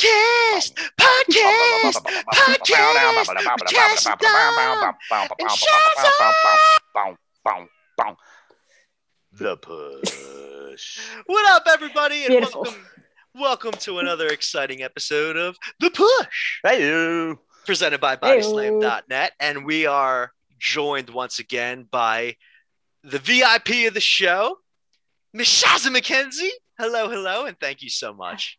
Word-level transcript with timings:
Podcast, 0.00 0.72
podcast, 0.98 1.92
podcast, 2.32 3.20
podcast, 7.44 8.16
The 9.32 9.56
push. 9.58 11.00
What 11.26 11.52
up, 11.52 11.64
everybody, 11.70 12.20
and 12.24 12.28
Beautiful. 12.28 12.62
welcome, 12.62 12.86
welcome 13.34 13.72
to 13.72 13.98
another 13.98 14.28
exciting 14.28 14.82
episode 14.82 15.36
of 15.36 15.58
The 15.80 15.90
Push, 15.90 16.60
Hey 16.64 16.80
you. 16.86 17.38
presented 17.66 18.00
by 18.00 18.16
BodySlam.net, 18.16 19.32
and 19.38 19.66
we 19.66 19.84
are 19.84 20.32
joined 20.58 21.10
once 21.10 21.40
again 21.40 21.86
by 21.90 22.36
the 23.04 23.18
VIP 23.18 23.86
of 23.86 23.92
the 23.92 24.00
show, 24.00 24.56
Miss 25.34 25.62
Shazza 25.62 25.94
McKenzie. 25.94 26.48
Hello, 26.78 27.10
hello, 27.10 27.44
and 27.44 27.60
thank 27.60 27.82
you 27.82 27.90
so 27.90 28.14
much. 28.14 28.56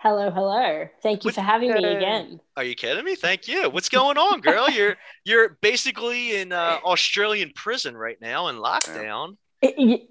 Hello, 0.00 0.30
hello. 0.30 0.88
Thank 1.02 1.24
you 1.24 1.28
What- 1.28 1.34
for 1.34 1.40
having 1.40 1.72
me 1.72 1.84
again. 1.84 2.38
Are 2.56 2.62
you 2.62 2.76
kidding 2.76 3.04
me? 3.04 3.16
Thank 3.16 3.48
you. 3.48 3.68
What's 3.68 3.88
going 3.88 4.16
on, 4.16 4.40
girl? 4.40 4.70
You're 4.70 4.96
you're 5.24 5.58
basically 5.60 6.36
in 6.36 6.52
uh, 6.52 6.78
Australian 6.84 7.50
prison 7.54 7.96
right 7.96 8.16
now 8.20 8.46
in 8.46 8.56
lockdown. 8.56 9.36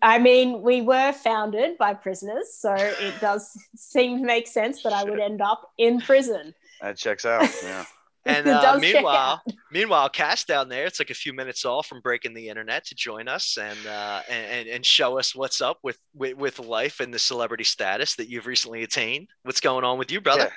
I 0.01 0.19
mean, 0.19 0.61
we 0.61 0.81
were 0.81 1.13
founded 1.13 1.77
by 1.77 1.93
prisoners, 1.93 2.53
so 2.53 2.73
it 2.75 3.13
does 3.21 3.49
seem 3.77 4.19
to 4.19 4.25
make 4.25 4.45
sense 4.45 4.83
that 4.83 4.91
I 4.91 5.05
would 5.05 5.21
end 5.21 5.41
up 5.41 5.61
in 5.77 6.01
prison. 6.01 6.53
That 6.81 6.97
checks 6.97 7.25
out. 7.25 7.49
Yeah. 7.63 7.85
And 8.27 8.47
uh, 8.47 8.77
meanwhile, 8.79 9.41
meanwhile, 9.71 10.09
Cass 10.09 10.43
down 10.43 10.69
there, 10.69 10.85
it's 10.85 10.99
like 10.99 11.09
a 11.09 11.15
few 11.15 11.33
minutes 11.33 11.65
off 11.65 11.87
from 11.87 12.01
breaking 12.01 12.33
the 12.33 12.49
internet 12.49 12.85
to 12.87 12.95
join 12.95 13.27
us 13.27 13.57
and 13.57 13.77
uh, 13.87 14.21
and, 14.29 14.45
and 14.51 14.67
and 14.69 14.85
show 14.85 15.17
us 15.17 15.33
what's 15.33 15.61
up 15.61 15.79
with, 15.83 15.97
with 16.13 16.35
with 16.37 16.59
life 16.59 16.99
and 16.99 17.13
the 17.13 17.19
celebrity 17.19 17.63
status 17.63 18.15
that 18.15 18.29
you've 18.29 18.45
recently 18.45 18.83
attained. 18.83 19.27
What's 19.43 19.61
going 19.61 19.83
on 19.83 19.97
with 19.97 20.11
you, 20.11 20.21
brother? 20.21 20.43
Yeah. 20.43 20.49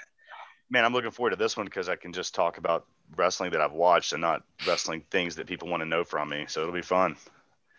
Man, 0.72 0.84
I'm 0.84 0.92
looking 0.92 1.10
forward 1.10 1.30
to 1.30 1.36
this 1.36 1.56
one 1.56 1.66
because 1.66 1.88
I 1.88 1.96
can 1.96 2.12
just 2.12 2.34
talk 2.34 2.58
about 2.58 2.86
wrestling 3.16 3.50
that 3.52 3.60
I've 3.60 3.72
watched 3.72 4.12
and 4.12 4.20
not 4.20 4.42
wrestling 4.66 5.02
things 5.10 5.34
that 5.36 5.46
people 5.48 5.68
want 5.68 5.80
to 5.80 5.86
know 5.86 6.04
from 6.04 6.28
me. 6.28 6.44
So 6.48 6.60
it'll 6.62 6.72
be 6.74 6.82
fun. 6.82 7.16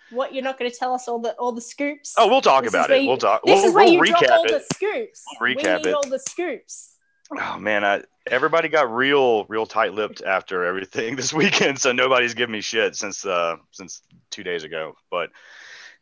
What 0.10 0.34
you're 0.34 0.44
not 0.44 0.60
going 0.60 0.70
to 0.70 0.76
tell 0.78 0.94
us 0.94 1.08
all 1.08 1.20
the 1.20 1.32
all 1.36 1.54
the 1.54 1.62
scoops? 1.62 2.16
Oh, 2.18 2.28
we'll 2.28 2.42
talk 2.42 2.64
This 2.66 2.74
about 2.74 2.92
it. 2.92 3.02
you- 3.04 3.08
We'll 3.08 3.18
talk. 3.18 3.44
this 3.46 3.56
We'll, 3.62 3.66
is 3.70 3.74
where 3.74 3.86
we'll 3.86 3.94
you 3.94 4.06
drop 4.08 4.24
all 4.30 4.46
recap 4.46 4.50
the 4.50 4.64
scoops. 4.74 5.24
We'll 5.40 5.50
we 5.50 5.56
recap 5.56 5.78
need 5.78 5.86
it. 5.88 5.94
all 5.94 6.08
the 6.10 6.20
scoops. 6.20 6.96
Oh 7.40 7.58
man, 7.60 7.86
I, 7.86 8.04
everybody 8.32 8.70
got 8.70 8.92
real, 8.92 9.46
real 9.46 9.66
tight-lipped 9.66 10.24
after 10.24 10.66
everything 10.66 11.16
this 11.18 11.34
weekend, 11.34 11.80
so 11.80 11.92
nobody's 11.92 12.34
giving 12.34 12.54
me 12.54 12.62
shit 12.62 12.96
since 12.96 13.26
uh 13.26 13.58
since 13.72 14.02
two 14.32 14.44
days 14.44 14.64
ago. 14.64 14.96
But 15.12 15.30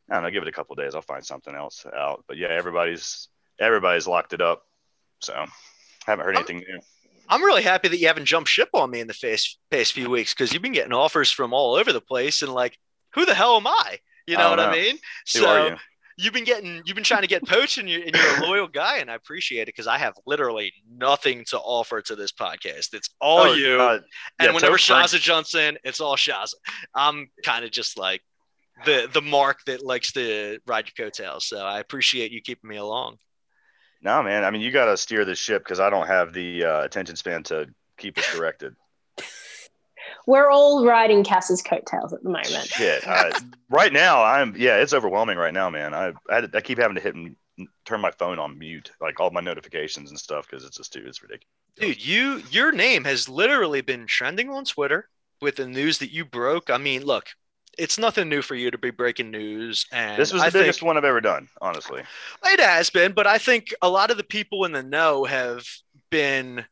I 0.10 0.16
don't 0.16 0.24
know, 0.24 0.32
give 0.32 0.44
it 0.44 0.50
a 0.50 0.54
couple 0.54 0.76
days, 0.76 0.96
I'll 0.96 1.02
find 1.02 1.26
something 1.26 1.54
else 1.54 1.86
out. 1.94 2.24
But 2.28 2.38
yeah, 2.38 2.48
everybody's 2.48 3.28
everybody's 3.60 4.08
locked 4.08 4.34
it 4.34 4.42
up, 4.42 4.64
so 5.20 5.46
haven't 6.06 6.26
heard 6.26 6.38
anything 6.38 6.60
new. 6.60 6.80
I'm 7.28 7.44
really 7.44 7.62
happy 7.62 7.90
that 7.90 7.98
you 8.00 8.08
haven't 8.08 8.26
jumped 8.26 8.50
ship 8.50 8.70
on 8.74 8.90
me 8.90 9.02
in 9.02 9.08
the 9.08 9.18
past 9.22 9.60
past 9.70 9.94
few 9.94 10.10
weeks 10.10 10.34
because 10.34 10.54
you've 10.54 10.64
been 10.64 10.72
getting 10.72 10.94
offers 10.94 11.30
from 11.32 11.54
all 11.54 11.76
over 11.76 11.92
the 11.92 12.02
place 12.02 12.42
and 12.42 12.54
like, 12.54 12.78
who 13.14 13.26
the 13.26 13.36
hell 13.36 13.58
am 13.58 13.68
I? 13.68 14.00
You 14.26 14.38
know 14.38 14.48
I 14.48 14.50
what 14.52 14.56
don't 14.58 14.70
I 14.70 14.76
mean? 14.76 14.98
Who 15.34 15.40
you? 15.42 15.76
You've 16.22 16.34
been 16.34 16.44
getting 16.44 16.82
you've 16.86 16.96
been 16.96 17.04
trying 17.04 17.22
to 17.22 17.28
get 17.28 17.48
poached 17.48 17.78
and 17.78 17.90
you're, 17.90 18.02
and 18.04 18.14
you're 18.14 18.38
a 18.40 18.42
loyal 18.50 18.68
guy 18.68 18.98
and 18.98 19.10
i 19.10 19.16
appreciate 19.16 19.62
it 19.64 19.68
because 19.68 19.88
i 19.88 19.98
have 19.98 20.14
literally 20.26 20.74
nothing 20.92 21.46
to 21.46 21.58
offer 21.58 22.02
to 22.02 22.16
this 22.16 22.34
podcast 22.34 22.94
it's 22.94 23.10
all 23.22 23.44
Oh, 23.48 23.54
you 23.54 23.80
uh, 23.80 23.94
and 24.40 24.48
yeah, 24.48 24.54
whenever 24.54 24.74
Toast 24.78 24.88
Frank- 24.88 25.08
shazza 25.08 25.20
jumps 25.20 25.56
in 25.56 25.78
it's 25.86 26.02
all 26.02 26.18
shazza 26.18 26.56
i'm 26.94 27.30
kind 27.46 27.64
of 27.64 27.72
just 27.72 27.98
like 27.98 28.22
the 28.86 29.10
the 29.14 29.22
mark 29.22 29.64
that 29.66 29.82
likes 29.86 30.12
to 30.14 30.60
ride 30.68 30.86
your 30.88 31.06
coattails 31.06 31.48
so 31.48 31.58
i 31.60 31.80
appreciate 31.80 32.32
you 32.32 32.42
keeping 32.42 32.70
me 32.70 32.76
along 32.78 33.18
No, 34.02 34.22
man. 34.24 34.44
I 34.46 34.52
mean, 34.52 34.62
you 34.62 34.72
got 34.72 34.86
to 34.86 34.96
steer 34.98 35.26
the 35.26 35.36
ship 35.36 35.62
because 35.64 35.80
I 35.82 35.90
don't 35.90 36.08
have 36.08 36.32
the 36.34 36.64
uh, 36.64 36.84
attention 36.88 37.16
span 37.18 37.44
to 37.44 37.68
keep 37.98 38.18
us 38.18 38.26
directed. 38.36 38.74
We're 40.28 40.50
all 40.50 40.86
riding 40.86 41.24
Cass's 41.24 41.62
coattails 41.62 42.14
at 42.14 42.24
the 42.24 42.30
moment. 42.30 42.68
Shit. 42.68 43.08
I, 43.08 43.32
right 43.70 43.92
now, 43.94 44.24
I'm 44.24 44.56
yeah, 44.58 44.78
it's 44.78 44.94
overwhelming 44.94 45.38
right 45.38 45.54
now, 45.54 45.70
man. 45.70 45.94
I 45.94 46.14
I, 46.30 46.48
I 46.54 46.62
keep 46.62 46.78
having 46.80 46.96
to 46.96 47.02
hit 47.02 47.16
and 47.16 47.36
turn 47.86 48.00
my 48.02 48.12
phone 48.12 48.40
on 48.40 48.58
mute, 48.58 48.92
like 49.02 49.20
all 49.20 49.32
my 49.32 49.42
notifications 49.42 50.10
and 50.12 50.20
stuff, 50.20 50.48
because 50.50 50.64
it's 50.64 50.78
just 50.78 50.94
too 50.94 51.04
it's 51.06 51.22
ridiculous. 51.22 51.48
dude 51.76 52.06
you 52.06 52.42
your 52.52 52.72
name 52.72 53.04
has 53.04 53.28
literally 53.28 53.82
been 53.82 54.06
trending 54.08 54.50
on 54.50 54.64
twitter 54.64 55.10
with 55.42 55.58
the 55.58 55.68
news 55.68 55.98
that 56.00 56.12
you 56.12 56.24
broke 56.26 56.70
i 56.70 56.78
mean 56.78 57.06
look 57.06 57.28
it's 57.78 57.98
nothing 57.98 58.28
new 58.30 58.42
for 58.42 58.56
you 58.56 58.70
to 58.72 58.78
be 58.78 58.92
breaking 58.92 59.30
news 59.32 59.86
and 59.92 60.20
This 60.20 60.34
was 60.34 60.42
the 60.42 60.48
I 60.48 60.50
think- 60.52 60.64
biggest 60.64 60.84
one 60.84 60.98
I've 60.98 61.06
ever 61.06 61.22
done, 61.22 61.48
honestly. 61.62 62.02
It 62.46 62.60
has 62.60 62.90
been, 62.90 63.14
but 63.14 63.26
I 63.28 63.38
think 63.38 63.74
a 63.82 63.90
lot 63.90 64.12
of 64.12 64.18
the 64.18 64.24
people 64.24 64.66
in 64.66 64.72
the 64.74 64.84
know 64.84 65.24
have 65.26 65.66
been 66.10 66.66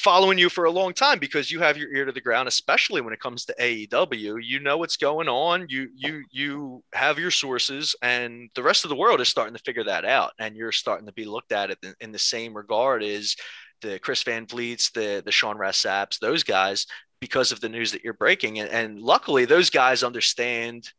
following 0.00 0.38
you 0.38 0.48
for 0.48 0.64
a 0.64 0.70
long 0.70 0.94
time 0.94 1.18
because 1.18 1.50
you 1.50 1.60
have 1.60 1.76
your 1.76 1.92
ear 1.94 2.06
to 2.06 2.12
the 2.12 2.20
ground, 2.20 2.48
especially 2.48 3.02
when 3.02 3.12
it 3.12 3.20
comes 3.20 3.44
to 3.44 3.54
AEW. 3.60 4.40
You 4.42 4.58
know 4.58 4.78
what's 4.78 4.96
going 4.96 5.28
on. 5.28 5.66
You 5.68 5.88
you 5.94 6.24
you 6.30 6.82
have 6.94 7.18
your 7.18 7.30
sources, 7.30 7.94
and 8.02 8.48
the 8.54 8.62
rest 8.62 8.84
of 8.84 8.88
the 8.88 8.96
world 8.96 9.20
is 9.20 9.28
starting 9.28 9.54
to 9.54 9.62
figure 9.62 9.84
that 9.84 10.04
out. 10.04 10.32
And 10.38 10.56
you're 10.56 10.72
starting 10.72 11.06
to 11.06 11.12
be 11.12 11.24
looked 11.24 11.52
at 11.52 11.70
it 11.70 11.78
in, 12.00 12.12
the 12.12 12.18
same 12.18 12.56
regard 12.56 13.02
as 13.02 13.36
the 13.82 13.98
Chris 13.98 14.22
Van 14.22 14.46
Vliets, 14.46 14.90
the 14.92 15.22
the 15.24 15.32
Sean 15.32 15.58
Ross 15.58 15.76
Sapps, 15.76 16.18
those 16.18 16.42
guys, 16.42 16.86
because 17.20 17.52
of 17.52 17.60
the 17.60 17.68
news 17.68 17.92
that 17.92 18.02
you're 18.02 18.14
breaking. 18.14 18.58
And, 18.58 18.70
and 18.70 19.00
luckily, 19.00 19.44
those 19.44 19.70
guys 19.70 20.02
understand 20.02 20.90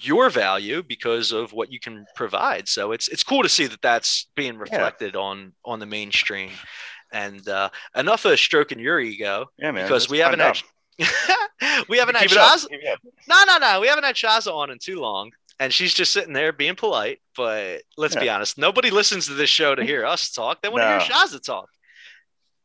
your 0.00 0.30
value 0.30 0.82
because 0.82 1.32
of 1.32 1.52
what 1.52 1.70
you 1.72 1.80
can 1.80 2.04
provide. 2.14 2.68
So 2.68 2.92
it's 2.92 3.08
it's 3.08 3.24
cool 3.24 3.42
to 3.42 3.48
see 3.48 3.66
that 3.66 3.82
that's 3.82 4.28
being 4.36 4.58
reflected 4.58 5.16
on 5.16 5.52
on 5.64 5.78
the 5.78 5.86
mainstream. 5.86 6.50
And 7.12 7.46
uh, 7.48 7.68
enough 7.94 8.24
of 8.24 8.38
stroking 8.40 8.78
your 8.78 8.98
ego 8.98 9.46
Yeah, 9.58 9.70
man. 9.70 9.84
because 9.84 10.08
we 10.08 10.18
haven't 10.18 10.40
had 10.40 10.58
we 11.88 11.98
haven't 11.98 12.16
had 12.16 12.22
Keep 12.28 12.32
it 12.32 12.38
up, 12.38 12.58
Shazza. 12.58 12.66
No, 13.28 13.44
no, 13.46 13.58
no. 13.58 13.80
We 13.80 13.88
haven't 13.88 14.04
had 14.04 14.14
Shazza 14.16 14.52
on 14.52 14.70
in 14.70 14.78
too 14.78 14.98
long. 15.00 15.30
And 15.60 15.72
she's 15.72 15.94
just 15.94 16.12
sitting 16.12 16.32
there 16.32 16.52
being 16.52 16.74
polite. 16.74 17.20
But 17.36 17.82
let's 17.96 18.16
be 18.16 18.28
honest, 18.28 18.58
nobody 18.58 18.90
listens 18.90 19.26
to 19.26 19.34
this 19.34 19.50
show 19.50 19.74
to 19.74 19.84
hear 19.84 20.04
us 20.04 20.30
talk. 20.32 20.60
They 20.62 20.68
want 20.68 20.82
to 20.82 20.88
No. 20.88 20.98
hear 20.98 21.08
Shazza 21.14 21.42
talk. 21.44 21.68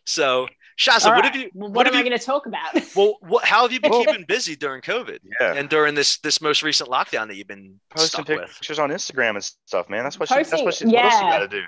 So, 0.05 0.47
Shazza, 0.77 1.05
All 1.07 1.13
what 1.15 1.23
right. 1.23 1.33
have 1.33 1.35
you? 1.41 1.49
Well, 1.55 1.69
what 1.69 1.75
what, 1.77 1.85
have 1.87 1.95
am 1.95 1.99
I 1.99 2.03
going 2.07 2.17
to 2.19 2.23
talk 2.23 2.45
about? 2.45 2.69
Well, 2.95 3.15
what, 3.21 3.43
how 3.43 3.63
have 3.63 3.71
you 3.71 3.79
been 3.79 3.91
Well- 3.91 4.05
keeping 4.05 4.25
busy 4.27 4.55
during 4.55 4.81
COVID 4.81 5.19
Yeah. 5.41 5.53
and 5.53 5.67
during 5.69 5.95
this 5.95 6.17
this 6.19 6.39
most 6.41 6.61
recent 6.63 6.89
lockdown 6.89 7.27
that 7.27 7.35
you've 7.35 7.47
been 7.47 7.79
Posting 7.89 8.23
stuck 8.25 8.27
with? 8.41 8.49
pictures 8.51 8.77
on 8.79 8.89
Instagram 8.91 9.31
and 9.31 9.43
stuff, 9.43 9.89
man. 9.89 10.03
That's 10.03 10.19
what 10.19 10.29
she, 10.29 10.35
that's 10.35 10.51
what 10.51 10.59
she, 10.59 10.85
Posting- 10.85 10.91
what 10.91 11.03
yeah. 11.03 11.39
got 11.39 11.49
to 11.51 11.61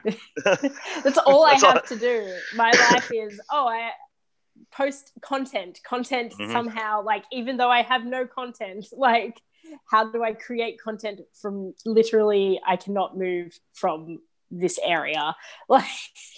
do. 0.62 0.69
That's 1.03 1.18
all 1.18 1.44
I 1.44 1.52
That's 1.53 1.64
all- 1.64 1.74
have 1.74 1.88
to 1.88 1.98
do. 1.98 2.34
My 2.56 2.72
life 2.92 3.12
is 3.14 3.40
oh, 3.52 3.68
I 3.68 3.92
post 4.72 5.12
content, 5.22 5.80
content 5.84 6.34
Mhm. 6.40 6.52
somehow. 6.52 7.03
Like 7.03 7.24
even 7.31 7.58
though 7.58 7.69
I 7.72 7.81
have 7.81 8.06
no 8.06 8.28
content, 8.28 8.86
like 8.92 9.42
how 9.90 10.12
do 10.12 10.24
I 10.24 10.34
create 10.34 10.80
content 10.81 11.22
from 11.42 11.74
literally 11.86 12.59
I 12.66 12.75
cannot 12.75 13.18
move 13.18 13.58
from 13.74 14.19
this 14.52 14.80
area? 14.84 15.36
Like 15.68 15.86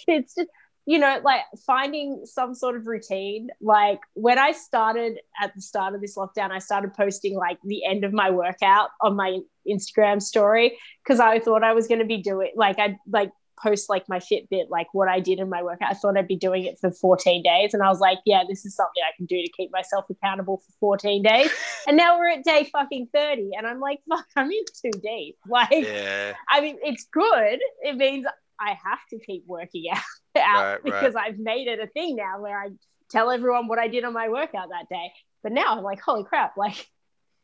it's 0.06 0.34
just 0.34 0.48
you 0.86 0.98
know 0.98 1.20
like 1.24 1.42
finding 1.66 2.22
some 2.24 2.54
sort 2.54 2.76
of 2.76 2.86
routine. 2.86 3.48
Like 3.60 4.00
when 4.14 4.38
i 4.38 4.52
started 4.52 5.18
at 5.42 5.54
the 5.54 5.60
start 5.60 5.94
of 5.94 6.00
this 6.00 6.16
lockdown 6.16 6.50
i 6.50 6.58
started 6.58 6.94
posting 6.94 7.36
like 7.36 7.58
the 7.64 7.84
end 7.84 8.04
of 8.04 8.12
my 8.12 8.30
workout 8.30 8.90
on 9.00 9.16
my 9.16 9.38
instagram 9.68 10.20
story 10.20 10.78
because 11.02 11.20
i 11.20 11.38
thought 11.38 11.62
i 11.62 11.72
was 11.72 11.86
going 11.86 12.00
to 12.00 12.06
be 12.06 12.18
doing 12.18 12.50
like 12.56 12.78
i'd 12.78 12.96
like 13.10 13.30
post 13.62 13.88
like 13.88 14.08
my 14.08 14.18
fitbit 14.18 14.64
like 14.70 14.88
what 14.92 15.08
i 15.08 15.20
did 15.20 15.38
in 15.38 15.48
my 15.48 15.62
workout. 15.62 15.90
I 15.90 15.94
thought 15.94 16.16
i'd 16.18 16.26
be 16.26 16.36
doing 16.36 16.64
it 16.64 16.78
for 16.80 16.90
14 16.90 17.42
days 17.42 17.74
and 17.74 17.82
i 17.82 17.88
was 17.88 18.00
like 18.00 18.18
yeah 18.24 18.42
this 18.48 18.64
is 18.64 18.74
something 18.74 19.02
i 19.06 19.16
can 19.16 19.26
do 19.26 19.36
to 19.36 19.50
keep 19.56 19.70
myself 19.72 20.06
accountable 20.10 20.58
for 20.58 20.72
14 20.80 21.22
days. 21.22 21.50
And 21.86 21.96
now 21.96 22.16
we're 22.16 22.28
at 22.28 22.44
day 22.44 22.68
fucking 22.72 23.08
30 23.12 23.50
and 23.56 23.66
i'm 23.66 23.80
like 23.80 24.00
fuck 24.08 24.26
i'm 24.36 24.50
in 24.50 24.64
too 24.82 24.98
deep. 25.00 25.36
Like 25.48 25.70
Yeah, 25.72 26.34
I 26.48 26.60
mean, 26.60 26.78
it's 26.82 27.06
good. 27.12 27.60
It 27.82 27.96
means 27.96 28.26
I 28.60 28.70
have 28.84 29.00
to 29.10 29.18
keep 29.18 29.44
working 29.46 29.84
out, 29.92 29.98
out 30.40 30.62
Right, 30.62 30.72
right. 30.72 30.84
because 30.84 31.14
I've 31.14 31.38
made 31.38 31.68
it 31.68 31.80
a 31.80 31.86
thing 31.86 32.16
now 32.16 32.40
where 32.40 32.60
I 32.60 32.68
tell 33.10 33.30
everyone 33.30 33.68
what 33.68 33.78
I 33.78 33.88
did 33.88 34.04
on 34.04 34.12
my 34.12 34.28
workout 34.28 34.70
that 34.70 34.88
day. 34.88 35.12
But 35.42 35.52
now 35.52 35.76
I'm 35.76 35.82
like, 35.82 36.00
holy 36.00 36.24
crap! 36.24 36.56
Like, 36.56 36.86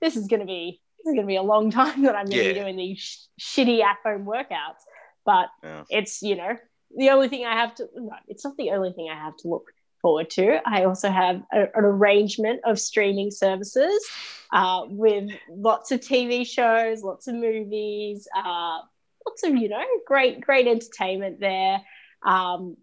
this 0.01 0.17
is 0.17 0.27
gonna 0.29 0.47
be 0.47 0.81
this 0.99 1.13
is 1.13 1.15
gonna 1.17 1.27
be 1.27 1.37
a 1.37 1.43
long 1.43 1.71
time 1.81 2.03
that 2.03 2.15
I'm 2.15 2.27
gonna 2.27 2.43
be 2.43 2.55
doing 2.55 2.77
these 2.77 2.99
sh- 2.99 3.59
shitty 3.59 3.83
at 3.83 3.97
home 4.05 4.25
workouts. 4.25 4.83
But 5.25 5.49
Yeah. 5.63 5.85
it's 5.91 6.23
you 6.23 6.37
know 6.37 6.57
the 6.97 7.11
only 7.11 7.29
thing 7.29 7.45
I 7.45 7.55
have 7.55 7.75
to. 7.77 7.89
No, 7.95 8.13
it's 8.29 8.45
not 8.45 8.57
the 8.57 8.71
only 8.71 8.93
thing 8.93 9.09
I 9.11 9.17
have 9.17 9.37
to 9.39 9.49
look 9.49 9.67
forward 10.01 10.31
to. 10.31 10.61
I 10.65 10.85
also 10.85 11.11
have 11.11 11.43
a, 11.53 11.63
an 11.63 11.85
arrangement 11.85 12.61
of 12.65 12.79
streaming 12.79 13.31
services 13.33 14.09
uh, 14.53 14.83
with 14.87 15.29
lots 15.51 15.91
of 15.91 16.01
TV 16.01 16.47
shows, 16.47 17.03
lots 17.03 17.27
of 17.27 17.35
movies, 17.35 18.29
uh, 18.35 18.79
lots 19.27 19.43
of 19.43 19.57
you 19.57 19.69
know 19.69 19.85
great 20.07 20.41
great 20.41 20.67
entertainment 20.69 21.41
there. 21.41 21.81
Um, 22.23 22.77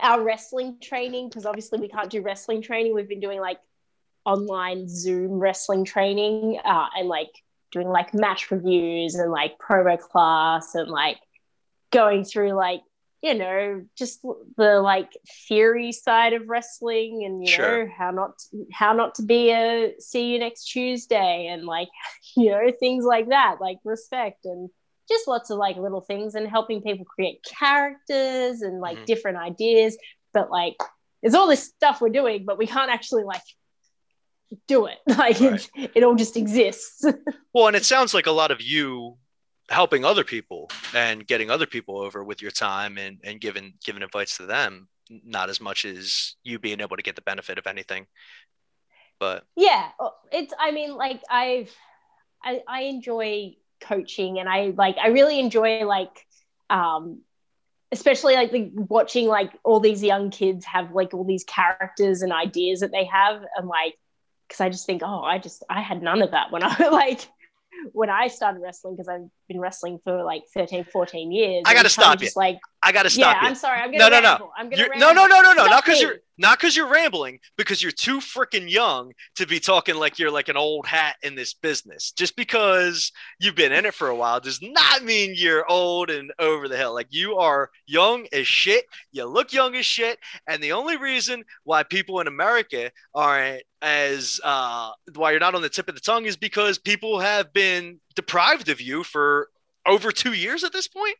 our 0.00 0.22
wrestling 0.22 0.78
training 0.80 1.28
because 1.28 1.46
obviously 1.46 1.78
we 1.78 1.88
can't 1.88 2.10
do 2.10 2.20
wrestling 2.22 2.62
training. 2.62 2.94
We've 2.94 3.08
been 3.08 3.20
doing 3.20 3.40
like 3.40 3.58
online 4.24 4.88
Zoom 4.88 5.32
wrestling 5.38 5.84
training 5.84 6.58
uh, 6.64 6.86
and 6.96 7.08
like 7.08 7.30
doing 7.70 7.88
like 7.88 8.14
match 8.14 8.50
reviews 8.50 9.14
and 9.14 9.30
like 9.30 9.58
promo 9.58 9.98
class 9.98 10.74
and 10.74 10.88
like 10.88 11.18
going 11.92 12.24
through 12.24 12.52
like 12.52 12.80
you 13.22 13.34
know 13.34 13.84
just 13.96 14.22
the 14.56 14.80
like 14.80 15.10
theory 15.48 15.92
side 15.92 16.32
of 16.32 16.48
wrestling 16.48 17.22
and 17.24 17.42
you 17.42 17.48
Sure. 17.52 17.86
know 17.86 17.92
how 17.96 18.10
not 18.10 18.34
how 18.72 18.92
not 18.92 19.14
to 19.16 19.22
be 19.22 19.50
a 19.50 19.94
see 19.98 20.32
you 20.32 20.38
next 20.38 20.64
tuesday 20.70 21.46
and 21.50 21.64
like 21.64 21.88
you 22.36 22.50
know 22.50 22.70
things 22.78 23.04
like 23.04 23.28
that 23.28 23.56
like 23.60 23.78
respect 23.84 24.44
and 24.44 24.68
just 25.08 25.28
lots 25.28 25.50
of 25.50 25.58
like 25.58 25.76
little 25.76 26.00
things 26.00 26.34
and 26.34 26.48
helping 26.48 26.82
people 26.82 27.04
create 27.04 27.44
characters 27.44 28.62
and 28.62 28.80
like 28.80 28.98
Mhm. 28.98 29.06
different 29.06 29.38
ideas 29.38 29.96
but 30.32 30.50
like 30.50 30.76
there's 31.22 31.34
all 31.34 31.46
this 31.48 31.64
stuff 31.64 32.00
we're 32.00 32.08
doing 32.08 32.44
but 32.44 32.58
we 32.58 32.66
can't 32.66 32.90
actually 32.90 33.24
like 33.24 33.42
do 34.66 34.86
it 34.86 34.98
like 35.06 35.40
Right. 35.40 35.68
it, 35.76 35.90
it 35.96 36.02
all 36.02 36.14
just 36.14 36.36
exists 36.36 37.04
Well, 37.54 37.68
and 37.68 37.76
it 37.76 37.84
sounds 37.84 38.14
like 38.14 38.26
a 38.26 38.32
lot 38.32 38.50
of 38.50 38.60
you 38.60 39.16
helping 39.70 40.04
other 40.04 40.24
people 40.24 40.68
and 40.92 41.24
getting 41.24 41.50
other 41.50 41.66
people 41.66 41.98
over 42.00 42.24
with 42.24 42.42
your 42.42 42.50
time 42.50 42.98
and, 42.98 43.20
and 43.22 43.40
giving 43.40 43.74
giving 43.84 44.02
advice 44.02 44.36
to 44.38 44.46
them, 44.46 44.88
not 45.08 45.48
as 45.48 45.60
much 45.60 45.84
as 45.84 46.34
you 46.42 46.58
being 46.58 46.80
able 46.80 46.96
to 46.96 47.02
get 47.02 47.14
the 47.14 47.22
benefit 47.22 47.56
of 47.56 47.68
anything. 47.68 48.06
But 49.20 49.44
yeah 49.56 49.90
it's 50.32 50.52
i 50.58 50.72
mean 50.72 50.96
like 50.96 51.22
i've 51.30 51.72
I, 52.42 52.60
I 52.68 52.80
enjoy 52.82 53.54
coaching 53.84 54.38
and 54.38 54.48
i 54.48 54.72
like 54.76 54.96
i 54.98 55.08
really 55.08 55.38
enjoy 55.38 55.84
like 55.84 56.26
um 56.70 57.20
especially 57.92 58.34
like 58.34 58.50
the, 58.50 58.70
watching 58.74 59.28
like 59.28 59.52
all 59.62 59.78
these 59.78 60.02
young 60.02 60.30
kids 60.30 60.64
have 60.64 60.92
like 60.92 61.14
all 61.14 61.24
these 61.24 61.44
characters 61.44 62.22
and 62.22 62.32
ideas 62.32 62.80
that 62.80 62.90
they 62.90 63.04
have 63.04 63.42
and 63.56 63.68
like 63.68 63.94
because 64.48 64.60
i 64.60 64.68
just 64.68 64.86
think 64.86 65.02
oh 65.04 65.22
i 65.22 65.38
just 65.38 65.62
i 65.70 65.80
had 65.80 66.02
none 66.02 66.22
of 66.22 66.32
that 66.32 66.50
when 66.50 66.62
i 66.62 66.88
like 66.90 67.28
when 67.92 68.10
i 68.10 68.28
started 68.28 68.60
wrestling 68.60 68.94
because 68.96 69.08
i've 69.08 69.28
been 69.48 69.60
wrestling 69.60 69.98
for 70.04 70.22
like 70.22 70.42
13 70.54 70.84
14 70.84 71.32
years 71.32 71.62
I 71.66 71.74
gotta 71.74 71.88
stop 71.88 72.20
you. 72.22 72.28
like 72.36 72.58
I 72.82 72.92
got 72.92 73.04
to 73.04 73.08
yeah 73.08 73.30
stop 73.30 73.36
you. 73.36 73.42
Yeah, 73.42 73.48
I'm 73.48 73.54
sorry 73.54 73.80
i'm 73.80 73.90
gonna 73.90 73.98
no, 73.98 74.08
no. 74.08 74.20
ramble. 74.20 74.52
i'm 74.56 74.70
gonna 74.70 74.82
You're, 74.82 74.96
no, 74.96 75.12
no, 75.12 75.26
no, 75.26 75.40
no, 75.40 75.52
no. 75.52 75.66
Not 75.66 75.84
because 75.84 76.00
you're 76.00 76.16
not 76.36 76.58
because 76.58 76.76
you're 76.76 76.88
rambling. 76.88 77.38
Because 77.56 77.82
you're 77.82 77.92
too 77.92 78.18
freaking 78.18 78.70
young 78.70 79.12
to 79.36 79.46
be 79.46 79.60
talking 79.60 79.94
like 79.94 80.18
you're 80.18 80.30
like 80.30 80.48
an 80.48 80.56
old 80.56 80.86
hat 80.86 81.16
in 81.22 81.34
this 81.34 81.54
business. 81.54 82.12
Just 82.12 82.36
because 82.36 83.12
you've 83.38 83.54
been 83.54 83.72
in 83.72 83.86
it 83.86 83.94
for 83.94 84.08
a 84.08 84.16
while 84.16 84.40
does 84.40 84.60
not 84.62 85.04
mean 85.04 85.34
you're 85.36 85.70
old 85.70 86.10
and 86.10 86.32
over 86.38 86.68
the 86.68 86.76
hill. 86.76 86.94
Like 86.94 87.08
you 87.10 87.36
are 87.36 87.70
young 87.86 88.26
as 88.32 88.46
shit. 88.46 88.84
You 89.12 89.26
look 89.26 89.52
young 89.52 89.74
as 89.76 89.86
shit. 89.86 90.18
And 90.48 90.62
the 90.62 90.72
only 90.72 90.96
reason 90.96 91.44
why 91.64 91.82
people 91.82 92.20
in 92.20 92.26
America 92.26 92.90
aren't 93.14 93.62
as 93.82 94.40
uh, 94.42 94.90
why 95.14 95.30
you're 95.30 95.40
not 95.40 95.54
on 95.54 95.62
the 95.62 95.68
tip 95.68 95.88
of 95.88 95.94
the 95.94 96.00
tongue 96.00 96.24
is 96.24 96.36
because 96.36 96.78
people 96.78 97.20
have 97.20 97.52
been 97.52 98.00
deprived 98.16 98.70
of 98.70 98.80
you 98.80 99.04
for 99.04 99.43
over 99.86 100.10
two 100.12 100.32
years 100.32 100.64
at 100.64 100.72
this 100.72 100.88
point. 100.88 101.16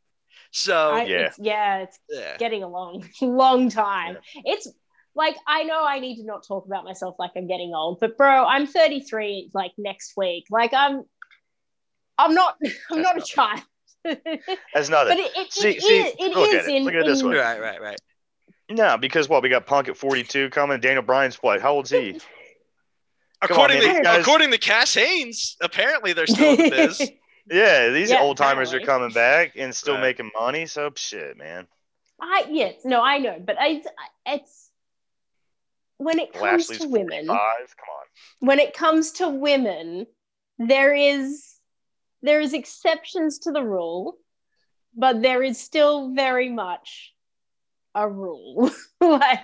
So 0.51 0.91
I, 0.93 1.05
Yeah. 1.05 1.17
it's, 1.27 1.39
yeah 1.39 1.79
it's 1.79 1.99
yeah. 2.09 2.37
getting 2.39 2.63
a 2.63 2.69
long, 2.69 3.05
long 3.21 3.69
time. 3.71 4.19
It's 4.45 4.69
like 5.15 5.37
I 5.47 5.65
know 5.65 5.85
I 5.85 6.01
need 6.01 6.17
to 6.17 6.25
not 6.25 6.47
talk 6.47 6.67
about 6.67 6.85
myself 6.85 7.17
like 7.19 7.33
I'm 7.37 7.47
getting 7.49 7.73
old, 7.75 7.99
but 8.01 8.17
bro, 8.17 8.45
I'm 8.45 8.67
33 8.67 9.51
like 9.55 9.73
next 9.79 10.15
week. 10.17 10.47
Like 10.51 10.73
I'm 10.75 11.03
I'm 12.19 12.35
not 12.35 12.57
I'm 12.91 13.03
not 13.03 13.17
a 13.17 13.19
That's 13.21 13.29
child. 13.31 13.61
but 14.05 14.21
That's 14.75 14.89
nothing. 14.89 15.19
it, 15.19 15.33
it, 15.37 15.53
See- 15.53 15.69
it 15.71 15.83
see, 15.83 15.99
is- 16.01 16.15
it 16.19 16.37
look 16.37 16.49
at 16.53 16.61
is 16.63 16.69
it. 16.69 16.75
in, 16.75 16.85
Look 16.85 16.95
at 16.95 17.01
it 17.01 17.07
this 17.07 17.21
in- 17.21 17.29
way. 17.31 17.37
Right, 17.37 17.61
right, 17.61 17.81
right. 17.81 17.99
No, 18.71 18.97
because 18.97 19.29
what 19.29 19.43
we 19.43 19.49
got 19.51 19.67
Punk 19.67 19.89
at 19.89 19.97
42 19.97 20.49
coming. 20.51 20.81
Daniel 20.81 21.03
Bryan's 21.03 21.37
what? 21.37 21.61
How 21.61 21.73
old's 21.75 21.91
he? 21.91 22.13
Come 22.13 23.59
on, 23.59 23.71
According 23.71 23.81
to 24.03 24.21
according 24.21 24.51
to 24.53 24.59
Cass 24.59 24.95
Haynes, 24.95 25.57
apparently 25.61 26.13
they're 26.15 26.27
still 26.27 26.53
in 26.53 26.57
the 26.57 26.71
biz. 26.71 27.11
Yeah, 27.51 27.91
these 27.91 28.11
Yeah, 28.11 28.21
old 28.21 28.37
timers 28.37 28.73
are 28.73 28.81
coming 28.81 29.11
back 29.11 29.53
and 29.57 29.75
still 29.75 29.95
Right. 29.95 30.03
making 30.03 30.31
money. 30.39 30.67
So 30.67 30.91
shit, 30.97 31.37
man. 31.37 31.67
I 32.21 32.47
yes, 32.49 32.85
no, 32.85 33.03
I 33.03 33.19
know, 33.19 33.39
but 33.39 33.57
I 33.59 33.83
it's 34.27 34.71
when 35.99 36.19
it 36.19 36.33
comes 36.33 36.43
Lashley's 36.71 36.81
to 36.81 36.89
women, 36.89 37.27
45. 37.27 37.77
Come 37.77 37.89
on. 38.01 38.07
when 38.49 38.59
it 38.59 38.73
comes 38.75 39.13
to 39.13 39.29
women, 39.29 40.07
there 40.59 40.95
is 40.95 41.59
there 42.23 42.41
is 42.41 42.55
exceptions 42.55 43.41
to 43.41 43.53
the 43.53 43.63
rule, 43.63 44.17
but 44.97 45.21
there 45.21 45.43
is 45.43 45.61
still 45.61 46.15
very 46.15 46.49
much 46.49 47.13
a 47.95 48.09
rule. 48.09 48.71
like 49.01 49.41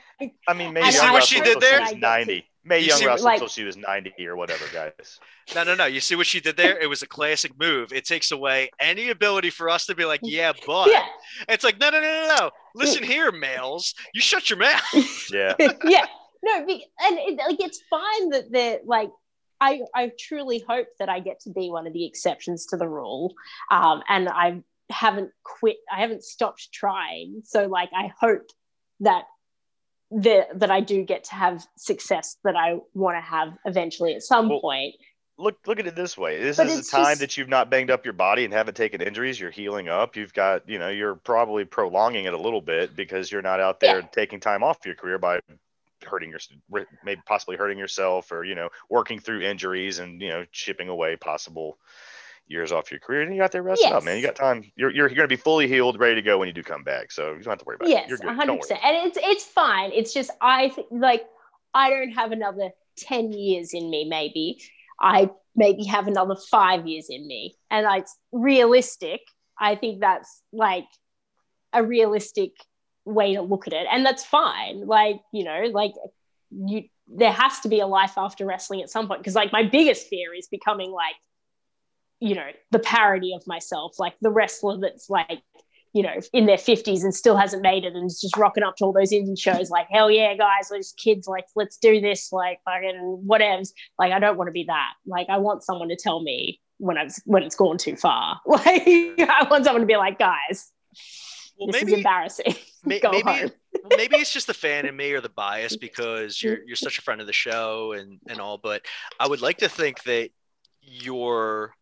I 0.48 0.54
mean, 0.54 0.72
Mae 0.72 0.82
And 0.82 0.94
Young 0.94 1.06
I- 1.08 1.12
what 1.12 1.24
she 1.24 1.40
did 1.40 1.60
there? 1.60 1.86
She 1.86 1.94
was 1.94 2.00
90. 2.00 2.46
Mae 2.70 2.78
You 2.80 2.86
Young 2.86 2.98
see- 2.98 3.06
wrestled 3.06 3.24
like- 3.24 3.34
until 3.36 3.48
she 3.48 3.64
was 3.64 3.76
90 3.76 4.26
or 4.26 4.36
whatever, 4.36 4.64
guys. 4.72 5.18
No, 5.54 5.64
no, 5.64 5.74
no. 5.74 5.84
You 5.86 6.00
see 6.00 6.14
what 6.14 6.26
she 6.26 6.40
did 6.40 6.56
there? 6.56 6.78
It 6.78 6.86
was 6.86 7.02
a 7.02 7.06
classic 7.06 7.52
move. 7.58 7.92
It 7.92 8.04
takes 8.06 8.30
away 8.30 8.70
any 8.80 9.10
ability 9.10 9.50
for 9.50 9.68
us 9.68 9.84
to 9.86 9.94
be 9.94 10.04
like, 10.04 10.20
yeah, 10.24 10.52
but 10.66 10.88
yeah, 10.90 11.04
it's 11.48 11.64
like, 11.64 11.78
no, 11.78 11.90
no, 11.90 12.00
no, 12.00 12.06
no, 12.28 12.36
no. 12.38 12.50
Listen 12.74 13.02
here, 13.02 13.30
males. 13.32 13.94
You 14.14 14.20
shut 14.20 14.48
your 14.48 14.58
mouth. 14.58 14.80
Yeah. 15.32 15.54
yeah. 15.84 16.06
No, 16.42 16.64
be- 16.64 16.86
and 17.02 17.18
it, 17.18 17.36
like 17.36 17.60
it's 17.60 17.82
fine 17.90 18.30
that 18.30 18.50
they're 18.50 18.78
like. 18.84 19.10
I, 19.62 19.82
I 19.94 20.10
truly 20.18 20.64
hope 20.66 20.86
that 20.98 21.10
I 21.10 21.20
get 21.20 21.40
to 21.40 21.50
be 21.50 21.68
one 21.68 21.86
of 21.86 21.92
the 21.92 22.06
exceptions 22.06 22.64
to 22.68 22.78
the 22.78 22.88
rule, 22.88 23.34
um, 23.70 24.02
and 24.08 24.26
I 24.26 24.62
haven't 24.88 25.32
quit. 25.44 25.76
I 25.92 26.00
haven't 26.00 26.24
stopped 26.24 26.72
trying. 26.72 27.42
So 27.44 27.66
like, 27.66 27.90
I 27.94 28.10
hope 28.18 28.46
that 29.00 29.24
the, 30.10 30.46
that 30.54 30.70
I 30.70 30.80
do 30.80 31.04
get 31.04 31.24
to 31.24 31.34
have 31.34 31.64
success 31.76 32.36
that 32.44 32.56
I 32.56 32.78
want 32.94 33.16
to 33.16 33.20
have 33.20 33.56
eventually 33.64 34.14
at 34.14 34.22
some 34.22 34.48
Well, 34.48 34.60
point. 34.60 34.94
Look, 35.38 35.56
look 35.66 35.78
at 35.78 35.86
it 35.86 35.94
this 35.94 36.18
way. 36.18 36.38
This 36.38 36.58
But 36.58 36.66
is 36.66 36.86
a 36.86 36.90
time 36.90 37.04
just- 37.12 37.20
that 37.20 37.36
you've 37.38 37.48
not 37.48 37.70
banged 37.70 37.90
up 37.90 38.04
your 38.04 38.12
body 38.12 38.44
and 38.44 38.52
haven't 38.52 38.74
taken 38.74 39.00
injuries. 39.00 39.40
You're 39.40 39.50
healing 39.50 39.88
up. 39.88 40.16
You've 40.16 40.34
got, 40.34 40.68
you 40.68 40.78
know, 40.78 40.88
you're 40.90 41.14
probably 41.14 41.64
prolonging 41.64 42.26
it 42.26 42.34
a 42.34 42.38
little 42.38 42.60
bit 42.60 42.94
because 42.94 43.32
you're 43.32 43.40
not 43.40 43.60
out 43.60 43.80
there 43.80 44.00
Yeah. 44.00 44.06
taking 44.12 44.40
time 44.40 44.62
off 44.62 44.84
your 44.84 44.94
career 44.96 45.16
by 45.18 45.40
hurting 46.04 46.30
your, 46.30 46.40
maybe 47.04 47.20
possibly 47.26 47.56
hurting 47.56 47.76
yourself 47.78 48.32
or 48.32 48.42
you 48.42 48.54
know 48.54 48.70
working 48.88 49.18
through 49.20 49.42
injuries 49.42 49.98
and 49.98 50.22
you 50.22 50.30
know 50.30 50.46
chipping 50.50 50.88
away 50.88 51.14
possible 51.14 51.78
years 52.46 52.72
off 52.72 52.90
your 52.90 53.00
career. 53.00 53.22
And 53.22 53.34
you 53.34 53.40
got 53.40 53.52
there 53.52 53.62
resting 53.62 53.92
up, 53.92 54.02
man. 54.04 54.16
You 54.16 54.22
got 54.26 54.36
time. 54.36 54.64
You're 54.76 54.90
you're, 54.90 55.06
you're 55.08 55.16
going 55.16 55.28
to 55.28 55.36
be 55.36 55.36
fully 55.36 55.68
healed, 55.68 55.98
ready 56.00 56.16
to 56.16 56.22
go 56.22 56.38
when 56.38 56.48
you 56.48 56.54
do 56.54 56.62
come 56.62 56.82
back. 56.82 57.12
So 57.12 57.28
you 57.28 57.36
don't 57.42 57.46
have 57.46 57.58
to 57.58 57.64
worry 57.64 57.76
about 57.76 57.88
it. 57.88 57.92
yes 57.92 58.08
You're 58.08 58.18
good. 58.18 58.24
a 58.26 58.28
Don't 58.28 58.36
hundred 58.36 58.52
worry. 58.54 58.60
percent 58.60 58.80
and 58.84 58.96
it's 59.06 59.18
it's 59.22 59.44
fine 59.44 59.90
it's 59.92 60.12
just 60.12 60.30
i 60.40 60.68
th- 60.68 60.86
like 60.90 61.24
i 61.74 61.90
don't 61.90 62.10
have 62.12 62.32
another 62.32 62.70
10 62.98 63.32
years 63.32 63.72
in 63.72 63.88
me 63.88 64.04
maybe 64.08 64.60
i 65.00 65.30
maybe 65.56 65.84
have 65.84 66.08
another 66.08 66.34
five 66.50 66.86
years 66.86 67.06
in 67.08 67.26
me 67.26 67.54
and 67.70 67.84
like 67.84 68.06
realistic 68.32 69.20
i 69.58 69.74
think 69.76 70.00
that's 70.00 70.42
like 70.52 70.86
a 71.72 71.82
realistic 71.84 72.50
way 73.04 73.34
to 73.34 73.42
look 73.42 73.66
at 73.66 73.72
it 73.72 73.86
and 73.90 74.04
that's 74.04 74.24
fine 74.24 74.86
like 74.86 75.20
you 75.32 75.44
know 75.44 75.62
like 75.72 75.92
you 76.66 76.82
there 77.06 77.32
has 77.32 77.60
to 77.60 77.68
be 77.68 77.80
a 77.80 77.86
life 77.86 78.14
after 78.16 78.44
wrestling 78.44 78.82
at 78.82 78.90
some 78.90 79.06
point 79.08 79.20
because 79.20 79.34
like 79.34 79.52
my 79.52 79.62
biggest 79.62 80.08
fear 80.08 80.34
is 80.34 80.48
becoming 80.48 80.90
like 80.92 81.14
you 82.20 82.34
know 82.34 82.48
the 82.70 82.78
parody 82.78 83.34
of 83.34 83.42
myself 83.46 83.98
like 83.98 84.14
the 84.20 84.30
wrestler 84.30 84.78
that's 84.78 85.08
like 85.10 85.42
you 85.92 86.02
know, 86.02 86.14
in 86.32 86.46
their 86.46 86.56
50s 86.56 87.02
and 87.02 87.14
still 87.14 87.36
hasn't 87.36 87.62
made 87.62 87.84
it 87.84 87.94
and 87.94 88.06
is 88.06 88.20
just 88.20 88.36
rocking 88.36 88.62
up 88.62 88.76
to 88.76 88.84
all 88.84 88.92
those 88.92 89.10
indie 89.10 89.38
shows 89.38 89.70
like, 89.70 89.88
hell 89.90 90.10
yeah, 90.10 90.34
guys, 90.34 90.68
those 90.70 90.92
kids, 90.92 91.26
like, 91.26 91.46
let's 91.56 91.78
do 91.78 92.00
this, 92.00 92.32
like, 92.32 92.60
fucking 92.64 93.24
whatevs. 93.28 93.70
Like, 93.98 94.12
I 94.12 94.20
don't 94.20 94.36
want 94.36 94.48
to 94.48 94.52
be 94.52 94.64
that. 94.64 94.92
Like, 95.04 95.28
I 95.28 95.38
want 95.38 95.64
someone 95.64 95.88
to 95.88 95.96
tell 95.96 96.22
me 96.22 96.60
when 96.78 96.96
I've 96.96 97.12
when 97.24 97.42
it's 97.42 97.56
gone 97.56 97.76
too 97.76 97.96
far. 97.96 98.40
Like, 98.46 98.84
I 98.86 99.46
want 99.50 99.64
someone 99.64 99.80
to 99.80 99.86
be 99.86 99.96
like, 99.96 100.18
guys, 100.18 100.70
Well, 101.58 101.72
this 101.72 101.82
is 101.82 101.92
embarrassing. 101.92 102.54
may- 102.84 103.00
Go 103.00 103.10
maybe 103.10 103.22
home. 103.28 103.50
well, 103.82 103.96
maybe 103.96 104.16
it's 104.16 104.32
just 104.32 104.46
the 104.46 104.54
fan 104.54 104.86
in 104.86 104.96
me 104.96 105.12
or 105.12 105.20
the 105.20 105.28
bias 105.28 105.76
because 105.88 106.40
you're 106.40 106.62
you're 106.64 106.76
such 106.76 106.98
a 106.98 107.02
friend 107.02 107.20
of 107.20 107.26
the 107.26 107.32
show 107.32 107.92
and 107.92 108.20
and 108.28 108.40
all. 108.40 108.58
But 108.58 108.82
I 109.18 109.26
would 109.26 109.40
like 109.42 109.58
to 109.58 109.68
think 109.68 110.04
that 110.04 110.30
your 110.82 111.74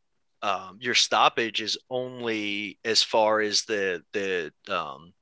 um, 0.43 0.79
your 0.81 0.95
stoppage 0.95 1.61
is 1.61 1.77
only 1.91 2.79
as 2.85 3.03
far 3.03 3.41
as 3.41 3.65
the 3.65 4.03
the 4.13 4.53
um, 4.69 5.13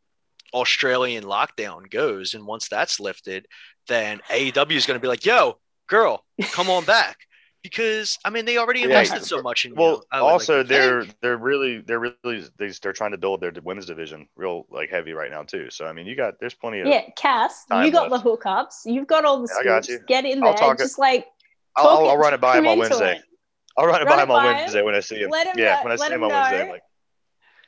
Australian 0.53 1.25
lockdown 1.25 1.91
goes, 1.91 2.35
and 2.35 2.47
once 2.47 2.69
that's 2.69 3.01
lifted, 3.01 3.47
then 3.89 4.21
AEW 4.31 4.73
is 4.73 4.87
going 4.87 4.99
to 4.99 5.03
be 5.03 5.09
like, 5.09 5.25
"Yo, 5.25 5.59
girl, 5.89 6.25
come 6.53 6.71
on 6.71 6.85
back," 6.85 7.17
because 7.63 8.19
I 8.25 8.31
mean 8.31 8.45
they 8.45 8.59
already 8.59 8.81
Yeah. 8.81 8.87
invested 8.87 9.25
so 9.25 9.43
much 9.43 9.65
in 9.65 9.73
you. 9.73 9.77
Well, 9.77 10.05
I 10.13 10.21
would 10.21 10.27
like 10.27 10.33
also 10.35 10.63
they're 10.63 11.03
think. 11.05 11.17
they're 11.23 11.37
really 11.37 11.81
they're 11.81 11.99
really 11.99 12.45
they, 12.59 12.69
they're 12.83 12.93
trying 12.93 13.13
to 13.13 13.19
build 13.19 13.41
their 13.41 13.53
women's 13.65 13.87
division 13.87 14.29
real 14.37 14.67
like 14.71 14.91
heavy 14.91 15.13
right 15.15 15.31
now 15.31 15.43
too. 15.43 15.71
So 15.71 15.87
I 15.87 15.93
mean, 15.93 16.07
you 16.07 16.15
got 16.17 16.35
there's 16.41 16.55
plenty 16.55 16.81
of. 16.81 16.87
Yeah, 16.89 17.03
Cass, 17.17 17.65
you 17.71 17.91
got 17.91 18.11
left. 18.11 18.23
the 18.25 18.31
hookups. 18.31 18.83
You've 18.85 19.07
got 19.09 19.25
all 19.25 19.43
the 19.43 19.49
I 19.61 19.65
got 19.65 19.89
you. 19.89 19.99
Get 20.07 20.25
in 20.25 20.43
I'll 20.43 20.51
there. 20.51 20.59
talk 20.59 20.75
it- 20.79 20.83
just 20.85 20.99
like 20.99 21.27
I'll, 21.77 21.85
talk 21.85 22.01
I'll, 22.01 22.09
I'll 22.11 22.17
run 22.19 22.35
it 22.35 22.41
by 22.41 22.59
him 22.59 22.67
on 22.69 22.79
Wednesday. 22.79 23.17
it. 23.17 23.23
I'll 23.79 23.87
run 23.87 24.01
it 24.03 24.05
Run 24.07 24.17
by 24.17 24.23
him 24.23 24.31
on 24.31 24.43
by 24.43 24.51
him. 24.51 24.57
Wednesday 24.57 24.83
when 24.83 24.95
I 24.95 25.01
see 25.01 25.17
him. 25.17 25.31
Let 25.31 25.47
him 25.49 25.59
yeah, 25.59 25.77
know- 25.77 25.83
when 25.85 25.93
I 25.93 25.97
see 25.97 26.07
him 26.07 26.13
him 26.13 26.23
on 26.25 26.29
Wednesday. 26.31 26.65
know. 26.67 26.73
Like, 26.73 26.83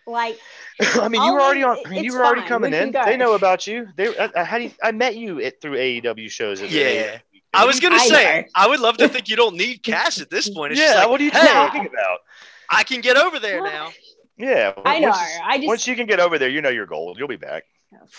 like 0.06 0.38
I 0.96 1.08
mean, 1.08 1.22
you 1.22 1.34
were 1.34 1.40
already 1.40 1.62
on. 1.64 1.78
I 1.84 1.88
mean, 1.90 2.04
you 2.04 2.10
it's 2.10 2.16
were 2.16 2.24
already 2.24 2.42
coming 2.48 2.70
We 2.70 2.78
in. 2.78 2.90
go. 2.92 3.04
They 3.04 3.16
know 3.16 3.34
about 3.34 3.66
you. 3.66 3.88
They 3.96 4.16
uh, 4.16 4.44
how 4.44 4.58
do 4.58 4.64
you, 4.64 4.70
I 4.82 4.90
met 4.92 5.16
you 5.16 5.40
at, 5.42 5.60
through 5.60 5.76
AEW 5.76 6.30
shows. 6.30 6.62
At 6.62 6.70
Yeah. 6.70 7.16
AEW. 7.16 7.20
I 7.54 7.64
was 7.64 7.80
gonna 7.80 7.96
I 7.96 8.06
say, 8.06 8.40
know. 8.42 8.48
I 8.54 8.68
would 8.68 8.80
love 8.80 8.96
to 8.98 9.08
think 9.08 9.28
you 9.28 9.36
don't 9.36 9.56
need 9.56 9.82
cash 9.82 10.20
at 10.20 10.30
this 10.30 10.48
point. 10.50 10.72
It's 10.72 10.80
just 10.80 10.94
Yeah, 10.94 11.00
like, 11.00 11.10
what 11.10 11.20
are 11.20 11.24
you 11.24 11.30
hey, 11.30 11.46
talking 11.52 11.86
about? 11.86 12.18
I 12.70 12.84
can 12.84 13.00
get 13.00 13.16
over 13.16 13.38
there 13.38 13.62
now. 13.62 13.90
Yeah, 14.40 14.72
I 14.84 15.00
know. 15.00 15.08
once, 15.08 15.18
I 15.44 15.56
just 15.56 15.66
once 15.66 15.86
you 15.88 15.96
can 15.96 16.06
get 16.06 16.20
over 16.20 16.38
there, 16.38 16.48
you 16.48 16.62
know 16.62 16.68
your 16.68 16.86
goal. 16.86 17.12
You'll 17.18 17.26
be 17.26 17.34
back. 17.34 17.64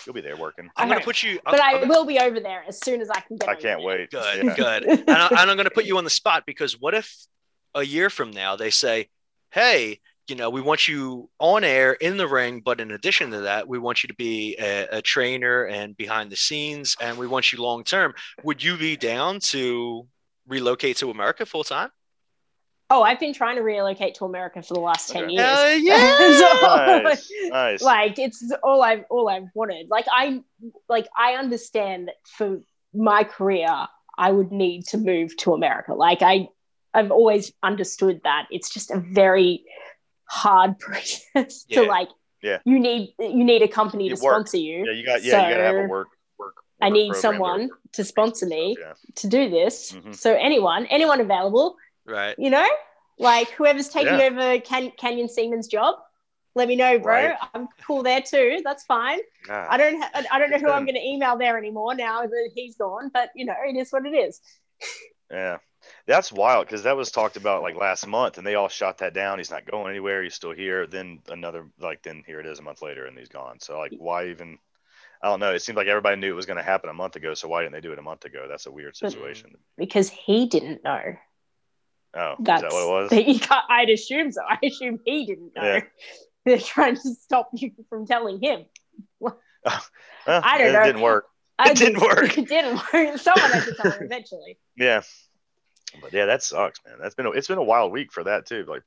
You'll 0.04 0.12
be 0.14 0.20
there 0.20 0.36
working. 0.36 0.68
I'm 0.76 0.86
I 0.90 0.92
gonna 0.92 1.02
put 1.04 1.22
you. 1.22 1.40
but 1.46 1.58
I'm, 1.64 1.84
I 1.84 1.84
will 1.88 2.04
be 2.04 2.18
over 2.18 2.40
there 2.40 2.62
as 2.68 2.78
soon 2.84 3.00
as 3.00 3.08
I 3.08 3.20
can 3.20 3.38
get. 3.38 3.48
I 3.48 3.52
over 3.52 3.60
can't 3.62 3.80
there. 3.80 3.86
wait. 3.86 4.10
Good, 4.10 4.44
Yeah. 4.44 4.54
good. 4.54 4.84
And, 4.84 5.08
I, 5.10 5.28
and 5.28 5.38
I'm 5.50 5.56
going 5.56 5.64
to 5.64 5.70
put 5.70 5.86
you 5.86 5.96
on 5.96 6.04
the 6.04 6.10
spot 6.10 6.42
because 6.44 6.78
what 6.78 6.92
if 6.92 7.10
a 7.74 7.82
year 7.82 8.10
from 8.10 8.30
now 8.30 8.56
they 8.56 8.70
say, 8.70 9.08
"Hey, 9.50 10.00
you 10.28 10.36
know, 10.36 10.50
we 10.50 10.60
want 10.60 10.86
you 10.88 11.28
on 11.38 11.64
air 11.64 11.92
in 11.92 12.16
the 12.16 12.28
ring, 12.28 12.60
but 12.64 12.80
in 12.80 12.90
addition 12.92 13.30
to 13.32 13.40
that, 13.42 13.66
we 13.68 13.78
want 13.78 14.02
you 14.02 14.08
to 14.08 14.14
be 14.14 14.56
a, 14.60 14.86
a 14.98 15.02
trainer 15.02 15.64
and 15.64 15.96
behind 15.96 16.30
the 16.30 16.36
scenes, 16.36 16.96
and 17.00 17.18
we 17.18 17.26
want 17.26 17.52
you 17.52 17.60
long 17.62 17.84
term." 17.84 18.14
Would 18.44 18.62
you 18.62 18.76
be 18.76 18.96
down 18.96 19.40
to 19.50 20.06
relocate 20.46 20.96
to 20.98 21.10
America 21.10 21.46
full 21.46 21.64
time? 21.64 21.90
Oh, 22.92 23.02
I've 23.04 23.20
been 23.20 23.32
trying 23.34 23.54
to 23.54 23.62
relocate 23.62 24.16
to 24.16 24.24
America 24.24 24.60
for 24.62 24.74
the 24.74 24.80
last 24.80 25.10
ten 25.10 25.24
Okay. 25.24 25.34
years. 25.34 25.44
Hell 25.46 25.78
yeah! 25.78 26.38
So- 26.40 27.02
Nice, 27.04 27.32
nice. 27.50 27.82
like 27.82 28.18
it's 28.18 28.52
all 28.64 28.82
I've 28.82 29.04
all 29.10 29.28
I've 29.28 29.48
wanted. 29.54 29.88
Like 29.90 30.06
I 30.10 30.42
like 30.88 31.06
I 31.16 31.34
understand 31.34 32.08
that 32.08 32.16
for 32.26 32.60
my 32.92 33.22
career, 33.24 33.68
I 34.18 34.30
would 34.32 34.50
need 34.50 34.86
to 34.88 34.98
move 34.98 35.36
to 35.38 35.54
America. 35.54 35.94
Like 35.94 36.22
I 36.22 36.48
I've 36.94 37.10
always 37.10 37.52
understood 37.62 38.20
that 38.24 38.46
it's 38.50 38.68
just 38.70 38.90
a 38.90 38.98
very 38.98 39.64
hard 40.24 40.78
process 40.84 41.64
to 41.64 41.82
like 41.82 42.08
Yeah. 42.42 42.58
you 42.64 42.78
need 42.78 43.14
you 43.18 43.44
need 43.44 43.62
a 43.62 43.68
company 43.68 44.08
You 44.08 44.16
to 44.16 44.22
work. 44.22 44.34
sponsor 44.34 44.56
you. 44.58 44.84
yeah, 44.86 44.92
you 44.92 45.04
got. 45.04 45.22
Yeah, 45.22 45.48
you 45.48 45.54
gotta 45.54 45.64
have 45.64 45.74
a 45.76 45.84
So, 45.86 45.88
work. 45.88 46.08
Work. 46.38 46.54
I 46.80 46.88
need 46.88 47.14
someone 47.14 47.70
to 47.92 48.04
sponsor 48.04 48.46
me 48.46 48.76
Yeah. 48.80 48.94
to 49.16 49.26
do 49.28 49.50
this. 49.50 49.92
Mhm. 49.92 50.14
So 50.14 50.34
anyone, 50.34 50.86
anyone 50.86 51.20
available, 51.20 51.76
Right. 52.06 52.34
you 52.38 52.48
know, 52.50 52.66
like 53.18 53.50
whoever's 53.50 53.88
taking 53.88 54.18
Yeah. 54.18 54.26
over 54.26 54.60
Can- 54.60 54.92
Canyon 54.92 55.28
Ceman's 55.28 55.68
job, 55.68 55.96
let 56.54 56.66
me 56.68 56.74
know, 56.76 56.98
bro. 56.98 57.14
Right. 57.26 57.36
I'm 57.54 57.68
cool 57.86 58.02
there 58.02 58.22
too. 58.22 58.60
That's 58.64 58.84
fine. 58.84 59.20
God. 59.46 59.66
I 59.70 59.76
don't 59.76 60.00
ha- 60.00 60.24
I 60.32 60.38
don't 60.38 60.50
know 60.50 60.58
who 60.58 60.70
I'm 60.70 60.84
going 60.86 60.94
to 60.96 61.06
email 61.06 61.36
there 61.36 61.56
anymore 61.58 61.94
now 61.94 62.22
that 62.22 62.50
he's 62.54 62.76
gone, 62.76 63.10
but 63.12 63.30
you 63.36 63.44
know, 63.44 63.54
it 63.66 63.76
is 63.76 63.92
what 63.92 64.06
it 64.06 64.14
is. 64.16 64.40
Yeah, 65.30 65.58
that's 66.06 66.32
wild 66.32 66.66
because 66.66 66.82
that 66.84 66.96
was 66.96 67.10
talked 67.10 67.36
about 67.36 67.62
like 67.62 67.76
last 67.76 68.06
month, 68.06 68.38
and 68.38 68.46
they 68.46 68.54
all 68.54 68.68
shot 68.68 68.98
that 68.98 69.14
down. 69.14 69.38
He's 69.38 69.50
not 69.50 69.70
going 69.70 69.90
anywhere. 69.90 70.22
He's 70.22 70.34
still 70.34 70.52
here. 70.52 70.86
Then 70.86 71.20
another 71.28 71.66
like 71.80 72.02
then 72.02 72.22
here 72.26 72.40
it 72.40 72.46
is 72.46 72.58
a 72.58 72.62
month 72.62 72.82
later, 72.82 73.06
and 73.06 73.18
he's 73.18 73.28
gone. 73.28 73.60
So 73.60 73.78
like, 73.78 73.92
why 73.96 74.28
even? 74.28 74.58
I 75.22 75.28
don't 75.28 75.40
know. 75.40 75.52
It 75.52 75.60
seemed 75.60 75.76
like 75.76 75.86
everybody 75.86 76.16
knew 76.16 76.32
it 76.32 76.36
was 76.36 76.46
going 76.46 76.56
to 76.56 76.62
happen 76.62 76.88
a 76.88 76.94
month 76.94 77.14
ago. 77.16 77.34
So 77.34 77.46
why 77.46 77.60
didn't 77.62 77.74
they 77.74 77.82
do 77.82 77.92
it 77.92 77.98
a 77.98 78.02
month 78.02 78.24
ago? 78.24 78.46
That's 78.48 78.64
a 78.66 78.70
weird 78.70 78.94
But- 79.00 79.12
situation. 79.12 79.56
Because 79.76 80.08
he 80.08 80.46
didn't 80.46 80.82
know. 80.82 81.02
Oh, 82.14 82.32
is 82.32 82.36
That's 82.40 82.62
that 82.62 82.72
what 82.72 82.82
it 82.82 83.12
was? 83.14 83.26
you 83.28 83.38
can't- 83.38 83.64
I'd 83.68 83.90
assume 83.90 84.32
so. 84.32 84.40
I 84.48 84.58
assume 84.66 84.98
he 85.04 85.26
didn't 85.26 85.54
know. 85.54 85.62
Yeah. 85.62 85.80
They're 86.46 86.58
trying 86.58 86.94
to 86.96 87.14
stop 87.14 87.50
you 87.52 87.72
from 87.88 88.06
telling 88.06 88.40
him. 88.42 88.64
Huh, 90.26 90.40
I 90.42 90.56
don't 90.58 90.68
it 90.68 90.72
know. 90.72 90.80
It 90.80 90.84
didn't 90.86 91.00
work. 91.02 91.26
I 91.58 91.70
It 91.70 91.76
didn't 91.76 92.00
work. 92.00 92.38
It 92.38 92.48
didn't 92.48 92.80
work. 92.94 93.18
Someone 93.18 93.50
had 93.50 93.64
to 93.64 93.74
tell 93.74 93.90
him 93.90 94.04
eventually. 94.04 94.58
Yeah, 94.76 95.02
but 96.00 96.12
yeah, 96.12 96.26
that 96.26 96.42
sucks, 96.42 96.80
man. 96.86 96.96
That's 97.00 97.14
been 97.14 97.26
a, 97.26 97.30
it's 97.30 97.48
been 97.48 97.58
a 97.58 97.62
wild 97.62 97.92
week 97.92 98.12
for 98.12 98.24
that 98.24 98.46
too. 98.46 98.64
Like, 98.68 98.82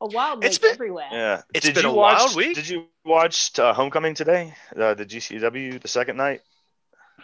A 0.00 0.06
wild 0.06 0.44
It's 0.44 0.56
week 0.56 0.62
been- 0.62 0.70
everywhere. 0.74 1.08
yeah, 1.10 1.42
It's 1.54 1.66
Did 1.66 1.74
been 1.74 1.84
you 1.84 1.90
a 1.90 1.94
watch, 1.94 2.18
wild 2.18 2.36
week. 2.36 2.54
Did 2.54 2.68
you 2.68 2.86
watch 3.04 3.58
uh, 3.58 3.72
Homecoming 3.74 4.14
today? 4.14 4.54
Uh, 4.76 4.94
the 4.94 5.04
GCW 5.06 5.80
the 5.80 5.88
second 5.88 6.16
night. 6.16 6.40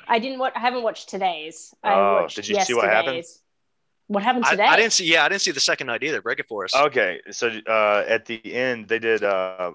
I 0.08 0.18
didn't. 0.18 0.38
Wa- 0.38 0.50
I 0.54 0.58
haven't 0.60 0.82
watched 0.82 1.08
today's. 1.08 1.72
I 1.82 1.94
Oh, 1.94 2.12
watched 2.22 2.36
did 2.36 2.48
you 2.48 2.60
see 2.62 2.74
what 2.74 2.84
happened? 2.88 3.24
What 4.06 4.22
happened 4.22 4.44
I, 4.44 4.50
today? 4.50 4.64
I 4.64 4.76
didn't 4.76 4.92
see. 4.92 5.10
Yeah, 5.10 5.24
I 5.24 5.28
didn't 5.30 5.40
see 5.42 5.50
the 5.52 5.60
second 5.60 5.86
night 5.86 6.02
either. 6.02 6.20
Break 6.20 6.38
it 6.40 6.46
for 6.46 6.64
us. 6.64 6.74
Okay, 6.76 7.20
so 7.30 7.48
uh, 7.66 8.04
at 8.06 8.26
the 8.26 8.54
end, 8.54 8.86
they 8.88 8.98
did. 8.98 9.24
Uh, 9.24 9.72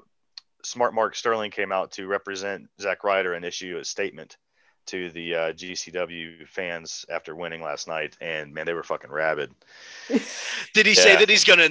Smart 0.63 0.93
Mark 0.93 1.15
Sterling 1.15 1.51
came 1.51 1.71
out 1.71 1.93
to 1.93 2.05
represent 2.05 2.67
Zack 2.81 3.03
Ryder 3.03 3.33
and 3.33 3.43
issue 3.45 3.77
a 3.81 3.85
statement 3.85 4.37
to 4.89 5.09
the 5.11 5.35
uh, 5.35 5.53
GCW 5.53 6.47
fans 6.47 7.05
after 7.09 7.35
winning 7.35 7.61
last 7.61 7.87
night, 7.87 8.17
and 8.21 8.53
man, 8.53 8.65
they 8.65 8.73
were 8.73 8.83
fucking 8.83 9.11
rabid. 9.11 9.51
Did 10.73 10.85
he 10.85 10.95
say 10.95 11.15
that 11.15 11.29
he's 11.29 11.43
gonna 11.43 11.69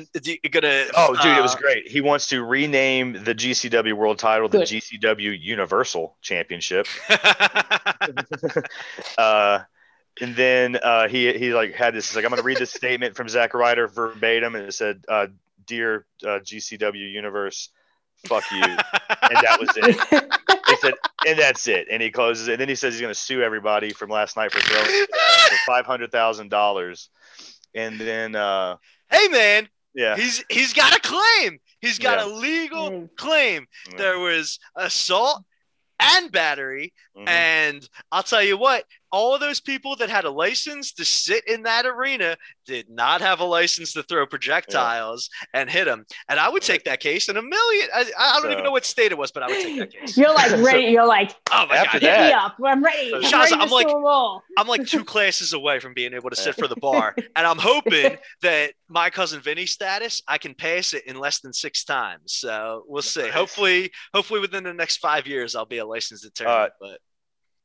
gonna? 0.51 0.87
Oh, 0.97 1.17
dude, 1.21 1.37
it 1.37 1.43
was 1.43 1.55
uh, 1.55 1.59
great. 1.59 1.89
He 1.89 2.01
wants 2.01 2.29
to 2.29 2.45
rename 2.45 3.25
the 3.25 3.35
GCW 3.35 3.95
World 3.95 4.19
Title 4.19 4.49
the 4.49 4.59
Good. 4.59 4.69
GCW 4.69 5.37
Universal 5.41 6.17
Championship. 6.23 6.87
uh, 9.19 9.61
and 10.21 10.37
then 10.37 10.77
uh, 10.77 11.09
he 11.09 11.33
he 11.33 11.53
like 11.53 11.75
had 11.75 11.95
this. 11.95 12.09
He's 12.09 12.17
like, 12.17 12.25
I'm 12.25 12.31
going 12.31 12.41
to 12.41 12.47
read 12.47 12.59
this 12.59 12.73
statement 12.73 13.17
from 13.17 13.29
Zack 13.29 13.55
Ryder 13.55 13.89
verbatim, 13.89 14.55
and 14.55 14.67
it 14.67 14.73
said, 14.73 15.05
uh, 15.09 15.27
"Dear 15.67 16.07
uh, 16.23 16.39
GCW 16.41 17.13
Universe, 17.13 17.71
fuck 18.27 18.45
you." 18.53 18.63
and 18.63 19.39
that 19.43 19.59
was 19.59 19.71
it. 19.77 20.58
He 20.81 20.87
said, 20.87 20.95
and 21.27 21.39
that's 21.39 21.67
it. 21.69 21.89
And 21.91 22.03
he 22.03 22.11
closes 22.11 22.49
it. 22.49 22.53
And 22.53 22.61
then 22.61 22.69
he 22.69 22.75
says 22.75 22.95
he's 22.95 23.01
going 23.01 23.13
to 23.15 23.19
sue 23.19 23.43
everybody 23.43 23.91
from 23.93 24.11
last 24.11 24.37
night 24.37 24.53
for 24.53 24.61
throwing 24.61 25.07
for 25.07 25.57
five 25.67 25.87
hundred 25.87 26.13
thousand 26.13 26.51
dollars. 26.51 27.11
And 27.75 27.99
then, 28.01 28.35
uh, 28.35 28.77
hey 29.11 29.29
man, 29.29 29.69
yeah, 29.95 30.17
he's 30.17 30.45
he's 30.51 30.73
got 30.73 30.97
a 30.97 31.01
claim. 31.01 31.59
He's 31.81 31.99
got 31.99 32.19
Yeah. 32.19 32.33
a 32.33 32.35
legal 32.35 32.91
Mm. 32.91 33.09
claim. 33.17 33.67
There 33.97 34.19
was 34.19 34.59
assault 34.77 35.43
and 36.01 36.31
battery, 36.33 36.93
Mhm. 37.17 37.29
and 37.29 37.89
I'll 38.13 38.23
tell 38.23 38.43
you 38.43 38.57
what. 38.57 38.85
All 39.11 39.35
of 39.35 39.41
those 39.41 39.61
people 39.61 39.97
that 39.97 40.11
had 40.11 40.25
a 40.25 40.31
license 40.31 40.93
to 40.95 41.05
sit 41.05 41.47
in 41.49 41.63
that 41.63 41.87
arena 41.87 42.37
did 42.67 42.89
not 42.91 43.21
have 43.21 43.41
a 43.41 43.45
license 43.45 43.93
to 43.95 44.03
throw 44.03 44.27
projectiles 44.27 45.31
and 45.55 45.71
hit 45.71 45.87
them. 45.87 46.05
And 46.29 46.39
I 46.39 46.49
would 46.49 46.63
take 46.63 46.85
that 46.85 47.01
case 47.01 47.29
in 47.29 47.37
a 47.37 47.43
million. 47.43 47.89
I, 47.95 48.05
I 48.19 48.33
don't 48.35 48.43
So- 48.43 48.51
even 48.53 48.65
know 48.65 48.71
what 48.71 48.85
state 48.85 49.13
it 49.13 49.19
was, 49.19 49.31
but 49.31 49.43
I 49.43 49.47
would 49.47 49.61
take 49.63 49.79
that 49.79 49.93
case. 49.93 50.17
You're 50.17 50.35
like 50.35 50.51
ready. 50.65 50.85
You're 50.87 51.07
like 51.07 51.35
Oh 51.51 51.67
my 51.69 51.77
After 51.77 52.01
god! 52.01 52.07
hit 52.09 52.27
me 52.27 52.33
up. 52.33 52.57
I'm 52.65 52.85
ready. 52.85 53.15
I'm, 53.15 53.23
Shazza, 53.23 53.51
ready 53.51 53.55
I'm 53.55 53.71
like- 53.71 53.89
sue 53.89 53.97
'em. 54.09 54.41
I'm 54.59 54.67
like 54.67 54.87
two 54.87 55.05
classes 55.15 55.53
away 55.53 55.79
from 55.81 55.95
being 55.95 56.13
able 56.15 56.31
to 56.31 56.37
sit 56.37 56.55
for 56.57 56.69
the 56.69 56.77
bar, 56.81 57.15
and 57.37 57.47
I'm 57.47 57.59
hoping 57.59 58.17
that 58.43 58.73
my 58.89 59.11
cousin 59.11 59.41
Vinny 59.41 59.67
status 59.67 60.23
I 60.29 60.39
can 60.39 60.55
pass 60.55 60.93
it 60.95 61.07
in 61.07 61.17
less 61.19 61.41
than 61.41 61.53
six 61.53 61.85
times. 61.85 62.33
So 62.35 62.85
we'll 62.87 63.03
see. 63.03 63.29
Hopefully, 63.29 63.91
hopefully 64.15 64.41
within 64.41 64.65
the 64.65 64.75
next 64.75 64.99
five 64.99 65.27
years, 65.27 65.55
I'll 65.55 65.65
be 65.67 65.79
a 65.79 65.87
licensed 65.87 66.25
attorney. 66.25 66.51
Uh, 66.51 66.69
but 66.81 66.99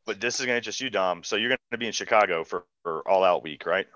but 0.06 0.20
this 0.22 0.40
is 0.40 0.46
going 0.46 0.54
to 0.54 0.58
interest 0.58 0.82
you, 0.82 0.90
Dom. 0.90 1.24
So 1.24 1.36
you're 1.36 1.50
going 1.50 1.58
to 1.72 1.78
be 1.78 1.88
in 1.88 1.94
Chicago 1.94 2.44
for, 2.44 2.66
for 2.84 3.08
All 3.08 3.24
Out 3.24 3.44
Week, 3.44 3.66
right? 3.66 3.88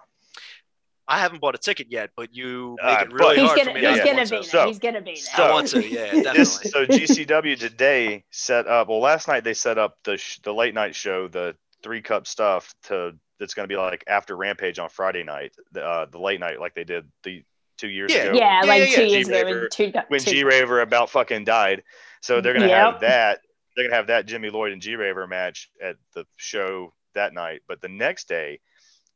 I 1.09 1.19
haven't 1.19 1.39
bought 1.39 1.55
a 1.55 1.57
ticket 1.57 1.87
yet. 1.89 2.09
But 2.17 2.35
you 2.35 2.77
Uh, 2.81 2.87
make 2.87 3.01
it 3.07 3.13
really 3.13 3.35
but- 3.37 3.45
hard 3.45 3.57
gonna. 3.59 3.71
for 3.71 3.79
me. 3.79 3.85
He's 3.87 3.99
to 3.99 4.05
gonna 4.05 4.19
be 4.21 4.25
to. 4.25 4.29
there. 4.35 4.43
So- 4.43 4.67
he's 4.67 4.79
gonna 4.79 5.01
be 5.01 5.21
there. 5.37 5.45
I 5.45 5.51
want 5.51 5.67
to. 5.69 5.87
Yeah, 5.87 6.11
This, 6.33 6.59
definitely. 6.59 6.71
so 6.71 6.85
GCW 7.15 7.57
today 7.57 8.25
set 8.31 8.67
up. 8.67 8.89
Well, 8.89 8.99
last 8.99 9.27
night 9.27 9.43
they 9.43 9.53
set 9.53 9.77
up 9.77 9.97
the 10.03 10.17
sh- 10.17 10.39
the 10.43 10.53
late 10.53 10.73
night 10.73 10.95
show, 10.95 11.27
the 11.29 11.55
three 11.83 12.01
cup 12.01 12.27
stuff 12.27 12.73
to 12.83 13.13
that's 13.39 13.53
going 13.53 13.63
to 13.69 13.73
be 13.73 13.77
like 13.77 14.03
after 14.07 14.35
Rampage 14.35 14.79
on 14.79 14.89
Friday 14.89 15.23
night, 15.23 15.53
the, 15.71 15.85
uh, 15.85 16.05
the 16.07 16.17
late 16.19 16.39
night 16.39 16.59
like 16.59 16.73
they 16.73 16.83
did 16.83 17.05
the 17.23 17.43
two 17.77 17.87
years 17.87 18.11
Yeah. 18.11 18.23
ago. 18.23 18.37
Yeah, 18.37 18.61
Yeah, 18.61 18.67
like 18.67 18.89
yeah, 18.89 18.95
two 18.95 19.01
yeah. 19.03 19.07
years 19.07 19.27
ago. 19.27 19.37
G-Raver- 19.43 19.59
When 19.61 19.69
two, 19.69 19.91
when 20.07 20.19
G 20.21 20.43
Raver 20.43 20.81
about 20.81 21.09
fucking 21.11 21.45
died. 21.45 21.83
So 22.21 22.41
they're 22.41 22.53
gonna 22.53 22.67
Yep. 22.67 22.77
have 22.93 22.99
that. 23.01 23.39
They're 23.77 23.85
gonna 23.85 23.95
have 23.95 24.07
that 24.07 24.25
Jimmy 24.25 24.49
Lloyd 24.49 24.73
and 24.73 24.81
G 24.81 24.95
Raver 24.95 25.27
match 25.27 25.69
at 25.79 25.97
the 26.15 26.25
show 26.35 26.95
that 27.13 27.33
night. 27.33 27.61
But 27.67 27.79
the 27.79 27.89
next 27.89 28.27
day, 28.27 28.59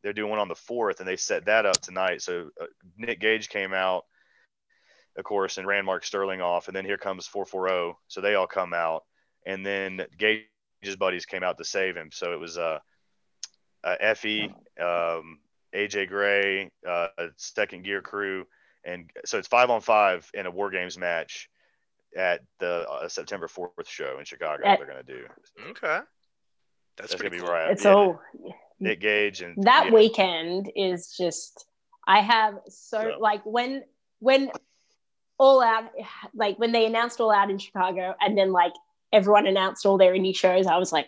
they're 0.04 0.14
doing 0.14 0.30
one 0.30 0.40
on 0.40 0.48
the 0.48 0.56
fourth, 0.56 1.00
and 1.00 1.10
they 1.10 1.16
set 1.16 1.46
that 1.46 1.66
up 1.66 1.82
tonight. 1.82 2.22
So 2.22 2.50
uh, 2.62 2.66
Nick 2.96 3.20
Gage 3.20 3.50
came 3.50 3.74
out, 3.74 4.06
of 5.18 5.24
course, 5.24 5.58
and 5.58 5.68
ran 5.68 5.86
Mark 5.86 6.06
Sterling 6.06 6.42
off, 6.42 6.68
and 6.68 6.76
then 6.76 6.86
here 6.86 6.98
comes 6.98 7.26
440. 7.26 7.98
So 8.08 8.22
they 8.22 8.36
all 8.36 8.46
come 8.46 8.74
out, 8.74 9.04
and 9.48 9.66
then 9.66 10.06
Gage's 10.18 10.96
buddies 10.98 11.26
came 11.26 11.44
out 11.44 11.58
to 11.58 11.66
save 11.66 11.96
him. 11.96 12.10
So 12.12 12.34
it 12.34 12.40
was 12.40 12.58
uh, 12.58 12.80
uh 13.84 13.96
Effy, 14.04 14.52
um, 14.80 15.40
AJ 15.76 16.08
Gray, 16.08 16.72
uh, 16.88 17.08
Second 17.38 17.84
Gear 17.84 18.02
Crew, 18.02 18.46
and 18.84 19.10
so 19.26 19.40
it's 19.40 19.48
five 19.48 19.72
on 19.72 19.82
five 19.82 20.30
in 20.36 20.46
a 20.46 20.52
War 20.52 20.70
Games 20.70 21.00
match 21.00 21.50
at 22.16 22.42
the 22.60 22.88
uh, 22.90 23.08
September 23.08 23.48
4th 23.48 23.88
show 23.88 24.18
in 24.20 24.26
Chicago. 24.26 24.64
At- 24.66 24.80
they're 24.80 24.88
going 24.88 25.06
to 25.06 25.14
do. 25.14 25.26
okay, 25.70 26.00
that's, 26.98 27.12
That's 27.12 27.16
pretty 27.16 27.38
gonna 27.38 27.42
be 27.44 27.48
cool. 27.48 27.54
right. 27.56 27.72
It's 27.72 27.86
yeah. 27.86 27.94
all 27.94 28.22
Nick 28.80 29.00
Gage 29.02 29.42
and 29.42 29.56
that 29.64 29.86
yeah. 29.88 29.92
weekend 29.94 30.72
is 30.76 31.16
just. 31.18 31.66
I 32.08 32.22
have 32.22 32.56
so 32.68 33.02
So- 33.14 33.18
like 33.20 33.42
when 33.46 33.84
when 34.20 34.52
all 35.38 35.62
out 35.64 35.86
like 36.36 36.58
when 36.60 36.72
they 36.72 36.86
announced 36.86 37.20
all 37.22 37.32
out 37.32 37.50
in 37.50 37.58
Chicago 37.58 38.14
and 38.22 38.38
then 38.38 38.52
like 38.52 38.74
everyone 39.14 39.48
announced 39.48 39.86
all 39.86 39.98
their 39.98 40.14
indie 40.14 40.36
shows. 40.36 40.68
I 40.68 40.78
was 40.78 40.92
like, 40.92 41.08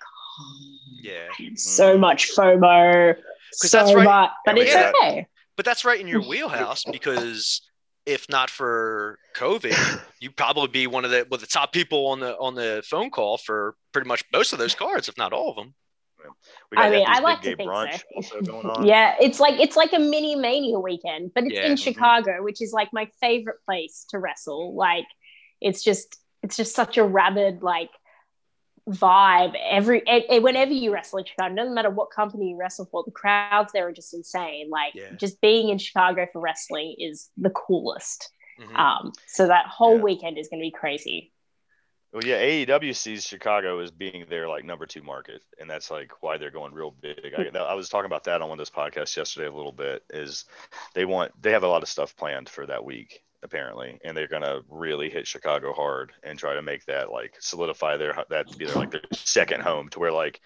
Yeah, 1.01 1.27
so 1.55 1.95
Mhm. 1.97 1.99
much 1.99 2.31
FOMO. 2.35 3.15
'Cause 3.15 3.69
So 3.71 3.77
that's 3.77 3.93
right. 3.93 4.03
much, 4.03 4.31
but 4.45 4.55
Yeah, 4.57 4.63
it's 4.63 4.73
yeah. 4.73 4.91
okay. 4.95 5.27
but 5.55 5.65
that's 5.65 5.83
right 5.85 5.99
in 5.99 6.07
your 6.07 6.21
wheelhouse 6.21 6.83
because 6.85 7.61
if 8.05 8.27
not 8.29 8.49
for 8.49 9.17
COVID, 9.35 10.01
you'd 10.19 10.35
probably 10.35 10.67
be 10.67 10.87
one 10.87 11.05
of 11.05 11.11
the 11.11 11.25
well, 11.29 11.39
the 11.39 11.47
top 11.47 11.71
people 11.73 12.07
on 12.07 12.19
the 12.19 12.35
on 12.37 12.55
the 12.55 12.83
phone 12.85 13.09
call 13.09 13.37
for 13.37 13.75
pretty 13.91 14.07
much 14.07 14.23
most 14.31 14.53
of 14.53 14.59
those 14.59 14.75
cards, 14.75 15.07
if 15.09 15.17
not 15.17 15.33
all 15.33 15.49
of 15.49 15.55
them. 15.55 15.73
We 16.71 16.77
got 16.77 16.85
I 16.85 16.89
mean, 16.89 17.05
I 17.07 17.19
like 17.19 17.41
to 17.41 17.55
think 17.55 17.69
so. 18.23 18.41
going 18.41 18.65
on. 18.69 18.85
Yeah, 18.85 19.15
it's 19.19 19.39
like 19.39 19.59
it's 19.59 19.75
like 19.75 19.93
a 19.93 19.99
mini 19.99 20.35
mania 20.35 20.79
weekend, 20.79 21.31
but 21.35 21.43
it's 21.45 21.53
Yeah. 21.53 21.67
in 21.67 21.73
Mhm. 21.73 21.83
Chicago, 21.83 22.41
which 22.41 22.61
is 22.61 22.71
like 22.71 22.89
my 22.93 23.09
favorite 23.19 23.57
place 23.65 24.05
to 24.09 24.19
wrestle. 24.19 24.73
Like, 24.73 25.05
it's 25.59 25.83
just 25.83 26.17
it's 26.41 26.57
just 26.57 26.75
such 26.75 26.97
a 26.97 27.03
rabid 27.03 27.61
like 27.61 27.89
vibe 28.89 29.55
every 29.69 29.99
it, 30.05 30.25
it- 30.29 30.43
whenever 30.43 30.73
you 30.73 30.93
wrestle 30.93 31.19
in 31.19 31.25
Chicago, 31.25 31.55
doesn't 31.55 31.73
matter 31.73 31.89
what 31.89 32.11
company 32.11 32.49
you 32.49 32.57
wrestle 32.57 32.85
for, 32.85 33.03
the 33.05 33.11
crowds 33.11 33.71
there 33.71 33.87
are 33.87 33.93
just 33.93 34.13
insane. 34.13 34.69
Like 34.69 34.93
Yeah. 34.95 35.11
just 35.15 35.39
being 35.41 35.69
in 35.69 35.77
Chicago 35.77 36.27
for 36.31 36.41
wrestling 36.41 36.95
is 36.99 37.29
the 37.37 37.49
coolest. 37.51 38.29
Mhm. 38.59 38.75
Um, 38.77 39.13
so 39.25 39.47
that 39.47 39.65
whole 39.67 39.97
Yeah. 39.97 40.03
weekend 40.03 40.37
is 40.37 40.47
going 40.49 40.59
to 40.59 40.65
be 40.67 40.71
crazy. 40.71 41.31
Well, 42.11 42.23
yeah, 42.23 42.35
AEW 42.39 42.93
sees 42.93 43.25
Chicago 43.25 43.79
as 43.79 43.89
being 43.89 44.25
their 44.29 44.47
like 44.47 44.63
number 44.65 44.85
two 44.85 45.01
market, 45.01 45.41
and 45.59 45.67
that's 45.67 45.89
like 45.89 46.11
why 46.21 46.37
they're 46.37 46.51
going 46.51 46.71
real 46.73 46.91
big. 46.91 47.33
I, 47.35 47.41
I 47.57 47.73
was 47.73 47.89
talking 47.89 48.05
about 48.05 48.25
that 48.25 48.41
on 48.41 48.49
one 48.49 48.59
of 48.59 48.59
those 48.59 48.69
podcasts 48.69 49.17
yesterday 49.17 49.47
a 49.47 49.51
little 49.51 49.71
bit. 49.71 50.03
Is 50.11 50.45
they 50.93 51.05
want 51.05 51.31
they 51.41 51.51
have 51.53 51.63
a 51.63 51.67
lot 51.67 51.81
of 51.81 51.89
stuff 51.89 52.15
planned 52.15 52.49
for 52.49 52.67
that 52.67 52.85
week 52.85 53.23
apparently, 53.43 53.99
and 54.03 54.15
they're 54.15 54.27
gonna 54.27 54.61
really 54.69 55.09
hit 55.09 55.27
Chicago 55.27 55.73
hard 55.73 56.11
and 56.23 56.39
try 56.39 56.53
to 56.55 56.61
make 56.61 56.85
that 56.85 57.11
like 57.11 57.35
solidify 57.39 57.97
their 57.97 58.23
that 58.29 58.47
to 58.49 58.57
be 58.57 58.65
their 58.65 58.75
like 58.75 58.91
their 58.91 59.01
second 59.13 59.61
home 59.61 59.89
to 59.89 59.99
where 59.99 60.11
like 60.11 60.41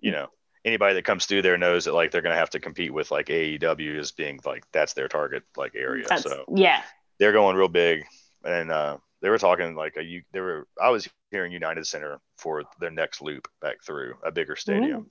you 0.00 0.10
know 0.12 0.28
anybody 0.64 0.94
that 0.94 1.04
comes 1.04 1.26
through 1.26 1.42
there 1.42 1.58
knows 1.58 1.84
that 1.86 1.94
like 1.94 2.10
they're 2.10 2.22
gonna 2.22 2.34
have 2.34 2.50
to 2.50 2.60
compete 2.60 2.92
with 2.92 3.10
like 3.10 3.26
AEW 3.26 3.98
as 3.98 4.12
being 4.12 4.38
like 4.44 4.64
that's 4.72 4.92
their 4.92 5.08
target 5.08 5.42
like 5.56 5.74
area. 5.74 6.04
That's, 6.08 6.22
so 6.22 6.44
yeah, 6.54 6.82
they're 7.18 7.32
going 7.32 7.56
real 7.56 7.68
big 7.68 8.04
and 8.44 8.70
uh 8.70 8.98
they 9.20 9.30
were 9.30 9.38
talking 9.38 9.74
like 9.76 9.96
a 9.96 10.02
you 10.02 10.22
they 10.32 10.40
were 10.40 10.66
i 10.82 10.90
was 10.90 11.08
hearing 11.30 11.52
united 11.52 11.86
center 11.86 12.18
for 12.36 12.64
their 12.80 12.90
next 12.90 13.22
loop 13.22 13.46
back 13.60 13.76
through 13.84 14.14
a 14.24 14.32
bigger 14.32 14.56
stadium 14.56 15.06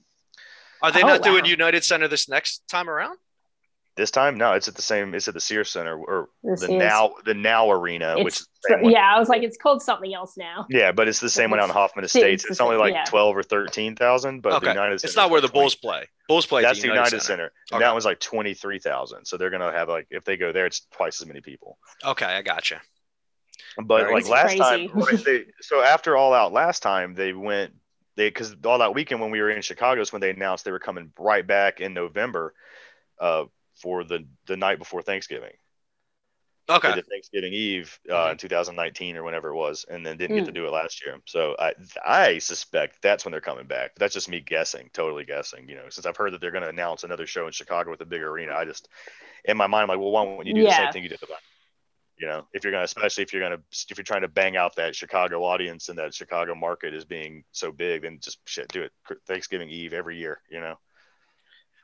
Are 0.82 0.92
they 0.92 1.02
Oh, 1.02 1.06
not 1.06 1.22
doing. 1.22 1.46
United 1.46 1.82
Center 1.82 2.08
this 2.08 2.28
next 2.28 2.68
time 2.68 2.90
around? 2.90 3.16
This 3.96 4.10
time 4.10 4.38
no 4.38 4.52
it's 4.52 4.68
at 4.68 4.74
the 4.74 4.82
same 4.82 5.14
it's 5.14 5.28
at 5.28 5.34
the 5.34 5.40
sears 5.40 5.70
center 5.70 5.96
or 5.96 6.28
This 6.42 6.60
the 6.62 6.68
now 6.68 7.12
the 7.26 7.34
now 7.34 7.70
arena 7.70 8.16
which 8.16 8.34
it's 8.34 8.40
is 8.40 8.48
the 8.68 8.78
one. 8.78 8.92
yeah. 8.92 9.14
I 9.14 9.18
was 9.18 9.28
like, 9.28 9.42
it's 9.42 9.56
called 9.58 9.82
something 9.82 10.14
else 10.14 10.36
now. 10.36 10.66
yeah 10.70 10.92
but 10.92 11.08
it's 11.08 11.20
the 11.20 11.28
same 11.28 11.50
one 11.50 11.60
out 11.60 11.64
in 11.68 11.74
hoffman 11.74 12.04
estates 12.04 12.44
it's 12.44 12.52
it's 12.52 12.60
only 12.60 12.76
like 12.76 12.94
yeah. 12.94 13.04
12 13.04 13.36
or 13.36 13.42
13000 13.42 14.40
but 14.40 14.54
Okay. 14.54 14.66
the 14.66 14.70
united 14.72 14.94
It's 14.94 15.02
Center's 15.02 15.16
not 15.16 15.30
where 15.30 15.40
the 15.40 15.46
like 15.48 15.52
20 15.52 15.62
Bulls 15.64 15.74
play. 15.74 16.08
Bulls 16.28 16.46
play. 16.46 16.62
that's 16.62 16.80
the 16.80 16.88
united 16.88 17.20
center, 17.20 17.52
and 17.70 17.76
Okay. 17.76 17.84
that 17.84 17.92
one's 17.92 18.04
like 18.06 18.20
23000 18.20 19.24
so 19.26 19.36
they're 19.36 19.50
gonna 19.50 19.72
have 19.72 19.88
like 19.88 20.06
if 20.10 20.24
they 20.24 20.36
go 20.36 20.52
there 20.52 20.66
it's 20.66 20.86
twice 20.92 21.20
as 21.20 21.26
many 21.26 21.40
people 21.40 21.78
Okay, 22.04 22.24
I 22.26 22.40
gotcha. 22.42 22.80
But 23.82 24.02
Very 24.02 24.14
like 24.14 24.24
cool. 24.24 24.32
last 24.32 24.46
Crazy. 24.56 24.58
time, 24.58 24.88
right, 24.94 25.24
they, 25.24 25.44
so 25.62 25.82
after 25.82 26.14
All 26.16 26.34
Out 26.34 26.52
last 26.52 26.82
time, 26.82 27.14
they 27.14 27.32
went 27.32 27.72
they 28.16 28.28
because 28.28 28.54
All 28.66 28.78
that 28.78 28.94
weekend 28.94 29.20
when 29.22 29.30
we 29.30 29.40
were 29.40 29.48
in 29.50 29.62
Chicago 29.62 30.00
is 30.02 30.12
when 30.12 30.20
they 30.20 30.28
announced 30.30 30.64
they 30.66 30.72
were 30.72 30.78
coming 30.78 31.10
right 31.18 31.46
back 31.46 31.80
in 31.80 31.94
November, 31.94 32.52
uh, 33.18 33.44
for 33.82 34.04
the 34.04 34.26
the 34.46 34.56
night 34.56 34.78
before 34.78 35.02
Thanksgiving. 35.02 35.52
Okay. 36.68 36.94
did 36.94 37.06
Thanksgiving 37.08 37.52
Eve 37.52 37.98
uh, 38.08 38.28
Mhm. 38.28 38.30
in 38.32 38.36
2019 38.38 39.16
or 39.16 39.24
whenever 39.24 39.48
it 39.48 39.56
was, 39.56 39.84
and 39.90 40.06
then 40.06 40.16
didn't 40.16 40.36
get 40.36 40.46
to 40.46 40.52
do 40.52 40.66
it 40.66 40.70
last 40.70 41.04
year. 41.04 41.20
So 41.26 41.56
I 41.58 41.74
I 42.04 42.38
suspect 42.38 43.02
that's 43.02 43.24
when 43.24 43.32
they're 43.32 43.40
coming 43.40 43.66
back. 43.66 43.94
But 43.94 44.00
that's 44.00 44.14
just 44.14 44.28
me 44.28 44.40
guessing, 44.40 44.88
totally 44.92 45.24
guessing. 45.24 45.68
You 45.68 45.76
know, 45.76 45.88
since 45.90 46.06
I've 46.06 46.16
heard 46.16 46.32
that 46.32 46.40
they're 46.40 46.52
going 46.52 46.62
to 46.62 46.70
announce 46.70 47.04
another 47.04 47.26
show 47.26 47.46
in 47.46 47.52
Chicago 47.52 47.90
with 47.90 48.00
a 48.00 48.06
bigger 48.06 48.30
arena, 48.30 48.54
I 48.54 48.64
just 48.64 48.88
in 49.44 49.56
my 49.56 49.66
mind 49.66 49.82
I'm 49.82 49.88
like, 49.88 49.98
well, 49.98 50.12
why 50.12 50.22
won't 50.22 50.46
you 50.46 50.54
do 50.54 50.62
the 50.62 50.70
same 50.72 50.92
thing 50.92 51.02
you 51.02 51.08
did 51.08 51.22
about 51.22 51.40
you 52.18 52.28
know, 52.28 52.46
if 52.52 52.62
you're 52.62 52.72
gonna, 52.72 52.84
especially 52.84 53.24
if 53.24 53.32
you're 53.32 53.42
gonna, 53.42 53.60
if 53.90 53.98
you're 53.98 54.04
trying 54.04 54.20
to 54.22 54.28
bang 54.28 54.56
out 54.56 54.76
that 54.76 54.94
Chicago 54.94 55.42
audience 55.44 55.88
and 55.88 55.98
that 55.98 56.14
Chicago 56.14 56.54
market 56.54 56.94
is 56.94 57.04
being 57.04 57.42
so 57.50 57.72
big, 57.72 58.02
then 58.02 58.18
just 58.20 58.38
shit, 58.44 58.68
do 58.68 58.82
it 58.82 58.92
Thanksgiving 59.26 59.70
Eve 59.70 59.92
every 59.92 60.16
year. 60.18 60.40
You 60.48 60.60
know, 60.60 60.78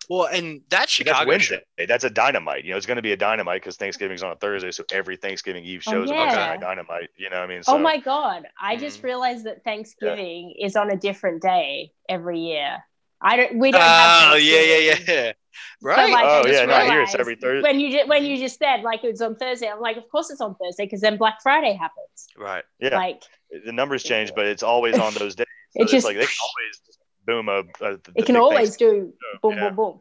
Well, 0.09 0.27
and 0.27 0.61
that 0.71 0.71
that's 0.71 0.93
Chicago 0.93 1.19
show, 1.25 1.29
Wednesday. 1.29 1.61
That's 1.87 2.05
a 2.05 2.11
dynamite. 2.11 2.65
You 2.65 2.71
know, 2.71 2.77
it's 2.79 2.87
going 2.87 2.97
to 2.97 3.03
be 3.03 3.12
a 3.12 3.17
dynamite 3.17 3.61
because 3.61 3.77
Thanksgiving's 3.77 4.23
on 4.23 4.33
a 4.33 4.37
Thursday, 4.37 4.71
so 4.71 4.83
every 4.91 5.17
Thanksgiving 5.17 5.65
Eve 5.65 5.83
Oh, 5.87 5.91
shows 5.93 6.11
a 6.11 6.15
yeah. 6.15 6.21
Wednesday 6.49 6.67
dynamite. 6.67 7.11
You 7.19 7.29
know, 7.31 7.37
what 7.41 7.45
I 7.45 7.47
mean, 7.47 7.62
so 7.62 7.75
oh 7.75 7.79
my 7.79 7.99
god! 7.99 8.45
I 8.61 8.77
just 8.77 9.00
Mhm. 9.00 9.05
realized 9.05 9.45
that 9.45 9.65
Thanksgiving 9.65 10.55
is 10.59 10.77
on 10.77 10.91
a 10.91 10.97
different 10.97 11.43
day 11.43 11.93
every 12.09 12.41
year. 12.41 12.79
I 13.21 13.37
don't. 13.37 13.59
We 13.59 13.71
don't. 13.71 13.83
have 13.83 14.33
Oh 14.33 14.37
yeah, 14.37 14.61
yeah, 14.61 14.94
Thanksgiving. 14.94 15.25
yeah. 15.25 15.33
So, 15.33 15.88
Right. 15.88 16.12
like, 16.12 16.25
Oh, 16.25 16.42
just 16.44 16.55
yeah, 16.55 16.64
no, 16.66 16.90
here 16.90 17.03
it's 17.03 17.14
every 17.16 17.35
Thursday. 17.35 17.68
When 17.68 17.81
you 17.81 17.90
just 17.90 18.09
when 18.09 18.25
you 18.25 18.37
just 18.38 18.59
said 18.59 18.83
like 18.83 19.03
it 19.05 19.11
was 19.11 19.21
on 19.21 19.35
Thursday, 19.37 19.68
I'm 19.68 19.81
like, 19.81 19.97
of 19.97 20.09
course 20.09 20.31
it's 20.31 20.40
on 20.40 20.55
Thursday 20.55 20.85
because 20.87 21.01
then 21.01 21.16
Black 21.18 21.42
Friday 21.42 21.75
happens. 21.75 22.29
right. 22.37 22.64
yeah, 22.79 22.97
Like 22.97 23.23
the 23.64 23.73
numbers 23.73 24.05
change, 24.05 24.33
but 24.37 24.47
it's 24.47 24.62
always 24.62 24.99
on 24.99 25.12
those 25.14 25.35
days. 25.40 25.47
So 25.73 25.81
It 25.81 25.83
it's 25.83 25.92
just- 25.92 26.07
like 26.07 26.16
they 26.16 26.25
can 26.27 26.37
always 26.42 26.79
just 26.87 26.97
boom 27.29 27.49
a. 27.49 27.59
a 27.59 27.97
the 27.97 28.12
it 28.17 28.27
can 28.27 28.37
always 28.37 28.77
do 28.77 29.12
boom, 29.43 29.53
yeah. 29.53 29.69
boom, 29.69 29.77
boom. 29.77 30.01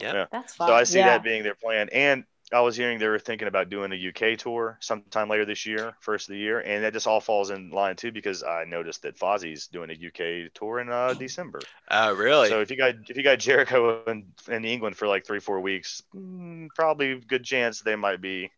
Yeah. 0.00 0.12
Yeah. 0.12 0.26
That's 0.30 0.54
fun. 0.54 0.68
So 0.68 0.74
I 0.74 0.84
see 0.84 0.98
yeah. 0.98 1.08
that 1.08 1.22
being 1.22 1.42
their 1.42 1.54
plan. 1.54 1.88
And 1.92 2.24
I 2.52 2.60
was 2.60 2.76
hearing 2.76 2.98
they 2.98 3.08
were 3.08 3.18
thinking 3.18 3.48
about 3.48 3.70
doing 3.70 3.92
a 3.92 4.08
UK 4.08 4.38
tour 4.38 4.78
sometime 4.80 5.28
later 5.28 5.44
this 5.44 5.66
year, 5.66 5.94
first 6.00 6.28
of 6.28 6.34
the 6.34 6.38
year, 6.38 6.60
and 6.60 6.84
that 6.84 6.92
just 6.92 7.06
all 7.06 7.20
falls 7.20 7.50
in 7.50 7.70
line 7.70 7.96
too 7.96 8.12
because 8.12 8.42
I 8.42 8.64
noticed 8.64 9.02
that 9.02 9.18
Fozzy's 9.18 9.66
doing 9.66 9.90
a 9.90 9.94
UK 9.94 10.52
tour 10.52 10.78
in 10.78 10.90
uh, 10.90 11.14
December. 11.14 11.60
Oh, 11.90 12.14
really? 12.14 12.48
So 12.48 12.60
if 12.60 12.70
you 12.70 12.76
got 12.76 12.94
if 13.08 13.16
you 13.16 13.22
got 13.22 13.38
Jericho 13.38 14.04
in, 14.04 14.26
in 14.48 14.64
England 14.64 14.96
for 14.96 15.08
like 15.08 15.26
three 15.26 15.40
four 15.40 15.60
weeks, 15.60 16.02
mm, 16.14 16.68
probably 16.76 17.18
good 17.18 17.44
chance 17.44 17.80
they 17.80 17.96
might 17.96 18.20
be 18.20 18.50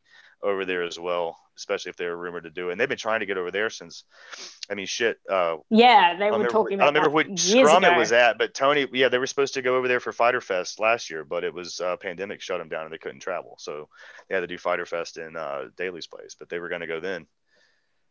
over 0.42 0.64
there 0.64 0.82
as 0.82 0.98
well, 0.98 1.38
especially 1.56 1.90
if 1.90 1.96
they 1.96 2.06
were 2.06 2.16
rumored 2.16 2.44
to 2.44 2.50
do 2.50 2.68
it. 2.68 2.72
And 2.72 2.80
they've 2.80 2.88
been 2.88 2.98
trying 2.98 3.20
to 3.20 3.26
get 3.26 3.38
over 3.38 3.50
there 3.50 3.70
since. 3.70 4.04
I 4.70 4.74
mean, 4.74 4.86
shit. 4.86 5.18
Uh, 5.28 5.56
Yeah, 5.70 6.16
they 6.18 6.24
were 6.26 6.30
don't 6.30 6.32
remember, 6.32 6.48
talking 6.52 6.80
I 6.80 6.84
don't 6.84 6.94
remember 6.94 7.08
that 7.22 7.30
which 7.30 7.44
years 7.46 7.68
scrum 7.68 7.84
ago. 7.84 7.94
it 7.94 7.98
was 7.98 8.12
at, 8.12 8.38
but 8.38 8.54
Tony, 8.54 8.86
yeah, 8.92 9.08
they 9.08 9.18
were 9.18 9.26
supposed 9.26 9.54
to 9.54 9.62
go 9.62 9.76
over 9.76 9.88
there 9.88 10.00
for 10.00 10.12
Fyter 10.12 10.40
Fest 10.40 10.78
last 10.80 11.10
year, 11.10 11.24
but 11.24 11.44
it 11.44 11.52
was 11.54 11.80
uh, 11.80 11.96
pandemic 11.96 12.40
shut 12.40 12.58
them 12.58 12.68
down 12.68 12.84
and 12.84 12.92
they 12.92 12.98
couldn't 12.98 13.20
travel, 13.20 13.56
so 13.58 13.88
they 14.28 14.34
had 14.34 14.40
to 14.42 14.46
do 14.46 14.58
Fyter 14.58 14.86
Fest 14.86 15.16
in 15.18 15.36
uh, 15.36 15.64
Daily's 15.76 16.06
Place, 16.06 16.36
but 16.38 16.48
they 16.48 16.58
were 16.58 16.68
going 16.68 16.80
to 16.82 16.86
go 16.86 17.00
then. 17.00 17.26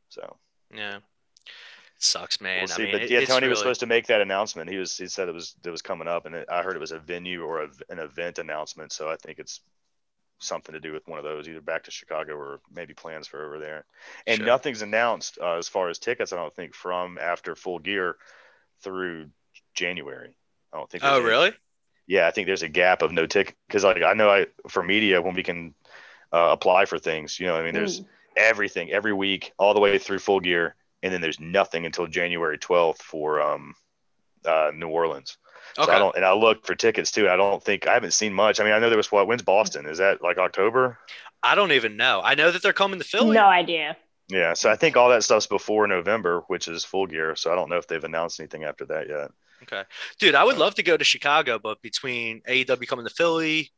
So 0.10 0.38
yeah. 0.74 0.98
It 0.98 2.04
sucks, 2.04 2.42
man. 2.42 2.60
we'll 2.60 2.68
see. 2.68 2.82
I 2.82 2.86
mean, 2.88 2.92
but 2.94 3.02
it- 3.04 3.10
yeah, 3.12 3.20
it's 3.20 3.30
Tony 3.30 3.48
was 3.48 3.60
supposed 3.60 3.80
to 3.80 3.86
make 3.86 4.08
that 4.08 4.20
announcement. 4.22 4.70
He 4.70 4.78
was 4.78 4.98
he 4.98 5.08
said 5.08 5.30
it 5.30 5.34
was 5.34 5.56
it 5.64 5.70
was 5.70 5.82
coming 5.82 6.08
up, 6.10 6.26
and 6.26 6.36
it, 6.36 6.48
I 6.52 6.62
heard 6.62 6.76
it 6.76 6.80
was 6.80 6.92
a 6.92 7.00
venue 7.00 7.44
or 7.44 7.64
a, 7.64 7.70
an 7.90 8.00
event 8.00 8.38
announcement. 8.38 8.92
So 8.92 9.10
I 9.10 9.16
think 9.16 9.40
it's 9.40 9.62
something 10.46 10.74
to 10.74 10.80
do 10.80 10.94
with 10.94 11.08
one 11.08 11.18
of 11.20 11.26
those, 11.26 11.48
either 11.48 11.62
back 11.62 11.84
to 11.84 11.92
Chicago 11.92 12.34
or 12.36 12.60
maybe 12.74 12.94
plans 12.94 13.28
for 13.28 13.46
over 13.46 13.60
there. 13.60 13.86
And 14.28 14.38
Sure. 14.38 14.46
nothing's 14.46 14.82
announced 14.82 15.38
uh, 15.42 15.58
as 15.58 15.68
far 15.68 15.90
as 15.90 16.00
tickets. 16.00 16.32
I 16.34 16.38
don't 16.38 16.54
think 16.54 16.74
from 16.74 17.18
after 17.18 17.56
Full 17.56 17.80
Gear 17.80 18.16
through 18.82 19.30
January. 19.74 20.36
I 20.74 20.78
don't 20.78 20.90
think. 20.90 21.04
Oh, 21.04 21.08
there's 21.08 21.20
any- 21.20 21.28
really? 21.30 21.52
Yeah, 22.08 22.28
I 22.28 22.32
think 22.32 22.46
there's 22.48 22.62
a 22.64 22.70
gap 22.70 23.02
of 23.02 23.12
no 23.12 23.26
ticket 23.26 23.56
because 23.68 23.84
like 23.84 24.04
I 24.04 24.14
know 24.14 24.30
I 24.30 24.48
for 24.70 24.84
media 24.84 25.22
when 25.22 25.34
we 25.34 25.42
can 25.44 25.74
uh, 26.32 26.50
apply 26.52 26.86
for 26.86 27.00
things, 27.00 27.40
you 27.40 27.48
know, 27.48 27.56
I 27.56 27.64
mean, 27.64 27.74
there's 27.74 28.02
Mm. 28.02 28.06
everything 28.38 28.92
every 28.92 29.14
week 29.14 29.54
all 29.58 29.74
the 29.74 29.80
way 29.80 29.98
through 29.98 30.20
Full 30.20 30.40
Gear, 30.40 30.76
and 31.02 31.12
then 31.14 31.22
there's 31.22 31.40
nothing 31.40 31.86
until 31.86 32.06
January 32.08 32.58
12th 32.60 33.02
for 33.02 33.42
um, 33.42 33.74
uh, 34.46 34.72
New 34.76 34.90
Orleans. 34.90 35.38
So 35.76 35.84
Okay. 35.84 35.92
I 35.94 36.00
don't, 36.00 36.16
and 36.16 36.24
I 36.26 36.34
looked 36.34 36.66
for 36.66 36.76
tickets 36.76 37.12
too. 37.12 37.30
I 37.30 37.36
don't 37.36 37.64
think 37.64 37.88
I 37.88 37.94
haven't 37.94 38.12
seen 38.12 38.34
much. 38.34 38.60
I 38.60 38.64
mean, 38.64 38.74
I 38.74 38.80
know 38.80 38.90
there 38.90 38.98
was 38.98 39.12
what? 39.12 39.28
When's 39.28 39.42
Boston? 39.42 39.86
Is 39.86 39.98
that 39.98 40.22
like 40.22 40.38
October? 40.38 40.98
I 41.44 41.56
don't 41.56 41.72
even 41.74 41.98
know. 41.98 42.22
I 42.24 42.36
know 42.36 42.52
that 42.52 42.62
they're 42.64 42.74
coming 42.74 43.00
to 43.00 43.06
Philly. 43.06 43.36
No 43.36 43.46
idea. 43.46 43.98
Yeah. 44.30 44.54
So 44.54 44.70
I 44.72 44.76
think 44.76 44.98
all 44.98 45.10
that 45.10 45.24
stuff's 45.24 45.48
before 45.48 45.86
November, 45.88 46.44
which 46.48 46.68
is 46.68 46.84
Full 46.86 47.08
Gear. 47.08 47.36
So 47.36 47.52
I 47.52 47.56
don't 47.56 47.70
know 47.70 47.78
if 47.78 47.88
they've 47.88 48.04
announced 48.04 48.40
anything 48.40 48.64
after 48.64 48.86
that 48.86 49.08
yet. 49.10 49.32
Okay. 49.64 49.84
Dude, 50.20 50.36
I 50.36 50.44
would 50.44 50.58
love 50.58 50.76
to 50.76 50.84
go 50.84 50.98
to 50.98 51.04
Chicago, 51.04 51.60
but 51.60 51.82
between 51.82 52.42
AEW 52.48 52.88
coming 52.88 53.06
to 53.06 53.14
Philly, 53.14 53.72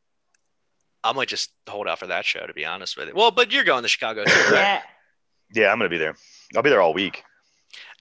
I 1.03 1.13
might 1.13 1.27
just 1.27 1.51
hold 1.67 1.87
out 1.87 1.99
for 1.99 2.07
that 2.07 2.25
show, 2.25 2.45
to 2.45 2.53
be 2.53 2.65
honest 2.65 2.97
with 2.97 3.07
you. 3.09 3.13
Well, 3.15 3.31
but 3.31 3.51
you're 3.51 3.63
going 3.63 3.83
to 3.83 3.89
Chicago 3.89 4.23
too, 4.25 4.31
right? 4.51 4.51
Yeah. 4.51 4.81
Yeah, 5.53 5.71
I'm 5.71 5.77
gonna 5.77 5.89
be 5.89 5.97
there. 5.97 6.15
I'll 6.55 6.61
be 6.63 6.69
there 6.69 6.81
all 6.81 6.93
week. 6.93 7.23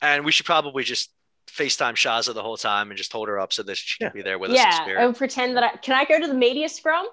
And 0.03 0.25
we 0.25 0.33
should 0.33 0.47
probably 0.47 0.83
just 0.83 1.11
FaceTime 1.57 1.95
Shazza 1.95 2.35
the 2.35 2.43
whole 2.43 2.57
time 2.57 2.91
and 2.91 2.99
just 2.99 3.13
hold 3.13 3.29
her 3.29 3.39
up 3.39 3.53
so 3.53 3.63
that 3.63 3.77
she 3.77 3.99
can 3.99 4.07
Yeah. 4.09 4.13
be 4.13 4.23
there 4.23 4.39
with 4.39 4.51
us 4.51 4.57
in 4.59 4.63
Yeah. 4.65 4.83
spirit. 4.83 5.05
And 5.05 5.17
pretend 5.17 5.57
that 5.57 5.65
I 5.65 5.77
can 5.79 5.95
I 5.95 6.05
go 6.05 6.21
to 6.21 6.27
the 6.27 6.35
media 6.35 6.69
scrum? 6.69 7.07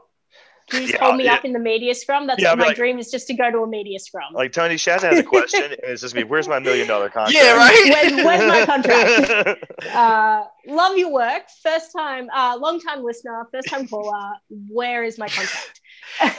Can 0.70 0.82
you 0.84 0.88
just 0.88 0.94
Yeah, 1.00 1.06
hold 1.06 1.18
me 1.18 1.26
yeah. 1.26 1.34
up 1.36 1.44
in 1.46 1.52
the 1.54 1.60
media 1.60 1.94
scrum? 1.94 2.26
That's 2.28 2.42
Yeah, 2.42 2.56
my 2.56 2.68
like- 2.68 2.76
dream 2.78 2.98
is 2.98 3.12
just 3.12 3.28
to 3.28 3.34
go 3.34 3.52
to 3.52 3.60
a 3.60 3.68
media 3.68 4.00
scrum. 4.00 4.34
Like 4.34 4.52
Tony 4.54 4.76
Shazza 4.76 5.04
has 5.12 5.20
a 5.20 5.24
question, 5.24 5.64
and 5.64 5.74
it's 5.84 6.02
just 6.02 6.16
me. 6.16 6.24
Where's 6.24 6.48
my 6.48 6.60
million 6.60 6.88
dollar 6.88 7.10
contract? 7.18 7.34
Yeah, 7.34 7.56
right? 7.58 8.14
When- 8.16 8.26
where's 8.26 8.48
my 8.48 8.66
contract? 8.66 9.64
uh, 9.94 10.44
love 10.68 10.98
your 10.98 11.12
work. 11.12 11.44
First 11.62 11.92
time, 11.96 12.30
uh, 12.34 12.58
long 12.60 12.80
time 12.80 13.04
listener, 13.04 13.46
first 13.52 13.68
time 13.70 13.88
caller. 13.88 14.34
Where 14.50 15.04
is 15.04 15.18
my 15.18 15.28
contract? 15.28 15.80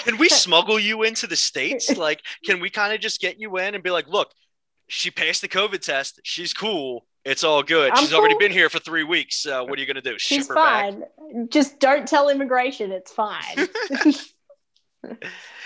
Can 0.05 0.17
we 0.19 0.29
smuggle 0.29 0.79
you 0.79 1.03
into 1.03 1.27
the 1.27 1.37
States? 1.37 1.95
Like, 1.97 2.23
can 2.45 2.61
we 2.61 2.71
kind 2.71 2.93
of 2.95 3.01
just 3.01 3.21
get 3.21 3.39
you 3.41 3.57
in 3.59 3.75
and 3.75 3.83
be 3.83 3.91
like, 3.91 4.07
look, 4.09 4.31
she 4.89 5.11
passed 5.11 5.41
the 5.43 5.49
COVID 5.49 5.81
test. 5.81 6.21
She's 6.25 6.53
cool. 6.55 7.07
It's 7.25 7.43
all 7.43 7.63
good. 7.63 7.91
I'm 7.93 7.97
She's 7.99 8.13
already 8.13 8.37
been 8.39 8.53
here 8.53 8.69
for 8.69 8.79
three 8.79 9.05
weeks. 9.05 9.37
So 9.37 9.65
what 9.65 9.79
are 9.79 9.81
you 9.81 9.87
going 9.87 10.03
to 10.03 10.03
do? 10.03 10.17
She's 10.19 10.41
Ship 10.41 10.49
her 10.49 10.55
back? 10.55 10.93
fine. 10.93 11.49
Just 11.49 11.81
don't 11.81 12.07
tell 12.07 12.29
immigration. 12.29 12.93
It's 12.93 13.13
fine. 13.13 13.67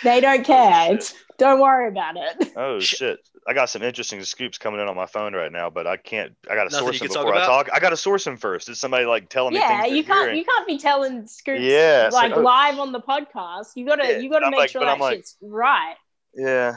they 0.05 0.21
don't 0.21 0.45
care. 0.45 0.89
Oh, 0.91 0.95
it's, 0.95 1.15
don't 1.39 1.61
worry 1.61 1.89
about 1.89 2.17
it. 2.17 2.53
Oh 2.57 2.81
shit! 2.81 3.21
I 3.47 3.55
got 3.55 3.71
some 3.71 3.83
interesting 3.83 4.23
scoops 4.25 4.59
coming 4.59 4.81
in 4.81 4.89
on 4.89 4.97
my 4.97 5.07
phone 5.07 5.35
right 5.35 5.53
now, 5.53 5.71
but 5.71 5.87
I 5.87 5.97
can't. 5.97 6.33
I 6.51 6.55
got 6.57 6.65
to 6.65 6.71
source 6.71 6.99
them 6.99 7.07
can 7.09 7.15
talk 7.15 7.27
before 7.27 7.41
I 7.41 7.47
talk. 7.47 7.69
I 7.73 7.79
got 7.79 7.91
to 7.91 7.97
source 7.97 8.25
them 8.25 8.37
first. 8.37 8.69
Is 8.69 8.81
somebody 8.81 9.05
like 9.05 9.29
telling 9.29 9.55
me 9.55 9.61
Yeah, 9.61 9.85
you 9.85 10.03
can't. 10.03 10.23
hearing? 10.23 10.39
You 10.39 10.45
can't 10.45 10.67
be 10.67 10.79
telling 10.79 11.27
scoops 11.29 11.61
Yeah, 11.61 12.11
like 12.13 12.31
like, 12.31 12.39
oh. 12.39 12.41
live 12.43 12.79
on 12.81 12.91
the 12.93 13.01
podcast. 13.01 13.69
You 13.77 13.87
gotta. 13.87 14.05
Yeah, 14.05 14.19
you 14.19 14.31
gotta 14.31 14.47
I'm 14.47 14.51
make 14.51 14.59
like- 14.61 14.71
sure 14.71 14.81
but 14.81 14.87
that 14.87 15.01
like- 15.01 15.17
shit's 15.19 15.37
right. 15.41 15.95
Yeah. 16.35 16.77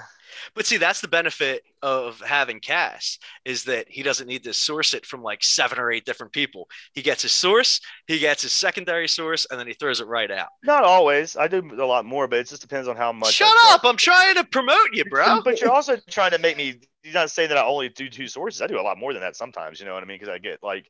But 0.55 0.65
see, 0.65 0.77
that's 0.77 1.01
the 1.01 1.07
benefit 1.07 1.63
of 1.81 2.19
having 2.21 2.59
Cass 2.59 3.17
is 3.45 3.63
that 3.65 3.87
he 3.89 4.03
doesn't 4.03 4.27
need 4.27 4.43
to 4.43 4.53
source 4.53 4.93
it 4.93 5.05
from 5.05 5.23
like 5.23 5.43
seven 5.43 5.79
or 5.79 5.91
eight 5.91 6.05
different 6.05 6.31
people. 6.31 6.67
He 6.93 7.01
gets 7.01 7.23
his 7.23 7.31
source, 7.31 7.81
he 8.07 8.19
gets 8.19 8.43
his 8.43 8.51
secondary 8.51 9.07
source, 9.07 9.47
and 9.49 9.59
then 9.59 9.67
he 9.67 9.73
throws 9.73 10.01
it 10.01 10.07
right 10.07 10.29
out. 10.29 10.49
Not 10.63 10.83
always. 10.83 11.35
I 11.37 11.47
do 11.47 11.61
a 11.79 11.85
lot 11.85 12.05
more, 12.05 12.27
but 12.27 12.39
it 12.39 12.47
just 12.47 12.61
depends 12.61 12.87
on 12.87 12.95
how 12.95 13.11
much. 13.11 13.33
Shut 13.33 13.55
up! 13.65 13.81
I'm 13.83 13.97
trying 13.97 14.35
to 14.35 14.43
promote 14.43 14.89
you, 14.93 15.05
bro. 15.05 15.41
But 15.41 15.61
you're 15.61 15.71
also 15.71 15.97
trying 16.09 16.31
to 16.31 16.39
make 16.39 16.57
me. 16.57 16.79
You're 17.03 17.13
not 17.13 17.31
saying 17.31 17.49
that 17.49 17.57
I 17.57 17.65
only 17.65 17.89
do 17.89 18.09
two 18.09 18.27
sources. 18.27 18.61
I 18.61 18.67
do 18.67 18.79
a 18.79 18.81
lot 18.81 18.97
more 18.97 19.13
than 19.13 19.21
that 19.21 19.35
sometimes. 19.35 19.79
You 19.79 19.87
know 19.87 19.93
what 19.93 20.03
I 20.03 20.05
mean? 20.05 20.19
Because 20.19 20.33
I 20.33 20.37
get 20.37 20.61
like, 20.61 20.85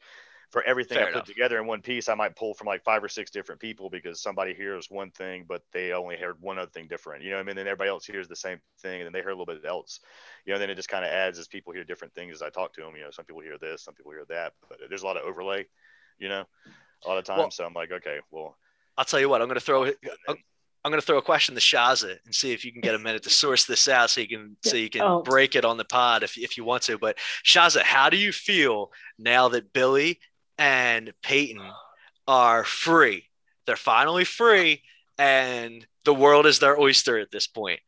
for 0.51 0.61
everything 0.63 0.97
Fair 0.97 1.07
I 1.07 1.11
put 1.13 1.25
together 1.25 1.57
in 1.59 1.65
one 1.65 1.81
piece, 1.81 2.09
I 2.09 2.13
might 2.13 2.35
pull 2.35 2.53
from 2.53 2.67
like 2.67 2.83
five 2.83 3.01
or 3.03 3.07
six 3.07 3.31
different 3.31 3.61
people 3.61 3.89
because 3.89 4.21
somebody 4.21 4.53
hears 4.53 4.91
one 4.91 5.09
thing, 5.11 5.45
but 5.47 5.63
they 5.71 5.93
only 5.93 6.17
heard 6.17 6.35
one 6.41 6.59
other 6.59 6.69
thing 6.69 6.87
different. 6.87 7.23
You 7.23 7.29
know 7.29 7.37
what 7.37 7.43
I 7.43 7.45
mean? 7.45 7.55
Then 7.55 7.67
everybody 7.67 7.89
else 7.89 8.05
hears 8.05 8.27
the 8.27 8.35
same 8.35 8.59
thing, 8.79 8.99
and 9.01 9.05
then 9.05 9.13
they 9.13 9.19
hear 9.19 9.29
a 9.29 9.33
little 9.33 9.45
bit 9.45 9.63
else. 9.65 10.01
You 10.45 10.51
know, 10.53 10.59
then 10.59 10.69
it 10.69 10.75
just 10.75 10.89
kind 10.89 11.05
of 11.05 11.11
adds 11.11 11.39
as 11.39 11.47
people 11.47 11.71
hear 11.73 11.85
different 11.85 12.13
things 12.13 12.33
as 12.35 12.41
I 12.41 12.49
talk 12.49 12.73
to 12.73 12.81
them. 12.81 12.95
You 12.97 13.03
know, 13.03 13.11
some 13.11 13.23
people 13.25 13.41
hear 13.41 13.57
this, 13.57 13.83
some 13.83 13.93
people 13.93 14.11
hear 14.11 14.25
that, 14.27 14.53
but 14.67 14.77
there's 14.89 15.03
a 15.03 15.05
lot 15.05 15.17
of 15.17 15.23
overlay. 15.23 15.65
You 16.19 16.27
know, 16.29 16.43
a 17.05 17.07
lot 17.07 17.17
of 17.17 17.23
times. 17.23 17.39
Well- 17.39 17.51
so 17.51 17.65
I'm 17.65 17.73
like, 17.73 17.91
okay, 17.91 18.19
well, 18.29 18.57
I'll 18.97 19.05
tell 19.05 19.19
you 19.21 19.29
what. 19.29 19.41
I'm 19.41 19.47
going 19.47 19.59
to 19.59 19.65
throw. 19.65 19.85
I'm, 19.85 20.35
I'm 20.83 20.89
going 20.91 20.99
to 20.99 21.05
throw 21.05 21.17
a 21.17 21.21
question 21.21 21.53
to 21.55 21.61
Shazza 21.61 22.17
and 22.25 22.33
see 22.33 22.51
if 22.53 22.65
you 22.65 22.71
can 22.71 22.81
get 22.81 22.95
a 22.95 22.99
minute 22.99 23.23
to 23.23 23.29
source 23.43 23.65
this 23.65 23.87
out, 23.87 24.09
so 24.09 24.19
you 24.19 24.27
can 24.27 24.57
so 24.63 24.75
you 24.75 24.89
can 24.89 25.01
Oh. 25.01 25.21
break 25.21 25.55
it 25.55 25.63
on 25.63 25.77
the 25.77 25.85
pod 25.85 26.23
if 26.23 26.37
if 26.37 26.57
you 26.57 26.65
want 26.65 26.83
to. 26.83 26.97
But 26.97 27.17
Shazza, 27.45 27.81
how 27.81 28.09
do 28.09 28.17
you 28.17 28.31
feel 28.33 28.91
now 29.17 29.47
that 29.49 29.71
Billie 29.73 30.19
and 30.61 31.11
Peyton 31.23 31.59
are 32.27 32.63
free? 32.63 33.27
They're 33.65 33.75
finally 33.75 34.25
free, 34.25 34.83
and 35.17 35.85
the 36.05 36.13
world 36.13 36.45
is 36.45 36.59
their 36.59 36.79
oyster 36.79 37.17
at 37.17 37.31
this 37.31 37.47
point. 37.47 37.79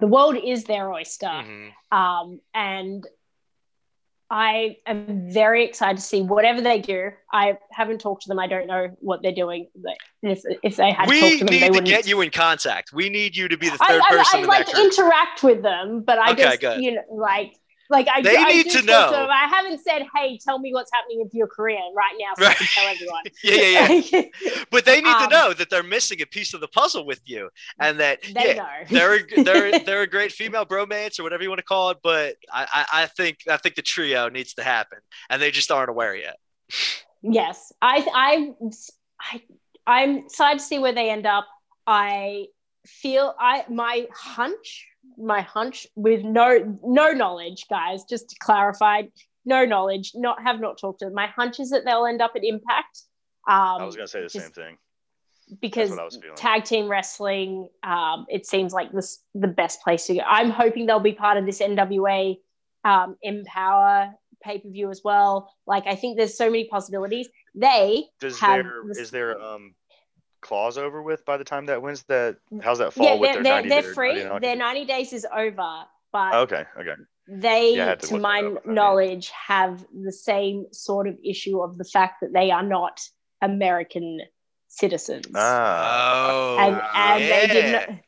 The 0.00 0.06
world 0.06 0.36
is 0.42 0.64
their 0.64 0.90
oyster. 0.90 1.26
Mhm. 1.26 1.72
Um, 1.92 2.40
and 2.54 3.06
I 4.30 4.76
am 4.86 5.30
very 5.30 5.64
excited 5.64 5.96
to 5.96 6.02
see 6.02 6.22
whatever 6.22 6.60
they 6.60 6.80
do. 6.80 7.10
I 7.32 7.58
haven't 7.70 8.00
talked 8.00 8.22
to 8.22 8.28
them. 8.28 8.38
I 8.38 8.46
don't 8.46 8.66
know 8.66 8.96
what 9.00 9.22
they're 9.22 9.32
doing. 9.32 9.68
If, 10.22 10.42
if 10.62 10.76
they 10.76 10.92
had 10.92 11.06
talked 11.06 11.38
to 11.38 11.44
them, 11.44 11.46
they 11.46 11.68
to 11.68 11.80
get 11.82 12.06
you 12.06 12.20
in 12.20 12.30
contact. 12.30 12.92
We 12.92 13.08
need 13.08 13.36
you 13.36 13.48
to 13.48 13.58
be 13.58 13.68
the 13.68 13.78
third 13.78 14.02
I, 14.02 14.08
person 14.10 14.40
I, 14.40 14.42
in 14.42 14.48
like 14.48 14.66
that 14.66 14.78
interact 14.78 15.42
with 15.42 15.62
them, 15.62 16.02
but 16.02 16.18
I 16.18 16.32
Okay, 16.32 16.42
just 16.42 16.60
good. 16.60 16.82
you 16.82 16.94
know 16.94 17.02
like 17.10 17.54
like 17.90 18.06
I 18.12 18.20
They 18.22 18.44
I 18.44 18.52
need 18.52 18.68
to 18.70 18.82
know. 18.82 19.10
them. 19.10 19.30
I 19.30 19.46
haven't 19.48 19.80
said, 19.82 20.06
"Hey, 20.14 20.38
tell 20.42 20.58
me 20.58 20.72
what's 20.72 20.90
happening 20.92 21.20
with 21.22 21.34
your 21.34 21.46
career 21.48 21.78
right 21.96 22.14
now," 22.18 22.34
so 22.36 22.48
I 22.48 22.54
can 22.54 22.68
Right. 22.68 22.68
tell 22.76 22.86
everyone. 22.88 23.24
yeah, 23.42 23.54
yeah, 23.54 23.88
yeah. 24.12 24.22
But 24.70 24.84
they 24.84 25.00
need 25.00 25.18
to 25.18 25.26
Um, 25.26 25.28
know 25.28 25.52
that 25.52 25.70
they're 25.70 25.82
missing 25.82 26.20
a 26.22 26.26
piece 26.26 26.54
of 26.54 26.60
the 26.60 26.68
puzzle 26.68 27.04
with 27.06 27.20
you, 27.24 27.50
and 27.80 27.98
that 28.00 28.20
they 28.34 28.50
yeah, 28.50 28.54
know. 28.54 28.66
they're 28.92 29.20
they're 29.44 29.72
they're 29.84 30.02
a 30.02 30.06
great 30.06 30.32
female 30.32 30.64
bromance 30.66 31.18
or 31.18 31.22
whatever 31.24 31.42
you 31.42 31.48
want 31.48 31.58
to 31.58 31.64
call 31.64 31.90
it. 31.90 31.98
But 32.02 32.36
I, 32.52 32.66
I 32.92 33.02
I 33.02 33.06
think 33.06 33.38
I 33.48 33.56
think 33.56 33.74
the 33.74 33.82
trio 33.82 34.28
needs 34.28 34.54
to 34.54 34.62
happen, 34.64 34.98
and 35.30 35.42
they 35.42 35.50
just 35.50 35.70
aren't 35.70 35.90
aware 35.90 36.14
yet. 36.14 36.36
Yes, 37.22 37.72
I, 37.82 38.06
I, 38.14 38.52
I, 39.20 39.42
I'm 39.86 40.18
excited 40.18 40.60
to 40.60 40.64
see 40.64 40.78
where 40.78 40.92
they 40.92 41.10
end 41.10 41.26
up. 41.26 41.46
I 41.86 42.46
feel 42.88 43.34
I 43.38 43.64
my 43.68 44.06
hunch, 44.14 44.86
my 45.16 45.40
hunch 45.42 45.86
with 45.94 46.22
no 46.22 46.78
no 46.82 47.12
knowledge, 47.12 47.66
guys. 47.68 48.04
Just 48.04 48.30
to 48.30 48.36
clarify, 48.40 49.02
no 49.44 49.64
knowledge. 49.64 50.12
Not 50.14 50.42
have 50.42 50.60
not 50.60 50.78
talked 50.78 51.00
to 51.00 51.06
them. 51.06 51.14
My 51.14 51.26
hunch 51.26 51.60
is 51.60 51.70
that 51.70 51.84
they'll 51.84 52.06
end 52.06 52.20
up 52.22 52.32
at 52.36 52.44
Impact. 52.44 53.02
Um, 53.48 53.80
I 53.80 53.84
was 53.84 53.96
gonna 53.96 54.08
say 54.08 54.22
the 54.22 54.28
same 54.30 54.50
thing. 54.50 54.76
because 55.60 55.90
what 55.90 55.98
I 56.00 56.04
was 56.04 56.16
feeling. 56.16 56.36
tag 56.36 56.64
team 56.64 56.88
wrestling, 56.88 57.68
um, 57.82 58.26
it 58.28 58.46
seems 58.46 58.72
like 58.72 58.92
this 58.92 59.22
the 59.34 59.48
best 59.48 59.82
place 59.82 60.06
to 60.06 60.14
go. 60.14 60.20
I'm 60.26 60.50
hoping 60.50 60.86
they'll 60.86 61.00
be 61.00 61.12
part 61.12 61.38
of 61.38 61.46
this 61.46 61.60
NWA 61.60 62.36
um, 62.84 63.16
EmPowerrr 63.24 64.12
pay 64.42 64.58
per 64.58 64.68
view 64.68 64.90
as 64.90 65.00
well. 65.04 65.52
Like 65.66 65.86
I 65.86 65.94
think 65.94 66.16
there's 66.16 66.36
so 66.36 66.46
many 66.46 66.68
possibilities. 66.68 67.28
They 67.54 68.04
Does 68.20 68.38
have 68.40 68.64
there 68.64 68.82
this- 68.86 68.98
is 68.98 69.10
there 69.10 69.40
um 69.40 69.74
clause 70.40 70.78
over 70.78 71.02
with 71.02 71.24
by 71.24 71.36
the 71.36 71.44
time 71.44 71.66
that 71.66 71.82
wins 71.82 72.02
that 72.04 72.36
how's 72.62 72.78
that 72.78 72.92
fall 72.92 73.06
yeah, 73.06 73.14
with 73.14 73.32
they're, 73.32 73.42
their 73.42 73.42
they're, 73.42 73.54
90 73.62 73.68
they're 73.68 73.82
their- 73.82 73.94
free. 73.94 74.18
you 74.18 74.24
know, 74.24 74.38
Their 74.38 74.56
90 74.56 74.84
days 74.84 75.12
is 75.12 75.26
over, 75.34 75.84
but 76.12 76.34
okay 76.34 76.64
okay 76.80 76.94
they, 77.30 77.74
Yeah, 77.76 77.94
to 77.96 78.06
to, 78.06 78.18
my 78.18 78.40
that 78.42 78.64
mean- 78.66 78.74
knowledge, 78.74 79.30
have 79.30 79.84
the 79.92 80.12
same 80.12 80.66
sort 80.72 81.06
of 81.08 81.18
issue 81.22 81.60
of 81.60 81.76
the 81.76 81.84
fact 81.84 82.22
that 82.22 82.32
they 82.32 82.50
are 82.50 82.62
not 82.62 83.00
American 83.42 84.20
citizens. 84.68 85.26
ah 85.34 86.28
Oh, 86.30 86.56
and 86.58 86.82
and 86.94 87.22
they 87.32 87.46
did 87.46 87.72
not 87.72 87.98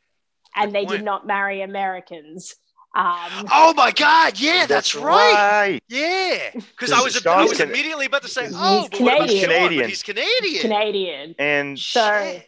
and 0.55 0.71
they 0.73 0.85
point. 0.85 0.97
did 0.99 1.03
not 1.05 1.27
marry 1.27 1.61
Americans. 1.61 2.55
Um, 2.93 3.47
Oh 3.51 3.73
my 3.75 3.91
God! 3.91 4.37
Yeah, 4.39 4.65
that's, 4.65 4.95
right. 4.95 5.79
Yeah, 5.87 6.49
because 6.53 6.91
I 6.91 6.97
Because 6.97 7.03
was 7.03 7.25
I 7.25 7.41
was 7.43 7.57
Can- 7.57 7.69
immediately 7.69 8.05
about 8.07 8.21
to 8.23 8.27
say, 8.27 8.45
He's 8.47 8.53
oh, 8.55 8.87
but 8.91 8.99
what 8.99 9.15
about 9.15 9.27
Canadian. 9.29 9.49
Shawn? 9.49 9.49
But 9.49 9.57
Canadian. 9.59 9.89
he's 9.89 10.03
Canadian. 10.03 10.61
Canadian. 10.61 11.35
and 11.39 11.79
So- 11.79 12.41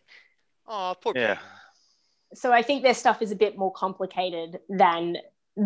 oh, 0.67 0.95
poor 1.01 1.13
yeah 1.15 1.36
Peyton. 1.36 1.47
So 2.36 2.51
I 2.51 2.62
think 2.62 2.84
their 2.84 2.93
stuff 2.95 3.21
is 3.21 3.32
a 3.32 3.36
bit 3.36 3.58
more 3.58 3.71
complicated 3.71 4.60
than 4.67 5.17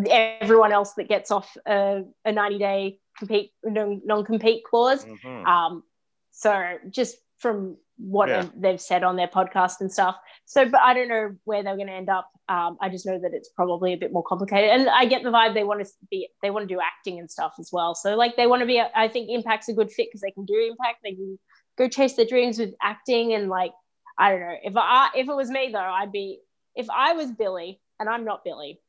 everyone 0.10 0.72
else 0.74 0.94
that 0.96 1.08
gets 1.08 1.32
off 1.32 1.56
a, 1.66 2.04
a 2.26 2.32
90 2.34 2.58
day 2.60 3.00
compete 3.18 3.54
non 3.64 4.26
compete 4.26 4.64
clause. 4.64 5.06
mhm. 5.06 5.46
Um, 5.48 5.84
so 6.32 6.78
just 6.90 7.16
from 7.38 7.78
what 7.98 8.30
Yeah. 8.30 8.46
they've 8.56 8.80
said 8.80 9.04
on 9.04 9.16
their 9.16 9.28
podcast 9.28 9.82
and 9.82 9.92
stuff. 9.92 10.16
So, 10.46 10.66
but 10.70 10.82
I 10.82 10.94
don't 10.94 11.08
know 11.08 11.36
where 11.46 11.64
they're 11.64 11.76
going 11.76 11.88
to 11.88 11.94
end 11.94 12.10
up. 12.10 12.30
Um, 12.48 12.78
I 12.80 12.90
just 12.90 13.06
know 13.06 13.20
that 13.20 13.34
it's 13.34 13.50
probably 13.50 13.94
a 13.94 13.98
bit 13.98 14.14
more 14.14 14.24
complicated, 14.24 14.70
and 14.70 14.88
I 14.90 15.06
get 15.06 15.24
the 15.24 15.30
vibe 15.30 15.54
they 15.54 15.64
want 15.64 15.84
to 15.86 15.92
be, 16.10 16.30
they 16.42 16.50
want 16.50 16.68
to 16.68 16.74
do 16.74 16.80
acting 16.80 17.20
and 17.20 17.30
stuff 17.30 17.54
as 17.60 17.70
well. 17.74 17.96
So, 17.96 18.16
like, 18.16 18.36
they 18.38 18.48
want 18.48 18.62
to 18.62 18.66
be. 18.66 18.80
I 18.80 19.08
think 19.08 19.30
Impact's 19.30 19.70
a 19.70 19.74
good 19.74 19.92
fit 19.92 20.08
because 20.08 20.22
they 20.22 20.32
can 20.32 20.46
do 20.46 20.56
Impact. 20.72 21.00
They 21.04 21.14
can 21.16 21.38
go 21.78 21.90
chase 21.90 22.16
their 22.16 22.26
dreams 22.26 22.60
with 22.60 22.74
acting, 22.82 23.34
and 23.34 23.50
like, 23.50 23.72
I 24.18 24.32
don't 24.32 24.40
know. 24.42 24.56
If 24.64 24.74
I 24.78 25.10
if 25.16 25.28
it 25.28 25.36
was 25.36 25.50
me 25.50 25.70
though, 25.72 25.80
I'd 25.80 26.12
be. 26.12 26.40
If 26.76 26.88
I 26.90 27.14
was 27.14 27.32
Billie, 27.32 27.82
and 28.00 28.08
I'm 28.08 28.24
not 28.24 28.44
Billie, 28.44 28.80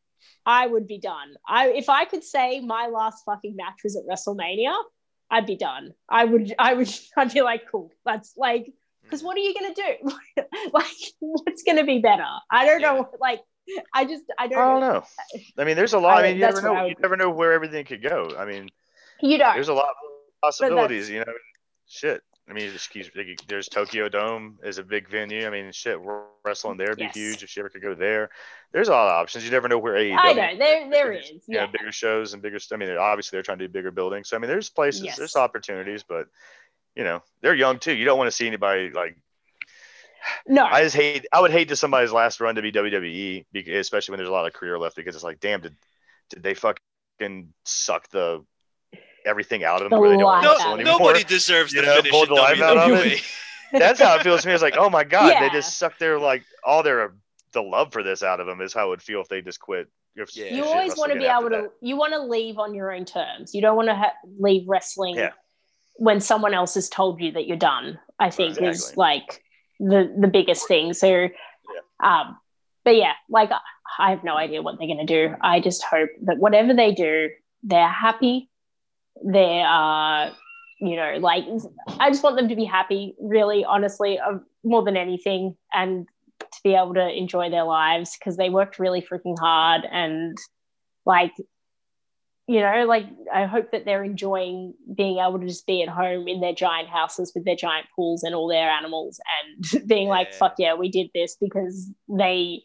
I 0.45 0.67
would 0.67 0.87
be 0.87 0.99
done. 0.99 1.35
I 1.49 1.69
if 1.71 1.89
I 1.89 2.05
could 2.05 2.23
say 2.23 2.61
my 2.61 2.87
last 2.89 3.25
fucking 3.25 3.57
match 3.57 3.81
was 3.83 3.97
at 3.97 4.05
WrestleMania, 4.05 4.77
I'd 5.31 5.47
be 5.47 5.57
done. 5.57 5.93
I 6.09 6.25
would, 6.25 6.55
I 6.59 6.75
would, 6.75 6.89
I'd 7.17 7.33
be 7.33 7.43
like, 7.43 7.63
cool. 7.71 7.91
That's 8.05 8.35
like, 8.37 8.73
because 9.09 9.23
what 9.23 9.37
are 9.37 9.41
you 9.41 9.55
gonna 9.55 9.75
do? 9.75 10.43
like, 10.73 10.87
what's 11.21 11.63
gonna 11.63 11.85
be 11.85 11.99
better? 12.01 12.27
I 12.51 12.67
don't 12.67 12.81
know. 12.83 13.09
Like, 13.21 13.41
I 13.95 14.05
just, 14.05 14.25
I 14.39 14.45
I 14.45 14.49
don't, 14.49 14.59
don't 14.59 14.81
know. 14.81 14.93
know. 15.01 15.05
I 15.59 15.65
mean, 15.65 15.77
there's 15.77 15.93
a 15.95 15.99
lot. 15.99 16.19
I, 16.19 16.29
mean, 16.29 16.37
you 16.37 16.41
never 16.43 16.63
know. 16.63 16.87
You 16.87 16.95
never 17.01 17.17
know 17.17 17.31
where 17.31 17.53
everything 17.53 17.85
could 17.85 18.03
go. 18.03 18.31
I 18.39 18.45
mean, 18.45 18.69
You 19.21 19.39
don't. 19.39 19.55
there's 19.55 19.69
a 19.69 19.75
lot 19.75 19.89
of 19.91 19.97
possibilities. 20.43 21.11
You 21.11 21.21
know, 21.21 21.33
shit. 21.87 22.23
I 22.49 22.55
mean, 22.55 22.73
there's 23.47 23.69
Tokyo 23.69 24.09
Dome 24.09 24.59
is 24.65 24.79
a 24.79 24.83
big 24.83 25.11
venue. 25.11 25.47
I 25.47 25.51
mean, 25.51 25.71
shit, 25.71 25.99
wrestling 26.47 26.79
there 26.79 26.89
would 26.89 26.97
be 26.97 27.05
Yes. 27.05 27.15
huge 27.15 27.43
if 27.43 27.51
she 27.51 27.61
ever 27.61 27.69
could 27.69 27.83
go 27.83 27.95
there. 27.95 28.31
There's 28.73 28.89
a 28.89 28.93
lot 28.93 29.09
of 29.09 29.13
options. 29.13 29.45
You 29.45 29.51
never 29.51 29.69
know 29.69 29.77
where 29.77 29.95
AEW. 29.97 30.17
I 30.19 30.33
know 30.33 30.57
there, 30.59 30.91
there 30.91 31.13
is. 31.13 31.29
you 31.29 31.41
know, 31.49 31.61
Yeah. 31.61 31.67
bigger 31.67 31.93
shows 31.93 32.33
and 32.33 32.41
bigger. 32.43 32.59
I 32.73 32.77
mean, 32.77 32.97
obviously 32.97 33.37
they're 33.37 33.43
trying 33.43 33.59
to 33.59 33.67
do 33.69 33.73
bigger 33.73 33.91
buildings. 33.91 34.31
So 34.31 34.37
I 34.37 34.41
mean, 34.41 34.49
there's 34.49 34.71
places, 34.71 35.03
Yes. 35.03 35.19
there's 35.19 35.37
opportunities, 35.37 36.03
but 36.05 36.29
you 36.99 37.05
know, 37.05 37.23
they're 37.41 37.55
young 37.55 37.79
too. 37.79 37.95
You 37.95 38.05
don't 38.05 38.19
want 38.19 38.27
to 38.29 38.37
see 38.37 38.47
anybody 38.47 38.91
like. 38.91 39.17
No. 40.47 40.65
I 40.65 40.83
just 40.83 40.97
hate. 40.97 41.25
I 41.33 41.41
would 41.41 41.53
hate 41.53 41.69
to 41.69 41.77
somebody's 41.77 42.13
last 42.13 42.41
run 42.41 42.57
to 42.57 42.63
be 42.63 42.73
WWE, 42.73 43.47
because, 43.53 43.75
especially 43.77 44.13
when 44.13 44.19
there's 44.19 44.29
a 44.29 44.33
lot 44.33 44.47
of 44.47 44.53
career 44.53 44.79
left, 44.79 44.97
because 44.97 45.15
it's 45.15 45.25
like, 45.25 45.41
damn, 45.41 45.61
did 45.61 45.77
did 46.29 46.43
they 46.43 46.55
fucking 46.55 47.55
suck 47.65 48.09
the 48.11 48.45
everything 49.25 49.63
out 49.65 49.77
of 49.83 49.89
them 49.91 49.97
The 49.97 50.01
where 50.01 50.11
they 50.11 50.17
don't 50.17 50.25
want 50.25 50.43
to 50.43 50.49
life 50.49 50.59
wrestle 50.59 50.71
out 50.73 50.75
of 50.75 50.81
anymore? 50.81 50.99
Nobody 51.01 51.25
deserves 51.25 51.73
You 51.73 51.83
to 51.83 51.87
know, 51.87 51.97
finish 52.03 52.15
in 52.23 52.29
the 52.29 52.35
life 52.35 52.61
out 52.61 52.77
of 52.77 52.91
WWE. 52.91 53.35
That's 53.73 54.01
how 54.01 54.17
it 54.17 54.23
feels 54.23 54.43
to 54.43 54.49
me. 54.49 54.55
It's 54.55 54.63
like, 54.63 54.77
oh 54.77 54.91
my 54.91 55.05
god, 55.05 55.29
Yeah. 55.29 55.41
they 55.41 55.51
just 55.51 55.79
sucked 55.79 56.01
their 56.01 56.19
like 56.19 56.43
all 56.65 56.83
their 56.83 57.15
the 57.53 57.63
love 57.63 57.93
for 57.93 58.03
this 58.03 58.23
out 58.23 58.41
of 58.41 58.47
them. 58.47 58.61
Is 58.61 58.75
how 58.75 58.87
it 58.87 58.91
would 58.91 59.03
feel 59.03 59.21
if 59.21 59.29
they 59.29 59.41
just 59.41 59.61
quit. 59.61 59.89
If 60.17 60.37
Yeah. 60.37 60.53
you 60.53 60.65
always 60.65 60.97
want 60.97 61.13
to 61.13 61.19
be 61.19 61.27
able 61.27 61.45
to. 61.51 61.57
that. 61.63 61.71
You 61.81 61.97
want 61.97 62.13
to 62.13 62.19
leave 62.21 62.59
on 62.59 62.75
your 62.75 62.93
own 62.93 63.05
terms. 63.05 63.55
You 63.55 63.63
don't 63.63 63.77
want 63.77 63.89
to 63.89 63.95
ha- 63.95 64.15
leave 64.39 64.67
wrestling 64.67 65.15
Yeah. 65.15 65.31
When 65.99 66.21
someone 66.21 66.55
else 66.55 66.75
has 66.75 66.89
told 66.89 67.21
you 67.21 67.33
that 67.33 67.47
you're 67.47 67.57
done. 67.57 67.99
I 68.19 68.31
think 68.31 68.61
is 68.61 68.97
like 68.97 69.43
the 69.79 70.13
the 70.19 70.29
biggest 70.29 70.67
thing. 70.67 70.93
So, 70.93 71.29
um, 72.03 72.37
but 72.85 72.97
yeah, 72.97 73.13
like 73.29 73.51
I 73.99 74.11
have 74.11 74.25
no 74.25 74.37
idea 74.37 74.63
what 74.63 74.79
they're 74.79 74.89
gonna 74.89 75.07
do. 75.07 75.35
I 75.41 75.61
just 75.61 75.85
hope 75.85 76.11
that 76.23 76.39
whatever 76.39 76.75
they 76.75 76.93
do, 76.93 77.29
they're 77.63 77.89
happy. 77.89 78.49
They 79.25 79.61
are, 79.61 80.33
you 80.81 80.97
know, 80.97 81.19
like 81.21 81.45
I 82.01 82.11
just 82.11 82.23
want 82.23 82.37
them 82.37 82.49
to 82.49 82.57
be 82.57 82.65
happy. 82.65 83.15
Really, 83.21 83.65
honestly, 83.65 84.19
uh, 84.19 84.39
more 84.65 84.83
than 84.85 84.97
anything, 84.97 85.57
and 85.73 86.09
to 86.41 86.61
be 86.65 86.75
able 86.75 86.95
to 86.95 87.09
enjoy 87.09 87.51
their 87.51 87.65
lives 87.65 88.17
because 88.19 88.37
they 88.37 88.51
worked 88.51 88.79
really 88.79 89.03
freaking 89.03 89.39
hard 89.39 89.83
and 89.91 90.37
like 91.05 91.33
you 92.49 92.61
know 92.61 92.85
like 92.87 93.05
i 93.33 93.45
hope 93.45 93.71
that 93.73 93.85
they're 93.85 94.03
enjoying 94.03 94.75
being 94.97 95.19
able 95.19 95.39
to 95.39 95.47
just 95.47 95.67
be 95.67 95.83
at 95.83 95.89
home 95.89 96.27
in 96.27 96.41
their 96.41 96.55
giant 96.55 96.89
houses 96.89 97.31
with 97.35 97.45
their 97.45 97.55
giant 97.57 97.87
pools 97.95 98.23
and 98.23 98.35
all 98.35 98.49
their 98.49 98.71
animals 98.71 99.21
and 99.43 99.87
being 99.87 100.09
like 100.09 100.29
Yeah. 100.33 100.37
fuck 100.39 100.55
yeah 100.59 100.75
we 100.75 100.89
did 100.91 101.11
this 101.15 101.37
because 101.41 101.91
they 102.09 102.63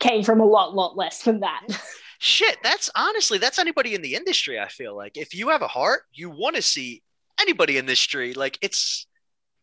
came 0.00 0.22
from 0.22 0.40
a 0.40 0.44
lot, 0.44 0.74
lot 0.74 0.96
less 0.96 1.22
than 1.22 1.40
that. 1.40 1.62
Shit, 2.18 2.58
that's 2.62 2.90
honestly 2.94 3.38
that's 3.38 3.58
anybody 3.58 3.94
in 3.94 4.02
the 4.02 4.14
industry. 4.14 4.58
I 4.58 4.68
feel 4.68 4.96
like 4.96 5.16
if 5.16 5.34
you 5.34 5.48
have 5.48 5.62
a 5.62 5.68
heart, 5.68 6.02
you 6.12 6.30
want 6.30 6.56
to 6.56 6.62
see 6.62 7.02
anybody 7.40 7.76
in 7.78 7.86
this 7.86 8.00
industry. 8.00 8.34
Like 8.34 8.58
it's 8.62 9.06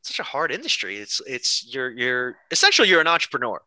such 0.03 0.19
a 0.19 0.23
hard 0.23 0.51
industry. 0.51 0.97
It's 0.97 1.21
it's 1.25 1.73
you're 1.73 1.91
you're 1.91 2.37
essentially 2.51 2.87
you're 2.87 3.01
an 3.01 3.07
entrepreneur 3.07 3.61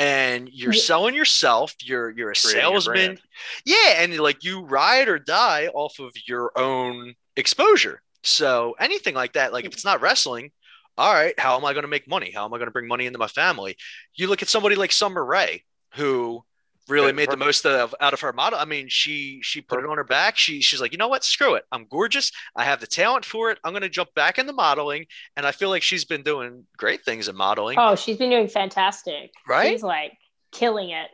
and 0.00 0.48
you're 0.50 0.72
Yeah. 0.72 0.80
selling 0.80 1.14
yourself. 1.14 1.74
You're 1.82 2.10
you're 2.10 2.30
a 2.30 2.34
Creating 2.34 2.62
salesman. 2.62 2.94
brand. 2.94 3.22
Yeah, 3.66 4.02
and 4.02 4.18
like 4.18 4.42
you 4.42 4.62
ride 4.62 5.08
or 5.08 5.18
die 5.18 5.68
off 5.74 5.98
of 6.00 6.12
your 6.26 6.50
own 6.56 7.14
exposure. 7.36 8.02
So 8.22 8.74
anything 8.80 9.14
like 9.14 9.34
that, 9.34 9.52
like 9.52 9.66
if 9.66 9.72
it's 9.74 9.84
not 9.84 10.00
wrestling, 10.00 10.52
all 10.96 11.12
right, 11.12 11.38
how 11.38 11.56
am 11.56 11.64
I 11.66 11.72
going 11.74 11.82
to 11.84 11.88
make 11.88 12.08
money? 12.08 12.30
How 12.30 12.44
am 12.46 12.52
I 12.54 12.56
going 12.58 12.66
to 12.68 12.72
bring 12.72 12.88
money 12.88 13.06
into 13.06 13.18
my 13.18 13.28
family? 13.28 13.76
You 14.14 14.26
look 14.28 14.42
at 14.42 14.48
somebody 14.48 14.74
like 14.74 14.90
Summer 14.92 15.24
Rae, 15.24 15.64
who 15.94 16.44
really 16.90 17.06
Yeah, 17.08 17.12
made 17.12 17.30
the 17.30 17.36
most 17.36 17.64
of 17.64 17.94
out 18.00 18.12
of 18.12 18.20
her 18.20 18.32
model. 18.32 18.58
I 18.58 18.64
mean, 18.64 18.88
she 18.88 19.40
she 19.42 19.60
put 19.60 19.78
it 19.78 19.86
on 19.88 19.96
her 19.96 20.04
back. 20.04 20.36
She 20.36 20.60
she's 20.60 20.80
like, 20.80 20.92
you 20.92 20.98
know 20.98 21.08
what? 21.08 21.24
Screw 21.24 21.54
it. 21.54 21.64
I'm 21.72 21.86
gorgeous. 21.90 22.32
I 22.56 22.64
have 22.64 22.80
the 22.80 22.86
talent 22.86 23.24
for 23.24 23.50
it. 23.50 23.58
I'm 23.64 23.72
going 23.72 23.82
to 23.82 23.88
jump 23.88 24.12
back 24.14 24.38
into 24.38 24.52
modeling, 24.52 25.06
and 25.36 25.46
I 25.46 25.52
feel 25.52 25.68
like 25.70 25.82
she's 25.82 26.04
been 26.04 26.22
doing 26.22 26.64
great 26.76 27.04
things 27.04 27.28
in 27.28 27.36
modeling. 27.36 27.78
oh, 27.78 27.94
she's 27.96 28.16
been 28.18 28.30
doing 28.30 28.48
fantastic. 28.48 29.32
Right? 29.48 29.70
She's 29.70 29.82
like 29.82 30.12
killing 30.52 30.90
it. 30.90 31.08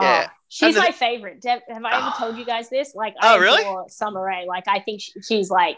Yeah. 0.00 0.28
Oh, 0.28 0.32
she's 0.48 0.74
the- 0.76 0.80
my 0.82 0.92
favorite. 0.92 1.42
Have 1.44 1.62
I 1.84 1.96
ever 1.96 2.12
Oh. 2.14 2.18
told 2.18 2.36
you 2.38 2.44
guys 2.54 2.70
this? 2.70 2.94
Like, 2.94 3.14
Oh, 3.20 3.34
I 3.34 3.38
really? 3.38 3.64
Summer 3.88 4.22
Rae. 4.24 4.46
Like, 4.46 4.68
I 4.68 4.78
think 4.80 5.00
she, 5.00 5.12
she's 5.26 5.50
like, 5.50 5.76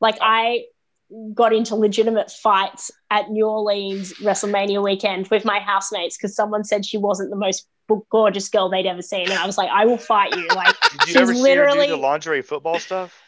like 0.00 0.18
I 0.20 0.64
got 1.34 1.52
into 1.52 1.74
legitimate 1.76 2.30
fights 2.30 2.90
at 3.10 3.30
New 3.30 3.46
Orleans 3.46 4.14
WrestleMania 4.14 4.82
weekend 4.82 5.28
with 5.28 5.44
my 5.44 5.58
housemates 5.60 6.16
because 6.16 6.34
someone 6.34 6.64
said 6.64 6.86
she 6.86 6.96
wasn't 6.96 7.28
the 7.30 7.36
most 7.36 7.66
gorgeous 8.10 8.48
girl 8.48 8.68
they'd 8.68 8.86
ever 8.86 9.02
seen, 9.02 9.30
and 9.30 9.38
I 9.38 9.46
was 9.46 9.56
like, 9.58 9.70
I 9.70 9.84
will 9.84 9.98
fight 9.98 10.34
you. 10.36 10.46
Like, 10.54 10.78
Did 10.80 11.00
you 11.00 11.06
She's 11.06 11.16
ever 11.16 11.32
see 11.34 11.38
her 11.40 11.42
literally- 11.44 11.86
do 11.86 11.92
the 11.92 11.98
lingerie 11.98 12.42
football 12.42 12.78
stuff? 12.78 13.20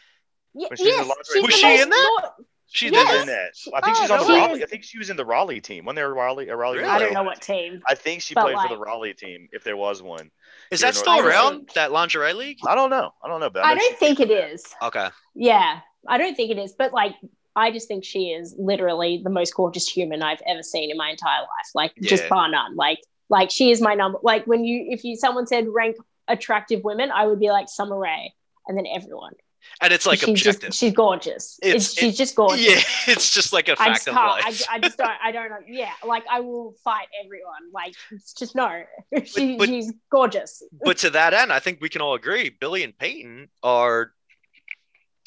y- 0.53 0.67
Was 0.69 0.79
she 0.79 0.89
in 0.89 0.97
the 0.97 1.05
yes, 1.05 1.07
lingerie? 1.07 1.25
she's 1.33 1.43
Was 1.43 1.55
she 1.55 1.81
in 1.81 1.89
that? 1.89 2.19
gor- 2.21 2.45
She 2.67 2.89
Yes. 2.89 3.09
did 3.11 3.21
in 3.21 3.27
that. 3.27 3.51
that. 3.65 3.73
I 3.73 3.81
think 3.81 3.97
Oh, 3.97 4.01
she's 4.01 4.11
on 4.11 4.19
the 4.19 4.25
really? 4.25 4.39
Raleigh. 4.47 4.63
I 4.63 4.67
think 4.67 4.83
she 4.83 4.97
was 4.97 5.09
in 5.09 5.15
the 5.17 5.23
Raleigh 5.25 5.61
team. 5.61 5.85
When 5.85 5.95
they 5.95 6.03
were 6.03 6.13
Raleigh, 6.13 6.49
a 6.49 6.55
Raleigh. 6.57 6.79
Really? 6.79 6.89
I 6.89 6.99
don't 6.99 7.13
know 7.13 7.23
what 7.23 7.41
team. 7.41 7.81
I 7.87 7.95
think 7.95 8.21
she 8.21 8.33
But, 8.33 8.43
played 8.43 8.57
for 8.57 8.67
the 8.67 8.77
Raleigh 8.77 9.13
team, 9.13 9.47
if 9.53 9.63
there 9.63 9.77
was 9.77 10.01
one. 10.01 10.29
Is 10.71 10.81
Here 10.81 10.91
that 10.91 10.95
still 10.97 11.13
North- 11.15 11.25
around? 11.27 11.55
think- 11.59 11.73
That 11.73 11.91
lingerie 11.93 12.33
league? 12.33 12.57
I 12.67 12.75
don't 12.75 12.89
know. 12.89 13.13
I 13.23 13.27
don't 13.29 13.39
know, 13.39 13.49
but 13.49 13.63
I 13.63 13.73
know 13.75 13.79
don't 13.79 13.97
think 13.97 14.19
it 14.19 14.29
is. 14.31 14.65
Okay. 14.81 15.07
Yeah, 15.35 15.79
I 16.07 16.17
don't 16.17 16.35
think 16.35 16.51
it 16.51 16.57
is. 16.57 16.73
But 16.77 16.91
like, 16.91 17.15
I 17.55 17.71
just 17.71 17.87
think 17.87 18.03
she 18.03 18.31
is 18.31 18.53
literally 18.57 19.21
the 19.23 19.29
most 19.29 19.55
gorgeous 19.55 19.87
human 19.87 20.21
I've 20.21 20.41
ever 20.45 20.61
seen 20.63 20.91
in 20.91 20.97
my 20.97 21.11
entire 21.11 21.41
life. 21.41 21.69
Like, 21.73 21.93
just 22.01 22.23
Yeah. 22.23 22.29
bar 22.29 22.49
none. 22.49 22.75
Like, 22.75 22.99
like 23.29 23.51
she 23.51 23.71
is 23.71 23.81
my 23.81 23.93
number. 23.95 24.19
Like 24.21 24.45
when 24.45 24.63
you, 24.65 24.87
if 24.89 25.03
you 25.03 25.15
someone 25.15 25.47
said 25.47 25.67
rank 25.67 25.97
attractive 26.27 26.83
women, 26.83 27.11
I 27.11 27.25
would 27.27 27.39
be 27.39 27.49
like 27.51 27.69
Summer 27.69 27.97
Rae, 27.97 28.33
and 28.67 28.77
then 28.77 28.85
everyone. 28.87 29.33
And 29.81 29.91
it's 29.91 30.05
like 30.05 30.19
she's 30.19 30.29
objective. 30.29 30.69
just 30.69 30.79
she's 30.79 30.93
gorgeous. 30.93 31.59
It's- 31.63 31.85
It's, 31.87 31.93
she's 31.99 32.15
just 32.17 32.35
gorgeous. 32.35 32.65
yeah, 32.65 32.81
it's 33.13 33.31
just 33.33 33.51
like 33.51 33.67
a 33.67 33.75
fact 33.75 33.89
just 33.95 34.07
of 34.07 34.13
can't. 34.13 34.31
I, 34.45 34.49
life. 34.49 34.61
I 34.69 34.79
just 34.79 34.97
don't. 34.97 35.09
I 35.23 35.31
don't 35.31 35.49
know. 35.49 35.57
Yeah, 35.67 35.89
like 36.05 36.23
I 36.29 36.41
will 36.41 36.75
fight 36.83 37.07
everyone. 37.23 37.71
Like 37.73 37.95
it's 38.11 38.33
just 38.33 38.55
no. 38.55 38.83
She, 39.25 39.57
but- 39.57 39.67
she's 39.67 39.91
gorgeous. 40.11 40.61
but 40.83 40.97
to 40.99 41.09
that 41.11 41.33
end, 41.33 41.51
I 41.51 41.59
think 41.59 41.79
we 41.81 41.89
can 41.89 42.01
all 42.01 42.13
agree 42.13 42.49
Billie 42.51 42.83
and 42.83 42.95
Peyton 42.97 43.49
are. 43.63 44.11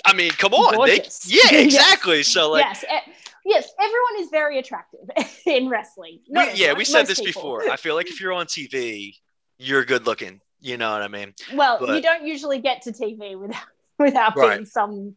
I 0.06 0.12
mean, 0.12 0.30
come 0.30 0.54
on, 0.54 0.87
they, 0.87 0.94
yeah, 0.96 1.02
Yes. 1.50 1.52
exactly. 1.64 2.22
So 2.22 2.52
like, 2.52 2.64
yes, 2.64 2.84
e- 2.84 3.12
yes. 3.48 3.68
Everyone 3.80 4.20
is 4.22 4.28
very 4.30 4.58
attractive 4.58 5.11
in 5.46 5.68
wrestling. 5.68 6.20
we, 6.28 6.32
Not 6.34 6.56
yeah, 6.56 6.66
everyone, 6.66 6.78
we 6.78 6.84
said 6.84 7.06
this 7.06 7.18
people. 7.20 7.42
before. 7.42 7.70
I 7.70 7.76
feel 7.76 7.94
like 7.94 8.08
if 8.08 8.20
you're 8.20 8.32
on 8.32 8.46
TV, 8.46 9.14
you're 9.58 9.84
good 9.84 10.06
looking. 10.06 10.40
You 10.61 10.76
know 10.76 10.90
what 10.92 11.02
I 11.02 11.08
mean? 11.08 11.34
Well, 11.54 11.78
But- 11.80 11.94
you 11.96 12.02
don't 12.02 12.24
usually 12.26 12.58
get 12.61 12.82
to 12.82 12.92
TV 12.92 13.38
without 13.38 13.62
without 13.98 14.37
Right. 14.37 14.56
being 14.58 14.66
some 14.66 15.14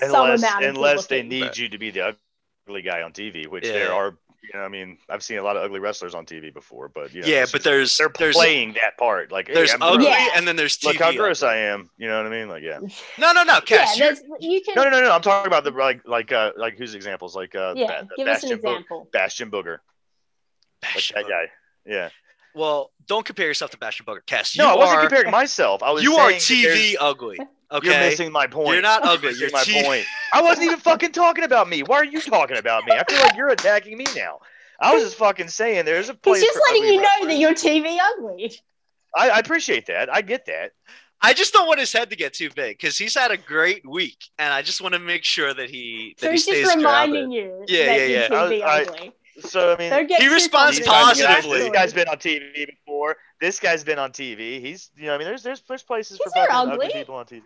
some 0.00 0.14
unless 0.30 0.42
amount 0.42 0.64
of 0.64 0.74
unless 0.76 1.06
they 1.06 1.22
need 1.22 1.42
Right. 1.42 1.58
you 1.58 1.68
to 1.68 1.78
be 1.78 1.90
the 1.90 2.14
ugly 2.68 2.82
guy 2.82 3.02
on 3.02 3.12
TV, 3.12 3.46
which 3.46 3.66
Yeah. 3.66 3.72
there 3.72 3.92
are. 3.92 4.16
You 4.52 4.58
know, 4.60 4.64
I 4.64 4.68
mean, 4.68 4.98
I've 5.08 5.22
seen 5.22 5.38
a 5.38 5.42
lot 5.42 5.56
of 5.56 5.62
ugly 5.64 5.80
wrestlers 5.80 6.14
on 6.14 6.24
TV 6.26 6.52
before, 6.54 6.88
but 6.88 7.12
you 7.12 7.22
know, 7.22 7.26
Yeah, 7.28 7.46
but 7.50 7.62
there's 7.64 7.96
they're 7.96 8.10
there's 8.18 8.36
playing 8.36 8.74
that 8.74 8.96
part. 8.98 9.32
Like, 9.32 9.46
there's 9.52 9.72
I'm 9.74 9.82
ugly, 9.82 10.06
gross. 10.06 10.16
Yeah. 10.18 10.28
and 10.36 10.46
then 10.46 10.56
there's 10.56 10.76
TV. 10.78 10.84
Look 10.86 10.96
how 10.98 11.12
gross 11.12 11.42
ugly. 11.42 11.56
I 11.56 11.58
am. 11.72 11.90
You 11.98 12.08
know 12.08 12.16
what 12.18 12.26
I 12.26 12.30
mean? 12.30 12.48
Like, 12.48 12.62
yeah. 12.62 12.78
No, 13.18 13.32
no, 13.32 13.42
no, 13.42 13.60
Yeah, 13.68 13.86
you're- 13.94 14.14
there's, 14.14 14.22
you 14.40 14.60
can. 14.62 14.74
No, 14.76 14.84
no, 14.84 14.90
no, 14.90 15.00
no. 15.02 15.10
I'm 15.12 15.22
talking 15.22 15.46
about 15.48 15.64
the 15.64 15.70
like, 15.72 16.06
like, 16.06 16.30
uh, 16.32 16.52
like 16.56 16.76
whose 16.78 16.94
examples? 16.94 17.34
Like, 17.34 17.54
uh, 17.54 17.74
yeah, 17.76 18.02
Ba- 18.02 18.08
give 18.16 18.28
us 18.28 18.42
an 18.44 18.48
Bastion, 18.50 18.60
Bo- 18.60 18.70
example. 18.72 19.08
Bastion 19.12 19.50
Booger, 19.50 19.78
like 20.94 21.04
that 21.14 21.24
guy. 21.28 21.50
Yeah. 21.84 22.08
Well, 22.54 22.90
don't 23.06 23.24
compare 23.26 23.46
yourself 23.46 23.70
to 23.72 23.78
Bastion 23.78 24.06
Booger. 24.06 24.24
Cass, 24.24 24.54
you 24.56 24.62
No, 24.62 24.70
I 24.70 24.76
wasn't 24.76 24.98
are 24.98 25.02
comparing 25.08 25.30
myself. 25.30 25.82
I 25.82 25.90
was. 25.90 26.02
you 26.02 26.14
are 26.14 26.38
saying 26.38 26.62
that 26.62 26.68
there's- 26.68 26.92
TV 26.92 26.96
ugly. 26.98 27.38
Okay, 27.72 27.88
You're 27.88 27.98
missing 27.98 28.30
my 28.32 28.46
point. 28.46 28.72
You're 28.74 28.82
not 28.82 29.04
ugly. 29.04 29.28
Missing 29.30 29.40
You're 29.40 29.50
my 29.52 29.62
T- 29.64 29.82
point. 29.84 30.04
I 30.32 30.40
wasn't 30.42 30.66
even 30.66 30.78
fucking 30.78 31.12
talking 31.12 31.44
about 31.44 31.68
me. 31.68 31.82
Why 31.82 31.96
are 31.96 32.04
you 32.04 32.20
talking 32.20 32.56
about 32.58 32.84
me? 32.84 32.92
I 32.92 33.02
feel 33.08 33.20
like 33.20 33.36
you're 33.36 33.48
attacking 33.48 33.96
me 33.98 34.04
now. 34.14 34.38
I 34.78 34.94
was 34.94 35.02
just 35.04 35.16
fucking 35.16 35.48
saying 35.48 35.84
there's 35.84 36.08
a 36.08 36.14
place. 36.14 36.42
He's 36.42 36.52
just 36.52 36.58
for 36.68 36.72
letting 36.74 36.88
you 36.94 36.96
know 37.00 37.08
wrestlers. 37.20 37.28
that 37.32 37.38
you're 37.38 37.54
TV 37.54 37.98
ugly. 38.00 38.52
I, 39.16 39.30
I 39.30 39.38
appreciate 39.38 39.86
that. 39.86 40.12
I 40.14 40.20
get 40.22 40.46
that. 40.46 40.72
I 41.22 41.32
just 41.32 41.54
don't 41.54 41.66
want 41.66 41.80
his 41.80 41.92
head 41.92 42.10
to 42.10 42.16
get 42.16 42.34
too 42.34 42.50
big 42.54 42.76
because 42.76 42.98
he's 42.98 43.16
had 43.16 43.30
a 43.30 43.38
great 43.38 43.88
week, 43.88 44.18
and 44.38 44.52
I 44.52 44.60
just 44.60 44.82
want 44.82 44.92
to 44.92 44.98
make 45.00 45.24
sure 45.24 45.54
that 45.54 45.70
he 45.70 46.14
that 46.18 46.26
So 46.26 46.26
he 46.28 46.32
he's 46.32 46.42
stays 46.42 46.64
just 46.66 46.76
reminding 46.76 47.30
grounded. 47.30 47.32
you 47.68 47.78
Yeah, 47.78 47.86
that 47.86 47.98
yeah, 48.00 48.06
you're 48.06 48.20
yeah. 48.20 48.28
TV 48.28 48.62
I- 48.62 48.66
I- 48.66 48.82
ugly. 48.82 49.12
So 49.40 49.74
I 49.74 49.78
mean, 49.78 50.08
He 50.08 50.16
too 50.28 50.32
responds 50.32 50.78
these 50.78 50.86
confident. 50.86 51.26
guys- 51.26 51.34
positively. 51.44 51.58
This 51.60 51.70
guy's 51.70 51.92
been 51.92 52.08
on 52.08 52.16
TV 52.18 52.66
before. 52.66 53.16
This 53.40 53.60
guy's 53.60 53.84
been 53.84 53.98
on 53.98 54.12
TV. 54.12 54.60
He's, 54.60 54.90
you 54.96 55.06
know, 55.06 55.14
I 55.14 55.18
mean, 55.18 55.26
there's 55.26 55.42
there's 55.42 55.62
there's 55.68 55.82
places 55.82 56.18
He's 56.18 56.32
for 56.32 56.38
fucking 56.40 56.54
ugly. 56.54 56.86
ugly 56.86 56.88
people 56.92 57.14
on 57.16 57.26
TV. 57.26 57.42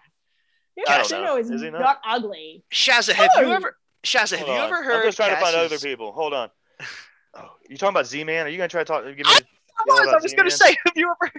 Yeah, 0.76 1.02
I 1.04 1.20
know. 1.20 1.36
is, 1.36 1.50
Is 1.50 1.62
he 1.62 1.70
not? 1.70 1.80
not 1.80 2.00
ugly. 2.06 2.62
Shazza, 2.72 3.12
have 3.12 3.30
you 3.36 3.46
oh. 3.46 3.52
ever 3.52 3.76
Shazza, 4.04 4.36
have 4.36 4.46
Hold 4.46 4.56
you 4.56 4.62
on. 4.62 4.72
ever 4.72 4.82
heard? 4.82 4.96
I'm 4.96 5.02
just 5.02 5.16
trying 5.16 5.30
to 5.34 5.40
find 5.40 5.54
other 5.56 5.78
people. 5.78 6.12
Hold 6.12 6.34
on. 6.34 6.50
Oh, 7.32 7.46
you 7.68 7.76
talking 7.76 7.92
about 7.94 8.08
Z-Man? 8.08 8.44
Are 8.46 8.48
you 8.48 8.56
gonna 8.56 8.66
try 8.66 8.80
to 8.80 8.84
talk? 8.84 9.04
Give 9.04 9.18
me. 9.18 9.22
I- 9.24 9.38
a- 9.38 9.44
I 9.78 9.84
You 9.86 9.92
was, 9.92 10.00
I 10.00 10.08
about 10.10 10.22
was 10.24 10.34
gonna 10.34 10.50
say, 10.50 10.76
have 10.84 10.96
you 10.96 11.14
ever 11.22 11.32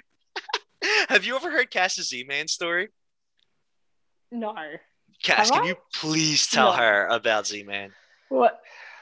have 1.10 1.26
you 1.26 1.36
ever 1.36 1.52
heard 1.52 1.70
Cass's 1.70 2.08
Z-Man 2.08 2.48
story? 2.48 2.88
No. 4.32 4.56
Cass, 5.22 5.50
Have 5.50 5.56
can 5.58 5.64
I? 5.66 5.68
you 5.68 5.76
please 5.94 6.48
tell 6.48 6.72
No. 6.72 6.78
her 6.78 7.08
about 7.08 7.46
Z-Man? 7.46 7.92
What? 8.30 8.58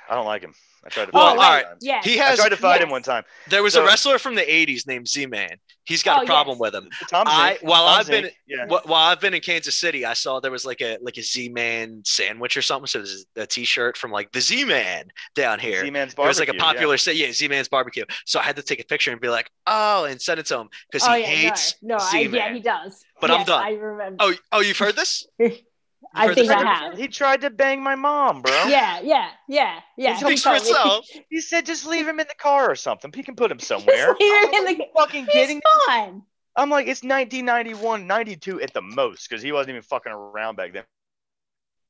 I 0.10 0.16
don't 0.16 0.26
like 0.26 0.42
him. 0.42 0.56
I 0.86 0.90
tried 0.90 1.06
to 1.06 1.12
Well, 1.14 1.26
fight 1.26 1.34
him. 1.34 1.40
all 1.40 1.52
one 1.54 1.64
time. 1.64 1.78
Yeah. 1.82 2.02
He 2.04 2.20
I 2.20 2.24
has 2.26 2.40
tried 2.40 2.50
to 2.50 2.58
fight 2.58 2.82
him 2.82 2.90
one 2.90 3.02
time. 3.04 3.24
there 3.48 3.62
was 3.64 3.74
So- 3.74 3.84
a 3.84 3.86
wrestler 3.86 4.18
from 4.20 4.36
the 4.36 4.42
'80s 4.50 4.88
named 4.88 5.08
Z-Man. 5.08 5.58
He's 5.86 6.04
got 6.04 6.20
Oh, 6.20 6.24
a 6.24 6.26
problem 6.28 6.56
yes. 6.58 6.62
with 6.62 6.76
him. 6.76 6.90
Tom 7.10 7.24
I- 7.28 7.54
Zenk. 7.56 7.64
while 7.64 7.88
Tom 7.88 8.00
I've 8.00 8.08
been- 8.08 8.32
yeah. 8.48 8.66
Wh- 8.68 8.86
While 8.88 9.10
I've 9.12 9.20
been 9.20 9.34
in 9.34 9.42
Kansas 9.42 9.76
City, 9.76 10.06
I 10.06 10.14
saw 10.14 10.40
there 10.40 10.52
was 10.52 10.64
like 10.66 10.82
a 10.82 10.98
like 11.02 11.18
a 11.18 11.22
Z-Man 11.24 12.04
sandwich 12.06 12.56
or 12.58 12.62
something. 12.62 12.88
So 12.88 13.00
there's 13.00 13.26
a 13.36 13.48
T-shirt 13.48 13.98
from 13.98 14.12
like 14.12 14.32
the 14.32 14.40
Z-Man 14.42 15.06
down 15.36 15.60
here. 15.60 15.82
Z-Man's 15.84 16.14
It 16.14 16.16
barbecue. 16.16 16.30
was 16.30 16.40
like 16.40 16.50
a 16.50 16.54
popular 16.54 16.98
say, 16.98 17.14
yeah, 17.14 17.32
Z-Man's 17.32 17.68
barbecue. 17.68 18.06
So 18.26 18.40
I 18.40 18.44
had 18.44 18.56
to 18.58 18.62
take 18.62 18.80
a 18.80 18.86
picture 18.86 19.12
and 19.12 19.20
be 19.20 19.30
like, 19.30 19.50
oh, 19.68 20.06
and 20.06 20.22
send 20.22 20.40
it 20.40 20.46
to 20.48 20.60
him 20.60 20.70
because 20.92 21.06
he 21.08 21.12
oh 21.14 21.16
yeah, 21.16 21.26
hates 21.26 21.76
no, 21.82 21.98
no, 21.98 22.04
I, 22.04 22.12
Z-Man. 22.12 22.34
yeah, 22.36 22.54
he 22.54 22.60
does. 22.62 23.04
But 23.20 23.32
I'm 23.32 23.46
done. 23.46 23.64
I 23.64 23.72
remember. 23.72 24.18
oh, 24.24 24.34
oh, 24.54 24.62
you've 24.62 24.78
heard 24.78 24.96
this? 24.96 25.28
I 26.14 26.34
think? 26.34 26.50
I 26.50 26.64
have. 26.64 26.98
He 26.98 27.08
tried 27.08 27.42
to 27.42 27.50
bang 27.50 27.82
my 27.82 27.96
mom, 27.96 28.42
bro. 28.42 28.52
Yeah, 28.68 29.00
yeah, 29.02 29.30
yeah, 29.48 29.80
yeah. 29.98 30.14
It 30.14 30.20
speaks 30.20 30.42
for 30.44 30.56
he 30.56 30.74
told 30.74 31.06
He 31.30 31.42
said 31.42 31.66
just 31.66 31.86
leave 31.86 32.08
him 32.08 32.20
in 32.20 32.28
the 32.28 32.36
car 32.36 32.70
or 32.70 32.76
something. 32.76 33.12
He 33.14 33.24
can 33.24 33.36
put 33.36 33.52
him 33.52 33.60
somewhere. 33.60 34.16
Just 34.20 34.22
leave 34.22 34.44
him 34.44 34.54
in 34.54 34.78
the. 34.78 34.86
Fucking 34.96 35.26
He's 35.26 35.34
kidding? 35.34 35.62
fine. 35.88 36.24
I'm 36.56 36.70
like, 36.70 36.88
it's 36.88 37.04
1991, 37.04 38.06
92 38.06 38.62
at 38.62 38.74
the 38.74 38.82
most, 38.82 39.30
because 39.30 39.42
he 39.42 39.52
wasn't 39.52 39.70
even 39.72 39.82
fucking 39.84 40.12
around 40.12 40.56
back 40.58 40.74
then. 40.74 40.84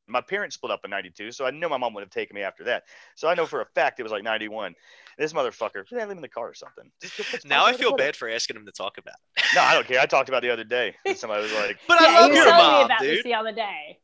My 0.10 0.22
parents 0.22 0.56
split 0.56 0.72
up 0.72 0.82
in 0.84 0.92
92, 0.92 1.32
so 1.32 1.46
I 1.46 1.52
know 1.52 1.70
my 1.70 1.78
mom 1.78 1.94
would 1.94 2.02
have 2.02 2.10
taken 2.10 2.36
me 2.36 2.42
after 2.42 2.64
that. 2.66 2.84
So 3.16 3.28
I 3.28 3.36
know 3.36 3.46
for 3.46 3.62
a 3.62 3.66
fact 3.76 4.00
it 4.00 4.04
was 4.04 4.12
like 4.12 4.24
91. 4.24 4.74
This 5.18 5.34
motherfucker, 5.34 5.86
should 5.88 5.98
I 5.98 6.02
leave 6.04 6.12
him 6.12 6.18
in 6.18 6.22
the 6.22 6.28
car 6.30 6.48
or 6.50 6.54
something? 6.54 6.90
Just 7.02 7.18
go 7.18 7.24
put- 7.30 7.46
Now 7.46 7.66
I 7.66 7.74
feel 7.74 7.96
bad 7.96 8.16
for 8.16 8.30
asking 8.30 8.56
him 8.58 8.66
to 8.66 8.72
talk 8.72 8.98
about. 8.98 9.16
it. 9.38 9.44
No, 9.56 9.62
I 9.62 9.74
don't 9.74 9.86
care. 9.88 10.00
I 10.00 10.06
talked 10.06 10.30
about 10.30 10.44
it 10.44 10.48
the 10.48 10.54
other 10.54 10.64
day. 10.64 10.96
And 11.06 11.18
somebody 11.18 11.44
was 11.44 11.54
like, 11.54 11.78
But 11.88 12.00
yeah, 12.02 12.08
I 12.08 12.20
love 12.22 12.30
you 12.32 12.36
your 12.38 12.46
were 12.46 12.52
telling 12.52 12.66
me 12.68 12.72
mom, 12.74 12.86
about 12.86 13.00
this 13.02 13.16
dude. 13.18 13.26
the 13.26 13.34
other 13.34 13.52
day. 13.52 14.00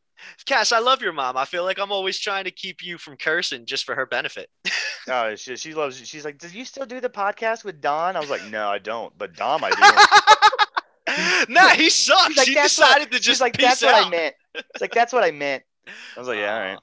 Cass, 0.45 0.71
I 0.71 0.79
love 0.79 1.01
your 1.01 1.11
mom. 1.13 1.35
I 1.37 1.43
feel 1.45 1.63
like 1.65 1.77
I'm 1.79 1.91
always 1.91 2.17
trying 2.17 2.45
to 2.45 2.51
keep 2.51 2.83
you 2.83 2.97
from 2.97 3.17
cursing 3.17 3.65
just 3.65 3.83
for 3.85 3.95
her 3.95 4.05
benefit. 4.05 4.49
oh, 5.09 5.35
she, 5.35 5.55
she 5.57 5.73
loves 5.73 5.97
She's 6.07 6.23
like, 6.25 6.37
do 6.37 6.47
you 6.49 6.63
still 6.65 6.85
do 6.85 6.99
the 7.01 7.09
podcast 7.09 7.63
with 7.65 7.81
Don? 7.81 8.15
I 8.15 8.19
was 8.21 8.29
like, 8.29 8.45
no, 8.49 8.69
I 8.69 8.77
don't. 8.79 9.17
But 9.17 9.35
Dom, 9.35 9.61
I 9.63 9.71
do. 9.71 11.45
nah, 11.53 11.69
he 11.69 11.89
sucks. 11.89 12.27
She's 12.29 12.37
like, 12.37 12.47
he 12.47 12.53
"That's 12.55 12.77
what- 12.77 12.87
decided 12.87 13.11
to 13.11 13.17
She's 13.17 13.25
just 13.25 13.41
like, 13.41 13.57
peace 13.57 13.65
that's 13.79 13.83
out. 13.83 13.93
what 13.93 14.07
I 14.07 14.09
meant. 14.09 14.35
It's 14.55 14.81
like, 14.81 14.93
that's 14.93 15.13
what 15.13 15.23
I 15.23 15.31
meant. 15.31 15.63
I 15.87 16.19
was 16.19 16.27
like, 16.27 16.37
yeah, 16.39 16.53
all 16.53 16.59
right. 16.59 16.75
Uh, 16.75 16.79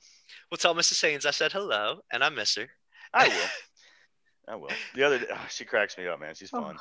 well, 0.51 0.59
tell 0.59 0.75
Mrs. 0.75 1.01
Haynes 1.03 1.27
I 1.27 1.31
said 1.31 1.53
hello 1.53 2.01
and 2.13 2.23
I 2.23 2.29
miss 2.29 2.55
her. 2.57 2.69
I 3.13 3.29
will. 3.29 3.35
I 4.49 4.57
will. 4.57 4.71
The 4.97 5.05
other, 5.05 5.21
oh, 5.33 5.47
she 5.49 5.65
cracks 5.65 5.97
me 5.97 6.07
up, 6.09 6.21
man. 6.21 6.35
She's 6.35 6.51
Oh. 6.53 6.61
fun. 6.63 6.77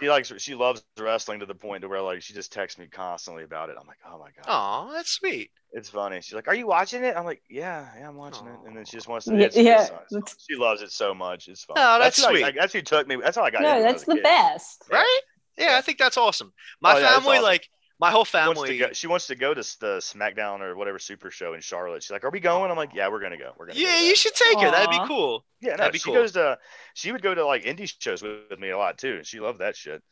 She 0.00 0.08
likes, 0.08 0.32
she 0.38 0.54
loves 0.54 0.82
wrestling 0.98 1.40
to 1.40 1.46
the 1.46 1.54
point 1.54 1.82
to 1.82 1.88
where 1.88 2.00
like 2.00 2.22
she 2.22 2.32
just 2.32 2.52
texts 2.52 2.78
me 2.78 2.86
constantly 2.88 3.44
about 3.44 3.68
it. 3.68 3.76
I'm 3.80 3.86
like, 3.86 3.98
oh 4.06 4.18
my 4.18 4.30
god, 4.42 4.46
Oh, 4.48 4.92
that's 4.92 5.10
sweet. 5.10 5.50
it's 5.72 5.90
funny. 5.90 6.20
She's 6.22 6.32
like, 6.34 6.48
are 6.48 6.54
you 6.54 6.66
watching 6.66 7.04
it? 7.04 7.14
I'm 7.16 7.24
like, 7.24 7.42
yeah, 7.50 7.86
yeah, 7.98 8.08
I'm 8.08 8.16
watching 8.16 8.46
it. 8.46 8.54
And 8.66 8.76
then 8.76 8.84
she 8.86 8.96
just 8.96 9.08
wants 9.08 9.26
to. 9.26 9.32
Yeah, 9.32 9.46
it's- 9.46 9.56
it's 9.56 10.06
yeah, 10.10 10.20
she 10.48 10.56
loves 10.56 10.80
it 10.82 10.90
so 10.90 11.12
much. 11.14 11.48
It's 11.48 11.64
fun. 11.64 11.76
Oh, 11.78 11.98
that's 11.98 12.18
who 12.20 12.26
I- 12.28 12.30
sweet. 12.32 12.44
I- 12.44 12.50
that's 12.52 12.72
who 12.72 12.80
took 12.82 13.06
me. 13.06 13.16
That's 13.22 13.36
how 13.36 13.44
I 13.44 13.50
got. 13.50 13.62
No, 13.62 13.72
into 13.76 13.82
that's 13.84 14.04
the 14.04 14.14
kid. 14.14 14.22
best. 14.22 14.84
Right? 14.90 15.20
Yeah, 15.58 15.76
I 15.76 15.82
think 15.82 15.98
that's 15.98 16.16
awesome. 16.16 16.52
My 16.80 16.94
Oh, 16.94 16.98
yeah, 16.98 17.12
family, 17.14 17.32
awesome. 17.36 17.42
like 17.44 17.68
my 18.02 18.10
whole 18.10 18.24
She 18.24 18.36
wants, 18.36 18.60
to 18.60 18.66
family. 18.66 18.78
go, 18.78 18.92
she 18.92 19.06
wants 19.06 19.26
to 19.28 19.34
go 19.36 19.54
to 19.54 19.60
the 19.80 19.98
SmackDown 19.98 20.60
or 20.60 20.74
whatever 20.76 20.98
Super 20.98 21.30
Show 21.30 21.54
in 21.54 21.60
Charlotte. 21.60 22.02
She's 22.02 22.10
like, 22.10 22.24
"Are 22.24 22.30
we 22.30 22.40
going?" 22.40 22.70
I'm 22.70 22.76
like, 22.76 22.90
"Yeah, 22.94 23.08
we're 23.08 23.20
gonna 23.20 23.38
go. 23.38 23.52
We're 23.56 23.66
gonna." 23.68 23.78
Yeah, 23.78 23.96
to 23.96 24.04
you 24.04 24.16
should 24.16 24.34
take 24.34 24.58
her. 24.60 24.70
That'd 24.70 24.90
be 24.90 25.06
cool. 25.06 25.44
Yeah, 25.60 25.70
no, 25.70 25.76
that'd 25.78 25.92
be 25.92 25.98
she 26.00 26.06
cool. 26.06 26.14
goes 26.14 26.32
to. 26.32 26.58
She 26.94 27.12
would 27.12 27.22
go 27.22 27.32
to 27.34 27.46
like 27.46 27.62
indie 27.64 27.90
shows 28.00 28.20
with, 28.22 28.40
with 28.50 28.58
me 28.58 28.70
a 28.70 28.76
lot 28.76 28.98
too. 28.98 29.14
and 29.16 29.26
She 29.26 29.38
loved 29.40 29.60
that 29.60 29.76
shit. 29.76 30.02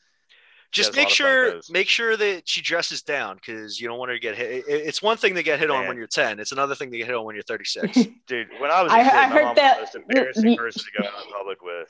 Just 0.72 0.94
has 0.94 0.96
a 0.96 1.00
lot 1.00 1.02
make 1.02 1.10
of 1.10 1.16
fun 1.16 1.26
at 1.26 1.64
sure 1.64 1.72
make 1.72 1.88
sure 1.88 2.16
that 2.16 2.48
she 2.48 2.62
dresses 2.62 3.02
down 3.02 3.34
because 3.34 3.80
you 3.80 3.88
don't 3.88 3.98
want 3.98 4.10
her 4.10 4.16
to 4.16 4.20
get 4.20 4.36
hit. 4.36 4.64
It's 4.68 5.02
one 5.02 5.16
thing 5.16 5.34
to 5.34 5.42
get 5.42 5.58
hit 5.58 5.68
on 5.68 5.88
when 5.88 5.96
you're 5.96 6.06
10. 6.06 6.38
It's 6.38 6.52
another 6.52 6.76
thing 6.76 6.92
to 6.92 6.96
get 6.98 7.08
hit 7.08 7.16
on 7.16 7.24
when 7.24 7.34
you're 7.34 7.42
36. 7.42 7.92
Dude, 8.28 8.46
when 8.60 8.70
I 8.70 8.82
was 8.84 8.92
a 8.92 8.94
I- 8.94 9.02
kid, 9.02 9.12
I 9.12 9.26
my 9.26 9.34
heard 9.34 9.44
mom 9.46 9.54
that- 9.56 9.80
was 9.80 9.90
the 9.90 9.98
most 9.98 10.08
embarrassing 10.10 10.50
you- 10.52 10.56
person 10.56 10.82
to 10.84 11.02
go 11.02 11.08
out 11.08 11.26
in 11.26 11.32
public 11.32 11.60
with. 11.60 11.88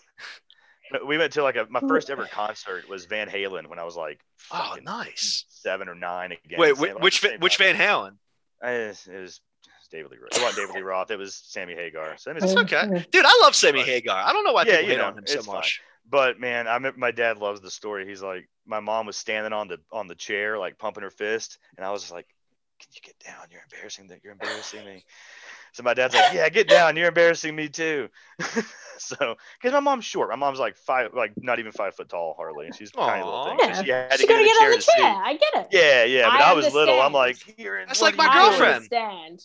We 1.07 1.19
went 1.19 1.33
to 1.35 1.43
like 1.43 1.57
a 1.57 1.67
my 1.71 1.81
first 1.81 2.11
ever 2.11 2.27
concert 2.27 2.89
was 2.89 3.05
Van 3.07 3.29
Halen 3.29 3.67
when 3.69 3.79
I 3.79 3.85
was 3.85 3.97
like 3.97 4.21
oh, 4.53 4.77
nice. 4.83 5.45
seven 5.49 5.89
or 5.89 5.95
nine 5.95 6.33
again. 6.33 6.59
Wait, 6.59 6.77
Same- 6.77 6.95
whi- 6.97 7.01
which 7.03 7.21
same 7.21 7.41
which. 7.41 7.57
Van 7.59 7.77
Halen? 7.77 8.17
Uh, 8.65 8.69
It 8.69 8.89
was, 8.89 9.07
it 9.07 9.19
was 9.21 9.41
David 9.91 10.11
Lee 10.13 10.19
Roth. 10.19 10.37
It 10.37 10.43
wasn't 10.43 10.57
David 10.69 10.75
Lee 10.77 10.83
Roth. 10.83 11.11
It 11.11 11.19
was 11.19 11.35
Sammy 11.35 11.75
Hagar. 11.75 12.17
So, 12.19 12.33
That's 12.33 12.53
it's- 12.53 12.65
okay, 12.65 13.07
dude. 13.11 13.25
I 13.27 13.39
love 13.43 13.55
Sammy 13.55 13.83
Hagar. 13.83 14.23
I 14.25 14.33
don't 14.33 14.45
know 14.45 14.53
why 14.53 14.63
Yeah, 14.65 14.77
people 14.79 14.83
you 14.83 14.91
hate 14.91 14.99
know, 14.99 15.07
on 15.07 15.19
him 15.19 15.27
so 15.27 15.35
it's 15.39 15.47
fine. 15.47 15.55
much. 15.57 15.81
But 16.09 16.41
man, 16.41 16.67
I 16.67 16.75
remember 16.75 16.99
my 16.99 17.11
dad 17.13 17.39
loves 17.39 17.61
the 17.61 17.71
story. 17.71 18.07
He's 18.09 18.23
like, 18.23 18.49
my 18.67 18.81
mom 18.81 19.07
was 19.07 19.17
standing 19.17 19.53
on 19.53 19.69
the 19.69 19.79
on 19.93 20.09
the 20.09 20.15
chair, 20.17 20.59
like 20.59 20.77
pumping 20.79 21.03
her 21.05 21.11
fist, 21.11 21.59
and 21.77 21.87
I 21.87 21.91
was 21.93 22.03
just 22.03 22.13
like, 22.13 22.27
"Can 22.81 22.89
you 22.95 23.01
get 23.01 23.17
down? 23.21 23.47
You're 23.51 23.63
embarrassing 23.63 24.09
that 24.09 24.19
you're 24.25 24.33
embarrassing 24.33 24.85
me." 24.85 25.05
So 25.73 25.83
my 25.83 25.95
dad's 25.95 26.15
like, 26.15 26.31
"Yeah, 26.31 26.49
get 26.49 26.69
down. 26.69 26.97
You're 26.97 27.09
embarrassing 27.09 27.55
me 27.55 27.69
too." 27.69 28.09
so, 28.99 29.37
because 29.61 29.73
my 29.73 29.81
mom's 29.81 30.05
short. 30.05 30.29
My 30.31 30.37
mom's 30.37 30.59
like 30.59 30.77
five, 30.77 31.15
like 31.15 31.33
not 31.37 31.59
even 31.59 31.73
five 31.73 31.95
foot 31.95 32.09
tall, 32.09 32.35
hardly, 32.37 32.67
and 32.67 32.75
she's 32.75 32.91
a 32.91 33.05
tiny 33.05 33.23
little 33.25 33.39
thing. 33.39 33.59
Aw. 33.59 33.73
So 33.75 33.83
she 33.85 33.89
had 33.91 34.11
to 34.13 34.19
She 34.19 34.27
get 34.27 34.37
in 34.41 34.45
get 34.47 34.57
chair 34.59 34.67
on 34.67 34.71
the 34.73 34.77
to 34.77 34.83
see. 34.83 35.03
chair. 35.03 35.23
I 35.25 35.33
get 35.35 35.55
it. 35.55 35.69
Yeah, 35.73 36.05
yeah. 36.05 36.31
But 36.31 36.41
I 36.41 36.51
I, 36.51 36.55
was 36.55 36.73
little. 36.75 37.01
I'm 37.01 37.13
like, 37.13 37.37
understand. 37.37 37.59
here. 37.59 37.85
That's 37.87 38.03
like 38.03 38.17
my 38.17 38.25
you 38.25 38.31
I 38.31 38.41
doing?" 38.41 38.51
girlfriend. 38.51 38.91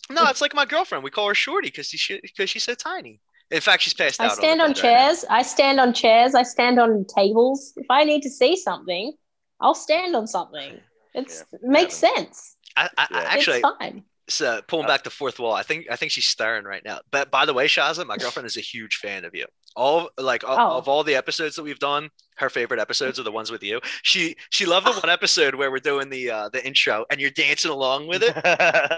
No, 0.09 0.27
it's 0.29 0.41
like 0.41 0.53
my 0.53 0.65
girlfriend. 0.65 1.03
We 1.03 1.11
call 1.11 1.27
her 1.27 1.35
Shorty 1.35 1.67
because 1.69 1.87
she 1.87 2.19
because 2.21 2.49
she's 2.49 2.63
so 2.63 2.73
tiny. 2.75 3.21
In 3.51 3.61
fact, 3.61 3.83
she's 3.83 3.93
passed 3.93 4.19
I 4.19 4.27
out. 4.27 4.37
stand 4.37 4.59
the 4.59 4.63
on 4.63 4.73
bed 4.73 4.77
right 4.77 4.81
chairs. 4.81 5.25
I 5.29 5.41
stand 5.41 5.79
on 5.79 5.93
chairs. 5.93 6.35
I 6.35 6.43
stand 6.43 6.79
on 6.79 7.05
tables. 7.05 7.73
If 7.77 7.85
I 7.89 8.03
need 8.03 8.21
to 8.23 8.29
see 8.29 8.55
something, 8.55 9.13
I'll 9.59 9.75
stand 9.75 10.15
on 10.15 10.27
something. 10.27 10.81
It's, 11.13 11.41
it 11.53 11.61
makes 11.63 11.95
sense. 11.95 12.57
I, 12.75 12.89
I, 12.97 13.07
I 13.13 13.21
Yeah. 13.21 13.21
actually 13.29 13.57
it's 13.57 13.77
fine. 13.79 14.03
So 14.27 14.61
pulling 14.67 14.87
back 14.87 15.03
the 15.03 15.09
fourth 15.11 15.39
wall. 15.39 15.53
I 15.53 15.61
think 15.63 15.85
I 15.91 15.95
think 15.95 16.11
she's 16.11 16.25
staring 16.25 16.65
right 16.65 16.83
now. 16.83 16.99
But 17.11 17.29
by 17.29 17.45
the 17.45 17.53
way, 17.53 17.67
Shazza, 17.67 18.05
my 18.07 18.17
girlfriend 18.21 18.47
is 18.47 18.57
a 18.57 18.61
huge 18.61 18.95
fan 18.97 19.23
of 19.25 19.35
you. 19.35 19.45
All 19.75 20.09
like 20.17 20.43
all, 20.43 20.57
Oh. 20.57 20.77
of 20.77 20.87
all 20.87 21.03
the 21.03 21.15
episodes 21.15 21.55
that 21.57 21.63
we've 21.63 21.77
done, 21.79 22.09
her 22.37 22.49
favorite 22.49 22.79
episodes 22.79 23.19
are 23.19 23.23
the 23.23 23.31
ones 23.31 23.51
with 23.51 23.61
you. 23.61 23.81
She 24.03 24.35
she 24.49 24.65
loved 24.65 24.87
the 24.87 24.91
one 25.03 25.09
episode 25.09 25.53
where 25.53 25.69
we're 25.69 25.79
doing 25.79 26.09
the 26.09 26.31
uh, 26.31 26.49
the 26.49 26.65
intro 26.65 27.05
and 27.11 27.19
you're 27.19 27.29
dancing 27.29 27.69
along 27.71 28.07
with 28.07 28.23
it. 28.23 28.35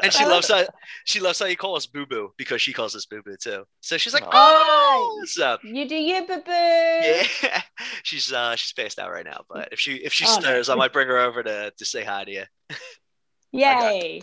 And 0.04 0.14
she 0.14 0.24
loves 0.24 0.50
love 0.50 0.68
how 0.68 0.74
she 1.06 1.20
loves 1.20 1.40
how 1.40 1.46
you 1.48 1.58
call 1.58 1.76
us 1.76 1.88
boo 1.88 2.06
boo 2.06 2.32
because 2.38 2.62
she 2.62 2.72
calls 2.74 2.96
us 2.96 3.06
boo 3.06 3.22
boo 3.24 3.36
too. 3.38 3.66
So 3.82 3.98
she's 3.98 4.14
like, 4.14 4.24
Aw. 4.24 4.30
oh, 4.32 5.16
what's 5.20 5.40
up? 5.40 5.60
You 5.64 5.90
do 5.90 5.96
you, 5.96 6.26
boo 6.28 6.42
boo. 6.46 6.52
Yeah, 6.52 7.62
she's 8.04 8.32
uh 8.32 8.56
she's 8.56 8.72
passed 8.72 9.00
out 9.00 9.12
right 9.12 9.26
now. 9.26 9.42
But 9.50 9.70
if 9.74 9.80
she 9.80 9.96
if 9.96 10.14
she 10.14 10.26
Oh, 10.28 10.40
no. 10.42 10.62
I 10.70 10.76
might 10.76 10.94
bring 10.94 11.08
her 11.08 11.18
over 11.18 11.42
to 11.44 11.74
to 11.76 11.86
say 11.86 12.04
hi 12.04 12.24
to 12.24 12.32
you. 12.32 12.44
Yay. 13.52 14.22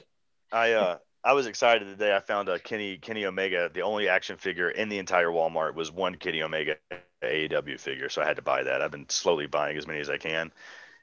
I 0.54 0.72
uh 0.72 0.98
I 1.24 1.32
was 1.32 1.46
excited 1.46 1.86
today. 1.86 2.14
I 2.14 2.20
found 2.20 2.48
a 2.48 2.58
Kenny 2.58 2.96
Kenny 2.98 3.26
Omega. 3.26 3.70
The 3.72 3.82
only 3.82 4.08
action 4.08 4.36
figure 4.36 4.70
in 4.70 4.88
the 4.88 4.98
entire 4.98 5.28
Walmart 5.28 5.74
was 5.74 5.90
one 5.90 6.14
Kenny 6.14 6.42
Omega 6.42 6.76
AEW 7.22 7.80
figure, 7.80 8.08
so 8.08 8.22
I 8.22 8.26
had 8.26 8.36
to 8.36 8.42
buy 8.42 8.62
that. 8.62 8.80
I've 8.80 8.90
been 8.90 9.08
slowly 9.08 9.46
buying 9.46 9.76
as 9.76 9.86
many 9.86 10.00
as 10.00 10.08
I 10.10 10.18
can, 10.18 10.52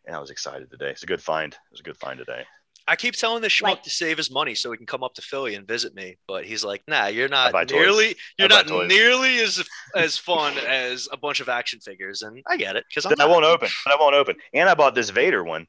and 0.05 0.15
I 0.15 0.19
was 0.19 0.29
excited 0.29 0.69
today. 0.71 0.89
It's 0.91 1.03
a 1.03 1.07
good 1.07 1.21
find. 1.21 1.51
It 1.53 1.59
was 1.71 1.79
a 1.81 1.83
good 1.83 1.97
find 1.97 2.17
today. 2.17 2.45
I 2.87 2.95
keep 2.95 3.15
telling 3.15 3.41
this 3.43 3.53
schmuck 3.53 3.63
Like- 3.63 3.83
to 3.83 3.89
save 3.91 4.17
his 4.17 4.31
money 4.31 4.55
so 4.55 4.71
he 4.71 4.77
can 4.77 4.87
come 4.87 5.03
up 5.03 5.13
to 5.15 5.21
Philly 5.21 5.53
and 5.55 5.67
visit 5.67 5.93
me, 5.93 6.17
but 6.27 6.45
he's 6.45 6.63
like, 6.63 6.81
"Nah, 6.87 7.07
you're 7.07 7.27
not 7.29 7.51
buy 7.51 7.65
toys. 7.65 7.79
nearly 7.79 8.15
you're 8.37 8.47
not 8.47 8.67
toys." 8.67 8.89
nearly 8.89 9.39
as 9.39 9.63
as 9.95 10.17
fun 10.17 10.57
as 10.59 11.07
a 11.11 11.17
bunch 11.17 11.39
of 11.41 11.49
action 11.49 11.79
figures." 11.79 12.21
And 12.21 12.41
I 12.47 12.57
get 12.57 12.75
it 12.75 12.85
because 12.89 13.05
I'm 13.05 13.09
Then 13.11 13.21
I 13.21 13.25
not. 13.25 13.33
won't 13.33 13.45
open. 13.45 13.69
But 13.85 13.93
I 13.93 13.97
won't 13.99 14.15
open. 14.15 14.35
And 14.53 14.69
I 14.69 14.73
bought 14.75 14.95
this 14.95 15.09
Vader 15.09 15.43
one, 15.43 15.67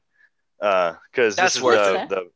uh, 0.61 0.93
because 1.11 1.35
That's 1.35 1.53
this 1.53 1.57
is 1.57 1.63
worth 1.63 1.85
the, 1.93 2.01
it. 2.03 2.09
the 2.09 2.31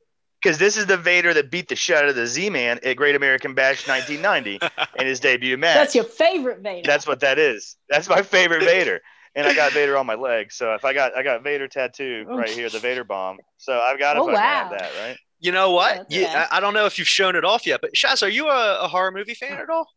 because 0.48 0.60
this 0.60 0.78
is 0.78 0.86
the 0.86 0.96
Vader 0.96 1.34
that 1.34 1.52
beat 1.52 1.68
the 1.68 1.76
shit 1.76 1.98
out 1.98 2.08
of 2.08 2.16
the 2.16 2.26
Z-Man 2.26 2.80
at 2.82 2.96
Great 2.96 3.18
American 3.18 3.54
Bash 3.54 3.86
1990 3.86 4.60
in 4.98 5.06
his 5.06 5.20
debut 5.20 5.58
match. 5.58 5.76
That's 5.76 5.94
your 5.96 6.06
favorite 6.06 6.60
Vader. 6.60 6.88
That's 6.88 7.06
what 7.06 7.20
that 7.20 7.38
is. 7.38 7.76
That's 7.90 8.08
my 8.08 8.22
favorite 8.22 8.64
Vader. 8.64 9.02
And 9.36 9.46
I 9.46 9.54
got 9.54 9.74
Vader 9.74 9.98
on 9.98 10.06
my 10.06 10.16
leg. 10.16 10.54
So 10.54 10.74
if 10.74 10.86
I 10.86 10.94
got 10.94 11.18
I 11.18 11.22
got 11.22 11.44
Vader 11.44 11.68
tattoo 11.68 12.26
Oh. 12.30 12.38
right 12.38 12.50
here, 12.56 12.70
the 12.70 12.80
Vader 12.80 13.04
bomb. 13.04 13.40
So 13.58 13.78
I've 13.78 14.00
got 14.00 14.14
to 14.14 14.22
Oh, 14.22 14.26
wow. 14.28 14.36
have 14.36 14.70
that, 14.70 14.92
right? 14.96 15.18
You 15.40 15.52
know 15.52 15.72
what? 15.72 15.96
That's 15.96 16.16
You, 16.16 16.24
okay. 16.24 16.34
I, 16.34 16.58
I 16.58 16.60
don't 16.62 16.74
know 16.74 16.86
if 16.86 16.98
you've 16.98 17.10
shown 17.10 17.36
it 17.36 17.44
off 17.44 17.68
yet, 17.68 17.82
but 17.82 17.94
Shaz, 17.94 18.24
are 18.24 18.30
you 18.30 18.48
a, 18.48 18.80
a 18.84 18.88
horror 18.88 19.12
movie 19.12 19.34
fan 19.34 19.60
at 19.60 19.70
all? 19.70 19.90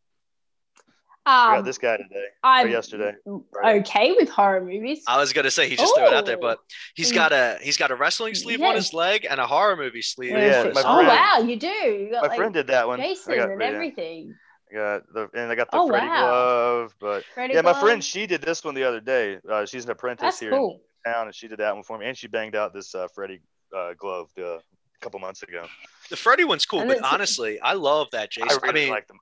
I 1.27 1.49
um, 1.51 1.59
got 1.59 1.65
this 1.67 1.79
guy 1.79 1.97
today 1.99 2.15
or 2.43 2.51
I'm 2.51 2.71
yesterday. 2.71 3.13
Right. 3.27 3.81
okay 3.87 4.13
with 4.13 4.29
horror 4.31 4.63
movies. 4.65 5.03
I 5.07 5.19
was 5.19 5.33
gonna 5.33 5.51
say 5.51 5.69
he 5.69 5.77
just 5.77 5.95
threw 5.95 6.07
it 6.07 6.15
out 6.15 6.25
there, 6.27 6.39
Oh. 6.39 6.41
but 6.41 6.59
he's 6.95 7.13
got 7.13 7.33
a 7.33 7.59
he's 7.61 7.77
got 7.77 7.91
a 7.91 7.95
wrestling 7.95 8.35
sleeve 8.35 8.63
on 8.63 8.75
his 8.75 8.93
leg 8.95 9.27
and 9.29 9.39
a 9.39 9.47
horror 9.47 9.77
movie 9.77 10.03
sleeve. 10.03 10.33
Yeah, 10.33 10.61
on 10.61 10.67
his 10.67 10.75
my 10.75 10.83
oh 10.85 11.03
wow, 11.07 11.39
you 11.47 11.57
do. 11.57 11.67
You 11.69 12.11
got 12.13 12.23
My 12.23 12.29
like 12.29 12.37
friend 12.39 12.55
did 12.55 12.67
that 12.69 12.87
one. 12.89 12.99
Jason 13.01 13.35
I 13.35 13.37
got, 13.37 13.51
and 13.51 13.61
yeah, 13.61 13.67
everything. 13.69 14.35
I 14.71 14.75
got 14.75 15.03
the 15.13 15.29
and 15.35 15.51
I 15.53 15.55
got 15.57 15.71
the 15.71 15.77
Oh, 15.79 15.89
Freddy 15.89 16.07
wow. 16.07 16.21
glove, 16.27 16.95
but 17.01 17.25
Freddy 17.35 17.55
yeah, 17.55 17.61
my 17.63 17.73
Glove. 17.73 17.83
friend 17.83 18.03
she 18.05 18.27
did 18.27 18.41
this 18.41 18.65
one 18.65 18.75
the 18.75 18.85
other 18.85 19.01
day. 19.01 19.39
Uh, 19.49 19.67
she's 19.67 19.85
an 19.85 19.91
apprentice 19.91 20.23
That's 20.23 20.41
here 20.41 20.53
cool. 20.53 20.81
in 21.05 21.13
town, 21.13 21.27
and 21.27 21.35
she 21.35 21.49
did 21.49 21.59
that 21.59 21.75
one 21.75 21.83
for 21.85 21.99
me, 21.99 22.07
and 22.07 22.17
she 22.17 22.29
banged 22.29 22.57
out 22.57 22.73
this 22.73 22.95
uh, 22.95 23.09
Freddy 23.15 23.41
uh, 23.77 23.93
glove 23.99 24.31
uh, 24.39 24.55
a 24.57 24.61
couple 25.01 25.21
months 25.21 25.43
ago. 25.43 25.67
The 26.09 26.17
Freddy 26.17 26.45
one's 26.45 26.65
cool, 26.67 26.81
And 26.81 26.89
but 26.89 27.03
honestly, 27.03 27.61
I 27.61 27.75
love 27.75 28.09
that 28.13 28.31
Jason. 28.31 28.59
I, 28.65 28.69
I 28.69 28.73
mean, 28.73 28.91
like 28.91 29.07
them. 29.07 29.19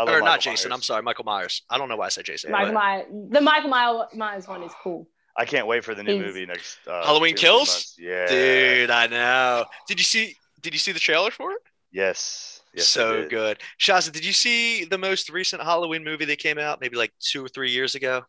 I 0.00 0.04
love 0.04 0.08
or 0.08 0.12
Michael 0.20 0.26
not 0.26 0.40
Jason. 0.40 0.68
Myers. 0.70 0.76
I'm 0.78 0.82
sorry, 0.82 1.02
Michael 1.02 1.24
Myers. 1.24 1.62
I 1.70 1.78
don't 1.78 1.88
know 1.88 1.96
why 1.96 2.06
I 2.06 2.08
said 2.10 2.24
Jason. 2.24 2.50
Michael 2.52 2.68
but- 2.72 2.74
Myers, 2.80 3.06
the 3.30 3.40
Michael 3.40 3.70
Myers, 3.70 4.06
Myers 4.14 4.48
one 4.48 4.62
is 4.62 4.72
cool. 4.82 5.06
I 5.36 5.44
can't 5.44 5.66
wait 5.66 5.84
for 5.84 5.94
the 5.94 6.02
new 6.02 6.14
He's- 6.16 6.26
movie 6.26 6.46
next. 6.46 6.78
Uh, 6.86 7.04
Halloween 7.04 7.34
two 7.34 7.46
or 7.46 7.48
three 7.48 7.48
Kills? 7.48 7.68
months. 7.68 7.96
Yeah, 7.98 8.26
Dude, 8.26 8.90
I 8.90 9.06
know. 9.06 9.64
Did 9.88 9.98
you 10.00 10.04
see? 10.04 10.36
Did 10.60 10.72
you 10.74 10.78
see 10.78 10.92
the 10.92 10.98
trailer 10.98 11.30
for 11.30 11.52
it? 11.52 11.58
Yes. 11.92 12.60
yes 12.74 12.86
so 12.86 13.22
did. 13.22 13.30
good. 13.30 13.58
Shazza, 13.80 14.12
did 14.12 14.24
you 14.24 14.32
see 14.32 14.84
the 14.84 14.98
most 14.98 15.30
recent 15.30 15.62
Halloween 15.62 16.04
movie 16.04 16.24
that 16.26 16.38
came 16.38 16.58
out? 16.58 16.80
Maybe 16.80 16.96
like 16.96 17.12
two 17.20 17.44
or 17.44 17.48
three 17.48 17.70
years 17.70 17.94
ago. 17.94 18.22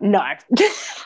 No. 0.00 0.18
More, 0.20 0.32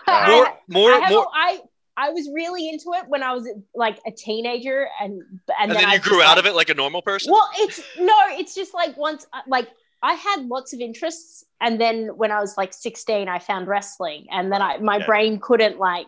I, 0.07 0.55
more, 0.69 0.91
I, 0.93 0.99
have 1.01 1.11
more. 1.13 1.25
a- 1.25 1.29
I 1.37 1.59
I 1.99 2.11
was 2.11 2.31
really 2.33 2.69
into 2.69 2.93
it 2.95 3.09
when 3.09 3.23
I 3.25 3.33
was 3.33 3.49
like 3.75 3.99
a 4.07 4.13
teenager, 4.13 4.89
and 5.01 5.15
and, 5.61 5.71
And 5.71 5.73
then 5.73 5.85
I 5.87 5.95
you 5.95 6.01
grew 6.01 6.23
out 6.23 6.37
like- 6.37 6.39
of 6.39 6.47
it 6.47 6.55
like 6.55 6.69
a 6.69 6.75
normal 6.75 7.03
person. 7.03 7.33
Well, 7.33 7.49
it's 7.57 7.81
no, 7.99 8.17
it's 8.41 8.55
just 8.55 8.73
like 8.73 8.97
once, 8.97 9.27
uh, 9.33 9.41
like 9.49 9.69
I 10.01 10.13
had 10.15 10.47
lots 10.47 10.73
of 10.73 10.79
interests, 10.81 11.45
and 11.61 11.81
then 11.81 12.17
when 12.17 12.31
I 12.31 12.39
was 12.41 12.57
like 12.57 12.73
sixteen, 12.73 13.29
I 13.29 13.41
found 13.41 13.67
wrestling, 13.67 14.27
and 14.31 14.53
then 14.53 14.63
I 14.63 14.79
my 14.79 14.99
Yeah. 14.99 15.07
brain 15.07 15.41
couldn't 15.41 15.79
like 15.79 16.07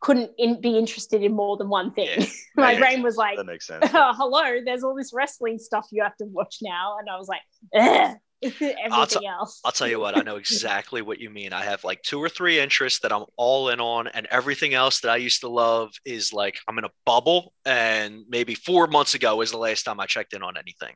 couldn't 0.00 0.30
in, 0.38 0.60
be 0.60 0.78
interested 0.78 1.24
in 1.24 1.32
more 1.34 1.56
than 1.56 1.68
one 1.68 1.90
thing. 1.92 2.08
Yeah. 2.20 2.26
my 2.56 2.72
Yeah. 2.72 2.78
brain 2.78 3.02
was 3.02 3.16
like, 3.16 3.36
That 3.36 3.46
makes 3.46 3.66
sense. 3.66 3.84
oh, 3.92 4.12
"Hello, 4.16 4.60
there's 4.64 4.84
all 4.84 4.94
this 4.94 5.12
wrestling 5.12 5.58
stuff 5.58 5.86
you 5.90 6.04
have 6.04 6.16
to 6.18 6.24
watch 6.26 6.58
now," 6.62 6.96
and 7.00 7.08
I 7.10 7.16
was 7.18 7.26
like, 7.26 7.42
Ugh. 7.74 8.16
everything 8.42 9.26
else. 9.26 9.60
I'll 9.64 9.72
tell 9.72 9.88
you 9.88 9.98
what, 10.00 10.16
I 10.16 10.22
know 10.22 10.36
exactly 10.44 11.02
what 11.02 11.18
you 11.18 11.30
mean. 11.30 11.52
I 11.52 11.64
have 11.64 11.82
like 11.84 12.02
two 12.02 12.22
or 12.22 12.28
three 12.28 12.58
interests 12.60 13.00
that 13.00 13.12
I'm 13.12 13.24
all 13.36 13.68
in 13.70 13.80
on, 13.80 14.06
and 14.08 14.26
everything 14.30 14.74
else 14.74 15.00
that 15.00 15.10
I 15.10 15.16
used 15.16 15.40
to 15.40 15.48
love 15.48 15.92
is 16.04 16.32
like 16.32 16.58
I'm 16.68 16.78
in 16.78 16.84
a 16.84 16.90
bubble. 17.04 17.52
And 17.64 18.24
maybe 18.28 18.54
four 18.54 18.86
months 18.86 19.14
ago 19.14 19.36
was 19.36 19.50
the 19.50 19.58
last 19.58 19.82
time 19.82 20.00
I 20.00 20.06
checked 20.06 20.34
in 20.34 20.42
on 20.42 20.56
anything. 20.56 20.94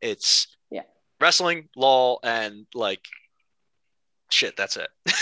It's 0.00 0.46
Yeah. 0.70 0.82
wrestling, 1.20 1.68
law, 1.76 2.18
and 2.22 2.66
like 2.74 3.00
shit. 4.30 4.56
That's 4.56 4.76
it. 4.76 4.88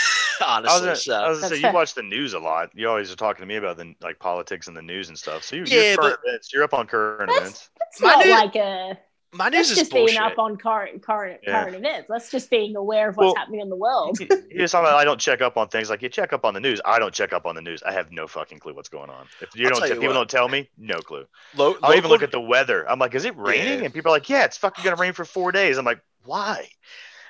I 0.43 0.59
was 0.59 0.71
Honestly, 0.71 0.85
gonna, 0.87 0.95
so 0.95 1.13
I 1.13 1.29
was 1.29 1.37
gonna 1.39 1.49
That's 1.49 1.61
say 1.61 1.67
you 1.67 1.73
watch 1.73 1.93
the 1.93 2.01
news 2.01 2.33
a 2.33 2.39
lot. 2.39 2.69
You 2.73 2.89
always 2.89 3.11
are 3.11 3.15
talking 3.15 3.43
to 3.43 3.47
me 3.47 3.57
about 3.57 3.77
the 3.77 3.93
like 4.01 4.17
politics 4.19 4.67
and 4.67 4.75
the 4.75 4.81
news 4.81 5.09
and 5.09 5.17
stuff. 5.17 5.43
So 5.43 5.55
you, 5.55 5.65
Yeah, 5.67 5.81
you're 5.89 5.97
current 5.97 6.17
but- 6.23 6.29
events. 6.29 6.51
You're 6.53 6.63
up 6.63 6.73
on 6.73 6.87
current 6.87 7.29
That's- 7.29 7.41
events. 7.41 7.69
It's 7.91 8.01
My 8.01 8.09
not 8.15 8.25
new- 8.25 8.31
like 8.31 8.55
a 8.55 8.97
my 9.33 9.47
news 9.49 9.69
that's 9.69 9.71
is 9.71 9.77
just 9.77 9.91
bullshit. 9.91 10.17
being 10.17 10.21
up 10.21 10.37
on 10.37 10.57
current 10.57 11.01
current 11.01 11.39
Yeah. 11.43 11.61
current 11.63 11.75
events. 11.77 12.07
That's 12.09 12.29
just 12.29 12.49
being 12.49 12.75
aware 12.75 13.09
of 13.09 13.15
what's 13.17 13.27
Well, 13.27 13.35
happening 13.35 13.61
in 13.61 13.69
the 13.69 13.75
world. 13.77 14.17
You're 14.19 14.67
talking 14.67 14.87
about 14.89 14.95
I 14.99 15.05
don't 15.05 15.19
check 15.19 15.41
up 15.41 15.55
on 15.57 15.69
things 15.69 15.89
like 15.89 16.01
you 16.01 16.09
check 16.09 16.33
up 16.33 16.43
on 16.43 16.53
the 16.53 16.59
news. 16.59 16.81
I 16.83 16.99
don't 16.99 17.13
check 17.13 17.31
up 17.31 17.45
on 17.45 17.55
the 17.55 17.61
news. 17.61 17.81
I 17.83 17.93
have 17.93 18.11
no 18.11 18.27
fucking 18.27 18.59
clue 18.59 18.73
what's 18.73 18.89
going 18.89 19.09
on. 19.09 19.27
If 19.41 19.55
you 19.55 19.65
I'll 19.67 19.71
don't, 19.75 19.83
if 19.83 19.89
you 19.89 19.95
people 19.95 20.07
what. 20.09 20.13
don't 20.15 20.29
tell 20.29 20.49
me, 20.49 20.69
no 20.77 20.99
clue. 20.99 21.25
Lo- 21.55 21.77
I'll 21.81 21.95
even 21.95 22.09
look 22.09 22.23
at 22.23 22.31
the 22.31 22.41
weather. 22.41 22.89
I'm 22.89 22.99
like, 22.99 23.15
is 23.15 23.23
it 23.25 23.37
raining? 23.37 23.79
Yeah. 23.79 23.85
And 23.85 23.93
people 23.93 24.11
are 24.11 24.15
like, 24.15 24.29
yeah, 24.29 24.43
it's 24.43 24.57
fucking 24.57 24.83
gonna 24.83 24.97
rain 24.97 25.13
for 25.13 25.23
four 25.25 25.51
days. 25.53 25.77
I'm 25.77 25.85
like, 25.85 26.01
why? 26.25 26.67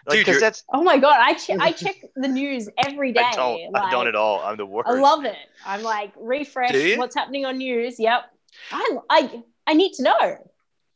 Like, 0.08 0.16
Dude, 0.18 0.20
because 0.22 0.28
you're- 0.36 0.40
that's 0.42 0.64
Oh 0.74 0.82
my 0.82 0.98
god, 0.98 1.18
I 1.22 1.36
che- 1.36 1.58
I 1.60 1.72
check 1.84 1.98
the 2.16 2.28
news 2.28 2.68
every 2.84 3.12
day. 3.12 3.22
I 3.24 3.36
don't, 3.36 3.76
I 3.76 3.92
don't 3.92 4.08
at 4.08 4.16
all. 4.16 4.40
I'm 4.42 4.58
the 4.58 4.66
worst. 4.66 4.90
I 4.90 4.94
love 4.94 5.24
it. 5.26 5.36
I'm 5.68 5.84
like 5.84 6.14
refresh 6.18 6.98
what's 6.98 7.14
happening 7.16 7.46
on 7.46 7.60
news. 7.60 8.00
Yep. 8.00 8.24
I 8.72 8.98
I 9.12 9.44
I 9.68 9.74
need 9.74 9.94
to 9.94 10.04
know. 10.04 10.51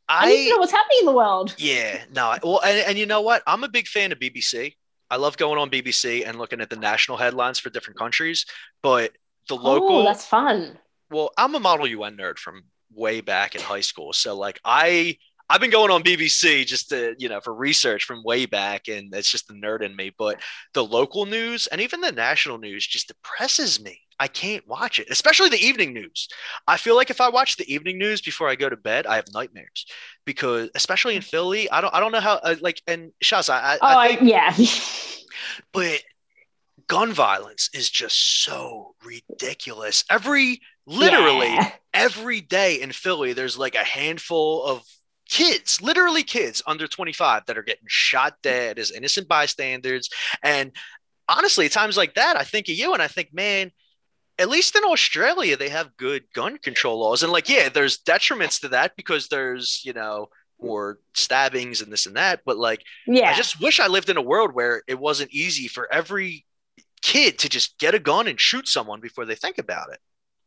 I, 0.07 0.27
need 0.27 0.43
to 0.45 0.49
know 0.51 0.57
what's 0.57 0.71
happening 0.71 0.99
in 1.01 1.05
the 1.05 1.13
world. 1.13 1.55
yeah 1.59 2.03
no 2.13 2.35
well 2.43 2.61
and, 2.63 2.79
and 2.87 2.97
you 2.97 3.05
know 3.05 3.21
what 3.21 3.43
I'm 3.47 3.63
a 3.63 3.69
big 3.69 3.87
fan 3.87 4.11
of 4.11 4.19
BBC. 4.19 4.73
I 5.09 5.17
love 5.17 5.37
going 5.37 5.59
on 5.59 5.69
BBC 5.69 6.27
and 6.27 6.37
looking 6.37 6.61
at 6.61 6.69
the 6.69 6.75
national 6.75 7.17
headlines 7.17 7.59
for 7.59 7.69
different 7.69 7.99
countries, 7.99 8.45
but 8.81 9.11
the 9.47 9.55
local. 9.55 9.97
Oh, 9.97 10.03
that's 10.03 10.25
fun. 10.25 10.79
well, 11.11 11.29
I'm 11.37 11.53
a 11.53 11.59
Model 11.59 11.87
UN 11.87 12.17
nerd 12.17 12.39
from 12.39 12.63
way 12.93 13.21
back 13.21 13.55
in 13.55 13.61
high 13.61 13.81
school. 13.81 14.13
So 14.13 14.35
like 14.35 14.59
I 14.65 15.17
I've 15.47 15.61
been 15.61 15.69
going 15.69 15.91
on 15.91 16.03
BBC 16.03 16.65
just 16.65 16.89
to, 16.89 17.13
you 17.19 17.29
know, 17.29 17.39
for 17.39 17.53
research 17.53 18.03
from 18.03 18.23
way 18.23 18.47
back 18.47 18.87
and 18.87 19.13
it's 19.13 19.29
just 19.29 19.47
the 19.47 19.53
nerd 19.53 19.83
in 19.83 19.95
me, 19.95 20.11
but 20.17 20.41
the 20.73 20.83
local 20.83 21.27
news 21.27 21.67
and 21.67 21.81
even 21.81 22.01
the 22.01 22.11
national 22.11 22.57
news 22.57 22.85
just 22.87 23.09
depresses 23.09 23.79
me. 23.79 24.01
I 24.19 24.27
can't 24.27 24.65
watch 24.67 24.99
it, 24.99 25.07
especially 25.09 25.49
the 25.49 25.65
evening 25.65 25.93
news. 25.93 26.29
I 26.67 26.77
feel 26.77 26.95
like 26.95 27.09
if 27.09 27.19
I 27.19 27.29
watch 27.29 27.57
the 27.57 27.71
evening 27.73 27.97
news 27.97 28.21
before 28.21 28.47
I 28.49 28.55
go 28.55 28.69
to 28.69 28.77
bed, 28.77 29.05
I 29.05 29.15
have 29.17 29.25
nightmares 29.33 29.85
because 30.25 30.69
especially 30.75 31.15
in 31.15 31.21
Philly, 31.21 31.69
I 31.69 31.81
don't 31.81 31.93
I 31.93 31.99
don't 31.99 32.11
know 32.11 32.21
how 32.21 32.35
uh, 32.35 32.55
like 32.61 32.81
and 32.87 33.11
Shaz, 33.23 33.49
I, 33.49 33.73
I, 33.73 33.77
Oh, 33.81 33.97
I 33.99 34.15
think, 34.15 34.29
yeah. 34.29 34.55
but 35.73 36.01
gun 36.87 37.11
violence 37.13 37.69
is 37.73 37.89
just 37.89 38.43
so 38.43 38.95
ridiculous. 39.03 40.03
Every 40.09 40.61
literally 40.85 41.47
Yeah. 41.47 41.71
every 41.93 42.41
day 42.41 42.81
in 42.81 42.91
Philly, 42.91 43.33
there's 43.33 43.57
like 43.57 43.75
a 43.75 43.83
handful 43.83 44.63
of 44.63 44.83
kids, 45.27 45.81
literally 45.81 46.23
kids 46.23 46.61
under 46.67 46.87
25 46.87 47.45
that 47.47 47.57
are 47.57 47.63
getting 47.63 47.85
shot 47.87 48.35
dead 48.43 48.77
as 48.77 48.91
innocent 48.91 49.27
bystanders. 49.27 50.09
And 50.43 50.71
honestly, 51.27 51.65
at 51.65 51.71
times 51.71 51.97
like 51.97 52.13
that, 52.15 52.37
I 52.37 52.43
think 52.43 52.69
of 52.69 52.75
you 52.75 52.93
and 52.93 53.01
I 53.01 53.07
think, 53.07 53.33
man, 53.33 53.71
at 54.37 54.49
least 54.49 54.75
in 54.75 54.83
Australia, 54.83 55.55
they 55.57 55.69
have 55.69 55.95
good 55.97 56.23
gun 56.33 56.57
control 56.57 56.99
laws. 56.99 57.23
And 57.23 57.31
like, 57.31 57.47
yeah, 57.49 57.69
there's 57.69 57.97
detriments 57.99 58.59
to 58.61 58.69
that 58.69 58.95
because 58.95 59.27
there's, 59.29 59.81
you 59.85 59.93
know, 59.93 60.27
more 60.61 60.99
stabbings 61.13 61.81
and 61.81 61.91
this 61.91 62.05
and 62.05 62.15
that. 62.17 62.41
But 62.45 62.57
like, 62.57 62.81
Yeah. 63.07 63.29
I 63.31 63.33
just 63.33 63.61
wish 63.61 63.79
I 63.79 63.87
lived 63.87 64.09
in 64.09 64.17
a 64.17 64.21
world 64.21 64.53
where 64.53 64.83
it 64.87 64.99
wasn't 64.99 65.31
easy 65.31 65.67
for 65.67 65.91
every 65.93 66.45
kid 67.01 67.39
to 67.39 67.49
just 67.49 67.77
get 67.77 67.93
a 67.95 67.99
gun 67.99 68.27
and 68.27 68.39
shoot 68.39 68.67
someone 68.67 68.99
before 68.99 69.25
they 69.25 69.35
think 69.35 69.57
about 69.57 69.91
it. 69.91 69.99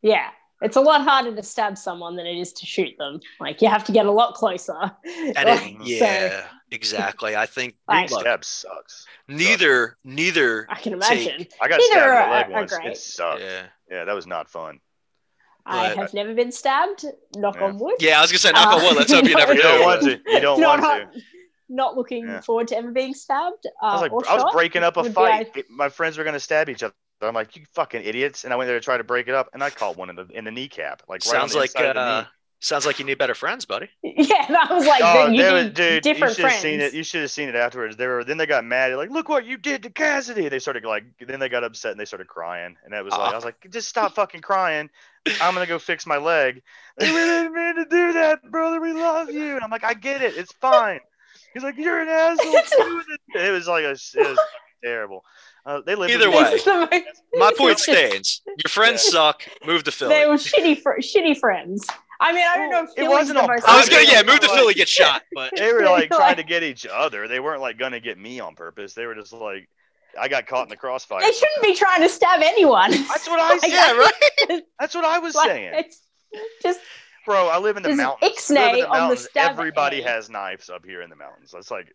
yeah. 0.02 0.30
It's 0.60 0.74
a 0.76 0.80
lot 0.80 1.02
harder 1.02 1.36
to 1.36 1.42
stab 1.44 1.78
someone 1.78 2.16
than 2.16 2.26
it 2.26 2.36
is 2.36 2.52
to 2.54 2.66
shoot 2.66 2.90
them. 2.98 3.20
Like 3.38 3.62
you 3.62 3.68
have 3.68 3.84
to 3.84 3.92
get 3.92 4.06
a 4.06 4.10
lot 4.10 4.34
closer. 4.34 4.74
And 5.06 5.34
Like, 5.36 5.76
it, 5.82 5.98
so- 6.00 6.04
yeah, 6.04 6.46
exactly. 6.72 7.36
I 7.36 7.46
think 7.46 7.76
Like- 7.88 8.10
look, 8.10 8.22
Stab 8.22 8.44
sucks. 8.44 9.06
neither 9.28 9.96
neither 10.02 10.66
I 10.68 10.80
can 10.80 10.94
imagine. 10.94 11.46
I 11.62 11.68
got 11.68 11.78
Neither 11.78 11.92
stabbed 11.92 12.48
in 12.48 12.52
the 12.52 12.58
leg 12.58 12.70
once. 12.72 12.72
It 12.86 12.96
sucked. 12.96 13.40
yeah. 13.40 13.66
Yeah, 13.90 14.04
that 14.04 14.14
was 14.14 14.26
not 14.26 14.48
fun. 14.50 14.80
I 15.66 15.88
But- 15.88 15.96
have 15.98 16.14
never 16.14 16.34
been 16.34 16.50
stabbed. 16.52 17.04
Knock 17.36 17.56
Yeah. 17.56 17.64
on 17.64 17.78
wood. 17.78 17.94
Yeah, 18.00 18.18
I 18.18 18.22
was 18.22 18.30
gonna 18.32 18.38
say 18.38 18.52
knock 18.52 18.74
on 18.74 18.80
Uh, 18.80 18.84
wood. 18.84 18.96
Let's 18.96 19.12
hope 19.12 19.24
you 19.26 19.34
never 19.36 19.52
You 19.54 19.62
do. 19.62 19.68
don't 19.68 19.82
want 19.82 20.02
to. 20.02 20.20
You 20.26 20.40
don't 20.40 20.60
not, 20.60 20.80
want 20.80 21.12
to. 21.12 21.20
not 21.68 21.96
looking 21.96 22.26
Yeah. 22.26 22.40
forward 22.40 22.68
to 22.68 22.76
ever 22.78 22.90
being 22.90 23.12
stabbed. 23.14 23.66
Uh, 23.82 23.86
I 23.86 23.92
was 23.92 24.00
like, 24.02 24.12
or 24.12 24.28
I 24.28 24.34
was 24.34 24.42
shot. 24.44 24.52
breaking 24.52 24.82
up 24.82 24.96
a 24.96 25.02
would 25.02 25.14
fight. 25.14 25.50
I- 25.54 25.64
My 25.68 25.88
friends 25.90 26.16
were 26.16 26.24
gonna 26.24 26.40
stab 26.40 26.68
each 26.70 26.82
other. 26.82 26.94
I'm 27.20 27.34
like, 27.34 27.56
you 27.56 27.64
fucking 27.74 28.02
idiots! 28.04 28.44
And 28.44 28.52
I 28.52 28.56
went 28.56 28.68
there 28.68 28.78
to 28.78 28.84
try 28.84 28.96
to 28.96 29.02
break 29.04 29.26
it 29.26 29.34
up, 29.34 29.48
and 29.52 29.62
I 29.62 29.70
caught 29.70 29.96
one 29.96 30.08
in 30.08 30.14
the 30.16 30.26
in 30.32 30.44
the 30.44 30.52
kneecap, 30.52 31.02
like 31.08 31.22
right 31.26 31.34
on 31.34 31.40
Sounds 31.40 31.52
the 31.52 31.58
like 31.58 31.70
inside 31.70 31.88
of 31.88 31.94
the 31.96 32.00
uh, 32.00 32.20
knee. 32.22 32.28
Sounds 32.60 32.84
like 32.86 32.98
you 32.98 33.04
need 33.04 33.18
better 33.18 33.34
friends, 33.34 33.64
buddy. 33.64 33.88
Yeah, 34.02 34.46
that 34.48 34.68
was 34.70 34.84
like, 34.86 35.00
Oh, 35.04 35.24
then 35.26 35.34
you 35.34 35.42
they 35.42 35.52
were- 35.52 35.62
need 35.64 35.74
dude, 35.74 35.94
you 35.94 36.00
different 36.00 36.34
should 36.36 36.44
have 36.44 36.50
friends. 36.52 36.62
seen 36.62 36.80
it. 36.80 36.92
You 36.94 37.02
should 37.04 37.20
have 37.22 37.30
seen 37.30 37.48
it 37.48 37.54
afterwards. 37.54 37.96
They 37.96 38.06
were 38.06 38.24
then 38.24 38.36
they 38.36 38.46
got 38.46 38.64
mad. 38.64 38.88
They're 38.88 38.96
like, 38.96 39.10
look 39.10 39.28
what 39.28 39.44
you 39.46 39.56
did 39.56 39.82
to 39.84 39.90
Cassidy. 39.90 40.48
They 40.48 40.58
started 40.58 40.84
like 40.84 41.04
then 41.20 41.38
they 41.40 41.48
got 41.48 41.62
upset 41.64 41.92
and 41.92 42.00
they 42.00 42.04
started 42.04 42.26
crying. 42.26 42.76
And 42.84 42.92
that 42.92 43.04
was 43.04 43.12
like, 43.12 43.32
I 43.32 43.34
was 43.36 43.44
like, 43.44 43.66
just 43.70 43.88
stop 43.88 44.14
fucking 44.14 44.40
crying. 44.40 44.90
I'm 45.40 45.54
gonna 45.54 45.66
go 45.66 45.78
fix 45.78 46.06
my 46.06 46.16
leg. 46.18 46.62
Like, 47.00 47.10
we 47.10 47.14
didn't 47.16 47.54
mean 47.54 47.74
to 47.76 47.84
do 47.84 48.12
that, 48.14 48.50
brother. 48.50 48.80
We 48.80 48.92
love 48.92 49.30
you. 49.30 49.54
And 49.54 49.62
I'm 49.62 49.70
like, 49.70 49.84
I 49.84 49.94
get 49.94 50.20
it. 50.20 50.36
It's 50.36 50.52
fine. 50.54 50.98
He's 51.54 51.62
like, 51.62 51.76
you're 51.78 52.00
an 52.00 52.08
asshole. 52.08 52.52
Dude. 53.32 53.42
It 53.42 53.50
was 53.52 53.68
like 53.68 53.84
a, 53.84 53.90
it 53.90 54.16
was 54.16 54.38
terrible. 54.82 55.24
Uh, 55.64 55.80
they 55.86 55.94
lived 55.94 56.12
Either 56.12 56.28
way. 56.28 56.38
It's 56.54 56.64
the 56.64 56.88
most- 56.90 57.22
My 57.34 57.52
point 57.56 57.78
stands. 57.78 58.42
Your 58.46 58.68
friends 58.68 59.02
suck. 59.02 59.42
Move 59.64 59.84
to 59.84 59.92
Philly. 59.92 60.12
They 60.14 60.26
were 60.26 60.34
shitty, 60.34 60.80
fr- 60.82 60.98
shitty 61.00 61.38
friends. 61.38 61.86
I 62.20 62.32
mean, 62.32 62.44
I 62.48 62.56
don't 62.56 62.70
know 62.70 62.84
if 62.84 62.90
It 62.96 63.08
wasn't 63.08 63.36
most. 63.38 63.68
I 63.68 63.78
was 63.78 63.88
gonna 63.88 64.02
yeah, 64.08 64.22
move 64.22 64.40
to 64.40 64.48
Philly, 64.48 64.74
get 64.74 64.88
shot, 64.88 65.22
but 65.34 65.52
They 65.56 65.72
were 65.72 65.84
like 65.84 66.10
trying 66.10 66.36
to 66.36 66.42
get 66.42 66.62
each 66.62 66.86
other. 66.86 67.28
They 67.28 67.40
weren't 67.40 67.60
like 67.60 67.78
gonna 67.78 68.00
get 68.00 68.18
me 68.18 68.40
on 68.40 68.54
purpose. 68.54 68.94
They 68.94 69.06
were 69.06 69.14
just 69.14 69.32
like, 69.32 69.68
I 70.18 70.28
got 70.28 70.46
caught 70.46 70.64
in 70.64 70.68
the 70.68 70.76
crossfire. 70.76 71.20
They 71.20 71.32
shouldn't 71.32 71.62
be 71.62 71.74
trying 71.74 72.00
to 72.02 72.08
stab 72.08 72.40
anyone. 72.42 72.90
That's 72.90 73.28
what 73.28 73.38
I 73.40 73.58
said. 73.58 73.70
yeah, 73.70 73.92
right. 73.92 74.62
That's 74.80 74.94
what 74.94 75.04
I 75.04 75.18
was 75.20 75.34
Like, 75.34 75.48
saying. 75.48 75.72
it's 75.74 76.00
just 76.62 76.80
Bro, 77.24 77.48
I 77.48 77.58
live 77.58 77.76
in 77.76 77.82
the 77.82 77.94
mountains. 77.94 78.50
In 78.50 78.56
ixnay 78.56 78.72
the 78.72 78.88
on 78.88 78.92
the 78.92 78.98
mountains. 78.98 79.28
Everybody 79.36 80.00
has 80.02 80.30
knives 80.30 80.70
up 80.70 80.84
here 80.84 81.02
in 81.02 81.10
the 81.10 81.16
mountains. 81.16 81.54
It's 81.56 81.70
like 81.70 81.94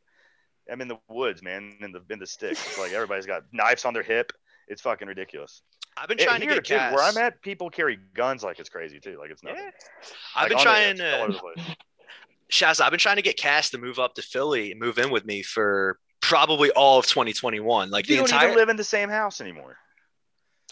I'm 0.71 0.80
in 0.80 0.88
the 0.88 0.99
woods, 1.09 1.41
man, 1.43 1.76
in 1.82 1.91
the 1.91 2.01
in 2.09 2.19
the 2.19 2.28
sticks. 2.28 2.65
It's 2.67 2.78
like 2.80 2.93
everybody's 2.93 3.26
got 3.26 3.43
knives 3.51 3.84
on 3.84 3.93
their 3.93 4.03
hip. 4.03 4.32
It's 4.67 4.82
fucking 4.82 5.07
ridiculous. 5.07 5.61
I've 5.98 6.08
been 6.10 6.18
trying 6.18 6.39
to 6.41 6.46
here, 6.46 6.56
get 6.56 6.66
dude, 6.66 6.78
Cass. 6.78 6.94
where 6.96 7.04
I'm 7.04 7.18
at, 7.18 7.41
people 7.41 7.70
carry 7.70 7.98
guns 8.16 8.44
like 8.44 8.60
it's 8.60 8.70
crazy 8.70 9.00
too. 9.00 9.18
Like 9.20 9.30
it's 9.32 9.44
nothing. 9.44 9.60
Yeah. 9.64 9.72
I've 10.36 10.44
Like, 10.44 10.50
been 10.50 10.60
trying 10.60 11.02
edge, 11.02 11.14
all 11.20 11.24
over 11.24 11.34
to 11.34 11.39
the. 11.56 11.76
Shaz, 12.52 12.82
I've 12.82 12.91
been 12.91 13.00
trying 13.00 13.16
to 13.16 13.22
get 13.22 13.38
Cass 13.38 13.70
to 13.72 13.78
move 13.78 14.00
up 14.00 14.16
to 14.16 14.22
Philly 14.22 14.72
and 14.72 14.80
move 14.80 14.98
in 15.00 15.10
with 15.12 15.26
me 15.26 15.41
for 15.44 15.98
probably 16.22 16.72
all 16.72 17.00
of 17.00 17.06
2021. 17.08 17.89
Like 17.89 18.08
You 18.08 18.16
the 18.16 18.18
don't 18.22 18.26
entire 18.32 18.48
even 18.50 18.58
live 18.58 18.70
in 18.70 18.76
the 18.78 18.84
same 18.84 19.10
house 19.10 19.41
anymore. 19.41 19.78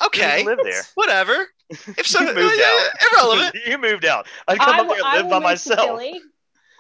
Okay. 0.04 0.42
even 0.42 0.58
live 0.58 0.60
there. 0.64 0.82
Whatever. 0.96 1.48
If 1.98 2.06
so 2.06 2.20
You 2.28 2.34
moved 2.36 2.62
out. 2.62 2.90
irrelevant. 3.14 3.56
you 3.66 3.78
moved 3.78 4.04
out. 4.06 4.28
I'd 4.48 4.60
come 4.60 4.76
I, 4.76 4.80
up 4.82 4.88
there 4.90 4.98
and 4.98 5.06
I 5.06 5.16
live 5.18 5.24
will 5.26 5.30
by 5.32 5.36
move 5.38 5.44
myself. 5.44 5.80
Philly. 5.80 6.22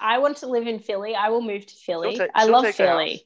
I 0.02 0.18
want 0.18 0.38
to 0.38 0.48
live 0.48 0.68
in 0.68 0.80
Philly. 0.80 1.16
I 1.16 1.30
will 1.30 1.42
move 1.42 1.66
to 1.66 1.76
Philly. 1.76 2.18
take- 2.18 2.32
I 2.36 2.44
love 2.46 2.66
take. 2.66 2.76
Philly. 2.76 3.26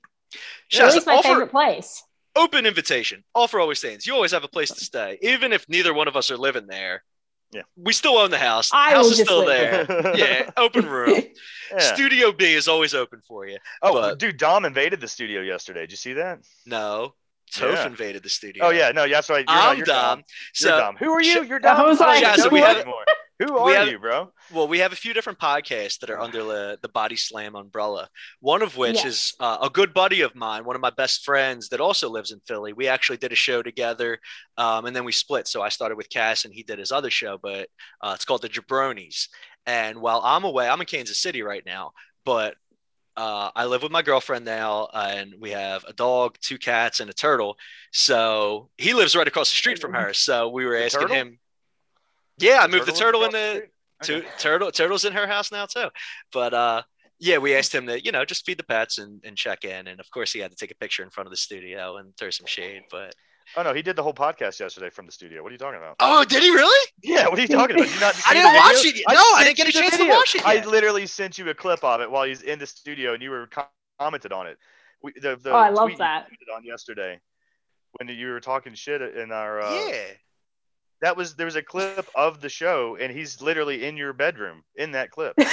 Shaz, 0.72 0.90
Philly's 0.90 1.06
my 1.08 1.16
offer, 1.16 1.28
favorite 1.30 1.50
place. 1.52 2.04
Open 2.36 2.66
invitation. 2.66 3.24
Offer 3.34 3.60
always 3.60 3.80
stands. 3.80 4.06
You 4.06 4.14
always 4.14 4.32
have 4.32 4.44
a 4.44 4.48
place 4.48 4.70
to 4.70 4.84
stay, 4.84 5.18
even 5.22 5.54
if 5.54 5.68
neither 5.70 5.94
one 5.94 6.08
of 6.08 6.16
us 6.16 6.32
are 6.32 6.38
living 6.38 6.68
there. 6.68 7.04
Yeah. 7.52 7.62
We 7.78 7.94
still 7.94 8.18
own 8.18 8.32
the 8.32 8.38
house. 8.40 8.72
I 8.74 8.92
house 8.92 9.12
is 9.12 9.20
still 9.20 9.46
live 9.46 9.88
there. 9.88 10.16
yeah, 10.18 10.50
open 10.58 10.86
room. 10.86 11.22
Yeah. 11.72 11.80
Studio 11.96 12.32
B 12.32 12.54
is 12.54 12.68
always 12.68 12.94
open 12.94 13.22
for 13.28 13.48
you. 13.48 13.58
Oh, 13.82 13.94
but- 13.94 14.20
dude, 14.20 14.38
Dom 14.38 14.66
invaded 14.66 15.02
the 15.02 15.08
studio 15.08 15.42
yesterday. 15.42 15.82
Did 15.82 15.92
you 15.92 15.98
see 15.98 16.14
that? 16.14 16.40
No, 16.68 17.16
Toph 17.56 17.74
Yeah. 17.74 17.88
invaded 17.88 18.22
the 18.22 18.30
studio. 18.30 18.66
Oh 18.66 18.70
yeah, 18.70 18.92
no, 18.92 19.04
yeah, 19.06 19.16
that's 19.16 19.30
right. 19.32 19.44
You're, 19.48 19.56
not, 19.56 19.70
I'm 19.72 19.78
you're 19.78 19.86
dumb. 19.86 20.20
You're 20.20 20.26
So 20.54 20.78
dumb. 20.80 20.96
Who 20.98 21.10
are 21.12 21.22
you? 21.24 21.44
You're 21.44 21.58
Dom. 21.60 21.78
I 21.78 21.84
was 21.88 22.00
like, 22.00 22.22
don't 22.22 22.38
Yeah, 22.38 22.44
so 22.44 22.50
we 22.50 22.60
have- 22.60 22.78
anymore. 22.78 23.04
Who 23.40 23.58
are 23.58 23.74
have- 23.74 23.88
you, 23.90 24.00
bro? 24.00 24.32
Well, 24.54 24.68
we 24.68 24.80
have 24.80 24.94
a 24.94 24.96
few 24.96 25.14
different 25.14 25.40
podcasts 25.40 26.00
that 26.00 26.10
are 26.10 26.20
under 26.20 26.42
the, 26.44 26.80
the 26.82 26.88
Body 26.88 27.18
Slam 27.18 27.56
umbrella. 27.56 28.08
One 28.40 28.62
of 28.62 28.78
which 28.78 28.96
Yes. 28.98 29.06
is 29.06 29.34
uh, 29.42 29.58
a 29.62 29.70
good 29.70 29.94
buddy 29.94 30.22
of 30.22 30.36
mine, 30.36 30.64
one 30.64 30.76
of 30.76 30.82
my 30.82 30.92
best 30.92 31.26
friends 31.26 31.68
that 31.70 31.82
also 31.82 32.10
lives 32.10 32.32
in 32.32 32.40
Philly. 32.48 32.72
We 32.72 32.88
actually 32.88 33.18
did 33.18 33.34
a 33.34 33.36
show 33.36 33.62
together, 33.62 34.20
um, 34.58 34.86
and 34.86 34.96
then 34.96 35.04
we 35.04 35.12
split. 35.12 35.48
So 35.50 35.62
I 35.62 35.70
started 35.70 35.96
with 35.98 36.10
Cass, 36.10 36.46
and 36.46 36.54
he 36.54 36.64
did 36.64 36.80
his 36.80 36.94
other 36.94 37.10
show, 37.10 37.38
but 37.42 37.68
uh, 38.02 38.14
it's 38.16 38.24
called 38.26 38.42
the 38.42 38.50
Jabronis. 38.50 39.28
And 39.66 40.00
while 40.00 40.22
I'm 40.24 40.44
away, 40.46 40.70
I'm 40.70 40.80
in 40.80 40.88
Kansas 40.88 41.18
City 41.22 41.42
right 41.42 41.64
now, 41.66 41.92
but 42.24 42.56
uh, 43.18 43.50
I 43.56 43.66
live 43.66 43.82
with 43.84 43.92
my 43.92 44.02
girlfriend 44.02 44.46
now, 44.46 44.88
and 44.94 45.34
we 45.40 45.52
have 45.52 45.84
a 45.86 45.94
dog, 45.94 46.38
two 46.40 46.58
cats, 46.58 47.00
and 47.00 47.10
a 47.10 47.14
turtle. 47.14 47.58
So 47.92 48.70
he 48.78 48.94
lives 48.94 49.16
right 49.16 49.28
across 49.28 49.50
the 49.50 49.56
street 49.56 49.80
from 49.80 49.94
her. 49.94 50.14
So 50.14 50.50
we 50.50 50.66
were 50.66 50.78
The 50.78 50.86
asking 50.86 51.02
turtle? 51.02 51.16
him. 51.16 51.40
Yeah, 52.38 52.60
I 52.62 52.68
moved 52.68 52.86
the 52.86 52.92
Turtle 52.92 53.22
turtle 53.22 53.24
in 53.24 53.30
across 53.30 53.42
the 53.42 53.56
street? 53.56 53.72
Two, 54.04 54.16
Okay. 54.18 54.28
turtle 54.40 54.72
turtles 54.72 55.06
in 55.06 55.14
her 55.14 55.26
house 55.26 55.52
now 55.54 55.66
too 55.66 55.88
but 56.34 56.54
uh 56.54 56.82
yeah 57.18 57.38
we 57.38 57.56
asked 57.56 57.74
him 57.74 57.88
to 57.88 58.04
you 58.04 58.12
know 58.12 58.26
just 58.26 58.46
feed 58.46 58.58
the 58.58 58.64
pets 58.66 58.98
and, 58.98 59.22
and 59.24 59.38
check 59.38 59.64
in 59.64 59.88
and 59.88 60.02
of 60.02 60.12
course 60.12 60.34
he 60.34 60.40
had 60.40 60.52
to 60.52 60.58
take 60.58 60.70
a 60.70 60.76
picture 60.76 61.02
in 61.02 61.10
front 61.10 61.28
of 61.28 61.32
the 61.32 61.38
studio 61.38 61.96
and 61.98 62.16
throw 62.18 62.30
some 62.30 62.46
shade 62.46 62.82
but 62.92 63.14
Oh 63.56 63.62
no, 63.62 63.76
he 63.76 63.84
did 63.84 63.96
the 63.96 64.02
whole 64.02 64.12
podcast 64.14 64.60
yesterday 64.60 64.90
from 64.90 65.06
the 65.06 65.12
studio. 65.12 65.44
What 65.44 65.50
are 65.50 65.54
you 65.54 65.60
talking 65.60 65.78
about? 65.80 65.96
oh 66.00 66.26
did 66.26 66.42
he 66.42 66.50
really 66.50 66.88
Yeah, 67.04 67.28
what 67.30 67.38
are 67.38 67.42
you 67.44 67.48
talking 67.48 67.76
about? 67.76 67.86
Did 67.86 67.94
you 67.94 68.00
not 68.02 68.16
I 68.28 68.34
didn't 68.34 68.56
watch 68.56 68.84
it. 68.86 69.04
No, 69.08 69.14
I 69.16 69.44
sent 69.44 69.46
didn't 69.46 69.58
get 69.58 69.68
a 69.68 69.70
you 69.70 69.74
the 69.74 69.80
chance 69.92 69.98
to 70.04 70.10
watch 70.10 70.36
it 70.36 70.46
I 70.46 70.66
literally 70.66 71.06
sent 71.06 71.38
you 71.38 71.48
a 71.50 71.54
clip 71.54 71.84
of 71.84 72.02
it 72.02 72.10
while 72.10 72.24
he's 72.26 72.42
in 72.42 72.58
the 72.60 72.66
studio, 72.66 73.14
and 73.14 73.22
you 73.22 73.30
were 73.30 73.48
commented 74.00 74.34
on 74.34 74.48
it. 74.48 74.58
We, 75.04 75.14
the, 75.22 75.36
the 75.38 75.52
Oh, 75.52 75.56
I 75.58 75.70
love 75.70 75.92
that. 76.00 76.28
on 76.56 76.64
yesterday 76.66 77.20
when 78.00 78.10
you 78.10 78.28
were 78.30 78.40
talking 78.42 78.74
shit 78.74 79.02
in 79.02 79.32
our. 79.32 79.62
Uh, 79.62 79.90
yeah 79.90 80.06
That 81.06 81.16
was 81.16 81.36
there 81.36 81.46
was 81.46 81.56
a 81.56 81.62
clip 81.62 82.10
of 82.16 82.42
the 82.42 82.50
show, 82.50 82.98
and 83.00 83.14
he's 83.14 83.40
literally 83.40 83.86
in 83.86 83.96
your 83.96 84.12
bedroom 84.12 84.64
in 84.76 84.94
that 84.94 85.12
clip. 85.12 85.36
awkward 85.40 85.48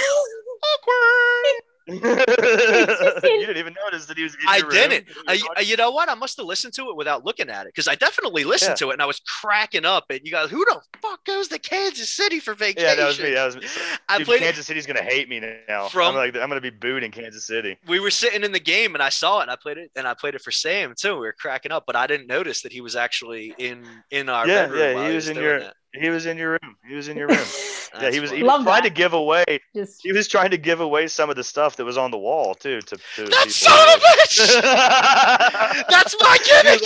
you 1.89 1.99
didn't 2.01 3.57
even 3.57 3.75
notice 3.85 4.07
that 4.07 4.17
he 4.17 4.23
was. 4.23 4.35
In 4.35 4.41
I 4.47 4.61
didn't. 4.71 5.07
I, 5.29 5.61
you 5.61 5.77
know 5.77 5.91
what? 5.91 6.09
I 6.09 6.15
must 6.15 6.37
have 6.37 6.47
listened 6.47 6.75
to 6.75 6.89
it 6.91 6.97
without 6.97 7.25
looking 7.25 7.49
at 7.51 7.67
it 7.67 7.73
because 7.75 7.89
I 7.89 7.95
definitely 7.95 8.45
listened 8.45 8.71
Yeah. 8.71 8.87
to 8.87 8.91
it 8.91 8.93
and 8.95 9.03
I 9.03 9.07
was 9.07 9.21
cracking 9.41 9.85
up. 9.85 10.05
And 10.11 10.21
you 10.25 10.31
guys, 10.31 10.51
who 10.51 10.65
the 10.65 10.81
fuck 11.01 11.25
goes 11.25 11.49
to 11.49 11.59
Kansas 11.59 12.09
City 12.09 12.39
for 12.41 12.55
vacation? 12.55 12.89
yeah, 12.89 12.95
that 12.95 13.07
was 13.07 13.21
me. 13.21 13.31
That 13.35 13.47
was 13.47 13.57
me. 13.57 13.63
I 14.09 14.19
Dude, 14.19 14.27
played 14.27 14.41
Kansas 14.41 14.67
City's 14.67 14.87
gonna 14.87 15.03
hate 15.03 15.29
me 15.29 15.41
now. 15.69 15.89
From- 15.89 16.09
I'm 16.11 16.15
like 16.15 16.37
I'm 16.37 16.49
gonna 16.49 16.61
be 16.61 16.71
booed 16.71 17.03
in 17.03 17.11
Kansas 17.11 17.47
City. 17.47 17.77
we 17.89 17.99
were 18.01 18.11
sitting 18.11 18.45
in 18.45 18.53
the 18.53 18.61
game 18.61 18.95
and 18.95 19.03
I 19.03 19.09
saw 19.09 19.41
it 19.41 19.43
and 19.43 19.51
I 19.51 19.57
played 19.57 19.79
it 19.79 19.91
and 19.97 20.07
I 20.07 20.15
played 20.15 20.35
it 20.35 20.43
for 20.43 20.51
Sam 20.51 20.95
too. 20.97 21.15
We 21.15 21.21
were 21.27 21.35
cracking 21.39 21.73
up, 21.73 21.85
but 21.87 21.97
I 21.97 22.07
didn't 22.07 22.27
notice 22.29 22.63
that 22.63 22.73
he 22.73 22.81
was 22.81 22.97
actually 22.97 23.55
in 23.59 23.85
in 24.11 24.29
our 24.29 24.47
Yeah, 24.47 24.67
bedroom. 24.67 24.81
yeah, 24.81 24.95
while 24.95 25.09
he 25.09 25.15
was 25.15 25.29
in 25.29 25.37
your- 25.37 25.61
that. 25.61 25.75
He 25.95 26.09
was 26.09 26.27
in 26.27 26.39
your 26.39 26.53
room. 26.53 26.77
He 26.89 26.95
was 26.95 27.09
in 27.09 27.17
your 27.17 27.29
room. 27.29 27.39
yeah, 28.01 28.11
he 28.11 28.21
was. 28.21 28.31
He 28.31 28.41
funny. 28.41 28.43
was 28.43 28.63
trying 28.65 28.83
that. 28.83 28.83
to 28.85 28.91
give 28.91 29.13
away. 29.13 29.45
Just 29.75 30.01
He 30.03 30.13
was 30.13 30.27
trying 30.29 30.51
to 30.51 30.57
give 30.59 30.81
away 30.81 31.07
some 31.07 31.29
of 31.31 31.37
the 31.37 31.45
stuff 31.45 31.77
that 31.77 31.85
was 31.85 31.99
on 31.99 32.11
the 32.11 32.19
wall 32.19 32.55
too. 32.55 32.81
To, 32.81 32.97
to 32.97 33.25
That 33.25 33.31
people. 33.31 33.51
son 33.51 33.89
of 33.89 34.03
a 34.03 34.07
bitch! 34.07 35.87
That's 35.91 36.17
my 36.21 36.39
gimmick. 36.45 36.83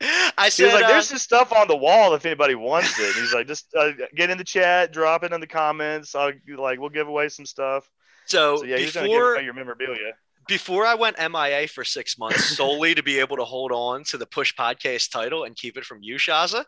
I 0.00 0.44
He 0.44 0.50
said, 0.50 0.64
was 0.66 0.74
like, 0.74 0.84
uh, 0.84 0.88
"There's 0.88 1.08
some 1.08 1.18
stuff 1.18 1.52
on 1.52 1.66
the 1.66 1.76
wall 1.76 2.14
if 2.14 2.24
anybody 2.24 2.54
wants 2.54 2.98
it." 3.00 3.06
And 3.06 3.14
he's 3.16 3.34
like, 3.34 3.46
"Just 3.48 3.66
uh, 3.76 3.90
get 4.14 4.30
in 4.30 4.38
the 4.38 4.44
chat, 4.44 4.92
drop 4.92 5.24
it 5.24 5.32
in 5.32 5.40
the 5.40 5.46
comments. 5.46 6.14
I'll 6.14 6.32
like 6.56 6.78
we'll 6.78 6.88
give 6.90 7.08
away 7.08 7.28
some 7.30 7.46
stuff." 7.46 7.88
so, 8.26 8.58
So 8.58 8.64
yeah, 8.64 8.76
he's 8.76 8.92
gonna 8.92 9.08
give 9.08 9.14
before 9.16 9.34
away 9.34 9.44
your 9.44 9.54
memorabilia. 9.54 10.12
before 10.46 10.86
I 10.86 10.94
went 10.94 11.16
MIA 11.18 11.66
for 11.66 11.82
six 11.84 12.16
months 12.18 12.56
solely 12.56 12.94
to 12.94 13.02
be 13.02 13.18
able 13.18 13.38
to 13.38 13.44
hold 13.44 13.72
on 13.72 14.04
to 14.04 14.18
the 14.18 14.26
Push 14.26 14.54
Podcast 14.54 15.10
title 15.10 15.42
and 15.44 15.56
keep 15.56 15.76
it 15.76 15.84
from 15.84 15.98
you, 16.02 16.16
Shazza. 16.16 16.64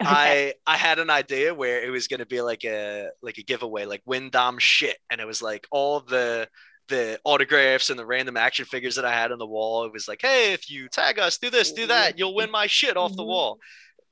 I 0.00 0.54
I 0.66 0.76
had 0.76 0.98
an 0.98 1.10
idea 1.10 1.54
where 1.54 1.82
it 1.82 1.90
was 1.90 2.08
gonna 2.08 2.26
be 2.26 2.40
like 2.40 2.64
a 2.64 3.08
like 3.22 3.38
a 3.38 3.42
giveaway, 3.42 3.84
like 3.84 4.02
win 4.06 4.30
Dom 4.30 4.58
shit, 4.58 4.96
and 5.10 5.20
it 5.20 5.26
was 5.26 5.42
like 5.42 5.66
all 5.70 6.00
the 6.00 6.48
the 6.88 7.18
autographs 7.24 7.88
and 7.90 7.98
the 7.98 8.04
random 8.04 8.36
action 8.36 8.66
figures 8.66 8.96
that 8.96 9.04
I 9.06 9.12
had 9.12 9.32
on 9.32 9.38
the 9.38 9.46
wall. 9.46 9.84
It 9.86 9.92
was 9.92 10.06
like, 10.06 10.20
hey, 10.20 10.52
if 10.52 10.68
you 10.70 10.88
tag 10.88 11.18
us, 11.18 11.38
do 11.38 11.48
this, 11.48 11.72
do 11.72 11.86
that, 11.86 12.18
you'll 12.18 12.34
win 12.34 12.50
my 12.50 12.66
shit 12.66 12.96
off 12.98 13.16
the 13.16 13.22
Mhm. 13.22 13.26
wall. 13.28 13.58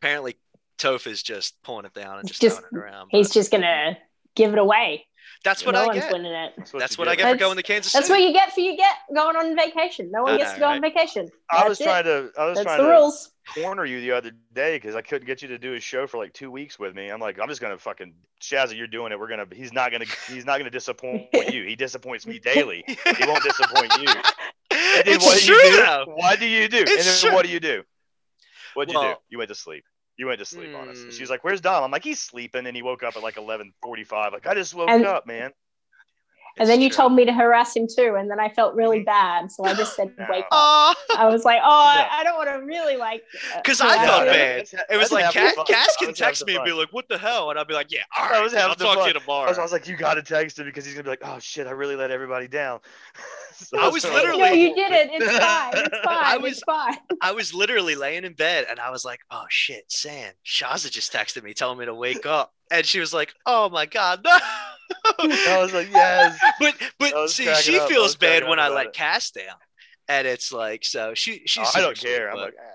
Apparently, 0.00 0.38
Toph 0.78 1.06
is 1.06 1.22
just 1.22 1.54
pulling 1.62 1.84
it 1.84 1.92
down 1.92 2.18
and 2.18 2.26
just, 2.26 2.40
Just- 2.40 2.60
throwing 2.60 2.70
it 2.72 2.78
around. 2.78 3.08
He's 3.10 3.28
but 3.28 3.34
just 3.34 3.50
gonna 3.52 3.98
give 4.34 4.54
it 4.54 4.58
away. 4.58 5.06
that's 5.44 5.66
what 5.66 5.72
no 5.74 5.82
I 5.82 5.86
one's 5.88 5.98
get. 6.00 6.12
winning 6.12 6.32
it. 6.32 6.52
That's 6.72 6.96
you 6.96 6.98
what 7.02 7.08
I 7.08 7.14
get. 7.14 7.24
get 7.24 7.32
for 7.32 7.38
going 7.38 7.56
to 7.58 7.62
Kansas 7.62 7.92
That's 7.92 8.06
City. 8.06 8.20
what 8.22 8.26
you 8.26 8.32
get 8.32 8.54
for 8.54 8.60
you 8.60 8.76
get 8.76 8.96
going 9.14 9.36
on 9.36 9.54
vacation. 9.54 10.10
No 10.10 10.22
one 10.22 10.34
I 10.34 10.36
gets 10.38 10.50
know, 10.52 10.54
to 10.54 10.60
go 10.60 10.66
on 10.68 10.80
vacation. 10.80 11.28
I 11.50 11.68
was 11.68 11.76
That's 11.78 11.86
trying 11.90 12.04
to 12.04 12.30
I 12.38 12.46
was 12.46 12.54
That's 12.56 12.64
trying 12.64 12.78
the 12.78 12.84
to 12.84 12.90
rules. 12.90 13.31
Corner 13.54 13.84
you 13.84 14.00
the 14.00 14.12
other 14.12 14.30
day 14.52 14.76
because 14.76 14.94
I 14.94 15.02
couldn't 15.02 15.26
get 15.26 15.42
you 15.42 15.48
to 15.48 15.58
do 15.58 15.74
a 15.74 15.80
show 15.80 16.06
for 16.06 16.16
like 16.18 16.32
two 16.32 16.50
weeks 16.50 16.78
with 16.78 16.94
me. 16.94 17.08
I'm 17.08 17.20
like, 17.20 17.38
I'm 17.40 17.48
just 17.48 17.60
gonna 17.60 17.78
fucking 17.78 18.14
Shazza, 18.40 18.76
you're 18.76 18.86
doing 18.86 19.12
it. 19.12 19.18
We're 19.18 19.28
gonna. 19.28 19.46
He's 19.52 19.72
not 19.72 19.92
gonna. 19.92 20.06
He's 20.28 20.44
not 20.44 20.58
gonna 20.58 20.70
disappoint 20.70 21.28
you. 21.52 21.64
He 21.64 21.76
disappoints 21.76 22.26
me 22.26 22.38
daily. 22.38 22.84
He 22.86 23.26
won't 23.26 23.42
disappoint 23.42 23.92
you. 24.00 24.08
And 24.74 25.06
then 25.06 25.14
it's 25.16 25.24
what 25.24 25.38
do 25.40 25.46
true 25.46 25.56
you 25.56 25.70
do? 25.70 25.76
though. 25.76 26.04
What 26.16 26.40
do 26.40 26.46
you 26.46 26.68
do? 26.68 26.78
and 26.78 26.86
then 26.88 27.16
true. 27.18 27.32
what 27.32 27.44
do 27.46 27.52
you 27.52 27.60
do? 27.60 27.82
What'd 28.74 28.92
you 28.94 29.00
do? 29.00 29.14
You 29.28 29.38
went 29.38 29.48
to 29.48 29.54
sleep. 29.54 29.84
You 30.16 30.26
went 30.26 30.38
to 30.40 30.44
sleep 30.44 30.74
on 30.74 30.88
us. 30.88 30.98
Mm. 30.98 31.12
she's 31.12 31.30
like, 31.30 31.42
"Where's 31.44 31.60
Dom?" 31.60 31.82
I'm 31.84 31.90
like, 31.90 32.04
"He's 32.04 32.20
sleeping," 32.20 32.66
and 32.66 32.76
he 32.76 32.82
woke 32.82 33.02
up 33.02 33.16
at 33.16 33.22
like 33.22 33.36
11:45. 33.36 34.32
Like, 34.32 34.46
I 34.46 34.54
just 34.54 34.74
woke 34.74 34.88
And- 34.90 35.06
up, 35.06 35.26
man. 35.26 35.52
And 36.58 36.68
It's 36.68 36.70
then 36.70 36.80
you 36.82 36.90
true. 36.90 36.96
told 36.96 37.14
me 37.14 37.24
to 37.24 37.32
harass 37.32 37.74
him 37.74 37.86
too, 37.88 38.16
and 38.18 38.30
then 38.30 38.38
I 38.38 38.50
felt 38.50 38.74
really 38.74 39.00
bad, 39.00 39.50
so 39.50 39.64
I 39.64 39.72
just 39.74 39.96
said, 39.96 40.12
No. 40.18 40.26
"Wake 40.28 40.44
up." 40.52 40.96
I 41.16 41.26
was 41.26 41.44
like, 41.44 41.60
"Oh, 41.64 41.68
I, 41.70 42.00
Yeah. 42.00 42.08
I 42.12 42.24
don't 42.24 42.36
want 42.36 42.50
to 42.50 42.64
really 42.66 42.96
like." 42.96 43.22
uh, 43.56 43.62
'Cause 43.62 43.80
I 43.80 43.96
harass 43.96 44.06
felt 44.06 44.26
bad. 44.26 44.86
It 44.90 44.96
was 44.98 45.10
like 45.12 45.32
Cass, 45.32 45.54
Cass 45.66 45.96
can 45.96 46.12
text 46.12 46.40
having 46.42 46.52
me 46.54 46.56
and 46.56 46.64
be 46.66 46.72
like, 46.72 46.92
"What 46.92 47.08
the 47.08 47.16
hell?" 47.16 47.48
And 47.50 47.58
I'll 47.58 47.64
be 47.64 47.72
like, 47.74 47.90
"Yeah, 47.90 48.02
all 48.18 48.26
I 48.26 48.30
right, 48.32 48.42
was 48.42 48.52
dude, 48.52 48.60
I'll 48.60 48.68
having 48.68 48.86
talk 48.86 48.98
to 49.00 49.06
you 49.06 49.12
tomorrow." 49.18 49.46
I 49.46 49.48
was, 49.48 49.58
I 49.58 49.62
was 49.62 49.72
like, 49.72 49.88
you 49.88 49.96
got 49.96 50.14
to 50.14 50.22
text 50.22 50.58
him 50.58 50.66
because 50.66 50.84
he's 50.84 50.92
gonna 50.94 51.04
be 51.04 51.10
like, 51.10 51.22
oh 51.24 51.38
shit, 51.38 51.66
I 51.66 51.70
really 51.70 51.96
let 51.96 52.10
everybody 52.10 52.48
down. 52.48 52.80
So 53.54 53.78
I 53.78 53.86
was 53.88 54.02
so- 54.02 54.12
literally- 54.12 54.40
No, 54.40 54.50
you 54.52 54.74
did 54.74 54.90
it. 54.90 55.10
It's 55.12 55.38
fine. 55.38 55.72
It's 55.76 55.98
fine. 56.04 56.24
I 56.24 56.36
was- 56.36 56.52
it's 56.54 56.62
fine. 56.64 56.96
I 57.20 57.30
was 57.32 57.54
literally 57.54 57.94
laying 57.94 58.24
in 58.24 58.32
bed 58.32 58.66
and 58.68 58.80
I 58.80 58.90
was 58.90 59.04
like, 59.04 59.20
"Oh 59.30 59.44
shit, 59.50 59.84
Sam, 59.92 60.32
Shazza 60.44 60.90
just 60.90 61.12
texted 61.12 61.44
me 61.44 61.54
telling 61.54 61.78
me 61.78 61.84
to 61.84 61.94
wake 61.94 62.26
up," 62.26 62.52
and 62.72 62.84
she 62.84 62.98
was 62.98 63.14
like, 63.14 63.32
"Oh 63.46 63.68
my 63.68 63.86
god, 63.86 64.22
no." 64.24 64.36
I 65.18 65.58
was 65.60 65.72
like, 65.72 65.88
yes. 65.92 66.38
but 66.58 66.74
but 66.98 67.30
see, 67.30 67.52
she 67.56 67.78
up. 67.78 67.88
Feels 67.88 68.16
bad 68.16 68.46
when 68.48 68.58
I 68.58 68.68
let 68.68 68.86
it. 68.86 68.92
Cass 68.92 69.30
down, 69.30 69.56
and 70.08 70.26
it's 70.26 70.52
like 70.52 70.84
so 70.84 71.14
she 71.14 71.42
she's. 71.46 71.68
I 71.74 71.80
don't 71.80 71.96
super 71.96 72.08
care. 72.08 72.30
sweet, 72.30 72.30
I'm 72.30 72.36
but- 72.36 72.44
like, 72.44 72.54
ah, 72.60 72.72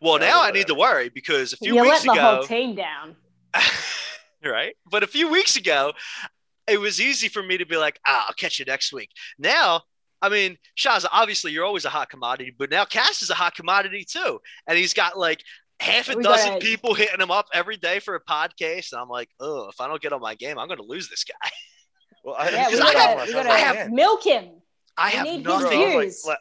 well, 0.00 0.18
now 0.18 0.42
I 0.42 0.50
need 0.50 0.66
to 0.66 0.74
worry 0.74 1.08
because 1.08 1.52
a 1.52 1.56
few 1.56 1.74
You 1.74 1.80
let 1.82 1.90
weeks 1.90 2.02
the 2.04 2.12
ago, 2.12 2.20
whole 2.20 2.42
team 2.44 2.74
down. 2.74 3.16
right? 4.44 4.74
But 4.90 5.02
a 5.02 5.06
few 5.06 5.30
weeks 5.30 5.56
ago, 5.56 5.92
it 6.66 6.78
was 6.78 7.00
easy 7.00 7.28
for 7.28 7.42
me 7.42 7.58
to 7.58 7.66
be 7.66 7.76
like, 7.76 7.98
ah, 8.06 8.26
I'll 8.28 8.34
catch 8.34 8.58
you 8.58 8.64
next 8.64 8.92
week. 8.92 9.10
Now, 9.38 9.82
I 10.20 10.28
mean, 10.28 10.58
Shazza, 10.76 11.06
obviously 11.12 11.52
you're 11.52 11.64
always 11.64 11.84
a 11.84 11.90
hot 11.90 12.10
commodity, 12.10 12.54
but 12.58 12.70
now 12.70 12.84
Cass 12.84 13.22
is 13.22 13.30
a 13.30 13.34
hot 13.34 13.54
commodity 13.54 14.04
too. 14.04 14.40
And 14.66 14.76
he's 14.76 14.94
got 14.94 15.18
like 15.18 15.42
half 15.80 16.08
a 16.08 16.16
We 16.16 16.22
dozen 16.22 16.48
gotta- 16.54 16.60
people 16.64 16.94
hitting 16.94 17.20
him 17.20 17.30
up 17.30 17.46
every 17.52 17.76
day 17.76 17.98
for 18.00 18.14
a 18.14 18.20
podcast. 18.24 18.92
And 18.92 19.00
I'm 19.00 19.08
like, 19.08 19.28
oh, 19.40 19.68
if 19.68 19.80
I 19.80 19.88
don't 19.88 20.00
get 20.00 20.12
on 20.12 20.20
my 20.20 20.34
game, 20.34 20.58
I'm 20.58 20.68
going 20.68 20.78
to 20.78 20.84
lose 20.86 21.08
this 21.08 21.24
guy. 21.24 21.50
well, 22.24 22.36
I, 22.38 22.50
Yeah, 22.50 22.68
we 22.70 22.78
gotta, 22.78 22.98
have- 22.98 23.26
we 23.26 23.32
gotta 23.32 23.48
like, 23.48 23.58
have- 23.62 23.90
milk 23.90 24.24
him. 24.24 24.48
I 24.96 25.10
We 25.10 25.16
have 25.16 25.26
need 25.26 25.36
his 25.36 25.44
nothing. 25.44 25.78
I 25.82 25.90
views. 26.00 26.24
like, 26.26 26.38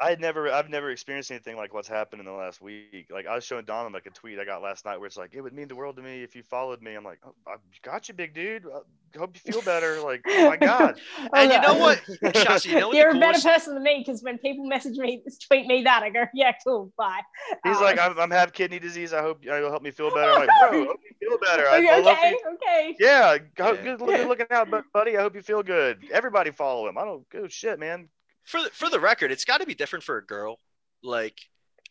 I 0.00 0.10
had 0.10 0.20
never, 0.20 0.50
I've 0.50 0.68
never 0.68 0.90
experienced 0.90 1.30
anything 1.30 1.56
like 1.56 1.72
what's 1.72 1.86
happened 1.86 2.20
in 2.20 2.26
the 2.26 2.32
last 2.32 2.60
week. 2.60 3.08
Like 3.10 3.26
I 3.26 3.34
was 3.36 3.44
showing 3.44 3.64
Dom 3.64 3.92
like 3.92 4.06
a 4.06 4.10
tweet 4.10 4.38
I 4.40 4.44
got 4.44 4.60
last 4.62 4.84
night 4.84 4.98
where 4.98 5.06
it's 5.06 5.16
like, 5.16 5.34
it 5.34 5.40
would 5.40 5.52
mean 5.52 5.68
the 5.68 5.76
world 5.76 5.96
to 5.96 6.02
me 6.02 6.22
if 6.22 6.34
you 6.34 6.42
followed 6.42 6.82
me. 6.82 6.94
I'm 6.94 7.04
like, 7.04 7.20
oh, 7.24 7.34
I 7.46 7.56
got 7.82 8.08
you, 8.08 8.14
big 8.14 8.34
dude. 8.34 8.64
I 8.66 9.18
hope 9.18 9.36
you 9.36 9.52
feel 9.52 9.62
better. 9.62 10.00
Like, 10.00 10.22
oh 10.26 10.48
my 10.48 10.56
god. 10.56 10.98
And 11.32 11.52
you 11.52 11.60
know 11.60 11.74
what, 11.74 12.02
Shazza, 12.22 12.66
you 12.66 12.78
know 12.80 12.88
what 12.88 12.96
You're 12.96 13.10
a 13.10 13.18
better 13.18 13.40
person 13.40 13.74
than 13.74 13.82
me 13.84 14.02
because 14.04 14.22
when 14.22 14.38
people 14.38 14.66
message 14.66 14.96
me, 14.96 15.22
tweet 15.48 15.66
me 15.66 15.82
that, 15.84 16.02
I 16.02 16.10
go, 16.10 16.24
yeah, 16.34 16.52
cool, 16.64 16.92
bye. 16.98 17.20
He's 17.62 17.76
Um, 17.76 17.82
like, 17.82 17.98
I'm, 17.98 18.18
I'm 18.18 18.30
have 18.30 18.52
kidney 18.52 18.78
disease. 18.80 19.12
I 19.12 19.22
hope 19.22 19.44
you'll 19.44 19.70
help 19.70 19.82
me 19.82 19.90
feel 19.92 20.12
better. 20.12 20.32
I'm 20.32 20.40
like, 20.46 20.48
bro, 20.70 20.82
I 20.82 20.86
hope 20.86 21.00
you 21.08 21.28
feel 21.28 21.38
better. 21.38 21.68
I, 21.68 21.78
okay, 21.78 21.88
I 21.88 21.98
love 22.00 22.18
okay, 22.18 22.30
you. 22.30 22.40
okay. 22.54 22.96
Yeah, 22.98 23.38
go, 23.54 23.72
Yeah. 23.72 23.82
Good, 23.82 23.98
good 23.98 24.28
looking 24.28 24.46
out, 24.50 24.68
buddy. 24.92 25.16
I 25.16 25.22
hope 25.22 25.34
you 25.34 25.42
feel 25.42 25.62
good. 25.62 25.98
Everybody 26.12 26.50
follow 26.50 26.88
him. 26.88 26.98
I 26.98 27.04
don't 27.04 27.28
go 27.30 27.46
shit, 27.48 27.78
man. 27.78 28.08
For 28.44 28.62
the, 28.62 28.70
for 28.70 28.88
the 28.90 29.00
record, 29.00 29.32
it's 29.32 29.44
got 29.44 29.60
to 29.60 29.66
be 29.66 29.74
different 29.74 30.04
for 30.04 30.18
a 30.18 30.24
girl. 30.24 30.58
Like 31.02 31.38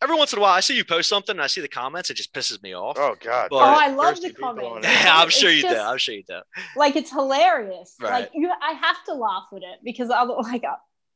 every 0.01 0.16
once 0.16 0.34
in 0.34 0.39
a 0.39 0.41
while, 0.41 0.54
I 0.54 0.60
see 0.60 0.76
you 0.76 0.84
post 0.84 1.08
something 1.10 1.34
and 1.36 1.41
I 1.41 1.47
see 1.47 1.62
the 1.62 1.68
comments, 1.68 2.10
it 2.10 2.16
just 2.16 2.34
pisses 2.34 2.62
me 2.64 2.74
off. 2.76 2.97
Oh 2.99 3.16
God. 3.20 3.47
But- 3.49 3.58
Oh, 3.58 3.60
I 3.80 3.88
love 3.89 4.20
the 4.22 4.34
comments. 4.34 4.88
it. 4.88 5.06
I'm 5.08 5.28
It's 5.28 5.38
sure 5.38 5.51
you 5.51 5.62
do. 5.64 5.76
I'm 5.78 5.97
sure 5.97 6.16
you 6.16 6.24
do. 6.28 6.39
Like 6.76 6.95
it's 6.95 7.12
hilarious. 7.12 7.95
Right. 8.01 8.12
Like 8.22 8.32
you, 8.34 8.49
I 8.62 8.74
have 8.74 9.04
to 9.06 9.14
laugh 9.14 9.45
at 9.54 9.58
it 9.64 9.80
because 9.84 10.10
other 10.10 10.34
like 10.36 10.64
uh, 10.64 10.76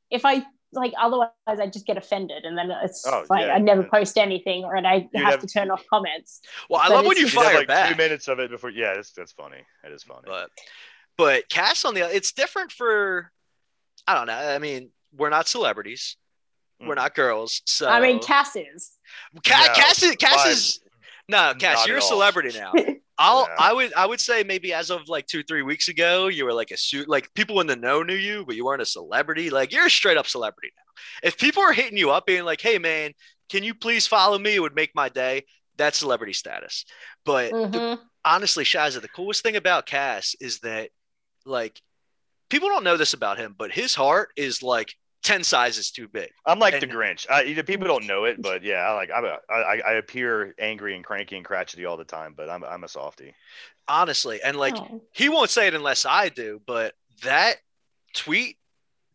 if 0.09 0.25
I 0.25 0.43
like 0.73 0.93
otherwise 0.99 1.29
I 1.47 1.67
just 1.67 1.85
get 1.87 1.97
offended 1.97 2.43
and 2.43 2.57
then 2.57 2.69
it's 2.83 3.05
Oh, 3.07 3.23
like 3.29 3.45
yeah, 3.47 3.53
I 3.53 3.57
never 3.57 3.81
yeah. 3.83 3.87
post 3.89 4.17
anything 4.17 4.63
or 4.65 4.75
and 4.75 4.85
I 4.85 5.07
You'd 5.13 5.23
have, 5.23 5.31
have- 5.33 5.39
to 5.41 5.47
turn 5.47 5.71
off 5.71 5.83
comments. 5.89 6.41
Well, 6.69 6.81
I 6.81 6.89
But 6.89 6.95
love 6.97 7.05
when 7.07 7.17
you 7.17 7.27
fire 7.29 7.55
like 7.55 7.67
back. 7.67 7.89
two 7.91 7.95
minutes 7.97 8.27
of 8.27 8.39
it 8.39 8.51
before. 8.51 8.69
Yeah, 8.69 8.93
that's 8.95 9.11
that's 9.11 9.31
funny. 9.31 9.57
That 9.83 9.91
is 9.91 10.03
funny. 10.03 10.21
But 10.25 10.49
but 11.17 11.49
Cass 11.49 11.83
on 11.85 11.93
the 11.93 12.01
it's 12.15 12.31
different 12.33 12.71
for 12.71 13.31
I 14.05 14.13
don't 14.13 14.27
know. 14.27 14.33
I 14.33 14.59
mean, 14.59 14.91
we're 15.15 15.29
not 15.29 15.47
celebrities. 15.47 16.17
We're 16.79 16.93
Mm. 16.93 16.97
not 16.97 17.15
girls. 17.15 17.61
So 17.65 17.87
I 17.89 17.99
mean, 17.99 18.19
Cass 18.19 18.55
is. 18.55 18.91
Ca- 19.45 19.65
No, 19.67 19.73
Cass 19.73 20.03
is 20.03 20.15
Cass 20.15 20.45
is 20.47 20.79
no 21.27 21.53
Cass. 21.57 21.87
You're 21.87 21.95
a 21.95 21.99
at 21.99 22.03
all. 22.03 22.09
celebrity 22.09 22.57
now. 22.57 22.71
I'll 23.19 23.47
Yeah. 23.49 23.55
I 23.57 23.73
would 23.73 23.93
I 23.95 24.05
would 24.05 24.19
say 24.19 24.43
maybe 24.43 24.73
as 24.73 24.91
of 24.91 25.09
like 25.09 25.25
two 25.25 25.41
three 25.41 25.63
weeks 25.63 25.87
ago 25.87 26.27
you 26.27 26.45
were 26.45 26.53
like 26.53 26.69
a 26.69 26.77
suit 26.77 27.09
like 27.09 27.33
people 27.33 27.59
in 27.61 27.67
the 27.67 27.75
know 27.75 28.03
knew 28.03 28.13
you 28.13 28.45
but 28.45 28.55
you 28.55 28.63
weren't 28.63 28.81
a 28.83 28.85
celebrity 28.85 29.49
like 29.49 29.71
you're 29.71 29.87
a 29.87 29.89
straight 29.89 30.17
up 30.17 30.27
celebrity 30.27 30.71
now. 30.77 31.27
If 31.27 31.37
people 31.39 31.63
are 31.63 31.73
hitting 31.73 31.97
you 31.97 32.11
up 32.11 32.27
being 32.27 32.43
like 32.45 32.61
hey 32.61 32.77
man 32.77 33.13
can 33.49 33.63
you 33.63 33.73
please 33.73 34.05
follow 34.05 34.37
me 34.37 34.53
it 34.55 34.59
would 34.59 34.75
make 34.75 34.91
my 34.93 35.09
day 35.09 35.45
that's 35.77 35.97
celebrity 35.97 36.33
status. 36.33 36.85
But 37.25 37.51
the- 37.51 37.57
Mhm. 37.79 37.99
honestly, 38.25 38.63
Shazza, 38.63 39.01
the 39.01 39.07
coolest 39.09 39.41
thing 39.41 39.55
about 39.55 39.85
Cass 39.87 40.35
is 40.39 40.59
that 40.59 40.91
like 41.45 41.81
people 42.49 42.69
don't 42.69 42.83
know 42.83 42.97
this 42.97 43.13
about 43.13 43.37
him, 43.37 43.55
but 43.57 43.71
his 43.71 43.95
heart 43.95 44.29
is 44.35 44.61
like 44.63 44.93
10 45.23 45.43
sizes 45.43 45.91
too 45.91 46.07
big. 46.07 46.29
I'm 46.45 46.59
like 46.59 46.79
the 46.79 46.87
Grinch. 46.87 47.25
I, 47.29 47.41
you 47.43 47.55
know, 47.55 47.63
people 47.63 47.87
don't 47.87 48.07
know 48.07 48.25
it, 48.25 48.41
but 48.41 48.63
yeah, 48.63 48.77
I 48.77 48.93
like 48.93 49.09
I'm 49.13 49.25
a, 49.25 49.37
I, 49.49 49.81
I 49.85 49.93
appear 49.93 50.53
angry 50.59 50.95
and 50.95 51.03
cranky 51.03 51.35
and 51.35 51.43
crotchety 51.45 51.85
all 51.85 51.97
the 51.97 52.05
time, 52.05 52.33
but 52.37 52.49
I'm 52.49 52.63
I'm 52.63 52.83
a 52.83 52.87
softie. 52.87 53.33
Honestly. 53.87 54.39
And 54.43 54.57
like 54.57 54.75
Oh. 54.77 55.01
he 55.13 55.29
won't 55.29 55.49
say 55.49 55.67
it 55.67 55.73
unless 55.73 56.05
I 56.05 56.29
do, 56.29 56.61
but 56.65 56.93
that 57.23 57.55
tweet 58.13 58.57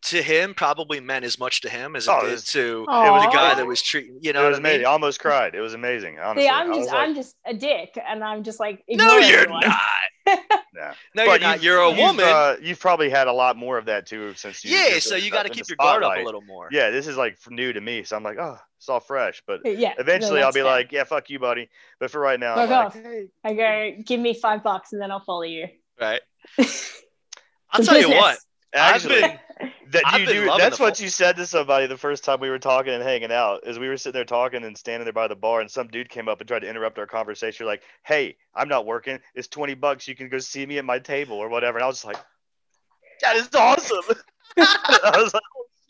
to 0.03 0.21
him 0.23 0.53
probably 0.55 0.99
meant 1.01 1.25
as 1.25 1.39
much 1.39 1.61
to 1.61 1.69
him 1.71 1.95
as 1.95 2.09
it 2.09 2.11
Oh, 2.11 2.21
did 2.23 2.27
it's- 2.33 2.53
to 2.53 2.85
Aw. 2.89 3.27
the 3.27 3.33
guy 3.33 3.55
that 3.55 3.67
was 3.67 3.81
treating 3.81 4.19
you 4.21 4.33
know 4.33 4.41
it 4.41 4.43
what 4.45 4.49
was 4.51 4.57
I 4.59 4.61
amazing. 4.61 4.79
mean? 4.81 4.87
I 4.87 4.91
almost 4.91 5.21
cried. 5.21 5.55
It 5.55 5.61
was 5.61 5.75
amazing. 5.75 6.19
Honestly, 6.19 6.43
See, 6.45 6.49
I 6.49 6.61
I'm 6.61 6.75
just 6.75 6.89
like, 6.91 6.99
I'm 7.09 7.15
just 7.15 7.37
a 7.47 7.55
dick, 7.55 7.99
and 8.05 8.25
I'm 8.25 8.43
just 8.43 8.59
like 8.61 8.83
No, 8.89 9.19
you're 9.19 9.41
everyone. 9.41 9.61
not. 9.67 9.79
Nah. 10.75 10.93
No, 11.15 11.27
But 11.27 11.41
you're 11.41 11.49
not. 11.51 11.55
you've- 11.57 11.67
You're 11.67 11.81
a 11.83 11.89
you've, 11.91 11.99
woman. 11.99 12.25
Uh, 12.25 12.57
you've 12.63 12.81
probably 12.81 13.11
had 13.11 13.27
a 13.29 13.33
lot 13.33 13.57
more 13.57 13.77
of 13.77 13.85
that 13.87 14.07
too 14.07 14.33
since 14.35 14.65
you. 14.65 14.75
yeah, 14.75 14.99
so 15.01 15.17
you 15.17 15.31
got 15.31 15.43
to 15.45 15.51
keep 15.51 15.69
your 15.69 15.77
guard 15.77 16.03
up 16.03 16.17
a 16.17 16.23
little 16.23 16.41
more. 16.43 16.69
Yeah, 16.73 16.91
this 16.91 17.07
is 17.07 17.17
like 17.17 17.37
new 17.51 17.73
to 17.73 17.81
me, 17.81 18.05
so 18.05 18.17
I'm 18.17 18.23
like, 18.23 18.39
oh, 18.41 18.57
it's 18.79 18.89
all 18.89 18.99
fresh. 19.01 19.43
But 19.47 19.61
Yeah. 19.65 19.93
eventually, 19.99 20.41
no, 20.41 20.47
I'll 20.47 20.53
be 20.53 20.61
fair. 20.61 20.65
like, 20.65 20.91
yeah, 20.93 21.05
fuck 21.05 21.29
you, 21.29 21.39
buddy. 21.39 21.69
But 22.01 22.11
for 22.11 22.21
right 22.21 22.41
now, 22.41 22.55
I'm 22.55 22.69
Fuck 22.69 22.95
like, 22.95 23.05
hey, 23.05 23.29
I 23.45 23.53
go, 23.55 24.03
give 24.05 24.19
me 24.21 24.33
five 24.35 24.63
bucks, 24.63 24.93
and 24.95 25.03
then 25.03 25.11
I'll 25.11 25.21
follow 25.25 25.43
you. 25.43 25.67
Right. 26.01 26.21
I'll 26.59 26.65
It's 27.81 27.89
tell 27.89 28.01
you 28.01 28.09
what. 28.11 28.39
Actually, 28.75 29.23
I've 29.23 29.31
been 29.59 29.73
that 29.93 30.19
you 30.19 30.27
do. 30.27 30.53
That's 30.59 30.81
what 30.81 31.01
you 31.01 31.09
said 31.09 31.37
to 31.37 31.47
somebody 31.47 31.87
the 31.87 31.97
first 31.97 32.25
time 32.25 32.41
we 32.41 32.51
were 32.51 32.59
talking 32.59 32.93
and 32.93 33.03
hanging 33.03 33.33
out. 33.33 33.67
Is 33.67 33.79
we 33.79 33.89
were 33.89 33.97
sitting 33.97 34.19
there 34.19 34.25
talking 34.25 34.65
and 34.65 34.77
standing 34.77 35.05
there 35.05 35.13
by 35.13 35.29
the 35.29 35.37
bar, 35.37 35.61
and 35.61 35.71
some 35.71 35.89
dude 35.89 36.09
came 36.09 36.29
up 36.29 36.41
and 36.41 36.49
tried 36.49 36.61
to 36.61 36.69
interrupt 36.69 36.99
our 36.99 37.07
conversation. 37.07 37.67
Like, 37.67 37.83
hey, 38.03 38.37
I'm 38.55 38.69
not 38.69 38.87
working. 38.87 39.19
It's 39.35 39.49
twenty 39.49 39.75
bucks. 39.75 40.09
You 40.09 40.15
can 40.15 40.29
go 40.29 40.39
see 40.39 40.67
me 40.67 40.79
at 40.79 40.85
my 40.85 40.99
table 40.99 41.37
or 41.37 41.49
whatever. 41.49 41.79
And 41.79 41.85
I 41.85 41.87
was 41.87 41.97
just 41.97 42.07
like, 42.07 42.19
that 43.23 43.37
is 43.37 43.49
awesome. 43.55 44.17
I 44.59 45.13
was 45.17 45.35
like, 45.35 45.43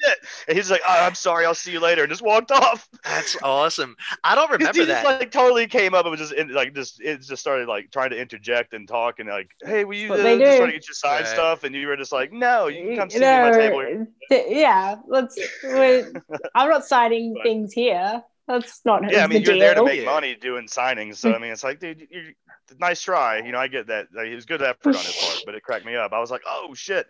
shit. 0.03 0.19
And 0.49 0.57
he's 0.57 0.71
like, 0.71 0.81
oh, 0.89 1.07
I'm 1.07 1.15
sorry. 1.15 1.45
I'll 1.47 1.55
see 1.55 1.73
you 1.73 1.81
later, 1.81 2.03
and 2.03 2.11
just 2.11 2.23
walked 2.23 2.51
off. 2.51 2.89
That's 3.05 3.37
awesome. 3.43 3.97
I 4.25 4.35
don't 4.35 4.51
remember 4.51 4.81
he 4.81 4.85
that. 4.87 5.05
just 5.05 5.21
like 5.21 5.31
totally 5.31 5.67
came 5.67 5.95
up 5.95 6.05
and 6.05 6.11
was 6.11 6.21
just 6.21 6.33
in, 6.33 6.53
like 6.53 6.75
just 6.75 7.01
it 7.01 7.23
just 7.23 7.41
started 7.41 7.69
like 7.69 7.91
trying 7.91 8.11
to 8.11 8.21
interject 8.21 8.73
and 8.75 8.87
talk 8.89 9.19
and 9.19 9.29
like 9.29 9.51
hey 9.65 9.85
will 9.85 9.97
you 9.97 10.13
uh, 10.13 10.17
just 10.17 10.39
do. 10.39 10.57
trying 10.59 10.67
to 10.67 10.73
get 10.73 10.89
your 10.89 10.95
side 10.95 11.21
Right. 11.25 11.27
stuff 11.29 11.65
and 11.65 11.75
you 11.75 11.87
were 11.87 11.97
just 11.97 12.13
like 12.13 12.33
no 12.33 12.69
you 12.69 12.87
can 12.89 12.97
come 12.97 13.11
see 13.11 13.19
No, 13.19 13.27
me 13.27 13.33
at 13.49 13.53
my 13.53 13.59
table 13.59 14.07
th- 14.31 14.47
yeah, 14.49 14.97
let's. 15.07 15.39
we're- 15.65 16.13
I'm 16.55 16.69
not 16.71 16.85
signing 16.85 17.35
But- 17.35 17.43
things 17.45 17.73
here. 17.73 18.23
That's 18.49 18.81
not 18.85 19.09
Yeah, 19.11 19.23
I 19.25 19.29
mean, 19.29 19.45
the 19.45 19.51
you're 19.51 19.59
there 19.61 19.75
to 19.75 19.81
deal. 19.81 19.85
make 19.85 20.05
money 20.05 20.35
doing 20.35 20.67
signings. 20.67 21.17
So 21.17 21.33
I 21.33 21.39
mean, 21.39 21.53
it's 21.53 21.63
like, 21.63 21.79
dude, 21.79 22.09
you 22.11 22.33
nice 22.81 23.01
try. 23.01 23.39
You 23.39 23.53
know, 23.53 23.59
I 23.59 23.69
get 23.69 23.87
that. 23.87 24.09
Like, 24.13 24.27
it 24.27 24.35
was 24.35 24.47
good 24.47 24.61
effort 24.63 24.97
on 24.97 25.05
his 25.05 25.15
part, 25.15 25.43
but 25.47 25.55
it 25.55 25.63
cracked 25.63 25.87
me 25.87 25.95
up. 25.95 26.13
I 26.13 26.19
was 26.19 26.31
like, 26.33 26.43
oh 26.47 26.75
shit. 26.75 27.07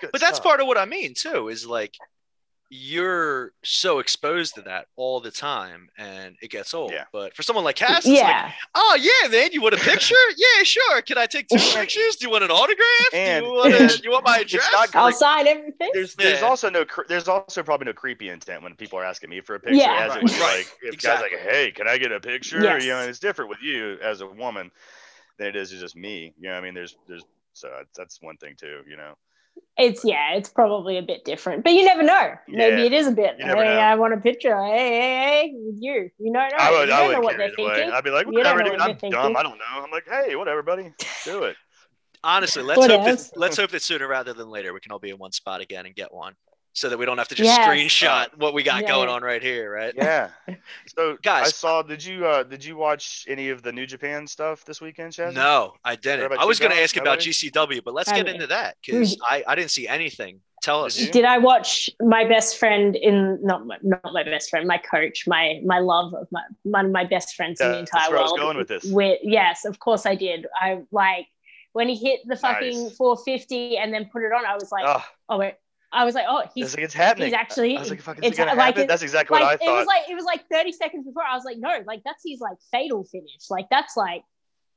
Good 0.00 0.10
But 0.12 0.20
that's 0.20 0.36
stuff. 0.36 0.44
part 0.44 0.60
of 0.60 0.66
what 0.66 0.78
I 0.78 0.84
mean 0.84 1.14
too. 1.14 1.48
Is 1.48 1.66
like 1.66 1.96
you're 2.70 3.52
so 3.64 3.98
exposed 3.98 4.54
to 4.54 4.60
that 4.60 4.88
all 4.96 5.20
the 5.20 5.30
time, 5.30 5.88
and 5.96 6.36
it 6.42 6.50
gets 6.50 6.74
old. 6.74 6.92
Yeah. 6.92 7.04
But 7.14 7.34
for 7.34 7.42
someone 7.42 7.64
like 7.64 7.76
Cass, 7.76 8.00
it's 8.00 8.08
like, 8.08 8.16
yeah, 8.18 8.52
oh 8.74 8.98
yeah, 9.00 9.28
man, 9.30 9.52
you 9.52 9.62
want 9.62 9.72
a 9.72 9.78
picture? 9.78 10.14
yeah, 10.36 10.62
sure. 10.64 11.00
Can 11.00 11.16
I 11.16 11.24
take 11.24 11.48
two 11.48 11.56
pictures? 11.74 12.16
Do 12.16 12.26
you 12.26 12.30
want 12.30 12.44
an 12.44 12.50
autograph? 12.50 12.86
And- 13.14 13.42
Do 13.44 13.50
you 13.50 13.56
want, 13.56 13.72
a, 13.74 14.00
you 14.04 14.10
want 14.10 14.26
my 14.26 14.40
It's 14.40 14.52
address? 14.52 14.68
not 14.70 14.94
I'll 14.96 15.04
like- 15.06 15.14
sign 15.14 15.46
everything. 15.46 15.90
There's 15.94 16.14
there's 16.16 16.40
Yeah. 16.40 16.46
also 16.46 16.68
no 16.68 16.84
there's 17.08 17.26
also 17.26 17.62
probably 17.62 17.86
no 17.86 17.94
creepy 17.94 18.28
intent 18.28 18.62
when 18.62 18.74
people 18.74 18.98
are 18.98 19.04
asking 19.04 19.30
me 19.30 19.40
for 19.40 19.54
a 19.54 19.60
picture. 19.60 19.76
Yeah. 19.76 20.00
as 20.02 20.08
Right, 20.10 20.16
it 20.18 20.22
was 20.24 20.32
right, 20.38 20.56
like 20.58 20.66
if 20.82 20.92
exactly. 20.94 21.30
guys 21.30 21.38
like, 21.46 21.50
hey, 21.50 21.70
can 21.72 21.88
I 21.88 21.96
get 21.96 22.12
a 22.12 22.20
picture? 22.20 22.60
Yes. 22.62 22.84
You 22.84 22.90
know, 22.90 23.00
it's 23.00 23.18
different 23.18 23.48
with 23.48 23.62
you 23.62 23.96
as 24.02 24.20
a 24.20 24.26
woman 24.26 24.70
than 25.38 25.46
it 25.46 25.56
is 25.56 25.70
just 25.70 25.96
me. 25.96 26.34
You 26.38 26.50
know, 26.50 26.54
I 26.56 26.60
mean, 26.60 26.74
there's 26.74 26.96
there's 27.08 27.24
so 27.54 27.70
that's, 27.74 27.96
that's 27.96 28.18
one 28.20 28.36
thing 28.36 28.56
too. 28.60 28.82
You 28.86 28.98
know, 28.98 29.14
It's 29.76 30.04
yeah, 30.04 30.34
it's 30.34 30.48
probably 30.48 30.98
a 30.98 31.02
bit 31.02 31.24
different, 31.24 31.62
but 31.62 31.72
you 31.72 31.84
never 31.84 32.02
know. 32.02 32.32
Maybe 32.48 32.82
Yeah, 32.82 32.86
it 32.86 32.92
is 32.92 33.06
a 33.06 33.12
bit. 33.12 33.36
Hey, 33.38 33.46
know. 33.46 33.60
I 33.60 33.94
want 33.94 34.12
a 34.12 34.16
picture. 34.16 34.56
Hey, 34.60 34.72
hey, 34.88 35.00
hey, 35.00 35.52
with 35.54 35.76
you. 35.78 36.10
You 36.18 36.32
don't 36.32 36.50
know. 36.50 36.56
I 36.58 36.70
would 36.72 36.88
you 36.88 36.94
I 36.94 36.98
don't 36.98 37.06
would 37.08 37.12
know 37.14 37.20
what 37.20 37.36
carry 37.36 37.50
they're 37.56 37.64
it 37.64 37.64
away. 37.64 37.74
thinking. 37.76 37.92
I'd 37.92 38.04
be 38.04 38.10
like, 38.10 38.26
whatever, 38.26 38.62
dude. 38.62 38.72
what 38.72 38.80
I'm 38.82 38.98
they're 39.00 39.10
dumb. 39.10 39.36
I 39.36 39.42
don't 39.44 39.58
know. 39.58 39.64
I'm 39.84 39.90
like, 39.92 40.08
hey, 40.08 40.34
whatever, 40.34 40.62
buddy. 40.62 40.92
Do 41.24 41.44
it. 41.44 41.56
Honestly, 42.24 42.62
let's 42.64 42.78
What 42.78 42.90
hope 42.90 43.06
else? 43.06 43.28
that 43.30 43.38
let's 43.38 43.56
hope 43.56 43.70
that 43.70 43.82
sooner 43.82 44.08
rather 44.08 44.32
than 44.32 44.48
later 44.48 44.72
we 44.72 44.80
can 44.80 44.90
all 44.90 44.98
be 44.98 45.10
in 45.10 45.18
one 45.18 45.30
spot 45.30 45.60
again 45.60 45.86
and 45.86 45.94
get 45.94 46.12
one, 46.12 46.34
so 46.78 46.88
that 46.88 46.98
we 46.98 47.04
don't 47.06 47.18
have 47.18 47.28
to 47.28 47.34
just 47.34 47.46
Yes. 47.46 47.66
screenshot 47.68 48.36
what 48.38 48.54
we 48.54 48.62
got 48.62 48.82
Yeah, 48.82 48.88
going 48.88 49.08
on 49.08 49.22
right 49.22 49.42
here, 49.42 49.70
right? 49.72 49.92
Yeah. 49.96 50.30
So 50.96 51.16
Guys. 51.22 51.46
I 51.46 51.50
saw. 51.50 51.82
Did 51.82 52.04
you 52.04 52.26
uh 52.26 52.42
did 52.42 52.64
you 52.64 52.76
watch 52.76 53.24
any 53.28 53.50
of 53.50 53.62
the 53.62 53.72
New 53.72 53.86
Japan 53.86 54.26
stuff 54.26 54.64
this 54.64 54.80
weekend, 54.80 55.12
Shaz? 55.12 55.34
No, 55.34 55.74
I 55.84 55.96
didn't. 55.96 56.32
I 56.38 56.44
was 56.44 56.58
going 56.58 56.70
to 56.70 56.76
Val? 56.76 56.84
ask 56.84 56.96
about 56.96 57.18
GCW, 57.20 57.82
but 57.84 57.94
let's 57.94 58.08
I 58.10 58.16
get 58.16 58.26
mean- 58.26 58.36
into 58.36 58.46
that 58.48 58.76
because 58.84 59.16
I, 59.28 59.44
I 59.46 59.54
didn't 59.54 59.70
see 59.70 59.86
anything. 59.88 60.40
Tell 60.60 60.84
us. 60.84 60.96
Did 60.96 61.24
I 61.24 61.38
watch 61.38 61.88
my 62.00 62.24
best 62.24 62.58
friend 62.58 62.96
in 62.96 63.38
not 63.42 63.64
my, 63.66 63.76
not 63.82 64.12
my 64.12 64.24
best 64.24 64.50
friend, 64.50 64.66
my 64.66 64.78
coach, 64.78 65.24
my 65.28 65.60
my 65.64 65.78
love 65.78 66.12
of 66.14 66.26
my 66.32 66.42
one 66.64 66.86
of 66.86 66.90
my 66.92 67.04
best 67.04 67.36
friends 67.36 67.60
in 67.60 67.70
the 67.70 67.78
entire 67.78 68.10
where 68.10 68.18
I 68.18 68.22
was 68.22 68.32
world. 68.32 68.40
going 68.40 68.56
with 68.56 68.68
this. 68.68 68.84
With, 68.84 69.20
yes, 69.22 69.64
of 69.64 69.78
course 69.78 70.04
I 70.04 70.16
did. 70.16 70.46
I 70.60 70.80
like 70.90 71.26
when 71.74 71.88
he 71.88 71.94
hit 71.94 72.20
the 72.26 72.34
fucking 72.36 72.84
Nice. 72.88 72.96
450 72.96 73.76
and 73.78 73.94
then 73.94 74.08
put 74.12 74.22
it 74.24 74.32
on. 74.32 74.44
I 74.44 74.54
was 74.54 74.72
like, 74.72 74.84
Oh, 74.86 75.04
oh 75.28 75.38
wait, 75.38 75.54
I 75.92 76.04
was 76.04 76.14
like, 76.14 76.26
oh, 76.28 76.38
it's 76.40 76.52
he's 76.54 76.74
like 76.74 76.84
it's 76.84 76.94
happening. 76.94 77.28
he's 77.28 77.34
actually 77.34 77.76
I 77.76 77.80
was 77.80 77.90
like, 77.90 78.02
fuck, 78.02 78.18
is 78.18 78.24
it's 78.30 78.38
it 78.38 78.44
gonna 78.44 78.56
like 78.56 78.66
happen? 78.66 78.82
it- 78.82 78.88
That's 78.88 79.02
exactly 79.02 79.34
like 79.36 79.42
what 79.44 79.52
I 79.62 79.64
thought. 79.64 79.72
it 79.74 79.78
was 79.78 79.86
like 79.86 80.02
it 80.10 80.14
was 80.14 80.24
like 80.24 80.48
30 80.50 80.72
seconds 80.72 81.06
before. 81.06 81.22
I 81.22 81.34
was 81.34 81.44
like, 81.44 81.56
no, 81.58 81.70
like 81.86 82.02
that's 82.04 82.22
his 82.26 82.40
like 82.40 82.58
fatal 82.70 83.04
finish. 83.04 83.48
Like 83.50 83.66
that's 83.70 83.96
like 83.96 84.22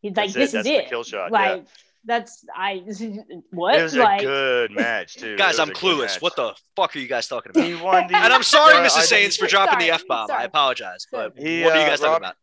he's 0.02 0.16
like 0.16 0.28
That's 0.32 0.36
it, 0.36 0.40
this 0.40 0.52
that's 0.54 0.68
is 0.68 0.72
the 0.74 0.84
it. 0.84 0.90
kill 0.90 1.04
shot, 1.04 1.32
yeah. 1.32 1.38
Like 1.54 1.66
that's 2.06 2.46
I 2.56 2.76
what 3.52 3.76
it 3.76 3.84
was 3.84 3.96
like 3.96 4.22
a 4.22 4.26
good 4.26 4.72
match 4.72 5.16
too. 5.16 5.36
Guys, 5.38 5.60
I'm 5.60 5.70
was 5.70 5.78
a 5.78 5.82
good 5.82 5.98
clueless. 5.98 6.02
match. 6.14 6.22
What 6.22 6.36
the 6.36 6.56
fuck 6.76 6.96
are 6.96 7.00
you 7.00 7.08
guys 7.08 7.28
talking 7.28 7.52
about? 7.52 7.64
He 7.64 7.76
won 7.76 8.08
the. 8.08 8.16
And 8.24 8.34
I'm 8.34 8.42
sorry, 8.44 8.76
uh, 8.76 8.84
Mrs. 8.86 8.98
I- 8.98 9.02
Saints, 9.04 9.38
for 9.38 9.48
dropping 9.48 9.80
the 9.80 9.92
F 9.92 10.08
bomb. 10.08 10.32
I 10.32 10.46
apologize. 10.46 11.06
But 11.12 11.34
He, 11.38 11.62
what 11.64 11.74
are 11.74 11.80
you 11.80 11.84
uh, 11.84 11.90
guys 11.90 12.02
Rob- 12.02 12.22
talking 12.22 12.26
about? 12.26 12.36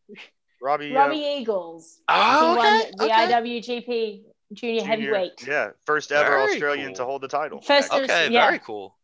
Robbie. 0.61 0.93
Robbie 0.93 1.25
uh, 1.25 1.39
Eagles. 1.41 2.01
Oh, 2.09 2.53
okay, 2.53 2.59
won 2.59 2.83
the 2.99 3.05
okay. 3.05 3.33
IWGP 3.33 4.23
Junior, 4.53 4.81
junior- 4.81 4.87
Heavyweight. 4.87 5.47
Yeah, 5.47 5.71
first 5.85 6.11
ever 6.13 6.29
Very 6.31 6.53
Australian 6.53 6.87
cool. 6.89 6.97
to 6.97 7.05
hold 7.05 7.23
the 7.23 7.29
title. 7.29 7.61
First 7.61 7.93
Okay, 7.93 8.29
yeah. 8.31 8.47
very 8.47 8.59
cool. 8.61 8.95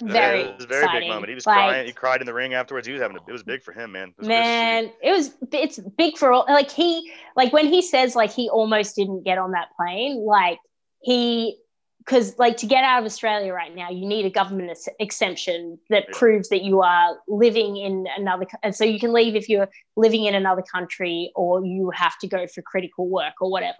Very, 0.00 0.42
it 0.42 0.54
was 0.54 0.64
a 0.64 0.68
very 0.68 1.00
big 1.00 1.08
moment. 1.08 1.28
He 1.28 1.34
was 1.34 1.44
Like, 1.44 1.56
crying. 1.56 1.86
He 1.86 1.92
cried 1.92 2.20
in 2.20 2.26
the 2.26 2.32
ring 2.32 2.54
afterwards. 2.54 2.86
He 2.86 2.92
was 2.92 3.02
having. 3.02 3.16
A, 3.16 3.20
it 3.26 3.32
was 3.32 3.42
big 3.42 3.62
for 3.64 3.72
him, 3.72 3.90
man. 3.92 4.10
It 4.10 4.14
was 4.18 4.28
good 4.28 4.34
to 4.34 4.42
see. 4.44 4.44
Man, 4.44 4.92
it 5.02 5.10
was 5.10 5.34
it's 5.52 5.78
big 5.98 6.16
for 6.16 6.32
all 6.32 6.44
like 6.48 6.70
he 6.70 7.12
like 7.34 7.52
when 7.52 7.66
he 7.66 7.82
says 7.82 8.14
like 8.14 8.32
he 8.32 8.48
almost 8.48 8.94
didn't 8.94 9.24
get 9.24 9.38
on 9.38 9.50
that 9.52 9.68
plane, 9.76 10.24
like 10.24 10.60
he 11.00 11.58
because 11.98 12.38
like 12.38 12.56
to 12.58 12.66
get 12.66 12.84
out 12.84 13.00
of 13.00 13.06
Australia 13.06 13.52
right 13.52 13.74
now, 13.74 13.90
you 13.90 14.06
need 14.06 14.24
a 14.24 14.30
government 14.30 14.70
ex- 14.70 14.88
exemption 15.00 15.78
that 15.90 16.04
Yeah. 16.08 16.16
proves 16.18 16.48
that 16.50 16.62
you 16.62 16.80
are 16.80 17.18
living 17.26 17.76
in 17.76 18.06
another. 18.16 18.46
And 18.62 18.74
so 18.74 18.84
you 18.84 18.98
can 19.00 19.12
leave 19.12 19.34
if 19.34 19.48
you're 19.48 19.68
living 19.96 20.24
in 20.26 20.34
another 20.34 20.62
country, 20.62 21.32
or 21.34 21.62
you 21.66 21.90
have 21.90 22.16
to 22.20 22.28
go 22.28 22.46
for 22.46 22.62
critical 22.62 23.08
work 23.08 23.34
or 23.42 23.50
whatever. 23.50 23.74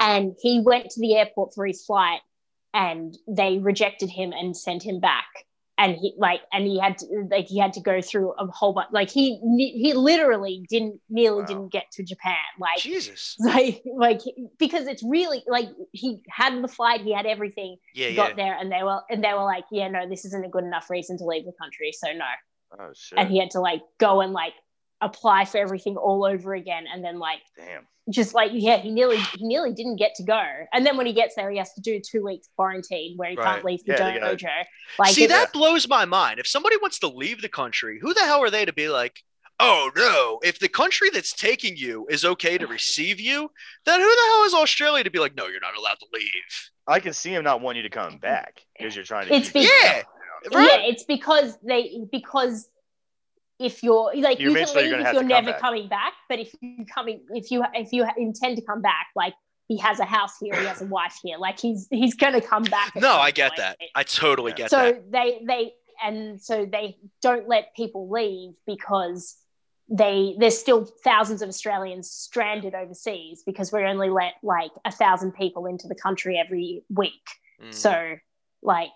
And 0.00 0.34
he 0.40 0.60
went 0.60 0.90
to 0.90 1.00
the 1.00 1.16
airport 1.16 1.54
for 1.54 1.66
his 1.66 1.84
flight, 1.84 2.20
and 2.74 3.16
they 3.26 3.58
rejected 3.58 4.10
him 4.10 4.32
and 4.32 4.56
sent 4.56 4.82
him 4.82 5.00
back. 5.00 5.26
And 5.78 5.94
he 5.94 6.14
like, 6.16 6.40
and 6.54 6.66
he 6.66 6.78
had 6.80 6.96
to 6.98 7.06
like 7.30 7.46
he 7.48 7.58
had 7.58 7.74
to 7.74 7.80
go 7.80 8.00
through 8.00 8.32
a 8.38 8.46
whole 8.46 8.72
bunch. 8.72 8.88
Like 8.92 9.10
he 9.10 9.38
he 9.58 9.92
literally 9.92 10.64
didn't 10.70 11.00
nearly 11.10 11.40
Wow. 11.40 11.46
didn't 11.46 11.68
get 11.72 11.90
to 11.92 12.02
Japan. 12.02 12.36
Like 12.58 12.78
Jesus. 12.78 13.36
like 13.40 13.82
like 13.84 14.20
because 14.58 14.86
it's 14.86 15.02
really 15.02 15.42
like 15.46 15.68
he 15.92 16.20
had 16.30 16.62
the 16.62 16.68
flight 16.68 17.02
he 17.02 17.12
had 17.12 17.26
everything 17.26 17.76
Yeah, 17.94 18.12
got 18.12 18.30
yeah. 18.30 18.34
there 18.36 18.58
and 18.58 18.72
they 18.72 18.82
were 18.82 19.00
and 19.10 19.22
they 19.22 19.34
were 19.34 19.44
like 19.44 19.64
yeah 19.70 19.88
no 19.88 20.08
this 20.08 20.24
isn't 20.24 20.46
a 20.46 20.48
good 20.48 20.64
enough 20.64 20.88
reason 20.88 21.18
to 21.18 21.24
leave 21.26 21.44
the 21.44 21.52
country 21.60 21.92
so 21.92 22.10
no 22.12 22.24
Oh 22.80 22.92
shit! 22.94 23.18
and 23.18 23.28
he 23.30 23.38
had 23.38 23.50
to 23.50 23.60
like 23.60 23.82
go 23.98 24.22
and 24.22 24.32
like 24.32 24.54
apply 25.02 25.44
for 25.44 25.58
everything 25.58 25.98
all 25.98 26.24
over 26.24 26.54
again 26.54 26.86
and 26.90 27.04
then 27.04 27.18
like 27.18 27.40
Damn. 27.54 27.86
Just 28.10 28.34
like 28.34 28.50
yeah 28.54 28.76
he 28.76 28.90
nearly 28.90 29.16
he 29.16 29.46
nearly 29.46 29.72
didn't 29.72 29.96
get 29.96 30.14
to 30.14 30.22
go 30.22 30.40
and 30.72 30.86
then 30.86 30.96
when 30.96 31.06
he 31.06 31.12
gets 31.12 31.34
there 31.34 31.50
he 31.50 31.58
has 31.58 31.72
to 31.74 31.80
do 31.80 32.00
two 32.00 32.22
weeks 32.24 32.48
quarantine 32.54 33.16
where 33.16 33.30
he 33.30 33.36
Right. 33.36 33.44
can't 33.54 33.64
leave 33.64 33.84
the 33.84 33.92
Yeah, 33.94 34.18
dojo 34.18 34.48
like 34.98 35.12
See, 35.12 35.24
it's- 35.24 35.38
that 35.38 35.52
blows 35.52 35.88
my 35.88 36.04
mind. 36.04 36.38
If 36.38 36.46
somebody 36.46 36.76
wants 36.76 36.98
to 37.00 37.08
leave 37.08 37.42
the 37.42 37.48
country, 37.48 37.98
who 38.00 38.14
the 38.14 38.20
hell 38.20 38.40
are 38.42 38.50
they 38.50 38.64
to 38.64 38.72
be 38.72 38.88
like, 38.88 39.20
oh 39.58 39.90
no, 39.96 40.38
if 40.44 40.58
the 40.58 40.68
country 40.68 41.10
that's 41.10 41.32
taking 41.32 41.76
you 41.76 42.06
is 42.08 42.24
okay 42.24 42.56
to 42.58 42.66
receive 42.66 43.18
you, 43.18 43.50
then 43.86 44.00
who 44.00 44.06
the 44.06 44.22
hell 44.32 44.44
is 44.44 44.54
Australia 44.54 45.02
to 45.02 45.10
be 45.10 45.18
like, 45.18 45.34
no, 45.34 45.46
you're 45.48 45.60
not 45.60 45.76
allowed 45.76 45.98
to 45.98 46.06
leave? 46.12 46.70
I 46.86 47.00
can 47.00 47.12
see 47.12 47.34
him 47.34 47.42
not 47.42 47.60
wanting 47.60 47.82
you 47.82 47.88
to 47.88 47.94
come 47.94 48.18
back 48.18 48.60
because 48.78 48.94
you're 48.94 49.04
trying 49.04 49.26
to. 49.28 49.34
It's 49.34 49.50
keep 49.50 49.62
be- 49.62 49.68
Yeah, 49.84 50.02
yeah 50.52 50.76
it's 50.82 51.02
because 51.04 51.58
they 51.66 52.06
because 52.12 52.68
if 53.58 53.82
you're 53.82 54.12
like 54.16 54.38
You 54.38 54.50
you, 54.50 54.56
can 54.64 54.74
leave 54.76 54.92
if 55.06 55.12
you're 55.12 55.22
never 55.22 55.52
back. 55.52 55.60
coming 55.60 55.88
back 55.88 56.12
but 56.28 56.38
if 56.38 56.54
you 56.60 56.84
coming 56.92 57.20
if 57.30 57.50
you 57.50 57.64
if 57.74 57.92
you 57.92 58.06
intend 58.16 58.56
to 58.56 58.62
come 58.62 58.82
back 58.82 59.06
like 59.16 59.34
he 59.68 59.76
has 59.78 59.98
a 59.98 60.04
house 60.04 60.34
here 60.40 60.54
he 60.60 60.66
has 60.66 60.80
a 60.82 60.86
wife 60.96 61.18
here 61.22 61.38
like 61.38 61.58
he's 61.58 61.86
he's 61.90 62.14
gonna 62.14 62.40
come 62.40 62.62
back 62.64 62.92
No, 62.96 63.12
I 63.16 63.30
get 63.30 63.50
point. 63.52 63.58
that. 63.58 63.78
I 63.94 64.02
totally 64.02 64.52
Yeah. 64.52 64.56
get 64.56 64.70
so 64.70 64.76
that. 64.92 65.10
they 65.10 65.40
they 65.46 65.72
and 66.04 66.40
so 66.40 66.66
they 66.66 66.98
don't 67.22 67.48
let 67.48 67.74
people 67.74 68.10
leave 68.10 68.52
because 68.66 69.36
they 69.88 70.34
there's 70.38 70.58
still 70.58 70.84
thousands 71.04 71.42
of 71.42 71.48
Australians 71.48 72.10
stranded 72.10 72.74
overseas 72.74 73.42
because 73.46 73.72
we 73.72 73.82
only 73.84 74.10
let 74.10 74.34
like 74.42 74.72
a 74.84 74.90
thousand 74.92 75.32
people 75.32 75.64
into 75.66 75.86
the 75.88 75.94
country 75.94 76.36
every 76.38 76.82
week. 76.90 77.12
Mm. 77.62 77.72
So 77.72 78.16
like, 78.62 78.90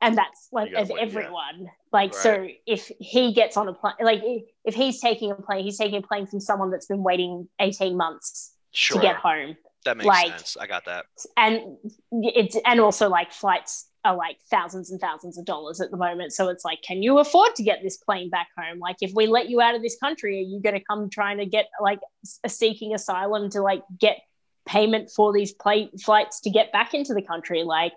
and 0.00 0.16
that's 0.16 0.48
like 0.52 0.72
of 0.74 0.90
yeah. 0.90 0.96
everyone. 1.00 1.70
Like, 1.92 2.14
so 2.14 2.46
if 2.66 2.90
he 3.00 3.32
gets 3.32 3.56
on 3.56 3.68
a 3.68 3.72
plane, 3.72 3.94
like 4.00 4.22
if- 4.64 4.74
he's 4.74 5.00
taking 5.00 5.30
a 5.30 5.34
plane, 5.34 5.64
he's 5.64 5.78
taking 5.78 5.98
a 5.98 6.06
plane 6.06 6.26
from 6.26 6.40
someone 6.40 6.70
that's 6.70 6.86
been 6.86 7.02
waiting 7.02 7.48
18 7.60 7.96
months 7.96 8.54
sure, 8.72 9.00
to 9.00 9.02
get 9.02 9.16
home. 9.16 9.56
that 9.84 9.96
makes 9.96 10.06
like- 10.06 10.30
sense. 10.30 10.56
I 10.58 10.66
got 10.66 10.84
that. 10.84 11.06
And 11.36 11.78
it's, 12.12 12.56
and 12.64 12.80
also 12.80 13.08
like 13.08 13.32
flights 13.32 13.88
are 14.04 14.16
like 14.16 14.36
thousands 14.50 14.90
and 14.90 15.00
thousands 15.00 15.38
of 15.38 15.44
dollars 15.44 15.80
at 15.80 15.90
the 15.90 15.96
moment. 15.96 16.32
So 16.32 16.48
it's 16.48 16.64
like, 16.64 16.82
can 16.82 17.02
you 17.02 17.18
afford 17.18 17.54
to 17.56 17.62
get 17.62 17.80
this 17.82 17.96
plane 17.96 18.30
back 18.30 18.48
home? 18.56 18.78
Like, 18.78 18.96
if 19.00 19.12
we 19.14 19.26
let 19.26 19.48
you 19.48 19.60
out 19.60 19.74
of 19.74 19.82
this 19.82 19.96
country, 19.98 20.38
are 20.38 20.42
you 20.42 20.60
going 20.60 20.76
to 20.76 20.84
come 20.84 21.10
trying 21.10 21.38
to 21.38 21.46
get 21.46 21.66
like 21.80 22.00
a 22.44 22.46
uh, 22.46 22.48
seeking 22.48 22.94
asylum 22.94 23.50
to 23.50 23.62
like 23.62 23.82
get 23.98 24.18
payment 24.66 25.10
for 25.10 25.32
these 25.32 25.52
plane 25.52 25.90
flights 25.98 26.40
to 26.42 26.50
get 26.50 26.70
back 26.72 26.94
into 26.94 27.14
the 27.14 27.22
country? 27.22 27.64
Like, 27.64 27.92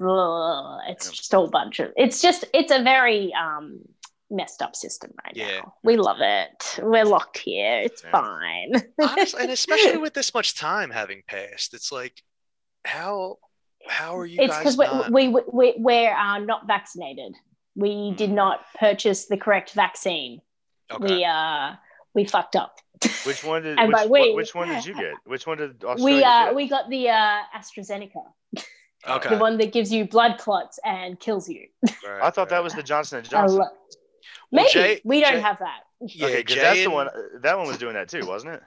ugh, 0.00 0.80
it's 0.88 1.10
just 1.10 1.32
a 1.32 1.36
whole 1.36 1.48
bunch 1.50 1.80
of, 1.80 1.92
it's 1.96 2.20
just, 2.22 2.44
it's 2.54 2.72
a 2.72 2.82
very, 2.82 3.32
um, 3.34 3.80
messed 4.28 4.60
up 4.60 4.74
system 4.74 5.12
right 5.24 5.36
Yeah. 5.36 5.60
now. 5.60 5.74
We 5.84 5.96
love 5.96 6.16
it. 6.20 6.80
We're 6.82 7.04
locked 7.04 7.38
here. 7.38 7.80
It's 7.82 8.02
Yeah. 8.02 8.10
fine. 8.10 8.72
Honestly, 9.00 9.42
and 9.42 9.50
especially 9.60 9.98
with 9.98 10.14
this 10.14 10.34
much 10.34 10.56
time 10.56 10.90
having 10.90 11.22
passed, 11.28 11.74
it's 11.74 11.92
like, 11.92 12.22
how 12.84 13.38
how 13.88 14.18
are 14.18 14.26
you 14.26 14.40
it's 14.40 14.56
because 14.58 14.76
not? 14.76 15.12
we, 15.12 15.28
we, 15.28 15.42
we, 15.52 15.74
we're 15.78 16.12
uh, 16.12 16.38
not 16.38 16.66
vaccinated. 16.66 17.34
We 17.76 18.14
did 18.16 18.30
Mm. 18.30 18.34
not 18.34 18.60
purchase 18.80 19.26
the 19.26 19.36
correct 19.36 19.72
vaccine. 19.74 20.40
okay. 20.90 21.04
We 21.18 21.24
uh 21.24 21.74
we 22.14 22.24
fucked 22.24 22.56
up. 22.56 22.74
Which 23.24 23.44
one 23.44 23.62
did? 23.62 23.78
And 23.78 23.88
Which, 23.88 23.96
by 23.96 24.06
we- 24.06 24.34
which 24.34 24.54
one 24.56 24.68
did 24.68 24.84
you 24.86 24.94
get? 24.94 25.14
Which 25.24 25.46
one 25.46 25.58
did 25.58 25.84
Australia 25.84 26.16
we 26.16 26.24
uh 26.24 26.44
get? 26.46 26.54
we 26.56 26.68
got 26.68 26.90
the 26.90 27.10
uh 27.10 27.38
AstraZeneca, 27.56 28.24
okay. 29.08 29.28
the 29.30 29.38
one 29.38 29.58
that 29.58 29.72
gives 29.72 29.92
you 29.92 30.06
blood 30.06 30.38
clots 30.38 30.78
and 30.84 31.18
kills 31.20 31.48
you. 31.48 31.66
right, 32.06 32.22
I 32.22 32.30
thought 32.30 32.48
that 32.50 32.62
was 32.62 32.74
the 32.74 32.82
Johnson 32.82 33.18
and 33.18 33.28
Johnson. 33.28 33.58
lo- 33.58 33.64
Well, 33.64 34.64
Maybe 34.64 34.70
Jay- 34.70 35.00
we 35.04 35.20
don't 35.20 35.32
Jay- 35.34 35.40
have 35.40 35.58
that. 35.60 35.80
Yeah, 36.00 36.26
okay, 36.26 36.42
Jay 36.42 36.60
that's 36.60 36.80
the 36.84 36.90
one. 36.90 37.08
That 37.40 37.56
one 37.58 37.66
was 37.66 37.78
doing 37.78 37.94
that 37.94 38.08
too, 38.08 38.26
wasn't 38.26 38.54
it? 38.54 38.62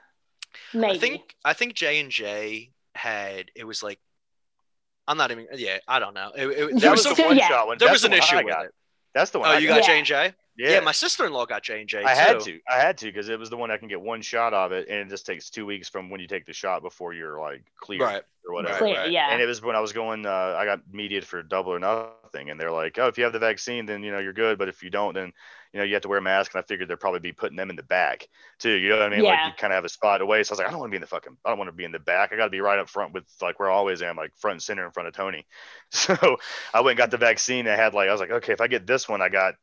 Maybe. 0.74 0.94
I 0.94 0.98
think 0.98 1.34
I 1.44 1.52
think 1.52 1.74
J 1.74 2.00
and 2.00 2.10
J 2.10 2.70
had 2.94 3.50
it 3.54 3.64
was 3.64 3.82
like 3.82 4.00
I'm 5.06 5.16
not 5.16 5.30
even 5.30 5.46
yeah 5.54 5.78
I 5.86 5.98
don't 6.00 6.12
know 6.14 6.32
it, 6.36 6.46
it- 6.46 6.70
That 6.72 6.80
there 6.80 6.90
was 6.90 7.04
was 7.06 7.16
the 7.16 7.22
one 7.22 7.36
yeah. 7.36 7.48
shot 7.48 7.66
one. 7.68 7.78
there 7.78 7.90
was 7.90 8.04
an 8.04 8.12
issue 8.12 8.36
with 8.44 8.46
it. 8.48 8.74
That's 9.14 9.30
the 9.30 9.38
one. 9.40 9.48
Oh, 9.48 9.52
I 9.52 9.58
you 9.58 9.68
got. 9.68 9.80
got 9.80 9.88
Yeah. 9.88 9.92
J 9.94 9.98
and 9.98 10.06
J? 10.06 10.34
Yeah, 10.58 10.80
my 10.80 10.92
sister 10.92 11.24
in 11.24 11.32
law 11.32 11.46
got 11.46 11.62
J 11.62 11.80
and 11.80 11.88
J. 11.88 12.02
I 12.04 12.14
had 12.14 12.38
to. 12.40 12.60
I 12.70 12.76
had 12.78 12.98
to 12.98 13.06
because 13.06 13.28
it 13.30 13.38
was 13.38 13.48
the 13.48 13.56
one 13.56 13.70
I 13.70 13.78
can 13.78 13.88
get 13.88 14.00
one 14.00 14.20
shot 14.20 14.52
of 14.52 14.72
it, 14.72 14.88
and 14.88 14.98
it 14.98 15.08
just 15.08 15.24
takes 15.24 15.48
two 15.48 15.64
weeks 15.64 15.88
from 15.88 16.10
when 16.10 16.20
you 16.20 16.26
take 16.26 16.44
the 16.44 16.52
shot 16.52 16.82
before 16.82 17.14
you're 17.14 17.40
like 17.40 17.62
clear 17.78 18.00
Right. 18.00 18.22
or 18.46 18.54
whatever. 18.54 18.76
Clear, 18.78 18.98
right. 18.98 19.10
yeah. 19.10 19.28
And 19.30 19.40
it 19.40 19.46
was 19.46 19.62
when 19.62 19.74
I 19.74 19.80
was 19.80 19.92
going. 19.94 20.26
Uh, 20.26 20.54
I 20.58 20.66
got 20.66 20.80
mediated 20.92 21.26
for 21.26 21.42
double 21.42 21.72
or 21.72 21.78
nothing, 21.78 22.10
and 22.34 22.60
they're 22.60 22.70
like, 22.70 22.98
"Oh, 22.98 23.08
if 23.08 23.18
you 23.18 23.24
have 23.24 23.32
the 23.32 23.38
vaccine, 23.38 23.86
then 23.86 24.02
you 24.04 24.12
know 24.12 24.18
you're 24.18 24.32
good, 24.32 24.58
but 24.58 24.68
if 24.68 24.82
you 24.82 24.90
don't, 24.90 25.14
then 25.14 25.32
you 25.72 25.78
know 25.80 25.84
you 25.84 25.94
have 25.94 26.02
to 26.02 26.08
wear 26.08 26.18
a 26.18 26.22
mask." 26.22 26.54
And 26.54 26.62
I 26.62 26.66
figured 26.66 26.88
they'd 26.88 27.00
probably 27.00 27.20
be 27.20 27.32
putting 27.32 27.56
them 27.56 27.70
in 27.70 27.76
the 27.76 27.82
back 27.82 28.28
too. 28.58 28.70
You 28.72 28.90
know 28.90 28.98
what 28.98 29.06
I 29.06 29.08
mean? 29.10 29.24
Like 29.24 29.46
you 29.46 29.52
kind 29.58 29.72
of 29.72 29.76
have 29.76 29.84
a 29.84 29.88
spot 29.88 30.20
away. 30.20 30.42
So 30.44 30.52
I 30.52 30.54
was 30.54 30.58
like, 30.58 30.68
I 30.68 30.70
don't 30.70 30.80
want 30.80 30.90
to 30.90 30.92
be 30.92 30.96
in 30.96 31.02
the 31.02 31.06
fucking. 31.08 31.36
I 31.44 31.48
don't 31.48 31.58
want 31.58 31.68
to 31.68 31.72
be 31.72 31.84
in 31.84 31.92
the 31.92 31.98
back. 31.98 32.32
I 32.32 32.36
got 32.36 32.44
to 32.44 32.50
be 32.50 32.60
right 32.60 32.78
up 32.78 32.88
front 32.88 33.12
with 33.12 33.24
like 33.42 33.58
where 33.58 33.70
I 33.70 33.74
always 33.74 34.02
am, 34.02 34.16
like 34.16 34.32
front 34.36 34.54
and 34.54 34.62
center 34.62 34.84
in 34.84 34.92
front 34.92 35.08
of 35.08 35.14
Tony. 35.14 35.46
So 35.92 36.14
I 36.72 36.80
went 36.82 36.92
and 36.92 36.98
got 36.98 37.10
the 37.10 37.16
vaccine. 37.16 37.66
I 37.66 37.74
had 37.74 37.94
like 37.94 38.08
I 38.08 38.12
was 38.12 38.20
like, 38.20 38.30
okay, 38.30 38.52
if 38.52 38.60
I 38.60 38.68
get 38.68 38.86
this 38.86 39.08
one, 39.08 39.20
I 39.20 39.28
got 39.28 39.54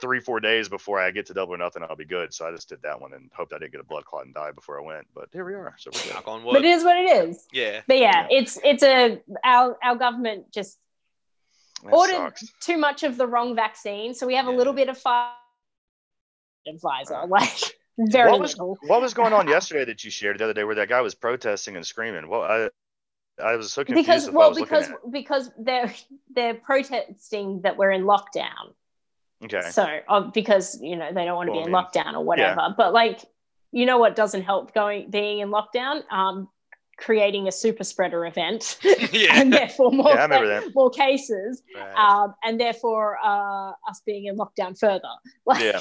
three 0.00 0.20
four 0.20 0.40
days 0.40 0.68
before 0.68 1.00
I 1.00 1.10
get 1.10 1.26
to 1.26 1.34
double 1.34 1.54
or 1.54 1.58
nothing, 1.58 1.82
I'll 1.82 1.96
be 1.96 2.04
good. 2.04 2.32
So 2.32 2.46
I 2.46 2.52
just 2.52 2.68
did 2.68 2.82
that 2.82 3.00
one 3.00 3.12
and 3.12 3.30
hoped 3.34 3.52
I 3.52 3.58
didn't 3.58 3.72
get 3.72 3.80
a 3.80 3.84
blood 3.84 4.04
clot 4.04 4.24
and 4.26 4.34
die 4.34 4.52
before 4.52 4.78
I 4.80 4.84
went. 4.84 5.06
But 5.14 5.28
here 5.32 5.44
we 5.44 5.54
are. 5.54 5.74
So 5.78 5.90
we're 5.92 6.02
good. 6.02 6.14
Knock 6.14 6.28
on 6.28 6.44
wood. 6.44 6.52
but 6.54 6.64
it 6.64 6.68
is 6.68 6.84
what 6.84 6.96
it 6.96 7.28
is. 7.28 7.46
yeah. 7.52 7.80
But 7.86 7.98
yeah, 7.98 8.26
it's 8.30 8.58
it's 8.64 8.82
a 8.82 9.20
our 9.44 9.76
our 9.82 9.96
government 9.96 10.52
just 10.52 10.78
That 11.84 11.92
ordered 11.92 12.38
sucks. 12.38 12.52
too 12.60 12.76
much 12.76 13.02
of 13.02 13.16
the 13.16 13.26
wrong 13.26 13.54
vaccine, 13.54 14.14
so 14.14 14.26
we 14.26 14.34
have 14.34 14.46
a 14.46 14.50
little 14.50 14.72
bit 14.72 14.88
of 14.88 14.98
Pfizer, 14.98 15.32
Pfizer, 16.82 17.28
like 17.28 17.78
very 17.98 18.30
what 18.30 18.40
was 18.40 18.52
little. 18.58 18.78
what 18.82 19.00
was 19.00 19.14
going 19.14 19.32
on 19.32 19.48
yesterday 19.56 19.84
that 19.86 20.04
you 20.04 20.10
shared 20.10 20.38
the 20.38 20.44
other 20.44 20.54
day 20.54 20.64
where 20.64 20.74
that 20.76 20.88
guy 20.88 21.00
was 21.00 21.14
protesting 21.14 21.76
and 21.76 21.86
screaming? 21.86 22.28
Well, 22.28 22.42
I 22.42 22.68
I 23.42 23.56
was 23.56 23.72
so 23.72 23.84
confused. 23.84 24.06
Because 24.06 24.26
with 24.26 24.34
what 24.34 24.44
I 24.44 24.48
well, 24.48 24.54
because 24.54 24.88
because 25.10 25.50
they're 25.58 25.92
they're 26.34 26.54
protesting 26.54 27.62
that 27.62 27.76
we're 27.76 27.92
in 27.92 28.02
lockdown. 28.04 28.74
okay, 29.44 29.70
So 29.70 30.00
uh, 30.08 30.20
because 30.22 30.80
you 30.80 30.96
know 30.96 31.12
they 31.12 31.24
don't 31.24 31.36
want 31.36 31.48
to 31.48 31.52
Well, 31.52 31.62
be 31.64 31.68
in 31.68 31.74
I 31.74 31.78
mean, 31.78 31.86
lockdown 31.86 32.14
or 32.14 32.24
whatever. 32.24 32.74
But 32.76 32.92
like, 32.92 33.20
you 33.70 33.86
know 33.86 33.98
what 33.98 34.16
doesn't 34.16 34.42
help 34.42 34.74
going 34.74 35.10
being 35.10 35.38
in 35.38 35.50
lockdown? 35.50 36.02
Um, 36.10 36.48
creating 36.98 37.46
a 37.48 37.52
super 37.52 37.84
spreader 37.84 38.26
event, 38.26 38.78
Yeah. 39.12 39.40
and 39.40 39.52
therefore 39.52 39.92
more 39.92 40.10
Yeah, 40.10 40.16
I 40.20 40.22
remember 40.24 40.48
that. 40.60 40.74
more 40.74 40.90
cases, 40.90 41.62
Right. 41.74 41.94
um, 41.94 42.34
and 42.44 42.60
therefore 42.60 43.18
uh, 43.24 43.70
us 43.88 44.02
being 44.04 44.26
in 44.26 44.36
lockdown 44.36 44.78
further. 44.78 45.08
Like 45.46 45.62
Yeah. 45.62 45.80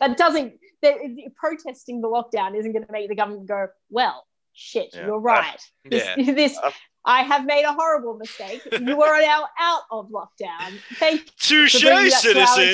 that 0.00 0.16
doesn't 0.16 0.54
that, 0.82 0.96
protesting 1.36 2.00
the 2.02 2.08
lockdown 2.08 2.54
isn't 2.56 2.72
going 2.72 2.84
to 2.86 2.92
make 2.92 3.08
the 3.08 3.14
government 3.16 3.46
go 3.46 3.68
well. 3.90 4.26
Shit, 4.52 4.90
Yeah. 4.94 5.06
you're 5.06 5.18
right. 5.20 5.60
This, 5.84 6.04
yeah. 6.16 6.32
this 6.32 6.58
Uh, 6.62 6.70
I 7.04 7.22
have 7.22 7.46
made 7.46 7.64
a 7.64 7.72
horrible 7.72 8.16
mistake. 8.18 8.60
You 8.70 9.02
are 9.02 9.20
now 9.20 9.46
out 9.58 9.82
of 9.90 10.10
lockdown. 10.10 10.78
Thank 10.96 11.34
Touche, 11.36 11.74
you 11.74 11.80
for 11.80 11.94
bringing 11.94 12.10
that 12.10 12.22
to 12.22 12.40
our 12.40 12.46
citizen. 12.46 12.70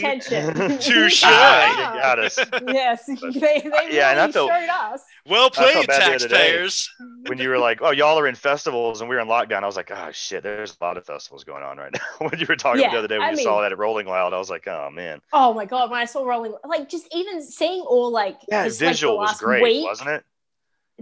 attention. 0.50 0.78
Touche. 0.78 1.22
Ah, 1.24 1.94
you 1.94 2.00
got 2.00 2.18
us. 2.18 2.38
yes, 2.66 3.06
they, 3.06 3.14
they 3.14 3.62
really 3.64 3.96
yeah, 3.96 4.10
and 4.10 4.20
I 4.20 4.32
felt- 4.32 4.50
showed 4.50 4.68
us. 4.68 5.02
Well 5.26 5.50
played, 5.50 5.86
bad 5.86 6.00
the 6.02 6.14
other 6.16 6.28
day. 6.28 6.34
taxpayers. 6.52 6.90
when 7.26 7.38
you 7.38 7.48
were 7.48 7.58
like, 7.58 7.80
"Oh, 7.80 7.92
y'all 7.92 8.18
are 8.18 8.26
in 8.26 8.34
festivals," 8.34 9.00
and 9.00 9.08
we 9.08 9.16
are 9.16 9.20
in 9.20 9.28
lockdown, 9.28 9.62
I 9.62 9.66
was 9.66 9.76
like, 9.76 9.90
"Oh 9.90 10.08
shit, 10.12 10.42
there's 10.42 10.76
a 10.80 10.84
lot 10.84 10.96
of 10.96 11.06
festivals 11.06 11.44
going 11.44 11.62
on 11.62 11.76
right 11.78 11.92
now." 11.92 12.00
when 12.28 12.38
you 12.38 12.46
were 12.48 12.56
talking 12.56 12.82
Yeah, 12.82 12.90
the 12.90 12.98
other 12.98 13.08
day, 13.08 13.18
when 13.18 13.28
I 13.28 13.30
you 13.30 13.36
mean- 13.36 13.44
saw 13.44 13.60
that 13.62 13.72
at 13.72 13.78
Rolling 13.78 14.06
Loud, 14.06 14.32
I 14.32 14.38
was 14.38 14.50
like, 14.50 14.66
"Oh 14.66 14.90
man, 14.92 15.20
Oh 15.32 15.54
my 15.54 15.64
god, 15.64 15.90
when 15.90 16.00
I 16.00 16.04
saw 16.06 16.24
Rolling, 16.24 16.54
like 16.66 16.88
just 16.88 17.06
even 17.14 17.40
seeing 17.42 17.82
all 17.82 18.10
like 18.10 18.38
yeah, 18.48 18.64
just, 18.64 18.80
like, 18.80 18.88
the 18.88 18.92
visual 18.92 19.16
was 19.18 19.38
great, 19.38 19.62
week, 19.62 19.84
wasn't 19.86 20.10
it?" 20.10 20.24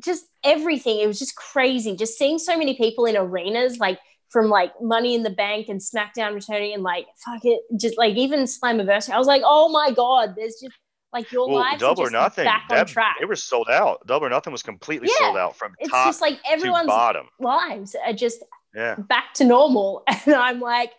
Just 0.03 0.25
everything. 0.45 1.01
It 1.01 1.07
was 1.07 1.19
just 1.19 1.37
crazy. 1.37 1.97
Just 1.97 2.19
seeing 2.19 2.39
so 2.39 2.57
many 2.57 2.77
people 2.77 3.05
in 3.07 3.17
arenas, 3.17 3.79
like 3.79 3.99
from 4.31 4.49
like 4.49 4.73
Money 4.81 5.15
in 5.15 5.23
the 5.23 5.31
Bank 5.31 5.69
and 5.69 5.81
SmackDown 5.81 6.35
returning, 6.35 6.75
and 6.75 6.83
like 6.83 7.07
fuck 7.25 7.45
it, 7.45 7.61
just 7.79 7.99
like 7.99 8.17
even 8.17 8.41
Slammiversary. 8.45 9.11
I 9.11 9.19
was 9.19 9.27
like, 9.27 9.43
oh 9.45 9.69
my 9.69 9.91
god, 9.93 10.35
there's 10.37 10.57
just 10.61 10.75
like 11.13 11.31
your 11.31 11.47
Well, 11.49 11.63
lives 11.63 11.83
are 11.83 11.89
Double 11.89 12.03
or 12.05 12.11
Nothing, 12.11 12.45
back 12.45 12.65
on 12.71 12.87
track. 12.87 13.17
they 13.21 13.27
were 13.27 13.37
sold 13.37 13.69
out. 13.69 14.07
Double 14.07 14.27
or 14.27 14.31
Nothing 14.31 14.53
was 14.53 14.63
completely 14.63 15.09
Yeah, 15.09 15.27
sold 15.27 15.37
out 15.37 15.57
from 15.57 15.75
It's 15.79 15.91
top 15.91 16.07
just 16.07 16.21
like 16.21 16.35
to 16.35 16.51
everyone's 16.51 16.87
bottom. 16.87 17.29
lives 17.39 17.95
are 18.07 18.13
just 18.15 18.43
Yeah, 18.75 18.95
back 18.97 19.35
to 19.35 19.45
normal, 19.45 20.05
and 20.27 20.35
I'm 20.35 20.61
like, 20.61 20.93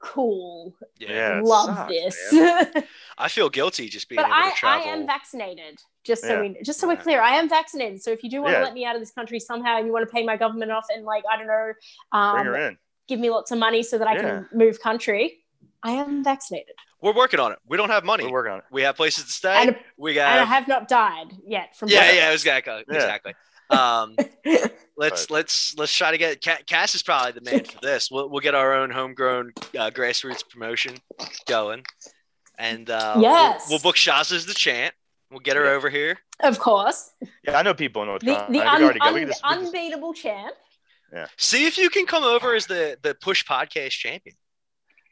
cool, 0.00 0.74
Yeah. 0.98 1.08
Yeah, 1.08 1.40
love 1.42 1.76
sucks, 1.76 1.88
this. 1.88 2.32
I 3.18 3.28
feel 3.28 3.48
guilty 3.48 3.88
just 3.88 4.08
being 4.08 4.18
but 4.18 4.26
able 4.26 4.34
I, 4.34 4.50
to 4.50 4.66
I 4.66 4.76
am 4.92 5.06
vaccinated. 5.06 5.80
Just 6.04 6.22
so 6.22 6.34
Yeah. 6.34 6.40
we 6.42 6.62
just 6.62 6.78
so 6.80 6.86
we're 6.86 6.96
clear, 6.96 7.20
I 7.20 7.36
am 7.36 7.48
vaccinated. 7.48 8.02
So 8.02 8.10
if 8.10 8.22
you 8.22 8.30
do 8.30 8.42
want 8.42 8.52
Yeah. 8.52 8.58
to 8.58 8.64
let 8.64 8.74
me 8.74 8.84
out 8.84 8.94
of 8.94 9.00
this 9.02 9.10
country 9.10 9.40
somehow, 9.40 9.78
and 9.78 9.86
you 9.86 9.92
want 9.92 10.06
to 10.06 10.12
pay 10.12 10.22
my 10.24 10.36
government 10.36 10.70
off, 10.70 10.86
and 10.94 11.04
like 11.04 11.24
I 11.30 11.36
don't 11.38 11.46
know, 11.46 11.72
bring 12.12 12.22
um, 12.40 12.46
her 12.46 12.56
in. 12.68 12.78
give 13.08 13.18
me 13.20 13.30
lots 13.30 13.50
of 13.50 13.58
money 13.58 13.82
so 13.82 13.96
that 13.98 14.06
I 14.06 14.16
can 14.16 14.48
move 14.52 14.80
country, 14.80 15.44
I 15.82 15.92
am 15.92 16.22
vaccinated, 16.22 16.74
We're 17.00 17.14
working 17.14 17.40
on 17.40 17.52
it. 17.52 17.58
We 17.66 17.76
don't 17.76 17.90
have 17.90 18.04
money. 18.04 18.24
We're 18.24 18.32
working 18.32 18.52
on 18.52 18.58
it. 18.58 18.64
We 18.70 18.82
have 18.82 18.96
places 18.96 19.24
to 19.26 19.32
stay. 19.32 19.54
and, 19.68 19.76
we 19.98 20.18
and 20.18 20.40
I 20.40 20.44
have 20.44 20.68
not 20.68 20.88
died 20.88 21.28
yet 21.46 21.76
from. 21.76 21.88
Yeah, 21.88 22.06
both. 22.06 22.14
yeah, 22.16 22.30
exactly, 22.32 22.84
Yeah. 22.88 22.94
exactly. 22.94 23.34
Um, 23.70 24.16
let's 24.96 25.26
But- 25.26 25.30
let's 25.30 25.74
let's 25.78 25.94
try 25.96 26.10
to 26.10 26.18
get 26.18 26.40
Cass 26.66 26.94
is 26.94 27.02
probably 27.02 27.32
the 27.32 27.40
man 27.50 27.64
for 27.64 27.80
this. 27.80 28.10
We'll 28.10 28.28
we'll 28.28 28.40
get 28.40 28.54
our 28.54 28.74
own 28.74 28.90
homegrown 28.90 29.52
uh, 29.78 29.90
grassroots 29.90 30.46
promotion 30.48 30.96
going, 31.46 31.82
and 32.58 32.88
uh, 32.90 33.16
Yes. 33.18 33.66
we'll, 33.68 33.76
we'll 33.76 33.82
book 33.82 33.96
Shaz 33.96 34.32
as 34.32 34.44
the 34.46 34.54
chant. 34.54 34.94
We'll 35.34 35.40
get 35.40 35.56
her 35.56 35.64
Yeah. 35.64 35.72
over 35.72 35.90
here. 35.90 36.18
of 36.40 36.58
course, 36.60 37.10
Yeah, 37.42 37.58
I 37.58 37.62
know 37.62 37.74
people 37.74 38.02
in 38.02 38.08
North 38.08 38.20
the, 38.22 38.26
Carolina. 38.34 38.52
the 38.52 38.58
We 38.58 38.64
un, 38.64 38.82
already 38.84 39.00
un- 39.00 39.14
can 39.14 39.26
just- 39.28 39.42
we 39.44 39.56
unbeatable 39.56 40.14
champ. 40.14 40.54
Yeah. 41.12 41.26
See 41.36 41.66
if 41.66 41.76
you 41.76 41.90
can 41.90 42.06
come 42.06 42.22
over 42.24 42.54
as 42.54 42.66
the 42.66 42.96
the 43.02 43.14
push 43.14 43.44
podcast 43.44 43.90
champion. 43.90 44.36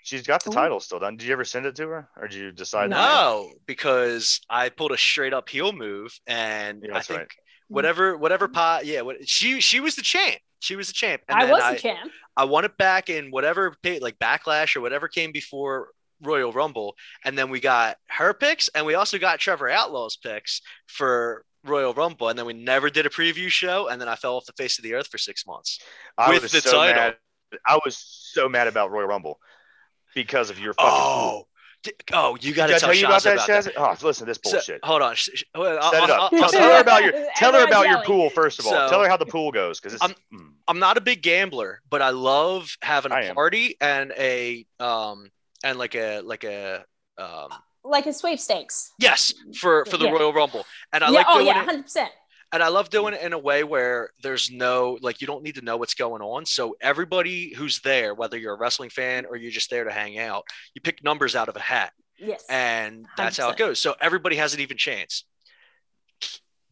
She's 0.04 0.22
got 0.26 0.42
the 0.42 0.50
Ooh. 0.50 0.54
title 0.54 0.80
still 0.80 0.98
done. 0.98 1.16
Did 1.16 1.26
you 1.26 1.32
ever 1.32 1.44
send 1.44 1.66
it 1.66 1.76
to 1.76 1.88
her, 1.88 2.08
or 2.16 2.26
did 2.28 2.36
you 2.38 2.50
decide? 2.52 2.90
No. 2.90 3.48
that? 3.52 3.66
Because 3.66 4.40
I 4.50 4.68
pulled 4.68 4.90
a 4.92 4.96
straight 4.98 5.32
up 5.32 5.48
heel 5.48 5.72
move, 5.72 6.16
and 6.26 6.82
Yeah, 6.84 6.96
I 6.96 7.00
think 7.02 7.18
right. 7.20 7.28
whatever 7.68 8.16
whatever 8.16 8.48
pot, 8.48 8.84
yeah, 8.86 9.00
what 9.02 9.28
she 9.28 9.60
she 9.60 9.80
was 9.80 9.94
the 9.96 10.02
champ. 10.02 10.40
She 10.60 10.76
was 10.76 10.86
the 10.88 10.92
champ. 10.94 11.22
And 11.28 11.38
I 11.38 11.42
then 11.44 11.52
was 11.52 11.62
I, 11.62 11.74
the 11.74 11.80
champ. 11.80 12.10
I 12.36 12.44
won 12.44 12.64
it 12.64 12.76
back 12.78 13.08
in 13.10 13.30
whatever 13.30 13.74
like 14.00 14.18
backlash 14.18 14.76
or 14.76 14.80
whatever 14.80 15.06
came 15.08 15.30
before 15.32 15.90
Royal 16.22 16.52
Rumble, 16.52 16.94
and 17.24 17.36
then 17.36 17.50
we 17.50 17.60
got 17.60 17.96
her 18.08 18.32
picks, 18.32 18.68
and 18.68 18.86
we 18.86 18.94
also 18.94 19.18
got 19.18 19.40
Trevor 19.40 19.68
Outlaw's 19.68 20.16
picks 20.16 20.60
for 20.86 21.44
Royal 21.64 21.92
Rumble, 21.94 22.28
and 22.28 22.38
then 22.38 22.46
we 22.46 22.52
never 22.52 22.90
did 22.90 23.06
a 23.06 23.10
preview 23.10 23.48
show, 23.48 23.88
and 23.88 24.00
then 24.00 24.08
I 24.08 24.14
fell 24.16 24.36
off 24.36 24.46
the 24.46 24.52
face 24.54 24.78
of 24.78 24.82
the 24.84 24.94
earth 24.94 25.08
for 25.08 25.18
six 25.18 25.46
months. 25.46 25.80
I 26.18 26.30
with 26.30 26.42
was 26.42 26.52
the 26.52 26.60
so 26.60 26.72
title. 26.72 26.94
mad. 27.02 27.16
I 27.66 27.78
was 27.84 27.96
so 28.32 28.48
mad 28.48 28.66
about 28.68 28.90
Royal 28.90 29.06
Rumble 29.06 29.38
because 30.14 30.50
of 30.50 30.58
your 30.58 30.74
fucking. 30.74 30.90
Oh, 30.92 31.44
Di- 31.84 31.92
oh, 32.12 32.36
you 32.40 32.54
got 32.54 32.68
to 32.68 32.72
tell 32.78 32.80
tell 32.90 32.94
you 32.94 33.06
about 33.06 33.22
Shaz 33.22 33.24
that, 33.24 33.34
about 33.48 33.64
that. 33.64 34.02
Oh, 34.02 34.06
listen 34.06 34.24
to 34.26 34.30
this 34.30 34.38
So- 34.44 34.52
bullshit. 34.52 34.80
hold 34.84 35.02
on. 35.02 35.16
Sh- 35.16 35.30
sh- 35.34 35.42
I'll- 35.54 35.90
Set 35.90 36.04
it 36.04 36.10
I'll- 36.10 36.20
up. 36.26 36.32
I'll- 36.32 36.48
Tell 36.50 36.72
her 36.74 36.80
about 36.80 37.02
your 37.02 37.12
tell 37.36 37.52
her 37.52 37.64
about 37.64 37.88
your 37.88 38.02
pool 38.04 38.30
first 38.30 38.60
of 38.60 38.66
all. 38.66 38.72
So- 38.72 38.88
tell 38.88 39.02
her 39.02 39.08
how 39.08 39.16
the 39.16 39.26
pool 39.26 39.50
goes 39.50 39.80
because 39.80 39.94
it's. 39.94 40.02
I'm- 40.02 40.14
mm. 40.32 40.52
I'm 40.68 40.78
not 40.78 40.96
a 40.96 41.00
big 41.00 41.22
gambler, 41.22 41.82
but 41.90 42.00
I 42.00 42.10
love 42.10 42.76
having 42.82 43.10
I 43.10 43.22
a 43.22 43.28
am. 43.30 43.34
party 43.34 43.76
and 43.80 44.12
a 44.16 44.64
um 44.78 45.28
and 45.64 45.78
like 45.78 45.94
a 45.94 46.20
like 46.20 46.44
a 46.44 46.84
um 47.18 47.48
Like 47.84 48.06
a 48.06 48.12
sweepstakes. 48.12 48.92
yes 48.98 49.32
for 49.60 49.84
for 49.86 49.96
the 49.96 50.04
Yeah. 50.06 50.12
Royal 50.12 50.32
Rumble, 50.32 50.64
and 50.92 51.02
I 51.04 51.08
yeah, 51.10 51.18
like 51.18 51.26
oh 51.28 51.34
doing 51.34 51.46
yeah, 51.46 51.62
it. 51.62 51.64
hundred 51.66 51.82
percent. 51.82 52.10
and 52.52 52.62
I 52.62 52.68
love 52.68 52.90
doing 52.90 53.14
it 53.14 53.22
in 53.22 53.32
a 53.32 53.38
way 53.38 53.64
where 53.64 54.10
there's 54.22 54.50
no 54.50 54.98
like 55.00 55.20
you 55.20 55.26
don't 55.26 55.42
need 55.42 55.54
to 55.56 55.62
know 55.62 55.76
what's 55.78 55.94
going 55.94 56.22
on. 56.22 56.44
So 56.46 56.76
everybody 56.80 57.54
who's 57.54 57.80
there, 57.80 58.14
whether 58.14 58.36
you're 58.38 58.54
a 58.54 58.58
wrestling 58.58 58.90
fan 58.90 59.24
or 59.26 59.36
you're 59.36 59.50
just 59.50 59.70
there 59.70 59.84
to 59.84 59.90
hang 59.92 60.18
out, 60.18 60.44
you 60.74 60.80
pick 60.82 61.02
numbers 61.02 61.34
out 61.34 61.48
of 61.48 61.56
a 61.56 61.60
hat, 61.60 61.92
Yes. 62.18 62.44
and 62.48 63.06
that's 63.16 63.36
how 63.38 63.50
it 63.50 63.56
goes. 63.56 63.78
So 63.78 63.94
everybody 64.00 64.36
has 64.36 64.54
an 64.54 64.60
even 64.60 64.76
chance. 64.76 65.24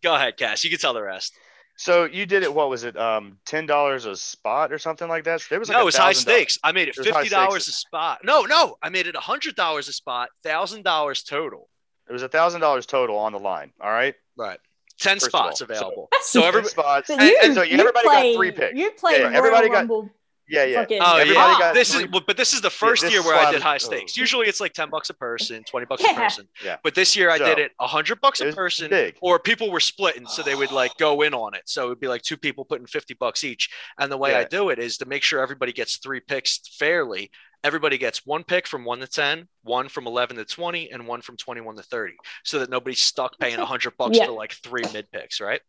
Go 0.03 0.15
ahead, 0.15 0.37
Cass. 0.37 0.65
You 0.65 0.71
can 0.71 0.79
tell 0.79 0.95
the 0.95 1.03
rest. 1.03 1.33
So 1.81 2.05
you 2.05 2.27
did 2.27 2.43
it. 2.43 2.53
What 2.53 2.69
was 2.69 2.85
it? 2.85 2.95
Um, 2.99 3.39
ten 3.47 3.65
dollars 3.65 4.05
a 4.05 4.15
spot 4.15 4.71
or 4.71 4.79
something 4.79 5.09
like 5.09 5.25
that. 5.25 5.41
There 5.49 5.59
was 5.59 5.71
like 5.71 5.79
no, 5.79 5.85
a 5.85 5.89
it's 5.89 5.97
high 5.97 6.13
stakes. 6.13 6.59
I 6.63 6.73
made 6.73 6.89
it 6.89 6.99
It 6.99 7.05
fifty 7.05 7.31
dollars 7.31 7.69
a 7.69 7.73
spot. 7.73 8.21
No, 8.23 8.43
no, 8.43 8.77
I 8.83 8.91
made 8.91 9.07
it 9.07 9.17
hundred 9.17 9.57
dollars 9.57 9.89
a 9.89 9.95
spot, 9.95 10.29
thousand 10.45 10.85
dollars 10.85 11.23
total. 11.23 11.71
It 12.07 12.13
was 12.13 12.23
a 12.23 12.29
thousand 12.29 12.61
dollars 12.61 12.85
total 12.85 13.17
on 13.17 13.33
the 13.33 13.39
line. 13.39 13.73
All 13.81 13.91
right. 13.91 14.15
Right, 14.37 14.59
ten 14.99 15.17
First 15.17 15.29
of 15.29 15.35
all, 15.37 15.41
spots 15.47 15.59
so- 15.61 15.65
available. 15.65 16.09
That's 16.13 16.29
So 16.31 16.41
the- 16.41 16.47
every- 16.49 16.65
spots. 16.65 17.09
And, 17.09 17.19
you, 17.23 17.39
and 17.43 17.55
so 17.55 17.63
you 17.63 17.79
everybody 17.79 18.07
play, 18.07 18.33
got 18.35 18.37
three 18.39 18.51
picks. 18.53 18.79
You 18.79 18.91
played 18.91 19.21
Yeah, 19.21 19.25
Royal 19.29 19.37
everybody 19.37 19.69
got- 19.69 19.75
Rumble. 19.79 20.11
Yeah, 20.51 20.65
yeah. 20.65 20.81
fucking- 20.81 20.99
Oh 21.01 21.17
Everybody 21.17 21.53
yeah, 21.53 21.59
got 21.59 21.75
this 21.75 21.95
three- 21.95 22.05
is 22.05 22.11
but 22.11 22.27
but 22.27 22.37
this 22.37 22.53
is 22.53 22.61
the 22.61 22.71
first 22.71 23.03
this 23.03 23.13
year 23.13 23.23
where 23.23 23.37
I 23.37 23.53
did 23.53 23.63
high 23.63 23.75
was- 23.75 23.85
stakes. 23.85 24.15
oh. 24.17 24.21
Usually 24.21 24.49
it's 24.49 24.61
like 24.61 24.73
ten 24.73 24.91
bucks 24.91 25.09
a 25.11 25.15
person, 25.15 25.63
twenty 25.65 25.87
bucks 25.87 26.03
Yeah. 26.03 26.13
a 26.13 26.15
person. 26.17 26.49
Yeah. 26.65 26.77
But 26.83 26.95
this 26.95 27.15
year 27.17 27.31
I 27.31 27.39
So, 27.39 27.45
did 27.47 27.59
it 27.59 27.73
hundred 27.79 28.21
bucks 28.21 28.41
a 28.41 28.53
person, 28.53 28.91
big. 28.91 29.17
or 29.23 29.39
people 29.39 29.71
were 29.71 29.81
splitting, 29.81 30.27
so 30.27 30.43
they 30.43 30.55
would 30.55 30.73
like 30.73 30.97
go 30.99 31.23
in 31.23 31.35
on 31.35 31.55
it. 31.55 31.63
So 31.67 31.87
it'd 31.87 32.01
be 32.01 32.09
like 32.09 32.23
two 32.23 32.37
people 32.37 32.65
putting 32.65 32.87
fifty 32.87 33.15
bucks 33.15 33.45
each. 33.45 33.71
And 33.99 34.11
the 34.11 34.17
way 34.19 34.35
I 34.35 34.45
do 34.45 34.71
it 34.71 34.79
is 34.79 34.99
to 34.99 35.07
make 35.07 35.23
sure 35.23 35.41
everybody 35.41 35.73
gets 35.73 35.99
three 35.99 36.21
picks 36.21 36.61
fairly. 36.79 37.31
Everybody 37.63 37.99
gets 37.99 38.25
one 38.25 38.43
pick 38.43 38.67
from 38.67 38.85
one 38.87 39.01
to 39.01 39.07
ten, 39.07 39.47
one 39.65 39.89
from 39.91 40.07
eleven 40.07 40.37
to 40.39 40.45
twenty, 40.47 40.91
and 40.91 41.07
one 41.07 41.21
from 41.21 41.37
twenty-one 41.37 41.77
to 41.77 41.83
thirty, 41.83 42.15
so 42.43 42.59
that 42.59 42.71
nobody's 42.71 43.01
stuck 43.01 43.39
paying 43.39 43.59
hundred 43.59 43.97
bucks 43.99 44.17
Yeah. 44.17 44.27
for 44.27 44.33
like 44.33 44.53
three 44.55 44.83
mid 44.95 45.11
picks, 45.13 45.41
right? 45.41 45.61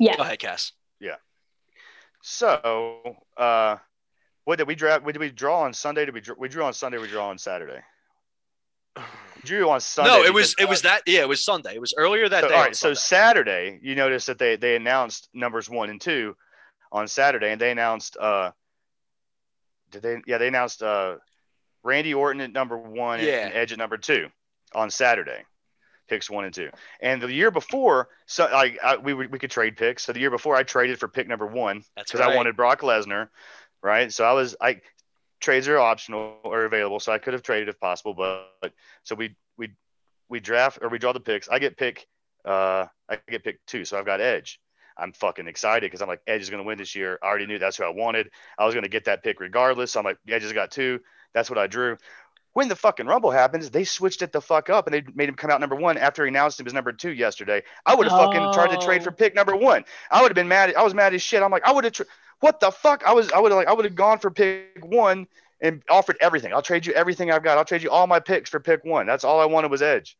Yeah. 0.00 0.16
Go 0.16 0.22
ahead, 0.24 0.38
Cass. 0.40 0.72
Yeah 1.00 1.16
so, 2.24 3.16
uh, 3.36 3.76
what 4.44 4.58
did 4.58 4.66
we 4.66 4.74
draft? 4.74 5.04
What 5.04 5.14
did 5.14 5.20
we 5.20 5.30
draw 5.30 5.62
on 5.62 5.72
Sunday? 5.72 6.04
Did 6.04 6.14
we 6.14 6.22
we 6.38 6.48
drew 6.48 6.64
on 6.64 6.72
Sunday? 6.74 6.98
We 6.98 7.08
draw 7.08 7.28
on 7.28 7.38
Saturday. 7.38 7.80
drew 9.44 9.68
on 9.70 9.80
Sunday. 9.80 10.10
no, 10.10 10.22
it 10.24 10.32
was 10.34 10.54
it 10.58 10.68
was 10.68 10.82
that 10.82 11.02
yeah, 11.06 11.20
it 11.20 11.28
was 11.28 11.44
Sunday. 11.44 11.74
It 11.74 11.80
was 11.80 11.94
earlier 11.96 12.28
that 12.28 12.42
So, 12.42 12.48
day. 12.48 12.54
all 12.54 12.60
right, 12.60 12.76
so 12.76 12.94
Saturday, 12.94 13.78
you 13.82 13.94
notice 13.94 14.26
that 14.26 14.38
they 14.38 14.56
they 14.56 14.76
announced 14.76 15.28
numbers 15.34 15.68
one 15.68 15.90
and 15.90 16.00
two 16.00 16.36
on 16.90 17.08
Saturday, 17.08 17.50
and 17.52 17.60
they 17.60 17.70
announced 17.70 18.16
uh, 18.20 18.50
did 19.90 20.02
they? 20.02 20.16
Yeah, 20.26 20.38
they 20.38 20.48
announced 20.48 20.82
uh, 20.82 21.16
Randy 21.82 22.14
Orton 22.14 22.40
at 22.40 22.52
number 22.52 22.76
one 22.78 23.18
and- 23.20 23.28
Yeah. 23.28 23.46
and 23.46 23.54
Edge 23.54 23.72
at 23.72 23.78
number 23.78 23.98
two 23.98 24.28
on 24.74 24.90
Saturday. 24.90 25.44
Picks 26.08 26.28
one 26.28 26.44
and 26.44 26.52
two, 26.52 26.68
and 27.00 27.22
the 27.22 27.32
year 27.32 27.50
before, 27.50 28.08
so 28.26 28.46
like 28.52 28.78
I, 28.82 28.96
we 28.96 29.14
we 29.14 29.38
could 29.38 29.50
trade 29.52 29.78
picks. 29.78 30.04
So 30.04 30.12
the 30.12 30.20
year 30.20 30.30
before, 30.30 30.54
I 30.54 30.62
traded 30.62 30.98
for 30.98 31.08
pick 31.08 31.26
number 31.26 31.46
one 31.46 31.84
because 31.96 32.20
right. 32.20 32.32
I 32.32 32.36
wanted 32.36 32.54
Brock 32.54 32.80
Lesnar, 32.80 33.28
right? 33.82 34.12
So 34.12 34.24
I 34.24 34.32
was 34.32 34.56
I 34.60 34.80
trades 35.40 35.68
are 35.68 35.78
optional 35.78 36.36
or 36.44 36.64
available, 36.64 37.00
so 37.00 37.12
I 37.12 37.18
could 37.18 37.34
have 37.34 37.42
traded 37.42 37.68
if 37.68 37.80
possible, 37.80 38.14
but, 38.14 38.48
but 38.60 38.72
so 39.02 39.14
we 39.14 39.36
we 39.58 39.70
we 40.28 40.40
draft 40.40 40.78
or 40.80 40.88
we 40.88 40.98
draw 40.98 41.12
the 41.12 41.20
picks. 41.20 41.48
I 41.48 41.58
get 41.58 41.76
pick 41.76 42.06
uh 42.44 42.86
I 43.08 43.18
get 43.28 43.44
pick 43.44 43.64
two, 43.66 43.84
so 43.84 43.98
I've 43.98 44.06
got 44.06 44.20
Edge. 44.20 44.60
I'm 44.96 45.12
fucking 45.12 45.48
excited 45.48 45.86
because 45.86 46.02
I'm 46.02 46.08
like 46.08 46.22
Edge 46.26 46.42
is 46.42 46.50
gonna 46.50 46.62
win 46.62 46.78
this 46.78 46.94
year. 46.94 47.18
I 47.22 47.26
already 47.26 47.46
knew 47.46 47.58
that's 47.58 47.76
who 47.76 47.84
I 47.84 47.90
wanted. 47.90 48.30
I 48.58 48.64
was 48.64 48.74
gonna 48.74 48.88
get 48.88 49.06
that 49.06 49.22
pick 49.22 49.40
regardless. 49.40 49.92
So 49.92 50.00
I'm 50.00 50.04
like 50.04 50.18
Edge 50.28 50.42
has 50.42 50.52
got 50.52 50.70
two. 50.70 51.00
That's 51.34 51.48
what 51.50 51.58
I 51.58 51.66
drew. 51.66 51.96
When 52.54 52.68
the 52.68 52.76
fucking 52.76 53.06
Rumble 53.06 53.30
happens, 53.30 53.70
they 53.70 53.84
switched 53.84 54.20
it 54.22 54.30
the 54.32 54.40
fuck 54.40 54.68
up 54.68 54.86
and 54.86 54.92
they 54.94 55.02
made 55.14 55.28
him 55.28 55.34
come 55.36 55.50
out 55.50 55.60
number 55.60 55.76
one 55.76 55.96
after 55.96 56.24
he 56.24 56.28
announced 56.28 56.60
him 56.60 56.66
as 56.66 56.74
number 56.74 56.92
two 56.92 57.10
yesterday. 57.10 57.62
I 57.86 57.94
would 57.94 58.06
have 58.08 58.18
fucking 58.18 58.52
tried 58.52 58.78
to 58.78 58.84
trade 58.84 59.00
Oh. 59.00 59.04
for 59.04 59.12
pick 59.12 59.34
number 59.34 59.56
one. 59.56 59.84
I 60.10 60.20
would 60.20 60.28
have 60.30 60.34
been 60.34 60.48
mad. 60.48 60.74
I 60.74 60.82
was 60.82 60.92
mad 60.94 61.14
as 61.14 61.22
shit. 61.22 61.42
I'm 61.42 61.50
like, 61.50 61.66
I 61.66 61.72
would 61.72 61.84
have. 61.84 61.94
Tr- 61.94 62.02
what 62.40 62.60
the 62.60 62.70
fuck? 62.70 63.04
I 63.06 63.12
was. 63.12 63.32
I 63.32 63.38
would 63.38 63.52
have 63.52 63.56
like. 63.56 63.68
I 63.68 63.72
would 63.72 63.84
have 63.86 63.94
gone 63.94 64.18
for 64.18 64.30
pick 64.30 64.84
one 64.84 65.26
and 65.62 65.82
offered 65.88 66.16
everything. 66.20 66.52
I'll 66.52 66.60
trade 66.60 66.84
you 66.84 66.92
everything 66.92 67.30
I've 67.30 67.42
got. 67.44 67.56
I'll 67.56 67.64
trade 67.64 67.82
you 67.82 67.90
all 67.90 68.06
my 68.06 68.20
picks 68.20 68.50
for 68.50 68.60
pick 68.60 68.84
one. 68.84 69.06
That's 69.06 69.24
all 69.24 69.40
I 69.40 69.46
wanted 69.46 69.70
was 69.70 69.80
Edge. 69.80 70.16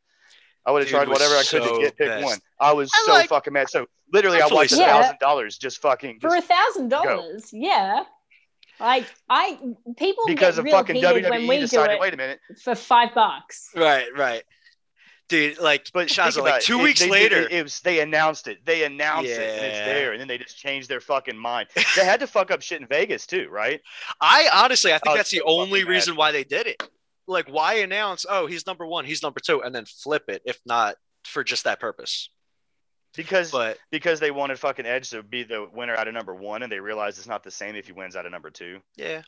I 0.65 0.71
would 0.71 0.83
have 0.83 0.89
tried 0.89 1.09
whatever 1.09 1.35
I 1.35 1.39
could 1.39 1.47
so 1.65 1.77
to 1.77 1.83
get 1.83 1.97
pick 1.99 2.09
pissed. 2.09 2.25
one. 2.25 2.39
I 2.61 2.73
was 2.73 2.91
I 2.95 3.03
so 3.07 3.13
like- 3.13 3.29
fucking 3.29 3.53
mad. 3.53 3.69
So 3.69 3.87
literally, 4.13 4.41
I 4.41 4.47
I 4.47 4.55
watched 4.55 4.73
a 4.73 4.77
thousand 4.77 5.19
dollars 5.19 5.59
just 5.59 5.79
fucking 5.83 6.21
for 6.21 6.35
a 6.35 6.41
thousand 6.41 6.89
dollars. 6.89 7.51
Yeah, 7.53 8.05
like 8.83 9.07
I 9.29 9.59
people 9.97 10.25
because 10.27 10.57
get 10.57 10.59
of 10.59 10.65
real 10.67 10.75
fucking 10.77 10.97
heated 10.97 11.31
when 11.31 11.43
WWE 11.43 11.49
we 11.49 11.55
do 11.57 11.61
decided. 11.63 11.95
it 11.95 12.01
Wait 12.01 12.15
a 12.15 12.17
minute, 12.17 12.41
for 12.63 12.75
five 12.75 13.15
bucks. 13.15 13.71
Right, 13.77 14.07
right. 14.17 14.43
Dude, 15.29 15.59
like 15.61 15.89
but 15.95 16.09
Shazza, 16.09 16.35
think 16.35 16.47
like 16.47 16.61
two 16.63 16.81
It- 16.81 16.83
weeks 16.83 17.01
they 17.01 17.09
later. 17.09 17.39
it, 17.43 17.53
it 17.53 17.63
was 17.63 17.81
they 17.81 18.01
announced 18.01 18.49
it. 18.49 18.59
They 18.67 18.85
announced 18.85 19.31
it, 19.31 19.39
and 19.41 19.65
it's 19.67 19.79
there, 19.79 20.13
and 20.13 20.21
then 20.21 20.29
they 20.29 20.37
just 20.37 20.59
changed 20.59 20.91
their 20.91 21.01
fucking 21.01 21.39
mind. 21.39 21.69
They 21.97 22.05
had 22.05 22.21
to 22.21 22.27
fuck 22.27 22.51
up 22.51 22.61
shit 22.61 22.81
in 22.83 22.87
Vegas 22.87 23.27
too, 23.27 23.49
right? 23.51 23.81
I 24.21 24.49
honestly, 24.53 24.93
I 24.93 24.97
think 24.99 25.07
I 25.07 25.11
was 25.13 25.19
that's 25.21 25.31
the 25.31 25.39
so 25.39 25.45
fucking 25.45 25.61
only 25.61 25.85
mad. 25.85 25.91
reason 25.91 26.17
why 26.17 26.33
they 26.33 26.45
did 26.45 26.67
it. 26.67 26.83
Like, 27.29 27.49
why 27.49 27.75
announce, 27.75 28.27
oh, 28.29 28.47
he's 28.47 28.67
number 28.67 28.85
one, 28.85 29.05
he's 29.07 29.23
number 29.23 29.39
two, 29.41 29.63
and 29.63 29.73
then 29.75 29.85
flip 29.87 30.25
it, 30.29 30.43
if 30.45 30.59
not 30.67 30.97
for 31.25 31.45
just 31.45 31.65
that 31.65 31.79
purpose. 31.81 32.29
Because 33.17 33.51
But 33.51 33.79
because 33.91 34.21
they 34.21 34.31
wanted 34.31 34.59
fucking 34.59 34.87
Edge 34.87 35.11
to 35.11 35.23
be 35.23 35.43
the 35.43 35.69
winner 35.73 35.95
out 35.95 36.09
of 36.09 36.15
number 36.15 36.35
one, 36.35 36.63
and 36.63 36.73
they 36.73 36.81
realized 36.81 37.19
it's 37.19 37.27
not 37.29 37.43
the 37.45 37.51
same 37.51 37.77
if 37.77 37.87
he 37.87 37.93
wins 37.93 38.17
out 38.17 38.25
of 38.27 38.33
number 38.33 38.49
two. 38.51 38.81
yeah, 38.97 39.23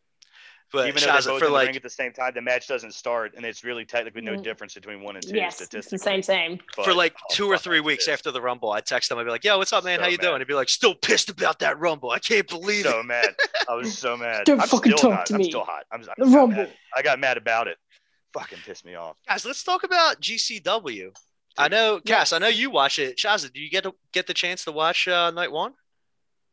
but 0.72 0.88
Even 0.88 1.02
though 1.02 1.06
they 1.12 1.18
Shazza, 1.18 1.26
both 1.26 1.38
for 1.40 1.46
in 1.48 1.52
the 1.52 1.58
ring 1.58 1.76
at 1.76 1.82
the 1.82 1.90
same 1.90 2.12
time, 2.12 2.32
the 2.34 2.40
match 2.40 2.66
doesn't 2.66 2.94
start, 2.94 3.34
and 3.36 3.44
it's 3.44 3.62
really 3.62 3.84
technically 3.84 4.22
no 4.22 4.32
Mm. 4.32 4.42
difference 4.42 4.72
between 4.74 5.02
one 5.02 5.16
and 5.16 5.28
two 5.28 5.36
Yes, 5.36 5.60
it's 5.60 5.88
the 5.90 5.98
same 5.98 6.22
same. 6.22 6.58
But- 6.76 6.86
for 6.86 6.94
like 6.94 7.14
oh, 7.14 7.34
two 7.34 7.46
or 7.46 7.58
three 7.58 7.80
weeks 7.80 8.06
pissed. 8.06 8.14
after 8.14 8.30
the 8.30 8.40
Rumble, 8.40 8.72
I'd 8.72 8.86
text 8.86 9.10
him. 9.10 9.18
I'd 9.18 9.24
be 9.24 9.30
like, 9.30 9.44
"Yo, 9.44 9.58
what's 9.58 9.72
up, 9.74 9.84
man? 9.84 9.98
So 9.98 10.04
How 10.04 10.08
you 10.08 10.16
mad. 10.16 10.22
doing?" 10.22 10.40
He'd 10.40 10.48
be 10.48 10.54
like, 10.54 10.70
"Still 10.70 10.94
pissed 10.94 11.28
about 11.28 11.58
that 11.58 11.78
Rumble. 11.78 12.10
I 12.10 12.18
can't 12.18 12.48
believe 12.48 12.84
so 12.86 13.00
it." 13.00 13.04
mad. 13.04 13.36
I 13.68 13.74
was 13.74 13.96
so 13.98 14.16
mad. 14.16 14.46
Don't 14.46 14.60
I'm 14.60 14.66
fucking 14.68 14.96
still 14.96 15.10
talk 15.10 15.18
not. 15.18 15.26
to 15.26 15.34
I'm 15.34 15.38
me. 15.40 15.50
still 15.50 15.64
hot. 15.64 15.84
I'm, 15.92 16.00
I'm 16.00 16.30
The 16.30 16.36
Rumble. 16.36 16.56
mad. 16.56 16.72
I 16.96 17.02
got 17.02 17.20
mad 17.20 17.36
about 17.36 17.68
it. 17.68 17.76
Fucking 18.32 18.58
pissed 18.64 18.84
me 18.86 18.94
off. 18.94 19.16
Guys, 19.28 19.44
let's 19.44 19.62
talk 19.62 19.84
about 19.84 20.20
GCW. 20.22 21.12
I 21.56 21.68
know, 21.68 22.00
Cass. 22.04 22.32
I 22.32 22.38
know 22.38 22.48
you 22.48 22.70
watch 22.70 22.98
it. 22.98 23.16
Shazza, 23.16 23.52
do 23.52 23.60
you 23.60 23.70
get 23.70 23.84
to 23.84 23.94
get 24.12 24.26
the 24.26 24.34
chance 24.34 24.64
to 24.64 24.72
watch 24.72 25.06
uh, 25.08 25.30
night 25.30 25.52
one? 25.52 25.72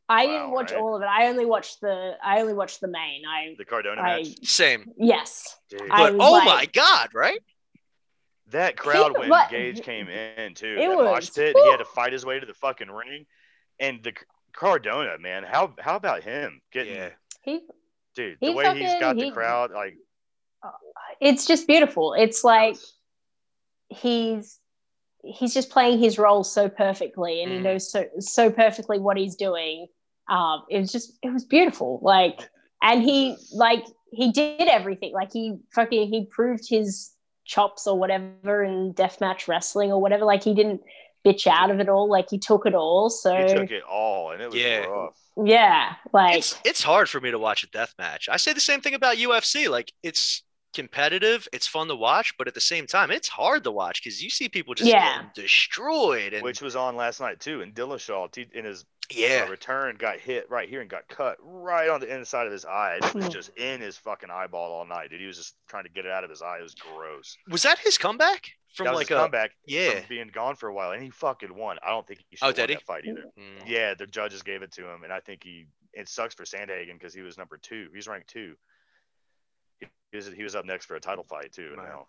I 0.09 0.25
Wow, 0.25 0.31
didn't 0.31 0.51
watch 0.51 0.71
right. 0.71 0.79
all 0.81 0.95
of 0.95 1.01
it. 1.01 1.05
I 1.07 1.27
only 1.27 1.45
watched 1.45 1.81
the. 1.81 2.13
I 2.23 2.41
only 2.41 2.53
watched 2.53 2.81
the 2.81 2.87
main. 2.87 3.21
I. 3.25 3.55
The 3.57 3.65
Cardona 3.65 4.01
I 4.01 4.17
match. 4.17 4.27
Same, 4.45 4.91
yes. 4.97 5.57
Dude, 5.69 5.81
but 5.89 6.13
oh 6.15 6.31
like- 6.33 6.45
my 6.45 6.65
god, 6.73 7.09
right? 7.13 7.39
that 8.47 8.75
crowd 8.75 9.17
when 9.17 9.29
what- 9.29 9.49
Gage 9.49 9.81
came 9.81 10.09
in 10.09 10.53
too. 10.53 10.75
It 10.77 10.87
that 10.89 10.95
mosh 10.97 11.15
was- 11.21 11.29
pit. 11.29 11.55
He 11.55 11.71
had 11.71 11.77
to 11.77 11.85
fight 11.85 12.11
his 12.11 12.25
way 12.25 12.39
to 12.39 12.45
the 12.45 12.53
fucking 12.53 12.89
ring, 12.91 13.25
and 13.79 14.03
the 14.03 14.13
Cardona 14.53 15.17
man. 15.17 15.43
How 15.43 15.73
how 15.79 15.95
about 15.95 16.23
him 16.23 16.61
getting 16.73 16.95
Yeah. 16.95 17.09
He. 17.43 17.61
dude 18.13 18.37
He 18.41 18.47
the 18.47 18.53
way 18.53 18.77
he's 18.77 18.99
got 18.99 19.15
the 19.15 19.23
he- 19.25 19.31
crowd 19.31 19.71
like 19.71 19.95
It's 21.21 21.45
just 21.47 21.65
beautiful. 21.65 22.13
It's 22.13 22.43
like 22.43 22.75
he's 23.89 24.59
he's 25.23 25.53
just 25.53 25.69
playing 25.69 25.99
his 25.99 26.17
role 26.17 26.43
so 26.43 26.69
perfectly, 26.69 27.41
and 27.43 27.51
he 27.51 27.59
Mm. 27.59 27.63
knows 27.63 27.91
so 27.91 28.05
so 28.19 28.49
perfectly 28.51 28.99
what 28.99 29.17
he's 29.17 29.35
doing. 29.35 29.87
Um, 30.29 30.63
it 30.69 30.79
was 30.79 30.91
just 30.91 31.17
it 31.23 31.31
was 31.31 31.45
beautiful. 31.45 31.99
Like, 32.01 32.39
and 32.81 33.01
he 33.03 33.35
like 33.53 33.85
he 34.11 34.31
did 34.31 34.67
everything. 34.67 35.13
Like 35.13 35.31
he 35.33 35.57
fucking 35.73 36.07
he 36.11 36.25
proved 36.25 36.67
his 36.69 37.11
chops 37.45 37.87
or 37.87 37.97
whatever 37.99 38.63
in 38.63 38.93
deathmatch 38.93 39.47
wrestling 39.47 39.91
or 39.91 40.01
whatever. 40.01 40.25
Like 40.25 40.43
he 40.43 40.53
didn't 40.53 40.81
bitch 41.25 41.47
out 41.47 41.69
of 41.71 41.79
it 41.79 41.89
all. 41.89 42.09
Like 42.09 42.27
he 42.29 42.39
took 42.39 42.65
it 42.65 42.73
all. 42.75 43.09
So 43.09 43.35
he 43.35 43.53
took 43.53 43.71
it 43.71 43.83
all, 43.83 44.31
and 44.31 44.41
it 44.41 44.49
was 44.49 44.55
Yeah. 44.61 44.85
rough. 44.85 45.15
yeah, 45.43 45.95
like 46.13 46.37
it's 46.37 46.55
it's 46.65 46.83
hard 46.83 47.09
for 47.09 47.19
me 47.21 47.31
to 47.31 47.39
watch 47.39 47.63
a 47.63 47.67
death 47.67 47.93
match. 47.97 48.27
I 48.29 48.37
say 48.37 48.53
the 48.53 48.59
same 48.61 48.81
thing 48.81 48.93
about 48.93 49.17
UFC. 49.17 49.69
Like 49.69 49.91
it's 50.03 50.43
competitive, 50.73 51.47
it's 51.53 51.67
fun 51.67 51.87
to 51.87 51.95
watch, 51.95 52.35
but 52.37 52.47
at 52.47 52.53
the 52.53 52.61
same 52.61 52.87
time, 52.87 53.11
it's 53.11 53.27
hard 53.27 53.63
to 53.65 53.71
watch 53.71 54.01
because 54.03 54.21
you 54.23 54.29
see 54.29 54.49
people 54.49 54.73
just 54.73 54.89
Yeah. 54.89 55.15
getting 55.17 55.31
destroyed. 55.35 56.33
And 56.33 56.43
Which 56.43 56.61
was 56.61 56.75
on 56.75 56.95
last 56.95 57.19
night 57.19 57.39
too, 57.39 57.61
and 57.61 57.73
Dillashaw 57.73 58.35
in 58.53 58.65
his 58.65 58.85
yeah, 59.09 59.43
uh, 59.45 59.51
return 59.51 59.95
got 59.97 60.19
hit 60.19 60.49
right 60.49 60.69
here 60.69 60.79
and 60.81 60.89
got 60.89 61.07
cut 61.09 61.37
right 61.41 61.89
on 61.89 61.99
the 61.99 62.13
inside 62.13 62.45
of 62.47 62.53
his 62.53 62.63
eye. 62.65 62.95
It 63.03 63.13
was 63.13 63.25
Hmm. 63.25 63.31
just 63.31 63.49
in 63.57 63.81
his 63.81 63.97
fucking 63.97 64.29
eyeball 64.29 64.71
all 64.71 64.85
night, 64.85 65.09
dude. 65.09 65.19
He 65.19 65.27
was 65.27 65.37
just 65.37 65.55
trying 65.67 65.83
to 65.83 65.89
get 65.89 66.05
it 66.05 66.11
out 66.11 66.23
of 66.23 66.29
his 66.29 66.41
eye. 66.41 66.59
It 66.59 66.63
was 66.63 66.75
gross. 66.75 67.37
was 67.49 67.63
that 67.63 67.79
his 67.79 67.97
comeback 67.97 68.51
from 68.73 68.85
that 68.85 68.91
was 68.91 68.99
like 68.99 69.09
his 69.09 69.17
a 69.17 69.19
comeback 69.19 69.51
yeah? 69.65 69.99
from 69.99 70.03
being 70.07 70.27
gone 70.29 70.55
for 70.55 70.69
a 70.69 70.73
while, 70.73 70.91
and 70.91 71.03
he 71.03 71.09
fucking 71.09 71.53
won. 71.53 71.77
I 71.83 71.89
don't 71.89 72.07
think 72.07 72.21
he 72.29 72.37
should 72.37 72.45
Oh, 72.47 72.51
did 72.53 72.69
he? 72.69 72.75
that 72.75 72.85
fight 72.85 73.05
either. 73.05 73.25
Mm. 73.37 73.63
Yeah, 73.67 73.93
the 73.95 74.07
judges 74.07 74.43
gave 74.43 74.61
it 74.61 74.71
to 74.73 74.87
him, 74.87 75.03
and 75.03 75.11
I 75.11 75.19
think 75.19 75.43
he. 75.43 75.65
It 75.93 76.07
sucks 76.07 76.33
for 76.33 76.45
Sandhagen 76.45 76.93
because 76.93 77.13
he 77.13 77.21
was 77.21 77.37
number 77.37 77.57
two. 77.57 77.89
He's 77.93 78.07
ranked 78.07 78.29
two. 78.29 78.55
He 80.11 80.17
was, 80.17 80.27
he 80.27 80.43
was 80.43 80.55
up 80.55 80.65
next 80.65 80.85
for 80.85 80.95
a 80.95 80.99
title 80.99 81.23
fight 81.23 81.51
too. 81.53 81.73
Wow. 81.77 81.83
Now 81.83 82.07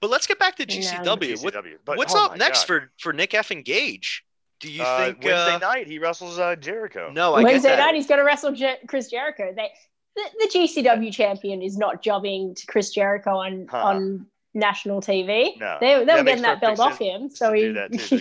But 0.00 0.10
let's 0.10 0.26
get 0.26 0.38
back 0.38 0.56
to 0.56 0.64
Yeah. 0.68 1.02
GCW. 1.02 1.42
What, 1.42 1.54
GCW. 1.54 1.74
But, 1.84 1.96
what's 1.98 2.14
oh 2.14 2.26
up 2.26 2.36
next 2.38 2.60
God. 2.60 2.66
for 2.66 2.92
for 2.98 3.12
Nick 3.12 3.34
F. 3.34 3.50
and 3.50 3.64
Gage? 3.64 4.24
Do 4.60 4.70
you 4.70 4.82
Uh, 4.82 5.06
think 5.06 5.24
Wednesday 5.24 5.54
uh, 5.54 5.58
night 5.58 5.86
he 5.88 5.98
wrestles 5.98 6.38
uh, 6.38 6.54
Jericho? 6.56 7.10
No, 7.10 7.34
I 7.34 7.42
Wednesday 7.42 7.70
get 7.70 7.76
that. 7.76 7.86
night 7.86 7.94
he's 7.96 8.06
going 8.06 8.18
to 8.20 8.24
wrestle 8.24 8.52
Jer- 8.52 8.76
Chris 8.86 9.08
Jericho. 9.10 9.52
They, 9.56 9.70
the, 10.14 10.22
the 10.38 10.50
GCW 10.54 11.12
champion 11.12 11.62
is 11.62 11.76
not 11.76 12.00
jobbing 12.02 12.54
to 12.54 12.66
Chris 12.66 12.90
Jericho 12.90 13.30
on 13.38 13.66
Huh. 13.68 13.76
on 13.78 14.26
national 14.54 15.00
TV. 15.00 15.58
No. 15.58 15.78
They, 15.80 16.04
they 16.04 16.14
were 16.14 16.22
getting 16.22 16.42
that 16.42 16.60
belt 16.60 16.78
off 16.78 16.98
him, 16.98 17.28
so 17.30 17.52
he. 17.52 17.72
too. 17.98 18.20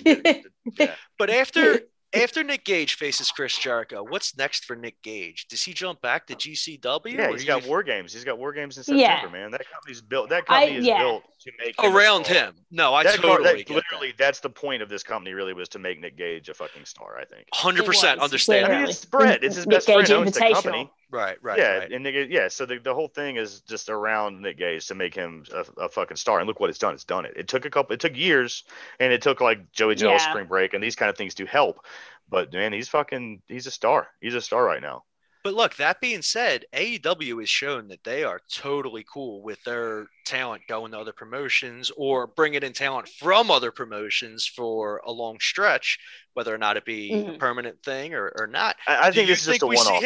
yeah. 0.80 0.96
But 1.20 1.30
after 1.30 1.82
after 2.14 2.44
Nick 2.44 2.66
Gage 2.66 2.96
faces 2.96 3.32
Chris 3.32 3.58
Jericho, 3.58 4.04
what's 4.04 4.38
next 4.38 4.66
for 4.66 4.76
Nick 4.76 5.02
Gage? 5.02 5.48
Does 5.48 5.62
he 5.64 5.74
jump 5.74 6.02
back 6.02 6.28
to 6.28 6.36
GCW? 6.36 7.14
Yeah, 7.14 7.28
or 7.28 7.32
he's 7.32 7.42
do 7.42 7.48
got 7.48 7.64
you- 7.64 7.70
war 7.70 7.84
games. 7.84 8.14
He's 8.14 8.24
got 8.24 8.38
war 8.38 8.52
games 8.54 8.78
in 8.78 8.84
September, 8.84 9.28
Yeah. 9.28 9.32
man. 9.32 9.52
That 9.52 9.70
company's 9.72 10.02
built. 10.02 10.30
That 10.30 10.44
I- 10.50 10.60
company 10.66 10.78
is 10.80 10.86
yeah. 10.86 10.98
built 11.00 11.24
to 11.42 11.52
make 11.60 11.76
around 11.84 12.26
star. 12.26 12.36
him. 12.38 12.56
No, 12.70 12.94
I 12.94 13.04
that 13.04 13.16
car- 13.20 13.38
totally 13.38 13.50
that- 13.50 13.58
get 13.60 13.68
that. 13.68 13.74
literally, 13.74 14.14
that's 14.18 14.40
the 14.42 14.50
point 14.50 14.82
of 14.82 14.90
this 14.90 15.04
company. 15.04 15.34
Really, 15.34 15.54
was 15.54 15.70
to 15.70 15.80
make 15.80 16.00
Nick 16.00 16.18
Gage 16.18 16.50
a 16.50 16.54
fucking 16.54 16.86
star. 16.86 17.18
I 17.20 17.26
think. 17.26 17.48
Hundred 17.54 17.84
It 17.84 17.88
percent 17.88 18.20
was, 18.20 18.26
understand. 18.26 18.66
I 18.72 18.78
mean, 18.82 18.90
it's 18.90 19.06
Brett. 19.06 19.44
It's 19.44 19.56
his 19.56 19.66
Nick 19.66 19.78
best 19.78 19.86
friend 19.88 20.02
Gage 20.02 20.12
owns 20.12 20.32
the 20.34 20.40
company. 20.54 20.92
Right, 21.12 21.38
right, 21.42 21.58
yeah, 21.58 21.78
right. 21.80 21.92
and 21.92 22.04
Nick, 22.04 22.30
yeah. 22.30 22.48
So 22.48 22.66
the, 22.66 22.80
the 22.80 22.94
whole 22.94 23.10
thing 23.10 23.36
is 23.36 23.60
just 23.62 23.90
around 23.90 24.42
Nick 24.42 24.58
Gage 24.58 24.88
to 24.88 24.96
make 24.96 25.14
him 25.14 25.44
a, 25.54 25.84
a 25.84 25.90
fucking 25.90 26.16
star. 26.16 26.40
And 26.40 26.48
look 26.48 26.60
what 26.62 26.70
it's 26.70 26.80
done. 26.80 26.94
It's 26.94 27.04
done 27.04 27.26
it. 27.26 27.34
It 27.36 27.50
took 27.50 27.66
a 27.66 27.70
couple. 27.70 27.94
It 27.94 28.00
took 28.00 28.16
years, 28.16 28.64
and 29.00 29.12
it 29.12 29.22
took 29.22 29.42
like 29.42 29.72
Joey 29.74 29.96
Janela's 29.96 30.24
Yeah. 30.24 30.30
spring 30.30 30.48
break 30.48 30.74
and 30.74 30.82
these 30.82 30.96
kind 30.96 31.10
of 31.10 31.18
things 31.18 31.36
to 31.36 31.46
help. 31.46 31.86
But 32.30 32.54
man, 32.54 32.72
he's 32.72 32.88
fucking. 32.88 33.42
He's 33.50 33.68
a 33.68 33.72
star. 33.72 34.08
He's 34.22 34.36
a 34.36 34.42
star 34.42 34.64
right 34.64 34.82
now. 34.82 35.04
But 35.44 35.56
look, 35.56 35.76
that 35.78 36.00
being 36.00 36.22
said, 36.22 36.66
AEW 36.72 37.40
has 37.40 37.50
shown 37.50 37.88
that 37.88 38.04
they 38.04 38.24
are 38.24 38.40
totally 38.54 39.04
cool 39.12 39.42
with 39.42 39.62
their 39.64 40.06
talent 40.24 40.62
going 40.70 40.92
to 40.92 41.00
other 41.00 41.14
promotions 41.14 41.92
or 41.98 42.28
bringing 42.28 42.62
in 42.62 42.74
talent 42.74 43.10
from 43.10 43.50
other 43.50 43.72
promotions 43.72 44.46
for 44.46 45.02
a 45.04 45.12
long 45.12 45.40
stretch, 45.40 45.98
whether 46.36 46.54
or 46.54 46.60
not 46.60 46.78
it 46.78 46.86
be 46.86 47.12
a 47.12 47.16
Mhm. 47.16 47.40
permanent 47.40 47.82
thing 47.84 48.14
or, 48.14 48.32
or 48.38 48.46
not. 48.46 48.76
I, 48.88 49.08
I 49.08 49.12
think 49.12 49.28
you 49.30 49.34
this 49.34 49.42
is 49.42 49.48
just 49.48 49.64
a 49.64 49.68
we 49.68 49.78
see 49.78 49.84
one-off. 49.92 50.04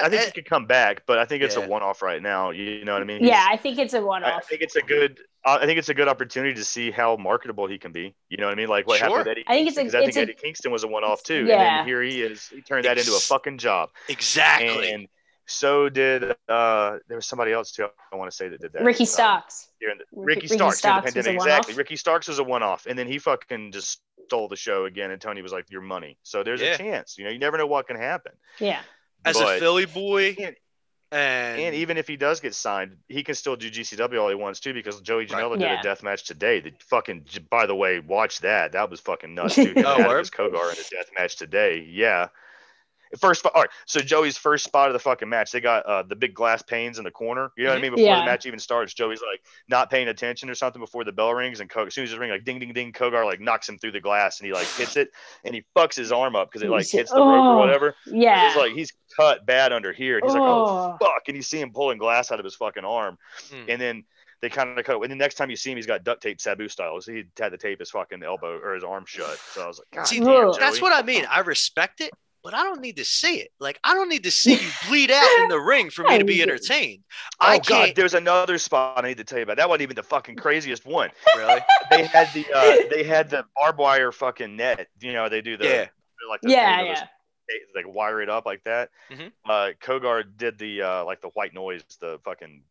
Him? 0.00 0.06
I 0.06 0.08
think 0.08 0.24
he 0.24 0.30
could 0.32 0.48
come 0.48 0.66
back, 0.66 1.02
but 1.06 1.18
I 1.18 1.24
think 1.24 1.42
it's 1.42 1.56
Yeah. 1.56 1.64
a 1.64 1.68
one-off 1.68 2.02
right 2.02 2.20
now. 2.22 2.50
You, 2.50 2.64
you 2.64 2.84
know 2.84 2.92
what 2.92 3.02
I 3.02 3.04
mean? 3.04 3.22
yeah, 3.24 3.36
He's- 3.36 3.48
I 3.52 3.56
think 3.56 3.78
it's 3.78 3.94
a 3.94 4.00
one-off. 4.02 4.28
I 4.32 4.36
off. 4.36 4.44
think 4.48 4.62
it's 4.62 4.76
a 4.76 4.82
good. 4.82 5.20
Uh, 5.44 5.58
I 5.60 5.66
think 5.66 5.78
it's 5.78 5.88
a 5.88 5.94
good 5.94 6.06
opportunity 6.08 6.54
to 6.54 6.64
see 6.64 6.90
how 6.92 7.16
marketable 7.16 7.66
he 7.66 7.76
can 7.78 7.90
be. 7.92 8.14
You 8.28 8.36
know 8.36 8.46
what 8.46 8.52
I 8.52 8.54
mean? 8.56 8.68
Like 8.68 8.86
what 8.86 9.00
happened 9.00 9.12
Sure. 9.14 9.18
with 9.20 9.28
Eddie. 9.28 9.44
I 9.48 9.54
think 9.54 9.68
it's 9.68 9.76
a- 9.76 9.80
Kingston, 9.80 9.84
'cause 9.86 9.94
I 9.94 10.08
it's 10.08 10.16
think 10.16 10.28
a- 10.28 10.32
Eddie 10.32 10.40
Kingston 10.40 10.70
was 10.72 10.84
a 10.84 10.88
one-off 10.88 11.22
too, 11.24 11.38
and 11.40 11.48
Yeah. 11.48 11.76
then 11.78 11.86
here 11.86 12.02
he 12.02 12.22
is. 12.22 12.46
He 12.48 12.62
turned 12.62 12.84
that 12.84 12.96
into 12.98 13.14
a 13.14 13.18
fucking 13.18 13.58
job. 13.58 13.90
exactly. 14.08 14.92
And 14.92 15.08
So 15.46 15.88
did 15.88 16.22
uh, 16.48 16.98
there 17.08 17.16
was 17.16 17.26
somebody 17.26 17.52
else 17.52 17.72
too. 17.72 17.88
I 18.12 18.16
want 18.16 18.30
to 18.30 18.34
say 18.36 18.46
that 18.48 18.60
did 18.60 18.72
that. 18.74 18.84
Ricky 18.84 19.02
Um, 19.02 19.06
Starks. 19.06 19.68
during 19.80 19.98
the, 19.98 20.04
Ricky- 20.12 20.26
Ricky, 20.26 20.40
Ricky 20.42 20.54
Starks, 20.56 20.78
Starks 20.78 21.06
the 21.12 21.18
pandemic. 21.22 21.40
Exactly. 21.40 21.74
Ricky 21.74 21.96
Starks 21.96 22.28
was 22.28 22.38
a 22.38 22.44
one-off, 22.44 22.86
and 22.86 22.96
then 22.96 23.08
he 23.08 23.18
fucking 23.18 23.72
just 23.72 24.00
stole 24.26 24.46
the 24.46 24.56
show 24.56 24.84
again. 24.84 25.10
And 25.10 25.20
Tony 25.20 25.42
was 25.42 25.52
like, 25.52 25.68
"Your 25.68 25.80
money." 25.82 26.16
So 26.22 26.44
there's 26.44 26.60
Yeah. 26.62 26.74
a 26.74 26.78
chance. 26.78 27.18
You 27.18 27.24
know, 27.24 27.30
you 27.30 27.40
never 27.40 27.58
know 27.58 27.66
what 27.66 27.88
can 27.88 27.96
happen. 27.96 28.32
Yeah. 28.60 28.80
As 29.24 29.38
a 29.38 29.58
Philly 29.58 29.86
boy, 29.86 30.36
And, 30.38 30.56
and, 31.12 31.60
and 31.60 31.74
even 31.74 31.98
if 31.98 32.08
he 32.08 32.16
does 32.16 32.40
get 32.40 32.54
signed, 32.54 32.96
he 33.08 33.22
can 33.22 33.34
still 33.34 33.54
do 33.56 33.70
GCW 33.70 34.20
all 34.20 34.28
he 34.30 34.34
wants 34.34 34.60
to 34.60 34.72
because 34.72 35.00
Joey 35.02 35.26
Right. 35.26 35.28
Janela 35.28 35.60
Yeah. 35.60 35.70
did 35.76 35.80
a 35.80 35.82
death 35.82 36.02
match 36.02 36.24
today. 36.24 36.60
The 36.60 36.72
fucking, 36.88 37.26
by 37.50 37.66
the 37.66 37.74
way, 37.74 38.00
watch 38.00 38.40
that. 38.40 38.72
That 38.72 38.88
was 38.90 39.00
fucking 39.00 39.34
nuts. 39.34 39.54
Dude, 39.56 39.76
him 39.76 39.84
Oh, 39.86 39.96
and 40.08 40.18
his 40.18 40.30
Kogar 40.30 40.72
in 40.72 40.78
a 40.78 40.88
death 40.90 41.10
match 41.18 41.36
today. 41.36 41.86
Yeah. 41.88 42.28
First 43.18 43.40
spot. 43.40 43.52
All 43.54 43.62
right. 43.62 43.70
So 43.86 44.00
Joey's 44.00 44.38
first 44.38 44.64
spot 44.64 44.88
of 44.88 44.94
the 44.94 44.98
fucking 44.98 45.28
match, 45.28 45.52
they 45.52 45.60
got 45.60 45.84
uh, 45.84 46.02
the 46.02 46.16
big 46.16 46.34
glass 46.34 46.62
panes 46.62 46.98
in 46.98 47.04
the 47.04 47.10
corner. 47.10 47.50
You 47.56 47.64
know 47.64 47.70
what 47.70 47.78
I 47.78 47.82
mean? 47.82 47.92
Before 47.92 48.06
Yeah. 48.06 48.20
the 48.20 48.24
match 48.26 48.46
even 48.46 48.58
starts, 48.58 48.94
Joey's 48.94 49.20
like 49.20 49.42
not 49.68 49.90
paying 49.90 50.08
attention 50.08 50.48
or 50.48 50.54
something 50.54 50.80
before 50.80 51.04
the 51.04 51.12
bell 51.12 51.34
rings, 51.34 51.60
and 51.60 51.68
Ko- 51.68 51.86
as 51.86 51.94
soon 51.94 52.04
as 52.04 52.12
it 52.12 52.18
rings, 52.18 52.30
like 52.32 52.44
ding, 52.44 52.58
ding, 52.58 52.72
ding, 52.72 52.92
Kogar 52.92 53.24
like 53.24 53.40
knocks 53.40 53.68
him 53.68 53.78
through 53.78 53.92
the 53.92 54.00
glass, 54.00 54.40
and 54.40 54.46
he 54.46 54.52
like 54.52 54.66
hits 54.66 54.96
it, 54.96 55.10
and 55.44 55.54
he 55.54 55.64
fucks 55.76 55.94
his 55.96 56.10
arm 56.12 56.34
up 56.36 56.50
because 56.50 56.62
it 56.62 56.70
like 56.70 56.88
hits 56.88 57.10
the 57.10 57.16
rope 57.18 57.26
or 57.26 57.54
oh, 57.54 57.58
whatever. 57.58 57.94
Yeah. 58.06 58.48
He's 58.48 58.56
like 58.56 58.72
he's 58.72 58.92
cut 59.16 59.44
bad 59.44 59.72
under 59.72 59.92
here. 59.92 60.16
And 60.16 60.24
he's 60.24 60.32
like, 60.34 60.42
oh 60.42 60.96
Oh. 61.00 61.04
fuck, 61.04 61.24
and 61.28 61.36
you 61.36 61.42
see 61.42 61.60
him 61.60 61.70
pulling 61.72 61.98
glass 61.98 62.32
out 62.32 62.38
of 62.38 62.44
his 62.44 62.54
fucking 62.54 62.84
arm, 62.84 63.18
Mm. 63.50 63.64
and 63.68 63.80
then 63.80 64.04
they 64.40 64.48
kind 64.48 64.76
of 64.78 64.84
cut. 64.84 65.00
And 65.00 65.10
the 65.12 65.16
next 65.16 65.36
time 65.36 65.50
you 65.50 65.56
see 65.56 65.70
him, 65.70 65.76
he's 65.76 65.86
got 65.86 66.02
duct 66.02 66.22
tape 66.22 66.40
Sabu 66.40 66.68
style. 66.68 67.00
So 67.00 67.12
he 67.12 67.24
had 67.38 67.50
to 67.52 67.58
tape 67.58 67.78
his 67.78 67.90
fucking 67.90 68.22
elbow 68.24 68.58
or 68.58 68.74
his 68.74 68.82
arm 68.84 69.04
shut. 69.06 69.38
So 69.38 69.62
I 69.62 69.66
was 69.68 69.78
like, 69.78 69.88
God 69.92 70.04
See, 70.08 70.18
damn, 70.18 70.48
Ugh. 70.48 70.56
that's 70.58 70.80
what 70.80 70.92
I 70.92 71.02
mean. 71.06 71.26
I 71.30 71.40
respect 71.40 72.00
it, 72.00 72.10
but 72.42 72.54
I 72.54 72.62
don't 72.64 72.80
need 72.80 72.96
to 72.96 73.04
see 73.04 73.36
it. 73.36 73.50
Like 73.60 73.78
I 73.84 73.94
don't 73.94 74.08
need 74.08 74.24
to 74.24 74.30
see 74.30 74.54
you 74.54 74.70
bleed 74.88 75.10
out 75.10 75.38
in 75.42 75.48
the 75.48 75.60
ring 75.60 75.90
for 75.90 76.02
me 76.08 76.18
to 76.18 76.24
be 76.24 76.42
entertained. 76.42 77.02
Oh 77.40 77.46
I 77.46 77.56
God, 77.58 77.64
can't 77.66 77.96
there's 77.96 78.14
another 78.14 78.58
spot 78.58 79.04
I 79.04 79.08
need 79.08 79.18
to 79.18 79.24
tell 79.24 79.38
you 79.38 79.44
about. 79.44 79.56
That 79.58 79.68
wasn't 79.68 79.82
even 79.82 79.96
the 79.96 80.02
fucking 80.02 80.36
craziest 80.36 80.84
one. 80.86 81.10
really. 81.36 81.60
They 81.90 82.04
had 82.04 82.28
the 82.34 82.46
uh, 82.54 82.76
they 82.90 83.04
had 83.04 83.30
the 83.30 83.44
barbed 83.56 83.78
wire 83.78 84.12
fucking 84.12 84.56
net. 84.56 84.88
You 85.00 85.12
know, 85.12 85.28
they 85.28 85.40
do 85.40 85.56
the 85.56 85.64
Yeah. 85.64 85.86
like 86.30 86.40
the 86.42 86.50
Yeah, 86.50 86.76
thing 86.78 86.88
with 86.88 86.96
yeah. 86.98 87.00
those- 87.00 87.08
they 87.74 87.80
like 87.84 87.94
wire 87.94 88.22
it 88.22 88.28
up 88.30 88.46
like 88.46 88.62
that. 88.64 88.90
Mhm. 89.10 89.32
Uh, 89.48 89.70
Kogar 89.82 90.22
did 90.36 90.58
the 90.58 90.80
uh, 90.82 91.04
like 91.04 91.20
the 91.20 91.28
white 91.30 91.52
noise, 91.52 91.82
the 92.00 92.18
fucking 92.24 92.62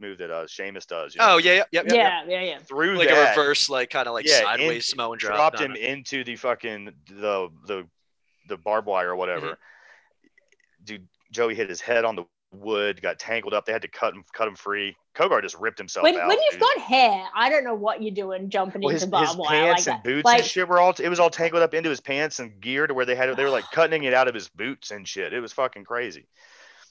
move 0.00 0.18
that 0.18 0.30
uh 0.30 0.46
Sheamus 0.48 0.86
does. 0.86 1.14
you 1.14 1.20
know? 1.20 1.34
Oh 1.34 1.36
yeah, 1.38 1.52
yeah, 1.54 1.64
yeah, 1.70 1.82
yeah. 1.86 1.94
Yeah, 1.94 2.24
yeah, 2.26 2.40
yeah. 2.42 2.58
through 2.58 2.96
Like 2.98 3.08
that, 3.08 3.36
a 3.36 3.40
reverse, 3.40 3.68
like 3.68 3.90
kind 3.90 4.08
of 4.08 4.14
like 4.14 4.26
Yeah, 4.26 4.40
sideways 4.40 4.76
in- 4.76 4.80
Samoan 4.82 5.18
drop. 5.18 5.36
dropped 5.36 5.60
him 5.60 5.74
no. 5.74 5.78
into 5.80 6.24
the 6.24 6.34
fucking 6.36 6.86
the 7.08 7.50
the 7.66 7.86
the 8.48 8.56
barbed 8.56 8.86
wire 8.86 9.10
or 9.10 9.16
whatever. 9.16 9.46
Mm-hmm. 9.46 10.84
Dude, 10.84 11.08
Joey 11.30 11.54
hit 11.54 11.68
his 11.68 11.80
head 11.80 12.04
on 12.04 12.16
the 12.16 12.24
wood, 12.52 13.00
got 13.00 13.18
tangled 13.18 13.54
up. 13.54 13.66
They 13.66 13.72
had 13.72 13.82
to 13.82 13.88
cut 13.88 14.14
him 14.14 14.24
cut 14.32 14.48
him 14.48 14.54
free. 14.54 14.96
Kogar 15.14 15.42
just 15.42 15.58
ripped 15.58 15.78
himself 15.78 16.04
When, 16.04 16.16
out. 16.16 16.28
when 16.28 16.38
you've 16.38 16.52
dude. 16.52 16.60
got 16.60 16.78
hair, 16.78 17.24
I 17.34 17.50
don't 17.50 17.64
know 17.64 17.74
what 17.74 18.02
you're 18.02 18.14
doing 18.14 18.48
jumping 18.50 18.82
well, 18.82 18.90
into 18.90 18.94
his, 18.94 19.02
his 19.02 19.10
barbed 19.10 19.38
wire 19.38 19.48
pants 19.48 19.86
like 19.86 19.96
and 19.96 20.04
that. 20.04 20.04
boots 20.04 20.24
Like, 20.24 20.38
and 20.40 20.46
shit 20.46 20.68
were 20.68 20.80
all 20.80 20.94
it 20.98 21.08
was 21.08 21.20
all 21.20 21.30
tangled 21.30 21.62
up 21.62 21.74
into 21.74 21.90
his 21.90 22.00
pants 22.00 22.38
and 22.38 22.60
gear 22.60 22.86
to 22.86 22.94
where 22.94 23.04
they 23.06 23.14
had 23.14 23.34
they 23.36 23.44
were 23.44 23.50
like 23.50 23.64
cutting 23.72 24.04
it 24.04 24.14
out 24.14 24.28
of 24.28 24.34
his 24.34 24.48
boots 24.48 24.90
and 24.90 25.06
shit. 25.06 25.32
It 25.32 25.40
was 25.40 25.52
fucking 25.52 25.84
crazy. 25.84 26.26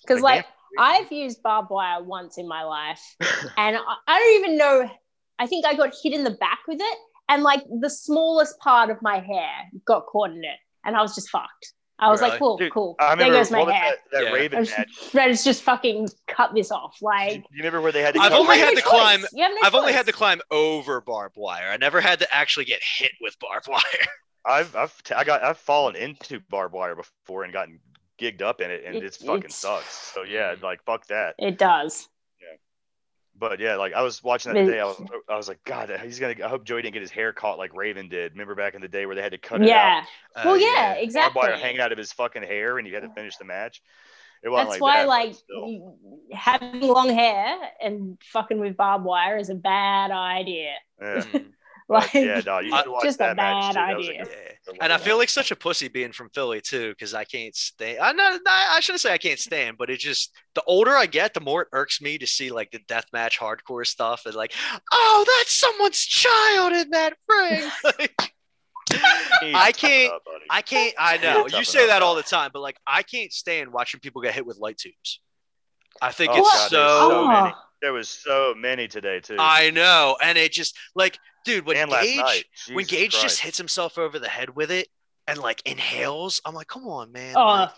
because 0.01 0.21
like, 0.21 0.45
like 0.77 1.03
I've 1.03 1.11
used 1.11 1.41
barbed 1.43 1.69
wire 1.69 2.03
once 2.03 2.37
in 2.37 2.47
my 2.47 2.63
life, 2.63 3.01
and 3.57 3.77
I, 3.77 3.95
I 4.07 4.19
don't 4.19 4.39
even 4.39 4.57
know. 4.57 4.89
I 5.39 5.47
think 5.47 5.65
I 5.65 5.75
got 5.75 5.93
hit 6.01 6.13
in 6.13 6.23
the 6.23 6.31
back 6.31 6.59
with 6.67 6.79
it, 6.79 6.97
and 7.29 7.43
like 7.43 7.63
the 7.79 7.89
smallest 7.89 8.59
part 8.59 8.89
of 8.89 9.01
my 9.01 9.19
hair 9.19 9.49
got 9.85 10.05
caught 10.05 10.29
in 10.31 10.43
it, 10.43 10.59
and 10.85 10.95
I 10.95 11.01
was 11.01 11.15
just 11.15 11.29
fucked. 11.29 11.73
I 11.99 12.09
was 12.09 12.19
Really? 12.19 12.31
like, 12.31 12.39
cool, 12.39 12.57
Dude, 12.57 12.71
cool. 12.73 12.95
I 12.99 13.13
There 13.13 13.27
goes 13.29 13.51
my 13.51 13.59
what 13.59 13.67
was 13.67 13.75
hair. 13.75 13.91
that, 13.91 14.17
that 14.17 14.23
Yeah. 14.25 14.31
Raven 14.31 14.67
Let's, 15.13 15.43
just 15.43 15.61
fucking 15.61 16.09
cut 16.27 16.51
this 16.55 16.71
off. 16.71 16.97
Like, 16.99 17.35
You 17.51 17.57
remember 17.57 17.79
where 17.79 17.91
they 17.91 18.01
had 18.01 18.15
to 18.15 18.19
I've 18.21 18.31
only 18.33 18.57
had 18.57 18.69
have 18.69 18.73
to 18.77 18.81
no 18.83 18.89
climb- 18.89 19.19
choice. 19.21 19.29
You 19.33 19.43
have 19.43 19.51
no 19.53 19.67
I've 19.67 19.75
only 19.75 19.93
had 19.93 20.07
to 20.07 20.11
climb 20.11 20.41
over 20.49 20.99
barbed 21.01 21.35
wire. 21.37 21.69
I 21.69 21.77
never 21.77 22.01
had 22.01 22.17
to 22.19 22.33
actually 22.33 22.65
get 22.65 22.81
hit 22.83 23.11
with 23.21 23.37
barbed 23.39 23.67
wire. 23.67 23.81
I've 24.45 24.75
I've 24.75 25.03
t- 25.03 25.13
I 25.13 25.23
got 25.23 25.43
I've 25.43 25.59
fallen 25.59 25.95
into 25.95 26.39
barbed 26.49 26.73
wire 26.73 26.95
before 26.95 27.43
and 27.43 27.53
gotten 27.53 27.79
gigged 28.19 28.41
up 28.41 28.61
in 28.61 28.71
it 28.71 28.83
and 28.83 28.95
It- 28.95 29.03
it's 29.03 29.17
fucking 29.17 29.37
it's- 29.37 29.55
sucks. 29.55 29.93
So 30.15 30.23
yeah, 30.23 30.55
like 30.63 30.83
fuck 30.83 31.05
that. 31.07 31.35
It 31.37 31.59
does. 31.59 32.07
But 33.41 33.59
yeah, 33.59 33.75
like 33.77 33.93
I 33.93 34.03
was 34.03 34.23
watching 34.23 34.53
that 34.53 34.65
today. 34.65 34.79
I 34.79 34.85
was 34.85 35.01
I 35.27 35.35
was 35.35 35.47
like, 35.47 35.63
God, 35.63 35.91
he's 36.03 36.19
gonna. 36.19 36.35
I 36.45 36.47
hope 36.47 36.63
Joey 36.63 36.83
didn't 36.83 36.93
get 36.93 37.01
his 37.01 37.09
hair 37.09 37.33
caught 37.33 37.57
like 37.57 37.73
Raven 37.73 38.07
did. 38.07 38.33
Remember 38.33 38.53
back 38.53 38.75
in 38.75 38.81
the 38.81 38.87
day 38.87 39.07
where 39.07 39.15
they 39.15 39.23
had 39.23 39.31
to 39.31 39.39
cut 39.39 39.61
it 39.61 39.63
out, 39.63 39.67
Yeah. 39.67 40.03
Uh, 40.35 40.41
well, 40.45 40.57
yeah, 40.57 40.89
barbed 40.89 41.03
exactly. 41.03 41.39
wire 41.41 41.57
hanging 41.57 41.81
out 41.81 41.91
of 41.91 41.97
his 41.97 42.13
fucking 42.13 42.43
hair, 42.43 42.77
and 42.77 42.87
you 42.87 42.93
had 42.93 43.01
to 43.01 43.09
finish 43.09 43.37
the 43.37 43.45
match. 43.45 43.81
That's 44.43 44.69
like 44.69 44.79
why, 44.81 44.97
that, 44.99 45.07
like, 45.07 45.35
having 46.31 46.81
long 46.81 47.09
hair 47.09 47.57
and 47.83 48.19
fucking 48.31 48.59
with 48.59 48.77
barbed 48.77 49.05
wire 49.05 49.37
is 49.37 49.49
a 49.49 49.55
bad 49.55 50.11
idea. 50.11 50.75
Yeah. 51.01 51.23
Like, 51.99 52.13
yeah, 52.13 52.39
dog, 52.41 52.65
you 52.65 52.73
I- 52.73 52.83
should 52.83 52.91
watch 52.91 53.03
just 53.03 53.17
that 53.19 53.35
match. 53.35 53.73
bad 53.75 53.89
too. 53.89 53.91
That 53.91 53.97
was 53.97 54.07
a 54.07 54.11
idea. 54.11 54.23
good- 54.23 54.35
yeah. 54.67 54.73
And 54.81 54.93
I 54.93 54.97
feel 54.97 55.17
like 55.17 55.27
such 55.29 55.51
a 55.51 55.55
pussy 55.55 55.87
being 55.89 56.11
from 56.13 56.29
Philly 56.29 56.61
too, 56.61 56.91
because 56.91 57.13
I 57.13 57.23
can't 57.25 57.53
stand. 57.55 57.99
I 57.99 58.11
not, 58.13 58.39
I 58.47 58.79
shouldn't 58.79 59.01
say 59.01 59.11
I 59.11 59.17
can't 59.17 59.39
stand, 59.39 59.77
but 59.77 59.89
it 59.89 59.97
just 59.99 60.31
the 60.55 60.63
older 60.67 60.91
I 60.95 61.05
get, 61.07 61.33
the 61.33 61.41
more 61.41 61.63
it 61.63 61.67
irks 61.73 61.99
me 62.01 62.17
to 62.19 62.27
see 62.27 62.51
like 62.51 62.71
the 62.71 62.79
deathmatch 62.79 63.37
hardcore 63.37 63.85
stuff 63.85 64.25
and 64.25 64.35
like, 64.35 64.53
oh, 64.93 65.25
that's 65.39 65.53
someone's 65.53 65.99
child 65.99 66.73
in 66.73 66.89
that 66.91 67.13
ring. 67.27 67.69
Like, 67.83 68.33
You 69.41 69.47
need 69.47 69.51
to 69.53 69.57
I 69.57 69.71
can't- 69.71 70.13
up. 70.13 70.23
I 70.49 70.61
can't. 70.61 70.93
I 70.99 71.17
know 71.17 71.47
you 71.47 71.63
say 71.63 71.83
up, 71.83 71.89
that 71.89 72.01
all 72.03 72.15
the 72.15 72.23
time, 72.23 72.51
but 72.53 72.61
like 72.61 72.77
I 72.85 73.03
can't 73.03 73.33
stand 73.33 73.71
watching 73.73 73.99
people 73.99 74.21
get 74.21 74.33
hit 74.33 74.45
with 74.45 74.57
light 74.57 74.77
tubes. 74.77 75.19
I 76.01 76.11
think 76.11 76.31
Oh, 76.33 76.37
it's 76.39 76.49
God, 76.49 76.69
so. 76.69 76.77
so 76.77 77.11
oh. 77.23 77.27
many. 77.27 77.53
Oh. 77.55 77.59
There 77.81 77.93
was 77.93 78.09
so 78.09 78.53
many 78.55 78.87
today 78.87 79.21
too. 79.21 79.37
I 79.39 79.71
know, 79.71 80.15
and 80.21 80.37
it 80.37 80.51
just 80.51 80.77
like, 80.93 81.17
dude, 81.45 81.65
when 81.65 81.77
and 81.77 81.89
last 81.91 82.03
Gage, 82.05 82.17
night, 82.17 82.43
when 82.73 82.85
Gage 82.85 83.11
Christ. 83.11 83.23
just 83.23 83.39
hits 83.39 83.57
himself 83.57 83.97
over 83.97 84.19
the 84.19 84.27
head 84.29 84.55
with 84.55 84.71
it 84.71 84.87
and 85.27 85.37
like 85.37 85.61
inhales, 85.65 86.41
I'm 86.45 86.53
like, 86.55 86.67
come 86.67 86.87
on, 86.87 87.11
man. 87.11 87.35
Oh, 87.35 87.45
like, 87.45 87.69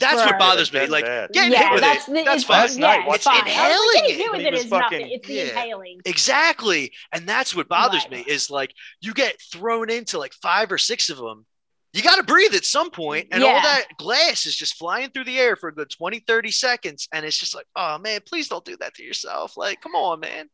that's 0.00 0.16
Right. 0.16 0.26
what 0.26 0.38
bothers 0.40 0.72
me. 0.72 0.86
Like, 0.86 1.04
bad. 1.04 1.30
getting 1.32 1.52
yeah, 1.52 1.62
hit 1.64 1.72
with 1.72 1.80
that's, 1.82 2.08
it, 2.08 2.24
that's 2.24 2.34
it's, 2.36 2.44
fine. 2.44 2.60
Last 2.62 2.76
night, 2.78 3.00
yeah, 3.00 3.06
what's 3.06 3.16
it's 3.18 3.24
fine. 3.26 3.36
I 3.36 3.38
like, 3.40 3.48
inhaling 3.48 3.92
getting 3.94 4.10
it 4.10 4.16
hit 4.16 4.32
with 4.32 4.40
he 4.40 4.46
it 4.46 4.52
was 4.52 4.64
is 4.64 4.68
fucking- 4.68 4.98
nothing. 5.00 5.12
It's 5.14 5.26
the 5.28 5.34
Yeah. 5.34 5.42
inhaling. 5.44 6.00
Exactly. 6.04 6.92
And 7.12 7.28
that's 7.28 7.54
what 7.54 7.68
bothers 7.68 8.02
Right. 8.10 8.26
me 8.26 8.32
is 8.32 8.50
like 8.50 8.74
you 9.00 9.14
get 9.14 9.40
thrown 9.52 9.90
into 9.90 10.18
like 10.18 10.32
five 10.34 10.72
or 10.72 10.78
six 10.78 11.10
of 11.10 11.16
them. 11.18 11.46
You 11.92 12.02
got 12.02 12.16
to 12.16 12.24
breathe 12.24 12.56
at 12.56 12.64
some 12.64 12.90
point, 12.90 13.28
and 13.30 13.44
all 13.44 13.52
that 13.62 13.84
glass 13.98 14.46
is 14.46 14.56
just 14.56 14.74
flying 14.76 15.10
through 15.10 15.26
the 15.26 15.38
air 15.38 15.54
for 15.54 15.68
a 15.68 15.72
good 15.72 15.90
20, 15.90 16.18
30 16.26 16.50
seconds. 16.50 17.06
And 17.12 17.24
it's 17.24 17.38
just 17.38 17.54
like, 17.54 17.66
oh 17.76 17.98
man, 17.98 18.20
please 18.26 18.48
don't 18.48 18.64
do 18.64 18.76
that 18.78 18.94
to 18.94 19.04
yourself. 19.04 19.56
Like, 19.56 19.80
come 19.80 19.94
on, 19.94 20.18
man. 20.18 20.50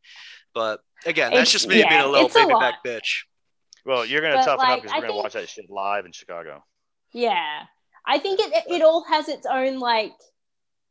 But 0.55 0.81
again, 1.07 1.31
that's 1.31 1.51
It's- 1.51 1.53
just 1.53 1.69
me 1.69 1.81
yeah, 1.81 1.89
being 1.89 2.01
a 2.01 2.07
little 2.07 2.27
it's 2.27 2.37
a 2.37 2.41
baby 2.41 2.55
back 2.59 2.85
bitch. 2.85 3.25
Well, 3.85 4.05
you're 4.05 4.21
gonna 4.21 4.37
But, 4.37 4.45
toughen 4.45 4.59
like, 4.59 4.69
up 4.79 4.83
because 4.83 4.95
we're 4.97 5.01
gonna 5.03 5.13
think- 5.15 5.23
watch 5.25 5.33
that 5.35 5.49
shit 5.49 5.71
live 5.71 6.05
in 6.07 6.13
Chicago. 6.13 6.65
Yeah. 7.13 7.65
I 8.07 8.19
think 8.19 8.41
it 8.41 8.65
it 8.69 8.83
all 8.83 9.05
has 9.05 9.29
its 9.29 9.47
own 9.47 9.79
like 9.79 10.13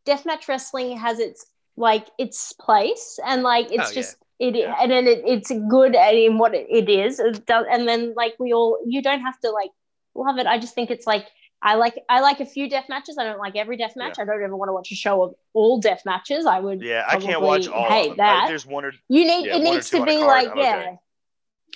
deathmatch 0.06 0.48
wrestling 0.48 0.98
has 0.98 1.20
its 1.20 1.46
like 1.76 2.08
its 2.18 2.54
place 2.54 3.20
and 3.26 3.44
like 3.44 3.68
it's 3.72 3.80
Oh, 3.80 3.88
yeah. 3.90 3.94
just 3.94 4.18
it 4.40 4.56
Yeah. 4.56 4.76
and 4.82 4.92
then 4.92 5.08
it, 5.08 5.22
it's 5.26 5.52
good 5.70 5.96
in 5.96 6.38
what 6.38 6.54
it, 6.56 6.68
it 6.70 6.90
is 6.90 7.20
It 7.20 7.46
does, 7.46 7.66
and 7.70 7.88
then 7.88 8.14
like 8.16 8.36
we 8.40 8.54
all 8.54 8.80
you 8.86 9.02
don't 9.02 9.22
have 9.22 9.40
to 9.42 9.50
like 9.52 9.72
love 10.16 10.38
it 10.38 10.48
I 10.48 10.58
just 10.58 10.74
think 10.76 10.90
it's 10.90 11.08
like 11.08 11.28
I 11.62 11.76
like 11.76 11.96
I 12.08 12.22
like 12.22 12.40
a 12.40 12.46
few 12.46 12.70
death 12.70 12.86
matches 12.88 13.18
I 13.20 13.26
don't 13.26 13.40
like 13.40 13.56
every 13.58 13.76
death 13.76 13.94
match 13.98 14.18
I 14.18 14.24
don't 14.26 14.42
ever 14.42 14.56
want 14.56 14.70
to 14.70 14.74
watch 14.74 14.92
a 14.92 14.96
show 14.96 15.24
of 15.24 15.36
all 15.54 15.80
death 15.80 16.04
matches 16.06 16.46
I 16.46 16.60
would 16.60 16.82
Yeah, 16.82 17.04
I 17.08 17.18
can't 17.18 17.42
watch 17.42 17.68
all 17.68 17.88
hate 17.90 18.12
of 18.12 18.18
them. 18.18 18.26
Uh, 18.26 18.28
that 18.28 18.40
Like, 18.42 18.48
there's 18.50 18.66
one 18.66 18.86
or 18.86 18.94
you 19.10 19.26
need 19.26 19.48
yeah, 19.48 19.58
it 19.58 19.62
needs 19.64 19.90
to 19.90 20.06
be 20.06 20.18
like 20.20 20.50
I'm 20.52 20.58
yeah 20.58 20.76
okay. 20.78 20.98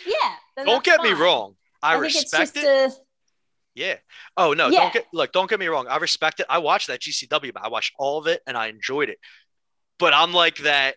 yeah 0.08 0.64
Don't 0.64 0.68
that's 0.86 0.86
get 0.86 1.02
me 1.02 1.12
wrong. 1.12 1.56
I, 1.82 2.00
think 2.00 2.16
it's 2.16 2.34
respect 2.34 2.56
it. 2.58 2.66
a- 2.66 2.94
Yeah. 3.76 3.96
Oh 4.38 4.54
no, 4.54 4.70
Yeah. 4.70 4.84
don't 4.84 4.94
get 4.94 5.08
look, 5.12 5.34
don't 5.34 5.50
get 5.50 5.60
me 5.60 5.68
wrong. 5.68 5.88
I 5.90 5.98
respect 5.98 6.40
it. 6.40 6.46
I 6.50 6.60
watched 6.60 6.88
that 6.88 7.02
GCW, 7.02 7.54
but 7.54 7.66
I 7.66 7.68
watched 7.68 7.94
all 8.00 8.20
of 8.20 8.28
it 8.28 8.42
and 8.48 8.56
I 8.58 8.68
enjoyed 8.68 9.10
it. 9.10 9.20
But 10.00 10.14
I'm 10.14 10.34
like 10.34 10.58
that. 10.60 10.96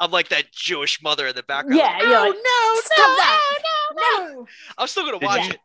I'm 0.00 0.10
like 0.10 0.30
that 0.30 0.50
Jewish 0.50 1.00
mother 1.00 1.28
in 1.28 1.36
the 1.36 1.44
background. 1.44 1.78
Yeah, 1.78 1.92
like, 1.98 2.02
"Oh, 2.02 2.10
like, 2.10 2.34
no, 2.34 2.80
"Stop 2.80 2.98
no, 2.98 3.16
that." 3.16 3.58
no, 3.62 4.24
no. 4.26 4.34
no 4.40 4.46
I'm 4.76 4.88
still 4.88 5.04
gonna 5.04 5.18
watch 5.24 5.44
you- 5.44 5.50
it. 5.52 5.60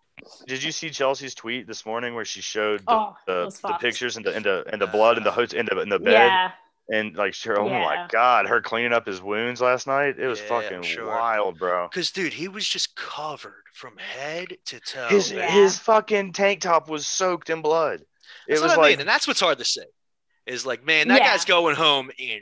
Did 0.47 0.63
you 0.63 0.71
see 0.71 0.89
Chelsea's 0.89 1.35
tweet 1.35 1.67
this 1.67 1.85
morning 1.85 2.15
where 2.15 2.25
she 2.25 2.41
showed 2.41 2.81
the, 2.81 2.93
Oh, 2.93 3.15
the, 3.25 3.59
the 3.65 3.73
pictures 3.79 4.17
and 4.17 4.25
the 4.25 4.33
and 4.35 4.45
the, 4.45 4.63
and 4.71 4.81
the 4.81 4.87
blood 4.87 5.17
and 5.17 5.25
the 5.25 5.31
host 5.31 5.53
in 5.53 5.65
the 5.65 5.79
in 5.81 5.89
the 5.89 5.99
bed 5.99 6.31
yeah 6.31 6.51
and 6.89 7.17
like 7.17 7.33
sure 7.33 7.59
oh 7.59 7.67
my 7.67 8.07
god 8.09 8.47
her 8.47 8.61
cleaning 8.61 8.93
up 8.93 9.05
his 9.05 9.21
wounds 9.21 9.59
last 9.59 9.87
night 9.87 10.17
it 10.17 10.27
was 10.27 10.39
Yeah, 10.39 10.45
fucking 10.47 10.83
sure. 10.83 11.07
wild 11.07 11.59
bro 11.59 11.89
Because 11.91 12.11
dude, 12.11 12.31
he 12.31 12.47
was 12.47 12.65
just 12.65 12.95
covered 12.95 13.63
from 13.73 13.97
head 13.97 14.57
to 14.67 14.79
toe. 14.79 15.07
his 15.09 15.33
man. 15.33 15.49
His 15.49 15.77
fucking 15.79 16.31
tank 16.31 16.61
top 16.61 16.89
was 16.89 17.05
soaked 17.05 17.49
in 17.49 17.61
blood 17.61 18.03
it 18.47 18.53
was 18.53 18.61
what 18.61 18.71
I 18.71 18.75
like 18.77 18.91
mean, 18.91 18.99
and 19.01 19.09
that's 19.09 19.27
what's 19.27 19.41
hard 19.41 19.57
to 19.57 19.65
say. 19.65 19.83
Is 20.45 20.65
like, 20.65 20.85
man, 20.85 21.09
that 21.09 21.19
Yeah. 21.19 21.31
guy's 21.31 21.43
going 21.43 21.75
home 21.75 22.09
in 22.17 22.41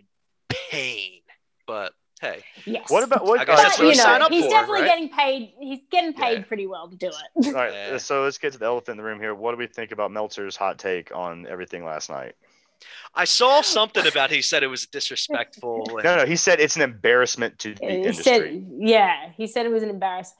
pain. 0.69 1.21
But 1.65 1.93
hey, 2.21 2.43
yes 2.65 2.89
what 2.89 3.03
about 3.03 3.25
what 3.25 3.39
I 3.39 3.45
guess 3.45 3.61
that's 3.61 3.77
what 3.79 3.85
you 3.85 3.91
I 3.91 3.93
sign 3.95 4.19
know, 4.19 4.25
up 4.27 4.31
he's 4.31 4.45
for, 4.45 4.49
definitely 4.51 4.81
right? 4.81 4.87
getting 4.87 5.09
paid. 5.09 5.53
He's 5.59 5.79
getting 5.91 6.13
paid 6.13 6.37
Yeah. 6.39 6.43
pretty 6.45 6.67
well 6.67 6.87
to 6.89 6.95
do 6.95 7.07
it. 7.07 7.47
all 7.47 7.53
right 7.53 7.73
Yeah. 7.73 7.97
so 7.97 8.23
let's 8.23 8.37
get 8.37 8.53
to 8.53 8.59
the 8.59 8.65
elephant 8.65 8.89
in 8.93 8.97
the 8.97 9.03
room 9.03 9.19
here 9.19 9.35
what 9.35 9.51
do 9.51 9.57
we 9.57 9.67
think 9.67 9.91
about 9.91 10.11
Meltzer's 10.11 10.55
hot 10.55 10.79
take 10.79 11.13
on 11.15 11.45
everything 11.47 11.83
last 11.83 12.09
night 12.09 12.35
I 13.15 13.23
saw 13.25 13.61
something 13.61 14.05
about 14.05 14.29
he 14.31 14.41
said 14.41 14.61
it 14.61 14.67
was 14.67 14.85
disrespectful. 14.85 15.85
and- 15.95 16.03
No, 16.03 16.17
no, 16.17 16.25
he 16.25 16.35
said 16.35 16.59
it's 16.59 16.75
an 16.75 16.81
embarrassment 16.81 17.57
to 17.59 17.73
the 17.73 17.85
he 17.85 17.93
industry. 17.95 18.23
said, 18.23 18.67
yeah, 18.79 19.31
he 19.37 19.47
said 19.47 19.65
it 19.65 19.69
was 19.71 19.81
an 19.81 19.89
embarrassment. 19.89 20.37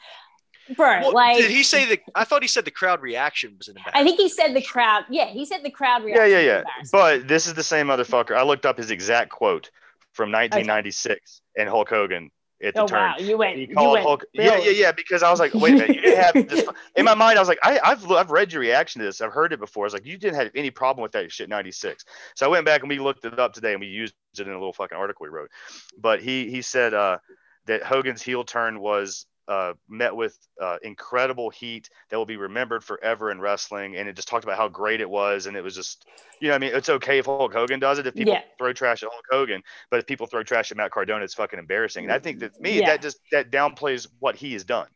Bro, 0.76 1.00
Well, 1.00 1.14
like 1.14 1.38
did 1.38 1.50
he 1.50 1.64
say 1.64 1.86
that? 1.86 2.00
I 2.14 2.24
thought 2.26 2.42
he 2.42 2.48
said 2.50 2.66
the 2.66 2.72
crowd 2.72 3.02
reaction 3.02 3.56
was 3.58 3.68
an 3.70 3.78
embarrassment. 3.78 3.96
I 4.02 4.04
think 4.04 4.20
he 4.20 4.28
said 4.30 4.54
the 4.54 4.62
crowd. 4.62 5.06
Yeah, 5.10 5.28
he 5.28 5.46
said 5.46 5.64
the 5.64 5.70
crowd 5.72 6.00
yeah, 6.04 6.06
reaction. 6.24 6.32
yeah, 6.32 6.38
was 6.38 6.46
yeah. 6.46 6.58
embarrassing. 6.58 6.90
But 6.92 7.28
this 7.30 7.48
is 7.48 7.54
the 7.54 7.64
same 7.64 7.88
motherfucker. 7.88 8.36
I 8.36 8.44
looked 8.44 8.66
up 8.66 8.78
his 8.78 8.92
exact 8.92 9.30
quote 9.30 9.70
from 10.16 10.32
1996 10.32 11.41
and 11.57 11.68
Hulk 11.70 11.89
Hogan 11.89 12.32
at 12.63 12.74
the 12.74 12.82
oh 12.84 12.88
turn. 12.88 12.97
wow, 12.99 13.16
you 13.20 13.38
went. 13.38 13.57
He 13.57 13.68
You 13.70 13.76
went. 13.76 14.05
Hulk. 14.05 14.26
Yeah, 14.34 14.55
really? 14.55 14.66
yeah, 14.78 14.86
yeah. 14.86 14.91
Because 14.93 15.24
I 15.24 15.30
was 15.30 15.39
like, 15.41 15.53
wait 15.53 15.74
a 15.74 15.78
minute, 15.78 15.95
you 15.97 16.01
didn't 16.01 16.24
have 16.24 16.49
this. 16.49 16.66
In 16.95 17.03
my 17.03 17.13
mind, 17.13 17.38
I 17.38 17.41
was 17.41 17.49
like, 17.49 17.59
I, 17.61 17.80
I've 17.84 18.09
I've 18.09 18.32
read 18.32 18.53
your 18.53 18.61
reaction 18.61 18.99
to 18.99 19.05
this. 19.05 19.20
I've 19.20 19.34
heard 19.34 19.51
it 19.51 19.59
before. 19.59 19.84
I 19.84 19.88
was 19.88 19.93
like, 19.93 20.05
you 20.05 20.18
didn't 20.18 20.36
have 20.36 20.51
any 20.55 20.72
problem 20.72 21.03
with 21.03 21.11
that 21.11 21.32
shit. 21.32 21.49
'96. 21.49 22.05
So 22.36 22.45
I 22.45 22.49
went 22.49 22.66
back 22.66 22.80
and 22.82 22.89
we 22.89 22.97
looked 22.97 23.26
it 23.26 23.38
up 23.39 23.53
today 23.53 23.72
and 23.74 23.82
we 23.82 23.88
used 23.88 24.13
it 24.39 24.47
in 24.47 24.49
a 24.53 24.53
little 24.53 24.74
fucking 24.74 24.97
article 24.97 25.26
we 25.26 25.30
wrote. 25.30 25.51
But 25.99 26.22
he 26.22 26.49
he 26.49 26.61
said 26.61 26.93
uh, 26.93 27.18
that 27.66 27.84
Hogan's 27.84 28.22
heel 28.22 28.45
turn 28.45 28.80
was 28.80 29.26
uh, 29.48 29.74
met 29.88 30.16
with 30.16 30.38
uh, 30.60 30.78
incredible 30.82 31.50
heat 31.50 31.89
that 32.10 32.18
will 32.18 32.26
be 32.26 32.38
remembered 32.38 32.84
forever 32.84 33.32
in 33.32 33.39
wrestling. 33.39 33.96
And 33.96 34.10
it 34.10 34.16
just 34.16 34.28
talked 34.28 34.43
about 34.43 34.58
how 34.58 34.68
great 34.68 35.02
it 35.02 35.10
was. 35.10 35.46
And 35.46 35.56
it 35.56 35.64
was 35.64 35.76
just, 35.76 36.06
you 36.39 36.50
know, 36.50 36.56
I 36.56 36.58
mean, 36.58 36.72
it's 36.74 36.89
okay 36.89 37.20
if 37.20 37.26
Hulk 37.26 37.54
Hogan 37.54 37.80
does 37.80 38.00
it. 38.00 38.08
If 38.08 38.16
people 38.16 38.34
Yeah. 38.34 38.41
throw 38.58 38.74
trash 38.74 39.04
at 39.04 39.10
Hulk 39.10 39.26
Hogan, 39.30 39.62
but 39.91 40.00
if 40.00 40.08
people 40.08 40.28
throw 40.28 40.43
trash 40.43 40.72
at 40.72 40.78
Matt 40.78 40.91
Cardona, 40.91 41.24
it's 41.24 41.36
fucking 41.36 41.60
embarrassing. 41.60 42.06
And 42.06 42.14
I 42.14 42.20
think 42.20 42.39
that 42.39 42.60
me, 42.60 42.80
Yeah. 42.80 42.88
that 42.88 43.02
just 43.02 43.20
that 43.32 43.52
downplays 43.52 44.08
what 44.20 44.36
he 44.36 44.54
has 44.54 44.64
done. 44.64 44.88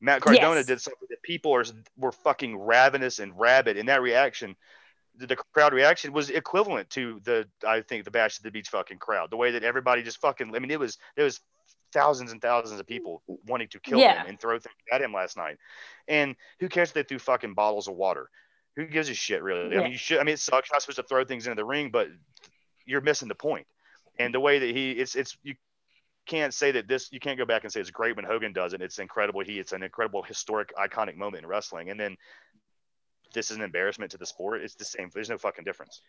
Matt 0.00 0.20
Cardona 0.20 0.56
Yes. 0.56 0.66
did 0.66 0.80
something 0.80 1.08
that 1.08 1.22
people 1.22 1.54
are 1.54 1.64
were 1.96 2.12
fucking 2.12 2.58
ravenous 2.58 3.18
and 3.18 3.38
rabid, 3.38 3.78
and 3.78 3.88
that 3.88 4.02
reaction, 4.02 4.54
the, 5.16 5.26
the 5.26 5.36
crowd 5.36 5.72
reaction 5.72 6.12
was 6.12 6.28
equivalent 6.28 6.90
to 6.90 7.20
the 7.24 7.48
I 7.66 7.80
think 7.80 8.04
the 8.04 8.10
Bash 8.10 8.38
at 8.38 8.42
the 8.42 8.50
Beach 8.50 8.68
fucking 8.68 8.98
crowd. 8.98 9.30
The 9.30 9.38
way 9.38 9.52
that 9.52 9.64
everybody 9.64 10.02
just 10.02 10.20
fucking, 10.20 10.54
I 10.54 10.58
mean, 10.58 10.70
it 10.70 10.78
was 10.78 10.98
it 11.16 11.22
was 11.22 11.40
thousands 11.98 12.32
and 12.32 12.40
thousands 12.42 12.78
of 12.80 12.86
people 12.86 13.22
wanting 13.46 13.68
to 13.68 13.80
kill 13.80 13.98
Yeah. 13.98 14.20
him 14.22 14.26
and 14.28 14.40
throw 14.40 14.58
things 14.58 14.74
at 14.92 15.00
him 15.00 15.12
last 15.12 15.36
night. 15.36 15.56
And 16.08 16.36
who 16.60 16.68
cares 16.68 16.88
if 16.88 16.94
they 16.94 17.02
threw 17.02 17.18
fucking 17.18 17.54
bottles 17.54 17.88
of 17.88 17.94
water? 17.94 18.28
Who 18.76 18.84
gives 18.86 19.08
a 19.08 19.14
shit 19.14 19.42
really? 19.42 19.74
I 19.76 19.82
mean, 19.82 19.92
you 19.92 19.98
should. 19.98 20.18
I 20.18 20.24
mean, 20.24 20.34
it 20.34 20.40
sucks. 20.40 20.68
You're 20.68 20.74
not 20.76 20.82
supposed 20.82 20.96
to 20.98 21.02
throw 21.04 21.24
things 21.24 21.46
into 21.46 21.56
the 21.56 21.64
ring, 21.64 21.90
but 21.90 22.08
you're 22.84 23.00
missing 23.00 23.28
the 23.28 23.34
point. 23.34 23.66
And 24.18 24.34
the 24.34 24.40
way 24.40 24.58
that 24.58 24.70
he, 24.76 24.90
it's 24.92 25.14
it's 25.16 25.38
you 25.42 25.54
can't 26.26 26.52
say 26.52 26.72
that 26.72 26.86
this. 26.86 27.10
You 27.10 27.18
can't 27.20 27.38
go 27.38 27.46
back 27.46 27.64
and 27.64 27.72
say 27.72 27.80
it's 27.80 27.90
great 27.90 28.16
when 28.16 28.24
Hogan 28.26 28.52
does 28.52 28.74
it. 28.74 28.82
It's 28.82 28.98
incredible. 28.98 29.40
He, 29.42 29.58
it's 29.58 29.72
an 29.72 29.82
incredible 29.82 30.22
historic, 30.22 30.72
iconic 30.76 31.16
moment 31.16 31.42
in 31.44 31.48
wrestling. 31.48 31.88
And 31.90 31.98
then 31.98 32.16
this 33.32 33.50
is 33.50 33.56
an 33.56 33.62
embarrassment 33.62 34.10
to 34.12 34.18
the 34.18 34.26
sport. 34.26 34.62
It's 34.62 34.74
the 34.74 34.84
same. 34.84 35.08
There's 35.14 35.30
no 35.30 35.38
fucking 35.38 35.64
difference. 35.64 36.02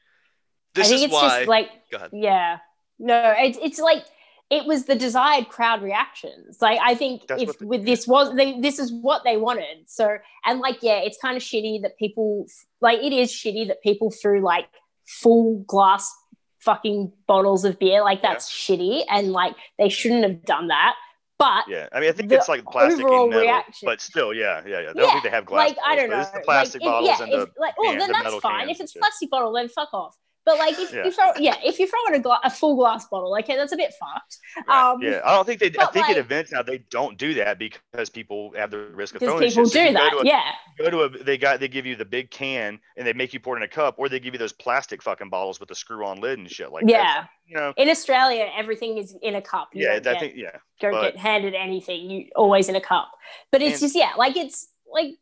this 0.74 0.88
I 0.88 0.90
think 0.90 0.98
is 0.98 1.04
it's 1.06 1.14
why. 1.14 1.38
just 1.40 1.48
like 1.48 1.70
Go 1.92 1.98
ahead. 1.98 2.10
yeah, 2.14 2.58
no, 3.00 3.34
it's 3.38 3.58
it's 3.62 3.80
like 3.80 4.04
it 4.50 4.66
was 4.66 4.86
the 4.86 4.96
desired 4.96 5.50
crowd 5.50 5.82
reactions. 5.82 6.62
Like 6.62 6.80
I 6.82 6.96
think 6.96 7.28
That's 7.28 7.44
if 7.44 7.58
the- 7.58 7.68
with 7.68 7.86
this 7.86 8.08
was 8.08 8.34
they, 8.36 8.60
this 8.60 8.80
is 8.80 8.92
what 8.94 9.24
they 9.24 9.38
wanted. 9.38 9.88
So 9.90 10.18
and 10.46 10.60
like 10.60 10.78
yeah, 10.82 11.00
it's 11.00 11.18
kind 11.18 11.36
of 11.36 11.44
shitty 11.44 11.82
that 11.82 11.98
people 11.98 12.46
like 12.82 13.00
it 13.00 13.14
is 13.14 13.32
shitty 13.32 13.68
that 13.68 13.82
people 13.82 14.10
threw 14.12 14.42
like 14.42 14.68
full 15.06 15.60
glass 15.68 16.14
fucking 16.60 17.12
bottles 17.28 17.66
of 17.66 17.78
beer. 17.80 18.02
Like 18.04 18.22
that's 18.22 18.50
shitty 18.50 19.04
and 19.10 19.32
like 19.32 19.56
they 19.78 19.90
shouldn't 19.90 20.24
have 20.24 20.44
done 20.46 20.68
that. 20.70 20.96
But 21.40 21.66
Yeah, 21.68 21.88
I 21.92 22.00
mean, 22.00 22.10
I 22.10 22.14
think 22.14 22.32
it's 22.32 22.50
like 22.50 22.66
plastic 22.66 23.06
and 23.06 23.30
metal, 23.30 23.42
reaction- 23.42 23.86
but 23.86 24.02
still, 24.02 24.34
yeah, 24.34 24.64
yeah, 24.66 24.80
yeah. 24.82 24.90
I 24.90 24.94
don't 24.94 25.12
think 25.12 25.24
they 25.24 25.30
have 25.30 25.46
glass. 25.46 25.70
like 25.70 25.78
I 25.86 25.96
don't 25.96 26.10
know, 26.10 26.16
bottles, 26.16 26.28
It's 26.30 26.38
the 26.38 26.44
plastic 26.44 26.82
like, 26.82 26.90
bottles 26.92 27.08
yeah, 27.10 27.24
and 27.24 27.32
the 27.34 27.52
like, 27.60 27.76
oh, 27.80 27.92
then 27.92 28.00
the 28.00 28.20
that's 28.24 28.36
fine. 28.38 28.66
cans 28.68 28.72
If 28.72 28.82
it's 28.82 28.94
plastic 28.94 29.30
bottle, 29.30 29.52
then 29.54 29.70
fuck 29.70 29.94
off. 29.94 30.18
But 30.48 30.60
like, 30.60 30.80
if 30.80 30.94
Yeah. 30.94 31.04
you 31.04 31.12
throw, 31.12 31.26
yeah, 31.38 31.56
if 31.62 31.78
you're 31.78 31.90
throwing 31.90 32.16
a, 32.18 32.24
gla- 32.24 32.40
a 32.42 32.50
full 32.50 32.78
glass 32.78 33.06
bottle, 33.10 33.36
okay, 33.40 33.58
that's 33.58 33.74
a 33.74 33.76
bit 33.76 33.94
fucked. 34.00 34.38
Right. 34.66 34.92
Um, 34.94 35.02
yeah, 35.02 35.20
I 35.26 35.36
don't 35.36 35.46
think 35.46 35.60
they. 35.60 35.68
I 35.78 35.88
think 35.88 36.08
like- 36.08 36.12
at 36.12 36.18
events 36.18 36.54
now 36.54 36.62
they 36.64 36.78
don't 36.90 37.18
do 37.18 37.34
that 37.34 37.60
because 37.60 38.10
people 38.10 38.54
have 38.56 38.72
the 38.72 38.78
risk 38.96 39.16
of 39.16 39.20
throwing 39.22 39.42
people 39.50 39.66
shit. 39.66 39.74
So 39.74 39.80
do 39.80 39.86
you 39.88 39.92
go 39.92 40.00
that, 40.00 40.10
to 40.12 40.18
a- 40.20 40.26
yeah, 40.26 40.52
Go 40.80 40.90
to 40.90 41.00
a. 41.02 41.10
They 41.10 41.38
got. 41.38 41.60
They 41.60 41.68
give 41.68 41.86
you 41.86 41.98
the 41.98 42.06
big 42.06 42.32
can 42.32 42.80
and 42.96 43.06
they 43.06 43.12
make 43.12 43.34
you 43.34 43.42
pour 43.42 43.56
it 43.56 43.60
in 43.60 43.64
a 43.64 43.68
cup, 43.68 43.96
or 43.98 44.08
they 44.08 44.22
give 44.22 44.34
you 44.34 44.40
those 44.40 44.54
plastic 44.54 45.04
fucking 45.04 45.30
bottles 45.30 45.60
with 45.60 45.68
the 45.68 45.76
screw-on 45.76 46.22
lid 46.22 46.40
and 46.40 46.50
shit 46.50 46.72
like 46.72 46.86
that. 46.86 46.92
yeah. 46.92 47.26
You 47.46 47.58
know. 47.58 47.74
In 47.76 47.90
Australia, 47.90 48.48
everything 48.58 48.98
is 48.98 49.16
in 49.22 49.36
a 49.36 49.42
cup. 49.42 49.70
You 49.74 49.84
Yeah, 49.86 50.00
get, 50.00 50.20
think. 50.22 50.34
Yeah. 50.38 50.52
don't 50.80 50.94
but- 50.94 51.14
get 51.14 51.18
handed 51.18 51.56
anything. 51.56 52.10
You 52.10 52.30
always 52.38 52.70
in 52.70 52.76
a 52.78 52.82
cup. 52.82 53.12
But 53.52 53.62
it's 53.62 53.74
And- 53.74 53.82
just 53.82 53.96
yeah, 53.96 54.12
like 54.18 54.38
it's 54.38 54.70
like 54.90 55.16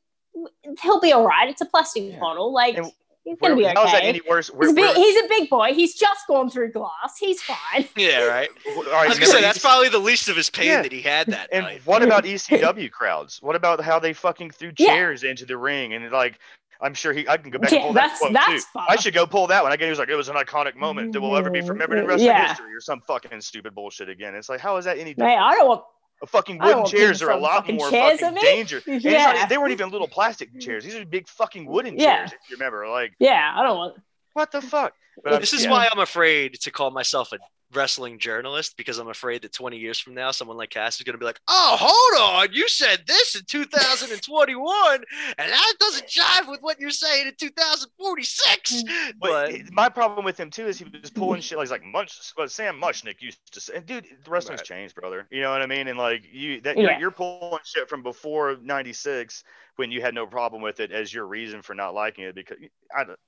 he'll 0.84 0.99
be 0.99 1.13
all 1.13 1.26
right. 1.26 1.49
It's 1.49 1.61
a 1.61 1.65
plastic 1.65 2.03
Yeah. 2.11 2.19
bottle. 2.19 2.53
Like 2.53 2.78
And 2.78 2.91
he's 3.26 3.36
Where, 3.39 3.51
gonna 3.51 3.67
be 3.67 3.73
How 3.76 3.86
is 3.86 3.91
that 3.91 4.03
any 4.03 4.21
worse? 4.30 4.47
He's 4.47 4.55
Where, 4.55 4.69
a, 4.69 4.73
big, 4.73 4.86
where- 4.86 4.95
he's 4.95 5.17
a 5.23 5.28
big 5.28 5.49
boy. 5.49 5.73
He's 5.73 5.93
just 5.95 6.26
gone 6.28 6.49
through 6.49 6.71
glass. 6.71 7.17
He's 7.19 7.41
fine. 7.41 7.88
Yeah, 7.97 8.23
right. 8.26 8.49
all 8.67 8.84
right, 8.84 8.93
I 8.93 9.07
was 9.09 9.19
gonna 9.19 9.32
say 9.32 9.41
that's 9.41 9.57
probably 9.59 9.89
the 9.89 9.99
least 9.99 10.30
of 10.30 10.38
his 10.38 10.49
pain 10.49 10.67
Yeah. 10.67 10.82
that 10.84 10.91
he 10.93 11.01
had 11.01 11.28
that 11.28 11.49
And 11.51 11.65
night. 11.65 11.82
what 11.86 12.01
about 12.03 12.23
ECW 12.26 12.89
crowds? 12.91 13.41
What 13.41 13.55
about 13.55 13.82
how 13.82 13.99
they 13.99 14.13
fucking 14.13 14.51
threw 14.51 14.71
Yeah. 14.78 14.88
chairs 14.95 15.23
into 15.23 15.45
the 15.45 15.57
ring 15.57 15.93
and 15.93 16.09
like 16.11 16.39
I'm 16.82 16.93
sure 16.93 17.13
he 17.13 17.28
I 17.28 17.38
can 17.38 17.51
go 17.51 17.57
back 17.59 17.71
Yeah, 17.71 17.78
and 17.78 17.86
pull 17.86 17.93
that 17.93 18.01
that's- 18.01 18.19
quote 18.19 18.34
that's 18.34 18.63
too. 18.65 18.69
fun. 18.73 18.86
I 18.89 18.95
should 18.97 19.13
go 19.13 19.26
pull 19.26 19.47
that 19.47 19.63
one. 19.63 19.71
Again, 19.71 19.88
he 19.88 19.89
was 19.91 19.97
like, 19.99 20.09
it 20.09 20.15
was 20.15 20.28
an 20.30 20.36
iconic 20.36 20.76
moment 20.76 21.13
that 21.13 21.21
will 21.21 21.36
ever 21.38 21.49
be 21.49 21.61
mm, 21.61 21.69
remembered 21.69 21.99
in 21.99 22.05
mm, 22.05 22.09
wrestling 22.09 22.28
Yeah. 22.28 22.49
history 22.49 22.76
or 22.76 22.82
some 22.82 22.99
fucking 23.01 23.39
stupid 23.41 23.73
bullshit 23.73 24.09
again. 24.09 24.36
It's 24.36 24.49
like, 24.49 24.59
how 24.59 24.76
is 24.76 24.84
that 24.86 24.97
any 24.97 25.11
Mate, 25.11 25.15
different? 25.15 25.39
I 25.41 25.53
don't 25.55 25.67
want. 25.69 25.84
Fucking 26.28 26.59
wooden 26.59 26.86
chairs 26.86 27.20
people 27.20 27.34
are 27.34 27.38
a 27.38 27.41
lot 27.41 27.57
fucking 27.57 27.76
more 27.76 27.89
chairs 27.89 28.20
fucking 28.20 28.38
at 28.38 28.41
me. 28.41 28.41
danger. 28.41 28.82
And 28.88 29.03
not- 29.03 29.11
Yeah. 29.11 29.45
they 29.47 29.57
weren't 29.57 29.72
even 29.72 29.89
little 29.89 30.07
plastic 30.07 30.59
chairs. 30.59 30.84
These 30.84 30.95
are 30.95 31.05
big 31.05 31.28
fucking 31.28 31.66
wooden 31.66 31.97
Yeah. 31.97 32.18
chairs, 32.20 32.32
if 32.34 32.49
you 32.49 32.55
remember. 32.57 32.88
Like, 32.88 33.13
Yeah, 33.20 33.53
I 33.55 33.63
don't 33.63 33.78
want. 33.78 33.97
what 34.34 34.51
the 34.51 34.61
fuck? 34.61 34.93
But 35.24 35.34
I'm- 35.34 35.41
This 35.41 35.53
is 35.53 35.63
yeah. 35.66 35.72
why 35.72 35.88
I'm 35.91 35.99
afraid 35.99 36.55
to 36.61 36.72
call 36.72 36.91
myself 36.91 37.32
a 37.34 37.38
wrestling 37.76 38.17
journalist 38.19 38.76
because 38.78 38.97
I'm 38.97 39.09
afraid 39.09 39.41
that 39.41 39.53
20 39.53 39.78
years 39.78 39.99
from 39.99 40.13
now, 40.13 40.32
someone 40.32 40.57
like 40.57 40.69
Cass 40.69 40.97
is 40.97 41.03
going 41.03 41.13
to 41.13 41.17
be 41.19 41.26
like, 41.26 41.39
"Oh, 41.47 41.76
hold 41.80 42.43
on, 42.49 42.53
you 42.53 42.67
said 42.69 43.01
this 43.07 43.36
in 43.36 43.41
2021, 43.47 45.03
and 45.38 45.51
that 45.51 45.73
doesn't 45.80 46.07
jive 46.07 46.49
with 46.49 46.61
what 46.61 46.80
you're 46.80 46.89
saying 46.91 47.28
in 47.28 47.34
2046." 47.39 48.84
Mm. 48.84 49.13
But, 49.19 49.51
But 49.51 49.73
my 49.73 49.89
problem 49.89 50.26
with 50.26 50.39
him 50.39 50.49
too 50.49 50.67
is 50.67 50.78
he 50.80 50.86
was 50.86 51.09
pulling 51.11 51.41
shit 51.41 51.57
like, 51.57 51.69
like 51.69 51.84
Munch, 51.84 52.17
what 52.36 52.51
Sam 52.51 52.80
Muchnick 52.82 53.21
used 53.21 53.39
to 53.53 53.59
say. 53.59 53.76
And 53.76 53.86
dude, 53.86 54.05
the 54.23 54.30
wrestling's 54.32 54.61
Right. 54.61 54.65
changed, 54.67 54.95
brother. 54.95 55.28
You 55.32 55.41
know 55.41 55.51
what 55.51 55.61
I 55.61 55.65
mean? 55.65 55.88
And 55.88 55.97
like 55.97 56.23
you, 56.32 56.61
that 56.61 56.78
Yeah. 56.78 56.91
you're, 56.91 56.99
you're 56.99 57.11
pulling 57.11 57.59
shit 57.65 57.89
from 57.89 58.03
before 58.03 58.57
'96 58.61 59.43
when 59.76 59.91
you 59.91 60.01
had 60.01 60.13
no 60.13 60.26
problem 60.26 60.61
with 60.61 60.80
it 60.80 60.91
as 60.91 61.13
your 61.13 61.26
reason 61.28 61.61
for 61.61 61.76
not 61.76 61.93
liking 61.93 62.23
it 62.23 62.36
because 62.36 62.57
I 62.95 63.03
don't. 63.03 63.19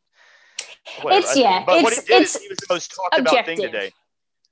whatever. 1.02 1.20
It's- 1.20 1.38
yeah, 1.38 1.64
But 1.66 1.84
what 1.84 1.92
it's- 1.94 2.08
he 2.08 2.14
did 2.14 2.22
it's 2.22 2.36
is 2.36 2.42
he 2.42 2.48
was 2.48 2.58
the 2.60 2.74
most 2.74 2.96
talked 2.96 3.20
about 3.20 3.46
thing 3.46 3.60
today. 3.62 3.92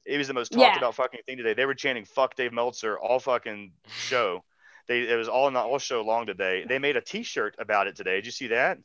He 0.05 0.17
was 0.17 0.27
the 0.27 0.33
most 0.33 0.51
talked 0.51 0.61
Yeah. 0.61 0.77
about 0.77 0.95
fucking 0.95 1.21
thing 1.25 1.37
today. 1.37 1.53
They 1.53 1.65
were 1.65 1.73
chanting 1.75 2.05
"fuck 2.05 2.35
Dave 2.35 2.53
Meltzer" 2.53 2.97
all 2.99 3.19
fucking 3.19 3.71
show. 3.87 4.43
They 4.87 5.01
it 5.01 5.15
was 5.17 5.27
all 5.27 5.49
not 5.51 5.65
all 5.65 5.79
show 5.79 6.01
long 6.03 6.25
today. 6.27 6.63
They 6.67 6.77
made 6.79 6.95
a 6.97 7.01
T-shirt 7.01 7.55
about 7.59 7.87
it 7.87 7.95
today. 7.95 8.15
Did 8.17 8.25
you 8.27 8.31
see 8.31 8.47
that? 8.47 8.77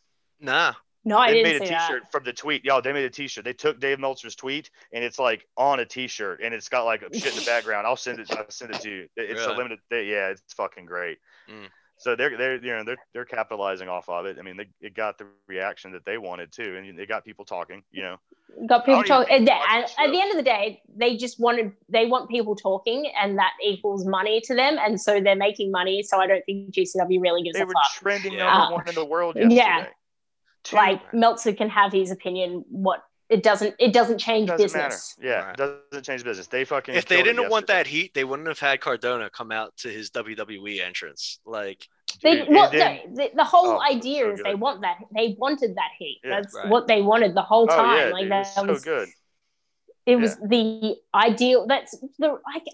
nah, 0.43 0.73
No, 1.05 1.19
I 1.19 1.29
they 1.29 1.43
didn't 1.43 1.53
made 1.53 1.63
a 1.63 1.67
see 1.67 1.71
that. 1.75 1.87
T-shirt 1.89 2.03
from 2.11 2.25
the 2.25 2.33
tweet. 2.33 2.65
Y'all, 2.65 2.81
they 2.81 2.95
made 2.95 3.05
a 3.05 3.11
T-shirt. 3.11 3.45
They 3.45 3.53
took 3.53 3.79
Dave 3.79 3.99
Meltzer's 4.01 4.35
tweet 4.35 4.71
and 4.95 5.05
it's 5.05 5.19
like 5.19 5.47
on 5.59 5.81
a 5.81 5.85
T-shirt 5.85 6.41
and 6.43 6.55
it's 6.55 6.71
got 6.71 6.85
like 6.85 7.03
shit 7.13 7.27
in 7.35 7.39
the 7.39 7.45
background. 7.47 7.87
I'll 7.87 7.97
send 7.97 8.21
it. 8.21 8.31
I'll 8.35 8.49
send 8.49 8.75
it 8.75 8.81
to 8.81 8.89
you. 8.91 9.09
It's 9.17 9.43
a 9.45 9.53
limited. 9.53 9.81
They, 9.91 10.05
yeah, 10.07 10.29
it's 10.29 10.55
fucking 10.55 10.87
great. 10.87 11.19
Mm. 11.51 11.69
So 12.01 12.17
they're 12.17 12.35
they're 12.37 12.57
you 12.57 12.75
know 12.75 12.83
they're 12.83 12.97
they're 13.13 13.25
capitalizing 13.27 13.89
off 13.89 14.09
of 14.09 14.25
it. 14.25 14.39
I 14.39 14.43
mean, 14.43 14.57
they 14.57 14.69
it 14.81 14.95
got 14.95 15.19
the 15.19 15.27
reaction 15.47 15.93
that 15.93 16.07
they 16.07 16.17
wanted 16.17 16.51
too, 16.51 16.77
and 16.77 16.99
they 16.99 17.05
got 17.05 17.27
people 17.27 17.45
talking. 17.45 17.83
You 17.93 18.03
know, 18.03 18.17
got 18.67 18.87
people 18.87 19.01
I 19.01 19.03
don't 19.03 19.05
even 19.05 19.07
talking. 19.07 19.37
And, 19.37 19.47
think 19.47 19.61
and 19.71 19.85
at 19.85 20.07
the 20.07 20.13
the 20.13 20.21
end 20.23 20.31
of 20.31 20.37
the 20.39 20.43
day, 20.43 20.81
they 20.97 21.19
just 21.19 21.39
wanted 21.39 21.73
they 21.91 22.07
want 22.07 22.31
people 22.31 22.57
talking, 22.57 23.13
and 23.21 23.39
that 23.39 23.53
equals 23.63 24.07
money 24.07 24.41
to 24.47 24.55
them, 24.55 24.79
and 24.81 24.99
so 24.99 25.21
they're 25.21 25.37
making 25.37 25.71
money. 25.71 26.03
So 26.03 26.19
I 26.19 26.27
don't 26.27 26.43
think 26.47 26.73
GCW 26.75 27.21
really 27.21 27.43
gives 27.43 27.57
they 27.59 27.63
a 27.65 27.67
were 27.67 27.73
fuck. 27.75 27.93
trending 28.03 28.33
Yeah. 28.33 28.45
number 28.45 28.75
Uh, 28.75 28.77
one 28.77 28.89
in 28.89 28.95
the 28.95 29.05
world 29.05 29.37
yeah. 29.39 29.49
yesterday. 29.49 29.93
Two- 30.65 30.77
Like 30.77 31.13
Meltzer 31.13 31.53
can 31.53 31.69
have 31.69 31.93
his 31.93 32.11
opinion. 32.11 32.65
What 32.71 33.03
it 33.31 33.43
doesn't 33.43 33.75
it 33.79 33.93
doesn't 33.93 34.19
change 34.19 34.49
doesn't 34.49 34.65
business. 34.65 35.17
matter. 35.19 35.29
Yeah, 35.29 35.47
Right. 35.47 35.57
doesn't 35.57 36.05
change 36.05 36.25
business. 36.25 36.47
They 36.49 36.65
fucking. 36.65 36.95
if 36.95 37.07
they 37.07 37.23
didn't 37.23 37.49
want 37.49 37.69
that 37.69 37.87
heat, 37.87 38.13
they 38.13 38.25
wouldn't 38.25 38.49
have 38.49 38.59
had 38.59 38.81
Cardona 38.81 39.31
come 39.31 39.53
out 39.53 39.77
to 39.79 39.89
his 39.89 40.11
WWE 40.11 40.81
entrance. 40.81 41.39
Like, 41.47 41.87
They, 42.23 42.37
Dude, 42.39 42.49
well, 42.51 42.69
and 42.71 42.81
then- 42.81 43.01
no, 43.07 43.25
the, 43.25 43.31
the 43.37 43.45
whole 43.45 43.71
Oh, 43.79 43.81
idea 43.81 44.25
so 44.25 44.31
is 44.33 44.41
they 44.43 44.55
want 44.57 44.81
that. 44.83 44.99
They 45.15 45.37
wanted 45.39 45.77
that 45.77 45.91
heat. 45.99 46.21
Yeah. 46.25 46.41
That's 46.41 46.55
Right. 46.55 46.69
what 46.69 46.89
they 46.89 47.03
wanted 47.03 47.35
the 47.35 47.43
whole 47.43 47.67
Oh 47.71 47.77
time. 47.77 47.97
yeah, 48.09 48.13
like 48.13 48.23
dude, 48.23 48.33
that 48.33 48.47
it's 48.47 48.55
so 48.57 48.65
was 48.65 48.85
good. 48.85 49.09
it 50.07 50.17
was 50.17 50.37
the 50.39 50.97
ideal 51.15 51.67
that's 51.69 51.97
the 52.19 52.29
like 52.53 52.65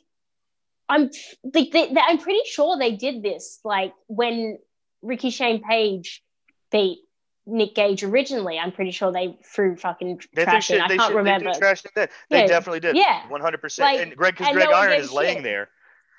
i'm 0.88 1.10
like 1.52 1.70
they, 1.72 1.88
they, 1.92 2.00
i'm 2.08 2.18
pretty 2.18 2.40
sure 2.46 2.78
they 2.78 2.92
did 2.92 3.20
this 3.20 3.58
like 3.64 3.92
when 4.06 4.56
rickey 5.02 5.30
shane 5.30 5.60
page 5.62 6.22
beat 6.70 7.00
nick 7.46 7.74
gage 7.74 8.02
originally 8.02 8.58
i'm 8.58 8.72
pretty 8.72 8.90
sure 8.90 9.12
they 9.12 9.36
threw 9.44 9.76
fucking 9.76 10.20
They 10.34 10.44
trash 10.44 10.70
in 10.70 10.76
shit. 10.76 10.82
i 10.82 10.88
They 10.88 10.96
can't 10.96 11.08
should. 11.10 11.16
remember 11.16 11.52
They 11.52 11.58
trash 11.58 11.82
in. 11.84 11.90
They 11.94 12.40
Yeah. 12.40 12.46
definitely 12.46 12.80
did. 12.80 12.96
yeah 12.96 13.28
One 13.28 13.40
hundred 13.40 13.60
percent. 13.60 13.86
Like, 13.94 14.00
And 14.06 14.16
Greg, 14.16 14.36
because 14.36 14.52
Greg 14.52 14.68
no 14.68 14.74
Iron 14.76 15.00
is 15.00 15.10
a 15.10 15.14
laying 15.14 15.36
shit. 15.36 15.44
there. 15.44 15.68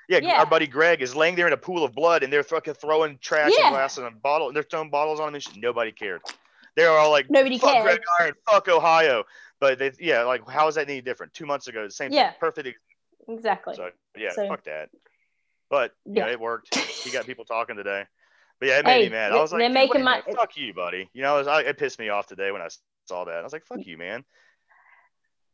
Yeah, 0.08 0.20
Yeah. 0.22 0.38
our 0.40 0.46
buddy 0.46 0.66
Greg 0.66 1.02
is 1.02 1.14
laying 1.14 1.34
there 1.34 1.46
in 1.46 1.52
a 1.52 1.56
pool 1.58 1.84
of 1.84 1.92
blood, 1.94 2.22
and 2.22 2.32
they're 2.32 2.42
fucking 2.42 2.74
throwing 2.74 3.18
trash 3.18 3.52
Yeah. 3.58 3.66
and 3.66 3.74
glass 3.74 3.98
and 3.98 4.06
a 4.06 4.10
bottle, 4.10 4.46
and 4.46 4.56
they're 4.56 4.62
throwing 4.62 4.88
bottles 4.88 5.20
on 5.20 5.28
him. 5.28 5.34
And 5.34 5.42
shit. 5.42 5.56
Nobody 5.56 5.92
cared. 5.92 6.22
They 6.76 6.84
are 6.84 6.96
all 6.96 7.10
like, 7.10 7.28
nobody 7.28 7.58
"Fuck 7.58 7.72
cared 7.72 7.84
Greg 7.84 8.00
Iron, 8.20 8.32
fuck 8.50 8.68
Ohio." 8.68 9.24
But 9.60 9.78
they, 9.78 9.92
yeah, 10.00 10.22
like 10.22 10.48
how 10.48 10.66
is 10.68 10.76
that 10.76 10.88
any 10.88 11.02
different? 11.02 11.34
Two 11.34 11.44
months 11.44 11.68
ago, 11.68 11.84
the 11.84 11.90
same 11.90 12.10
Yeah. 12.12 12.30
thing, 12.30 12.36
perfect. 12.40 12.78
Exactly. 13.28 13.74
So 13.74 13.90
yeah, 14.16 14.30
So- 14.30 14.48
fuck 14.48 14.64
that. 14.64 14.88
But 15.68 15.92
yeah, 16.06 16.26
Yeah. 16.26 16.32
it 16.32 16.40
worked. 16.40 16.74
He 16.74 17.10
got 17.10 17.26
people 17.26 17.44
talking 17.44 17.76
today. 17.76 18.04
But 18.60 18.68
yeah, 18.68 18.78
it 18.80 18.84
made 18.84 18.92
Hey, 18.92 19.04
me 19.04 19.10
mad. 19.10 19.32
I 19.32 19.36
was 19.36 19.52
like, 19.52 19.62
"Dude, 19.62 19.72
making 19.72 20.02
my- 20.02 20.22
fuck 20.34 20.56
you, 20.56 20.74
buddy. 20.74 21.08
You 21.12 21.22
know, 21.22 21.36
it, 21.36 21.38
was, 21.40 21.46
I, 21.46 21.60
it 21.62 21.78
pissed 21.78 21.98
me 21.98 22.08
off 22.08 22.26
today 22.26 22.50
when 22.50 22.60
I 22.60 22.68
saw 23.06 23.24
that. 23.24 23.34
I 23.36 23.42
was 23.42 23.52
like, 23.52 23.64
fuck 23.64 23.84
you, 23.86 23.96
man. 23.96 24.24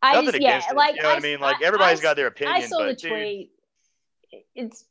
I 0.02 0.14
Nothing 0.14 0.32
just, 0.32 0.43
yeah, 0.43 0.62
it. 0.70 0.76
like 0.76 0.97
you 0.97 1.02
know 1.02 1.09
what 1.09 1.18
I 1.18 1.20
mean? 1.20 1.40
Like 1.40 1.62
everybody's 1.62 2.01
got 2.01 2.16
their 2.16 2.26
opinion, 2.26 2.56
I 2.56 2.60
saw 2.66 2.78
but 2.81 2.86
the 2.89 2.94
dude, 2.94 3.10
tweet. 3.10 3.51
It's 4.55 4.85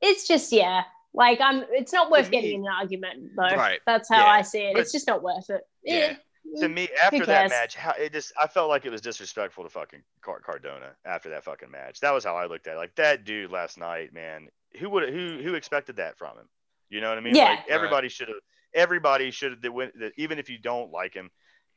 it's 0.00 0.28
just 0.28 0.52
yeah. 0.52 0.82
Like 1.14 1.40
I'm. 1.40 1.64
It's 1.70 1.92
not 1.92 2.10
worth 2.10 2.26
To 2.26 2.30
getting 2.30 2.60
in 2.60 2.66
an 2.66 2.72
argument 2.78 3.30
though. 3.34 3.56
Right. 3.56 3.80
That's 3.86 4.08
how 4.10 4.18
Yeah. 4.18 4.30
I 4.30 4.42
see 4.42 4.60
it. 4.60 4.74
But- 4.74 4.80
it's 4.82 4.92
just 4.92 5.06
not 5.06 5.22
worth 5.22 5.48
it. 5.48 5.62
Yeah. 5.82 6.16
to 6.60 6.68
me 6.68 6.88
after 7.02 7.24
that 7.26 7.48
match, 7.50 7.76
how 7.76 7.92
it 7.92 8.12
just 8.12 8.32
I 8.40 8.46
felt 8.46 8.68
like 8.68 8.84
it 8.84 8.90
was 8.90 9.00
disrespectful 9.00 9.64
to 9.64 9.70
fucking 9.70 10.02
Car- 10.20 10.40
Cardona 10.40 10.90
after 11.06 11.30
that 11.30 11.44
fucking 11.44 11.70
match. 11.70 12.00
That 12.00 12.12
was 12.12 12.24
how 12.24 12.36
I 12.36 12.44
looked 12.46 12.66
at 12.66 12.74
it. 12.74 12.78
Like 12.78 12.94
that 12.96 13.24
dude 13.24 13.50
last 13.50 13.78
night, 13.78 14.12
man. 14.12 14.48
Who 14.78 14.90
would 14.90 15.08
who 15.08 15.40
who 15.42 15.54
expected 15.54 15.96
that 15.96 16.18
from 16.18 16.36
him? 16.36 16.48
You 16.90 17.00
know 17.00 17.08
what 17.08 17.18
I 17.18 17.20
mean? 17.20 17.34
Yeah. 17.34 17.50
Like 17.50 17.68
everybody 17.68 18.08
should 18.08 18.28
have. 18.28 18.36
Everybody 18.74 19.30
should 19.30 19.52
have. 19.52 19.62
That 19.62 19.72
went. 19.72 19.92
Even 20.16 20.38
if 20.38 20.48
you 20.50 20.58
don't 20.58 20.90
like 20.92 21.14
him, 21.14 21.30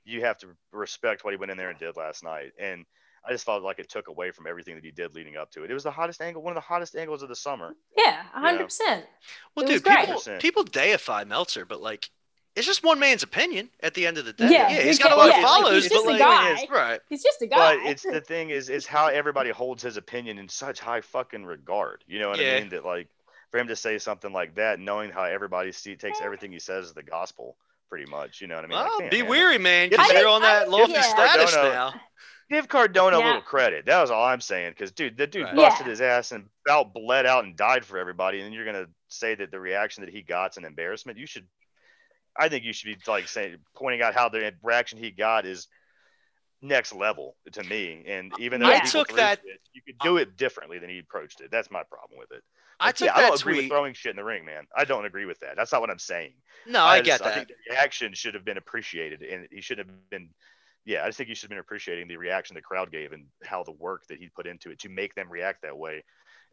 you 0.06 0.22
have 0.22 0.38
to 0.40 0.48
respect 0.72 1.24
what 1.24 1.32
he 1.34 1.38
went 1.38 1.52
in 1.52 1.58
there 1.58 1.70
and 1.70 1.80
did 1.80 1.96
last 1.98 2.24
night. 2.24 2.52
And 2.60 2.86
I 3.28 3.32
just 3.32 3.46
felt 3.46 3.62
like 3.64 3.80
it 3.80 3.90
took 3.90 4.08
away 4.08 4.32
from 4.32 4.48
everything 4.48 4.76
that 4.76 4.84
he 4.84 4.92
did 4.92 5.14
leading 5.14 5.38
up 5.38 5.52
to 5.52 5.64
it. 5.64 5.72
It 5.72 5.74
was 5.74 5.84
the 5.84 5.92
hottest 5.92 6.22
angle, 6.22 6.42
one 6.42 6.52
of 6.52 6.56
the 6.56 6.62
hottest 6.68 6.96
angles 6.96 7.22
of 7.24 7.30
the 7.30 7.36
summer. 7.36 7.76
Yeah, 7.98 8.24
hundred 8.34 8.64
percent. 8.66 9.06
Well, 9.56 9.66
It 9.66 9.70
dude, 9.70 9.84
great. 9.84 10.00
people 10.08 10.22
100%. 10.22 10.40
people 10.42 10.64
deify 10.64 11.24
Meltzer, 11.24 11.66
but 11.66 11.82
like, 11.82 12.10
it's 12.56 12.66
just 12.68 12.84
one 12.84 13.00
man's 13.00 13.24
opinion 13.24 13.70
at 13.82 13.94
the 13.94 14.06
end 14.08 14.18
of 14.18 14.26
the 14.26 14.34
day. 14.34 14.50
Yeah, 14.50 14.70
he's 14.70 14.98
who 14.98 15.04
got 15.06 15.14
a 15.14 15.16
lot 15.16 15.30
yeah, 15.30 15.38
of 15.38 15.44
like, 15.44 15.46
follows, 15.46 15.84
he's 15.84 15.90
but 15.92 15.96
just 15.96 16.06
a 16.06 16.10
like, 16.10 16.20
guy. 16.20 16.54
is- 16.64 16.70
right? 16.70 17.00
He's 17.10 17.24
just 17.24 17.42
a 17.42 17.48
guy. 17.48 17.78
But 17.78 17.86
it's 17.92 18.04
the 18.04 18.20
thing 18.22 18.50
is 18.50 18.70
is 18.70 18.86
how 18.88 19.08
everybody 19.08 19.52
holds 19.52 19.84
his 19.84 19.98
opinion 19.98 20.38
in 20.40 20.50
such 20.50 20.80
high 20.80 21.02
fucking 21.02 21.46
regard. 21.46 22.04
You 22.08 22.20
know 22.20 22.30
what 22.30 22.40
Yeah. 22.40 22.56
I 22.56 22.60
mean? 22.62 22.70
That 22.70 22.84
like 22.86 23.08
for 23.52 23.60
him 23.60 23.68
to 23.68 23.76
say 23.76 23.98
something 23.98 24.32
like 24.34 24.56
that, 24.56 24.80
knowing 24.80 25.12
how 25.12 25.24
everybody 25.26 25.72
see, 25.72 25.96
takes 25.96 26.22
everything 26.22 26.52
he 26.52 26.60
says 26.60 26.86
as 26.86 26.94
the 26.94 27.04
gospel, 27.04 27.58
pretty 27.90 28.10
much. 28.10 28.42
You 28.42 28.48
know 28.48 28.56
what 28.56 28.66
I 28.66 28.68
mean? 28.68 28.78
Well, 28.78 29.00
damn, 29.00 29.10
be 29.10 29.22
man. 29.22 29.30
weary, 29.30 29.58
man, 29.58 29.88
I 29.88 29.90
because 29.90 30.12
you're 30.14 30.28
on 30.30 30.42
that 30.42 30.62
think- 30.64 30.72
lofty 30.72 30.94
yeah. 30.94 31.02
status 31.02 31.54
Cardona- 31.54 31.74
now. 31.74 31.94
Give 32.50 32.68
Cardona 32.68 33.18
a 33.18 33.24
little 33.24 33.42
credit. 33.42 33.86
That 33.86 34.02
was 34.02 34.12
all 34.12 34.26
I'm 34.26 34.42
saying. 34.42 34.72
Because 34.72 34.92
dude, 34.92 35.16
the 35.16 35.26
dude 35.26 35.44
Right. 35.46 35.56
busted 35.56 35.86
Yeah. 35.86 35.90
his 35.92 36.02
ass 36.02 36.32
and 36.34 36.50
about 36.68 36.94
bled 36.94 37.26
out 37.26 37.46
and 37.46 37.56
died 37.56 37.86
for 37.86 37.98
everybody, 37.98 38.40
and 38.40 38.46
then 38.46 38.52
you're 38.52 38.66
gonna 38.66 38.88
say 39.08 39.36
that 39.36 39.52
the 39.52 39.60
reaction 39.60 40.04
that 40.04 40.14
he 40.14 40.22
got's 40.22 40.58
an 40.58 40.66
embarrassment. 40.66 41.18
You 41.18 41.26
should. 41.28 41.48
I 42.38 42.50
think 42.50 42.66
you 42.66 42.74
should 42.74 42.88
be 42.88 42.98
like 43.12 43.28
saying, 43.30 43.58
pointing 43.76 44.02
out 44.02 44.14
how 44.16 44.28
the 44.28 44.54
reaction 44.64 44.98
he 45.00 45.12
got 45.12 45.46
is 45.46 45.68
next 46.62 46.94
level 46.94 47.36
to 47.54 47.64
me. 47.64 48.04
And 48.06 48.34
even 48.40 48.60
though 48.62 48.68
I 48.68 48.80
took 48.80 49.14
that- 49.14 49.40
shit, 49.46 49.62
you 49.74 49.82
could 49.82 49.98
do 50.00 50.18
it 50.18 50.36
differently 50.38 50.78
than 50.80 50.90
he 50.90 51.00
approached 51.00 51.40
it. 51.42 51.52
That's 51.52 51.72
my 51.72 51.84
problem 51.84 52.20
with 52.20 52.32
it. 52.32 52.44
I 52.82 52.92
took 52.92 53.06
yeah, 53.08 53.16
I 53.16 53.22
don't 53.22 53.40
agree 53.40 53.58
with 53.58 53.68
throwing 53.68 53.94
shit 53.94 54.10
in 54.12 54.16
the 54.16 54.24
ring, 54.24 54.44
man. 54.44 54.66
I 54.76 54.86
don't 54.86 55.06
agree 55.06 55.26
with 55.26 55.40
that. 55.40 55.56
That's 55.56 55.72
not 55.72 55.82
what 55.82 55.90
I'm 55.90 56.00
saying. 56.00 56.34
No, 56.68 56.84
I, 56.84 57.00
just- 57.02 57.20
get 57.20 57.22
I 57.22 57.30
that. 57.30 57.36
think 57.36 57.48
the 57.50 57.74
reaction 57.74 58.14
should 58.14 58.34
have 58.34 58.44
been 58.46 58.58
appreciated, 58.58 59.22
and 59.22 59.48
he 59.52 59.62
should 59.62 59.78
have 59.78 59.88
been. 60.10 60.30
Yeah, 60.84 61.04
I 61.04 61.08
just 61.08 61.20
think 61.20 61.30
you 61.30 61.36
should 61.36 61.44
have 61.44 61.52
been 61.52 61.60
appreciating 61.60 62.08
the 62.08 62.18
reaction 62.18 62.56
the 62.56 62.62
crowd 62.62 62.92
gave 62.92 63.12
and 63.14 63.26
how 63.44 63.64
the 63.64 63.72
work 63.72 64.08
that 64.08 64.18
he 64.18 64.30
put 64.30 64.48
into 64.48 64.72
it 64.72 64.80
to 64.80 64.90
make 64.90 65.14
them 65.14 65.30
react 65.30 65.62
that 65.62 65.78
way, 65.78 66.04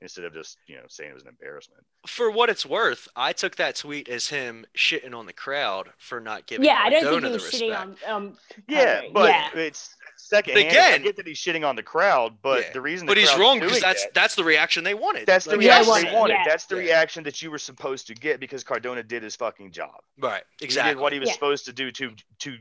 instead 0.00 0.24
of 0.24 0.32
just 0.32 0.58
you 0.66 0.76
know 0.76 0.82
saying 0.88 1.10
it 1.10 1.14
was 1.14 1.22
an 1.24 1.28
embarrassment. 1.30 1.82
For 2.06 2.30
what 2.30 2.48
it's 2.50 2.64
worth, 2.64 3.08
I 3.16 3.32
took 3.32 3.56
that 3.56 3.76
tweet 3.76 4.08
as 4.08 4.28
him 4.28 4.64
shitting 4.76 5.14
on 5.14 5.26
the 5.26 5.32
crowd 5.32 5.90
for 5.98 6.20
not 6.20 6.46
giving. 6.46 6.64
yeah, 6.64 6.78
I 6.80 6.90
don't 6.90 7.00
think 7.00 7.04
Cardona 7.12 7.26
he 7.28 7.32
was 7.34 7.50
the 7.50 7.56
shitting 7.58 7.70
respect. 7.88 8.08
on. 8.08 8.14
Um, 8.28 8.38
Yeah, 8.68 9.02
but 9.12 9.28
yeah. 9.30 9.50
it's 9.54 9.94
second. 10.16 10.56
again. 10.56 10.66
I 10.66 10.70
Again- 10.88 11.02
get 11.02 11.16
that 11.16 11.26
he's 11.26 11.38
shitting 11.38 11.66
on 11.68 11.76
the 11.76 11.82
crowd, 11.82 12.38
but 12.42 12.60
Yeah. 12.62 12.72
the 12.72 12.80
reason. 12.80 13.06
the 13.06 13.10
But 13.10 13.18
he's 13.18 13.34
wrong 13.36 13.60
because 13.60 13.80
that's 13.80 14.04
that- 14.04 14.14
that's 14.14 14.34
the 14.34 14.44
reaction 14.44 14.84
they 14.84 14.94
wanted. 14.94 15.26
that's 15.26 15.44
the 15.44 15.52
Like, 15.52 15.60
reaction 15.60 15.92
I 15.92 15.98
they 15.98 16.04
want 16.06 16.16
wanted. 16.16 16.34
yeah. 16.34 16.44
That's 16.46 16.66
the 16.66 16.76
Yeah. 16.76 16.82
reaction 16.82 17.24
that 17.24 17.42
you 17.42 17.50
were 17.50 17.58
supposed 17.58 18.06
to 18.08 18.14
get 18.14 18.40
because 18.40 18.62
Cardona 18.64 19.02
did 19.02 19.22
his 19.22 19.36
fucking 19.36 19.72
job. 19.72 19.94
right. 20.18 20.44
He 20.58 20.64
Exactly. 20.64 20.94
did 20.94 21.00
what 21.00 21.12
he 21.12 21.18
was 21.18 21.28
Yeah. 21.28 21.34
supposed 21.34 21.64
to 21.66 21.72
do 21.72 21.90
to 21.92 22.14
to 22.40 22.50
re- 22.50 22.58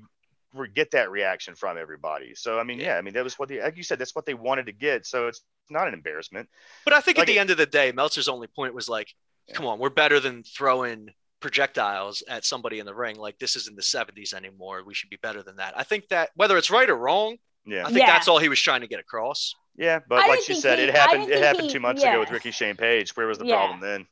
get 0.66 0.90
that 0.92 1.12
reaction 1.12 1.54
from 1.54 1.78
everybody. 1.78 2.34
So 2.34 2.58
I 2.60 2.64
mean, 2.64 2.80
Yeah. 2.80 2.94
yeah, 2.94 2.98
I 2.98 3.02
mean 3.02 3.14
that 3.14 3.24
was 3.24 3.38
what 3.38 3.50
the 3.50 3.60
like 3.62 3.78
you 3.78 3.84
said, 3.84 4.00
that's 4.00 4.16
what 4.16 4.26
they 4.26 4.34
wanted 4.34 4.66
to 4.66 4.72
get. 4.72 5.06
So 5.06 5.28
it's 5.28 5.42
not 5.70 5.88
an 5.88 5.94
embarrassment. 5.94 6.50
But 6.86 6.94
I 6.94 7.02
think 7.02 7.18
Like 7.20 7.28
at 7.28 7.32
the 7.34 7.38
end 7.40 7.52
of 7.52 7.58
the 7.58 7.66
day, 7.68 7.92
Meltzer's 7.92 8.28
only 8.28 8.48
point 8.48 8.74
was 8.74 8.90
like, 8.90 9.14
come 9.54 9.66
on, 9.68 9.78
we're 9.78 9.90
better 9.92 10.20
than 10.20 10.42
throwing 10.44 11.10
projectiles 11.40 12.24
at 12.28 12.46
somebody 12.46 12.80
in 12.80 12.86
the 12.86 12.96
ring. 12.96 13.16
Like 13.18 13.38
this 13.38 13.56
isn't 13.56 13.76
the 13.76 13.82
70s 13.84 14.34
anymore. 14.34 14.84
We 14.84 14.94
should 14.94 15.10
be 15.10 15.18
better 15.22 15.44
than 15.44 15.58
that. 15.58 15.74
I 15.78 15.84
think 15.84 16.08
that 16.10 16.30
whether 16.36 16.58
it's 16.58 16.72
right 16.72 16.90
or 16.90 16.96
wrong, 16.98 17.38
Yeah, 17.66 17.82
I 17.84 17.88
think 17.88 18.00
Yeah. 18.00 18.08
that's 18.14 18.28
all 18.30 18.40
he 18.40 18.48
was 18.50 18.60
trying 18.62 18.82
to 18.82 18.88
get 18.88 19.00
across. 19.00 19.54
yeah, 19.76 19.98
I 19.98 20.02
but 20.08 20.16
like 20.20 20.28
don't 20.28 20.44
she 20.46 20.56
said, 20.56 20.80
he- 20.80 20.86
it 20.86 20.94
happened. 20.96 21.30
It 21.30 21.44
happened 21.44 21.66
he- 21.68 21.74
two 21.74 21.80
months 21.82 22.02
ago 22.02 22.20
with 22.20 22.32
Rickey 22.32 22.52
Shane 22.52 22.76
Page. 22.78 23.16
Where 23.16 23.28
was 23.28 23.38
the 23.38 23.46
Yeah. 23.46 23.58
problem 23.58 23.80
then? 23.82 24.08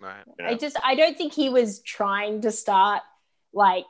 Right. 0.00 0.24
You 0.38 0.44
know? 0.44 0.50
I 0.50 0.54
just 0.54 0.76
I 0.84 0.94
don't 0.96 1.16
think 1.16 1.32
he 1.32 1.48
was 1.48 1.80
trying 1.82 2.42
to 2.42 2.50
start 2.50 3.02
like 3.52 3.86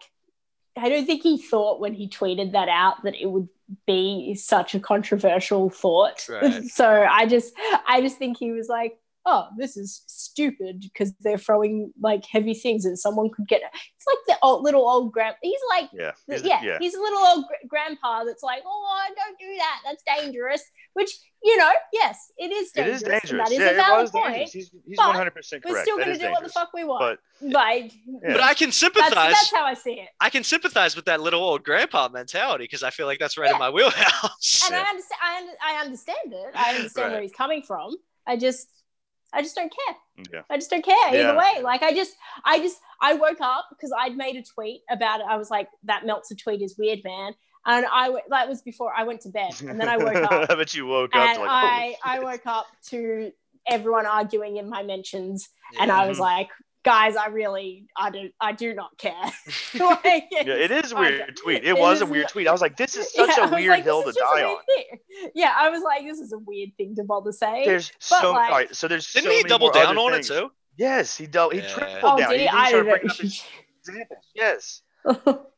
I 0.77 0.89
don't 0.89 1.07
think 1.07 1.23
he 1.23 1.39
thought 1.39 1.81
when 1.81 1.95
he 1.95 2.09
tweeted 2.09 2.53
that 2.53 2.69
out 2.69 3.03
that 3.05 3.15
it 3.15 3.27
would 3.27 3.49
be 3.87 4.35
such 4.35 4.75
a 4.75 4.81
controversial 4.81 5.71
thought. 5.71 6.27
Right. 6.29 6.65
so 6.67 7.07
I 7.09 7.27
just 7.27 7.55
I 7.87 8.01
just 8.01 8.19
think 8.19 8.39
he 8.39 8.53
was 8.53 8.69
like, 8.69 8.99
oh, 9.29 9.49
this 9.59 9.77
is 9.77 10.03
stupid 10.07 10.81
because 10.81 11.13
they're 11.21 11.37
throwing 11.37 11.93
like 12.01 12.25
heavy 12.25 12.55
things 12.55 12.85
and 12.85 12.97
someone 12.99 13.29
could 13.35 13.47
get 13.49 13.61
it. 13.61 13.69
it's 13.97 14.07
like 14.07 14.19
the 14.29 14.37
old, 14.47 14.63
little 14.63 14.89
old 14.89 15.13
grand 15.13 15.35
he's 15.43 15.59
like 15.69 15.91
yeah, 15.93 16.13
yeah, 16.29 16.37
He's- 16.37 16.63
yeah, 16.65 16.79
he's 16.81 16.95
a 16.95 17.01
little 17.01 17.19
old 17.19 17.45
gr- 17.49 17.67
grandpa 17.69 18.23
that's 18.25 18.43
like, 18.43 18.63
oh, 18.65 19.03
don't 19.17 19.39
do 19.39 19.57
that. 19.59 19.81
That's 19.85 20.03
dangerous. 20.21 20.63
Which, 20.95 21.11
you 21.43 21.57
know, 21.59 21.71
yes, 21.93 22.33
it 22.39 22.53
is 22.53 22.69
It 22.71 22.75
dangerous. 22.77 22.97
is 22.97 23.03
and 23.03 23.11
dangerous. 23.13 23.49
That 23.49 23.53
is 23.53 23.59
yeah, 23.59 23.71
a 23.71 23.75
valid 23.75 24.03
was 24.03 24.11
point. 24.13 24.37
He's 24.37 24.53
he's 24.53 24.71
but 24.97 25.09
one 25.09 25.17
hundred 25.17 25.33
percent 25.35 25.63
We're 25.69 25.83
still 25.83 25.97
going 25.97 26.07
to 26.09 26.13
is 26.15 26.19
do 26.21 26.31
what 26.31 26.43
the 26.43 26.49
fuck 26.49 26.71
we 26.73 26.85
want. 26.85 27.19
But 27.41 27.53
like, 27.53 27.93
Yeah. 28.07 28.33
But 28.33 28.41
I 28.43 28.55
can 28.55 28.73
sympathize. 28.73 29.13
that's 29.13 29.53
how 29.55 29.65
I 29.65 29.75
see 29.75 29.95
it. 29.95 30.09
I 30.21 30.31
can 30.31 30.45
sympathize 30.45 30.97
with 30.97 31.05
that 31.07 31.21
little 31.21 31.43
old 31.43 31.65
grandpa 31.65 32.09
mentality 32.09 32.65
because 32.65 32.83
I 32.83 32.91
feel 32.91 33.07
like 33.07 33.19
that's 33.19 33.37
right 33.37 33.51
in 33.51 33.59
my 33.59 33.71
wheelhouse. 33.71 34.63
And 34.67 34.73
Yeah. 34.75 34.85
I 34.87 34.89
understand. 34.91 35.51
I, 35.63 35.75
I 35.75 35.81
understand 35.85 36.33
it. 36.33 36.47
I 36.55 36.75
understand 36.77 37.13
where 37.13 37.23
he's 37.23 37.33
coming 37.33 37.63
from. 37.63 37.97
I 38.27 38.37
just, 38.37 38.69
I 39.37 39.43
just 39.43 39.55
don't 39.55 39.73
care. 39.73 39.97
yeah, 40.33 40.43
I 40.51 40.57
just 40.57 40.71
don't 40.71 40.85
care 40.85 40.97
Yeah. 41.15 41.29
either 41.31 41.37
way. 41.39 41.63
Like 41.63 41.83
I 41.83 41.93
just, 41.95 42.15
I 42.45 42.59
just, 42.59 42.79
I 43.01 43.15
woke 43.15 43.41
up 43.41 43.67
because 43.71 43.93
I'd 43.99 44.17
made 44.17 44.37
a 44.37 44.43
tweet 44.43 44.81
about 44.91 45.21
it. 45.21 45.27
I 45.29 45.37
was 45.37 45.51
like, 45.51 45.69
that 45.85 46.07
Meltzer 46.07 46.35
tweet 46.35 46.63
is 46.63 46.77
weird, 46.79 47.01
man. 47.05 47.35
And 47.67 47.85
I 47.93 48.07
w- 48.07 48.25
that 48.31 48.49
was 48.49 48.63
before 48.63 48.93
I 48.97 49.03
went 49.05 49.21
to 49.23 49.29
bed, 49.29 49.53
and 49.61 49.79
then 49.81 49.89
I 49.89 49.97
woke 49.97 50.15
up, 50.17 50.49
but 50.61 50.73
you 50.75 50.87
woke 50.87 51.15
up 51.15 51.29
and 51.29 51.39
like, 51.41 51.51
I, 51.51 51.97
I 52.05 52.21
woke 52.21 52.47
up 52.47 52.67
to 52.91 53.33
everyone 53.69 54.07
arguing 54.07 54.57
in 54.57 54.69
my 54.71 54.83
mentions, 54.85 55.49
and 55.81 55.91
I 55.91 56.07
was 56.07 56.19
Mhm. 56.19 56.21
like, 56.21 56.49
guys, 56.87 57.17
I 57.17 57.27
really, 57.27 57.89
I 57.97 58.11
do, 58.11 58.31
I 58.41 58.53
do 58.53 58.73
not 58.73 58.97
care. 58.97 59.13
Like, 59.75 60.29
Yeah, 60.31 60.55
it 60.55 60.71
is 60.71 60.93
a 60.93 60.97
I 60.97 61.01
weird 61.01 61.37
tweet. 61.37 61.57
It, 61.65 61.67
it 61.71 61.79
was 61.79 62.01
a 62.01 62.07
weird 62.07 62.29
tweet. 62.29 62.47
I 62.49 62.53
was 62.53 62.61
like, 62.63 62.77
this 62.79 62.97
is 62.97 63.13
such 63.13 63.29
Yeah, 63.37 63.43
I 63.43 63.47
a 63.47 63.51
was 63.51 63.51
weird 63.61 63.71
like, 63.71 63.85
hill 63.85 64.03
to 64.05 64.09
is 64.09 64.15
just 64.15 64.33
a 64.33 64.37
die 64.41 64.45
on. 64.45 64.57
thing. 64.65 65.31
Yeah, 65.35 65.53
I 65.55 65.69
was 65.69 65.83
like, 65.83 66.05
this 66.07 66.19
is 66.21 66.33
a 66.33 66.39
weird 66.39 66.71
thing 66.79 66.95
to 66.97 67.03
bother 67.05 67.33
saying. 67.33 67.67
There's 67.67 67.91
But, 67.91 68.03
so 68.03 68.33
like- 68.33 68.51
all 68.51 68.57
right. 68.57 68.75
So 68.75 68.87
there's 68.89 69.13
Didn't 69.13 69.25
so 69.25 69.31
he 69.31 69.37
many 69.39 69.49
double 69.49 69.71
down 69.71 69.99
on 69.99 70.13
things. 70.13 70.31
it 70.31 70.39
too? 70.39 70.53
Yes, 70.77 71.17
he 71.17 71.27
double. 71.27 71.51
He 71.51 71.59
Yeah. 71.59 71.69
tripled 71.69 72.01
oh, 72.05 72.19
down. 72.19 72.31
did 72.31 72.41
he? 72.41 72.47
He, 72.47 72.49
I 72.49 72.69
started 72.69 72.89
don't 72.89 73.01
bringing 73.03 73.11
up 73.11 73.19
know. 73.19 73.31
examples. 73.81 74.23
Yes. 74.35 74.83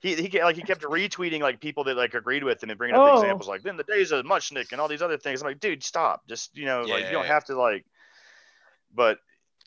He, 0.01 0.15
he 0.15 0.29
ke- 0.29 0.43
like 0.43 0.57
he 0.57 0.63
kept 0.63 0.83
retweeting 0.83 1.41
like 1.41 1.61
people 1.61 1.85
that 1.85 1.97
like 1.97 2.15
agreed 2.15 2.45
with 2.45 2.63
him 2.63 2.69
and 2.71 2.79
bringing 2.79 2.97
up 2.97 3.03
Oh. 3.03 3.21
examples 3.21 3.49
like 3.49 3.63
then 3.63 3.77
the 3.79 3.83
days 3.85 4.13
of 4.13 4.25
Muchnick 4.27 4.73
and 4.73 4.81
all 4.81 4.89
these 4.89 5.01
other 5.03 5.17
things. 5.19 5.41
I'm 5.43 5.49
like, 5.49 5.61
dude, 5.61 5.83
stop. 5.83 6.27
Just 6.29 6.57
you 6.57 6.65
know, 6.67 6.83
like 6.83 7.05
you 7.07 7.13
don't 7.13 7.25
Yeah. 7.25 7.33
have 7.33 7.45
to 7.47 7.57
like. 7.59 7.85
But 8.95 9.19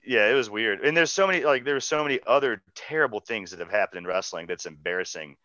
yeah, 0.03 0.29
it 0.29 0.33
was 0.33 0.49
weird. 0.49 0.81
And 0.81 0.95
there's 0.95 1.11
so 1.11 1.27
many 1.27 1.43
like 1.43 1.63
there's 1.63 1.85
so 1.85 2.03
many 2.03 2.19
other 2.25 2.61
terrible 2.75 3.19
things 3.19 3.51
that 3.51 3.59
have 3.59 3.71
happened 3.71 3.99
in 3.99 4.07
wrestling 4.07 4.47
that's 4.47 4.65
embarrassing. 4.65 5.35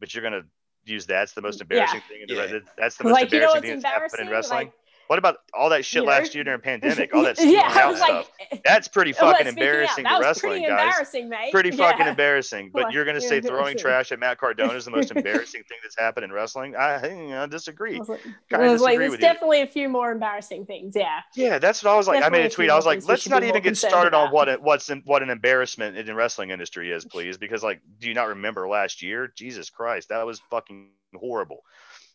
But 0.00 0.14
you're 0.14 0.22
gonna 0.22 0.42
use 0.84 1.06
that's 1.06 1.32
the 1.32 1.42
most 1.42 1.60
embarrassing 1.60 2.02
thing. 2.08 2.22
In 2.22 2.28
the, 2.28 2.34
Yeah. 2.34 2.58
that's 2.76 2.96
the 2.96 3.04
most 3.04 3.12
like, 3.12 3.32
you 3.32 3.40
know 3.40 3.54
embarrassing 3.54 3.62
thing 3.62 3.80
that's 3.80 4.12
happened 4.12 4.28
in 4.28 4.32
wrestling. 4.32 4.66
Like, 4.66 4.72
what 5.06 5.18
about 5.18 5.36
all 5.52 5.68
that 5.70 5.84
shit 5.84 6.02
you 6.02 6.08
last 6.08 6.34
year 6.34 6.44
during 6.44 6.60
pandemic? 6.62 7.14
All 7.14 7.22
that 7.22 7.38
yeah, 7.38 7.70
I 7.72 7.86
was 7.90 7.98
stuff. 7.98 8.30
like, 8.50 8.62
That's 8.64 8.88
pretty 8.88 9.12
well, 9.12 9.32
fucking 9.32 9.46
out, 9.46 9.52
embarrassing 9.52 10.04
to 10.04 10.18
wrestling, 10.20 10.50
pretty 10.52 10.66
guys. 10.66 10.84
embarrassing, 10.84 11.28
mate. 11.28 11.52
Pretty 11.52 11.70
fucking 11.70 12.06
embarrassing. 12.06 12.70
But 12.72 12.84
Like, 12.84 12.94
you're 12.94 13.04
gonna 13.04 13.20
say 13.20 13.40
throwing 13.40 13.76
trash 13.76 14.12
at 14.12 14.18
Matt 14.18 14.38
Cardona 14.38 14.74
is 14.74 14.84
the 14.84 14.90
most 14.90 15.10
embarrassing 15.14 15.62
thing 15.68 15.78
that's 15.82 15.98
happened 15.98 16.24
in 16.24 16.32
wrestling? 16.32 16.74
I, 16.76 17.42
I 17.42 17.46
disagree. 17.46 17.96
I 17.96 17.98
was 17.98 18.08
like, 18.08 18.22
disagree 18.48 18.96
there's 18.96 19.12
you. 19.12 19.18
definitely 19.18 19.62
a 19.62 19.66
few 19.66 19.88
more 19.88 20.12
embarrassing 20.12 20.66
things. 20.66 20.94
Yeah. 20.96 21.20
Yeah, 21.34 21.58
that's 21.58 21.82
what 21.82 21.92
I 21.92 21.96
was 21.96 22.08
like. 22.08 22.24
I 22.24 22.28
made 22.28 22.46
a 22.46 22.50
tweet. 22.50 22.70
I 22.70 22.76
was 22.76 22.86
like, 22.86 23.06
let's 23.06 23.28
not 23.28 23.44
even 23.44 23.62
get 23.62 23.76
started 23.76 24.14
on 24.14 24.30
what 24.32 24.48
it, 24.48 24.62
what's 24.62 24.88
in, 24.90 25.02
what 25.04 25.22
an 25.22 25.30
embarrassment 25.30 25.96
in 25.96 26.06
the 26.06 26.14
wrestling 26.14 26.50
industry 26.50 26.90
is, 26.90 27.04
please, 27.04 27.36
because 27.36 27.62
like, 27.62 27.80
do 27.98 28.08
you 28.08 28.14
not 28.14 28.28
remember 28.28 28.68
last 28.68 29.02
year? 29.02 29.32
Jesus 29.36 29.70
Christ, 29.70 30.08
that 30.08 30.24
was 30.24 30.40
fucking 30.50 30.88
horrible. 31.14 31.62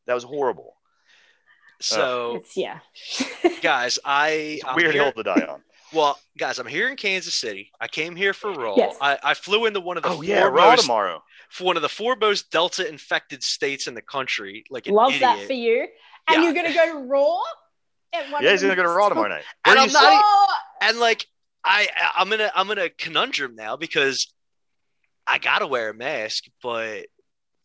That 0.08 0.14
was 0.16 0.24
horrible. 0.24 0.76
So, 1.82 2.36
It's 2.38 2.58
yeah. 2.58 2.80
guys, 3.62 4.00
I 4.04 4.30
It's 4.30 4.64
a 4.64 4.70
I'm 4.70 4.76
weird 4.76 4.94
here- 4.94 5.04
hill 5.04 5.12
to 5.14 5.24
die 5.24 5.46
on. 5.50 5.62
Well, 5.92 6.20
guys, 6.38 6.60
I'm 6.60 6.68
here 6.68 6.88
in 6.88 6.96
Kansas 6.98 7.34
City. 7.34 7.72
I 7.82 7.88
came 7.88 8.16
here 8.16 8.32
for 8.34 8.54
Raw. 8.54 8.76
Yes. 8.78 8.96
I, 9.02 9.18
I 9.24 9.34
flew 9.34 9.66
into 9.66 9.80
one 9.80 9.98
of 9.98 10.04
the 10.04 10.10
Oh 10.10 10.22
yeah, 10.22 10.44
Raw 10.44 10.76
tomorrow. 10.76 11.24
for 11.50 11.64
one 11.64 11.78
of 11.78 11.82
the 11.82 11.90
four 11.90 12.16
most 12.16 12.52
Delta 12.52 12.88
infected 12.88 13.42
states 13.42 13.88
in 13.88 13.96
the 13.96 14.02
country. 14.04 14.64
Like 14.70 14.86
an 14.86 14.94
Love 14.94 15.10
idiot. 15.14 15.22
that 15.22 15.48
for 15.48 15.54
you. 15.54 15.88
And 16.28 16.38
Yeah. 16.38 16.44
you're 16.44 16.54
gonna 16.54 16.74
go 16.76 16.86
to 16.94 17.08
Raw. 17.08 17.38
Yeah, 18.40 18.52
he's 18.52 18.62
gonna 18.62 18.76
go 18.76 18.84
to 18.84 18.90
Raw 18.90 19.10
tomorrow 19.10 19.30
night. 19.30 19.44
And 19.66 19.80
I'm 19.80 19.92
not- 19.92 20.04
Oh, 20.24 20.56
and 20.82 21.00
like 21.00 21.26
I 21.64 21.88
I'm 22.16 22.32
in 22.34 22.42
a 22.42 22.52
I'm 22.54 22.70
in 22.70 22.78
a 22.78 22.90
conundrum 22.90 23.56
now 23.56 23.76
because 23.76 24.32
I 25.26 25.40
gotta 25.40 25.66
wear 25.66 25.90
a 25.90 25.94
mask, 25.96 26.44
but 26.62 27.08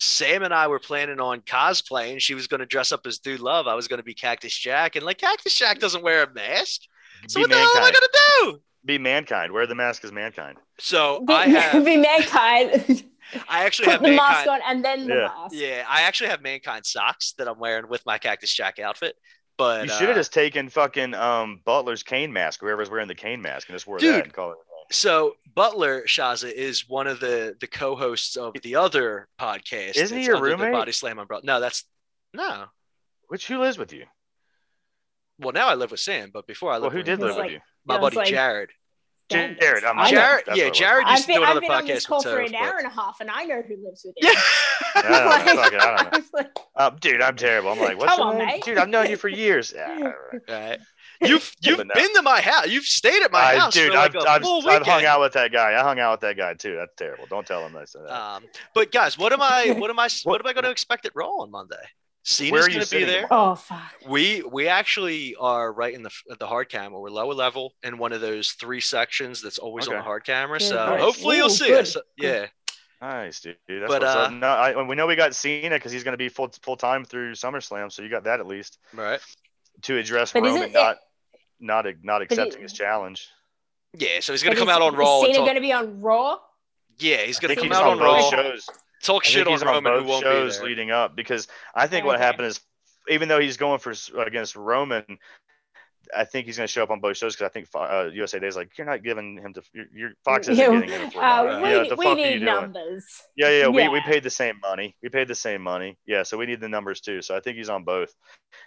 Sam 0.04 0.42
and 0.42 0.52
I 0.54 0.66
were 0.68 0.78
planning 0.78 1.20
on 1.20 1.40
cosplaying. 1.40 2.20
She 2.20 2.34
was 2.34 2.46
gonna 2.46 2.66
dress 2.66 2.92
up 2.92 3.06
as 3.06 3.18
Dude 3.18 3.40
Love. 3.40 3.66
I 3.66 3.74
was 3.74 3.88
gonna 3.88 4.02
be 4.02 4.14
Cactus 4.14 4.56
Jack, 4.56 4.96
and 4.96 5.04
like 5.04 5.18
Cactus 5.18 5.54
Jack 5.56 5.78
doesn't 5.78 6.02
wear 6.02 6.22
a 6.24 6.32
mask. 6.32 6.82
So 7.28 7.38
be 7.38 7.42
what 7.42 7.50
the 7.50 7.56
hell 7.56 7.70
am 7.76 7.84
I 7.84 7.90
gonna 7.92 8.52
do? 8.52 8.60
Be 8.84 8.98
mankind. 8.98 9.52
Wear 9.52 9.66
the 9.66 9.74
mask 9.74 10.04
as 10.04 10.12
mankind. 10.12 10.58
So 10.78 11.20
be, 11.26 11.32
I 11.32 11.46
have 11.48 11.84
be 11.86 11.96
mankind. 11.96 13.04
I 13.48 13.64
actually 13.64 13.86
Put 13.86 13.92
have 13.92 14.02
the 14.02 14.14
mask 14.14 14.46
on 14.48 14.60
and 14.66 14.84
then 14.84 15.06
the 15.06 15.14
Yeah. 15.14 15.28
mask. 15.36 15.54
Yeah, 15.54 15.84
I 15.88 16.02
actually 16.02 16.28
have 16.30 16.42
mankind 16.42 16.84
socks 16.84 17.32
that 17.38 17.48
I'm 17.48 17.58
wearing 17.58 17.88
with 17.88 18.04
my 18.04 18.18
Cactus 18.18 18.52
Jack 18.54 18.78
outfit. 18.78 19.16
But 19.56 19.84
you 19.84 19.90
should 19.90 20.08
have 20.08 20.10
uh, 20.10 20.14
just 20.20 20.32
taken 20.32 20.68
fucking 20.68 21.14
um 21.14 21.60
Butler's 21.64 22.02
Kane 22.02 22.32
mask, 22.32 22.60
whoever's 22.60 22.90
wearing 22.90 23.08
the 23.08 23.14
Kane 23.14 23.40
mask, 23.40 23.68
and 23.68 23.74
just 23.74 23.86
wore 23.86 23.98
Dude. 23.98 24.14
that 24.14 24.24
and 24.24 24.32
call 24.32 24.50
it. 24.52 24.58
A 24.88 24.92
day. 24.92 24.94
So 24.94 25.34
Butler 25.54 26.02
Shazza 26.02 26.50
is 26.52 26.88
one 26.88 27.06
of 27.06 27.20
the 27.20 27.56
the 27.60 27.66
co-hosts 27.66 28.36
of 28.36 28.54
the 28.62 28.76
other 28.76 29.28
podcast. 29.40 29.96
Isn't 29.96 30.18
he 30.18 30.24
that's 30.24 30.26
your 30.26 30.36
under 30.36 30.50
the 30.50 30.56
roommate? 30.64 30.74
Bodyslam 30.88 31.20
umbrella. 31.20 31.42
No, 31.44 31.60
that's 31.60 31.84
no. 32.32 32.66
Which 33.28 33.46
who 33.46 33.58
lives 33.58 33.78
with 33.78 33.92
you? 33.92 34.04
Well, 35.38 35.52
now 35.52 35.68
I 35.68 35.74
live 35.74 35.90
with 35.90 36.00
Sam, 36.00 36.30
but 36.32 36.46
before 36.46 36.70
I 36.72 36.78
Well, 36.78 36.90
who 36.90 36.98
with 36.98 37.06
did 37.06 37.18
live 37.20 37.30
It's 37.30 37.36
with 37.36 37.44
like- 37.46 37.52
you? 37.52 37.60
my 37.86 37.98
buddy 37.98 38.16
like- 38.16 38.28
Jared. 38.28 38.70
Damn. 39.30 39.58
Jared. 39.58 39.84
I'm 39.84 39.98
I 39.98 40.04
know. 40.04 40.10
Jared, 40.10 40.44
yeah, 40.48 40.52
what 40.52 40.58
it 40.60 40.68
was. 40.68 40.78
Jared 40.78 41.08
used 41.08 41.12
I've 41.16 41.20
to 41.22 41.26
been, 41.28 41.36
do 41.36 41.42
I've 41.42 41.50
another 41.52 41.60
been 41.62 41.70
on 41.70 41.86
this 41.86 42.06
call 42.06 42.22
for 42.22 42.28
Toph, 42.28 42.46
an 42.46 42.54
hour 42.56 42.76
and 42.76 42.86
a 42.86 42.90
half, 42.90 43.16
and 43.20 43.30
I 43.30 43.44
know 43.44 43.62
who 43.62 43.76
lives 43.82 44.04
with 44.04 44.14
Yeah. 44.20 44.30
him. 44.30 44.36
I 44.96 45.44
don't. 45.46 45.56
Like- 45.56 45.72
I 45.74 45.96
don't 45.96 46.12
know. 46.12 46.20
Like, 46.34 46.58
Uh, 46.76 46.90
dude, 46.90 47.22
I'm 47.22 47.34
terrible. 47.36 47.70
I'm 47.70 47.78
like, 47.80 47.96
what's 47.98 48.10
Come 48.14 48.18
your 48.20 48.28
on, 48.32 48.38
name? 48.38 48.46
mate. 48.48 48.64
Dude, 48.64 48.76
I've 48.78 48.88
known 48.90 49.08
you 49.08 49.16
for 49.16 49.28
years. 49.44 49.72
Yeah, 49.74 50.12
Right. 50.48 50.78
You've 51.22 51.54
you've 51.60 51.76
But 51.78 51.86
no. 51.88 51.94
been 51.94 52.12
to 52.14 52.22
my 52.22 52.40
house. 52.40 52.68
You've 52.68 52.84
stayed 52.84 53.22
at 53.22 53.30
my 53.32 53.38
I- 53.38 53.56
house 53.58 53.74
dude, 53.74 53.92
for 53.92 53.98
like 53.98 54.16
I've, 54.16 54.22
a 54.24 54.28
I've, 54.28 54.42
full 54.42 54.58
I've 54.60 54.64
weekend. 54.80 54.86
hung 54.86 55.04
out 55.04 55.20
with 55.20 55.32
that 55.34 55.52
guy. 55.52 55.72
I 55.78 55.82
hung 55.82 55.98
out 56.00 56.12
with 56.12 56.20
that 56.20 56.36
guy 56.36 56.54
too. 56.54 56.76
That's 56.76 56.94
terrible. 56.96 57.26
Don't 57.30 57.46
tell 57.46 57.64
him 57.66 57.76
I 57.76 57.84
said 57.84 58.02
that. 58.06 58.12
Um, 58.12 58.44
but 58.74 58.90
guys, 58.92 59.16
what 59.18 59.32
am 59.32 59.40
I? 59.42 59.74
What 59.78 59.90
am 59.90 59.98
I? 59.98 60.08
What 60.24 60.40
am 60.40 60.46
I 60.46 60.52
going 60.52 60.64
to 60.64 60.70
expect 60.70 61.06
at 61.06 61.12
Raw 61.14 61.28
on 61.40 61.50
Monday? 61.50 61.76
Cena's 62.26 62.52
Where 62.52 62.68
going 62.68 62.80
to 62.80 62.90
be 62.90 63.04
there. 63.04 63.22
tomorrow? 63.28 63.52
oh 63.52 63.54
fuck. 63.54 63.92
We 64.08 64.42
we 64.50 64.66
actually 64.66 65.36
are 65.38 65.72
right 65.72 65.92
in 65.94 66.02
the 66.02 66.10
the 66.38 66.46
hard 66.46 66.68
camera. 66.70 66.98
We're 66.98 67.10
lower 67.10 67.34
level 67.34 67.74
in 67.82 67.98
one 67.98 68.12
of 68.12 68.20
those 68.22 68.52
three 68.52 68.80
sections 68.80 69.42
that's 69.42 69.58
always 69.58 69.88
on 69.88 69.94
the 69.96 70.02
hard 70.02 70.24
camera. 70.24 70.58
Yeah, 70.60 70.68
So 70.68 70.74
nice. 70.86 71.00
hopefully 71.00 71.36
you'll 71.36 71.50
see 71.50 71.68
good, 71.68 71.82
us. 71.82 71.96
Yeah, 72.16 72.46
Nice, 73.02 73.40
dude. 73.40 73.56
That's 73.68 73.80
But, 73.86 74.00
what's 74.02 74.04
uh. 74.14 74.30
No, 74.30 74.46
I, 74.48 74.82
we 74.82 74.94
know 74.96 75.06
we 75.06 75.16
got 75.16 75.34
Cena 75.34 75.76
because 75.76 75.92
he's 75.92 76.02
going 76.04 76.14
to 76.14 76.18
be 76.18 76.30
full 76.30 76.48
full 76.62 76.76
time 76.78 77.04
through 77.04 77.32
SummerSlam, 77.32 77.92
so 77.92 78.00
you 78.02 78.08
got 78.08 78.24
that 78.24 78.40
at 78.40 78.46
least 78.46 78.78
right. 78.94 79.20
To 79.84 79.96
address 79.98 80.32
But 80.32 80.42
Roman 80.42 80.56
isn't 80.56 80.70
it- 80.70 80.72
not 80.74 80.98
not 81.60 81.86
not 82.02 82.22
accepting 82.22 82.58
it- 82.60 82.62
his 82.62 82.72
challenge. 82.72 83.28
Yeah, 83.96 84.18
so 84.20 84.32
he's 84.32 84.42
going 84.42 84.54
to 84.56 84.60
come 84.60 84.68
is- 84.68 84.74
out 84.74 84.82
on 84.82 84.94
Raw. 84.96 85.22
Is 85.22 85.26
Cena 85.34 85.38
going 85.44 85.54
to 85.54 85.60
be 85.60 85.72
on 85.72 86.00
Raw? 86.00 86.38
yeah, 86.98 87.18
he's 87.18 87.38
going 87.38 87.54
to 87.54 87.60
think 87.60 87.70
come 87.70 87.76
he's 87.76 87.78
out 87.86 87.92
on 87.92 87.98
on 88.00 88.04
Raw, 88.04 88.30
shows. 88.30 88.68
talk 89.02 89.24
shit 89.24 89.46
on 89.46 89.52
he's 89.52 89.62
on 89.62 89.68
Roman, 89.68 90.00
who 90.02 90.04
won't 90.08 90.24
be 90.24 90.30
shows 90.30 90.58
there. 90.58 90.66
leading 90.66 90.90
up 90.90 91.14
because 91.16 91.46
I 91.74 91.86
think 91.86 92.04
what 92.04 92.18
happened 92.20 92.46
is 92.48 92.60
even 93.08 93.28
though 93.28 93.38
he's 93.40 93.56
going 93.56 93.78
for 93.78 93.92
against 94.20 94.56
Roman, 94.56 95.04
I 96.16 96.24
think 96.24 96.46
he's 96.46 96.56
going 96.56 96.66
to 96.66 96.72
show 96.72 96.82
up 96.82 96.90
on 96.90 97.00
both 97.00 97.16
shows 97.16 97.34
because 97.36 97.46
I 97.46 97.52
think 97.52 97.68
uh, 97.74 98.10
USA 98.12 98.38
Today's 98.38 98.56
like 98.56 98.76
you're 98.76 98.86
not 98.86 99.02
giving 99.02 99.38
him 99.38 99.54
to 99.54 99.62
your, 99.72 99.84
your 99.94 100.10
Fox 100.24 100.48
isn't 100.48 100.62
Yeah, 100.62 100.80
getting 100.80 101.00
him 101.06 101.10
for 101.10 101.22
Uh, 101.22 101.62
we 101.62 101.68
yeah, 101.70 101.82
we 101.82 101.88
fuck 101.90 101.98
are 102.00 102.08
you 102.10 102.16
need 102.16 102.42
numbers. 102.42 103.04
Yeah, 103.36 103.50
yeah, 103.50 103.68
we, 103.68 103.88
we 103.88 104.00
paid 104.02 104.22
the 104.22 104.30
same 104.30 104.58
money. 104.60 104.96
We 105.02 105.08
paid 105.08 105.28
the 105.28 105.34
same 105.34 105.62
money. 105.62 105.96
Yeah, 106.06 106.22
so 106.24 106.36
we 106.36 106.46
need 106.46 106.60
the 106.60 106.68
numbers 106.68 107.00
too. 107.00 107.22
So 107.22 107.36
I 107.36 107.40
think 107.40 107.56
he's 107.56 107.68
on 107.70 107.84
both 107.84 108.12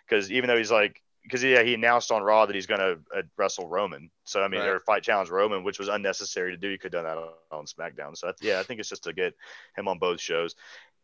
because 0.08 0.32
even 0.32 0.48
though 0.48 0.58
he's 0.58 0.72
like, 0.72 1.02
because 1.28 1.44
yeah, 1.44 1.62
he 1.62 1.74
announced 1.74 2.12
on 2.12 2.24
Raw 2.24 2.46
that 2.46 2.56
he's 2.56 2.66
going 2.68 2.80
to 2.80 3.00
uh, 3.16 3.22
wrestle 3.38 3.68
Roman. 3.68 4.10
So 4.24 4.42
I 4.42 4.48
mean, 4.48 4.62
Right. 4.62 4.70
or 4.70 4.80
fight 4.80 5.04
challenge 5.04 5.30
Roman, 5.30 5.64
which 5.64 5.78
was 5.78 5.90
unnecessary 5.90 6.52
to 6.52 6.58
do. 6.58 6.70
He 6.70 6.78
could 6.78 6.94
have 6.94 7.04
done 7.04 7.16
that 7.16 7.22
on, 7.22 7.60
on 7.60 7.66
SmackDown. 7.66 8.18
So 8.18 8.30
I, 8.30 8.32
yeah, 8.42 8.60
I 8.60 8.64
think 8.64 8.80
it's 8.80 8.90
just 8.90 9.04
to 9.04 9.14
get 9.14 9.34
him 9.76 9.88
on 9.88 10.00
both 10.00 10.22
shows. 10.22 10.56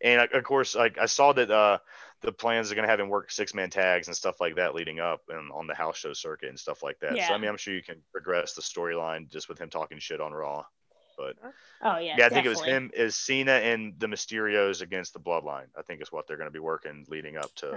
And 0.02 0.22
uh, 0.22 0.28
of 0.38 0.44
course, 0.44 0.76
like 0.76 0.98
I 0.98 1.06
saw 1.06 1.34
that 1.34 1.52
uh, 1.52 1.78
the 2.22 2.32
plans 2.32 2.72
are 2.72 2.76
going 2.76 2.86
to 2.86 2.90
have 2.92 3.00
him 3.00 3.10
work 3.10 3.32
six 3.32 3.54
man 3.54 3.70
tags 3.70 4.08
and 4.08 4.16
stuff 4.16 4.40
like 4.40 4.56
that 4.56 4.76
leading 4.76 5.00
up 5.00 5.22
and 5.30 5.52
on 5.52 5.68
the 5.68 5.76
house 5.76 5.98
show 5.98 6.14
circuit 6.14 6.50
and 6.50 6.60
stuff 6.60 6.84
like 6.84 7.00
that. 7.02 7.16
So 7.28 7.34
I 7.34 7.38
mean, 7.38 7.50
I'm 7.50 7.58
sure 7.58 7.74
you 7.74 7.84
can 7.84 8.02
progress 8.12 8.54
the 8.54 8.62
storyline 8.62 9.30
just 9.30 9.50
with 9.50 9.60
him 9.60 9.70
talking 9.70 10.00
shit 10.00 10.22
on 10.22 10.32
Raw. 10.34 10.64
But 11.16 11.36
Oh 11.84 11.98
yeah. 12.00 12.16
yeah, 12.18 12.26
I 12.26 12.30
think 12.30 12.46
it 12.46 12.50
was 12.50 12.62
him 12.62 12.90
is 12.96 13.16
Cena 13.16 13.52
and 13.52 13.94
the 14.00 14.08
Mysterios 14.08 14.82
against 14.82 15.14
the 15.14 15.20
Bloodline. 15.20 15.68
I 15.78 15.84
think 15.84 16.02
is 16.02 16.12
what 16.12 16.28
they're 16.28 16.38
going 16.38 16.48
to 16.48 16.52
be 16.54 16.60
working 16.60 17.06
leading 17.08 17.38
up 17.38 17.54
to. 17.58 17.68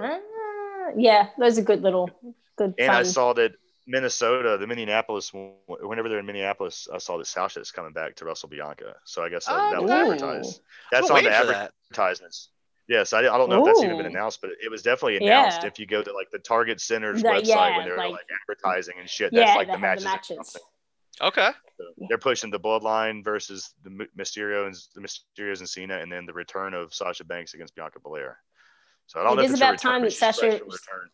Ah, 0.87 0.93
yeah, 0.97 1.29
those 1.39 1.59
are 1.59 1.63
good 1.63 1.83
little 1.83 2.11
good 2.57 2.75
And 2.79 2.91
I 2.91 3.03
saw 3.03 3.33
that 3.35 3.53
Minnesota, 3.87 4.57
the 4.59 4.67
Minneapolis, 4.67 5.33
whenever 5.67 6.09
they're 6.09 6.19
in 6.19 6.27
Minneapolis, 6.27 6.89
I 6.93 6.99
saw 6.99 7.19
that 7.19 7.27
Sasha's 7.27 7.71
coming 7.71 7.93
back 7.93 8.17
to 8.17 8.25
wrestle 8.25 8.49
Bianca. 8.49 8.97
So 9.05 9.23
I 9.23 9.29
guess 9.29 9.47
that, 9.47 9.55
Oh, 9.55 9.71
that 9.71 9.83
was 9.83 9.91
advertised. 9.91 10.61
That's 10.91 11.05
on 11.05 11.09
the 11.09 11.15
waiting 11.15 11.33
for 11.41 11.47
that. 11.47 11.73
advertisements. 11.91 12.51
Yes, 12.89 13.13
I, 13.13 13.19
I 13.21 13.23
don't 13.23 13.49
know 13.51 13.61
if 13.61 13.67
that's 13.67 13.83
even 13.83 13.97
been 13.97 14.07
announced, 14.07 14.41
but 14.41 14.51
it 14.65 14.71
was 14.71 14.83
definitely 14.83 15.17
announced. 15.17 15.61
Yeah. 15.63 15.69
If 15.69 15.79
you 15.79 15.87
go 15.87 16.03
to 16.03 16.13
like 16.13 16.31
the 16.31 16.39
Target 16.39 16.81
Center's 16.81 17.23
The- 17.23 17.29
website 17.29 17.47
yeah, 17.47 17.77
when 17.77 17.87
they're 17.87 17.97
like, 17.97 18.13
like- 18.13 18.21
advertising 18.43 18.95
and 19.01 19.09
shit, 19.11 19.33
yeah, 19.33 19.45
that's 19.47 19.57
like 19.57 19.67
the 19.67 19.73
have 19.73 19.81
matches. 19.81 20.05
the 20.05 20.11
matches. 20.11 20.57
Okay. 21.21 21.51
So 21.79 21.85
They're 22.09 22.19
pushing 22.19 22.51
the 22.51 22.61
Bloodline 22.61 23.25
versus 23.25 23.73
the 23.83 23.91
M- 23.91 24.09
Mysterio 24.19 24.67
and 24.67 24.77
the 24.95 25.01
Mysterios 25.01 25.59
and 25.61 25.69
Cena, 25.69 25.99
and 25.99 26.11
then 26.13 26.27
the 26.27 26.33
return 26.33 26.75
of 26.75 26.93
Sasha 26.95 27.25
Banks 27.25 27.55
against 27.55 27.75
Bianca 27.75 27.99
Belair. 28.01 28.39
So 29.07 29.20
I 29.20 29.24
don't 29.24 29.33
It 29.35 29.37
know 29.37 29.43
is 29.45 29.53
it's 29.53 29.61
a 29.61 29.65
about 29.65 29.73
return, 29.73 29.93
time 29.93 30.01
but 30.03 30.11
that 30.11 30.35
Sasha- 30.35 30.47
return. 30.47 31.11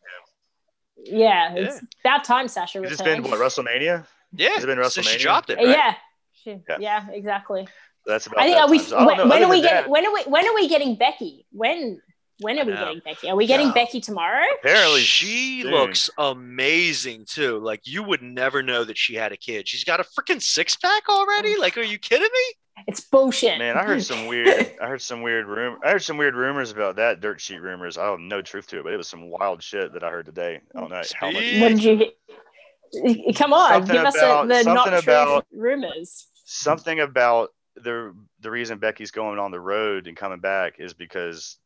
Yeah, 1.05 1.55
Yeah. 1.55 1.55
it's 1.55 1.81
about 2.05 2.25
time 2.25 2.49
Sasha 2.49 2.79
Yeah. 2.79 2.85
It's 2.89 3.01
returned. 3.01 3.23
been 3.25 3.31
what 3.33 3.41
WrestleMania. 3.41 4.07
Yeah. 4.35 4.51
Has 4.51 4.65
it 4.65 4.67
been 4.67 4.83
Since 4.91 5.07
she 5.09 5.19
dropped 5.19 5.51
it. 5.51 5.57
Right? 5.59 5.69
Yeah. 5.69 5.95
She- 6.43 6.61
Yeah. 6.69 6.77
yeah, 6.81 7.11
exactly. 7.11 7.69
That's 8.07 8.27
about. 8.27 8.41
I 8.41 8.45
think 8.45 8.57
that 8.57 8.65
are 8.65 8.71
we. 8.71 8.79
So 8.81 8.97
I 8.97 8.99
don't 9.01 9.07
when, 9.07 9.17
know. 9.19 9.27
when 9.29 9.45
are 9.45 9.49
we 9.51 9.63
getting 9.63 9.91
when 9.91 10.07
are 10.07 10.13
we 10.13 10.23
when 10.25 10.47
are 10.47 10.55
we 10.55 10.69
getting 10.69 10.97
Becky? 10.97 11.47
When 11.53 12.01
when 12.43 12.59
are 12.59 12.65
we 12.65 12.73
I 12.73 12.77
getting 12.85 13.01
Becky? 13.05 13.29
Are 13.31 13.37
we 13.37 13.47
getting 13.47 13.69
No. 13.69 13.75
Becky 13.75 14.01
tomorrow? 14.01 14.45
Apparently, 14.61 15.01
she 15.01 15.63
soon. 15.63 15.71
looks 15.71 16.11
amazing 16.19 17.25
too. 17.27 17.59
Like 17.59 17.81
you 17.87 18.03
would 18.03 18.23
never 18.23 18.63
know 18.63 18.85
that 18.85 18.99
she 18.99 19.15
had 19.15 19.33
a 19.33 19.37
kid. 19.37 19.67
She's 19.69 19.85
got 19.85 20.01
a 20.01 20.05
freaking 20.05 20.43
six 20.43 20.77
pack 20.77 21.09
already. 21.09 21.55
Oh. 21.57 21.61
Like, 21.61 21.77
are 21.79 21.83
you 21.83 21.99
kidding 21.99 22.29
me? 22.33 22.85
It's 22.87 23.01
bullshit. 23.03 23.59
Man, 23.59 23.77
I 23.77 23.85
heard 23.85 24.03
some 24.03 24.27
weird. 24.27 24.49
I 24.83 24.87
heard 24.89 25.03
some 25.03 25.23
weird 25.23 25.47
rumor. 25.47 25.79
I 25.85 25.91
heard 25.93 26.03
some 26.03 26.17
weird 26.17 26.35
rumors 26.35 26.71
about 26.73 26.97
that 26.97 27.21
dirt 27.21 27.41
sheet 27.41 27.61
rumors. 27.61 27.97
I 27.99 28.07
don't 28.07 28.29
know 28.29 28.43
truth 28.43 28.67
to 28.69 28.79
it, 28.81 28.85
but 28.85 28.93
it 28.93 28.97
was 28.97 29.09
some 29.09 29.29
wild 29.31 29.63
shit 29.63 29.93
that 29.93 30.03
I 30.03 30.11
heard 30.11 30.27
today. 30.27 30.61
I 30.75 30.81
don't 30.81 30.91
know 30.91 31.03
how 31.15 31.31
much. 31.31 31.61
What 31.61 31.69
did 31.69 31.83
you? 31.85 33.33
Come 33.35 33.53
on, 33.55 33.87
Something 33.87 33.97
give 33.97 34.05
us 34.05 34.17
a, 34.17 34.19
the 34.21 34.63
not 34.65 34.65
something 34.65 35.01
true 35.03 35.13
about- 35.15 35.47
rumors. 35.53 36.27
Something 36.45 37.01
about 37.01 37.51
the 37.77 38.15
the 38.41 38.51
reason 38.51 38.79
Becky's 38.79 39.11
going 39.11 39.39
on 39.39 39.51
the 39.51 39.61
road 39.61 40.07
and 40.07 40.15
coming 40.17 40.41
back 40.41 40.75
is 40.79 40.93
because 40.93 41.57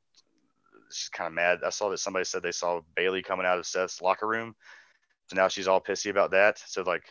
she's 0.92 1.08
kind 1.08 1.28
of 1.28 1.34
mad. 1.34 1.60
I 1.64 1.70
saw 1.70 1.88
that 1.90 1.98
somebody 1.98 2.24
said 2.24 2.42
they 2.42 2.52
saw 2.52 2.80
Bayley 2.94 3.22
coming 3.22 3.46
out 3.46 3.58
of 3.58 3.66
Seth's 3.66 4.00
locker 4.02 4.26
room, 4.26 4.54
so 5.28 5.36
now 5.36 5.48
she's 5.48 5.68
all 5.68 5.80
pissy 5.80 6.10
about 6.10 6.30
that. 6.32 6.58
So 6.66 6.82
like. 6.82 7.02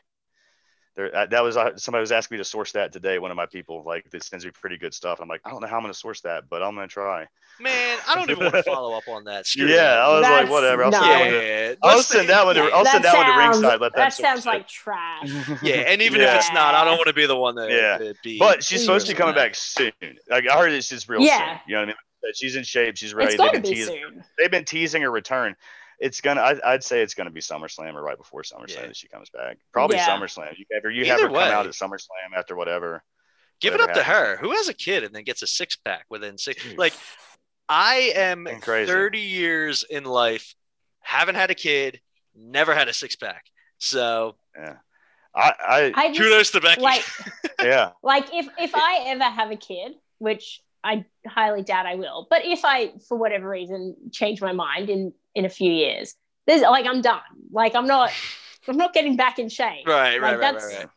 There, 0.97 1.11
that 1.11 1.43
was 1.43 1.57
uh, 1.57 1.75
somebody 1.75 1.99
was 1.99 2.13
asking 2.13 2.35
me 2.35 2.39
to 2.39 2.45
source 2.45 2.71
that 2.71 2.93
today. 2.93 3.19
One 3.19 3.29
of 3.29 3.35
my 3.35 3.47
people 3.47 3.83
like 3.85 4.09
that 4.11 4.23
sends 4.23 4.45
me 4.45 4.51
pretty 4.51 4.77
good 4.77 4.93
stuff. 4.93 5.19
I'm 5.21 5.27
like, 5.27 5.41
I 5.43 5.49
don't 5.49 5.59
know 5.59 5.67
how 5.67 5.75
I'm 5.75 5.81
gonna 5.81 5.93
source 5.93 6.21
that, 6.21 6.45
but 6.49 6.63
I'm 6.63 6.73
gonna 6.73 6.87
try. 6.87 7.27
Man, 7.59 7.99
I 8.07 8.15
don't 8.15 8.29
even 8.29 8.45
want 8.45 8.55
to 8.55 8.63
follow 8.63 8.95
up 8.95 9.03
on 9.09 9.25
that. 9.25 9.45
Screw 9.45 9.67
yeah, 9.67 9.75
that. 9.75 9.99
I 9.99 10.07
was 10.13 10.21
like, 10.21 10.49
whatever. 10.49 10.85
I'll 10.85 10.91
not- 10.91 11.03
send 11.03 11.09
that 11.09 11.25
one 11.25 11.33
to, 11.33 11.41
yeah. 11.41 11.75
I'll 11.83 12.01
send 12.01 12.29
that 12.29 12.45
one 12.45 12.55
to. 12.55 12.61
I'll 12.61 12.85
send 12.85 13.03
that 13.03 13.13
one 13.17 13.25
to 13.25 13.37
ringside. 13.37 13.81
Let 13.81 13.91
them 13.91 13.91
That 13.95 14.13
source 14.13 14.25
sounds 14.25 14.45
it. 14.45 14.47
like 14.47 14.67
trash. 14.69 15.29
Yeah, 15.61 15.75
and 15.79 16.01
even 16.01 16.21
if 16.21 16.33
it's 16.33 16.53
not, 16.53 16.75
I 16.75 16.85
don't 16.85 16.95
want 16.95 17.07
to 17.07 17.13
be 17.13 17.25
the 17.25 17.35
one 17.35 17.55
that. 17.55 17.69
Yeah. 17.69 18.13
be. 18.23 18.39
But 18.39 18.63
she's 18.63 18.79
supposed 18.79 19.05
to 19.07 19.11
be 19.13 19.17
coming 19.17 19.35
that. 19.35 19.47
back 19.47 19.55
soon. 19.55 19.91
Like 20.29 20.47
I 20.49 20.57
heard 20.57 20.71
it's 20.71 20.87
just 20.87 21.09
real 21.09 21.19
Yeah. 21.19 21.37
soon. 21.55 21.59
You 21.67 21.73
know 21.75 21.79
what 21.81 21.83
I 21.83 21.87
mean? 21.87 21.95
That 22.25 22.35
she's 22.35 22.55
in 22.55 22.63
shape. 22.63 22.97
She's 22.97 23.13
ready. 23.13 23.33
it's 23.35 23.41
They've 23.41 23.51
been, 23.53 23.61
be 23.61 23.69
teasing, 23.69 23.95
soon. 24.01 24.23
they've 24.37 24.51
been 24.51 24.65
teasing 24.65 25.01
her 25.03 25.11
return. 25.11 25.55
It's 25.99 26.19
gonna. 26.21 26.41
I, 26.41 26.59
I'd 26.73 26.83
say 26.83 27.01
it's 27.01 27.13
gonna 27.13 27.29
be 27.31 27.39
SummerSlam 27.39 27.93
or 27.93 28.01
right 28.03 28.17
before 28.17 28.41
SummerSlam 28.41 28.75
Yeah. 28.75 28.87
that 28.87 28.97
she 28.97 29.07
comes 29.07 29.29
back. 29.29 29.57
Probably 29.71 29.95
Yeah. 29.97 30.07
SummerSlam. 30.09 30.57
You 30.57 30.65
have 30.73 30.83
her. 30.83 30.89
You 30.91 31.05
have 31.05 31.19
Either 31.19 31.27
her 31.29 31.33
come 31.33 31.37
out 31.53 31.63
way. 31.65 31.69
at 31.69 31.75
SummerSlam 31.75 32.37
after 32.37 32.55
whatever. 32.55 33.03
Give 33.61 33.73
it 33.73 33.79
whatever 33.79 33.91
up 33.91 33.97
to 33.97 34.03
happens. 34.03 34.39
her. 34.39 34.45
Who 34.45 34.51
has 34.51 34.67
a 34.67 34.73
kid 34.73 35.03
and 35.05 35.15
then 35.15 35.23
gets 35.23 35.41
a 35.41 35.47
six 35.47 35.77
pack 35.77 36.05
within 36.09 36.37
six? 36.37 36.61
Like, 36.77 36.93
I 37.69 38.11
am 38.15 38.43
Fucking 38.45 38.59
crazy. 38.61 38.91
30 38.91 39.19
years 39.19 39.83
in 39.89 40.03
life, 40.03 40.53
haven't 40.99 41.35
had 41.35 41.49
a 41.51 41.55
kid, 41.55 42.01
never 42.35 42.75
had 42.75 42.89
a 42.89 42.93
six 42.93 43.15
pack. 43.15 43.45
So 43.77 44.35
Yeah. 44.57 44.75
I. 45.33 45.91
I 45.95 46.07
just, 46.09 46.19
kudos 46.19 46.51
to 46.51 46.61
Becky. 46.61 46.81
like 46.81 47.03
I 47.59 47.63
yeah. 47.65 47.91
like 48.03 48.25
if 48.33 48.47
if 48.59 48.71
I 48.75 49.03
ever 49.07 49.23
have 49.23 49.51
a 49.51 49.55
kid, 49.57 49.93
which 50.17 50.61
I 50.85 51.05
highly 51.27 51.63
doubt 51.63 51.85
I 51.87 51.95
will, 51.95 52.27
but 52.29 52.45
if 52.45 52.61
I 52.63 52.93
for 53.07 53.17
whatever 53.17 53.49
reason 53.49 53.95
change 54.11 54.41
my 54.41 54.51
mind 54.53 54.89
in 54.89 55.13
in 55.33 55.43
a 55.45 55.49
few 55.49 55.71
years, 55.71 56.13
there's 56.47 56.61
like 56.61 56.85
I'm 56.85 57.01
done. 57.01 57.21
Like 57.51 57.75
I'm 57.75 57.87
not 57.87 58.11
I'm 58.67 58.77
not 58.77 58.93
getting 58.93 59.15
back 59.17 59.39
in 59.39 59.49
shape. 59.49 59.87
Right, 59.87 60.19
right, 60.19 60.21
Like, 60.21 60.21
right, 60.21 60.31
right, 60.31 60.39
that's- 60.41 60.75
right. 60.77 60.89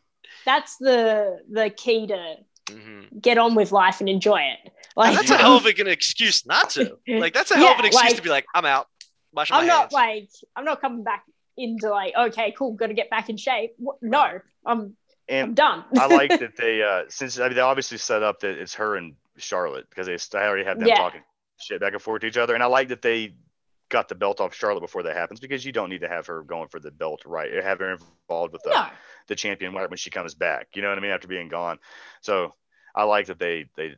That's 0.45 0.77
the 0.77 1.39
the 1.51 1.69
key 1.69 2.07
to 2.07 2.35
Mhm. 2.67 3.19
get 3.19 3.37
on 3.39 3.55
with 3.55 3.71
life 3.71 3.99
and 3.99 4.07
enjoy 4.07 4.41
it. 4.41 4.71
Like 4.95 5.09
And 5.09 5.17
that's 5.17 5.31
a 5.31 5.37
hell 5.37 5.57
of 5.57 5.65
an 5.65 5.87
excuse 5.87 6.45
not 6.45 6.69
to. 6.71 6.97
Like 7.07 7.33
that's 7.33 7.49
a 7.51 7.55
hell 7.57 7.73
of 7.73 7.79
an 7.79 7.85
excuse 7.85 8.11
like- 8.11 8.15
to 8.17 8.21
be 8.21 8.29
like, 8.29 8.45
I'm 8.53 8.65
out. 8.65 8.87
Washing 9.33 9.55
my 9.55 9.61
I'm 9.61 9.67
not 9.67 9.79
hands. 9.81 9.93
like 9.93 10.29
I'm 10.55 10.65
not 10.65 10.79
coming 10.81 11.03
back 11.03 11.23
into 11.57 11.89
like 11.89 12.13
okay, 12.15 12.53
cool, 12.57 12.73
got 12.73 12.87
to 12.87 12.93
get 12.93 13.09
back 13.09 13.29
in 13.29 13.37
shape. 13.37 13.71
No, 14.01 14.39
I'm 14.65 14.95
I'm 15.29 15.53
done. 15.53 15.83
I 15.97 16.07
like 16.07 16.39
that 16.43 16.55
they 16.57 16.81
uh 16.81 17.03
since 17.09 17.39
I 17.39 17.47
mean, 17.47 17.55
they 17.55 17.61
obviously 17.61 17.97
set 17.97 18.23
up 18.23 18.39
that 18.41 18.57
it's 18.57 18.73
her 18.75 18.95
and 18.97 19.15
Charlotte 19.39 19.89
because 19.89 20.07
they 20.07 20.39
I 20.39 20.47
already 20.47 20.65
have 20.65 20.79
them 20.79 20.87
Yeah. 20.87 20.95
talking 20.95 21.23
shit 21.57 21.81
back 21.81 21.93
and 21.93 22.01
forth 22.01 22.21
to 22.21 22.27
each 22.27 22.37
other, 22.37 22.53
and 22.53 22.63
I 22.63 22.67
like 22.67 22.89
that 22.89 23.01
they 23.01 23.35
got 23.89 24.07
the 24.07 24.15
belt 24.15 24.39
off 24.39 24.53
Charlotte 24.53 24.81
before 24.81 25.03
that 25.03 25.15
happens 25.15 25.39
because 25.39 25.65
you 25.65 25.71
don't 25.71 25.89
need 25.89 26.01
to 26.01 26.07
have 26.07 26.27
her 26.27 26.43
going 26.43 26.69
for 26.69 26.79
the 26.79 26.91
belt 26.91 27.23
right, 27.25 27.51
have 27.63 27.79
her 27.79 27.91
involved 27.91 28.53
with 28.53 28.63
the 28.63 28.69
no, 28.69 28.87
the 29.27 29.35
champion 29.35 29.73
when 29.73 29.97
she 29.97 30.09
comes 30.09 30.35
back. 30.35 30.67
You 30.75 30.81
know 30.81 30.89
what 30.89 30.97
I 30.97 31.01
mean? 31.01 31.11
After 31.11 31.27
being 31.27 31.49
gone. 31.49 31.79
So 32.21 32.53
I 32.95 33.03
like 33.03 33.27
that 33.27 33.39
they 33.39 33.69
they 33.75 33.95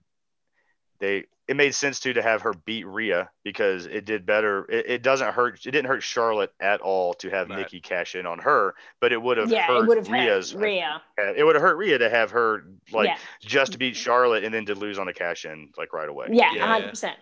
they 0.99 1.25
it 1.51 1.55
made 1.57 1.75
sense 1.75 1.99
too 1.99 2.13
to 2.13 2.21
have 2.21 2.41
her 2.43 2.53
beat 2.53 2.87
Rhea 2.87 3.29
because 3.43 3.85
it 3.85 4.05
did 4.05 4.25
better. 4.25 4.63
It, 4.71 4.85
it 4.89 5.03
doesn't 5.03 5.33
hurt. 5.33 5.65
It 5.65 5.71
didn't 5.71 5.87
hurt 5.87 6.01
Charlotte 6.01 6.53
at 6.61 6.79
all 6.79 7.13
to 7.15 7.29
have 7.29 7.49
Right. 7.49 7.59
Nikki 7.59 7.81
cash 7.81 8.15
in 8.15 8.25
on 8.25 8.39
her, 8.39 8.73
but 9.01 9.11
it 9.11 9.21
would 9.21 9.35
have 9.37 9.51
yeah, 9.51 9.67
hurt 9.67 9.83
it 9.83 9.87
would 9.89 9.97
have 9.97 10.07
Rhea's. 10.09 10.53
hurt 10.53 10.61
Rhea. 10.61 11.01
It 11.17 11.43
would 11.43 11.55
have 11.55 11.61
hurt 11.61 11.75
Rhea 11.75 11.97
to 11.97 12.09
have 12.09 12.31
her 12.31 12.63
like 12.93 13.07
yeah, 13.09 13.17
just 13.41 13.73
to 13.73 13.77
beat 13.77 13.97
Charlotte 13.97 14.45
and 14.45 14.53
then 14.53 14.65
to 14.67 14.75
lose 14.75 14.97
on 14.97 15.09
a 15.09 15.13
cash 15.13 15.43
in 15.43 15.71
like 15.77 15.91
right 15.91 16.07
away. 16.07 16.27
yeah, 16.31 16.53
Yeah, 16.55 16.65
hundred 16.67 16.83
yeah. 16.85 16.89
percent, 16.91 17.17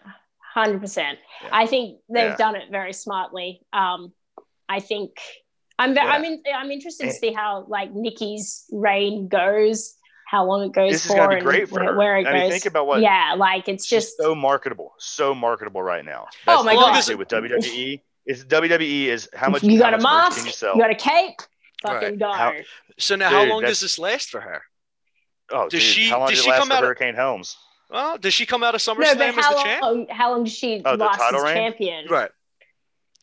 hundred 0.53 0.79
percent. 0.79 1.17
I 1.51 1.65
think 1.65 1.99
they've 2.07 2.25
Yeah. 2.29 2.35
done 2.37 2.55
it 2.55 2.69
very 2.69 2.93
smartly. 2.93 3.61
Um, 3.73 4.13
I 4.69 4.79
think 4.79 5.17
I'm 5.79 5.95
ve- 5.95 6.01
Yeah. 6.03 6.11
I'm 6.11 6.23
in, 6.23 6.43
I'm 6.55 6.69
interested 6.69 7.05
to 7.07 7.13
see 7.13 7.33
how 7.33 7.65
like 7.67 7.91
Nikki's 7.93 8.65
reign 8.71 9.27
goes, 9.27 9.95
how 10.29 10.45
long 10.45 10.63
it 10.63 10.71
goes 10.73 10.91
This 10.91 11.07
for, 11.07 11.15
gonna 11.15 11.29
be 11.29 11.35
and 11.37 11.43
great 11.43 11.67
for 11.69 11.75
where, 11.79 11.91
her. 11.91 11.97
where 11.97 12.17
it 12.19 12.27
I 12.27 12.33
mean, 12.33 12.41
goes. 12.43 12.51
think 12.51 12.65
about 12.67 12.85
what 12.85 13.01
yeah, 13.01 13.33
like 13.35 13.67
it's 13.67 13.87
just 13.87 14.15
so 14.17 14.35
marketable, 14.35 14.93
so 14.99 15.33
marketable 15.33 15.81
right 15.81 16.05
now. 16.05 16.27
Oh 16.47 16.63
my 16.63 16.75
God. 16.75 17.17
with 17.17 17.27
WWE. 17.29 18.01
Is 18.27 18.45
WWE 18.45 19.05
is 19.07 19.27
how 19.33 19.49
much 19.49 19.63
you 19.63 19.79
got 19.79 19.95
a 19.95 19.97
mask, 19.99 20.37
can 20.37 20.45
you 20.45 20.51
you, 20.75 20.79
got 20.81 20.91
a 20.91 20.95
cape, 20.95 21.39
fucking 21.81 22.09
Right. 22.09 22.19
go. 22.19 22.31
How- 22.31 22.53
So 22.99 23.15
now, 23.15 23.29
how 23.29 23.43
long 23.45 23.63
does 23.63 23.79
this 23.79 23.97
last 23.97 24.29
for 24.29 24.39
her? 24.41 24.61
oh, 25.51 25.63
does 25.67 25.71
dude, 25.71 25.81
she- 25.81 26.09
how 26.09 26.19
long 26.19 26.29
does 26.29 26.43
she 26.43 26.49
last 26.51 26.59
come 26.59 26.67
for 26.67 26.73
out 26.75 26.83
of- 26.83 26.87
Hurricane 26.89 27.15
Helms? 27.15 27.57
Well, 27.89 28.19
does 28.19 28.35
she 28.35 28.45
come 28.45 28.63
out 28.63 28.75
of 28.75 28.85
no, 28.85 28.93
SummerSlam 28.93 29.17
but 29.17 29.21
as 29.29 29.35
how 29.35 29.53
the 29.55 29.63
champ? 29.63 29.81
long? 29.81 30.07
How 30.11 30.31
long 30.31 30.43
did 30.43 30.53
she 30.53 30.79
Oh, 30.85 30.95
the 30.95 31.05
last 31.05 31.19
as 31.33 31.43
reign? 31.43 31.55
champion? 31.55 32.07
Right. 32.07 32.29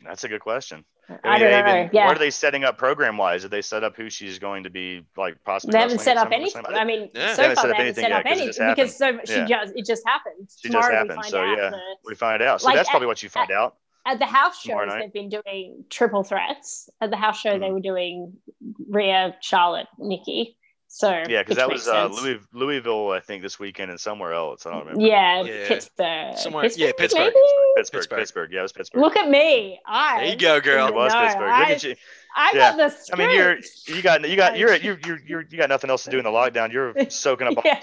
That's 0.04 0.24
a 0.24 0.28
good 0.28 0.40
question. 0.40 0.84
I 1.08 1.12
mean, 1.12 1.20
don't 1.22 1.40
they 1.40 1.62
know. 1.62 1.78
even- 1.82 1.90
yeah, 1.92 2.06
What 2.06 2.16
are 2.16 2.18
they 2.18 2.30
setting 2.30 2.64
up 2.64 2.78
program 2.78 3.16
wise? 3.16 3.42
Did 3.42 3.50
they 3.52 3.62
set 3.62 3.84
up 3.84 3.96
who 3.96 4.10
she's 4.10 4.38
going 4.38 4.64
to 4.64 4.70
be 4.70 5.02
like 5.16 5.36
possibly? 5.44 5.72
they 5.72 5.78
haven't 5.78 6.00
set 6.00 6.16
up 6.16 6.32
anything. 6.32 6.62
I 6.68 6.84
mean, 6.84 7.10
Yeah. 7.14 7.30
so 7.30 7.36
They 7.36 7.42
haven't 7.42 7.54
far 7.56 7.62
set 7.62 7.62
they 7.62 7.68
haven't 7.68 7.80
anything 7.80 8.02
set 8.02 8.10
yet 8.10 8.18
up 8.18 8.24
'cause 8.24 8.32
it 8.32 8.42
anything 8.42 8.74
because 8.74 8.96
so 8.96 9.18
she 9.32 9.40
Yeah. 9.40 9.46
just 9.64 9.72
it 9.76 9.86
just 9.86 10.02
happened. 10.06 10.34
She 10.60 10.68
just 10.68 10.72
Tomorrow 10.88 10.90
we 11.04 11.08
happened, 11.08 11.24
so 11.26 11.44
yeah. 11.44 11.70
the- 11.70 11.80
we 12.04 12.14
find 12.14 12.42
out. 12.42 12.60
So 12.60 12.66
Like, 12.66 12.76
that's 12.76 12.88
at- 12.88 12.90
probably 12.90 13.06
what 13.06 13.22
you 13.22 13.28
find 13.28 13.50
out. 13.52 13.76
at 14.04 14.18
the 14.18 14.26
house 14.26 14.62
Tomorrow 14.62 14.86
shows 14.86 14.94
night. 14.94 15.00
they've 15.00 15.12
been 15.12 15.28
doing 15.28 15.84
triple 15.90 16.22
threats. 16.24 16.88
At 17.00 17.10
the 17.10 17.16
house 17.16 17.38
show 17.40 17.58
they 17.58 17.66
Mhm. 17.68 17.72
were 17.74 17.80
doing 17.80 18.32
Rhea, 18.88 19.36
Charlotte, 19.40 19.86
Nikki. 19.98 20.56
So 20.88 21.10
Yeah, 21.28 21.42
because 21.42 21.56
that 21.56 21.68
was 21.68 21.86
uh. 21.88 22.08
Louis, 22.08 22.38
Louisville, 22.52 23.10
I 23.10 23.20
think, 23.20 23.42
this 23.42 23.58
weekend 23.58 23.90
and 23.90 24.00
somewhere 24.00 24.32
else. 24.32 24.66
I 24.66 24.70
don't 24.70 24.80
remember. 24.86 25.02
Yeah, 25.02 25.42
Yeah. 25.42 25.68
Pittsburgh. 25.68 26.36
Somewhere- 26.38 26.62
Pittsburgh, 26.62 26.86
yeah, 26.86 26.92
Pittsburgh. 26.96 27.32
Pittsburgh, 27.76 28.00
Pittsburgh. 28.00 28.18
Pittsburgh. 28.20 28.52
Yeah, 28.52 28.58
it 28.60 28.62
was 28.62 28.72
Pittsburgh. 28.72 29.02
Look 29.02 29.16
at 29.16 29.28
me. 29.28 29.78
I 29.86 30.20
There 30.20 30.30
you 30.30 30.36
go, 30.36 30.60
girl. 30.60 30.88
it 30.88 30.94
was 30.94 31.12
No, 31.12 31.20
Pittsburgh. 31.20 31.42
Look 31.42 31.50
I, 31.50 31.72
at 31.72 31.82
you. 31.84 31.96
I 32.38 32.52
Yeah. 32.54 32.76
got 32.76 32.90
the 32.90 33.12
I 33.14 33.16
mean, 33.16 33.30
you're 33.34 33.56
you 33.86 34.02
got 34.02 34.28
you 34.28 34.36
got 34.36 34.58
you're 34.58 34.76
you're 34.76 34.98
you're, 35.04 35.18
you're 35.26 35.44
you 35.50 35.56
got 35.56 35.70
nothing 35.70 35.88
else 35.88 36.04
to 36.04 36.10
do 36.10 36.18
in 36.18 36.24
the 36.24 36.30
lockdown. 36.30 36.70
You're 36.70 36.92
soaking 37.08 37.46
up. 37.48 37.64
Yeah. 37.64 37.82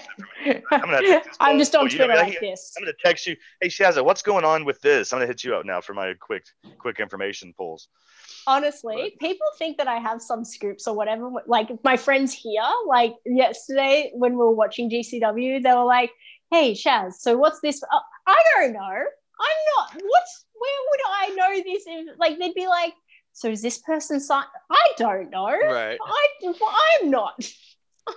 I'm 0.70 0.80
gonna 0.82 1.22
I'm 1.40 1.58
just 1.58 1.74
on 1.74 1.90
you 1.90 1.96
Twitter 1.96 2.14
like 2.14 2.38
this. 2.38 2.72
I'm 2.78 2.84
gonna 2.84 2.94
text 3.04 3.26
you. 3.26 3.36
Hey 3.60 3.66
Shazza, 3.68 4.04
what's 4.04 4.22
going 4.22 4.44
on 4.44 4.64
with 4.64 4.80
this? 4.80 5.12
I'm 5.12 5.18
gonna 5.18 5.26
hit 5.26 5.42
you 5.42 5.56
up 5.56 5.66
now 5.66 5.80
for 5.80 5.92
my 5.92 6.14
quick 6.20 6.44
quick 6.78 7.00
information 7.00 7.52
pulls. 7.56 7.88
Honestly, 8.46 9.16
people 9.20 9.46
think 9.58 9.78
that 9.78 9.88
I 9.88 9.96
have 9.98 10.22
some 10.22 10.44
scoops 10.44 10.86
or 10.86 10.94
whatever. 10.94 11.30
Like 11.46 11.70
my 11.82 11.96
friends 11.96 12.32
here, 12.32 12.62
like 12.86 13.14
yesterday 13.26 14.12
when 14.14 14.32
we 14.32 14.38
were 14.38 14.54
watching 14.54 14.88
GCW, 14.88 15.62
they 15.62 15.72
were 15.72 15.84
like, 15.84 16.12
"Hey, 16.52 16.72
Shaz, 16.74 17.14
so 17.14 17.36
what's 17.36 17.60
this?" 17.60 17.82
Oh, 17.90 18.00
I 18.26 18.40
don't 18.56 18.72
know. 18.72 18.80
I'm 18.80 19.58
not. 19.76 20.02
What's 20.02 20.44
where 20.54 20.80
would 20.90 21.00
I 21.06 21.28
know 21.34 21.62
this? 21.64 21.82
If, 21.86 22.18
like 22.18 22.38
they'd 22.38 22.54
be 22.54 22.68
like, 22.68 22.94
"So 23.34 23.50
is 23.50 23.60
this 23.60 23.78
person 23.78 24.18
sign?" 24.20 24.44
I 24.70 24.86
don't 24.96 25.28
know. 25.30 25.50
Right. 25.50 25.98
I 26.02 26.26
I'm 26.42 27.10
not. 27.10 27.34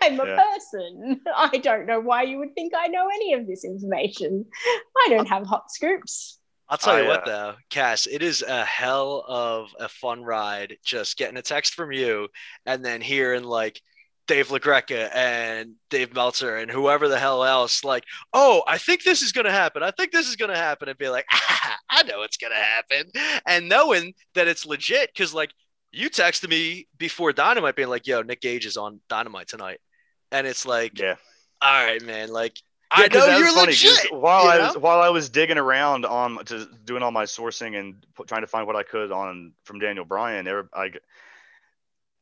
I'm 0.02 0.20
a 0.20 0.26
Yeah. 0.26 0.42
person. 0.42 1.22
I 1.36 1.58
don't 1.58 1.86
know 1.86 2.00
why 2.00 2.24
you 2.24 2.40
would 2.40 2.54
think 2.56 2.74
I 2.76 2.88
know 2.88 3.08
any 3.08 3.34
of 3.34 3.48
this 3.48 3.66
information. 3.66 4.46
I 4.98 5.08
don't 5.10 5.28
have 5.28 5.46
hot 5.46 5.72
scoops. 5.72 6.40
I'll 6.70 6.78
tell 6.78 6.98
you 6.98 7.06
I, 7.06 7.08
what, 7.08 7.24
uh, 7.24 7.26
though, 7.26 7.56
Cass, 7.70 8.08
it 8.08 8.22
is 8.22 8.42
a 8.42 8.66
hell 8.66 9.24
of 9.26 9.70
a 9.80 9.88
fun 9.88 10.24
ride 10.24 10.78
just 10.84 11.18
getting 11.18 11.38
a 11.38 11.42
text 11.42 11.74
from 11.76 11.94
you 11.94 12.28
and 12.66 12.84
then 12.84 13.00
hearing 13.00 13.44
like 13.44 13.82
Dave 14.28 14.50
LaGreca 14.50 15.10
and 15.16 15.76
Dave 15.90 16.14
Meltzer 16.14 16.58
and 16.58 16.70
whoever 16.70 17.08
the 17.08 17.18
hell 17.18 17.44
else, 17.46 17.84
like, 17.84 18.04
oh, 18.34 18.62
I 18.68 18.78
think 18.78 19.04
this 19.04 19.22
is 19.22 19.32
going 19.32 19.46
to 19.46 19.52
happen. 19.52 19.84
I 19.84 19.92
think 19.92 20.12
this 20.12 20.28
is 20.28 20.36
going 20.36 20.52
to 20.52 20.58
happen. 20.58 20.90
And 20.90 20.98
be 20.98 21.08
like, 21.10 21.26
ah, 21.32 21.78
I 21.90 22.04
know 22.04 22.24
it's 22.24 22.38
going 22.38 22.52
to 22.54 22.60
happen. 22.60 23.12
And 23.46 23.70
knowing 23.70 24.14
that 24.36 24.48
it's 24.48 24.66
legit 24.66 25.12
because, 25.14 25.34
like, 25.34 25.52
you 25.94 26.10
texted 26.10 26.50
me 26.50 26.88
before 26.98 27.32
Dynamite 27.32 27.76
being 27.78 27.88
like, 27.88 28.06
yo, 28.06 28.22
Nick 28.22 28.42
Gage 28.42 28.66
is 28.66 28.76
on 28.78 29.00
Dynamite 29.08 29.48
tonight. 29.48 29.80
And 30.32 30.46
it's 30.46 30.66
like, 30.66 31.00
Yeah. 31.00 31.16
all 31.62 31.86
right, 31.86 32.02
man. 32.04 32.30
Like, 32.30 32.58
Yeah, 32.98 33.06
I 33.06 33.08
know 33.08 33.38
you're 33.38 33.48
funny, 33.48 33.68
legit. 33.68 34.14
While 34.14 34.44
you 34.44 34.50
I 34.50 34.58
was 34.68 34.78
while 34.78 35.02
I 35.02 35.10
was 35.10 35.30
digging 35.30 35.58
around 35.58 36.06
on 36.06 36.44
to 36.46 36.68
doing 36.84 37.02
all 37.02 37.12
my 37.12 37.24
sourcing 37.24 37.80
and 37.80 38.06
pu- 38.16 38.26
trying 38.26 38.42
to 38.42 38.48
find 38.48 38.68
what 38.68 38.76
I 38.76 38.84
could 38.84 39.12
on 39.12 39.54
from 39.64 39.80
Daniel 39.80 40.04
Bryan, 40.06 40.48
I 40.74 40.92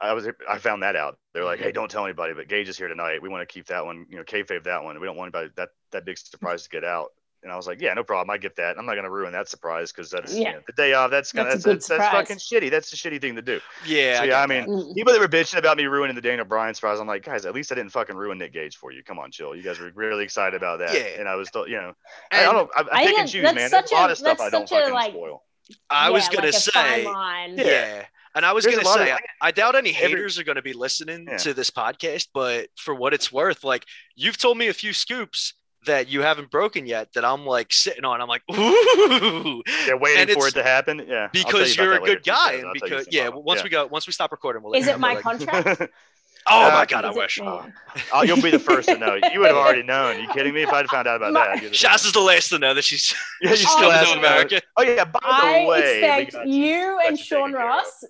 I 0.02 0.14
was 0.14 0.28
I 0.50 0.58
found 0.58 0.84
that 0.84 0.96
out. 0.96 1.18
They're 1.34 1.46
like, 1.46 1.60
hey, 1.60 1.72
don't 1.72 1.90
tell 1.90 2.04
anybody, 2.06 2.34
but 2.34 2.48
Gage 2.48 2.68
is 2.70 2.78
here 2.78 2.88
tonight. 2.88 3.22
We 3.22 3.30
want 3.30 3.48
to 3.48 3.52
keep 3.54 3.68
that 3.68 3.86
one, 3.86 4.06
you 4.10 4.18
know, 4.18 4.24
kayfabe 4.24 4.64
that 4.66 4.84
one. 4.84 5.00
We 5.00 5.06
don't 5.08 5.16
want 5.16 5.34
anybody 5.34 5.54
that 5.56 5.70
that 5.92 6.06
big 6.06 6.18
surprise 6.18 6.64
to 6.64 6.70
get 6.70 6.84
out. 6.84 7.12
And 7.44 7.52
I 7.52 7.56
was 7.58 7.68
like, 7.68 7.80
yeah, 7.80 7.94
no 7.94 8.04
problem. 8.04 8.32
I 8.32 8.40
get 8.40 8.56
that. 8.56 8.76
I'm 8.80 8.88
not 8.88 8.96
gonna 8.96 9.10
ruin 9.10 9.32
that 9.34 9.48
surprise 9.48 9.92
because 9.92 10.10
that's 10.10 10.34
you 10.34 10.42
Yeah. 10.44 10.52
know, 10.54 10.60
the 10.66 10.74
day 10.74 10.94
off. 10.94 11.12
That's 11.12 11.32
kind 11.32 11.48
of 11.48 11.54
That's 11.62 11.88
that's, 11.88 11.88
that's, 11.88 12.12
fucking 12.12 12.38
shitty. 12.38 12.72
That's 12.72 12.92
a 12.92 12.96
shitty 12.96 13.22
thing 13.22 13.36
to 13.36 13.42
do. 13.44 13.60
yeah. 13.86 14.18
So, 14.18 14.24
I 14.24 14.26
yeah, 14.26 14.40
I 14.42 14.48
get 14.48 14.68
mean, 14.68 14.78
that. 14.78 14.86
Mm. 14.86 14.96
people 14.96 15.14
that 15.14 15.20
were 15.20 15.28
bitching 15.28 15.60
about 15.60 15.78
me 15.78 15.86
ruining 15.86 16.16
the 16.16 16.22
Daniel 16.24 16.44
Bryan 16.46 16.74
surprise, 16.74 17.00
I'm 17.00 17.06
like, 17.06 17.24
guys, 17.24 17.46
at 17.46 17.54
least 17.54 17.72
I 17.72 17.76
didn't 17.76 17.92
fucking 17.92 18.16
ruin 18.16 18.40
Nick 18.40 18.52
Gage 18.52 18.78
for 18.78 18.92
you. 18.92 19.04
Come 19.04 19.20
on, 19.20 19.30
chill. 19.30 19.56
You 19.56 19.62
guys 19.62 19.80
were 19.80 19.92
really 19.94 20.24
excited 20.24 20.56
about 20.58 20.80
that. 20.80 20.94
Yeah. 20.96 21.20
And 21.20 21.30
I 21.30 21.36
was, 21.36 21.48
still, 21.48 21.68
you 21.68 21.76
know, 21.78 21.94
I, 22.32 22.48
I 22.48 22.52
don't, 22.52 22.70
I, 22.76 22.82
I 22.82 22.84
I 22.92 22.98
pick 22.98 23.06
think 23.08 23.20
and 23.20 23.30
choose, 23.30 23.44
that's 23.44 23.56
man. 23.56 23.70
There's 23.72 23.92
a 23.92 23.96
lot 23.96 24.12
of 24.12 24.18
stuff 24.18 24.40
I 24.42 24.50
don't 24.50 24.68
such 24.68 24.80
fucking 24.80 24.94
like, 24.94 25.12
spoil. 25.12 25.44
I 25.92 26.10
was 26.10 26.24
Yeah, 26.28 26.36
gonna 26.36 26.48
like 26.48 26.56
a 26.56 26.72
fine 27.04 27.58
say, 27.58 27.64
yeah. 27.64 27.96
Yeah. 27.98 28.06
And 28.36 28.46
I 28.46 28.52
was 28.54 28.66
gonna 28.66 28.82
lot 28.84 29.00
of- 29.00 29.08
say, 29.08 29.14
I, 29.14 29.20
I 29.42 29.52
doubt 29.52 29.76
any 29.76 29.92
every- 29.96 30.10
haters 30.10 30.38
are 30.38 30.44
gonna 30.44 30.62
be 30.62 30.74
listening 30.74 31.26
Yeah. 31.30 31.38
to 31.38 31.54
this 31.54 31.72
podcast, 31.72 32.28
but 32.34 32.68
for 32.76 32.94
what 32.94 33.14
it's 33.14 33.32
worth, 33.32 33.64
like 33.64 33.86
you've 34.16 34.38
told 34.38 34.58
me 34.58 34.68
a 34.68 34.74
few 34.74 34.92
scoops 34.94 35.54
that 35.86 36.08
you 36.10 36.22
haven't 36.22 36.50
broken 36.50 36.86
yet 36.88 37.14
that 37.14 37.24
I'm 37.24 37.46
like 37.46 37.72
sitting 37.72 38.04
on. 38.06 38.20
I'm 38.20 38.28
like, 38.28 38.42
ooh, 38.52 39.62
Yeah, 39.88 39.94
waiting 39.94 40.22
and 40.24 40.32
for 40.32 40.48
it 40.48 40.56
to 40.56 40.64
happen. 40.64 41.06
Yeah. 41.08 41.30
Because 41.32 41.78
you 41.78 41.84
you're 41.84 41.94
a 41.94 41.96
that 41.98 42.04
later, 42.04 42.16
good 42.16 42.24
guy, 42.26 42.54
and 42.54 42.68
I'll 42.68 42.74
tell 42.74 42.90
you 42.90 42.96
because 42.96 43.08
yeah, 43.12 43.28
about 43.28 43.38
it. 43.38 43.44
once 43.46 43.64
we 43.64 43.70
go, 43.70 43.86
once 43.86 44.08
we 44.08 44.14
stop 44.14 44.32
recording, 44.32 44.64
we'll. 44.64 44.74
Is 44.74 44.88
let 44.88 44.96
it 44.96 45.00
my 45.00 45.14
like- 45.14 45.24
contract? 45.24 45.82
Oh 46.48 46.68
Uh, 46.68 46.72
my 46.72 46.86
god, 46.86 47.06
I 47.06 47.12
wish. 47.12 47.40
yeah. 47.40 47.66
Oh, 48.14 48.22
you'll 48.22 48.42
be 48.42 48.52
the 48.52 48.60
first 48.60 48.88
to 48.88 48.98
know. 48.98 49.16
You 49.34 49.40
would 49.40 49.48
have 49.48 49.58
already 49.58 49.82
known. 49.82 50.22
you 50.22 50.28
kidding 50.30 50.54
me? 50.54 50.62
If 50.62 50.70
I'd 50.70 50.88
found 50.88 51.08
out 51.08 51.16
about 51.18 51.34
My- 51.34 51.60
that, 51.60 51.72
Shaz 51.72 52.06
is 52.06 52.12
the 52.14 52.20
last 52.20 52.50
to 52.50 52.60
know 52.60 52.74
that 52.76 52.84
she's 52.84 53.16
yeah, 53.42 53.56
she's 53.56 53.66
Oh, 53.68 53.70
still 53.78 53.90
coming 53.92 53.98
have 53.98 54.08
to 54.08 54.14
to. 54.14 54.20
America. 54.20 54.62
Oh 54.78 54.84
yeah. 54.84 55.06
By 55.06 55.20
the 55.22 55.28
I 55.28 55.66
way, 55.66 56.02
we 56.02 56.22
expect 56.22 56.48
you 56.48 57.00
and 57.08 57.18
Sean 57.20 57.50
taken 57.50 57.54
care. 57.58 57.66
Ross 57.68 58.04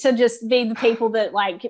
to 0.00 0.12
just 0.12 0.48
be 0.48 0.68
the 0.68 0.74
people 0.74 1.08
that 1.10 1.32
like 1.32 1.64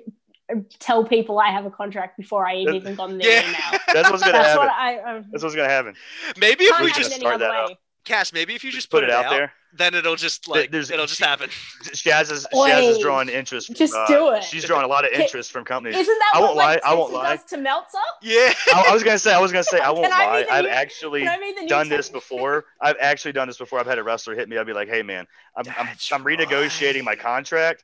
tell 0.79 1.05
people 1.05 1.39
I 1.39 1.51
have 1.51 1.65
a 1.65 1.71
contract 1.71 2.17
before 2.17 2.45
I 2.45 2.55
even 2.57 2.95
got 2.95 3.09
the 3.11 3.15
Yeah. 3.23 3.43
email. 3.47 3.79
That's 3.93 4.09
what's 4.09 4.21
gonna 4.23 4.33
That's 4.33 4.47
happen. 4.49 4.65
what 4.67 4.71
I. 4.73 4.99
Um, 4.99 5.25
That's 5.31 5.43
what's 5.43 5.55
gonna 5.55 5.69
happen. 5.69 5.93
Maybe 6.37 6.65
if 6.65 6.79
we 6.81 6.91
just 6.91 7.13
start 7.13 7.35
any 7.35 7.43
that 7.45 7.67
way. 7.67 7.77
Cass, 8.09 8.33
maybe 8.33 8.55
if 8.55 8.63
you 8.63 8.71
just 8.71 8.89
Put 8.89 9.03
it 9.03 9.09
out 9.11 9.29
there. 9.29 9.53
then 9.71 9.93
it'll 9.93 10.15
just 10.15 10.47
like 10.47 10.71
there's- 10.71 10.89
it'll 10.89 11.05
just 11.05 11.23
happen. 11.23 11.47
Shaz 11.83 12.31
is 12.31 12.47
Shaz 12.51 12.89
is 12.89 12.97
drawing 12.97 13.29
interest. 13.29 13.67
From, 13.67 13.75
Just 13.75 13.93
uh, 13.93 14.07
do 14.07 14.31
it. 14.31 14.43
She's 14.43 14.63
drawing 14.65 14.83
a 14.83 14.87
lot 14.87 15.05
of 15.05 15.11
interest 15.11 15.51
from 15.51 15.63
companies. 15.63 15.95
Isn't 15.95 16.17
that 16.19 16.31
I 16.33 16.39
what 16.39 16.47
won't 16.47 16.57
like 16.57 16.83
lie, 16.83 16.91
I 16.91 16.93
won't 16.95 17.11
Tessa 17.11 17.23
lie. 17.23 17.35
does 17.35 17.45
to 17.45 17.57
Meltzer? 17.57 17.97
Yeah. 18.23 18.53
I, 18.73 18.85
I 18.89 18.93
was 18.93 19.03
gonna 19.03 19.19
say, 19.19 19.31
I 19.33 19.39
was 19.39 19.51
gonna 19.51 19.63
say, 19.63 19.79
I 19.79 19.91
won't 19.91 20.05
Can 20.09 20.11
I 20.13 20.17
be 20.25 20.25
lie. 20.31 20.43
the 20.43 20.51
I've 20.53 20.63
new- 20.65 20.69
actually 20.71 21.19
Can 21.21 21.29
I 21.29 21.37
be 21.39 21.53
the 21.53 21.61
new 21.61 21.67
done 21.67 21.87
this 21.87 22.09
before. 22.09 22.65
I've 22.81 22.97
actually 22.99 23.33
done 23.33 23.47
this 23.47 23.57
before. 23.59 23.79
I've 23.79 23.85
had 23.85 23.99
a 23.99 24.03
wrestler 24.03 24.33
hit 24.35 24.49
me. 24.49 24.57
I'd 24.57 24.65
be 24.65 24.73
like, 24.73 24.89
hey 24.89 25.03
man, 25.03 25.27
I'm 25.55 25.65
I'm, 25.77 25.85
That's 25.85 26.11
I'm 26.11 26.23
renegotiating 26.23 27.03
my 27.03 27.15
contract. 27.15 27.83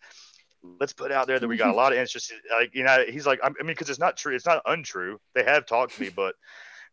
Let's 0.80 0.94
put 0.94 1.12
out 1.12 1.28
there 1.28 1.38
that 1.40 1.48
we 1.48 1.58
got 1.58 1.70
a 1.70 1.78
lot 1.84 1.94
of 1.94 2.00
interest. 2.00 2.34
Like 2.52 2.74
you 2.74 2.84
know, 2.84 3.04
he's 3.08 3.28
like, 3.28 3.40
I'm- 3.44 3.54
I 3.60 3.64
mean, 3.64 3.74
because 3.76 3.92
it's 3.92 4.00
not 4.00 4.18
true. 4.18 4.34
It's 4.36 4.48
not 4.48 4.64
untrue. 4.66 5.20
They 5.36 5.44
have 5.44 5.68
talked 5.68 5.96
to 5.98 6.02
me, 6.02 6.10
but 6.10 6.34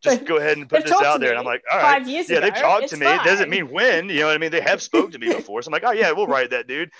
just 0.03 0.25
go 0.25 0.37
ahead 0.39 0.57
and 0.59 0.69
put 0.69 0.83
this 0.85 0.93
out 0.93 1.15
to 1.15 1.19
there. 1.19 1.31
And 1.31 1.39
I'm 1.39 1.45
like, 1.45 1.63
all 1.71 1.79
right. 1.79 1.99
five 1.99 2.09
years 2.09 2.29
Yeah, 2.29 2.39
ago. 2.39 2.47
they've 2.47 2.55
talked 2.61 2.83
it's 2.85 2.93
to 2.93 2.99
me. 2.99 3.07
It 3.07 3.23
doesn't 3.25 3.49
mean 3.49 3.71
when. 3.71 4.09
You 4.09 4.21
know 4.21 4.27
what 4.27 4.35
I 4.35 4.39
mean? 4.39 4.51
They 4.51 4.61
have 4.61 4.83
spoke 4.83 5.13
to 5.13 5.19
me 5.19 5.29
before. 5.35 5.63
So 5.63 5.69
I'm 5.69 5.73
like, 5.73 5.85
oh 5.87 5.93
yeah, 5.93 6.11
we'll 6.13 6.27
write 6.27 6.51
that, 6.51 6.67
dude. 6.67 6.91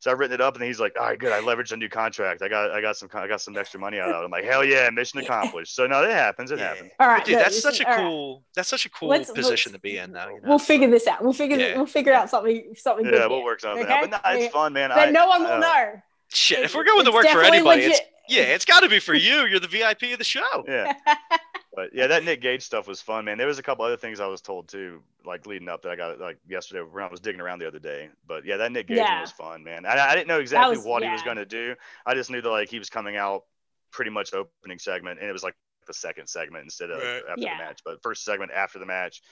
So 0.00 0.10
I've 0.12 0.18
written 0.18 0.34
it 0.34 0.40
up, 0.40 0.54
and 0.54 0.62
he's 0.64 0.78
like, 0.78 0.94
all 0.98 1.06
right, 1.06 1.18
good. 1.18 1.32
I 1.32 1.40
leveraged 1.40 1.72
a 1.72 1.76
new 1.76 1.88
contract. 1.88 2.40
I 2.42 2.48
got, 2.48 2.70
I 2.70 2.80
got 2.80 2.96
some, 2.96 3.08
I 3.14 3.26
got 3.26 3.40
some 3.40 3.56
extra 3.56 3.80
money 3.80 3.98
out 3.98 4.10
of 4.10 4.22
it. 4.22 4.24
I'm 4.24 4.30
like, 4.30 4.44
hell 4.44 4.64
yeah, 4.64 4.88
mission 4.90 5.18
accomplished. 5.20 5.74
So 5.74 5.86
no, 5.86 6.02
that 6.02 6.12
happens. 6.12 6.50
It 6.50 6.58
Yeah. 6.58 6.68
happens. 6.68 6.90
All 7.00 7.08
right, 7.08 7.18
But 7.18 7.26
dude, 7.26 7.36
no, 7.36 7.42
that's 7.42 7.60
such 7.62 7.74
is- 7.74 7.80
a 7.80 7.84
all 7.88 7.90
right. 7.96 8.00
cool. 8.00 8.44
That's 8.54 8.68
such 8.68 8.86
a 8.86 8.90
cool 8.90 9.08
Let's- 9.08 9.30
position 9.30 9.72
let's- 9.72 9.78
to 9.78 9.78
be 9.80 9.98
in 9.98 10.12
now. 10.12 10.28
You 10.28 10.34
know? 10.40 10.48
We'll 10.48 10.58
figure 10.58 10.88
this 10.90 11.06
out. 11.06 11.22
We'll 11.22 11.32
figure 11.32 11.58
Yeah. 11.58 11.76
we'll 11.76 11.86
figure 11.86 12.12
out 12.12 12.30
something 12.30 12.74
something 12.76 13.04
good. 13.04 13.14
Yeah, 13.14 13.20
here. 13.20 13.28
we'll 13.28 13.44
work 13.44 13.60
something 13.60 13.84
Okay? 13.84 13.92
out. 13.92 14.10
But 14.10 14.22
no, 14.24 14.38
it's 14.40 14.52
fun, 14.52 14.72
man. 14.72 14.90
But 14.90 15.08
I, 15.08 15.10
no 15.10 15.26
one 15.26 15.42
will 15.42 15.58
know. 15.58 16.02
Shit, 16.32 16.60
if 16.60 16.74
we're 16.74 16.84
going 16.84 17.04
to 17.06 17.10
work 17.12 17.26
for 17.26 17.42
anybody, 17.42 17.84
it's, 17.84 18.00
yeah, 18.28 18.42
it's 18.42 18.64
got 18.66 18.80
to 18.80 18.88
be 18.88 18.98
for 19.00 19.14
you. 19.14 19.46
You're 19.46 19.60
the 19.60 19.66
VIP 19.66 20.12
of 20.12 20.18
the 20.18 20.24
show. 20.24 20.64
Yeah. 20.68 20.92
But 21.78 21.94
yeah, 21.94 22.08
that 22.08 22.24
Nick 22.24 22.40
Gage 22.40 22.64
stuff 22.64 22.88
was 22.88 23.00
fun, 23.00 23.24
man. 23.24 23.38
There 23.38 23.46
was 23.46 23.60
a 23.60 23.62
couple 23.62 23.84
other 23.84 23.96
things 23.96 24.18
I 24.18 24.26
was 24.26 24.40
told 24.40 24.66
too, 24.66 25.00
like 25.24 25.46
leading 25.46 25.68
up 25.68 25.82
that 25.82 25.90
I 25.92 25.94
got 25.94 26.18
like 26.18 26.38
yesterday 26.48 26.80
when 26.80 27.04
I 27.04 27.06
was 27.06 27.20
digging 27.20 27.40
around 27.40 27.60
the 27.60 27.68
other 27.68 27.78
day. 27.78 28.08
But 28.26 28.44
yeah, 28.44 28.56
that 28.56 28.72
Nick 28.72 28.88
Gage 28.88 28.98
one 28.98 29.06
Yeah. 29.06 29.20
was 29.20 29.30
fun, 29.30 29.62
man. 29.62 29.86
I, 29.86 30.08
I 30.08 30.14
didn't 30.16 30.26
know 30.26 30.40
exactly 30.40 30.76
was- 30.76 30.84
what 30.84 31.04
he 31.04 31.08
was 31.08 31.22
going 31.22 31.36
to 31.36 31.46
do. 31.46 31.76
I 32.04 32.14
just 32.14 32.30
knew 32.30 32.40
that 32.42 32.50
like 32.50 32.68
he 32.68 32.80
was 32.80 32.90
coming 32.90 33.16
out 33.16 33.44
pretty 33.92 34.10
much 34.10 34.34
opening 34.34 34.80
segment, 34.80 35.20
and 35.20 35.28
it 35.30 35.32
was 35.32 35.44
like 35.44 35.54
the 35.86 35.94
second 35.94 36.26
segment 36.26 36.64
instead 36.64 36.90
of 36.90 36.98
Right. 37.00 37.22
after 37.30 37.42
Yeah. 37.42 37.56
the 37.56 37.62
match, 37.62 37.80
but 37.84 38.02
first 38.02 38.24
segment 38.24 38.50
after 38.50 38.80
the 38.80 38.86
match. 38.86 39.22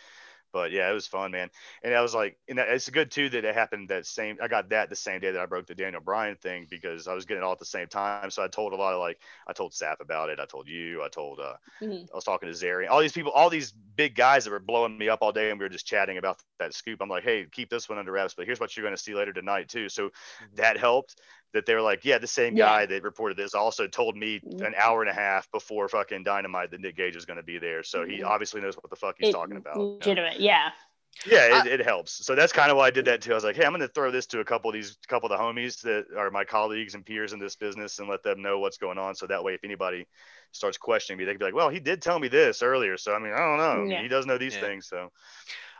But 0.53 0.73
yeah, 0.73 0.91
it 0.91 0.95
was 0.95 1.07
fun, 1.07 1.33
man. 1.33 1.51
And 1.83 1.95
I 1.95 2.01
was 2.03 2.15
like, 2.15 2.39
and 2.49 2.59
it's 2.59 2.89
good 2.91 3.11
too 3.11 3.29
that 3.31 3.45
it 3.45 3.55
happened 3.55 3.91
that 3.91 4.07
same. 4.07 4.39
I 4.43 4.49
got 4.49 4.71
that 4.71 4.89
the 4.91 4.97
same 4.97 5.21
day 5.21 5.31
that 5.33 5.41
I 5.41 5.47
broke 5.47 5.67
the 5.67 5.75
Daniel 5.75 6.01
Bryan 6.03 6.37
thing 6.37 6.67
because 6.71 7.09
I 7.09 7.15
was 7.15 7.27
getting 7.27 7.43
it 7.43 7.47
all 7.47 7.53
at 7.53 7.59
the 7.59 7.65
same 7.67 7.89
time. 7.89 8.31
So 8.31 8.43
I 8.43 8.49
told 8.49 8.73
a 8.73 8.77
lot 8.77 8.95
of 8.95 9.01
like, 9.01 9.19
I 9.47 9.53
told 9.53 9.73
Sapp 9.73 10.01
about 10.01 10.31
it. 10.31 10.41
I 10.41 10.47
told 10.47 10.69
you. 10.69 11.03
I 11.03 11.09
told 11.09 11.41
uh, 11.41 11.55
Mhm. 11.81 12.09
I 12.13 12.15
was 12.15 12.25
talking 12.25 12.49
to 12.49 12.55
Zary, 12.55 12.87
all 12.87 13.01
these 13.01 13.13
people, 13.13 13.33
all 13.33 13.51
these 13.51 13.73
big 13.73 14.15
guys 14.15 14.45
that 14.45 14.51
were 14.51 14.61
blowing 14.61 14.97
me 14.97 15.09
up 15.09 15.19
all 15.23 15.33
day, 15.33 15.51
and 15.51 15.59
we 15.59 15.65
were 15.65 15.69
just 15.71 15.87
chatting 15.87 16.19
about 16.19 16.41
that 16.59 16.73
scoop. 16.73 17.01
I'm 17.03 17.09
like, 17.09 17.25
hey, 17.25 17.47
keep 17.51 17.69
this 17.69 17.89
one 17.89 17.99
under 17.99 18.13
wraps, 18.13 18.35
but 18.35 18.47
here's 18.47 18.61
what 18.61 18.77
you're 18.77 18.85
going 18.85 18.97
to 18.97 19.03
see 19.03 19.15
later 19.15 19.33
tonight 19.33 19.69
too. 19.69 19.89
So 19.89 20.11
that 20.55 20.79
helped. 20.79 21.21
That 21.53 21.65
they 21.65 21.75
were 21.75 21.81
like, 21.81 22.05
yeah, 22.05 22.19
the 22.19 22.27
same 22.27 22.57
Yeah. 22.57 22.67
guy 22.67 22.87
that 22.87 23.03
reported 23.03 23.37
this 23.37 23.55
also 23.55 23.87
told 23.87 24.17
me 24.17 24.41
Mhm. 24.41 24.67
an 24.67 24.75
hour 24.77 25.01
and 25.01 25.11
a 25.11 25.15
half 25.15 25.51
before 25.53 25.89
fucking 25.89 26.25
Dynamite 26.25 26.71
that 26.73 26.81
Nick 26.81 26.97
Gage 26.97 27.15
was 27.15 27.25
going 27.25 27.39
to 27.39 27.43
be 27.43 27.59
there. 27.59 27.83
So 27.83 28.05
he 28.05 28.19
Mhm. 28.19 28.27
obviously 28.27 28.61
knows 28.61 28.77
what 28.77 28.91
the 28.91 28.97
fuck 28.97 29.17
he's 29.19 29.31
It- 29.31 29.33
talking 29.33 29.57
about. 29.57 29.79
Legitimate, 29.79 30.39
yeah. 30.41 30.71
Yeah, 31.25 31.65
it, 31.65 31.81
it 31.81 31.85
helps. 31.87 32.27
So 32.27 32.35
that's 32.35 32.53
kind 32.53 32.71
of 32.71 32.77
why 32.77 32.89
I 32.89 32.91
did 32.91 33.07
that 33.07 33.23
too. 33.23 33.31
I 33.31 33.35
was 33.37 33.45
like, 33.45 33.57
hey, 33.57 33.65
I'm 33.65 33.71
going 33.71 33.81
to 33.81 33.89
throw 33.89 34.11
this 34.11 34.27
to 34.27 34.41
a 34.41 34.45
couple 34.45 34.69
of 34.69 34.75
these, 34.75 34.99
couple 35.09 35.33
of 35.33 35.39
the 35.39 35.43
homies 35.43 35.81
that 35.81 36.05
are 36.15 36.31
my 36.31 36.45
colleagues 36.45 36.95
and 36.95 37.07
peers 37.07 37.33
in 37.33 37.39
this 37.39 37.57
business, 37.57 37.99
and 38.01 38.09
let 38.09 38.23
them 38.23 38.43
know 38.43 38.59
what's 38.59 38.77
going 38.77 38.99
on. 38.99 39.15
So 39.15 39.27
that 39.29 39.43
way, 39.43 39.55
if 39.55 39.65
anybody 39.65 40.07
starts 40.53 40.77
questioning 40.77 41.19
me, 41.19 41.25
they 41.25 41.33
can 41.33 41.39
be 41.39 41.47
like, 41.47 41.55
well, 41.55 41.71
he 41.71 41.81
did 41.81 42.03
tell 42.03 42.19
me 42.19 42.29
this 42.29 42.63
earlier. 42.63 42.99
So 42.99 43.15
I 43.15 43.19
mean, 43.19 43.33
I 43.33 43.39
don't 43.39 43.57
know. 43.57 43.91
Yeah. 43.91 44.03
he 44.03 44.09
does 44.09 44.27
know 44.27 44.37
these 44.37 44.57
Yeah. 44.57 44.61
things. 44.61 44.89
So 44.89 45.11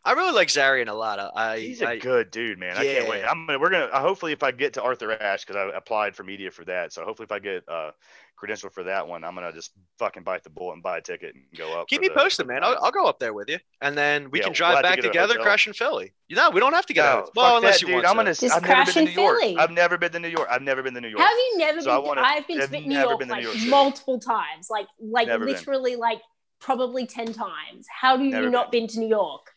I 0.07 0.13
really 0.13 0.33
like 0.33 0.49
Zarian 0.49 0.89
a 0.89 0.95
lot. 0.95 1.19
I, 1.35 1.59
he's 1.59 1.83
a 1.83 1.89
I 1.89 1.99
good 1.99 2.31
dude, 2.31 2.59
man. 2.59 2.77
I 2.77 2.85
can't 2.85 3.09
wait. 3.09 3.25
I'm 3.25 3.45
gonna, 3.47 3.59
we're 3.59 3.71
gonna 3.71 3.87
uh, 3.87 4.01
hopefully 4.01 4.33
if 4.33 4.43
I 4.43 4.53
get 4.53 4.75
to 4.75 4.83
Arthur 4.83 5.13
Ashe 5.13 5.45
because 5.45 5.57
I 5.57 5.77
applied 5.77 6.15
for 6.15 6.23
media 6.23 6.51
for 6.51 6.65
that. 6.67 6.93
So 6.93 7.05
hopefully 7.05 7.25
if 7.25 7.33
I 7.33 7.41
get 7.41 7.65
uh 7.69 7.91
credential 8.37 8.71
for 8.71 8.85
that 8.85 9.09
one, 9.09 9.25
I'm 9.25 9.35
gonna 9.35 9.53
just 9.53 9.73
fucking 9.99 10.23
bite 10.23 10.45
the 10.45 10.51
bullet 10.51 10.75
and 10.75 10.83
buy 10.83 10.99
a 10.99 11.01
ticket 11.01 11.35
and 11.35 11.45
go 11.59 11.81
up. 11.81 11.89
keep 11.89 12.01
me 12.01 12.09
the- 12.09 12.15
posted, 12.15 12.47
man. 12.47 12.63
I'll. 12.63 12.79
I'll 12.81 12.93
go 12.93 13.07
up 13.07 13.19
there 13.19 13.33
with 13.35 13.49
you, 13.51 13.59
and 13.81 13.99
then 13.99 14.31
we 14.31 14.39
Yeah, 14.39 14.45
can 14.45 14.51
we'll 14.51 14.55
drive 14.55 14.77
to 14.77 14.83
back 14.85 15.01
together, 15.01 15.33
hotel. 15.35 15.45
crash 15.45 15.67
in 15.67 15.73
Philly. 15.73 16.13
You 16.29 16.37
know, 16.37 16.51
we 16.51 16.61
don't 16.61 16.73
have 16.75 16.87
to 16.87 16.95
get 16.95 17.05
No, 17.05 17.11
out. 17.11 17.31
Well, 17.35 17.57
unless 17.57 17.77
that, 17.77 17.81
you 17.83 17.87
dude. 17.89 17.95
want 17.97 18.07
I'm 18.07 18.13
to. 18.15 18.19
gonna. 18.19 18.35
Just 18.35 18.55
I've 18.55 18.63
never 18.63 18.75
crash 18.75 18.95
been 18.95 19.05
to 19.07 19.11
in 19.11 19.17
New 19.17 19.23
York. 19.23 19.41
Philly. 19.41 19.57
I've 19.59 19.71
never 19.73 19.99
been 19.99 20.13
to 20.13 20.19
New 20.21 20.29
York. 20.29 20.49
I've 20.51 20.63
never 20.63 20.83
been 20.85 20.95
to 20.95 21.01
New 21.01 21.09
York. 21.09 21.21
Have 21.23 21.31
you 21.37 21.55
never 21.59 21.81
So 21.81 21.91
I 21.91 21.97
been? 21.97 22.05
wanna- 22.07 22.21
to, 22.21 22.27
I've 22.29 22.47
been 22.47 22.61
I've 22.61 22.71
to 22.71 22.81
New 22.81 22.99
York 23.01 23.19
been 23.19 23.29
to 23.29 23.35
New 23.37 23.43
York 23.43 23.55
City. 23.57 23.71
multiple 23.71 24.21
times, 24.21 24.69
like 24.71 24.87
like 25.01 25.27
Never 25.27 25.47
been. 25.47 25.55
literally 25.55 25.97
like 25.97 26.21
probably 26.61 27.07
ten 27.07 27.33
times. 27.33 27.87
How 27.91 28.17
do 28.17 28.25
you 28.25 28.31
Never 28.31 28.51
not 28.51 28.71
been 28.71 28.87
to 28.89 29.01
New 29.01 29.09
York? 29.09 29.51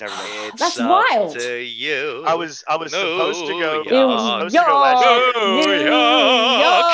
Never 0.00 0.14
been. 0.22 0.48
It's 0.48 0.60
That's 0.60 0.78
up 0.78 0.90
wild. 0.90 1.38
To 1.38 1.62
you. 1.62 2.24
I 2.26 2.34
was. 2.34 2.64
I 2.68 2.76
was 2.76 2.92
New 2.92 2.98
supposed 2.98 3.40
to 3.40 3.48
go. 3.48 3.82
York. 3.82 3.88
I 3.92 4.04
was 4.04 4.52
supposed 4.52 4.54
to 4.54 4.64
go 4.64 4.80
last 4.80 5.04
year. 5.04 5.32
New 5.44 5.66
New 5.66 5.90
York. 5.90 6.86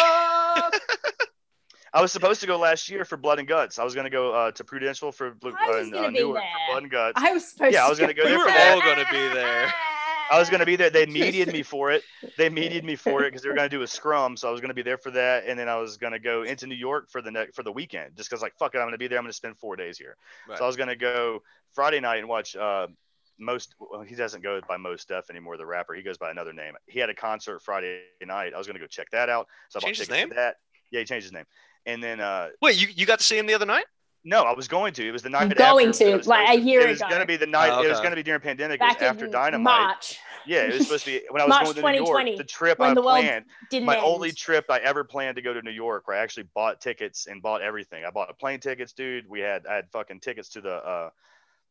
York. 0.73 0.83
I 1.95 2.03
was 2.03 2.11
supposed 2.11 2.41
to 2.41 2.49
go 2.49 2.59
last 2.59 2.91
year 2.91 3.05
for 3.05 3.17
Blood 3.17 3.39
and 3.39 3.47
Guts. 3.47 3.79
I 3.79 3.85
was 3.85 3.95
gonna 3.95 4.11
go 4.11 4.33
uh, 4.33 4.51
to 4.53 4.65
Prudential 4.65 5.13
for 5.13 5.31
Blue, 5.31 5.55
I 5.57 5.69
was 5.69 5.87
uh, 5.89 5.91
gonna 5.93 6.07
uh, 6.09 6.11
be 6.11 6.15
Newark 6.19 6.39
there. 6.39 6.43
for 6.43 6.73
Blood 6.73 6.83
and 6.83 6.91
Guts. 6.91 7.23
I 7.23 7.33
was 7.33 7.47
supposed. 7.49 7.73
Yeah, 7.73 7.81
to 7.81 7.87
I 7.87 7.89
was 7.91 8.01
gonna 8.01 8.15
go 8.15 8.25
We 8.25 8.37
were 8.37 8.51
all 8.51 8.81
gonna 8.81 9.07
be 9.13 9.29
there. 9.33 9.73
I 10.31 10.39
was 10.39 10.51
gonna 10.51 10.67
be 10.67 10.77
there. 10.77 10.91
They 10.91 11.07
mediated 11.21 11.53
me 11.53 11.63
for 11.63 11.91
it. 11.93 12.03
They 12.39 12.49
mediated 12.49 12.85
me 12.85 12.97
for 12.97 13.23
it 13.23 13.27
because 13.29 13.43
they 13.43 13.49
were 13.49 13.55
gonna 13.55 13.69
do 13.69 13.83
a 13.83 13.87
scrum. 13.87 14.37
So 14.37 14.49
I 14.49 14.51
was 14.51 14.61
gonna 14.61 14.75
be 14.75 14.83
there 14.83 14.99
for 14.99 15.11
that, 15.13 15.45
and 15.47 15.59
then 15.59 15.69
I 15.69 15.77
was 15.77 15.97
gonna 15.97 16.19
go 16.19 16.43
into 16.43 16.67
New 16.67 16.75
York 16.75 17.11
for 17.11 17.23
the 17.23 17.31
next 17.31 17.55
for 17.55 17.63
the 17.63 17.73
weekend, 17.73 18.17
just 18.17 18.31
because 18.31 18.43
like 18.43 18.55
fuck 18.59 18.75
it, 18.75 18.79
I'm 18.79 18.87
gonna 18.87 18.99
be 18.99 19.09
there. 19.09 19.19
I'm 19.19 19.25
gonna 19.25 19.33
spend 19.33 19.59
four 19.59 19.77
days 19.77 19.99
here. 19.99 20.17
Right. 20.49 20.59
So 20.59 20.65
I 20.65 20.67
was 20.67 20.77
gonna 20.77 20.97
go 20.97 21.43
Friday 21.73 22.01
night 22.01 22.19
and 22.19 22.29
watch. 22.29 22.57
Uh, 22.57 22.89
most 23.37 23.75
well, 23.81 24.03
he 24.03 24.15
doesn't 24.15 24.45
go 24.45 24.61
by 24.69 24.77
Mos 24.77 25.05
Def 25.05 25.29
anymore. 25.29 25.57
The 25.57 25.67
rapper, 25.67 25.93
he 25.95 26.03
goes 26.03 26.19
by 26.19 26.31
another 26.31 26.53
name. 26.53 26.75
He 26.87 27.01
had 27.01 27.11
a 27.11 27.15
concert 27.15 27.61
Friday 27.63 28.03
night. 28.25 28.55
I 28.55 28.59
was 28.59 28.69
gonna 28.69 28.79
go 28.79 28.87
check 28.87 29.11
that 29.11 29.29
out. 29.29 29.49
So 29.71 29.79
I 29.79 29.81
bought 29.81 29.87
Changed 29.87 30.01
his 30.01 30.09
to 30.09 30.15
name? 30.15 30.29
that. 30.37 30.57
Yeah, 30.93 31.01
he 31.01 31.05
changed 31.05 31.25
his 31.25 31.33
name. 31.33 31.45
And 31.87 32.03
then 32.03 32.21
uh, 32.21 32.51
Wait, 32.63 32.81
you, 32.81 32.89
you 32.95 33.07
got 33.07 33.19
to 33.19 33.25
see 33.25 33.37
him 33.37 33.47
the 33.47 33.55
other 33.55 33.67
night? 33.67 33.85
No, 34.25 34.43
I 34.43 34.53
was 34.55 34.69
going 34.69 34.93
to. 34.95 35.07
It 35.07 35.13
was 35.13 35.23
the 35.23 35.29
night. 35.31 35.55
Going 35.57 35.89
after, 35.89 36.05
to, 36.05 36.11
it 36.13 36.17
was 36.17 36.27
like, 36.27 36.49
a 36.49 36.53
supposed 36.53 36.65
to- 36.65 36.71
year 36.71 36.81
It 36.81 36.89
was 36.91 37.01
ago. 37.01 37.11
gonna 37.11 37.27
be 37.27 37.37
the 37.37 37.47
night. 37.47 37.71
Oh, 37.71 37.83
It 37.83 37.89
was 37.89 38.01
gonna 38.01 38.17
be 38.17 38.23
during 38.23 38.41
pandemic. 38.41 38.81
back 38.81 38.97
it 38.97 39.03
was 39.03 39.11
after 39.11 39.25
in 39.27 39.31
Dynamite. 39.31 39.65
March 39.81 40.19
Yeah, 40.47 40.63
it 40.63 40.75
was 40.75 40.87
supposed 40.87 41.05
to 41.07 41.11
be 41.13 41.27
when 41.31 41.43
I 41.43 41.45
was 41.47 41.51
March 41.51 41.65
going 41.77 41.95
to 41.97 42.01
New 42.03 42.07
York. 42.07 42.37
The 42.39 42.45
trip 42.45 42.79
when 42.79 42.91
I 42.91 42.95
the 42.95 43.01
world 43.03 43.21
planned, 43.21 43.45
didn't 43.71 43.87
my 43.87 43.97
end. 43.97 44.05
only 44.05 44.33
trip 44.33 44.67
I 44.71 44.79
ever 44.79 45.05
planned 45.05 45.37
to 45.37 45.43
go 45.43 45.53
to 45.55 45.63
New 45.63 45.71
York, 45.71 46.07
where 46.09 46.17
I 46.17 46.21
actually 46.23 46.49
bought 46.55 46.81
tickets 46.81 47.27
and 47.27 47.41
bought 47.43 47.63
everything. 47.63 48.05
I 48.05 48.11
bought 48.11 48.37
plane 48.39 48.61
tickets, 48.61 48.93
dude. 48.93 49.29
We 49.29 49.41
had 49.41 49.67
I 49.67 49.75
had 49.77 49.91
fucking 49.91 50.21
tickets 50.21 50.49
to 50.51 50.61
the 50.61 50.75
uh, 50.75 51.11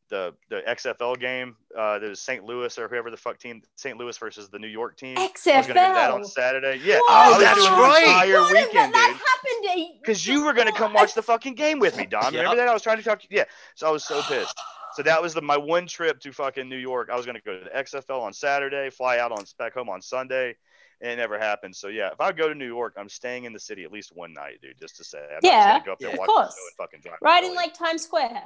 the 0.10 0.34
the 0.50 0.62
XFL 0.68 1.20
game. 1.20 1.56
Uh, 1.78 1.98
there's 2.00 2.20
St. 2.20 2.44
Louis 2.44 2.78
or 2.78 2.88
whoever 2.88 3.10
the 3.10 3.18
fuck 3.18 3.40
team, 3.40 3.62
St. 3.76 3.98
Louis 3.98 4.18
versus 4.18 4.50
the 4.50 4.60
New 4.60 4.68
York 4.68 4.98
team. 4.98 5.18
I 5.18 5.24
was 5.34 5.42
gonna 5.46 5.66
do 5.68 5.74
that 5.74 6.12
on 6.12 6.24
Saturday. 6.26 6.80
Yeah, 6.84 6.98
What? 7.00 7.36
Oh, 7.36 7.40
that's 7.40 7.60
right. 7.60 8.04
entire 8.04 8.40
What 8.42 8.54
weekend, 8.54 8.94
that 8.94 9.08
dude. 9.08 9.74
happened 9.74 9.94
to 9.94 10.00
Because 10.02 10.28
you 10.28 10.44
were 10.46 10.54
gonna 10.54 10.72
come 10.74 10.94
watch 10.94 11.14
the 11.14 11.24
fucking 11.24 11.56
game 11.56 11.80
with 11.80 11.98
me, 11.98 12.06
Dom. 12.06 12.34
Remember 12.34 12.56
that? 12.58 12.68
I 12.68 12.74
was 12.74 12.82
trying 12.84 12.98
to 12.98 13.04
talk. 13.04 13.20
To 13.22 13.28
you. 13.30 13.38
Yeah. 13.40 13.46
So 13.76 13.88
I 13.88 13.92
was 13.92 14.04
so 14.06 14.22
pissed. 14.24 14.58
So 14.96 15.02
that 15.04 15.20
was 15.22 15.34
the 15.34 15.42
my 15.42 15.58
one 15.58 15.88
trip 15.88 16.20
to 16.20 16.32
fucking 16.32 16.70
New 16.70 16.78
York. 16.78 17.10
I 17.12 17.16
was 17.16 17.26
gonna 17.26 17.42
go 17.44 17.58
to 17.58 17.64
the 17.64 17.72
XFL 17.72 18.22
on 18.22 18.34
Saturday, 18.34 18.90
fly 18.92 19.18
out 19.18 19.32
on 19.32 19.44
back 19.58 19.74
home 19.74 19.90
on 19.90 20.02
Sunday, 20.04 20.56
and 21.02 21.10
it 21.12 21.16
never 21.16 21.40
happened. 21.40 21.76
So 21.76 21.88
yeah, 21.88 22.10
if 22.12 22.22
I 22.22 22.32
go 22.32 22.48
to 22.48 22.54
New 22.54 22.68
York, 22.68 22.94
I'm 22.98 23.10
staying 23.10 23.46
in 23.46 23.54
the 23.54 23.60
city 23.60 23.84
at 23.84 23.92
least 23.92 24.12
one 24.16 24.34
night, 24.34 24.60
dude, 24.62 24.78
just 24.80 24.98
to 24.98 25.04
say. 25.04 25.18
I'm 25.18 25.40
not 25.42 25.44
Yeah, 25.44 25.58
just 25.58 25.68
gonna 25.68 25.86
go 25.86 25.92
up 25.94 26.00
there 26.00 26.10
of 26.10 26.14
and 26.14 26.20
watch 26.20 26.28
course. 26.30 26.54
the 26.56 26.62
and 26.62 26.76
fucking 26.78 27.00
drive. 27.02 27.18
Right 27.24 27.44
in 27.44 27.56
like 27.56 27.74
Times 27.74 28.04
Square. 28.04 28.44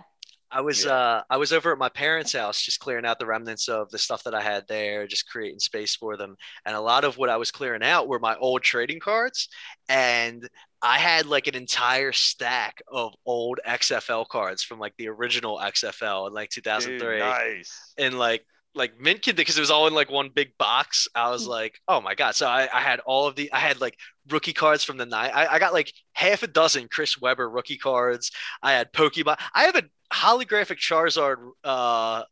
I 0.49 0.61
was 0.61 0.85
Yeah. 0.85 0.91
uh 0.93 1.23
I 1.29 1.37
was 1.37 1.51
over 1.51 1.71
at 1.71 1.77
my 1.77 1.89
parents' 1.89 2.33
house 2.33 2.61
just 2.61 2.79
clearing 2.79 3.05
out 3.05 3.19
the 3.19 3.25
remnants 3.25 3.67
of 3.67 3.89
the 3.91 3.97
stuff 3.97 4.23
that 4.23 4.33
I 4.33 4.41
had 4.41 4.65
there, 4.67 5.05
just 5.07 5.29
creating 5.29 5.59
space 5.59 5.95
for 5.95 6.15
them. 6.17 6.37
And 6.65 6.75
a 6.75 6.79
lot 6.81 7.03
of 7.03 7.17
what 7.17 7.29
I 7.29 7.37
was 7.37 7.51
clearing 7.51 7.83
out 7.83 8.07
were 8.07 8.19
my 8.19 8.35
old 8.37 8.61
trading 8.63 8.99
cards. 8.99 9.49
And 9.89 10.47
I 10.81 10.99
had 10.99 11.25
like 11.25 11.47
an 11.47 11.55
entire 11.55 12.11
stack 12.11 12.81
of 12.87 13.13
old 13.25 13.59
XFL 13.67 14.27
cards 14.27 14.63
from 14.63 14.79
like 14.79 14.93
the 14.97 15.09
original 15.09 15.57
XFL 15.57 16.27
in 16.27 16.33
like 16.33 16.49
Dude, 16.51 16.63
2003. 16.63 17.19
nice. 17.19 17.93
and 17.97 18.17
like 18.17 18.45
like 18.77 18.99
mint 18.99 19.21
kid 19.21 19.35
because 19.35 19.57
it 19.57 19.61
was 19.61 19.71
all 19.71 19.87
in 19.87 19.93
like 19.93 20.09
one 20.09 20.29
big 20.33 20.57
box 20.57 21.07
i 21.15 21.29
was 21.29 21.45
like 21.47 21.79
oh 21.87 21.99
my 21.99 22.15
god 22.15 22.35
so 22.35 22.47
i, 22.47 22.69
I 22.73 22.81
had 22.81 22.99
all 23.01 23.27
of 23.27 23.35
the 23.35 23.51
i 23.51 23.59
had 23.59 23.81
like 23.81 23.97
rookie 24.29 24.53
cards 24.53 24.83
from 24.83 24.97
the 24.97 25.05
night 25.05 25.31
I, 25.33 25.47
I 25.55 25.59
got 25.59 25.73
like 25.73 25.91
half 26.13 26.43
a 26.43 26.47
dozen 26.47 26.87
chris 26.87 27.19
webber 27.19 27.49
rookie 27.49 27.77
cards 27.77 28.31
i 28.61 28.71
had 28.73 28.93
pokemon 28.93 29.37
i 29.53 29.63
have 29.63 29.75
a 29.75 29.83
holographic 30.13 30.77
charizard 30.77 31.37
uh 31.63 32.23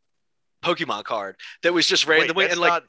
pokemon 0.63 1.03
card 1.03 1.35
that 1.63 1.73
was 1.73 1.87
just 1.87 2.07
Wait, 2.07 2.19
randomly 2.19 2.45
that's 2.45 2.53
and 2.53 2.61
like 2.61 2.71
not, 2.71 2.83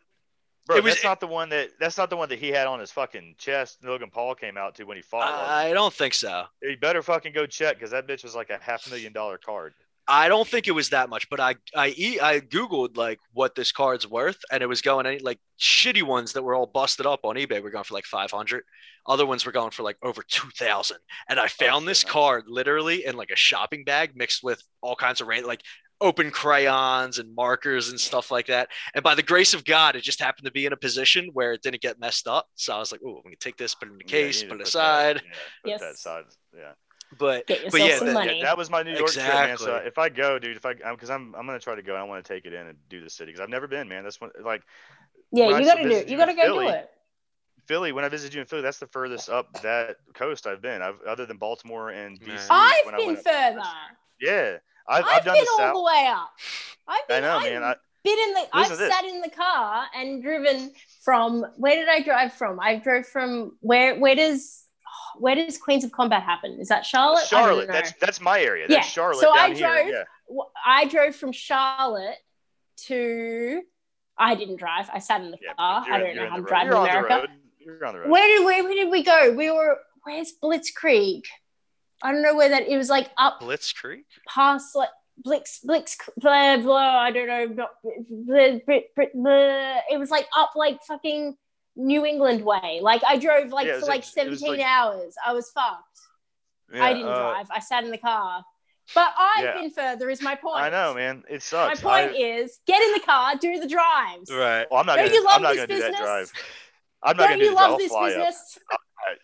bro, 0.66 0.76
it 0.76 0.84
was- 0.84 0.94
that's 0.94 1.04
not 1.04 1.20
the 1.20 1.26
one 1.26 1.48
that 1.50 1.70
that's 1.78 1.98
not 1.98 2.10
the 2.10 2.16
one 2.16 2.28
that 2.28 2.38
he 2.38 2.48
had 2.48 2.66
on 2.66 2.80
his 2.80 2.90
fucking 2.90 3.34
chest. 3.38 3.84
Logan 3.84 4.10
Paul 4.10 4.34
came 4.34 4.56
out 4.56 4.74
to 4.76 4.84
when 4.84 4.96
he 4.96 5.02
fought. 5.02 5.28
it? 5.28 5.48
i 5.48 5.72
don't 5.72 5.92
think 5.92 6.14
so 6.14 6.44
You 6.62 6.76
better 6.78 7.02
fucking 7.02 7.32
go 7.32 7.46
check 7.46 7.76
because 7.76 7.90
that 7.90 8.06
bitch 8.06 8.22
was 8.24 8.34
like 8.34 8.50
a 8.50 8.58
half 8.58 8.88
million 8.90 9.12
dollar 9.12 9.38
card. 9.38 9.74
I 10.08 10.28
don't 10.28 10.46
think 10.46 10.68
it 10.68 10.72
was 10.72 10.90
that 10.90 11.08
much, 11.08 11.28
but 11.28 11.40
I 11.40 11.56
I 11.74 11.88
e- 11.96 12.20
I 12.20 12.40
googled 12.40 12.96
like 12.96 13.18
what 13.32 13.54
this 13.54 13.72
card's 13.72 14.08
worth, 14.08 14.38
and 14.52 14.62
it 14.62 14.66
was 14.66 14.80
going 14.82 15.06
any 15.06 15.18
like 15.18 15.40
shitty 15.58 16.02
ones 16.02 16.32
that 16.34 16.42
were 16.42 16.54
all 16.54 16.66
busted 16.66 17.06
up 17.06 17.20
on 17.24 17.36
eBay 17.36 17.62
were 17.62 17.70
going 17.70 17.84
for 17.84 17.94
like 17.94 18.04
five 18.04 18.30
hundred. 18.30 18.62
Other 19.06 19.26
ones 19.26 19.44
were 19.46 19.52
going 19.52 19.70
for 19.70 19.82
like 19.82 19.96
over 20.02 20.22
two 20.28 20.48
thousand. 20.50 20.98
And 21.28 21.40
I 21.40 21.48
found 21.48 21.86
this 21.88 22.04
man. 22.04 22.12
card 22.12 22.44
literally 22.46 23.04
in 23.04 23.16
like 23.16 23.30
a 23.30 23.36
shopping 23.36 23.84
bag 23.84 24.12
mixed 24.14 24.42
with 24.44 24.62
all 24.80 24.96
kinds 24.96 25.20
of 25.20 25.26
random 25.28 25.48
like 25.48 25.62
open 26.02 26.30
crayons 26.30 27.18
and 27.18 27.34
markers 27.34 27.88
and 27.88 27.98
stuff 27.98 28.30
like 28.30 28.46
that. 28.48 28.68
And 28.94 29.02
by 29.02 29.14
the 29.14 29.22
grace 29.22 29.54
of 29.54 29.64
God, 29.64 29.96
it 29.96 30.02
just 30.02 30.20
happened 30.20 30.44
to 30.44 30.52
be 30.52 30.66
in 30.66 30.72
a 30.74 30.76
position 30.76 31.30
where 31.32 31.54
it 31.54 31.62
didn't 31.62 31.80
get 31.80 31.98
messed 31.98 32.28
up. 32.28 32.46
So 32.54 32.74
I 32.74 32.78
was 32.78 32.92
like, 32.92 33.00
oh, 33.04 33.22
we 33.24 33.30
can 33.30 33.38
take 33.38 33.56
this, 33.56 33.74
put 33.74 33.88
it 33.88 33.92
in 33.92 33.98
the 33.98 34.04
case, 34.04 34.42
need 34.42 34.48
to 34.50 34.54
put 34.54 34.60
it 34.60 34.64
that- 34.64 34.68
aside. 34.68 35.16
yeah, 35.24 35.32
put 35.62 35.70
Yes. 35.70 35.80
that 35.80 35.90
aside. 35.94 36.24
Yeah. 36.54 36.72
But 37.18 37.46
but 37.46 37.80
yeah, 37.80 37.98
some 37.98 38.12
that- 38.14 38.36
Yeah, 38.36 38.44
that 38.44 38.58
was 38.58 38.68
my 38.68 38.82
New 38.82 38.92
York 38.96 39.10
trip, 39.10 39.24
man. 39.26 39.56
So 39.58 39.76
if 39.76 39.96
I 39.98 40.08
go, 40.08 40.38
dude, 40.38 40.56
if 40.56 40.66
I 40.66 40.74
because 40.74 41.08
I'm 41.10 41.34
I'm 41.34 41.46
gonna 41.46 41.58
try 41.60 41.74
to 41.74 41.82
go. 41.82 41.94
I 41.94 42.02
want 42.02 42.24
to 42.24 42.32
take 42.34 42.44
it 42.46 42.52
in 42.52 42.66
and 42.66 42.78
do 42.88 43.00
the 43.02 43.08
city 43.10 43.30
because 43.32 43.40
I've 43.40 43.48
never 43.50 43.66
been, 43.68 43.88
man. 43.88 44.02
That's 44.02 44.20
one 44.20 44.30
like 44.44 44.62
Yeah, 45.32 45.56
you 45.58 45.64
gotta 45.64 45.82
do. 45.84 45.90
it. 45.90 46.06
You 46.06 46.12
you 46.12 46.18
gotta 46.18 46.34
go 46.34 46.42
Philly, 46.42 46.66
do 46.66 46.72
it. 46.72 46.90
Philly. 47.66 47.92
When 47.92 48.04
I 48.04 48.08
visited 48.08 48.34
you 48.34 48.40
in 48.40 48.46
Philly, 48.46 48.62
that's 48.62 48.78
the 48.78 48.88
furthest 48.88 49.28
up 49.30 49.52
that 49.62 49.96
coast 50.14 50.46
I've 50.46 50.60
been. 50.62 50.82
I've 50.82 51.00
other 51.06 51.26
than 51.26 51.36
Baltimore 51.36 51.90
and 51.90 52.20
DC. 52.20 52.46
I've 52.50 52.84
when 52.86 52.94
I 52.94 52.98
been 52.98 53.06
went 53.06 53.18
up- 53.18 53.24
further. 53.24 53.68
Yeah, 54.20 54.56
I've, 54.88 55.04
I've, 55.04 55.10
I've 55.18 55.24
done 55.24 55.34
been 55.34 55.44
the 55.44 55.50
all 55.52 55.58
south. 55.58 55.74
the 55.74 55.82
way 55.82 56.06
up. 56.10 56.30
I've 56.88 57.08
been, 57.08 57.24
I 57.24 57.26
know, 57.26 57.36
I've 57.38 57.52
man. 57.52 57.62
I, 57.62 57.74
been 58.04 58.18
in 58.18 58.34
the. 58.34 58.46
I've 58.52 58.68
this. 58.78 58.92
sat 58.92 59.04
in 59.04 59.20
the 59.20 59.30
car 59.30 59.86
and 59.94 60.22
driven 60.22 60.72
from. 61.04 61.44
Where 61.56 61.74
did 61.76 61.88
I 61.88 62.02
drive 62.02 62.32
from? 62.32 62.58
I 62.60 62.76
drove 62.76 63.06
from 63.06 63.56
where? 63.60 63.98
Where 63.98 64.14
does 64.14 64.64
where 65.20 65.34
does 65.34 65.58
Queens 65.58 65.84
of 65.84 65.92
Combat 65.92 66.22
happen? 66.22 66.58
Is 66.60 66.68
that 66.68 66.84
Charlotte? 66.86 67.26
Charlotte. 67.26 67.68
That's 67.68 67.92
that's 68.00 68.20
my 68.20 68.40
area. 68.40 68.66
Yeah, 68.68 68.76
That's 68.76 68.88
Charlotte 68.88 69.20
so 69.20 69.30
I 69.30 69.52
drove- 69.54 69.88
Yeah. 69.88 70.02
I 70.64 70.86
drove 70.86 71.14
from 71.16 71.32
Charlotte 71.32 72.16
to. 72.86 73.62
I 74.18 74.34
didn't 74.34 74.56
drive. 74.56 74.88
I 74.92 74.98
sat 74.98 75.20
in 75.20 75.30
the 75.30 75.38
Yeah, 75.42 75.52
car. 75.54 75.84
I 75.90 75.98
don't 75.98 76.16
know 76.16 76.28
how 76.28 76.36
the 76.36 76.36
to 76.36 76.42
road. 76.42 76.48
drive 76.48 76.62
in 76.62 76.68
You're 76.72 76.76
America. 77.06 77.28
You're 77.58 77.84
on 77.86 77.94
the 77.94 78.00
road. 78.00 78.10
Where 78.10 78.26
did 78.38 78.44
where, 78.44 78.64
where 78.64 78.74
did 78.74 78.90
we 78.90 79.02
go? 79.02 79.32
We 79.32 79.50
were 79.50 79.78
where's 80.04 80.32
Blitzkrieg? 80.42 81.22
I 82.02 82.12
don't 82.12 82.22
know 82.22 82.34
where 82.34 82.48
that. 82.48 82.66
It 82.68 82.76
was 82.76 82.88
like 82.88 83.10
up 83.18 83.40
Blitzkrieg. 83.40 84.04
past 84.28 84.74
like 84.74 84.88
Blix 85.18 85.60
Blix 85.60 85.96
blah 86.16 86.56
blah. 86.58 86.76
I 86.98 87.10
don't 87.10 87.26
know. 87.26 87.48
Blah, 87.48 87.66
blah, 87.82 88.58
blah, 88.66 89.06
blah. 89.14 89.80
It 89.90 89.98
was 89.98 90.10
like 90.10 90.26
up 90.36 90.52
like 90.56 90.82
fucking 90.84 91.36
New 91.76 92.04
England 92.06 92.42
way. 92.44 92.80
Like 92.82 93.02
I 93.06 93.18
drove 93.18 93.50
like 93.50 93.66
Yeah, 93.66 93.74
for 93.74 93.86
like 93.86 93.88
like- 93.88 94.04
seventeen 94.04 94.52
like- 94.58 94.60
hours. 94.60 95.14
I 95.24 95.32
was 95.32 95.50
fucked. 95.50 95.82
Yeah, 96.72 96.84
I 96.84 96.92
didn't 96.94 97.08
uh, 97.08 97.14
drive. 97.16 97.46
I 97.50 97.60
sat 97.60 97.84
in 97.84 97.90
the 97.90 97.98
car. 97.98 98.44
But 98.94 99.12
I've 99.18 99.44
Yeah. 99.44 99.54
been 99.60 99.70
further. 99.70 100.08
Is 100.10 100.22
my 100.22 100.34
point. 100.36 100.56
I 100.62 100.70
know, 100.70 100.94
man. 100.94 101.24
It 101.28 101.42
sucks. 101.42 101.82
My 101.82 102.02
point 102.06 102.16
I, 102.16 102.18
is, 102.40 102.60
get 102.66 102.80
in 102.82 102.92
the 102.94 103.00
car, 103.00 103.34
do 103.36 103.58
the 103.58 103.66
drives. 103.68 104.30
Right. 104.30 104.64
well, 104.70 104.80
I'm 104.80 104.86
not 104.86 104.96
Don't 104.96 105.06
gonna. 105.06 105.14
you 105.14 105.24
love 105.24 105.34
I'm 105.36 105.42
not 105.42 105.48
this 105.50 105.56
gonna 105.58 105.66
do 105.66 105.78
that 105.80 105.90
business? 105.90 106.00
drive. 106.06 106.32
I'm 107.02 107.16
not 107.16 107.22
Don't 107.24 107.28
gonna 107.30 107.38
do 107.40 107.44
you 107.50 107.54
love 107.54 107.78
this 107.78 107.92
I'll 107.92 107.98
fly 107.98 108.10
up. 108.10 108.16
business? 108.16 108.58
I- 108.70 108.76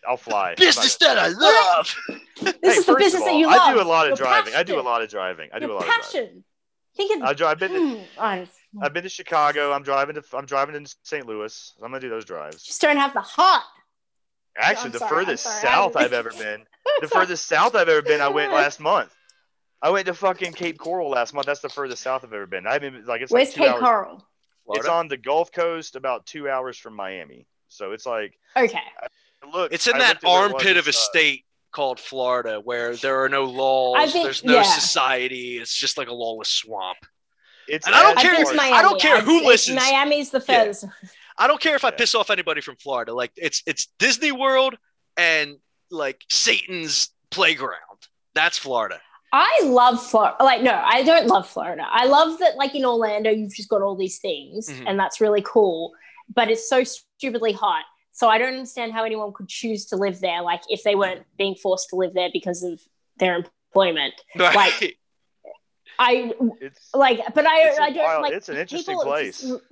I'll 0.09 0.17
fly. 0.17 0.49
I'm 0.51 0.55
Business 0.57 0.95
that 0.97 1.17
I 1.17 1.27
love. 1.29 1.95
This 2.39 2.53
Hey, 2.61 2.69
is 2.79 2.85
the 2.85 2.95
business 2.95 3.21
of 3.21 3.25
that 3.25 3.31
all, 3.33 3.39
you 3.39 3.47
I 3.49 3.73
do 3.73 3.81
a 3.81 3.83
lot 3.83 4.05
of 4.09 4.17
Your 4.19 4.27
driving. 4.27 4.53
I 4.55 4.63
do 4.63 4.79
a 4.79 4.81
lot 4.81 5.01
of 5.01 5.09
driving. 5.09 5.49
I 5.53 5.59
do 5.59 5.65
Your 5.65 5.71
a 5.71 5.75
lot 5.79 5.83
of 5.83 5.87
driving. 5.87 6.01
passion. 6.29 6.43
Think 6.95 7.17
of. 7.17 7.23
I 7.27 7.33
drive. 7.33 7.51
I've 7.51 7.59
been. 7.59 7.97
Hmm, 7.97 8.03
I 8.19 8.39
just, 8.41 8.51
I've 8.81 8.93
been 8.93 9.03
to 9.03 9.09
Chicago. 9.09 9.71
I'm 9.71 9.83
driving 9.83 10.15
to. 10.15 10.23
I'm 10.33 10.45
driving 10.45 10.83
to 10.83 10.95
St. 11.03 11.25
Louis. 11.27 11.73
I'm 11.81 11.91
gonna 11.91 11.99
do 11.99 12.09
those 12.09 12.25
drives. 12.25 12.63
just 12.63 12.81
don't 12.81 12.97
have 12.97 13.13
the 13.13 13.21
hot. 13.21 13.63
Actually, 14.57 14.85
I'm 14.87 14.91
the 14.91 14.99
sorry, 14.99 15.25
furthest 15.25 15.61
south 15.61 15.95
I'm- 15.95 16.05
I've 16.05 16.13
ever 16.21 16.31
been. 16.31 16.63
The 17.01 17.07
furthest 17.07 17.47
south 17.47 17.75
I've 17.75 17.89
ever 17.89 18.01
been. 18.01 18.21
I 18.21 18.27
went 18.29 18.51
last 18.51 18.79
month. 18.91 19.13
I 19.81 19.89
went 19.89 20.05
to 20.07 20.13
fucking 20.13 20.53
Cape 20.53 20.77
Coral 20.77 21.09
last 21.09 21.33
month. 21.33 21.45
That's 21.47 21.59
the 21.59 21.69
furthest 21.69 22.01
south 22.03 22.23
I've 22.23 22.33
ever 22.33 22.45
been. 22.45 22.65
I've 22.67 22.81
been 22.81 23.03
like 23.05 23.21
it's 23.21 23.31
Where's 23.31 23.49
like 23.49 23.55
two 23.55 23.61
Cape 23.61 23.71
hours. 23.73 23.79
Coral? 23.81 24.27
It's 24.69 24.87
on 24.87 25.07
the 25.09 25.17
Gulf 25.17 25.51
Coast, 25.51 25.95
about 25.97 26.25
two 26.25 26.49
hours 26.49 26.77
from 26.77 26.95
Miami. 26.95 27.47
So 27.67 27.91
it's 27.91 28.05
like 28.05 28.37
Okay. 28.55 28.79
look. 29.51 29.73
It's 29.73 29.87
in 29.87 29.95
I 29.95 29.99
that 29.99 30.07
looked 30.09 30.23
at 30.23 30.29
where 30.29 30.45
it 30.45 30.51
armpit 30.53 30.77
of 30.77 30.85
a 30.87 30.89
uh, 30.89 30.93
state 30.93 31.43
called 31.71 31.99
Florida 31.99 32.61
where 32.63 32.95
there 32.95 33.21
are 33.23 33.27
no 33.29 33.43
laws, 33.45 34.13
think- 34.13 34.23
there's 34.25 34.43
no 34.43 34.53
yeah. 34.55 34.61
society. 34.63 35.57
It's 35.57 35.75
just 35.75 35.97
like 35.97 36.07
a 36.07 36.13
lawless 36.13 36.49
swamp. 36.49 36.99
It's 37.67 37.85
And 37.85 37.95
I 37.95 38.03
don't 38.03 38.17
care- 38.17 38.31
been 38.35 38.43
far 38.45 38.45
to 38.45 38.49
as- 38.51 38.57
Miami. 38.57 38.77
I 38.77 38.81
don't 38.81 39.01
care 39.01 39.21
who 39.21 39.39
say 39.39 39.45
listens. 39.45 39.75
Miami's 39.77 40.29
the 40.31 40.43
Yeah. 40.47 40.73
I 41.37 41.47
don't 41.47 41.59
care 41.61 41.75
if 41.75 41.83
I 41.83 41.89
Yeah. 41.89 41.95
piss 41.95 42.13
off 42.15 42.29
anybody 42.29 42.61
from 42.61 42.75
Florida. 42.77 43.13
Like 43.13 43.31
it's 43.35 43.63
it's 43.65 43.87
Disney 43.99 44.31
World 44.31 44.75
and 45.17 45.57
like 45.89 46.21
Satan's 46.29 47.09
playground. 47.31 47.99
That's 48.35 48.57
Florida. 48.57 48.99
I 49.31 49.61
love 49.63 50.03
Florida. 50.05 50.35
Like, 50.43 50.61
no, 50.61 50.73
I 50.85 51.01
don't 51.03 51.25
love 51.25 51.49
Florida. 51.49 51.83
I 51.89 52.05
love 52.05 52.37
that, 52.39 52.55
like 52.55 52.75
in 52.75 52.85
Orlando, 52.85 53.31
you've 53.31 53.53
just 53.55 53.67
got 53.67 53.81
all 53.81 53.95
these 53.95 54.19
things, 54.19 54.69
Mhm. 54.69 54.83
and 54.87 54.99
that's 54.99 55.19
really 55.19 55.41
cool. 55.41 55.91
But 56.33 56.51
it's 56.51 56.69
so 56.69 56.83
stupidly 56.83 57.51
hot. 57.53 57.83
So 58.11 58.29
I 58.29 58.37
don't 58.37 58.49
understand 58.53 58.93
how 58.93 59.03
anyone 59.03 59.33
could 59.33 59.49
choose 59.49 59.87
to 59.87 59.95
live 59.95 60.19
there, 60.19 60.43
like 60.43 60.61
if 60.69 60.83
they 60.83 60.93
weren't 60.93 61.25
being 61.35 61.55
forced 61.55 61.89
to 61.89 61.95
live 61.95 62.13
there 62.13 62.29
because 62.31 62.61
of 62.61 62.79
their 63.17 63.35
employment. 63.35 64.13
Like- 64.35 64.97
I 65.99 66.33
It's 66.61 66.89
like, 66.93 67.19
but 67.33 67.45
I, 67.45 67.67
It's 67.69 67.79
a 67.79 67.81
I 67.83 67.89
don't 67.91 68.03
wild- 68.03 68.21
like. 68.23 68.33
it's 68.33 68.49
an 68.49 68.57
interesting 68.57 68.95
people 68.95 69.03
place. 69.05 69.41
just- 69.41 69.63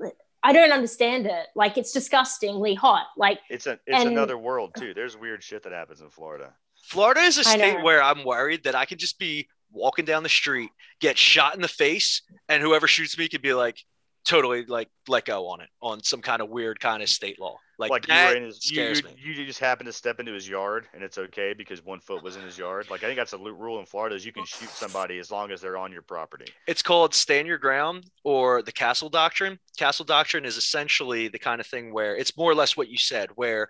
I 0.43 0.53
don't 0.53 0.71
understand 0.71 1.27
it. 1.27 1.47
Like, 1.55 1.77
it's 1.77 1.91
disgustingly 1.91 2.73
hot. 2.73 3.05
Like, 3.15 3.39
it's 3.49 3.67
a 3.67 3.73
it's 3.85 3.99
and- 3.99 4.09
another 4.09 4.37
world 4.37 4.73
too. 4.75 4.93
There's 4.93 5.15
weird 5.15 5.43
shit 5.43 5.63
that 5.63 5.71
happens 5.71 6.01
in 6.01 6.09
Florida. 6.09 6.53
Florida 6.83 7.21
is 7.21 7.37
a 7.37 7.43
state 7.43 7.81
where 7.83 8.01
I'm 8.01 8.23
worried 8.25 8.63
that 8.63 8.73
I 8.73 8.85
could 8.85 8.97
just 8.97 9.19
be 9.19 9.47
walking 9.71 10.03
down 10.03 10.23
the 10.23 10.29
street, 10.29 10.71
get 10.99 11.17
shot 11.17 11.53
in 11.55 11.61
the 11.61 11.67
face, 11.67 12.23
and 12.49 12.61
whoever 12.63 12.87
shoots 12.87 13.17
me 13.17 13.27
could 13.29 13.43
be 13.43 13.53
like 13.53 13.77
totally 14.25 14.65
like 14.65 14.87
let 15.07 15.25
go 15.25 15.47
on 15.47 15.61
it 15.61 15.69
on 15.81 16.03
some 16.03 16.21
kind 16.21 16.41
of 16.41 16.49
weird 16.49 16.79
kind 16.79 17.03
of 17.03 17.09
state 17.09 17.39
law. 17.39 17.57
Like, 17.81 17.89
Like 17.91 18.07
you 18.07 18.13
were 18.13 18.35
in 18.35 18.43
his, 18.43 18.69
you, 18.69 18.75
scares 18.75 18.99
you, 19.01 19.07
me. 19.07 19.15
you 19.39 19.45
just 19.45 19.59
happened 19.59 19.87
to 19.87 19.93
step 19.93 20.19
into 20.19 20.31
his 20.31 20.47
yard 20.47 20.87
and 20.93 21.03
it's 21.03 21.17
okay 21.17 21.53
because 21.53 21.83
one 21.83 21.99
foot 21.99 22.23
was 22.23 22.35
in 22.37 22.43
his 22.43 22.57
yard. 22.57 22.87
Like 22.91 23.03
I 23.03 23.07
think 23.07 23.17
that's 23.17 23.33
a 23.33 23.37
rule 23.37 23.79
in 23.79 23.85
Florida 23.87 24.15
is 24.15 24.23
you 24.25 24.31
can 24.31 24.45
shoot 24.45 24.69
somebody 24.69 25.17
as 25.17 25.31
long 25.31 25.51
as 25.51 25.59
they're 25.61 25.77
on 25.77 25.91
your 25.91 26.03
property. 26.03 26.45
It's 26.67 26.83
called 26.83 27.15
stand 27.15 27.47
your 27.47 27.57
ground 27.57 28.05
or 28.23 28.61
the 28.61 28.71
castle 28.71 29.09
doctrine. 29.09 29.57
Castle 29.77 30.05
doctrine 30.05 30.45
is 30.45 30.57
essentially 30.57 31.27
the 31.27 31.39
kind 31.39 31.59
of 31.59 31.65
thing 31.65 31.91
where 31.91 32.15
it's 32.15 32.37
more 32.37 32.51
or 32.51 32.55
less 32.55 32.77
what 32.77 32.87
you 32.87 32.97
said, 32.97 33.29
where 33.35 33.67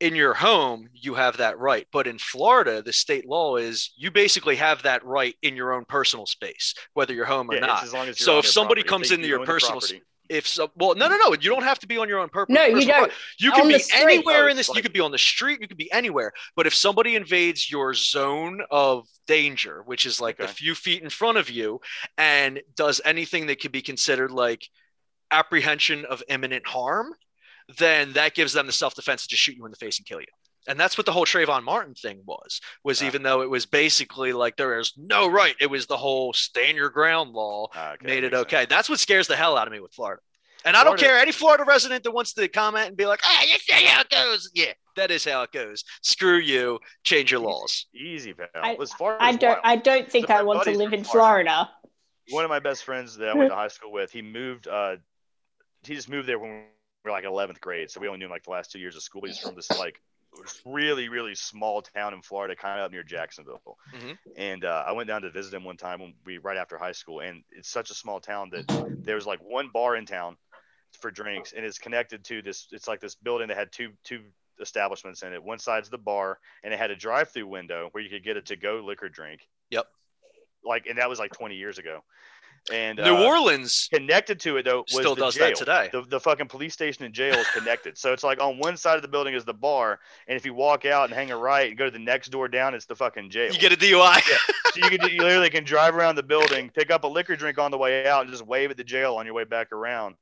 in 0.00 0.14
your 0.14 0.32
home 0.32 0.88
you 0.94 1.14
have 1.14 1.38
that 1.38 1.58
right. 1.58 1.86
But 1.92 2.06
in 2.06 2.18
Florida, 2.18 2.82
the 2.82 2.92
state 2.92 3.26
law 3.28 3.56
is 3.56 3.92
you 3.96 4.10
basically 4.12 4.56
have 4.56 4.84
that 4.84 5.04
right 5.04 5.34
in 5.42 5.56
your 5.56 5.72
own 5.72 5.84
personal 5.84 6.24
space, 6.24 6.72
whether 6.94 7.12
you're 7.12 7.24
home 7.26 7.50
or 7.50 7.54
Yeah, 7.54 7.66
not. 7.66 7.82
as 7.82 7.92
long 7.92 8.02
as 8.08 8.18
you're 8.20 8.24
So 8.24 8.38
if 8.38 8.46
somebody 8.46 8.82
property. 8.82 8.88
comes 9.06 9.10
into 9.10 9.26
you 9.26 9.36
your 9.36 9.44
personal 9.44 9.80
property. 9.80 10.02
If 10.28 10.46
so 10.46 10.70
well 10.76 10.94
no 10.94 11.08
no 11.08 11.16
no 11.16 11.32
you 11.32 11.50
don't 11.50 11.62
have 11.62 11.78
to 11.78 11.86
be 11.86 11.98
on 11.98 12.08
your 12.08 12.18
own 12.18 12.28
purpose 12.28 12.54
no, 12.54 12.64
you 12.64 12.86
don't. 12.86 13.12
you 13.38 13.50
can 13.52 13.62
On 13.62 13.68
be 13.68 13.78
street. 13.78 14.02
anywhere 14.02 14.48
in 14.48 14.56
this 14.56 14.68
it's 14.68 14.76
you 14.76 14.82
could 14.82 14.92
be 14.92 15.00
on 15.00 15.10
the 15.10 15.18
street 15.18 15.60
you 15.60 15.68
could 15.68 15.76
be 15.76 15.90
anywhere 15.92 16.32
but 16.56 16.66
if 16.66 16.74
somebody 16.74 17.16
invades 17.16 17.70
your 17.70 17.94
zone 17.94 18.60
of 18.70 19.06
danger 19.26 19.82
which 19.86 20.06
is 20.06 20.20
like 20.20 20.40
a 20.40 20.48
few 20.48 20.74
feet 20.74 21.02
in 21.02 21.10
front 21.10 21.38
of 21.38 21.50
you 21.50 21.80
and 22.16 22.60
does 22.76 23.00
anything 23.04 23.46
that 23.46 23.60
could 23.60 23.72
be 23.72 23.82
considered 23.82 24.30
like 24.30 24.68
apprehension 25.30 26.04
of 26.06 26.22
imminent 26.28 26.66
harm 26.66 27.12
then 27.78 28.12
that 28.14 28.34
gives 28.34 28.52
them 28.52 28.66
the 28.66 28.72
self-defense 28.72 29.22
to 29.22 29.28
just 29.28 29.42
shoot 29.42 29.56
you 29.56 29.64
in 29.64 29.70
the 29.70 29.76
face 29.76 29.98
and 29.98 30.06
kill 30.06 30.20
you 30.20 30.26
and 30.68 30.78
that's 30.78 30.96
what 30.96 31.06
the 31.06 31.12
whole 31.12 31.24
Trayvon 31.24 31.64
Martin 31.64 31.94
thing 31.94 32.22
was. 32.26 32.60
Was 32.84 33.02
Ah. 33.02 33.06
even 33.06 33.22
though 33.24 33.40
it 33.42 33.50
was 33.50 33.66
basically 33.66 34.32
like 34.32 34.56
there 34.56 34.78
is 34.78 34.92
no 34.96 35.28
right, 35.28 35.56
it 35.60 35.66
was 35.70 35.86
the 35.86 35.96
whole 35.96 36.32
stand 36.32 36.76
your 36.76 36.90
ground 36.90 37.32
law 37.32 37.68
Ah, 37.74 37.92
okay, 37.94 38.06
made 38.06 38.22
it 38.24 38.34
okay. 38.34 38.58
sense. 38.58 38.68
That's 38.70 38.88
what 38.88 39.00
scares 39.00 39.26
the 39.26 39.34
hell 39.36 39.56
out 39.56 39.66
of 39.66 39.72
me 39.72 39.80
with 39.80 39.92
Florida. 39.92 40.22
And 40.64 40.76
I 40.76 40.84
don't 40.84 40.98
care 40.98 41.16
any 41.18 41.32
Florida 41.32 41.64
resident 41.64 42.04
that 42.04 42.10
wants 42.10 42.32
to 42.34 42.46
comment 42.48 42.88
and 42.88 42.96
be 42.96 43.06
like, 43.06 43.20
"Ah, 43.24 43.44
that's 43.50 43.68
not 43.70 43.80
how 43.82 44.00
it 44.02 44.10
goes." 44.10 44.50
Yeah, 44.54 44.72
that 44.96 45.10
is 45.10 45.24
how 45.24 45.42
it 45.42 45.52
goes. 45.52 45.84
Screw 46.02 46.36
you. 46.38 46.80
Change 47.04 47.30
your 47.30 47.40
laws. 47.40 47.86
Easy, 47.94 48.34
pal. 48.34 48.48
I- 48.54 48.76
as 48.80 48.92
far 48.92 49.16
I 49.20 49.32
don't. 49.32 49.50
wild. 49.52 49.60
I 49.64 49.76
don't 49.76 50.10
think 50.10 50.26
So 50.26 50.34
I 50.34 50.42
want 50.42 50.64
to 50.64 50.70
live 50.72 50.92
in 50.92 51.04
Florida- 51.04 51.48
Florida. 51.50 51.70
one 52.30 52.44
of 52.44 52.50
my 52.50 52.58
best 52.58 52.84
friends 52.84 53.16
that 53.16 53.28
I 53.30 53.34
went 53.34 53.50
to 53.50 53.54
high 53.56 53.68
school 53.68 53.92
with, 53.92 54.10
he 54.12 54.20
moved. 54.20 54.66
Uh, 54.68 54.96
he 55.84 55.94
just 55.94 56.08
moved 56.08 56.28
there 56.28 56.38
when 56.40 56.50
we 56.50 56.62
were 57.04 57.12
like 57.12 57.24
11th 57.24 57.60
grade, 57.60 57.88
so 57.90 58.00
we 58.00 58.08
only 58.08 58.18
knew 58.18 58.24
him 58.26 58.30
like 58.32 58.42
the 58.42 58.50
last 58.50 58.72
two 58.72 58.80
years 58.80 58.96
of 58.96 59.02
school. 59.02 59.22
He's 59.24 59.38
from 59.38 59.54
this 59.54 59.70
like 59.78 60.02
really 60.64 61.08
really 61.08 61.34
small 61.34 61.82
town 61.82 62.14
in 62.14 62.22
Florida, 62.22 62.54
kind 62.54 62.78
of 62.78 62.86
up 62.86 62.92
near 62.92 63.02
Jacksonville. 63.02 63.76
Mhm. 63.94 64.18
And 64.36 64.64
uh, 64.64 64.84
I 64.86 64.92
went 64.92 65.08
down 65.08 65.22
to 65.22 65.30
visit 65.30 65.54
him 65.54 65.64
one 65.64 65.76
time 65.76 66.00
when 66.00 66.14
we 66.24 66.38
right 66.38 66.56
after 66.56 66.78
high 66.78 66.92
school, 66.92 67.20
and 67.20 67.42
it's 67.50 67.70
such 67.70 67.90
a 67.90 67.94
small 67.94 68.20
town 68.20 68.50
that 68.50 68.66
there 69.02 69.14
was 69.14 69.26
like 69.26 69.40
one 69.40 69.70
bar 69.72 69.96
in 69.96 70.06
town 70.06 70.36
for 71.00 71.10
drinks, 71.10 71.52
and 71.52 71.64
it's 71.64 71.78
connected 71.78 72.24
to 72.24 72.42
this. 72.42 72.68
It's 72.72 72.88
like 72.88 73.00
this 73.00 73.14
building 73.14 73.48
that 73.48 73.56
had 73.56 73.72
two 73.72 73.92
two 74.04 74.22
establishments 74.60 75.22
in 75.22 75.32
it. 75.32 75.42
One 75.42 75.58
side's 75.58 75.88
the 75.88 75.98
bar, 75.98 76.38
and 76.62 76.72
it 76.72 76.78
had 76.78 76.90
a 76.90 76.96
drive-through 76.96 77.46
window 77.46 77.88
where 77.92 78.02
you 78.02 78.10
could 78.10 78.24
get 78.24 78.36
a 78.36 78.42
to-go 78.42 78.82
liquor 78.84 79.08
drink. 79.08 79.48
Yep. 79.70 79.86
Like, 80.64 80.86
and 80.86 80.98
that 80.98 81.08
was 81.08 81.18
like 81.18 81.32
20 81.32 81.54
years 81.54 81.78
ago. 81.78 82.02
And 82.70 82.98
New 82.98 83.16
uh, 83.16 83.24
Orleans 83.24 83.88
connected 83.92 84.40
to 84.40 84.56
it 84.58 84.64
though 84.64 84.80
was 84.80 84.92
still 84.92 85.14
the 85.14 85.22
does 85.22 85.34
jail. 85.34 85.48
that 85.48 85.56
today. 85.56 85.88
The, 85.92 86.02
the 86.02 86.20
fucking 86.20 86.48
police 86.48 86.74
station 86.74 87.04
and 87.04 87.14
jail 87.14 87.34
is 87.34 87.48
connected. 87.48 87.96
so 87.96 88.12
it's 88.12 88.22
like 88.22 88.42
on 88.42 88.58
one 88.58 88.76
side 88.76 88.96
of 88.96 89.02
the 89.02 89.08
building 89.08 89.34
is 89.34 89.44
the 89.44 89.54
bar, 89.54 90.00
and 90.26 90.36
if 90.36 90.44
you 90.44 90.54
walk 90.54 90.84
out 90.84 91.06
and 91.06 91.14
hang 91.14 91.30
a 91.30 91.36
right 91.36 91.68
and 91.68 91.78
go 91.78 91.86
to 91.86 91.90
the 91.90 91.98
next 91.98 92.28
door 92.28 92.48
down, 92.48 92.74
it's 92.74 92.86
the 92.86 92.96
fucking 92.96 93.30
jail. 93.30 93.52
You 93.52 93.58
get 93.58 93.72
a 93.72 93.76
DUI. 93.76 94.20
so 94.72 94.84
you, 94.84 94.98
can, 94.98 95.08
you 95.10 95.22
literally 95.22 95.50
can 95.50 95.64
drive 95.64 95.94
around 95.94 96.16
the 96.16 96.22
building, 96.22 96.70
pick 96.70 96.90
up 96.90 97.04
a 97.04 97.08
liquor 97.08 97.36
drink 97.36 97.58
on 97.58 97.70
the 97.70 97.78
way 97.78 98.06
out, 98.06 98.22
and 98.22 98.30
just 98.30 98.46
wave 98.46 98.70
at 98.70 98.76
the 98.76 98.84
jail 98.84 99.16
on 99.16 99.24
your 99.24 99.34
way 99.34 99.44
back 99.44 99.72
around. 99.72 100.16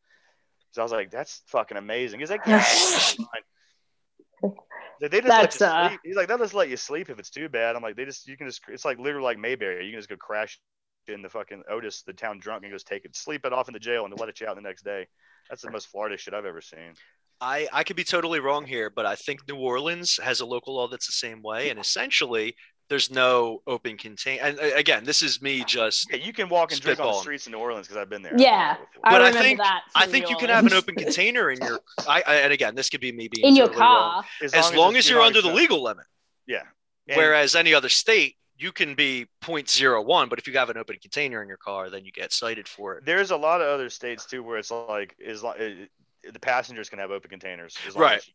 So 0.73 0.83
I 0.83 0.85
was 0.85 0.93
like, 0.93 1.11
that's 1.11 1.43
fucking 1.47 1.77
amazing. 1.77 2.21
He's 2.21 2.31
like, 2.31 2.43
yeah. 2.47 2.59
it's 2.59 3.15
fine." 4.43 4.53
They 5.01 5.09
they 5.09 5.21
just 5.21 5.29
That's, 5.29 5.61
let 5.61 5.69
you 5.69 5.77
uh, 5.77 5.89
sleep. 5.89 6.01
He's 6.05 6.17
like, 6.17 6.29
they'll 6.29 6.39
just 6.39 6.55
let 6.55 6.69
you 6.69 6.77
sleep 6.77 7.11
if 7.11 7.19
it's 7.19 7.31
too 7.31 7.49
bad. 7.49 7.77
I'm 7.77 7.83
like, 7.83 7.97
they 7.97 8.05
just 8.05 8.27
you 8.29 8.37
can 8.37 8.47
just 8.47 8.63
it's 8.69 8.85
like 8.85 8.99
literally 8.99 9.25
like 9.25 9.39
Mayberry. 9.39 9.85
You 9.85 9.93
can 9.93 9.99
just 9.99 10.09
go 10.09 10.17
crash 10.17 10.59
in 11.09 11.23
the 11.23 11.29
fucking 11.29 11.63
Otis, 11.71 12.03
the 12.03 12.13
town 12.13 12.39
drunk, 12.39 12.63
and 12.65 12.73
goes 12.73 12.85
take 12.85 13.05
it, 13.05 13.17
sleep 13.17 13.45
it 13.45 13.53
off 13.53 13.69
in 13.69 13.75
the 13.75 13.81
jail, 13.81 14.05
and 14.05 14.19
let 14.19 14.29
it 14.29 14.41
you 14.41 14.47
out 14.47 14.57
the 14.57 14.63
next 14.63 14.85
day. 14.85 15.07
That's 15.49 15.63
the 15.63 15.71
most 15.71 15.87
Florida 15.89 16.17
shit 16.17 16.35
I've 16.35 16.45
ever 16.45 16.61
seen. 16.61 16.95
I, 17.41 17.69
I 17.73 17.85
could 17.85 17.97
be 17.97 18.05
totally 18.05 18.41
wrong 18.41 18.65
here, 18.67 18.91
but 18.91 19.05
I 19.07 19.15
think 19.15 19.47
New 19.49 19.57
Orleans 19.57 20.19
has 20.23 20.41
a 20.41 20.47
local 20.47 20.75
law 20.77 20.89
that's 20.89 21.07
the 21.07 21.13
same 21.13 21.43
way. 21.43 21.69
And 21.69 21.79
essentially, 21.79 22.57
there's 22.89 23.11
no 23.11 23.63
open 23.67 23.99
contain. 23.99 24.39
And 24.43 24.59
uh, 24.59 24.71
again, 24.75 25.05
this 25.05 25.23
is 25.23 25.43
me 25.43 25.63
just. 25.65 26.09
Yeah, 26.11 26.17
you 26.17 26.33
can 26.33 26.49
walk 26.49 26.73
and 26.73 26.81
drink 26.81 26.99
on 26.99 27.09
the 27.09 27.13
streets 27.21 27.47
in 27.47 27.53
New 27.53 27.59
Orleans 27.59 27.87
because 27.87 28.01
I've 28.01 28.09
been 28.09 28.23
there. 28.23 28.33
Yeah, 28.39 28.77
I 29.05 29.11
But 29.11 29.21
I 29.23 29.33
think- 29.33 29.59
that. 29.59 29.83
I 29.95 30.07
think 30.07 30.25
New 30.27 30.31
you 30.31 30.37
can 30.39 30.49
have 30.49 30.65
an 30.67 30.73
open 30.81 30.95
container 30.95 31.51
in 31.51 31.61
your. 31.61 31.79
I, 32.09 32.23
I 32.27 32.35
and 32.37 32.53
again, 32.53 32.75
this 32.75 32.89
could 32.89 33.01
be 33.03 33.13
me 33.13 33.29
being 33.29 33.49
in 33.49 33.57
your 33.57 33.67
totally 33.67 33.83
wrong. 33.83 34.23
car. 34.23 34.25
as 34.55 34.75
long 34.75 34.97
as 34.97 35.09
you're 35.09 35.21
under 35.21 35.43
the 35.43 35.53
legal 35.53 35.83
limit. 35.83 36.07
Yeah. 36.47 36.63
And- 37.09 37.17
Whereas 37.19 37.55
any 37.55 37.75
other 37.75 37.89
state, 37.91 38.37
you 38.59 38.73
can 38.73 38.95
be 38.95 39.27
0.01, 39.43 40.29
but 40.29 40.39
if 40.39 40.47
you 40.47 40.55
have 40.55 40.71
an 40.71 40.77
open 40.77 40.97
container 41.01 41.43
in 41.43 41.49
your 41.49 41.57
car, 41.59 41.91
then 41.91 42.05
you 42.05 42.13
get 42.13 42.33
cited 42.33 42.67
for 42.69 42.97
it. 42.97 43.05
There's 43.05 43.31
a 43.31 43.37
lot 43.37 43.61
of 43.61 43.69
other 43.69 43.91
states 43.91 44.27
too 44.27 44.43
where 44.43 44.59
it's 44.59 44.71
like 44.71 45.15
is 45.19 45.43
like 45.43 45.59
the 45.59 46.41
passengers 46.41 46.89
can 46.89 46.99
have 46.99 47.11
open 47.11 47.31
containers. 47.31 47.77
As 47.87 47.95
long 47.95 48.03
Right. 48.03 48.19
As 48.19 48.27
you 48.27 48.33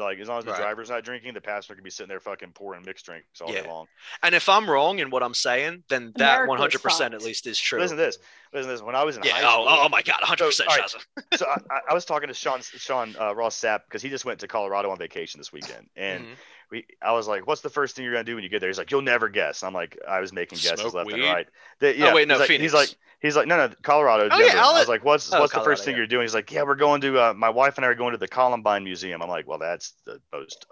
like 0.00 0.18
as 0.20 0.28
long 0.28 0.38
as 0.38 0.44
the 0.44 0.52
Right. 0.52 0.58
driver's 0.60 0.90
not 0.90 1.02
drinking, 1.04 1.34
the 1.34 1.40
passenger 1.40 1.74
can 1.74 1.82
be 1.84 1.90
sitting 1.90 2.08
there 2.08 2.20
fucking 2.20 2.52
pouring 2.52 2.82
mixed 2.86 3.04
drinks 3.04 3.40
all 3.40 3.52
Yeah. 3.52 3.62
day 3.62 3.68
long. 3.68 3.86
And 4.22 4.34
if 4.34 4.48
I'm 4.48 4.70
wrong 4.70 5.00
in 5.00 5.10
what 5.10 5.22
I'm 5.24 5.34
saying, 5.34 5.82
then 5.88 6.12
that 6.16 6.42
America 6.44 6.78
100% 6.78 7.14
at 7.14 7.20
least 7.22 7.46
is 7.48 7.58
true. 7.58 7.80
Listen 7.80 7.96
to 7.96 8.02
this. 8.02 8.18
Listen 8.52 8.68
to 8.68 8.74
this. 8.74 8.82
When 8.82 8.94
I 8.94 9.02
was 9.02 9.16
in 9.16 9.24
yeah. 9.24 9.32
high 9.32 9.40
Oh, 9.42 9.64
school, 9.64 9.68
oh 9.68 9.88
my 9.88 10.02
God. 10.02 10.20
100% 10.22 10.68
all 10.68 10.76
right. 10.76 10.94
So 11.36 11.46
I, 11.46 11.56
I- 11.74 11.80
I 11.90 11.94
was 11.94 12.04
talking 12.04 12.28
to 12.28 12.34
Sean 12.34 12.60
Sean 12.62 13.16
uh, 13.20 13.34
Ross 13.34 13.58
Sapp 13.60 13.80
because 13.88 14.02
he 14.02 14.08
just 14.08 14.24
went 14.24 14.38
to 14.40 14.48
Colorado 14.48 14.90
on 14.90 14.98
vacation 14.98 15.40
this 15.40 15.52
weekend, 15.52 15.88
and 15.96 16.26
Mhm. 16.26 16.36
We 16.72 16.86
I 17.00 17.12
was 17.12 17.28
like, 17.28 17.46
"What's 17.46 17.60
the 17.60 17.70
first 17.70 17.94
thing 17.94 18.04
you're 18.04 18.12
gonna 18.14 18.24
do 18.24 18.34
when 18.34 18.42
you 18.42 18.50
get 18.50 18.58
there?" 18.58 18.68
He's 18.68 18.78
like, 18.78 18.90
"You'll 18.90 19.02
never 19.02 19.28
guess." 19.28 19.62
I'm 19.62 19.74
like, 19.74 19.96
I 20.08 20.18
was 20.20 20.32
making 20.32 20.56
guesses 20.58 20.80
Smoke 20.80 20.94
left 20.94 21.06
weed? 21.06 21.20
and 21.20 21.32
right. 21.32 21.46
The- 21.78 21.96
yeah, 21.96 22.10
Oh, 22.10 22.14
wait, 22.14 22.26
no, 22.26 22.34
he's 22.34 22.40
like, 22.40 22.48
Phoenix. 22.48 22.62
he's 22.62 22.74
like, 22.74 22.88
he's 23.20 23.36
like, 23.36 23.46
no, 23.46 23.56
no, 23.56 23.72
Colorado. 23.82 24.28
Oh, 24.32 24.38
yeah, 24.40 24.60
I'll 24.60 24.74
I 24.74 24.80
was 24.80 24.88
like, 24.88 25.04
"What's 25.04 25.32
Oh, 25.32 25.38
what's 25.38 25.52
the 25.52 25.60
first 25.60 25.84
thing 25.84 25.92
yeah. 25.92 25.98
you're 25.98 26.06
doing?" 26.08 26.22
He's 26.24 26.34
like, 26.34 26.50
"Yeah, 26.50 26.62
we're 26.62 26.74
going 26.74 27.00
to 27.02 27.20
uh, 27.20 27.34
my 27.36 27.50
wife 27.50 27.76
and 27.76 27.84
I 27.84 27.88
are 27.90 27.94
going 27.94 28.12
to 28.12 28.18
the 28.18 28.26
Columbine 28.26 28.82
Museum." 28.82 29.22
I'm 29.22 29.28
like, 29.28 29.46
"Well, 29.46 29.58
that's 29.58 29.92
the 30.06 30.20
most 30.32 30.66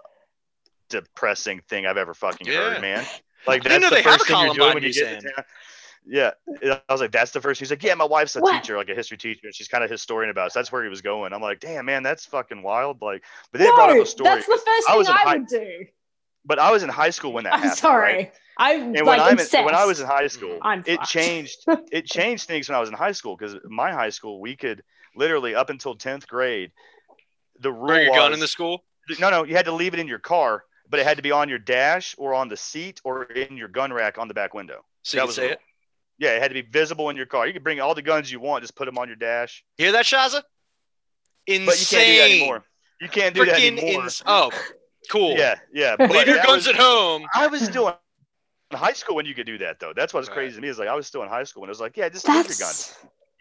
depressing 0.89 1.61
thing 1.69 1.85
I've 1.85 1.97
ever 1.97 2.13
fucking 2.13 2.47
Yeah. 2.47 2.73
heard, 2.73 2.81
man." 2.81 3.05
Like 3.47 3.63
that's 3.63 3.89
the 3.89 4.03
first 4.03 4.27
thing 4.27 4.37
you're 4.45 4.53
doing 4.53 4.73
when 4.75 4.83
you 4.83 4.93
get 4.93 5.21
to 5.21 5.29
town. 5.35 5.45
Yeah, 6.05 6.31
I 6.63 6.81
was 6.89 6.99
like, 6.99 7.11
that's 7.11 7.31
the 7.31 7.39
first. 7.41 7.59
He's 7.59 7.69
like, 7.69 7.83
yeah, 7.83 7.93
my 7.93 8.05
wife's 8.05 8.35
a 8.35 8.39
What? 8.41 8.51
teacher, 8.53 8.75
like 8.75 8.89
a 8.89 8.95
history 8.95 9.17
teacher, 9.17 9.41
and 9.43 9.53
she's 9.55 9.67
kind 9.67 9.83
of 9.83 9.89
historian 9.89 10.29
about. 10.31 10.47
It. 10.47 10.53
So 10.53 10.59
that's 10.59 10.71
where 10.71 10.83
he 10.83 10.89
was 10.89 11.01
going. 11.01 11.31
I'm 11.31 11.41
like, 11.41 11.59
damn, 11.59 11.85
man, 11.85 12.01
that's 12.03 12.25
fucking 12.25 12.63
wild. 12.63 13.01
Like, 13.01 13.23
but 13.51 13.59
they 13.59 13.65
brought 13.65 13.91
up 13.91 13.97
a 13.97 14.05
story. 14.05 14.29
that's 14.35 14.47
the 14.47 14.57
first 14.57 14.65
I 14.89 14.91
thing 14.91 14.97
was 14.97 15.07
in 15.07 15.13
I 15.13 15.17
high- 15.19 15.37
would 15.37 15.47
do. 15.47 15.85
But 16.43 16.57
I 16.57 16.71
was 16.71 16.81
in 16.81 16.89
high 16.89 17.11
school 17.11 17.33
when 17.33 17.43
that 17.43 17.53
I'm 17.53 17.59
happened. 17.59 17.77
sorry. 17.77 18.13
Right? 18.15 18.33
I'm 18.57 18.81
And 18.81 18.95
like 18.95 19.05
when 19.05 19.19
I'm 19.19 19.39
in, 19.39 19.65
when 19.65 19.75
I 19.75 19.85
was 19.85 19.99
in 19.99 20.07
high 20.07 20.27
school, 20.27 20.57
I'm 20.63 20.79
it 20.87 20.97
fucked. 20.97 21.09
changed. 21.09 21.65
It 21.91 22.05
changed 22.07 22.47
things 22.47 22.67
when 22.67 22.75
I 22.75 22.79
was 22.79 22.89
in 22.89 22.95
high 22.95 23.11
school 23.11 23.35
because 23.37 23.55
my 23.65 23.91
high 23.91 24.09
school, 24.09 24.41
we 24.41 24.55
could 24.55 24.83
literally 25.15 25.53
up 25.55 25.69
until 25.69 25.93
tenth 25.93 26.27
grade, 26.27 26.71
the 27.59 27.71
rule 27.71 27.87
Bring 27.87 28.01
your 28.03 28.11
was 28.11 28.17
gun 28.17 28.33
in 28.33 28.39
the 28.39 28.47
school. 28.47 28.83
no, 29.19 29.29
no, 29.29 29.43
you 29.43 29.55
had 29.55 29.65
to 29.65 29.71
leave 29.71 29.93
it 29.93 29.99
in 29.99 30.07
your 30.07 30.19
car, 30.19 30.63
but 30.89 30.99
it 30.99 31.05
had 31.05 31.17
to 31.17 31.23
be 31.23 31.31
on 31.31 31.47
your 31.47 31.59
dash 31.59 32.15
or 32.17 32.33
on 32.33 32.49
the 32.49 32.57
seat 32.57 33.01
or 33.03 33.23
in 33.25 33.55
your 33.55 33.67
gun 33.67 33.93
rack 33.93 34.17
on 34.17 34.27
the 34.27 34.33
back 34.33 34.53
window. 34.53 34.83
So 35.03 35.17
That 35.17 35.23
you 35.23 35.27
was 35.27 35.35
say 35.35 35.47
the 35.47 35.51
it. 35.53 35.59
Yeah, 36.21 36.35
it 36.35 36.41
had 36.41 36.49
to 36.49 36.53
be 36.53 36.61
visible 36.61 37.09
in 37.09 37.17
your 37.17 37.25
car. 37.25 37.47
You 37.47 37.53
could 37.53 37.63
bring 37.63 37.81
all 37.81 37.95
the 37.95 38.03
guns 38.03 38.31
you 38.31 38.39
want, 38.39 38.61
just 38.61 38.75
put 38.75 38.85
them 38.85 38.99
on 38.99 39.07
your 39.07 39.15
dash. 39.15 39.63
Hear 39.77 39.91
that, 39.93 40.05
Shazza? 40.05 40.43
Insane. 41.47 41.65
But 41.65 41.79
you 41.79 41.87
can't 41.97 42.05
do 42.05 42.17
that 42.19 42.29
anymore. 42.29 42.63
You 43.01 43.09
can't 43.09 43.33
do 43.35 43.45
that 43.45 43.55
Freaking 43.55 43.81
anymore. 43.81 44.03
ins- 44.03 44.21
Oh, 44.27 44.51
cool. 45.09 45.35
Yeah, 45.35 45.55
yeah. 45.73 45.95
Leave 45.99 46.27
your 46.27 46.37
guns 46.43 46.67
was- 46.67 46.67
at 46.67 46.75
home. 46.75 47.25
I 47.33 47.47
was 47.47 47.67
doing 47.69 47.95
in 48.69 48.77
high 48.77 48.93
school 48.93 49.15
when 49.15 49.25
you 49.25 49.33
could 49.33 49.47
do 49.47 49.57
that 49.57 49.79
though. 49.79 49.93
That's 49.95 50.13
what's 50.13 50.27
Right. 50.29 50.35
crazy 50.35 50.55
to 50.57 50.61
me 50.61 50.67
is 50.67 50.77
like 50.77 50.87
I 50.87 50.93
was 50.95 51.07
still 51.07 51.23
in 51.23 51.29
high 51.29 51.43
school 51.43 51.63
and 51.63 51.69
it 51.69 51.71
was 51.71 51.81
like, 51.81 51.97
yeah, 51.97 52.07
just 52.09 52.27
leave 52.27 52.35
your 52.47 52.55
guns. 52.57 52.95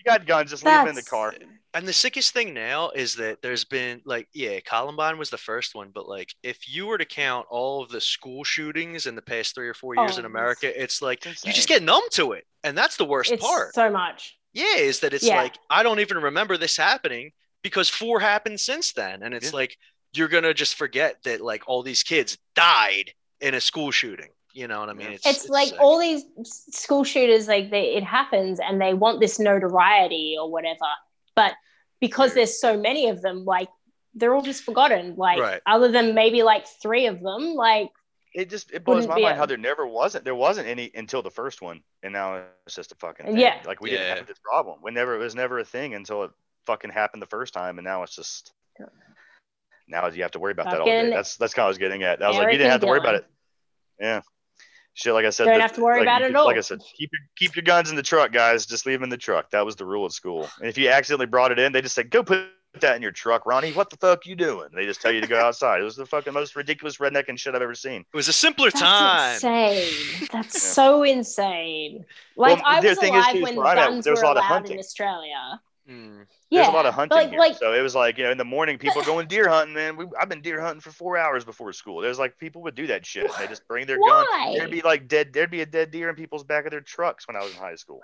That's 0.04 0.14
You 0.14 0.18
got 0.18 0.26
guns, 0.26 0.50
just 0.50 0.64
leave 0.64 0.80
them 0.80 0.86
in 0.86 0.94
the 0.94 1.02
car. 1.02 1.34
And 1.72 1.86
the 1.86 1.92
sickest 1.92 2.32
thing 2.32 2.52
now 2.52 2.90
is 2.90 3.14
that 3.16 3.42
there's 3.42 3.64
been 3.64 4.02
like, 4.04 4.28
yeah, 4.32 4.58
Columbine 4.60 5.18
was 5.18 5.30
the 5.30 5.38
first 5.38 5.74
one, 5.74 5.90
but 5.94 6.08
like, 6.08 6.34
if 6.42 6.68
you 6.68 6.86
were 6.86 6.98
to 6.98 7.04
count 7.04 7.46
all 7.48 7.82
of 7.82 7.90
the 7.90 8.00
school 8.00 8.42
shootings 8.42 9.06
in 9.06 9.14
the 9.14 9.22
past 9.22 9.54
three 9.54 9.68
or 9.68 9.74
four 9.74 9.94
years 9.94 10.18
in 10.18 10.24
Oh, 10.24 10.26
America, 10.26 10.82
it's 10.82 11.00
like 11.00 11.22
It's 11.24 11.44
you 11.44 11.52
just 11.52 11.68
get 11.68 11.82
numb 11.82 12.02
to 12.12 12.32
it, 12.32 12.44
and 12.64 12.76
that's 12.76 12.96
the 12.96 13.04
worst 13.04 13.30
it's 13.32 13.40
part. 13.40 13.74
so 13.74 13.90
much. 13.90 14.36
Yeah, 14.52 14.76
is 14.76 15.00
that 15.00 15.14
it's 15.14 15.26
Yeah. 15.26 15.36
like 15.36 15.58
I 15.70 15.82
don't 15.82 16.00
even 16.00 16.18
remember 16.18 16.56
this 16.56 16.76
happening 16.76 17.32
because 17.62 17.88
four 17.88 18.20
happened 18.20 18.60
since 18.60 18.92
then, 18.92 19.22
and 19.22 19.34
it's 19.34 19.52
Yeah. 19.52 19.58
like 19.58 19.76
you're 20.12 20.28
gonna 20.28 20.54
just 20.54 20.74
forget 20.74 21.22
that 21.24 21.40
like 21.40 21.68
all 21.68 21.82
these 21.82 22.02
kids 22.02 22.38
died 22.56 23.12
in 23.40 23.54
a 23.54 23.60
school 23.60 23.90
shooting. 23.92 24.30
You 24.52 24.66
know 24.68 24.80
what 24.80 24.88
I 24.88 24.92
mean? 24.94 25.08
Yeah. 25.08 25.14
It's, 25.14 25.26
It's, 25.26 25.48
like 25.48 25.68
sick. 25.68 25.80
all 25.80 25.98
these 25.98 26.24
school 26.44 27.04
shooters, 27.04 27.46
like 27.48 27.70
they, 27.70 27.94
it 27.94 28.02
happens, 28.04 28.58
and 28.60 28.80
they 28.80 28.94
want 28.94 29.20
this 29.20 29.38
notoriety 29.38 30.36
or 30.40 30.50
whatever. 30.50 30.78
But 31.36 31.54
because 32.00 32.30
Yeah. 32.30 32.34
there's 32.36 32.60
so 32.60 32.76
many 32.76 33.08
of 33.08 33.22
them, 33.22 33.44
like 33.44 33.68
they're 34.14 34.34
all 34.34 34.42
just 34.42 34.64
forgotten. 34.64 35.14
Like 35.16 35.38
Right. 35.38 35.60
other 35.66 35.90
than 35.90 36.14
maybe 36.14 36.42
like 36.42 36.66
three 36.66 37.06
of 37.06 37.20
them, 37.20 37.54
like 37.54 37.90
It 38.34 38.50
just 38.50 38.70
it 38.72 38.84
blows 38.84 39.06
my 39.06 39.14
mind 39.14 39.34
a- 39.34 39.36
how 39.36 39.46
there 39.46 39.56
never 39.56 39.86
wasn't 39.86 40.24
there 40.24 40.34
wasn't 40.34 40.66
any 40.66 40.90
until 40.94 41.22
the 41.22 41.30
first 41.30 41.62
one, 41.62 41.82
and 42.02 42.12
now 42.12 42.42
it's 42.66 42.74
just 42.74 42.90
a 42.92 42.96
fucking 42.96 43.26
thing. 43.26 43.38
Yeah. 43.38 43.60
Like 43.64 43.80
we 43.80 43.92
Yeah. 43.92 43.98
didn't 43.98 44.16
have 44.18 44.26
this 44.26 44.38
problem. 44.40 44.80
We 44.82 44.90
never 44.90 45.14
it 45.14 45.18
was 45.18 45.34
never 45.36 45.58
a 45.60 45.64
thing 45.64 45.94
until 45.94 46.24
it 46.24 46.30
fucking 46.66 46.90
happened 46.90 47.22
the 47.22 47.26
first 47.26 47.54
time, 47.54 47.78
and 47.78 47.84
now 47.84 48.02
it's 48.02 48.16
just 48.16 48.52
now 49.88 50.06
you 50.08 50.22
have 50.22 50.30
to 50.32 50.38
worry 50.40 50.52
about 50.52 50.70
that 50.70 50.80
all 50.80 50.86
day. 50.86 51.10
That's 51.10 51.36
that's 51.36 51.54
kind 51.54 51.62
of 51.62 51.64
what 51.64 51.66
I 51.66 51.68
was 51.68 51.78
getting 51.78 52.02
at. 52.02 52.22
I 52.22 52.28
was 52.28 52.36
like, 52.36 52.52
you 52.52 52.58
didn't 52.58 52.70
have 52.72 52.80
to 52.80 52.86
worry 52.86 52.98
about 52.98 53.14
it. 53.16 53.26
Yeah. 54.00 54.22
Shit, 55.00 55.14
like 55.14 55.24
I 55.24 55.30
said, 55.30 55.46
Don't 55.46 55.54
the- 55.54 55.62
have 55.62 55.72
to 55.72 55.80
worry 55.80 56.00
like, 56.00 56.02
about 56.02 56.20
it 56.22 56.26
could- 56.26 56.36
at 56.36 56.44
Like 56.44 56.58
I 56.58 56.60
said, 56.60 56.80
keep 56.98 57.08
your 57.12 57.20
keep 57.36 57.56
your 57.56 57.62
guns 57.62 57.88
in 57.88 57.96
the 57.96 58.02
truck, 58.02 58.32
guys. 58.32 58.66
Just 58.66 58.84
leave 58.84 58.96
them 58.98 59.04
in 59.04 59.08
the 59.08 59.16
truck. 59.16 59.50
That 59.50 59.64
was 59.64 59.76
the 59.76 59.86
rule 59.86 60.04
at 60.04 60.12
school. 60.12 60.48
And 60.58 60.68
if 60.68 60.76
you 60.76 60.90
accidentally 60.90 61.26
brought 61.26 61.52
it 61.52 61.58
in, 61.58 61.72
they 61.72 61.80
just 61.80 61.94
said, 61.94 62.10
"Go 62.10 62.22
put 62.22 62.46
that 62.80 62.96
in 62.96 63.02
your 63.02 63.10
truck, 63.10 63.46
Ronnie. 63.46 63.72
What 63.72 63.88
the 63.88 63.96
fuck 63.96 64.26
you 64.26 64.36
doing?" 64.36 64.68
They 64.74 64.84
just 64.84 65.00
tell 65.00 65.10
you 65.10 65.22
to 65.22 65.26
go 65.26 65.40
outside. 65.46 65.80
It 65.80 65.84
was 65.84 65.96
the 65.96 66.04
fucking 66.04 66.34
most 66.34 66.54
ridiculous 66.54 66.98
rednecking 66.98 67.38
shit 67.38 67.54
I've 67.54 67.62
ever 67.62 67.74
seen. 67.74 68.02
it 68.12 68.16
was 68.16 68.28
a 68.28 68.32
simpler 68.32 68.68
that's 68.70 68.80
time. 68.82 69.34
insane. 69.36 70.28
That's 70.32 70.54
Yeah. 70.54 70.70
so 70.70 71.02
insane. 71.02 72.04
Like 72.36 72.56
Well, 72.58 72.64
I 72.66 72.80
was 72.80 72.98
thing 72.98 73.14
is, 73.14 73.18
alive 73.24 73.32
too, 73.32 73.38
is 73.38 73.42
when 73.44 73.56
where 73.56 73.66
I'm 73.66 73.78
at, 73.78 73.88
guns 73.88 74.06
were 74.06 74.12
a 74.12 74.16
lot 74.20 74.36
of 74.36 74.44
allowed 74.44 74.70
in 74.70 74.78
Australia. 74.78 75.60
Mm. 75.88 76.26
Yeah, 76.50 76.62
There's 76.62 76.68
a 76.68 76.76
lot 76.76 76.86
of 76.86 76.94
hunting 76.94 77.16
like, 77.16 77.30
here. 77.30 77.38
like 77.38 77.56
so 77.56 77.72
it 77.72 77.80
was 77.80 77.94
like, 77.94 78.18
you 78.18 78.24
know, 78.24 78.30
in 78.30 78.38
the 78.38 78.44
morning, 78.44 78.78
people 78.78 79.02
going 79.02 79.26
deer 79.26 79.48
hunting, 79.48 79.74
man. 79.74 79.96
We, 79.96 80.06
I've 80.20 80.28
been 80.28 80.42
deer 80.42 80.60
hunting 80.60 80.80
for 80.80 80.90
four 80.90 81.16
hours 81.16 81.44
before 81.44 81.72
school. 81.72 82.00
There's 82.00 82.18
like 82.18 82.38
people 82.38 82.62
would 82.62 82.74
do 82.74 82.86
that 82.88 83.06
shit. 83.06 83.30
They 83.38 83.46
just 83.46 83.66
bring 83.66 83.86
their 83.86 83.98
gun. 83.98 84.26
There'd 84.54 84.70
be 84.70 84.82
like 84.82 85.08
dead. 85.08 85.32
There'd 85.32 85.50
be 85.50 85.62
a 85.62 85.66
dead 85.66 85.90
deer 85.90 86.08
in 86.08 86.16
people's 86.16 86.44
back 86.44 86.64
of 86.64 86.70
their 86.70 86.80
trucks 86.80 87.26
when 87.26 87.36
I 87.36 87.40
was 87.40 87.52
in 87.52 87.58
high 87.58 87.76
school. 87.76 88.00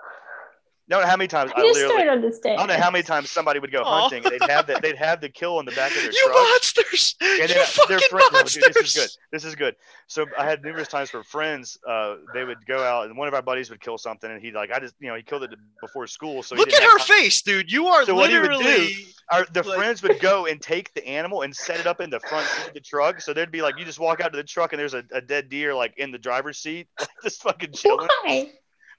No, 0.89 1.05
how 1.05 1.17
many 1.17 1.27
times 1.27 1.51
I 1.53 1.59
I, 1.59 1.63
just 1.63 1.79
literally. 1.81 2.03
don't 2.05 2.13
understand. 2.13 2.55
I 2.59 2.65
don't 2.65 2.67
know 2.77 2.81
how 2.81 2.89
many 2.89 3.03
times 3.03 3.29
somebody 3.29 3.59
would 3.59 3.73
go 3.73 3.81
Aw. 3.83 4.01
hunting 4.01 4.23
and 4.25 4.31
they'd 4.39 4.49
have 4.49 4.67
that 4.67 4.81
they'd 4.81 4.95
have 4.95 5.19
the 5.19 5.27
kill 5.27 5.59
in 5.59 5.65
the 5.65 5.73
back 5.73 5.91
of 5.91 5.97
their 6.01 6.11
You 6.13 6.23
truck. 6.27 6.37
monsters! 6.37 7.15
And 7.21 7.49
you 7.49 7.63
fucking 7.65 7.97
their 7.97 7.99
friends, 8.07 8.55
no, 8.57 8.61
dude, 8.61 8.73
monsters! 8.73 8.73
this 8.73 8.85
is 8.85 8.93
good. 8.95 9.09
This 9.33 9.43
is 9.43 9.55
good. 9.55 9.75
So 10.07 10.25
I 10.39 10.45
had 10.45 10.63
numerous 10.63 10.87
times 10.87 11.11
where 11.11 11.23
friends, 11.23 11.77
uh, 11.85 12.15
they 12.33 12.45
would 12.45 12.65
go 12.65 12.81
out 12.83 13.07
and 13.07 13.17
one 13.17 13.27
of 13.27 13.33
our 13.33 13.41
buddies 13.41 13.69
would 13.69 13.81
kill 13.81 13.97
something, 13.97 14.31
and 14.31 14.41
he'd 14.41 14.53
like, 14.53 14.71
I 14.71 14.79
just, 14.79 14.95
you 15.01 15.09
know, 15.09 15.15
he 15.15 15.23
killed 15.23 15.43
it 15.43 15.53
before 15.81 16.07
school. 16.07 16.41
So 16.41 16.55
he 16.55 16.59
Look 16.59 16.69
didn't 16.69 16.83
at 16.83 16.89
her 16.91 16.97
time- 16.99 17.07
face, 17.07 17.41
dude. 17.41 17.69
You 17.71 17.87
are 17.87 18.05
So 18.05 18.15
what 18.15 18.29
he 18.29 18.39
would 18.39 18.49
do- 18.51 18.57
literally. 18.57 18.95
Our, 19.29 19.45
the 19.51 19.63
like- 19.63 19.77
friends 19.77 20.01
would 20.03 20.21
go 20.21 20.45
and 20.45 20.61
take 20.61 20.93
the 20.93 21.05
animal 21.05 21.41
and 21.41 21.53
set 21.53 21.81
it 21.81 21.85
up 21.85 21.99
in 21.99 22.09
the 22.09 22.21
front 22.21 22.47
seat 22.47 22.67
of 22.69 22.73
the 22.75 22.79
truck. 22.79 23.19
So 23.19 23.33
there'd 23.33 23.51
be 23.51 23.61
like, 23.61 23.77
you 23.77 23.83
just 23.83 23.99
walk 23.99 24.21
out 24.21 24.31
to 24.31 24.37
the 24.37 24.43
truck 24.45 24.71
and 24.71 24.79
there's 24.79 24.93
a, 24.93 25.03
a 25.11 25.19
dead 25.19 25.49
deer 25.49 25.75
like 25.75 25.95
in 25.97 26.11
the 26.11 26.17
driver's 26.17 26.59
seat, 26.59 26.87
like 26.97 27.09
just 27.23 27.41
fucking 27.43 27.73
chilling. 27.73 28.07
Why? 28.23 28.51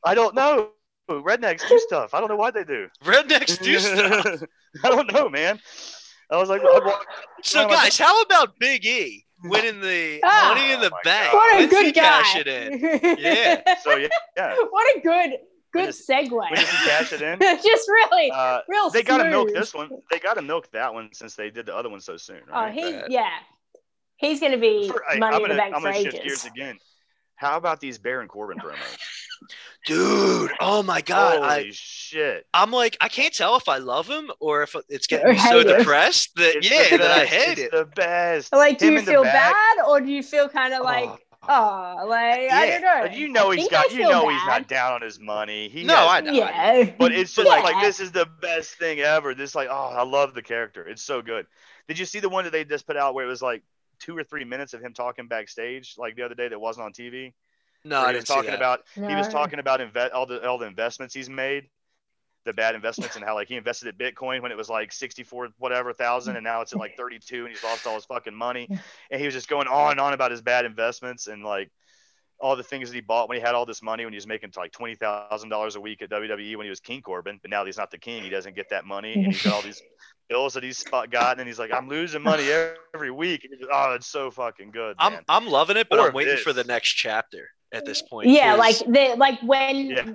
I 0.05 0.15
don't 0.15 0.35
know. 0.35 0.73
Rednecks 1.09 1.69
do 1.69 1.79
stuff. 1.79 2.15
I 2.15 2.21
don't 2.21 2.29
know 2.29 2.37
why 2.37 2.51
they 2.51 2.65
do. 2.65 2.89
Rednecks 3.05 3.61
do 3.63 3.79
stuff. 3.81 4.43
I 4.85 4.89
don't 4.91 5.13
know, 5.13 5.29
man. 5.29 5.59
I 6.31 6.37
was 6.37 6.49
like, 6.51 6.61
I'd 6.61 6.85
walk, 6.85 7.07
So, 7.43 7.67
Well, 7.67 7.77
guys, 7.77 7.99
how 7.99 8.21
about 8.23 8.59
Big 8.59 8.85
E 8.85 9.25
winning 9.45 9.81
the 9.81 10.21
Ah. 10.25 10.53
money 10.55 10.73
in 10.73 10.81
the 10.81 10.91
Oh 10.93 10.99
bank? 11.05 11.33
God. 11.33 11.35
What 11.35 11.55
a 11.55 11.59
When's 11.61 11.73
he 11.79 11.83
good 11.85 11.95
guy. 11.95 12.03
cash 12.23 12.37
it 12.37 12.47
in? 12.47 12.81
Yeah. 13.19 13.75
so 13.83 13.97
yeah, 13.97 14.09
yeah. 14.37 14.55
what 14.71 14.97
a 14.97 15.01
good 15.01 15.39
good 15.73 15.87
just- 15.87 16.09
segue. 16.09 16.31
We 16.51 16.57
just 16.57 16.73
cash 16.85 17.13
it 17.15 17.23
in. 17.23 17.39
just 17.41 17.89
really 17.89 18.31
Uh, 18.31 18.61
real 18.69 18.91
they 18.91 19.03
got 19.03 19.19
to 19.23 19.31
milk 19.31 19.49
this 19.55 19.73
one. 19.75 19.89
They 20.11 20.19
got 20.19 20.35
to 20.35 20.43
milk 20.43 20.71
that 20.73 20.93
one 20.93 21.11
since 21.13 21.35
they 21.35 21.51
did 21.51 21.65
the 21.67 21.75
other 21.77 21.89
one 21.89 22.01
so 22.01 22.17
soon. 22.19 22.41
Right? 22.51 22.69
Oh, 22.69 22.73
he 22.73 22.95
Right. 22.95 23.05
yeah. 23.11 23.29
He's 24.17 24.41
gonna 24.41 24.59
be 24.59 24.89
For- 24.89 25.03
money 25.17 25.37
I'm 25.37 25.43
in 25.43 25.43
the 25.43 25.49
gonna, 25.49 25.57
bank 25.57 25.75
I'm 25.77 25.81
for 25.83 25.93
gonna 25.93 26.03
shift 26.11 26.23
gears 26.25 26.45
again. 26.45 26.77
How 27.37 27.57
about 27.57 27.81
these 27.81 27.99
Baron 27.99 28.27
Corbin 28.29 28.59
promos? 28.59 28.99
Dude, 29.89 30.51
oh 30.61 30.83
my 30.83 31.01
God. 31.01 31.37
Holy 31.39 31.49
I, 31.49 31.71
shit! 31.73 32.47
I'm 32.53 32.71
like, 32.71 32.97
I 33.01 33.09
can't 33.09 33.33
tell 33.35 33.57
if 33.57 33.69
I 33.69 33.79
love 33.79 34.07
him 34.07 34.31
or 34.39 34.63
if 34.63 34.77
it's 34.89 35.07
getting 35.07 35.33
me 35.33 35.39
so 35.39 35.59
hate 35.65 35.79
depressed 35.79 36.35
that, 36.37 36.57
It's 36.57 36.71
yeah, 36.71 36.97
that 36.99 37.11
I 37.11 37.25
hate 37.25 37.53
It's 37.59 37.61
it. 37.63 37.71
The 37.73 37.85
best. 37.87 38.53
Like, 38.53 38.79
do 38.79 38.89
Him 38.89 38.95
you 38.95 39.01
feel 39.03 39.23
bad 39.25 39.77
or 39.87 40.01
do 40.01 40.11
you 40.13 40.23
feel 40.23 40.49
kind 40.49 40.75
of 40.75 40.83
like, 40.83 41.09
Oh. 41.09 41.19
oh, 41.49 42.07
like 42.07 42.51
I 42.51 42.67
don't 42.69 42.83
know. 42.83 43.17
You 43.17 43.29
know 43.29 43.51
I 43.51 43.55
he's 43.57 43.63
think 43.69 43.71
got. 43.73 43.91
You 43.91 43.99
feel 43.99 44.11
know 44.11 44.29
he's 44.29 44.45
not 44.47 44.69
down 44.69 44.93
on 44.93 45.01
his 45.03 45.19
money. 45.19 45.69
He 45.71 45.85
No, 45.85 45.95
has- 45.97 46.09
I 46.09 46.21
know. 46.21 46.33
Yeah, 46.33 46.91
But 46.99 47.13
it's 47.13 47.33
just 47.35 47.49
Yeah. 47.49 47.61
like 47.63 47.81
this 47.83 47.99
is 48.01 48.13
the 48.13 48.27
best 48.43 48.75
thing 48.75 49.01
ever. 49.01 49.35
This 49.35 49.55
like, 49.55 49.69
oh, 49.71 49.95
I 49.97 50.03
love 50.03 50.35
the 50.35 50.43
character. 50.43 50.87
It's 50.87 51.03
so 51.03 51.23
good. 51.23 51.47
Did 51.87 51.99
you 51.99 52.05
see 52.05 52.21
the 52.21 52.29
one 52.29 52.45
that 52.45 52.51
they 52.53 52.65
just 52.65 52.87
put 52.87 52.97
out 52.99 53.15
where 53.15 53.25
it 53.25 53.29
was 53.29 53.41
like 53.41 53.63
two 54.01 54.15
or 54.17 54.23
three 54.23 54.45
minutes 54.45 54.75
of 54.75 54.83
him 54.83 54.93
talking 54.93 55.29
backstage, 55.29 55.95
like 55.97 56.15
the 56.17 56.23
other 56.25 56.35
day 56.35 56.49
that 56.49 56.61
wasn't 56.61 56.85
on 56.85 56.93
TV? 56.93 57.33
No, 57.89 58.01
where 58.01 58.09
I 58.09 58.11
he 58.11 58.17
was 58.17 58.25
didn't 58.25 58.29
see 58.29 58.35
talking 58.35 58.51
that. 58.51 58.57
about 58.57 58.81
he 58.95 59.15
was 59.15 59.29
talking 59.29 59.59
about 59.59 59.81
inve- 59.81 60.11
all 60.15 60.27
the 60.27 60.47
all 60.49 60.59
the 60.59 60.67
investments 60.67 61.15
he's 61.15 61.31
made, 61.31 61.69
the 62.45 62.53
bad 62.53 62.75
investments, 62.75 63.17
and 63.17 63.25
how 63.25 63.35
like 63.35 63.49
he 63.49 63.57
invested 63.57 63.89
at 63.89 63.99
Bitcoin 63.99 64.43
when 64.43 64.53
it 64.53 64.57
was 64.57 64.69
like 64.69 64.93
sixty 64.93 65.23
four 65.25 65.49
whatever 65.59 65.93
thousand, 65.93 66.37
and 66.37 66.45
now 66.45 66.61
it's 66.61 66.73
at 66.73 66.79
like 66.79 66.95
thirty 66.97 67.19
two, 67.19 67.41
and 67.47 67.49
he's 67.49 67.65
lost 67.65 67.87
all 67.87 67.95
his 67.95 68.05
fucking 68.05 68.35
money. 68.35 68.71
And 69.11 69.21
he 69.21 69.27
was 69.27 69.35
just 69.35 69.49
going 69.49 69.69
on 69.69 69.93
and 69.93 70.01
on 70.01 70.13
about 70.13 70.31
his 70.31 70.43
bad 70.43 70.65
investments 70.65 71.27
and 71.27 71.43
like 71.45 71.71
all 72.41 72.55
the 72.55 72.63
things 72.63 72.89
that 72.89 72.95
he 72.95 73.01
bought 73.01 73.29
when 73.29 73.37
he 73.37 73.43
had 73.43 73.55
all 73.57 73.67
this 73.67 73.83
money 73.83 74.05
when 74.05 74.13
he 74.13 74.17
was 74.17 74.27
making 74.27 74.53
like 74.57 74.73
twenty 74.73 74.95
thousand 74.95 75.49
dollars 75.49 75.77
a 75.77 75.81
week 75.81 76.03
at 76.03 76.11
WWE 76.11 76.57
when 76.57 76.65
he 76.65 76.71
was 76.71 76.81
King 76.81 77.03
Corbin, 77.03 77.39
but 77.43 77.51
now 77.51 77.63
that 77.63 77.67
he's 77.69 77.79
not 77.79 77.91
the 77.91 77.99
king, 77.99 78.23
he 78.23 78.29
doesn't 78.31 78.55
get 78.55 78.71
that 78.71 78.85
money, 78.85 79.15
and 79.15 79.27
he's 79.27 79.43
got 79.43 79.55
all 79.55 79.63
these 79.63 79.83
bills 80.29 80.55
that 80.55 80.63
he's 80.63 80.79
spot 80.79 81.11
gotten, 81.11 81.41
and 81.41 81.49
he's 81.49 81.59
like, 81.59 81.73
I'm 81.73 81.89
losing 81.89 82.23
money 82.23 82.49
every 82.95 83.11
week. 83.11 83.43
Just, 83.59 83.71
oh, 83.73 83.93
it's 83.95 84.07
so 84.07 84.31
fucking 84.31 84.71
good. 84.71 84.95
I'm. 84.99 85.19
I'm 85.29 85.47
loving 85.49 85.77
it, 85.77 85.89
but 85.89 85.99
Or 85.99 86.09
I'm 86.09 86.15
waiting 86.15 86.37
for 86.37 86.53
the 86.53 86.65
next 86.65 86.91
chapter. 86.91 87.49
At 87.73 87.85
this 87.85 88.03
point. 88.03 88.29
Yeah, 88.29 88.57
'cause- 88.57 88.59
like 88.59 88.93
the 88.93 89.17
like 89.17 89.41
when 89.43 89.77
Yeah. 89.91 90.11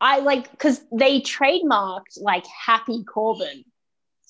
I 0.00 0.18
like 0.20 0.50
because 0.50 0.84
they 0.92 1.20
trademarked 1.20 2.20
like 2.20 2.46
Happy 2.46 3.04
Corbin. 3.04 3.64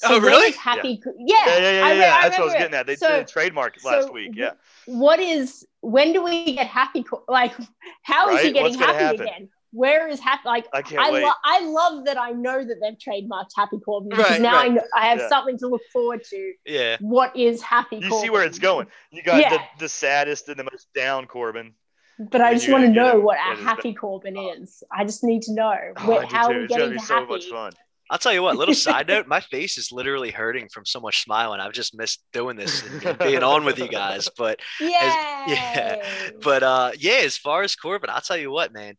Oh, 0.05 0.20
really? 0.20 0.52
Happy. 0.52 0.98
Co- 0.98 1.12
Yeah, 1.19 1.36
Yeah, 1.47 1.59
yeah, 1.59 1.59
yeah, 1.59 1.85
I 1.86 1.93
yeah. 1.93 2.01
yeah. 2.01 2.16
I 2.16 2.23
That's 2.23 2.39
what 2.39 2.43
I 2.43 2.44
was 2.44 2.52
getting 2.55 2.74
it. 2.74 2.77
at. 2.77 2.86
They 2.86 2.97
So- 2.97 3.09
did 3.19 3.28
trademark 3.28 3.74
last 3.85 4.06
so 4.06 4.12
week. 4.12 4.31
Yeah. 4.35 4.52
What 4.86 5.19
is 5.19 5.66
when 5.81 6.12
do 6.12 6.23
we 6.23 6.55
get 6.55 6.66
Happy? 6.69 7.05
Like, 7.27 7.52
how 8.02 8.28
is 8.31 8.40
he 8.40 8.47
Right? 8.48 8.55
getting 8.55 8.78
What's 8.78 8.93
happy 8.93 9.16
again? 9.23 9.48
Where 9.73 10.09
is 10.09 10.19
happy? 10.20 10.43
Like, 10.47 10.66
I 10.73 10.81
can't 10.81 11.02
I, 11.02 11.10
wait. 11.10 11.23
lo- 11.24 11.32
I 11.44 11.60
love 11.60 12.06
that 12.06 12.16
I 12.16 12.31
know 12.31 12.65
that 12.65 12.77
they've 12.81 12.97
trademarked 12.97 13.51
Happy 13.55 13.78
Corbin 13.81 14.09
because 14.09 14.31
Right, 14.31 14.40
now 14.40 14.55
right. 14.55 14.70
I 14.70 14.74
know 14.74 14.82
I 14.97 15.06
have 15.09 15.19
Yeah. 15.19 15.28
something 15.28 15.59
to 15.59 15.66
look 15.66 15.82
forward 15.93 16.24
to. 16.31 16.55
yeah. 16.65 16.97
What 17.01 17.36
is 17.36 17.60
Happy 17.60 17.97
You 17.97 18.09
Corbin? 18.09 18.19
see 18.24 18.31
where 18.31 18.44
it's 18.44 18.59
going. 18.59 18.86
You 19.10 19.23
got 19.23 19.40
Yeah. 19.43 19.51
the, 19.51 19.60
the 19.81 19.89
saddest 19.90 20.48
and 20.48 20.59
the 20.59 20.65
most 20.65 20.90
down 20.94 21.27
Corbin. 21.27 21.74
But 22.18 22.40
I 22.40 22.54
just 22.54 22.68
want 22.68 22.84
to 22.84 22.90
know 22.90 23.20
what 23.20 23.38
it 23.38 23.56
a 23.56 23.60
is 23.60 23.64
Happy 23.64 23.94
Corbin 23.94 24.36
is. 24.36 24.82
I 24.92 25.04
just 25.04 25.22
need 25.22 25.42
to 25.42 25.52
know 25.54 25.74
Oh, 25.98 26.08
where, 26.08 26.20
I 26.20 26.26
do 26.26 26.34
how 26.36 26.48
too. 26.48 26.54
are 26.56 26.60
we 26.62 26.66
getting 26.66 26.92
to 26.92 26.98
so 27.00 27.14
Happy. 27.14 27.26
much 27.26 27.46
fun. 27.46 27.72
I'll 28.10 28.18
tell 28.18 28.32
you 28.32 28.42
what, 28.42 28.56
little 28.56 28.74
side 28.74 29.06
note, 29.08 29.26
my 29.28 29.40
face 29.40 29.76
is 29.78 29.92
literally 29.92 30.30
hurting 30.30 30.68
from 30.70 30.84
so 30.86 30.98
much 30.98 31.22
smiling. 31.22 31.60
I've 31.60 31.72
just 31.74 31.94
missed 31.96 32.22
doing 32.32 32.56
this 32.56 32.82
and, 32.86 33.04
and 33.04 33.18
being 33.18 33.42
on 33.42 33.64
with 33.64 33.78
you 33.78 33.86
guys. 33.88 34.28
But 34.36 34.60
Yay! 34.80 34.88
yeah, 34.90 36.02
but 36.42 36.62
uh 36.62 36.92
yeah, 36.98 37.20
as 37.22 37.36
far 37.36 37.62
as 37.62 37.76
Corbin, 37.76 38.10
I'll 38.10 38.20
tell 38.22 38.36
you 38.38 38.50
what, 38.50 38.72
man, 38.72 38.96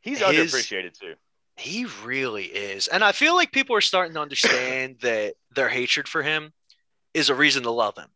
He's 0.00 0.20
His- 0.20 0.52
underappreciated 0.52 0.98
too. 0.98 1.14
he 1.56 1.86
really 2.04 2.44
is. 2.44 2.86
And 2.88 3.04
I 3.04 3.12
feel 3.12 3.34
like 3.34 3.52
people 3.52 3.76
are 3.76 3.80
starting 3.80 4.14
to 4.14 4.20
understand 4.20 4.96
that 5.02 5.34
their 5.54 5.68
hatred 5.68 6.08
for 6.08 6.22
him 6.22 6.52
is 7.14 7.28
a 7.28 7.34
reason 7.34 7.64
to 7.64 7.70
love 7.70 7.96
him. 7.98 8.08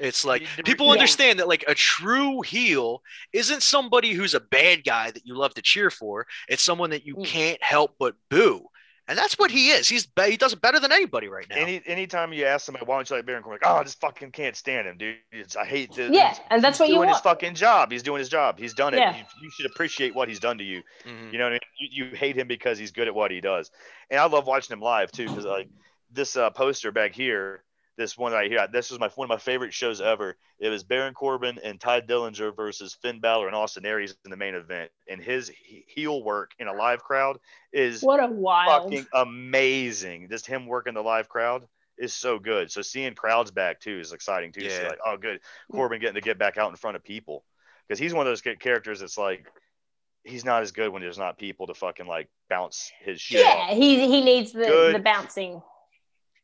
It's 0.00 0.24
like 0.24 0.42
You- 0.42 0.62
people 0.64 0.86
Yeah. 0.86 0.92
understand 0.92 1.38
that 1.38 1.48
like 1.48 1.64
a 1.68 1.74
true 1.74 2.40
heel 2.40 3.02
isn't 3.32 3.62
somebody 3.62 4.12
who's 4.12 4.34
a 4.34 4.40
bad 4.40 4.84
guy 4.84 5.10
that 5.10 5.26
you 5.26 5.34
love 5.36 5.54
to 5.54 5.62
cheer 5.62 5.90
for. 5.90 6.26
It's 6.48 6.62
someone 6.62 6.90
that 6.90 7.04
you 7.06 7.16
Mm. 7.16 7.26
can't 7.26 7.62
help 7.62 7.96
but 7.98 8.14
boo. 8.30 8.66
And 9.08 9.18
that's 9.18 9.36
what 9.36 9.50
he 9.50 9.70
is. 9.70 9.88
He's 9.88 10.06
he 10.24 10.36
does 10.36 10.52
it 10.52 10.60
better 10.60 10.78
than 10.78 10.92
anybody 10.92 11.26
right 11.26 11.44
now. 11.50 11.56
Any 11.56 11.82
anytime 11.84 12.32
you 12.32 12.44
ask 12.46 12.64
somebody 12.64 12.86
why 12.86 12.94
don't 12.96 13.10
you 13.10 13.16
like 13.16 13.26
Baron 13.26 13.42
Corbin, 13.42 13.58
like, 13.60 13.68
oh, 13.68 13.80
I 13.80 13.82
just 13.82 14.00
fucking 14.00 14.30
can't 14.30 14.54
stand 14.54 14.86
him, 14.86 14.98
dude. 14.98 15.16
It's, 15.32 15.56
I 15.56 15.64
hate 15.64 15.92
this. 15.92 16.12
Yeah, 16.14 16.36
and 16.48 16.62
that's 16.62 16.76
he's 16.78 16.82
what 16.82 16.88
you 16.90 16.94
doing 16.94 17.08
his 17.08 17.18
fucking 17.18 17.56
job. 17.56 17.90
He's 17.90 18.04
doing 18.04 18.20
his 18.20 18.28
job. 18.28 18.56
He's 18.60 18.72
done 18.72 18.94
it. 18.94 18.98
Yeah. 18.98 19.16
You, 19.16 19.24
you 19.42 19.50
should 19.50 19.66
appreciate 19.66 20.14
what 20.14 20.28
he's 20.28 20.38
done 20.38 20.58
to 20.58 20.64
you. 20.64 20.82
Mhm. 21.04 21.32
You 21.32 21.38
know 21.38 21.44
what 21.46 21.50
I 21.54 21.58
mean? 21.80 21.90
You, 21.90 22.04
you 22.04 22.14
hate 22.16 22.36
him 22.36 22.46
because 22.46 22.78
he's 22.78 22.92
good 22.92 23.08
at 23.08 23.14
what 23.14 23.32
he 23.32 23.40
does. 23.40 23.72
And 24.10 24.20
I 24.20 24.26
love 24.26 24.46
watching 24.46 24.72
him 24.74 24.80
live 24.80 25.10
too, 25.10 25.26
because 25.28 25.44
like 25.44 25.68
this 26.12 26.36
uh, 26.36 26.50
poster 26.50 26.92
back 26.92 27.12
here, 27.12 27.64
this 28.00 28.16
one 28.16 28.32
right 28.32 28.50
here, 28.50 28.66
this 28.72 28.90
was 28.90 28.98
my 28.98 29.08
one 29.14 29.26
of 29.26 29.28
my 29.28 29.36
favorite 29.36 29.74
shows 29.74 30.00
ever. 30.00 30.36
It 30.58 30.70
was 30.70 30.82
Baron 30.82 31.12
Corbin 31.12 31.58
and 31.62 31.78
Tye 31.78 32.00
Dillinger 32.00 32.56
versus 32.56 32.96
Finn 33.02 33.20
Balor 33.20 33.46
and 33.46 33.54
Austin 33.54 33.84
Aries 33.84 34.16
in 34.24 34.30
the 34.30 34.38
main 34.38 34.54
event, 34.54 34.90
and 35.06 35.20
his 35.22 35.52
heel 35.86 36.24
work 36.24 36.52
in 36.58 36.66
a 36.66 36.72
live 36.72 37.02
crowd 37.02 37.38
is 37.74 38.00
What 38.02 38.22
a 38.22 38.26
wild. 38.26 38.84
fucking 38.84 39.06
amazing. 39.14 40.28
Just 40.30 40.46
him 40.46 40.66
working 40.66 40.94
the 40.94 41.02
live 41.02 41.28
crowd 41.28 41.66
is 41.98 42.14
so 42.14 42.38
good. 42.38 42.70
So 42.72 42.80
seeing 42.80 43.14
crowds 43.14 43.50
back 43.50 43.80
too 43.80 44.00
is 44.00 44.14
exciting 44.14 44.52
too. 44.52 44.62
To 44.62 44.70
see 44.70 44.80
Yeah. 44.82 44.88
like, 44.88 44.98
oh, 45.04 45.18
good, 45.18 45.40
Corbin 45.70 46.00
getting 46.00 46.14
to 46.14 46.22
get 46.22 46.38
back 46.38 46.56
out 46.56 46.70
in 46.70 46.76
front 46.76 46.96
of 46.96 47.04
people 47.04 47.44
because 47.86 47.98
he's 47.98 48.14
one 48.14 48.26
of 48.26 48.30
those 48.30 48.40
characters 48.40 49.00
that's 49.00 49.18
like 49.18 49.46
he's 50.24 50.44
not 50.46 50.62
as 50.62 50.72
good 50.72 50.88
when 50.90 51.02
there's 51.02 51.18
not 51.18 51.38
people 51.38 51.66
to 51.66 51.74
fucking 51.74 52.06
like 52.06 52.28
bounce 52.48 52.90
his 53.04 53.20
shit. 53.20 53.40
Yeah, 53.44 53.68
off. 53.68 53.76
he 53.76 54.06
he 54.08 54.22
needs 54.22 54.52
the 54.52 54.64
Good. 54.64 54.94
the 54.94 54.98
bouncing. 55.00 55.60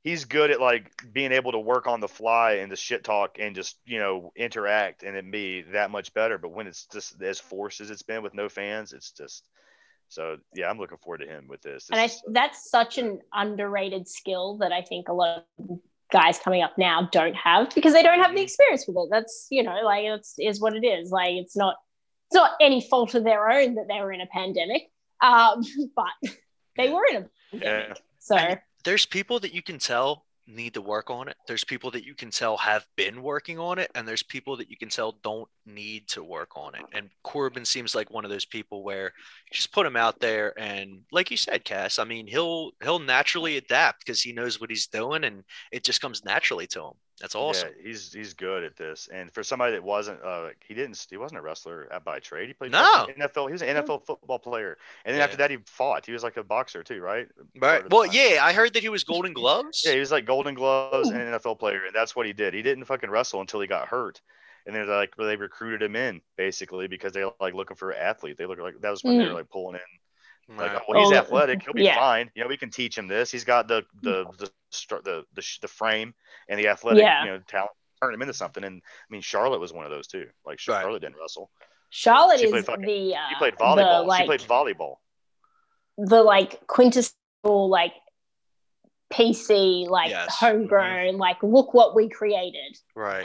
He's 0.06 0.24
good 0.24 0.52
at 0.52 0.60
like 0.60 0.92
being 1.12 1.32
able 1.32 1.50
to 1.50 1.58
work 1.58 1.88
on 1.88 1.98
the 1.98 2.06
fly 2.06 2.52
and 2.62 2.70
the 2.70 2.76
shit 2.76 3.02
talk 3.02 3.38
and 3.40 3.56
just 3.56 3.76
you 3.86 3.98
know 3.98 4.30
interact 4.36 5.02
and 5.02 5.16
it 5.16 5.28
be 5.32 5.62
that 5.72 5.90
much 5.90 6.14
better. 6.14 6.38
But 6.38 6.50
when 6.52 6.68
it's 6.68 6.86
just 6.86 7.20
as 7.20 7.40
forced 7.40 7.80
as 7.80 7.90
it's 7.90 8.02
been 8.02 8.22
with 8.22 8.32
no 8.32 8.48
fans, 8.48 8.92
it's 8.92 9.10
just 9.10 9.48
so 10.08 10.36
yeah. 10.54 10.70
I'm 10.70 10.78
looking 10.78 10.98
forward 10.98 11.22
to 11.22 11.26
him 11.26 11.48
with 11.48 11.60
this. 11.60 11.88
And 11.90 11.98
I, 12.00 12.04
is- 12.04 12.22
that's 12.30 12.70
such 12.70 12.98
an 12.98 13.18
underrated 13.34 14.06
skill 14.06 14.58
that 14.58 14.70
I 14.70 14.82
think 14.82 15.08
a 15.08 15.12
lot 15.12 15.44
of 15.58 15.80
guys 16.12 16.38
coming 16.38 16.62
up 16.62 16.78
now 16.78 17.08
don't 17.10 17.34
have 17.34 17.74
because 17.74 17.92
they 17.92 18.04
don't 18.04 18.20
have 18.20 18.32
the 18.32 18.42
experience 18.42 18.86
with 18.86 18.96
it. 18.96 19.08
That's 19.10 19.48
you 19.50 19.64
know, 19.64 19.80
like 19.84 20.04
it's 20.04 20.36
is 20.38 20.60
what 20.60 20.76
it 20.76 20.86
is. 20.86 21.10
Like 21.10 21.32
it's 21.32 21.56
not 21.56 21.74
it's 22.28 22.36
not 22.36 22.52
any 22.60 22.80
fault 22.80 23.16
of 23.16 23.24
their 23.24 23.50
own 23.50 23.74
that 23.74 23.88
they 23.88 23.98
were 24.00 24.12
in 24.12 24.20
a 24.20 24.26
pandemic. 24.26 24.82
Um, 25.20 25.62
but 25.96 26.30
they 26.76 26.90
were 26.90 27.06
in 27.10 27.16
a 27.16 27.26
pandemic. 27.50 27.88
yeah. 27.88 27.94
So 28.20 28.36
And- 28.36 28.60
there's 28.86 29.04
people 29.04 29.40
that 29.40 29.52
you 29.52 29.62
can 29.62 29.78
tell 29.78 30.24
need 30.46 30.74
to 30.74 30.80
work 30.80 31.10
on 31.10 31.26
it. 31.26 31.36
There's 31.48 31.64
people 31.64 31.90
that 31.90 32.04
you 32.04 32.14
can 32.14 32.30
tell 32.30 32.56
have 32.58 32.86
been 32.96 33.20
working 33.20 33.58
on 33.58 33.80
it, 33.80 33.90
and 33.96 34.06
there's 34.06 34.22
people 34.22 34.56
that 34.58 34.70
you 34.70 34.76
can 34.76 34.88
tell 34.88 35.18
don't 35.24 35.48
need 35.66 36.06
to 36.10 36.22
work 36.22 36.50
on 36.54 36.76
it. 36.76 36.84
And 36.92 37.10
Corbin 37.24 37.64
seems 37.64 37.96
like 37.96 38.12
one 38.12 38.24
of 38.24 38.30
those 38.30 38.44
people 38.44 38.84
where 38.84 39.12
just 39.52 39.72
put 39.72 39.86
him 39.86 39.96
out 39.96 40.20
there, 40.20 40.56
and 40.56 41.00
like 41.10 41.32
you 41.32 41.36
said, 41.36 41.64
Cass, 41.64 41.98
I 41.98 42.04
mean, 42.04 42.28
he'll 42.28 42.70
he'll 42.80 43.00
naturally 43.00 43.56
adapt 43.56 44.06
because 44.06 44.22
he 44.22 44.32
knows 44.32 44.60
what 44.60 44.70
he's 44.70 44.86
doing, 44.86 45.24
and 45.24 45.42
it 45.72 45.82
just 45.82 46.00
comes 46.00 46.24
naturally 46.24 46.68
to 46.68 46.84
him. 46.84 46.94
That's 47.20 47.34
awesome. 47.34 47.70
Yeah, 47.78 47.88
he's 47.88 48.12
he's 48.12 48.34
good 48.34 48.62
at 48.62 48.76
this. 48.76 49.08
And 49.10 49.32
for 49.32 49.42
somebody 49.42 49.72
that 49.72 49.82
wasn't, 49.82 50.22
uh, 50.22 50.48
he 50.66 50.74
didn't, 50.74 51.06
he 51.08 51.16
wasn't 51.16 51.38
a 51.38 51.42
wrestler 51.42 51.88
by 52.04 52.18
trade. 52.18 52.48
He 52.48 52.52
played 52.54 52.72
No. 52.72 53.06
NFL. 53.18 53.46
He 53.46 53.52
was 53.52 53.62
an 53.62 53.68
NFL 53.68 54.04
football 54.04 54.38
player. 54.38 54.76
And 55.04 55.14
then 55.14 55.20
Yeah. 55.20 55.24
after 55.24 55.38
that, 55.38 55.50
he 55.50 55.56
fought. 55.66 56.04
He 56.04 56.12
was 56.12 56.22
like 56.22 56.36
a 56.36 56.44
boxer 56.44 56.82
too, 56.82 57.00
right? 57.00 57.26
Right. 57.58 57.88
Well, 57.90 58.04
yeah, 58.06 58.40
I 58.42 58.52
heard 58.52 58.74
that 58.74 58.82
he 58.82 58.90
was 58.90 59.02
Golden 59.02 59.32
Gloves. 59.32 59.82
Yeah, 59.86 59.94
he 59.94 60.00
was 60.00 60.12
like 60.12 60.26
Golden 60.26 60.54
Gloves 60.54 61.08
and 61.08 61.20
an 61.20 61.28
NFL 61.32 61.58
player, 61.58 61.84
and 61.86 61.94
that's 61.94 62.14
what 62.14 62.26
he 62.26 62.34
did. 62.34 62.52
He 62.52 62.60
didn't 62.62 62.84
fucking 62.84 63.08
wrestle 63.08 63.40
until 63.40 63.60
he 63.60 63.66
got 63.66 63.88
hurt. 63.88 64.20
And 64.66 64.74
they're 64.74 64.84
like, 64.84 65.14
they 65.16 65.36
recruited 65.36 65.80
him 65.82 65.94
in 65.96 66.20
basically 66.36 66.88
because 66.88 67.12
they 67.12 67.24
were 67.24 67.32
like 67.40 67.54
looking 67.54 67.76
for 67.76 67.92
an 67.92 67.98
athlete. 68.02 68.36
They 68.36 68.46
look 68.46 68.58
like 68.58 68.80
that 68.80 68.90
was 68.90 69.02
when 69.04 69.16
they 69.16 69.24
Mm. 69.24 69.28
were 69.28 69.34
like 69.34 69.48
pulling 69.48 69.76
in 69.76 69.80
like, 70.48 70.72
oh, 70.74 70.80
well, 70.88 71.00
he's 71.00 71.12
Oh, 71.12 71.20
athletic. 71.20 71.62
He'll 71.62 71.72
be 71.74 71.84
yeah. 71.84 71.96
fine. 71.96 72.30
You 72.34 72.42
know, 72.42 72.48
we 72.48 72.56
can 72.56 72.70
teach 72.70 72.96
him 72.96 73.08
this. 73.08 73.30
He's 73.32 73.44
got 73.44 73.66
the 73.68 73.82
the 74.02 74.24
the 74.38 74.50
the 75.04 75.24
the, 75.34 75.44
the 75.62 75.68
frame 75.68 76.14
and 76.48 76.58
the 76.58 76.68
athletic, 76.68 77.02
Yeah. 77.02 77.24
you 77.24 77.30
know, 77.32 77.38
talent. 77.48 77.70
Turn 78.02 78.12
him 78.14 78.22
into 78.22 78.34
something. 78.34 78.62
And 78.62 78.76
I 78.84 79.06
mean, 79.12 79.22
Charlotte 79.22 79.58
was 79.60 79.72
one 79.72 79.84
of 79.86 79.90
those 79.90 80.06
too. 80.06 80.26
Like 80.44 80.58
Right. 80.68 80.80
Charlotte 80.82 81.00
didn't 81.00 81.16
wrestle. 81.20 81.50
Charlotte 81.90 82.38
She 82.40 82.46
is 82.46 82.50
played 82.52 82.66
fucking- 82.66 82.84
the 82.86 83.14
uh, 83.14 83.28
She 83.30 83.34
played 83.36 83.54
the, 83.54 83.64
volleyball. 83.64 84.06
like 84.06 84.20
she 84.22 84.26
played 84.26 84.40
volleyball. 84.42 84.96
the 85.98 86.22
like 86.22 86.66
quintessential 86.66 87.68
like 87.68 87.94
PC 89.12 89.88
like 89.88 90.10
Yes. 90.10 90.34
homegrown 90.36 91.16
like 91.16 91.42
look 91.42 91.72
what 91.74 91.94
we 91.94 92.08
created. 92.08 92.76
Right. 92.94 93.24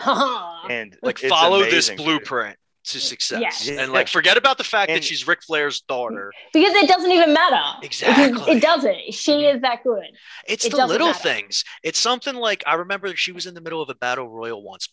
And 0.69 0.97
Like 1.01 1.17
follow 1.19 1.59
this 1.63 1.89
amazing, 1.89 1.97
too. 1.97 2.03
blueprint 2.03 2.57
to 2.83 2.99
success, 2.99 3.41
Yes. 3.41 3.69
and 3.69 3.91
like 3.91 4.07
forget 4.07 4.37
about 4.37 4.57
the 4.57 4.63
fact 4.63 4.91
that 4.91 5.03
she's 5.03 5.27
Ric 5.27 5.43
Flair's 5.43 5.81
daughter. 5.81 6.31
because 6.53 6.73
it 6.75 6.87
doesn't 6.87 7.11
even 7.11 7.33
matter. 7.33 7.61
Exactly. 7.83 8.53
It 8.53 8.61
doesn't. 8.61 9.13
She 9.13 9.31
mm-hmm. 9.33 9.55
is 9.57 9.61
that 9.61 9.83
good. 9.83 10.05
It's 10.47 10.65
It 10.65 10.71
the 10.71 10.85
little 10.87 11.07
matter. 11.07 11.19
things. 11.19 11.63
It's 11.83 11.99
something 11.99 12.35
like 12.35 12.63
I 12.65 12.75
remember 12.75 13.15
she 13.15 13.31
was 13.31 13.45
in 13.45 13.53
the 13.53 13.61
middle 13.61 13.81
of 13.81 13.89
a 13.89 13.95
battle 13.95 14.27
royal 14.29 14.63
once, 14.63 14.89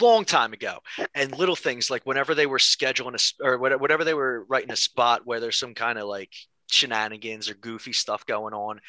long 0.00 0.24
time 0.24 0.52
ago, 0.52 0.78
and 1.14 1.36
little 1.36 1.56
things 1.56 1.90
like 1.90 2.04
whenever 2.06 2.34
they 2.34 2.46
were 2.46 2.58
scheduling 2.58 3.14
a 3.40 3.44
or 3.46 3.58
whatever, 3.58 3.80
whatever 3.80 4.04
they 4.04 4.14
were 4.14 4.44
writing 4.48 4.70
a 4.72 4.76
spot 4.76 5.22
where 5.26 5.38
there's 5.40 5.58
some 5.58 5.74
kind 5.74 5.98
of 5.98 6.06
like 6.08 6.32
shenanigans 6.70 7.48
or 7.50 7.54
goofy 7.54 7.92
stuff 7.92 8.24
going 8.26 8.54
on. 8.54 8.80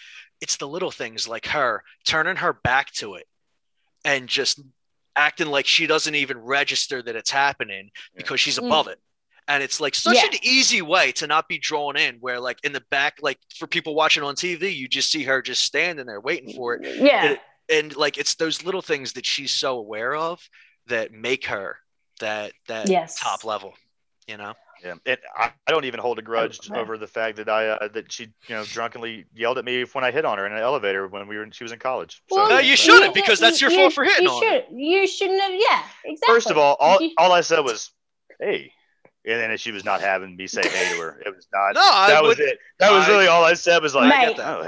It's 0.42 0.58
the 0.58 0.68
little 0.68 0.92
things 0.92 1.28
like 1.28 1.48
her 1.48 1.84
turning 2.06 2.38
her 2.38 2.54
back 2.54 2.92
to 2.94 3.16
it 3.16 3.26
and 4.06 4.28
just 4.28 4.62
acting 5.18 5.48
like 5.48 5.66
she 5.66 5.88
doesn't 5.88 6.16
even 6.16 6.38
register 6.38 7.02
that 7.02 7.16
it's 7.16 7.32
happening 7.32 7.90
because 8.16 8.40
she's 8.40 8.58
Mm. 8.60 8.68
above 8.68 8.88
it. 8.88 9.00
And 9.50 9.64
it's 9.64 9.80
like 9.82 9.96
such 9.96 10.16
Yeah. 10.16 10.26
an 10.26 10.34
easy 10.44 10.82
way 10.82 11.12
to 11.14 11.28
not 11.28 11.48
be 11.48 11.58
drawn 11.58 11.96
in, 11.98 12.18
where 12.18 12.40
like 12.40 12.60
in 12.64 12.74
the 12.74 12.84
back, 12.92 13.16
like 13.22 13.40
for 13.58 13.66
people 13.68 13.96
watching 13.96 14.24
on 14.24 14.36
TV, 14.36 14.74
you 14.76 14.88
just 14.88 15.10
see 15.10 15.24
her 15.24 15.42
just 15.42 15.64
standing 15.64 16.06
there 16.06 16.20
waiting 16.22 16.54
for 16.56 16.76
it. 16.76 16.96
Yeah. 17.02 17.32
It- 17.32 17.42
And 17.70 17.94
like 17.98 18.18
it's 18.18 18.36
those 18.36 18.64
little 18.64 18.82
things 18.82 19.12
that 19.14 19.26
she's 19.26 19.52
so 19.52 19.78
aware 19.78 20.16
of 20.16 20.42
that 20.86 21.12
make 21.12 21.46
her 21.48 21.80
that 22.22 22.54
that 22.68 22.88
Yes. 22.90 23.20
top 23.20 23.44
level, 23.44 23.74
you 24.26 24.38
know? 24.38 24.54
Yeah, 24.84 24.96
and 25.06 25.18
I, 25.36 25.52
I 25.66 25.72
don't 25.72 25.86
even 25.86 26.00
hold 26.00 26.20
a 26.20 26.22
grudge 26.22 26.70
right. 26.70 26.80
over 26.80 26.98
the 26.98 27.08
fact 27.08 27.38
that 27.38 27.50
I 27.50 27.70
uh, 27.70 27.88
that 27.90 28.12
she 28.12 28.24
you 28.48 28.56
know 28.56 28.64
drunkenly 28.64 29.26
yelled 29.34 29.58
at 29.58 29.66
me 29.66 29.84
when 29.94 30.04
I 30.04 30.12
hit 30.12 30.26
on 30.26 30.38
her 30.38 30.46
in 30.46 30.54
an 30.54 30.60
elevator 30.60 31.08
when 31.08 31.28
we 31.28 31.38
were 31.38 31.48
she 31.52 31.64
was 31.64 31.72
in 31.72 31.80
college. 31.80 32.22
So, 32.30 32.36
Well, 32.38 32.50
No, 32.50 32.60
you 32.60 32.76
shouldn't, 32.76 33.14
because 33.14 33.40
that's 33.40 33.60
your 33.62 33.72
fault 33.72 33.94
for 33.94 34.04
hitting 34.04 34.24
you 34.26 34.30
on 34.30 34.44
her. 34.44 34.50
should, 34.50 34.66
You 34.72 35.08
shouldn't 35.08 35.42
have. 35.42 35.52
Yeah, 35.52 35.84
exactly. 36.06 36.34
First 36.36 36.52
of 36.52 36.58
all, 36.58 36.76
all, 36.80 37.00
all 37.18 37.32
I 37.32 37.42
said 37.42 37.62
was, 37.62 37.92
"Hey," 38.40 38.72
and 39.26 39.40
then 39.40 39.58
she 39.58 39.72
was 39.72 39.84
not 39.84 40.02
having 40.02 40.36
me 40.36 40.48
say 40.48 40.62
"hey" 40.64 40.96
to 40.96 41.02
her. 41.02 41.22
It 41.26 41.36
was 41.36 41.48
not. 41.54 41.74
No, 41.76 41.82
I 41.82 42.10
that 42.10 42.24
was 42.24 42.38
would- 42.38 42.48
it. 42.48 42.60
That 42.80 42.92
was 42.92 43.06
I- 43.06 43.10
really 43.10 43.28
all 43.28 43.44
I 43.44 43.54
said. 43.54 43.82
Was 43.82 43.96
like, 43.96 44.10
Mate. 44.10 44.38
"Oh, 44.40 44.68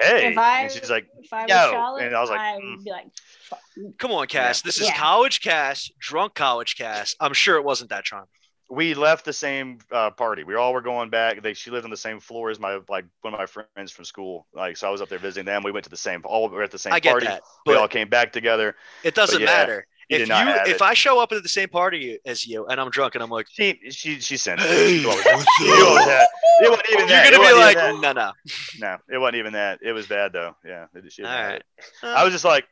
hey, 0.00 0.20
hey," 0.20 0.26
if 0.32 0.38
I, 0.38 0.62
and 0.62 0.72
she's 0.72 0.90
like, 0.90 1.06
if 1.20 1.32
I 1.32 1.42
was 1.42 1.50
"Yo," 1.50 1.70
Charlotte, 1.70 2.02
and 2.04 2.16
I 2.16 2.20
was 2.20 2.30
like, 2.30 2.40
I 2.40 2.58
mm. 2.60 2.76
would 2.76 2.84
be 2.84 2.90
like. 2.90 3.06
Come 3.98 4.10
on, 4.10 4.26
Cass. 4.26 4.60
This 4.62 4.80
is 4.80 4.88
Yeah. 4.88 4.96
college 4.96 5.40
Cass, 5.40 5.90
drunk 5.98 6.34
college 6.34 6.76
Cass. 6.76 7.14
I'm 7.20 7.32
sure 7.32 7.56
it 7.56 7.64
wasn't 7.64 7.90
that 7.90 8.04
charming. 8.04 8.28
We 8.70 8.94
left 8.94 9.24
the 9.24 9.32
same 9.32 9.78
uh, 9.90 10.10
party. 10.10 10.44
We 10.44 10.54
all 10.54 10.72
were 10.74 10.80
going 10.82 11.10
back. 11.10 11.42
They 11.42 11.54
she 11.54 11.70
lived 11.70 11.84
on 11.84 11.90
the 11.90 11.96
same 11.96 12.20
floor 12.20 12.50
as 12.50 12.60
my 12.60 12.80
like 12.88 13.06
one 13.22 13.32
of 13.34 13.38
my 13.40 13.46
friends 13.46 13.92
from 13.92 14.04
school. 14.04 14.46
Like 14.54 14.76
so, 14.76 14.88
I 14.88 14.90
was 14.90 15.00
up 15.00 15.08
there 15.08 15.18
visiting 15.18 15.46
them. 15.46 15.62
We 15.62 15.72
went 15.72 15.84
to 15.84 15.90
the 15.90 15.96
same. 15.96 16.20
All 16.24 16.48
were 16.48 16.62
at 16.62 16.70
the 16.70 16.78
same 16.78 16.92
I 16.92 17.00
get 17.00 17.12
party. 17.12 17.26
that, 17.26 17.42
We 17.66 17.74
all 17.76 17.88
came 17.88 18.08
back 18.08 18.32
together. 18.32 18.76
it 19.04 19.14
doesn't 19.14 19.40
yeah. 19.40 19.46
matter. 19.46 19.86
If 20.10 20.26
you 20.26 20.34
if 20.34 20.76
it. 20.76 20.82
I 20.82 20.94
show 20.94 21.20
up 21.20 21.32
at 21.32 21.42
the 21.42 21.50
same 21.50 21.68
party 21.68 22.18
as 22.24 22.46
you 22.46 22.66
and 22.66 22.80
I'm 22.80 22.88
drunk 22.88 23.14
and 23.14 23.22
I'm 23.22 23.28
like, 23.28 23.46
She 23.50 23.78
she 23.90 24.20
she 24.20 24.38
sent 24.38 24.58
Hey, 24.60 24.96
it. 24.96 25.00
She 25.00 25.06
always- 25.06 25.46
she 25.58 25.70
always 25.70 26.04
had- 26.06 26.26
It 26.60 26.70
wasn't 26.70 26.88
even 26.90 27.08
you're 27.08 27.24
gonna 27.24 27.38
be 27.38 27.52
like, 27.54 27.76
no, 28.00 28.12
no. 28.12 28.32
no, 28.78 28.96
it 29.12 29.18
wasn't 29.18 29.36
even 29.36 29.52
that. 29.52 29.80
It 29.82 29.92
was 29.92 30.06
bad 30.06 30.32
though. 30.32 30.56
Yeah. 30.64 30.86
It, 30.94 31.04
All 31.22 31.24
right. 31.26 31.56
it. 31.56 31.64
I 32.02 32.24
was 32.24 32.32
just 32.32 32.44
like, 32.46 32.66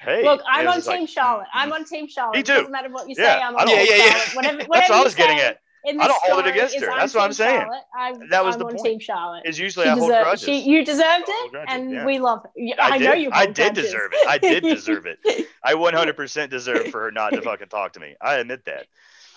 hey. 0.00 0.24
Look, 0.24 0.42
I'm 0.48 0.66
on 0.68 0.80
Team 0.80 1.00
like, 1.00 1.08
Charlotte. 1.08 1.46
I'm 1.52 1.68
mm-hmm. 1.68 1.72
on 1.74 1.84
Team 1.84 2.08
Charlotte. 2.08 2.34
Me 2.34 2.40
It 2.40 2.46
doesn't 2.46 2.70
matter 2.70 2.90
what 2.90 3.08
you 3.08 3.14
say. 3.14 3.22
Yeah, 3.22 3.48
I'm 3.48 3.56
on 3.56 3.66
don't- 3.66 3.76
Team 3.76 3.86
Yeah, 3.88 3.96
yeah, 3.96 4.04
yeah. 4.04 4.12
Charlotte. 4.12 4.36
Whatever, 4.36 4.56
whatever 4.56 4.58
That's 4.58 4.68
whatever 4.68 4.92
what 4.92 5.00
I 5.00 5.04
was 5.04 5.14
getting 5.14 5.38
at. 5.38 5.60
I 5.86 5.92
don't 5.92 6.22
hold 6.24 6.46
it 6.46 6.50
against 6.50 6.78
her. 6.78 6.86
That's 6.86 7.14
what 7.14 7.24
I'm 7.24 7.32
saying. 7.32 7.66
I'm, 7.96 8.28
That 8.28 8.44
was 8.44 8.54
I'm 8.56 8.60
the 8.60 8.64
on 8.66 8.72
point. 8.72 8.84
Team 8.84 8.98
Charlotte. 9.00 9.46
Is 9.46 9.58
usually 9.58 9.86
She 9.86 9.90
I 9.90 9.94
hold 9.94 10.10
deserved, 10.10 10.24
grudges. 10.24 10.44
she, 10.44 10.58
you 10.70 10.84
deserved 10.84 11.24
it, 11.26 11.50
grudges, 11.50 11.74
and 11.74 11.90
yeah. 11.90 12.04
we 12.04 12.18
love 12.18 12.44
it. 12.54 12.78
I, 12.78 12.98
did. 12.98 13.04
know 13.04 13.14
you. 13.14 13.30
I 13.32 13.46
did 13.46 13.74
grudges. 13.74 13.84
deserve 13.84 14.12
it. 14.12 14.28
I 14.28 14.38
did 14.38 14.62
deserve 14.62 15.06
it. 15.06 15.18
I 15.64 15.74
100% 15.74 16.50
deserve 16.50 16.88
for 16.88 17.02
her 17.02 17.10
not 17.10 17.32
to 17.32 17.40
fucking 17.40 17.68
talk 17.68 17.94
to 17.94 18.00
me. 18.00 18.14
I 18.20 18.36
admit 18.36 18.66
that. 18.66 18.86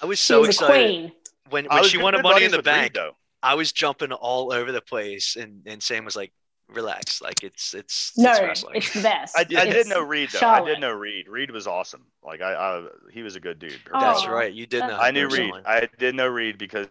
I 0.02 0.06
was 0.06 0.20
so 0.20 0.42
was 0.42 0.50
a 0.50 0.66
excited 0.66 1.12
when, 1.50 1.66
when 1.66 1.84
she 1.86 1.98
good 1.98 2.04
wanted 2.04 2.24
money 2.24 2.44
in 2.44 2.52
the 2.52 2.58
with 2.58 2.68
Reid, 2.68 2.74
bank. 2.74 2.94
though. 2.94 3.16
I 3.42 3.56
was 3.56 3.72
jumping 3.72 4.12
all 4.12 4.52
over 4.52 4.72
the 4.72 4.82
place, 4.82 5.38
and 5.38 5.62
and 5.66 5.82
Sam 5.82 6.04
was 6.04 6.16
like, 6.16 6.34
"Relax, 6.74 7.22
like 7.22 7.44
it's 7.44 7.74
it's 7.74 8.12
No, 8.18 8.32
it's 8.34 8.64
it's 8.74 8.94
the 8.94 9.02
best. 9.04 9.38
I, 9.38 9.42
I 9.42 9.44
did 9.44 9.68
It's 9.76 9.90
know 9.90 10.02
Reid 10.02 10.30
though. 10.32 10.38
I 10.38 10.40
Charlotte. 10.40 10.70
did 10.72 10.80
know 10.82 10.92
Reid. 10.92 11.28
Reid 11.28 11.52
was 11.52 11.68
awesome. 11.68 12.06
Like 12.24 12.42
I, 12.42 12.54
I 12.54 12.88
he 13.12 13.24
was 13.24 13.36
a 13.36 13.40
good 13.40 13.60
dude. 13.60 13.74
her 13.86 14.00
That's 14.00 14.26
Oh, 14.26 14.32
right. 14.32 14.52
You 14.54 14.66
did 14.66 14.80
know. 14.82 14.98
I 14.98 15.12
knew 15.12 15.24
Reid. 15.30 15.52
personally. 15.54 15.62
I 15.66 15.90
did 15.98 16.16
know 16.16 16.28
Reid 16.28 16.58
because 16.58 16.88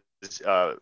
uh, 0.46 0.74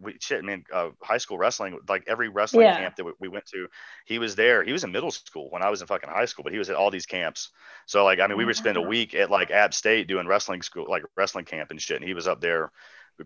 we 0.00 0.16
shit, 0.20 0.44
man. 0.44 0.64
Uh, 0.72 0.90
high 1.02 1.18
school 1.18 1.38
wrestling, 1.38 1.78
like 1.88 2.04
every 2.06 2.28
wrestling 2.28 2.66
Yeah. 2.66 2.76
camp 2.76 2.96
that 2.96 3.04
we, 3.04 3.12
we 3.20 3.28
went 3.28 3.46
to, 3.46 3.66
he 4.04 4.18
was 4.18 4.36
there. 4.36 4.62
He 4.62 4.72
was 4.72 4.84
in 4.84 4.92
middle 4.92 5.10
school 5.10 5.48
when 5.50 5.62
I 5.62 5.70
was 5.70 5.80
in 5.80 5.86
fucking 5.86 6.10
high 6.10 6.26
school, 6.26 6.42
but 6.44 6.52
he 6.52 6.58
was 6.58 6.68
at 6.70 6.76
all 6.76 6.90
these 6.90 7.06
camps. 7.06 7.50
So 7.86 8.04
like, 8.04 8.20
I 8.20 8.26
mean, 8.26 8.36
we 8.36 8.44
would 8.44 8.56
spend 8.56 8.76
a 8.76 8.82
week 8.82 9.14
at 9.14 9.30
like 9.30 9.50
App 9.50 9.72
State 9.74 10.06
doing 10.06 10.26
wrestling 10.26 10.62
school, 10.62 10.86
like 10.88 11.02
wrestling 11.16 11.46
camp 11.46 11.70
and 11.70 11.80
shit. 11.80 11.96
And 11.96 12.04
he 12.06 12.14
was 12.14 12.28
up 12.28 12.40
there 12.40 12.70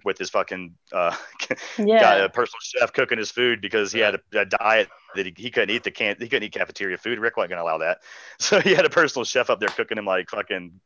with 0.05 0.19
his 0.19 0.31
fucking 0.31 0.75
uh, 0.93 1.15
Yeah. 1.79 2.01
got 2.01 2.21
a 2.21 2.29
personal 2.29 2.61
chef 2.63 2.93
cooking 2.93 3.19
his 3.19 3.31
food 3.31 3.61
because 3.61 3.93
he 3.93 3.99
had 4.01 4.15
a, 4.17 4.21
a 4.41 4.45
diet 4.45 4.89
that 5.17 5.27
he, 5.27 5.35
he 5.37 5.51
couldn't 5.51 5.71
eat 5.71 5.83
the 5.85 5.91
can 5.91 6.17
he 6.19 6.29
couldn't 6.29 6.45
eat 6.45 6.53
cafeteria 6.53 6.97
food. 6.99 7.19
Ric 7.19 7.37
wasn't 7.37 7.51
gonna 7.51 7.63
allow 7.63 7.79
that, 7.79 7.99
so 8.39 8.61
he 8.61 8.75
had 8.75 8.85
a 8.85 8.91
personal 8.91 9.25
chef 9.25 9.51
up 9.51 9.61
there 9.61 9.69
cooking 9.71 9.99
him 9.99 10.05
like 10.07 10.31
fucking, 10.31 10.81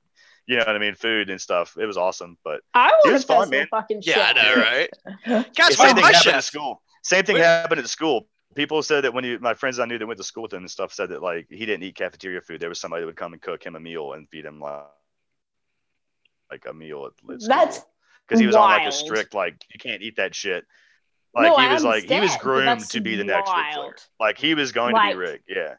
you 0.47 0.57
know 0.57 0.65
what 0.67 0.77
I 0.77 0.79
mean, 0.79 0.95
food 0.95 1.31
and 1.31 1.41
stuff. 1.41 1.77
It 1.81 1.87
was 1.87 1.97
awesome, 1.97 2.39
but 2.45 2.61
I 2.75 2.91
He 3.05 3.11
was 3.11 3.25
a 3.25 3.27
fun, 3.27 3.39
personal 3.51 3.61
man. 3.61 3.67
fucking 3.71 4.01
Yeah, 4.03 4.33
I 4.35 4.35
chef. 4.35 4.57
know, 4.57 4.63
right? 4.63 4.91
Guys, 5.55 5.69
the 5.69 5.75
same 5.77 5.95
thing 5.95 6.03
my 6.03 6.13
happened 6.13 6.37
at 6.37 6.45
school. 6.45 6.83
Same 7.03 7.25
thing 7.25 7.35
Where- 7.37 7.45
happened 7.45 7.81
at 7.81 7.89
school. 7.89 8.29
People 8.55 8.83
said 8.85 9.03
that 9.03 9.13
when 9.13 9.25
you, 9.25 9.39
my 9.41 9.53
friends 9.53 9.81
I 9.81 9.85
knew 9.85 9.99
that 9.99 10.07
went 10.07 10.17
to 10.19 10.23
school 10.25 10.45
with 10.45 10.53
him 10.53 10.61
and 10.61 10.71
stuff 10.71 10.93
said 10.95 11.09
that 11.11 11.21
like 11.23 11.47
he 11.51 11.67
didn't 11.67 11.83
eat 11.83 11.97
cafeteria 11.97 12.41
food. 12.41 12.61
There 12.61 12.69
was 12.69 12.79
somebody 12.79 13.03
that 13.03 13.07
would 13.07 13.17
come 13.17 13.33
and 13.33 13.43
cook 13.43 13.65
him 13.67 13.75
a 13.75 13.81
meal 13.81 14.13
and 14.13 14.29
feed 14.29 14.45
him 14.45 14.61
like, 14.61 14.85
like 16.51 16.65
a 16.69 16.73
meal 16.73 17.07
at, 17.07 17.35
at. 17.35 17.41
That's 17.49 17.81
because 18.29 18.41
he 18.41 18.47
was 18.47 18.57
on 18.57 18.71
like 18.71 18.87
a 18.89 18.93
strict 18.93 19.35
like 19.35 19.57
you 19.73 19.79
can't 19.79 20.03
eat 20.03 20.17
that 20.17 20.35
shit. 20.35 20.65
Like 21.35 21.49
No, 21.51 21.57
he 21.57 21.67
I 21.67 21.73
was 21.75 21.85
like 21.85 22.05
he 22.05 22.21
was 22.21 22.37
groomed 22.37 22.81
to 22.91 23.01
be 23.01 23.17
the 23.17 23.25
next 23.25 23.49
Ric 23.51 23.57
Flair. 23.73 23.79
wild. 23.79 23.95
Like 24.21 24.39
he 24.39 24.55
was 24.55 24.73
going 24.73 24.95
Like, 24.95 25.13
to 25.13 25.17
be 25.19 25.25
Ric. 25.25 25.43
Yeah. 25.49 25.75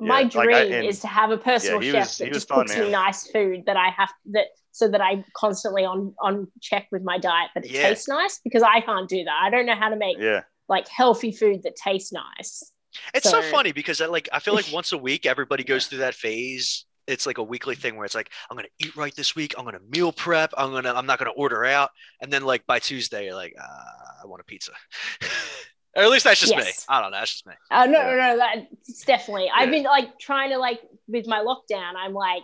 my 0.00 0.20
Yeah, 0.20 0.22
like, 0.22 0.30
dream 0.30 0.54
I- 0.56 0.60
and- 0.76 0.86
is 0.86 1.00
to 1.00 1.06
have 1.08 1.30
a 1.30 1.38
personal 1.38 1.80
he 1.80 1.90
chef 1.90 2.00
was- 2.06 2.18
that 2.18 2.24
he 2.24 2.30
was 2.30 2.36
just 2.36 2.48
fun, 2.48 2.66
cooks 2.66 2.78
me 2.78 2.90
nice 2.90 3.30
food 3.30 3.64
that 3.66 3.76
I 3.76 3.88
have 3.90 4.10
that 4.32 4.46
so 4.72 4.86
that 4.88 5.00
I'm 5.00 5.24
constantly 5.34 5.84
on 5.84 6.14
on 6.20 6.46
check 6.60 6.86
with 6.92 7.02
my 7.02 7.18
diet 7.18 7.50
that 7.54 7.64
it 7.64 7.70
Yeah. 7.70 7.88
tastes 7.88 8.06
nice 8.08 8.38
because 8.44 8.62
I 8.62 8.80
can't 8.80 9.08
do 9.08 9.24
that. 9.24 9.40
I 9.42 9.50
don't 9.50 9.66
know 9.66 9.74
how 9.74 9.88
to 9.88 9.96
make 9.96 10.18
Yeah. 10.18 10.42
like 10.68 10.86
healthy 10.86 11.32
food 11.32 11.62
that 11.64 11.74
tastes 11.76 12.12
nice. 12.12 12.70
It's 13.14 13.28
so 13.28 13.40
So- 13.40 13.50
funny 13.50 13.72
because 13.72 14.00
I 14.00 14.06
like 14.06 14.28
I 14.32 14.38
feel 14.38 14.54
like 14.54 14.66
once 14.72 14.92
a 14.92 14.98
week 14.98 15.24
everybody 15.26 15.64
goes 15.64 15.86
through 15.86 15.98
that 16.00 16.14
phase. 16.14 16.84
It's 17.08 17.26
like 17.26 17.38
a 17.38 17.42
weekly 17.42 17.74
thing 17.74 17.96
where 17.96 18.04
it's 18.04 18.14
like 18.14 18.30
I'm 18.50 18.56
gonna 18.56 18.68
eat 18.78 18.94
right 18.96 19.14
this 19.16 19.34
week. 19.34 19.54
I'm 19.58 19.64
gonna 19.64 19.80
meal 19.90 20.12
prep. 20.12 20.52
I'm 20.56 20.70
gonna 20.70 20.92
I'm 20.94 21.06
not 21.06 21.18
gonna 21.18 21.30
order 21.30 21.64
out. 21.64 21.90
And 22.20 22.32
then 22.32 22.42
like 22.44 22.66
by 22.66 22.78
Tuesday 22.78 23.24
you're 23.24 23.34
like 23.34 23.54
uh, 23.60 24.22
I 24.22 24.26
want 24.26 24.40
a 24.40 24.44
pizza. 24.44 24.72
or 25.96 26.02
at 26.04 26.10
least 26.10 26.24
that's 26.24 26.40
just 26.40 26.54
me. 26.56 26.62
I 26.88 27.00
don't 27.00 27.10
know. 27.10 27.18
That's 27.18 27.32
just 27.32 27.46
me. 27.46 27.54
Uh, 27.70 27.86
no, 27.86 27.98
Yeah. 28.00 28.10
no, 28.14 28.16
no, 28.16 28.38
that's 28.38 29.04
definitely. 29.04 29.50
I've 29.54 29.70
been 29.70 29.84
like 29.84 30.18
trying 30.18 30.50
to 30.50 30.58
like 30.58 30.80
with 31.08 31.26
my 31.26 31.38
lockdown. 31.40 31.94
I'm 31.96 32.12
like, 32.12 32.42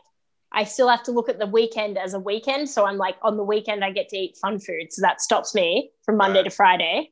I 0.50 0.64
still 0.64 0.88
have 0.88 1.02
to 1.04 1.12
look 1.12 1.28
at 1.28 1.38
the 1.38 1.46
weekend 1.46 1.98
as 1.98 2.14
a 2.14 2.18
weekend. 2.20 2.70
So 2.70 2.86
I'm 2.86 2.96
like, 2.96 3.16
on 3.22 3.36
the 3.36 3.44
weekend 3.44 3.84
I 3.84 3.90
get 3.90 4.08
to 4.10 4.16
eat 4.16 4.36
fun 4.40 4.58
food. 4.58 4.86
So 4.92 5.02
that 5.02 5.20
stops 5.20 5.54
me 5.54 5.90
from 6.04 6.16
Monday 6.16 6.38
Right. 6.38 6.44
to 6.44 6.50
Friday 6.50 7.10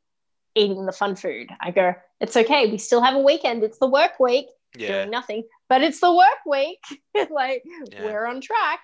eating 0.55 0.85
the 0.87 0.93
fun 0.93 1.17
food. 1.17 1.49
I 1.61 1.71
go, 1.71 1.95
it's 2.21 2.37
okay. 2.37 2.71
We 2.71 2.77
still 2.79 3.01
have 3.03 3.15
a 3.15 3.19
weekend. 3.21 3.63
It's 3.65 3.79
the 3.79 3.87
work 3.89 4.21
week, 4.21 4.47
Yeah. 4.77 4.89
doing 4.99 5.11
nothing, 5.11 5.45
but 5.73 5.81
it's 5.83 6.01
the 6.01 6.15
work 6.15 6.45
week. 6.47 6.81
like 7.31 7.63
Yeah. 7.91 8.05
we're 8.05 8.27
on 8.27 8.43
track. 8.43 8.81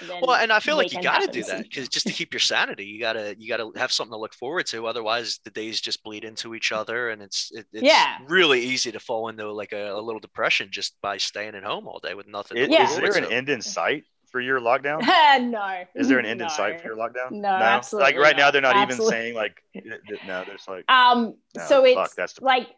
And 0.00 0.08
Well, 0.22 0.34
and 0.36 0.52
I 0.52 0.58
feel 0.58 0.76
like 0.76 0.92
you 0.92 1.00
got 1.00 1.20
to 1.22 1.28
do 1.28 1.42
that 1.44 1.62
because 1.62 1.88
just 1.88 2.06
to 2.08 2.12
keep 2.12 2.32
your 2.32 2.40
sanity, 2.40 2.84
you 2.86 2.98
gotta 3.00 3.36
you 3.38 3.48
gotta 3.48 3.70
have 3.76 3.92
something 3.92 4.12
to 4.12 4.18
look 4.18 4.34
forward 4.34 4.66
to. 4.66 4.86
Otherwise, 4.86 5.38
the 5.44 5.50
days 5.50 5.80
just 5.80 6.02
bleed 6.02 6.24
into 6.24 6.54
each 6.56 6.72
other, 6.72 7.10
and 7.10 7.22
it's 7.22 7.50
it, 7.52 7.66
it's 7.72 7.82
Yeah. 7.84 8.18
really 8.28 8.60
easy 8.60 8.90
to 8.92 9.00
fall 9.00 9.28
into 9.28 9.50
like 9.52 9.72
a, 9.72 9.92
a 9.92 10.00
little 10.00 10.20
depression 10.20 10.68
just 10.72 10.96
by 11.02 11.16
staying 11.18 11.54
at 11.54 11.62
home 11.64 11.86
all 11.88 12.00
day 12.00 12.14
with 12.14 12.26
nothing. 12.26 12.56
to 12.56 12.68
Yeah. 12.70 12.88
is 12.90 12.96
there 12.96 13.16
an 13.16 13.28
to. 13.28 13.32
end 13.32 13.48
in 13.48 13.62
sight 13.62 14.04
for 14.32 14.40
your 14.40 14.60
lockdown? 14.60 15.00
no. 15.50 15.84
Is 15.94 16.08
there 16.08 16.18
an 16.18 16.26
end 16.26 16.42
in 16.42 16.48
sight 16.50 16.80
for 16.80 16.88
your 16.88 16.96
lockdown? 16.96 17.30
No, 17.30 17.48
Like 17.48 17.62
absolutely 17.62 18.18
right 18.18 18.36
now, 18.36 18.50
they're 18.50 18.60
not 18.70 18.76
even 18.90 19.04
saying 19.06 19.34
like 19.34 19.56
th- 19.72 19.84
th- 20.08 20.20
no. 20.26 20.44
There's 20.46 20.66
like 20.68 20.84
Um, 20.90 21.34
No, 21.56 21.64
so 21.66 21.82
fuck, 21.94 22.06
it's 22.06 22.14
that's 22.14 22.32
the- 22.34 22.44
like 22.44 22.68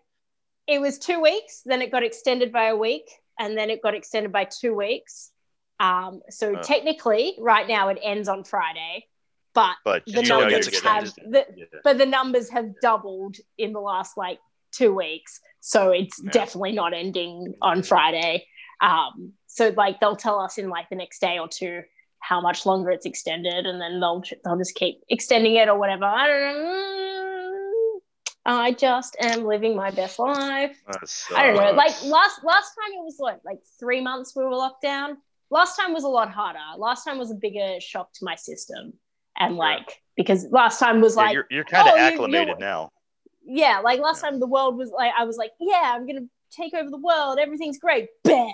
it 0.66 0.80
was 0.80 0.98
two 0.98 1.20
weeks, 1.20 1.62
then 1.66 1.82
it 1.82 1.90
got 1.90 2.04
extended 2.04 2.52
by 2.52 2.66
a 2.68 2.76
week, 2.76 3.10
and 3.40 3.56
then 3.58 3.70
it 3.70 3.82
got 3.82 3.94
extended 3.94 4.30
by 4.30 4.44
two 4.44 4.74
weeks. 4.74 5.32
Um, 5.80 6.20
so 6.28 6.54
Oh. 6.56 6.62
technically, 6.62 7.34
right 7.40 7.66
now 7.66 7.88
it 7.88 7.98
ends 8.02 8.28
on 8.28 8.44
Friday, 8.44 9.06
but 9.54 9.74
but 9.84 10.04
the 10.04 10.12
you 10.12 10.16
know 10.18 10.24
still 10.24 10.40
you're 10.42 10.50
numbers 10.50 10.82
have 10.82 11.14
the, 11.14 11.46
yeah. 11.56 11.64
but 11.82 11.98
the 11.98 12.06
numbers 12.06 12.50
have 12.50 12.78
doubled 12.80 13.36
in 13.58 13.72
the 13.72 13.80
last 13.80 14.16
like 14.16 14.38
two 14.72 14.94
weeks. 14.94 15.40
So 15.60 15.90
it's 15.90 16.20
Yeah. 16.22 16.30
definitely 16.30 16.72
not 16.72 16.92
ending 16.94 17.54
on 17.62 17.82
Friday. 17.82 18.46
Um, 18.80 19.32
so 19.46 19.72
like 19.76 19.98
they'll 20.00 20.16
tell 20.16 20.38
us 20.38 20.58
in 20.58 20.68
like 20.68 20.88
the 20.90 20.96
next 20.96 21.20
day 21.20 21.38
or 21.38 21.48
two 21.48 21.82
how 22.18 22.40
much 22.42 22.66
longer 22.66 22.90
it's 22.90 23.06
extended, 23.06 23.64
and 23.66 23.80
then 23.80 23.98
they'll 24.00 24.22
they'll 24.44 24.58
just 24.58 24.74
keep 24.74 25.02
extending 25.08 25.54
it 25.56 25.68
or 25.68 25.78
whatever. 25.78 26.04
I 26.04 26.26
don't 26.26 26.42
know. 26.42 27.09
I 28.46 28.72
just 28.72 29.16
am 29.20 29.44
living 29.44 29.76
my 29.76 29.90
best 29.90 30.18
life. 30.18 30.76
I 31.34 31.46
don't 31.46 31.56
know. 31.56 31.72
Like 31.72 31.92
last 32.04 32.42
last 32.42 32.72
time 32.74 32.92
it 32.94 33.04
was 33.04 33.16
what 33.18 33.40
like 33.44 33.58
three 33.78 34.00
months 34.00 34.34
we 34.34 34.42
were 34.44 34.50
locked 34.54 34.82
down. 34.82 35.18
Last 35.50 35.76
time 35.76 35.92
was 35.92 36.04
a 36.04 36.08
lot 36.08 36.30
harder. 36.30 36.58
Last 36.78 37.04
time 37.04 37.18
was 37.18 37.30
a 37.30 37.34
bigger 37.34 37.80
shock 37.80 38.12
to 38.14 38.24
my 38.24 38.36
system, 38.36 38.94
and 39.36 39.54
Yeah. 39.54 39.58
like 39.60 40.02
because 40.16 40.46
last 40.50 40.78
time 40.78 41.00
was 41.00 41.16
Yeah, 41.16 41.22
like 41.22 41.34
you're 41.34 41.46
you're 41.50 41.64
kind 41.64 41.88
of 41.88 41.94
oh, 41.94 41.96
you- 41.96 42.02
acclimated 42.02 42.48
you're- 42.48 42.60
now. 42.60 42.90
yeah, 43.44 43.80
like 43.80 44.00
last 44.00 44.22
Yeah. 44.22 44.30
time 44.30 44.40
the 44.40 44.46
world 44.46 44.76
was 44.76 44.90
like, 44.90 45.12
I 45.18 45.24
was 45.24 45.36
like, 45.36 45.52
yeah, 45.60 45.92
I'm 45.94 46.06
gonna 46.06 46.26
take 46.50 46.72
over 46.74 46.88
the 46.90 46.98
world. 46.98 47.38
Everything's 47.38 47.78
great. 47.78 48.08
Bam. 48.24 48.50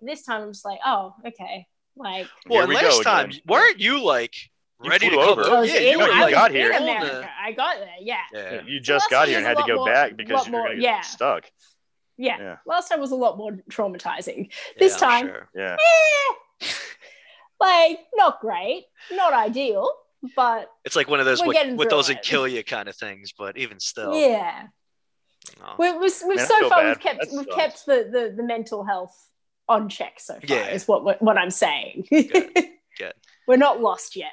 This 0.00 0.24
time 0.24 0.42
I'm 0.42 0.50
just 0.52 0.64
like, 0.64 0.80
oh, 0.84 1.14
okay. 1.26 1.66
Like, 1.94 2.26
Well, 2.48 2.60
Here 2.66 2.68
we 2.68 2.74
last 2.74 3.02
time, 3.04 3.26
again. 3.30 3.40
weren't 3.46 3.78
you 3.78 4.02
like 4.02 4.34
You 4.34 4.50
ready 4.90 5.06
to 5.08 5.12
flew 5.14 5.20
come 5.24 5.28
over. 5.38 5.42
over? 5.42 5.64
Yeah, 5.64 5.76
in, 5.78 5.92
you 5.92 5.98
were 5.98 6.06
you 6.06 6.12
I 6.24 6.30
got 6.30 6.50
in 6.50 6.56
here. 6.56 6.72
America. 6.72 7.30
I 7.40 7.52
got 7.52 7.76
there. 7.78 7.88
Yeah. 8.00 8.16
yeah. 8.32 8.62
You 8.66 8.80
just 8.80 9.08
got 9.10 9.28
here 9.28 9.38
and 9.38 9.46
had 9.46 9.56
to 9.58 9.64
go 9.66 9.76
more- 9.76 9.86
back 9.86 10.16
because 10.16 10.46
you're 10.46 10.58
more- 10.58 10.72
yeah. 10.72 11.00
stuck. 11.02 11.50
yeah, 12.16 12.38
Yeah. 12.38 12.56
Last 12.66 12.88
time 12.88 13.00
was 13.00 13.10
a 13.10 13.16
lot 13.16 13.36
more 13.38 13.52
traumatizing. 13.70 14.50
This 14.78 14.94
Yeah, 14.94 14.98
time- 15.08 15.26
sure. 15.26 15.48
Yeah. 15.54 15.76
Eh, 15.80 16.66
like, 17.60 18.00
not 18.14 18.40
great, 18.40 18.86
not 19.12 19.32
ideal, 19.32 19.88
but 20.36 20.70
it's 20.84 20.96
like 20.96 21.08
one 21.08 21.20
of 21.20 21.26
those 21.26 21.40
We're 21.40 21.48
what, 21.48 21.52
getting 21.56 21.76
what 21.76 21.88
through 21.88 21.98
doesn't 21.98 22.22
kill 22.22 22.46
you 22.48 22.62
kind 22.64 22.88
of 22.88 22.96
things. 22.96 23.32
But 23.36 23.56
even 23.56 23.78
still, 23.80 24.14
yeah. 24.18 24.66
no. 25.60 25.74
We, 25.78 25.92
we've, 25.98 26.12
we've 26.26 26.36
Man, 26.38 26.46
so 26.46 26.68
far 26.68 26.80
bad. 26.82 26.86
we've 26.88 27.00
kept 27.00 27.20
That 27.20 27.28
we've 27.32 27.44
sucks. 27.44 27.54
kept 27.56 27.86
the, 27.86 28.08
the 28.10 28.34
the 28.36 28.42
mental 28.42 28.84
health 28.84 29.16
on 29.68 29.88
check 29.88 30.18
so 30.18 30.34
far. 30.34 30.40
Yeah. 30.44 30.68
Is 30.70 30.86
what 30.88 31.22
what 31.22 31.38
I'm 31.38 31.50
saying. 31.50 32.06
Good. 32.10 32.32
Good. 32.98 33.14
We're 33.48 33.56
not 33.56 33.80
lost 33.80 34.16
yet. 34.16 34.32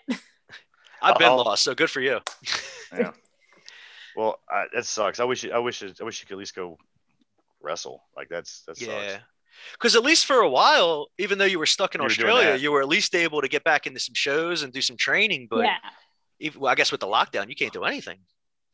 I've 1.01 1.17
been 1.17 1.29
I'll- 1.29 1.37
lost, 1.37 1.63
so 1.63 1.73
good 1.75 1.89
for 1.89 2.01
you. 2.01 2.19
Yeah. 2.91 3.11
well, 4.15 4.39
I, 4.49 4.65
that 4.73 4.83
sucks. 4.85 5.19
I 5.19 5.23
wish. 5.23 5.43
you- 5.43 5.51
I 5.51 5.59
wish. 5.59 5.83
it- 5.83 5.99
I 6.01 6.03
wish 6.03 6.21
you 6.21 6.25
could 6.27 6.33
at 6.33 6.39
least 6.39 6.55
go 6.55 6.77
wrestle. 7.61 8.01
Like 8.17 8.29
that's 8.29 8.63
that 8.63 8.77
sucks. 8.77 8.87
Yeah. 8.89 9.19
Because 9.73 9.95
at 9.95 10.03
least 10.03 10.25
for 10.25 10.37
a 10.37 10.49
while, 10.49 11.07
even 11.19 11.37
though 11.37 11.45
you 11.45 11.59
were 11.59 11.65
stuck 11.65 11.93
in 11.93 12.01
You 12.01 12.07
Australia, 12.07 12.51
that. 12.53 12.61
you 12.61 12.71
were 12.71 12.81
at 12.81 12.87
least 12.87 13.13
able 13.13 13.41
to 13.41 13.47
get 13.47 13.63
back 13.63 13.85
into 13.87 13.99
some 13.99 14.15
shows 14.15 14.63
and 14.63 14.71
do 14.73 14.81
some 14.81 14.95
training. 14.97 15.47
But 15.49 15.65
yeah. 15.65 15.75
even, 16.39 16.61
well, 16.61 16.71
I 16.71 16.75
guess 16.75 16.91
with 16.91 17.01
the 17.01 17.07
lockdown, 17.07 17.47
you 17.49 17.55
can't 17.55 17.73
do 17.73 17.83
anything. 17.83 18.19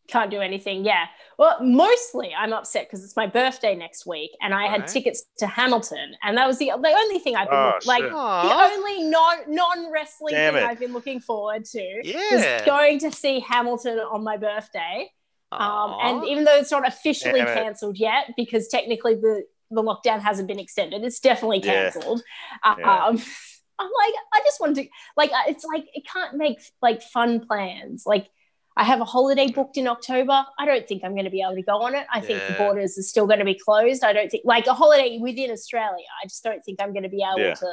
Can't 0.07 0.30
do 0.30 0.40
anything. 0.41 0.86
Yeah. 0.86 1.06
Well, 1.40 1.57
mostly 1.64 2.34
I'm 2.38 2.53
upset 2.53 2.88
because 2.88 3.03
it's 3.03 3.15
my 3.15 3.26
birthday 3.27 3.76
next 3.76 4.06
week, 4.06 4.32
and 4.41 4.53
I 4.53 4.68
had 4.68 4.82
Right. 4.82 4.88
tickets 4.90 5.23
to 5.40 5.48
Hamilton, 5.48 6.15
and 6.23 6.38
that 6.38 6.45
was 6.48 6.57
the 6.60 6.68
the 6.80 6.90
only 6.95 7.19
thing 7.19 7.36
I've 7.36 7.49
been 7.49 7.57
Oh, 7.57 7.72
look- 7.76 7.86
like. 7.86 8.03
shit. 8.03 8.11
The 8.11 8.18
Aw. 8.18 8.72
only 8.73 9.03
non 9.10 9.38
non 9.48 9.91
wrestling 9.91 10.36
thing 10.36 10.56
it. 10.56 10.64
I've 10.64 10.80
been 10.80 10.94
looking 10.94 11.19
forward 11.19 11.65
to 11.65 12.02
Yeah. 12.03 12.19
was 12.57 12.61
going 12.65 12.99
to 12.99 13.11
see 13.11 13.40
Hamilton 13.40 13.99
on 13.99 14.23
my 14.23 14.38
birthday. 14.38 15.11
Um, 15.52 15.95
and 16.02 16.26
even 16.26 16.44
though 16.44 16.56
it's 16.57 16.72
not 16.72 16.86
officially 16.88 17.40
Damn 17.40 17.48
it. 17.49 17.53
cancelled 17.64 17.98
yet, 17.98 18.32
because 18.38 18.68
technically 18.68 19.15
the 19.15 19.44
the 19.72 19.82
lockdown 19.82 20.19
hasn't 20.22 20.48
been 20.48 20.60
extended, 20.60 21.03
it's 21.03 21.19
definitely 21.19 21.60
cancelled. 21.61 22.22
Yeah. 22.64 23.06
Um, 23.06 23.22
I'm 23.80 23.88
like, 23.88 24.14
I 24.34 24.40
just 24.45 24.60
want 24.61 24.76
to 24.77 24.88
like 25.18 25.32
it's 25.48 25.65
like 25.65 25.86
it 25.94 26.03
can't 26.07 26.36
make 26.36 26.60
like 26.82 27.02
fun 27.02 27.45
plans. 27.45 28.03
Like 28.06 28.30
I 28.77 28.84
have 28.84 28.99
a 28.99 29.06
holiday 29.06 29.49
booked 29.52 29.77
in 29.77 29.88
October. 29.88 30.45
I 30.60 30.65
don't 30.65 30.85
think 30.88 31.03
I'm 31.06 31.14
going 31.14 31.23
to 31.26 31.31
be 31.31 31.41
able 31.41 31.56
to 31.56 31.61
go 31.61 31.81
on 31.84 31.95
it. 31.95 32.06
I 32.11 32.19
think 32.19 32.41
the 32.47 32.56
borders 32.56 32.97
are 32.97 33.03
still 33.03 33.26
going 33.26 33.39
to 33.39 33.45
be 33.45 33.57
closed. 33.57 34.03
I 34.03 34.11
don't 34.11 34.30
think 34.30 34.43
like 34.45 34.68
a 34.68 34.73
holiday 34.73 35.18
within 35.18 35.49
Australia. 35.52 36.06
I 36.22 36.27
just 36.27 36.43
don't 36.43 36.61
think 36.65 36.81
I'm 36.81 36.91
going 36.91 37.03
to 37.03 37.10
be 37.10 37.23
able 37.23 37.39
Yeah. 37.39 37.53
to 37.53 37.72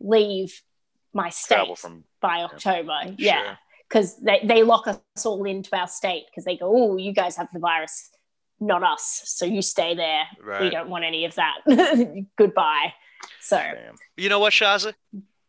leave 0.00 0.60
my 1.12 1.28
state 1.30 1.78
from 1.78 2.04
by 2.20 2.42
October. 2.42 3.14
Yeah, 3.16 3.42
Sure. 3.44 3.58
because 3.88 4.16
they, 4.20 4.40
they 4.44 4.62
lock 4.64 4.88
us 4.88 4.98
all 5.24 5.44
into 5.44 5.74
our 5.76 5.86
state 5.86 6.24
because 6.30 6.44
they 6.44 6.56
go, 6.56 6.66
oh, 6.74 6.96
you 6.96 7.12
guys 7.12 7.36
have 7.36 7.48
the 7.52 7.60
virus, 7.60 8.10
not 8.58 8.82
us. 8.82 9.22
So 9.26 9.44
you 9.46 9.62
stay 9.62 9.94
there. 9.94 10.24
We 10.60 10.70
don't 10.70 10.90
want 10.90 11.04
any 11.04 11.24
of 11.26 11.36
that. 11.36 11.58
Goodbye. 12.36 12.92
So 13.40 13.56
damn. 13.56 13.94
You 14.16 14.28
know 14.28 14.40
what, 14.40 14.52
Shazza? 14.52 14.94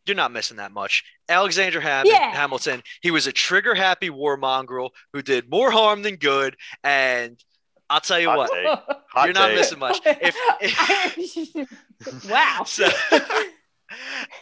You're 0.05 0.15
not 0.15 0.31
missing 0.31 0.57
that 0.57 0.71
much. 0.71 1.03
Alexander 1.27 1.81
Ham- 1.81 2.05
Yeah. 2.07 2.31
Hamilton, 2.31 2.83
he 3.01 3.11
was 3.11 3.27
a 3.27 3.31
trigger 3.31 3.73
happy 3.73 4.09
war 4.09 4.37
mongrel 4.37 4.91
who 5.13 5.21
did 5.21 5.49
more 5.49 5.71
harm 5.71 6.03
than 6.03 6.17
good. 6.17 6.55
And 6.83 7.37
I'll 7.89 8.01
tell 8.01 8.19
you 8.19 8.29
Hot 8.29 8.37
what, 8.37 8.51
you're 9.25 9.33
not 9.33 9.51
missing 9.51 9.79
much. 9.79 9.97
If, 10.05 10.35
wow. 12.29 12.63
so, 12.67 12.89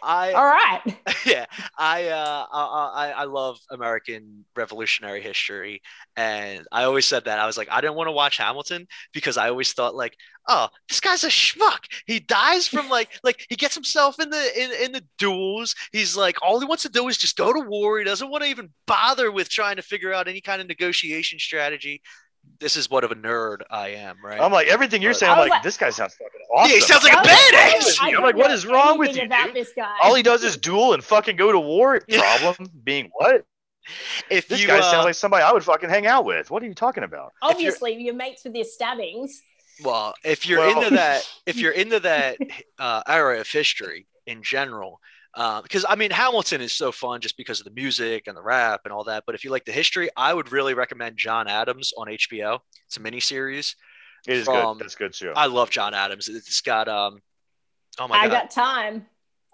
I 0.02 0.32
All 0.32 0.46
right. 0.46 0.82
yeah, 1.26 1.46
I, 1.78 2.08
uh, 2.08 2.46
I 2.52 2.92
I 2.94 3.10
I 3.10 3.24
love 3.26 3.60
American 3.70 4.46
Revolutionary 4.56 5.22
history, 5.22 5.82
and 6.16 6.66
I 6.72 6.84
always 6.84 7.06
said 7.06 7.26
that 7.26 7.40
I 7.40 7.46
was 7.46 7.58
like 7.58 7.70
I 7.72 7.82
didn't 7.82 7.96
want 7.96 8.08
to 8.08 8.14
watch 8.14 8.38
Hamilton 8.38 8.88
because 9.14 9.38
I 9.38 9.50
always 9.50 9.74
thought 9.74 9.96
like, 9.96 10.16
oh, 10.48 10.70
this 10.90 11.00
guy's 11.00 11.24
a 11.24 11.30
schmuck. 11.30 11.80
He 12.06 12.20
dies 12.20 12.68
from 12.68 12.90
like 12.90 13.20
like 13.24 13.46
he 13.50 13.56
gets 13.56 13.76
himself 13.76 14.20
in 14.20 14.30
the 14.30 14.62
in, 14.62 14.86
in 14.86 14.92
the 14.92 15.04
duels. 15.18 15.76
He's 15.92 16.16
like 16.16 16.38
all 16.42 16.60
he 16.60 16.66
wants 16.66 16.84
to 16.84 16.90
do 16.90 17.08
is 17.08 17.18
just 17.18 17.38
go 17.38 17.52
to 17.54 17.68
war. 17.68 18.00
He 18.00 18.06
doesn't 18.06 18.30
want 18.30 18.44
to 18.44 18.50
even 18.50 18.70
bother 18.88 19.32
with 19.32 19.50
trying 19.50 19.76
to 19.78 19.82
figure 19.82 20.14
out 20.14 20.28
any 20.28 20.42
kind 20.42 20.62
of 20.62 20.68
negotiation 20.68 21.40
strategy. 21.40 22.02
This 22.60 22.76
is 22.78 22.90
what 22.90 23.04
of 23.04 23.12
a 23.12 23.16
nerd 23.16 23.62
I 23.70 23.90
am, 23.90 24.18
right? 24.24 24.40
I'm 24.40 24.52
like 24.52 24.68
everything 24.68 25.02
you're 25.02 25.12
But- 25.12 25.18
saying. 25.20 25.32
I 25.32 25.36
I'm 25.36 25.40
like, 25.42 25.50
like- 25.52 25.64
this 25.64 25.78
guy 25.78 25.90
sounds 25.90 26.14
fucking 26.14 26.40
awesome. 26.56 26.70
Yeah, 26.70 26.76
he 26.76 26.82
sounds 26.82 27.04
like 27.04 27.14
a 27.14 27.18
I 27.18 27.22
was 27.22 27.30
badass. 27.30 27.98
I 28.02 28.08
I'm 28.16 28.24
like, 28.24 28.36
what 28.36 28.48
know 28.50 28.54
is 28.54 28.66
wrong 28.66 28.98
with 29.00 29.16
you, 29.16 29.24
about 29.24 29.48
dude? 29.48 29.56
this 29.56 29.72
guy? 29.76 29.96
All 30.02 30.14
he 30.16 30.24
does 30.24 30.44
is 30.44 30.56
duel 30.58 30.94
and 30.94 31.04
fucking 31.04 31.36
go 31.36 31.52
to 31.52 31.60
war. 31.60 32.00
Problem 32.10 32.70
being 32.84 33.10
what? 33.14 33.46
if 34.30 34.48
This 34.48 34.62
you 34.62 34.68
guy 34.68 34.80
uh, 34.80 34.82
sounds 34.92 35.04
like 35.06 35.16
somebody 35.16 35.44
I 35.44 35.52
would 35.52 35.64
fucking 35.64 35.90
hang 35.90 36.06
out 36.08 36.24
with. 36.24 36.50
What 36.50 36.64
are 36.64 36.66
you 36.66 36.74
talking 36.74 37.04
about? 37.04 37.34
you're- 37.42 37.52
Obviously, 37.54 37.96
you're 37.96 38.14
mates 38.16 38.44
with 38.46 38.56
your 38.56 38.64
stabbings. 38.66 39.42
Well, 39.84 40.14
if 40.24 40.48
you're 40.48 40.60
Well- 40.60 40.82
into 40.84 40.96
that, 40.96 41.28
if 41.46 41.58
you're 41.58 41.72
into 41.84 42.00
that 42.02 42.38
uh, 42.80 43.02
era 43.08 43.40
of 43.42 43.48
history 43.50 44.08
in 44.26 44.42
general, 44.44 45.02
because 45.36 45.86
I 45.88 45.96
mean 45.96 46.12
Hamilton 46.12 46.62
is 46.62 46.74
so 46.74 46.92
fun 46.92 47.22
just 47.22 47.38
because 47.38 47.60
of 47.60 47.66
the 47.66 47.72
music 47.72 48.28
and 48.28 48.38
the 48.38 48.42
rap 48.44 48.82
and 48.86 48.94
all 48.94 49.04
that. 49.06 49.24
But 49.26 49.36
if 49.36 49.44
you 49.44 49.50
like 49.52 49.66
the 49.66 49.72
history, 49.72 50.10
I 50.16 50.34
would 50.34 50.52
really 50.52 50.74
recommend 50.74 51.18
John 51.18 51.48
Adams 51.48 51.92
on 51.98 52.08
HBO. 52.08 52.60
It's 52.88 52.98
a 52.98 53.00
miniseries. 53.00 53.76
It 54.28 54.38
is 54.38 54.46
From- 54.46 54.78
good. 54.78 54.86
That's 54.86 54.96
good 54.96 55.14
too. 55.14 55.34
I 55.36 55.48
love 55.48 55.70
John 55.70 55.94
Adams. 55.94 56.30
It's 56.30 56.62
got 56.62 56.88
um, 56.88 57.22
oh 58.00 58.08
my 58.08 58.18
I 58.20 58.28
god, 58.28 58.36
I 58.36 58.40
got 58.42 58.52
time. 58.52 59.06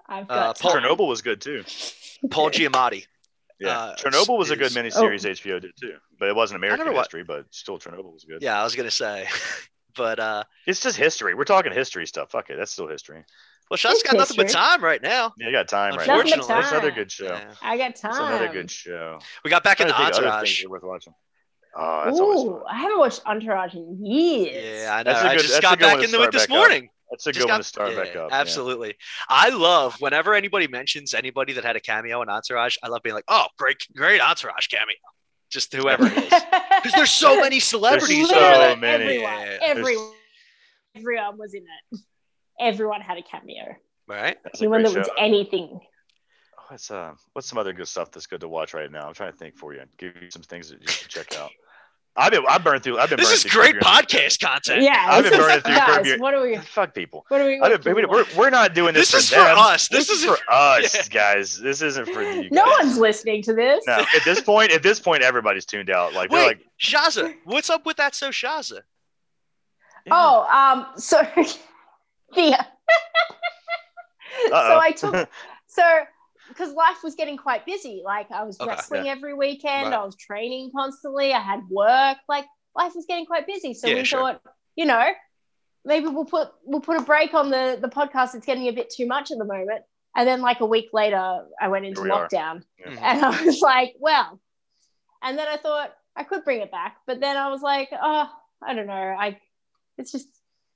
I've 0.07 0.23
Uh, 0.25 0.35
got 0.35 0.59
Paul- 0.59 0.71
time. 0.73 0.83
Chernobyl 0.83 1.07
was 1.07 1.21
good 1.21 1.41
too. 1.41 1.63
Paul 2.29 2.49
Giamatti. 2.51 3.05
Yeah, 3.59 3.77
uh, 3.77 3.95
Chernobyl 3.97 4.37
was 4.37 4.51
a 4.51 4.55
good 4.55 4.67
is- 4.67 4.75
miniseries 4.75 5.25
HBO 5.25 5.59
did 5.61 5.71
too, 5.79 5.95
but 6.19 6.29
it 6.29 6.35
wasn't 6.35 6.57
American 6.57 6.85
never 6.85 6.95
wa- 6.95 7.01
history. 7.01 7.23
But 7.23 7.45
still, 7.51 7.77
Chernobyl 7.79 8.13
was 8.13 8.25
good. 8.25 8.41
Yeah, 8.41 8.59
I 8.59 8.63
was 8.63 8.75
gonna 8.75 8.91
say, 8.91 9.27
but 9.95 10.19
uh, 10.19 10.43
it's 10.67 10.79
just 10.81 10.97
history. 10.97 11.33
We're 11.35 11.43
talking 11.45 11.71
history 11.73 12.05
stuff. 12.07 12.31
Fuck 12.31 12.49
it, 12.49 12.57
that's 12.57 12.71
still 12.71 12.87
history. 12.87 13.23
Well, 13.69 13.77
Shot's 13.77 14.03
got 14.03 14.15
nothing 14.17 14.37
but 14.37 14.49
time 14.49 14.83
right 14.83 15.01
now. 15.01 15.33
Yeah, 15.37 15.47
you 15.47 15.51
got 15.51 15.67
time 15.67 15.95
right 15.95 16.07
now. 16.07 16.15
Nothing 16.17 16.31
but 16.31 16.39
Unfortunately, 16.39 16.61
That's 16.61 16.71
another 16.71 16.91
good 16.91 17.11
show. 17.11 17.25
Yeah. 17.25 17.53
I 17.61 17.77
got 17.77 17.95
time. 17.95 18.11
That's 18.13 18.17
another 18.19 18.47
good 18.53 18.71
show. 18.71 19.19
We 19.43 19.49
got 19.51 19.63
back 19.63 19.77
Trying 19.77 19.89
into 19.89 19.99
to 20.01 20.05
think 20.05 20.15
Entourage. 20.25 20.65
worth 20.65 20.83
watching. 20.83 21.13
Oh, 21.77 22.01
that's 22.05 22.19
always 22.19 22.39
Ooh. 22.39 22.63
I 22.69 22.77
haven't 22.79 22.97
watched 22.99 23.21
Entourage 23.25 23.73
in 23.75 24.03
years. 24.05 24.81
Yeah, 24.83 24.95
I 24.95 25.03
know. 25.03 25.11
That's 25.13 25.23
a 25.23 25.27
I 25.29 25.35
good- 25.35 25.41
just 25.45 25.61
got 25.61 25.79
back 25.79 25.97
to 25.99 26.03
into 26.05 26.21
it 26.23 26.31
this 26.31 26.43
back 26.47 26.51
up. 26.51 26.57
morning. 26.57 26.89
That's 27.11 27.25
a 27.27 27.31
Just 27.31 27.39
good 27.41 27.47
got- 27.47 27.53
one 27.53 27.61
to 27.61 27.67
start 27.67 27.91
yeah, 27.91 28.03
back 28.03 28.15
up. 28.15 28.29
yeah. 28.31 28.39
Absolutely. 28.39 28.95
I 29.29 29.49
love 29.49 29.95
whenever 29.99 30.33
anybody 30.35 30.67
mentions 30.67 31.13
anybody 31.13 31.53
that 31.53 31.63
had 31.63 31.75
a 31.75 31.79
cameo 31.79 32.21
in 32.21 32.29
Entourage, 32.29 32.75
I 32.83 32.87
love 32.87 33.01
being 33.03 33.15
like, 33.15 33.23
oh, 33.27 33.45
great, 33.57 33.77
great 33.95 34.21
Entourage 34.21 34.67
cameo. 34.67 34.95
Just 35.49 35.73
whoever 35.73 36.05
it 36.07 36.17
is. 36.17 36.33
Because 36.79 36.93
there's 36.93 37.11
so 37.11 37.41
many 37.41 37.59
celebrities. 37.59 38.29
so 38.29 38.37
in 38.37 38.41
Literally 38.41 38.71
it. 38.71 38.79
many. 38.79 39.03
Everyone, 39.03 39.31
Yeah. 39.41 39.57
everyone, 39.63 40.11
everyone 40.95 41.37
was 41.37 41.53
in 41.53 41.63
it. 41.91 41.99
Everyone 42.59 43.01
had 43.01 43.17
a 43.17 43.21
cameo. 43.23 43.75
Right? 44.07 44.37
That's 44.43 44.59
a 44.59 44.63
Anyone 44.63 44.81
great 44.83 44.93
that 44.93 44.99
was 44.99 45.07
show. 45.07 45.13
anything. 45.23 45.79
What's 46.69 46.91
uh, 46.91 47.13
what's 47.33 47.47
some 47.47 47.57
other 47.57 47.73
good 47.73 47.87
stuff 47.87 48.11
that's 48.11 48.27
good 48.27 48.41
to 48.41 48.47
watch 48.47 48.73
right 48.73 48.91
now? 48.91 49.07
I'm 49.07 49.13
trying 49.13 49.31
to 49.31 49.37
think 49.37 49.55
for 49.57 49.73
you. 49.73 49.81
Give 49.97 50.13
you 50.21 50.29
some 50.31 50.41
things 50.43 50.69
that 50.69 50.81
you 50.81 50.87
should 50.87 51.09
check 51.09 51.35
out. 51.37 51.49
I've 52.15 52.31
been 52.31 52.43
I've 52.49 52.63
burned 52.63 52.83
through. 52.83 52.99
I've 52.99 53.09
been. 53.09 53.17
This 53.17 53.43
burning 53.43 53.45
is 53.45 53.53
great 53.53 53.75
podcast 53.81 54.39
content. 54.43 54.81
Yeah, 54.81 54.93
I've 55.09 55.23
been 55.23 55.31
this 55.31 55.39
is- 55.39 55.45
burning 55.45 55.61
through 55.61 55.75
guys. 55.75 56.05
Your- 56.07 56.19
What 56.19 56.33
are 56.33 56.41
we? 56.41 56.57
Fuck 56.57 56.93
people. 56.93 57.23
What 57.29 57.41
are 57.41 57.45
we? 57.47 57.59
I've 57.61 57.83
been, 57.83 57.95
we're, 58.09 58.25
we're 58.37 58.49
not 58.49 58.73
doing 58.75 58.93
this, 58.93 59.11
This 59.11 59.23
is 59.25 59.29
for 59.29 59.35
for 59.35 59.41
us. 59.47 59.87
This, 59.87 60.07
This 60.07 60.17
is 60.17 60.23
is- 60.25 60.29
for 60.29 60.37
us, 60.53 60.95
Yeah. 60.95 61.01
guys. 61.11 61.59
This 61.59 61.81
isn't 61.81 62.07
for 62.09 62.21
you. 62.21 62.41
Guys. 62.43 62.51
no 62.51 62.65
one's 62.79 62.97
listening 62.97 63.41
to 63.43 63.53
this. 63.53 63.83
No, 63.87 63.93
at 64.15 64.23
this 64.25 64.41
point, 64.41 64.71
at 64.71 64.83
this 64.83 64.99
point, 64.99 65.21
everybody's 65.23 65.65
tuned 65.65 65.89
out. 65.89 66.13
Like 66.13 66.29
they're 66.29 66.39
Wait, 66.47 66.57
like, 66.57 66.65
Shazza, 66.81 67.35
what's 67.45 67.69
up 67.69 67.85
with 67.85 67.97
that 67.97 68.15
so 68.15 68.29
Shazza? 68.29 68.81
Oh, 70.11 70.43
um, 70.51 70.87
so 70.97 71.21
yeah. 72.35 72.65
so 74.47 74.55
I 74.55 74.91
took 74.91 75.29
so 75.67 75.83
because 76.47 76.73
life 76.73 77.03
was 77.03 77.15
getting 77.15 77.37
quite 77.37 77.65
busy. 77.65 78.01
Like 78.03 78.31
I 78.31 78.43
was 78.43 78.59
Okay, 78.59 78.69
wrestling 78.69 79.07
every 79.07 79.33
weekend, 79.33 79.91
Right. 79.91 79.99
I 79.99 80.03
was 80.03 80.15
training 80.15 80.71
constantly, 80.75 81.33
I 81.33 81.39
had 81.39 81.61
work. 81.69 82.17
Like 82.27 82.45
life 82.75 82.93
was 82.95 83.05
getting 83.07 83.25
quite 83.25 83.45
busy. 83.47 83.73
So 83.73 83.87
Yeah, 83.87 83.95
we 83.95 84.03
sure. 84.03 84.19
thought, 84.19 84.41
you 84.75 84.85
know, 84.85 85.11
maybe 85.85 86.07
we'll 86.07 86.25
put 86.25 86.49
we'll 86.63 86.81
put 86.81 86.97
a 86.97 87.03
break 87.03 87.33
on 87.33 87.49
the 87.51 87.77
the 87.81 87.89
podcast. 87.89 88.35
It's 88.35 88.45
getting 88.45 88.67
a 88.67 88.71
bit 88.73 88.89
too 88.89 89.05
much 89.07 89.31
at 89.31 89.37
the 89.37 89.45
moment. 89.45 89.83
And 90.15 90.27
then 90.27 90.41
like 90.41 90.59
a 90.59 90.65
week 90.65 90.89
later, 90.91 91.45
I 91.61 91.67
went 91.67 91.85
into 91.85 92.01
we 92.01 92.09
lockdown, 92.09 92.63
Yeah. 92.79 92.97
And 93.01 93.23
I 93.23 93.45
was 93.45 93.61
like, 93.61 93.93
well. 93.99 94.39
And 95.21 95.37
then 95.37 95.47
I 95.47 95.57
thought 95.57 95.93
I 96.15 96.23
could 96.23 96.43
bring 96.43 96.61
it 96.61 96.71
back, 96.71 96.97
but 97.05 97.19
then 97.19 97.37
I 97.37 97.49
was 97.49 97.61
like, 97.61 97.89
oh, 97.91 98.27
I 98.63 98.73
don't 98.73 98.87
know. 98.87 98.93
I 98.93 99.37
it's 99.97 100.11
just 100.11 100.27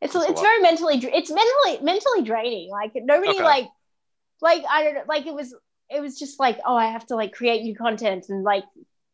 it's 0.04 0.16
It's 0.16 0.26
it's 0.30 0.42
very 0.42 0.62
mentally 0.62 0.96
it's 0.98 1.32
mentally 1.32 1.80
mentally 1.84 2.22
draining. 2.24 2.70
Like 2.70 2.92
nobody 2.96 3.32
Okay. 3.34 3.44
like 3.44 3.68
like 4.42 4.64
I 4.70 4.84
don't 4.84 4.94
know 4.96 5.04
like 5.08 5.26
it 5.26 5.34
was 5.34 5.56
it 5.90 6.02
was 6.02 6.18
just 6.20 6.40
like 6.40 6.60
oh 6.66 6.76
I 6.76 6.88
have 6.88 7.06
to 7.08 7.16
like 7.16 7.34
create 7.34 7.64
new 7.64 7.76
content 7.76 8.26
and 8.30 8.44
like 8.44 8.64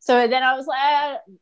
so 0.02 0.26
then 0.26 0.42
I 0.42 0.56
was 0.56 0.66
like 0.66 0.78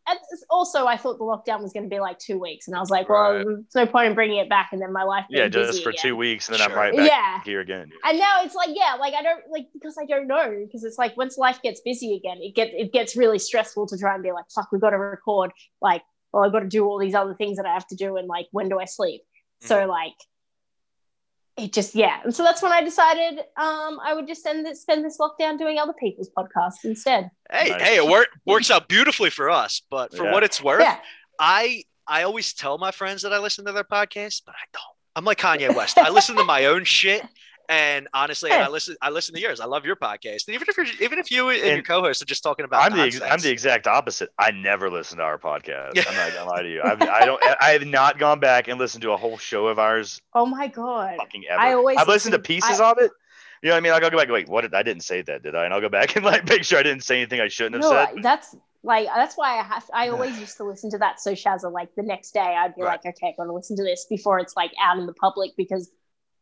uh, 0.09 0.15
also 0.51 0.87
I 0.87 0.97
thought 0.97 1.19
the 1.19 1.25
lockdown 1.25 1.62
was 1.62 1.73
going 1.73 1.85
to 1.85 1.89
be 1.89 2.01
like 2.01 2.19
two 2.19 2.39
weeks 2.41 2.66
and 2.66 2.77
I 2.77 2.81
was 2.81 2.91
like 2.91 3.09
well 3.09 3.35
Right. 3.37 3.45
there's 3.47 3.75
no 3.75 3.87
point 3.87 4.09
in 4.09 4.15
bringing 4.15 4.39
it 4.39 4.49
back 4.49 4.70
and 4.73 4.83
then 4.83 4.93
my 4.93 5.05
life 5.05 5.25
yeah, 5.31 5.43
being 5.43 5.53
just 5.53 5.70
busy 5.73 5.83
for 5.85 5.91
again. 5.91 6.03
two 6.03 6.16
weeks, 6.16 6.49
and 6.49 6.59
then 6.59 6.69
I'm 6.70 6.77
right 6.77 6.95
back 6.95 7.07
yeah 7.07 7.41
here 7.45 7.61
again. 7.61 7.91
and 8.05 8.19
now 8.19 8.43
it's 8.43 8.55
like 8.57 8.70
yeah 8.73 8.95
like 8.99 9.15
I 9.15 9.23
don't 9.23 9.43
like 9.51 9.66
because 9.73 9.97
I 10.01 10.07
don't 10.07 10.27
know 10.27 10.65
because 10.66 10.83
it's 10.85 10.99
like 10.99 11.16
once 11.16 11.39
life 11.39 11.61
gets 11.62 11.81
busy 11.83 12.16
again 12.16 12.39
it 12.41 12.55
gets 12.57 12.73
it 12.75 12.93
gets 12.93 13.16
really 13.16 13.39
stressful 13.39 13.87
to 13.87 13.97
try 13.99 14.15
and 14.15 14.23
be 14.23 14.33
like 14.33 14.47
fuck 14.55 14.69
we've 14.73 14.81
got 14.81 14.91
to 14.91 14.99
record 14.99 15.53
like 15.81 16.03
well 16.33 16.45
I've 16.45 16.53
got 16.53 16.61
to 16.61 16.69
do 16.69 16.85
all 16.85 16.99
these 16.99 17.15
other 17.15 17.35
things 17.35 17.59
that 17.59 17.66
I 17.66 17.73
have 17.75 17.87
to 17.89 17.97
do 17.97 18.16
and 18.16 18.27
like 18.27 18.47
when 18.51 18.69
do 18.69 18.79
I 18.81 18.85
sleep 18.87 19.23
so 19.60 19.76
Mm-hmm. 19.80 19.90
like 19.90 20.14
it 21.56 21.72
just 21.72 21.94
yeah 21.94 22.20
and 22.22 22.32
so 22.35 22.44
that's 22.44 22.62
when 22.62 22.70
I 22.72 22.82
decided 22.82 23.39
um 23.56 23.98
I 24.05 24.12
would 24.14 24.28
just 24.28 24.43
send 24.43 24.64
this 24.64 24.82
spend 24.82 25.05
this 25.05 25.18
lockdown 25.18 25.59
doing 25.59 25.78
other 25.78 25.93
people's 25.93 26.30
podcasts 26.30 26.85
instead 26.85 27.30
Hey, 27.51 27.70
Nice. 27.70 27.82
hey, 27.82 27.97
it 27.97 28.06
work, 28.06 28.28
works 28.47 28.70
out 28.70 28.89
beautifully 28.89 29.30
for 29.30 29.48
us. 29.51 29.80
But 29.90 30.14
for 30.14 30.24
Yeah. 30.24 30.32
what 30.32 30.44
it's 30.44 30.62
worth, 30.62 30.82
yeah 30.82 30.98
I 31.39 31.85
I 32.06 32.22
always 32.22 32.52
tell 32.52 32.78
my 32.78 32.90
friends 32.90 33.22
that 33.22 33.32
I 33.32 33.39
listen 33.39 33.64
to 33.66 33.72
their 33.72 33.85
podcast, 33.85 34.43
but 34.47 34.55
I 34.55 34.64
don't. 34.72 34.97
I'm 35.16 35.24
like 35.24 35.39
Kanye 35.39 35.74
West. 35.74 35.98
I 36.06 36.10
listen 36.10 36.36
to 36.36 36.44
my 36.44 36.66
own 36.66 36.85
shit, 36.85 37.22
and 37.69 38.09
honestly, 38.15 38.51
Yeah. 38.51 38.66
I 38.66 38.69
listen. 38.69 38.97
I 39.03 39.11
listen 39.11 39.35
to 39.35 39.40
yours. 39.40 39.61
I 39.61 39.66
love 39.66 39.85
your 39.85 39.97
podcast, 39.97 40.47
and 40.47 40.55
even 40.55 40.66
if 40.69 40.77
you're 40.77 40.86
even 41.01 41.19
if 41.19 41.31
you 41.31 41.51
and, 41.51 41.65
your 41.65 41.82
co-host 41.82 42.23
are 42.23 42.27
just 42.27 42.43
talking 42.43 42.65
about, 42.65 42.90
I'm 42.90 42.97
the 42.97 43.28
I'm 43.31 43.40
the 43.40 43.51
exact 43.51 43.86
opposite. 43.86 44.31
I 44.39 44.51
never 44.51 44.90
listen 44.90 45.19
to 45.19 45.24
our 45.24 45.39
podcast. 45.39 45.99
I'm 46.09 46.15
not 46.16 46.32
gonna 46.35 46.51
lie 46.51 46.62
to 46.62 46.69
you. 46.70 46.81
I've, 46.82 47.01
I 47.03 47.24
don't. 47.27 47.43
I 47.61 47.70
have 47.70 47.86
not 47.86 48.19
gone 48.19 48.40
back 48.40 48.69
and 48.69 48.78
listened 48.78 49.03
to 49.03 49.12
a 49.12 49.16
whole 49.16 49.39
show 49.39 49.66
of 49.69 49.78
ours 49.78 50.20
oh 50.35 50.47
my 50.47 50.66
god 50.69 51.16
fucking 51.19 51.45
ever. 51.51 51.61
I 51.61 51.73
always 51.74 51.99
I've 51.99 52.09
listened 52.09 52.32
to 52.32 52.39
listen- 52.39 52.55
pieces 52.55 52.81
of 52.81 52.99
it. 52.99 53.11
You 53.62 53.70
know 53.70 53.74
what 53.74 53.78
I 53.78 53.81
mean? 53.81 53.93
Like 53.93 54.05
I'll 54.05 54.11
go 54.11 54.16
back 54.19 54.27
and 54.27 54.32
wait, 54.35 54.49
what 54.49 54.61
did 54.61 54.73
I 54.73 54.85
didn't 54.85 55.03
say 55.03 55.20
that, 55.23 55.43
did 55.43 55.57
I? 55.57 55.65
And 55.65 55.74
I'll 55.74 55.81
go 55.81 55.89
back 55.89 56.15
and 56.16 56.24
like 56.24 56.49
make 56.49 56.62
sure 56.65 56.78
I 56.78 56.82
didn't 56.85 57.03
say 57.03 57.16
anything 57.16 57.40
I 57.40 57.49
shouldn't 57.49 57.82
have 57.82 58.12
said. 58.15 58.23
That's 58.23 58.55
like 58.85 59.09
that's 59.09 59.36
why 59.36 59.59
I 59.59 59.62
have 59.65 59.90
I 59.93 60.09
always 60.09 60.39
used 60.39 60.57
to 60.59 60.65
listen 60.65 60.89
to 60.93 60.99
that 60.99 61.20
so 61.20 61.32
Shazza 61.32 61.70
like 61.70 61.93
the 61.97 62.03
next 62.05 62.31
day 62.32 62.40
I'd 62.40 62.77
be 62.77 62.82
Right. 62.82 63.01
like 63.05 63.16
okay 63.16 63.28
I'm 63.28 63.35
gonna 63.36 63.53
listen 63.53 63.77
to 63.77 63.82
this 63.82 64.07
before 64.09 64.39
it's 64.39 64.55
like 64.57 64.70
out 64.81 64.99
in 64.99 65.07
the 65.07 65.12
public 65.12 65.51
because 65.57 65.90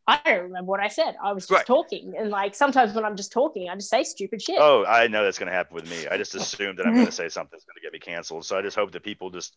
I 0.07 0.19
don't 0.23 0.43
remember 0.43 0.69
what 0.69 0.79
I 0.79 0.87
said 0.87 1.15
I 1.21 1.33
was 1.33 1.43
just 1.43 1.51
Right. 1.51 1.65
talking 1.65 2.13
and 2.17 2.29
like 2.29 2.55
sometimes 2.55 2.93
when 2.93 3.03
I'm 3.05 3.15
just 3.15 3.31
talking 3.31 3.69
I 3.69 3.75
just 3.75 3.89
say 3.89 4.03
stupid 4.03 4.41
shit 4.41 4.57
Oh, 4.59 4.85
I 4.85 5.07
know 5.07 5.23
that's 5.23 5.37
gonna 5.37 5.51
happen 5.51 5.75
with 5.75 5.89
me. 5.89 6.07
I 6.07 6.17
just 6.17 6.33
assume 6.41 6.75
that 6.77 6.85
I'm 6.87 6.95
gonna 6.95 7.11
say 7.11 7.29
something 7.29 7.49
that's 7.51 7.65
gonna 7.65 7.81
get 7.83 7.93
me 7.93 7.99
canceled. 7.99 8.45
So 8.45 8.57
I 8.57 8.61
just 8.61 8.77
hope 8.77 8.91
that 8.91 9.03
people 9.03 9.29
just 9.29 9.55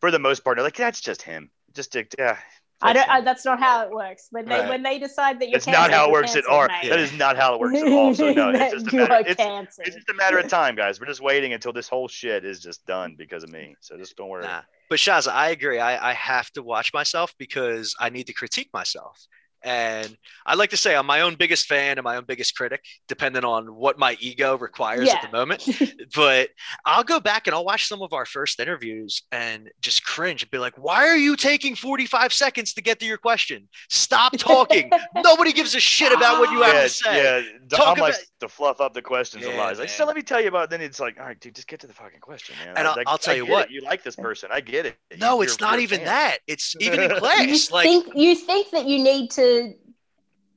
for 0.00 0.10
the 0.10 0.18
most 0.18 0.44
part, 0.44 0.56
they're 0.56 0.64
like, 0.64 0.76
that's 0.76 1.00
just 1.00 1.22
him. 1.22 1.50
Just 1.74 1.94
yeah, 2.18 2.36
I 2.82 2.92
don't. 2.92 3.08
I, 3.08 3.20
that's 3.22 3.44
not 3.44 3.58
how 3.58 3.82
it 3.82 3.90
works. 3.90 4.28
When 4.30 4.44
they 4.44 4.58
Right. 4.58 4.68
when 4.68 4.82
they 4.82 4.98
decide 4.98 5.40
that 5.40 5.48
you're 5.48 5.56
It's 5.56 5.66
not 5.66 5.90
how 5.90 6.04
it 6.04 6.06
you're 6.08 6.12
works 6.12 6.36
at 6.36 6.44
all. 6.46 6.60
art. 6.60 6.70
mate. 6.82 6.90
That 6.90 6.98
is 6.98 7.12
not 7.12 7.36
how 7.36 7.54
it 7.54 7.60
works 7.60 7.82
at 7.82 7.92
all. 7.92 8.14
So 8.14 8.30
no, 8.32 8.50
it's 8.50 8.72
just 8.72 8.92
a 8.92 8.96
matter. 8.96 9.24
It's, 9.26 9.42
it's 9.84 9.96
just 9.96 10.08
a 10.10 10.14
matter 10.14 10.38
of 10.38 10.48
time, 10.48 10.76
guys. 10.76 11.00
We're 11.00 11.06
just 11.06 11.22
waiting 11.22 11.52
until 11.52 11.72
this 11.72 11.88
whole 11.88 12.08
shit 12.08 12.44
is 12.44 12.60
just 12.60 12.84
done 12.86 13.14
because 13.16 13.44
of 13.44 13.50
me. 13.50 13.74
So 13.80 13.96
just 13.96 14.16
don't 14.16 14.28
worry. 14.28 14.44
Nah. 14.44 14.62
But 14.88 14.98
Shaz, 14.98 15.30
I 15.30 15.50
agree. 15.50 15.78
I, 15.78 16.10
I 16.10 16.12
have 16.12 16.50
to 16.52 16.62
watch 16.62 16.92
myself 16.92 17.34
because 17.38 17.94
I 17.98 18.10
need 18.10 18.26
to 18.28 18.32
critique 18.32 18.70
myself. 18.72 19.26
And 19.66 20.16
I 20.46 20.54
like 20.54 20.70
to 20.70 20.76
say 20.76 20.94
I'm 20.94 21.06
my 21.06 21.22
own 21.22 21.34
biggest 21.34 21.66
fan 21.66 21.98
and 21.98 22.04
my 22.04 22.16
own 22.16 22.24
biggest 22.24 22.56
critic, 22.56 22.84
depending 23.08 23.44
on 23.44 23.74
what 23.74 23.98
my 23.98 24.16
ego 24.20 24.56
requires 24.56 25.08
at 25.08 25.22
the 25.22 25.36
moment. 25.36 25.68
but 26.14 26.50
I'll 26.84 27.02
go 27.02 27.18
back 27.18 27.48
and 27.48 27.54
I'll 27.54 27.64
watch 27.64 27.88
some 27.88 28.00
of 28.00 28.12
our 28.12 28.24
first 28.24 28.60
interviews 28.60 29.22
and 29.32 29.68
just 29.82 30.04
cringe 30.04 30.42
and 30.44 30.50
be 30.52 30.58
like, 30.58 30.74
why 30.78 31.08
are 31.08 31.16
you 31.16 31.34
taking 31.34 31.74
45 31.74 32.32
seconds 32.32 32.74
to 32.74 32.80
get 32.82 33.00
to 33.00 33.06
your 33.06 33.18
question? 33.18 33.68
Stop 33.90 34.36
talking. 34.38 34.88
Nobody 35.16 35.52
gives 35.52 35.74
a 35.74 35.80
shit 35.80 36.12
about 36.12 36.38
what 36.38 36.52
you 36.52 36.62
have 36.62 36.74
yeah, 36.74 36.82
to 36.82 36.88
say. 36.88 37.22
yeah. 37.24 37.40
D- 37.66 37.76
Talk 37.76 37.96
I'm 37.98 38.00
like 38.00 38.14
about- 38.14 38.22
to 38.38 38.48
fluff 38.48 38.80
up 38.80 38.94
the 38.94 39.02
questions 39.02 39.44
a 39.46 39.50
lot. 39.56 39.70
It's 39.70 39.80
like, 39.80 39.88
man. 39.88 39.96
so 39.96 40.04
let 40.04 40.14
me 40.14 40.22
tell 40.22 40.40
you 40.40 40.48
about. 40.48 40.70
Then 40.70 40.80
it's 40.82 41.00
like, 41.00 41.18
all 41.18 41.26
right, 41.26 41.40
dude, 41.40 41.54
just 41.56 41.66
get 41.66 41.80
to 41.80 41.86
the 41.88 41.92
fucking 41.94 42.20
question, 42.20 42.54
man. 42.64 42.74
And 42.76 42.86
I- 42.86 42.90
I'll- 42.90 42.96
like, 42.96 43.08
I'll 43.08 43.18
tell 43.18 43.34
you 43.34 43.46
what. 43.46 43.66
it. 43.66 43.72
You 43.72 43.80
like 43.80 44.04
this 44.04 44.14
person. 44.14 44.50
I 44.52 44.60
get 44.60 44.86
it. 44.86 44.96
No, 45.18 45.34
you're- 45.36 45.46
it's 45.46 45.58
not 45.60 45.80
even 45.80 45.98
fan. 46.00 46.06
that. 46.06 46.38
It's 46.46 46.76
even 46.78 47.00
in 47.02 47.10
you 47.10 47.16
class. 47.16 47.70
like, 47.72 47.84
think 47.84 48.06
you 48.14 48.36
think 48.36 48.70
that 48.70 48.86
you 48.86 49.02
need 49.02 49.30
to 49.32 49.55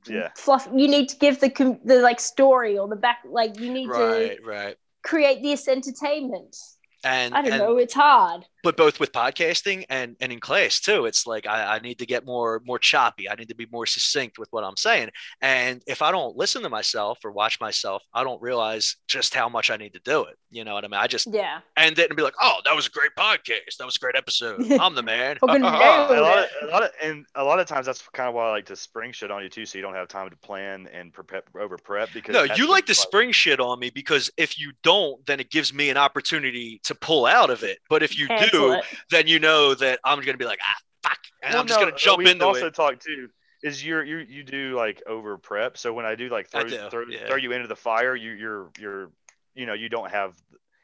Yeah. 0.08 0.30
fluff. 0.36 0.68
You 0.74 0.88
need 0.88 1.10
to 1.10 1.18
give 1.18 1.40
the 1.40 1.50
the 1.84 2.00
like 2.00 2.20
story 2.20 2.78
or 2.78 2.88
the 2.88 2.96
back. 2.96 3.20
Like 3.30 3.60
you 3.60 3.72
need 3.72 3.88
to 3.88 3.94
right, 3.94 4.46
right. 4.46 4.76
create 5.04 5.44
this 5.44 5.68
entertainment. 5.68 6.56
And 7.04 7.34
I 7.34 7.42
don't 7.42 7.54
and- 7.54 7.62
know. 7.62 7.78
It's 7.78 7.94
hard. 7.94 8.46
But 8.64 8.78
both 8.78 9.00
with 9.00 9.12
podcasting 9.12 9.86
and, 9.90 10.16
and 10.20 10.32
in 10.32 10.40
class 10.40 10.80
too 10.80 11.06
it's 11.06 11.26
like 11.26 11.48
I, 11.48 11.76
I 11.76 11.80
need 11.80 12.00
to 12.00 12.06
get 12.06 12.26
more 12.26 12.62
more 12.66 12.80
choppy. 12.80 13.30
I 13.30 13.36
need 13.36 13.50
to 13.50 13.56
be 13.56 13.68
more 13.72 13.86
succinct 13.86 14.38
with 14.40 14.50
what 14.52 14.64
i'm 14.64 14.78
saying. 14.78 15.10
And 15.42 15.82
if 15.88 16.02
i 16.02 16.12
don't 16.12 16.36
listen 16.36 16.62
to 16.64 16.70
myself 16.70 17.20
or 17.24 17.32
watch 17.32 17.60
myself 17.60 18.04
i 18.14 18.24
don't 18.24 18.42
realize 18.42 18.98
just 19.08 19.34
how 19.34 19.50
much 19.50 19.72
i 19.72 19.78
need 19.78 19.94
to 19.94 20.02
do 20.04 20.24
it. 20.24 20.36
You 20.50 20.64
know 20.64 20.74
what 20.74 20.84
i 20.84 20.88
mean? 20.88 21.00
I 21.00 21.08
just 21.08 21.28
Yeah. 21.32 21.60
end 21.78 22.00
it 22.00 22.10
and 22.10 22.18
be 22.18 22.24
like 22.24 22.34
oh 22.42 22.58
that 22.66 22.76
was 22.76 22.88
a 22.88 22.90
great 22.90 23.12
podcast. 23.18 23.78
That 23.78 23.86
was 23.86 23.96
a 23.96 24.00
great 24.00 24.16
episode. 24.16 24.72
I'm 24.80 24.96
the 24.96 25.04
man. 25.04 25.38
Fucking 25.40 25.56
a 25.64 25.72
nailed 25.72 26.10
lot, 26.10 26.38
of, 26.40 26.46
a 26.62 26.72
lot 26.72 26.84
of, 26.84 26.90
and 27.02 27.26
a 27.36 27.44
lot 27.44 27.60
of 27.60 27.68
times 27.68 27.86
that's 27.86 28.02
kind 28.14 28.28
of 28.30 28.36
why 28.36 28.48
I 28.48 28.52
like 28.52 28.66
to 28.68 28.76
spring 28.76 29.12
shit 29.12 29.32
on 29.32 29.44
you 29.44 29.50
too, 29.50 29.66
so 29.66 29.78
you 29.78 29.82
don't 29.82 29.94
have 29.94 30.08
time 30.08 30.30
to 30.30 30.38
plan 30.38 30.88
and 30.94 31.14
prep 31.14 31.50
over 31.60 31.78
prep. 31.78 32.10
Because 32.14 32.34
no 32.34 32.44
you 32.56 32.70
like 32.70 32.86
to 32.88 32.96
spring 32.96 33.32
shit 33.32 33.60
on 33.60 33.80
me 33.80 33.90
because 33.90 34.30
if 34.38 34.60
you 34.60 34.72
don't 34.84 35.26
then 35.26 35.40
it 35.40 35.50
gives 35.50 35.74
me 35.74 35.90
an 35.90 35.98
opportunity 35.98 36.80
to 36.84 36.96
pull 36.96 37.26
out 37.26 37.50
of 37.50 37.64
it. 37.64 37.80
But 37.90 38.04
if 38.04 38.18
you 38.18 38.28
Cancel 38.28 38.49
do 38.49 38.49
it. 38.52 38.84
then 39.10 39.28
you 39.28 39.40
know 39.40 39.74
that 39.74 40.00
i'm 40.04 40.20
gonna 40.22 40.38
be 40.38 40.46
like 40.46 40.60
ah 40.64 41.10
fuck 41.10 41.20
and 41.44 41.54
Well, 41.54 41.62
i'm 41.62 41.68
just 41.68 41.80
no, 41.80 41.86
gonna 41.86 41.98
jump 41.98 42.18
we 42.20 42.30
into 42.30 42.46
also 42.46 42.68
it 42.68 42.76
talk 42.76 43.00
too. 43.00 43.30
Is 43.62 43.86
you're 43.86 44.04
you 44.04 44.20
you 44.20 44.44
do 44.44 44.74
like 44.76 45.04
over 45.06 45.38
prep? 45.38 45.78
So 45.78 45.92
when 45.94 46.06
I 46.06 46.16
do 46.16 46.30
like 46.30 46.50
throw 46.50 46.64
do, 46.64 46.90
throw, 46.90 47.06
yeah. 47.10 47.28
throw 47.28 47.36
you 47.36 47.52
into 47.52 47.68
the 47.68 47.76
fire, 47.76 48.16
you 48.16 48.32
you're 48.32 48.72
you're 48.80 49.12
you 49.54 49.66
know 49.66 49.74
you 49.74 49.90
don't 49.90 50.10
have 50.10 50.34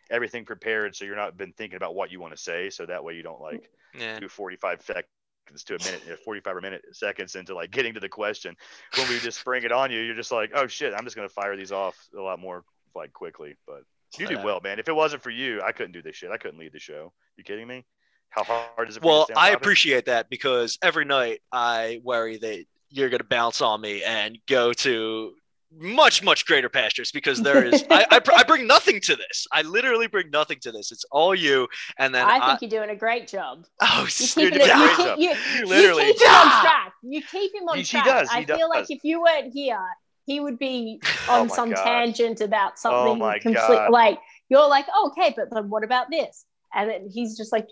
everything 0.09 0.43
prepared, 0.43 0.93
so 0.93 1.05
you're 1.05 1.15
not 1.15 1.37
been 1.37 1.53
thinking 1.53 1.77
about 1.77 1.95
what 1.95 2.11
you 2.11 2.19
want 2.19 2.35
to 2.35 2.41
say. 2.41 2.69
So 2.69 2.85
that 2.85 3.01
way 3.03 3.13
you 3.13 3.23
don't 3.23 3.39
like 3.39 3.69
yeah 3.97 4.19
do 4.19 4.27
45 4.27 4.81
seconds 4.81 5.63
to 5.63 5.75
a 5.75 5.79
minute, 5.85 6.01
uh, 6.11 6.15
45 6.25 6.57
or 6.57 6.61
minute 6.61 6.81
seconds 6.91 7.35
into 7.35 7.55
like 7.55 7.71
getting 7.71 7.93
to 7.93 8.01
the 8.01 8.09
question. 8.09 8.57
When 8.97 9.07
we 9.07 9.19
just 9.19 9.39
spring 9.39 9.63
it 9.63 9.71
on 9.71 9.89
you, 9.89 10.01
you're 10.01 10.13
just 10.15 10.33
like, 10.33 10.51
oh 10.53 10.67
shit, 10.67 10.93
I'm 10.93 11.05
just 11.05 11.15
gonna 11.15 11.29
fire 11.29 11.55
these 11.55 11.71
off 11.71 11.95
a 12.17 12.21
lot 12.21 12.39
more 12.39 12.65
like 12.93 13.13
quickly. 13.13 13.55
But 13.65 13.83
you 14.19 14.27
do 14.27 14.37
uh, 14.37 14.43
well, 14.43 14.59
man. 14.63 14.79
If 14.79 14.87
it 14.87 14.95
wasn't 14.95 15.21
for 15.23 15.29
you, 15.29 15.61
I 15.61 15.71
couldn't 15.71 15.91
do 15.93 16.01
this 16.01 16.15
shit. 16.15 16.31
I 16.31 16.37
couldn't 16.37 16.59
lead 16.59 16.73
the 16.73 16.79
show. 16.79 17.13
You 17.37 17.43
kidding 17.43 17.67
me? 17.67 17.85
How 18.29 18.43
hard 18.43 18.89
is 18.89 18.97
it? 18.97 19.01
For 19.01 19.05
you 19.05 19.11
Well, 19.11 19.27
I 19.35 19.51
appreciate 19.51 20.05
that 20.05 20.29
because 20.29 20.77
every 20.81 21.05
night 21.05 21.41
I 21.51 22.01
worry 22.03 22.37
that 22.37 22.65
you're 22.89 23.09
going 23.09 23.19
to 23.19 23.23
bounce 23.25 23.61
on 23.61 23.81
me 23.81 24.03
and 24.03 24.37
go 24.47 24.73
to 24.73 25.33
much, 25.77 26.23
much 26.23 26.45
greater 26.45 26.69
pastures 26.69 27.11
because 27.11 27.41
there 27.41 27.65
is, 27.65 27.83
I, 27.89 28.05
I, 28.11 28.21
I 28.37 28.43
bring 28.43 28.65
nothing 28.67 29.01
to 29.01 29.15
this. 29.15 29.45
I 29.51 29.61
literally 29.63 30.07
bring 30.07 30.29
nothing 30.29 30.59
to 30.61 30.71
this. 30.71 30.91
It's 30.91 31.03
all 31.11 31.35
you. 31.35 31.67
And 31.97 32.13
then 32.15 32.25
I 32.25 32.37
I, 32.37 32.47
think 32.57 32.71
you're 32.71 32.81
doing 32.81 32.95
a 32.95 32.99
great 32.99 33.27
job. 33.27 33.65
oh, 33.81 33.99
You 34.01 34.05
s- 34.05 34.33
keep 34.35 34.53
doing 34.53 34.61
a 34.61 34.65
great 34.65 34.97
job. 34.97 35.19
you, 35.19 35.29
You 35.29 35.35
you 35.73 36.13
keep 36.13 36.21
him 36.21 36.29
on 36.29 36.61
track. 36.61 36.93
You 37.03 37.21
keep 37.23 37.55
him 37.55 37.63
on 37.69 37.77
He- 37.77 37.83
she 37.83 37.97
track. 37.97 38.05
does, 38.05 38.31
he 38.31 38.39
I 38.39 38.45
feel 38.45 38.69
like 38.69 38.89
if 38.89 39.03
you 39.03 39.21
weren't 39.21 39.51
here, 39.53 39.79
he 40.25 40.39
would 40.39 40.57
be 40.59 40.99
Oh 41.29 41.41
on 41.41 41.47
my 41.47 41.55
some 41.55 41.71
God. 41.71 41.83
tangent 41.83 42.41
about 42.41 42.73
Oh 42.73 42.75
something 42.77 43.19
my 43.19 43.39
complete. 43.39 43.55
God. 43.67 43.91
Like 43.91 44.19
you're 44.49 44.67
like, 44.67 44.85
oh, 44.93 45.11
okay, 45.17 45.33
but 45.35 45.49
then 45.51 45.69
what 45.69 45.83
about 45.83 46.09
this? 46.09 46.45
And 46.73 46.89
then 46.89 47.09
he's 47.11 47.37
just 47.37 47.51
like, 47.51 47.67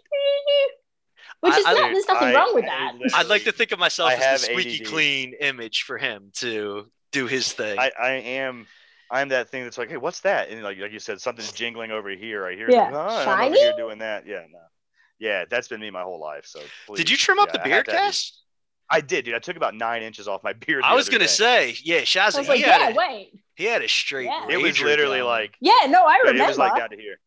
which 1.42 1.58
is 1.58 1.66
I- 1.66 1.74
not. 1.74 1.92
There's 1.92 2.08
nothing 2.08 2.30
I- 2.30 2.34
wong 2.34 2.56
with 2.56 2.66
I 2.66 2.68
that. 3.02 3.16
I'd 3.16 3.28
like 3.28 3.44
to 3.44 3.52
think 3.52 3.72
of 3.72 3.80
myself 3.80 4.10
I 4.12 4.14
as 4.16 4.24
have 4.24 4.40
the 4.42 4.46
squeaky 4.48 4.84
ADD. 4.84 4.88
clean 4.88 5.34
image 5.40 5.84
for 5.84 5.98
him 5.98 6.32
to 6.36 6.90
do 7.12 7.28
his 7.28 7.52
thing. 7.54 7.78
I, 7.80 7.92
I 8.00 8.12
am 8.12 8.66
I'm 9.12 9.30
that 9.30 9.50
thing 9.50 9.64
that's 9.64 9.78
like, 9.78 9.90
hey, 9.90 9.98
what's 9.98 10.22
that? 10.22 10.50
And 10.50 10.64
like 10.64 10.78
like 10.80 10.92
you 10.92 11.00
said, 11.00 11.22
something's 11.22 11.52
jingling 11.52 11.92
over 11.92 12.10
here. 12.10 12.48
I 12.48 12.56
hear 12.56 12.70
Yeah. 12.72 12.88
it. 12.90 12.94
Oh, 12.96 13.20
and 13.22 13.30
I'm 13.30 13.48
over 13.48 13.56
here 13.56 13.74
doing 13.78 14.00
that. 14.00 14.26
Yeah, 14.26 14.44
no. 14.52 14.60
Yeah, 15.20 15.46
that's 15.50 15.68
been 15.68 15.80
me 15.80 15.92
my 15.92 16.02
whole 16.02 16.20
life. 16.20 16.46
So 16.46 16.60
please. 16.88 16.98
Did 16.98 17.10
you 17.10 17.18
trim 17.18 17.40
up 17.40 17.50
yeah, 17.50 17.54
the 17.54 17.60
beard 17.60 17.76
have 17.76 17.86
to 17.86 17.92
Cass? 17.92 18.40
I 18.90 19.02
did, 19.02 19.26
dude. 19.26 19.36
I 19.36 19.40
took 19.40 19.56
about 19.56 19.76
nine 19.76 20.04
inches 20.04 20.28
off 20.28 20.44
my 20.44 20.54
beard. 20.54 20.84
I 20.84 20.96
was 20.96 21.10
gonna 21.10 21.26
day. 21.26 21.28
say, 21.28 21.76
yeah, 21.84 21.98
I 21.98 22.02
Shazza, 22.02 22.40
was 22.40 22.48
he, 22.48 22.54
like, 22.54 22.62
had 22.62 22.82
yeah, 22.82 22.90
a, 22.90 22.96
wait, 22.96 23.40
he 23.56 23.66
had 23.66 23.82
a 23.82 23.88
straight. 23.88 24.26
Yeah. 24.26 24.48
it 24.50 24.62
was 24.62 24.82
literally 24.82 25.20
going. 25.20 25.30
like 25.30 25.58
yeah, 25.62 25.88
no, 25.88 26.06
I 26.06 26.18
remember. 26.18 26.44
it 26.44 26.48
was 26.48 26.58
like 26.58 26.76
down 26.76 26.90
to 26.90 26.98
here. 26.98 27.20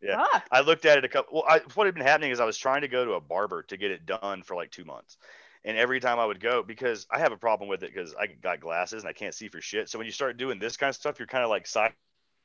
Yeah. 0.00 0.24
Fuck. 0.32 0.44
I 0.50 0.60
looked 0.60 0.84
at 0.84 0.98
it 0.98 1.04
a 1.04 1.08
couple. 1.08 1.34
Well, 1.34 1.44
I, 1.48 1.60
what 1.74 1.86
had 1.86 1.94
been 1.94 2.04
happening 2.04 2.32
is 2.32 2.40
I 2.40 2.44
was 2.44 2.58
trying 2.58 2.80
to 2.80 2.88
go 2.88 3.04
to 3.04 3.12
a 3.12 3.20
barber 3.20 3.62
to 3.64 3.76
get 3.76 3.90
it 3.90 4.04
done 4.04 4.42
for 4.42 4.56
like 4.56 4.70
two 4.70 4.84
months, 4.84 5.16
and 5.64 5.76
every 5.76 6.00
time 6.00 6.18
I 6.18 6.26
would 6.26 6.40
go, 6.40 6.62
because 6.62 7.06
I 7.10 7.20
have 7.20 7.32
a 7.32 7.36
problem 7.36 7.68
with 7.68 7.82
it 7.82 7.94
because 7.94 8.14
I 8.18 8.26
got 8.26 8.60
glasses 8.60 9.02
and 9.02 9.08
I 9.08 9.12
can't 9.12 9.34
see 9.34 9.48
for 9.48 9.60
shit. 9.60 9.88
So 9.88 9.98
when 9.98 10.06
you 10.06 10.12
start 10.12 10.36
doing 10.36 10.58
this 10.58 10.76
kind 10.76 10.90
of 10.90 10.96
stuff, 10.96 11.18
you're 11.18 11.28
kind 11.28 11.44
of 11.44 11.50
like 11.50 11.66
side 11.66 11.92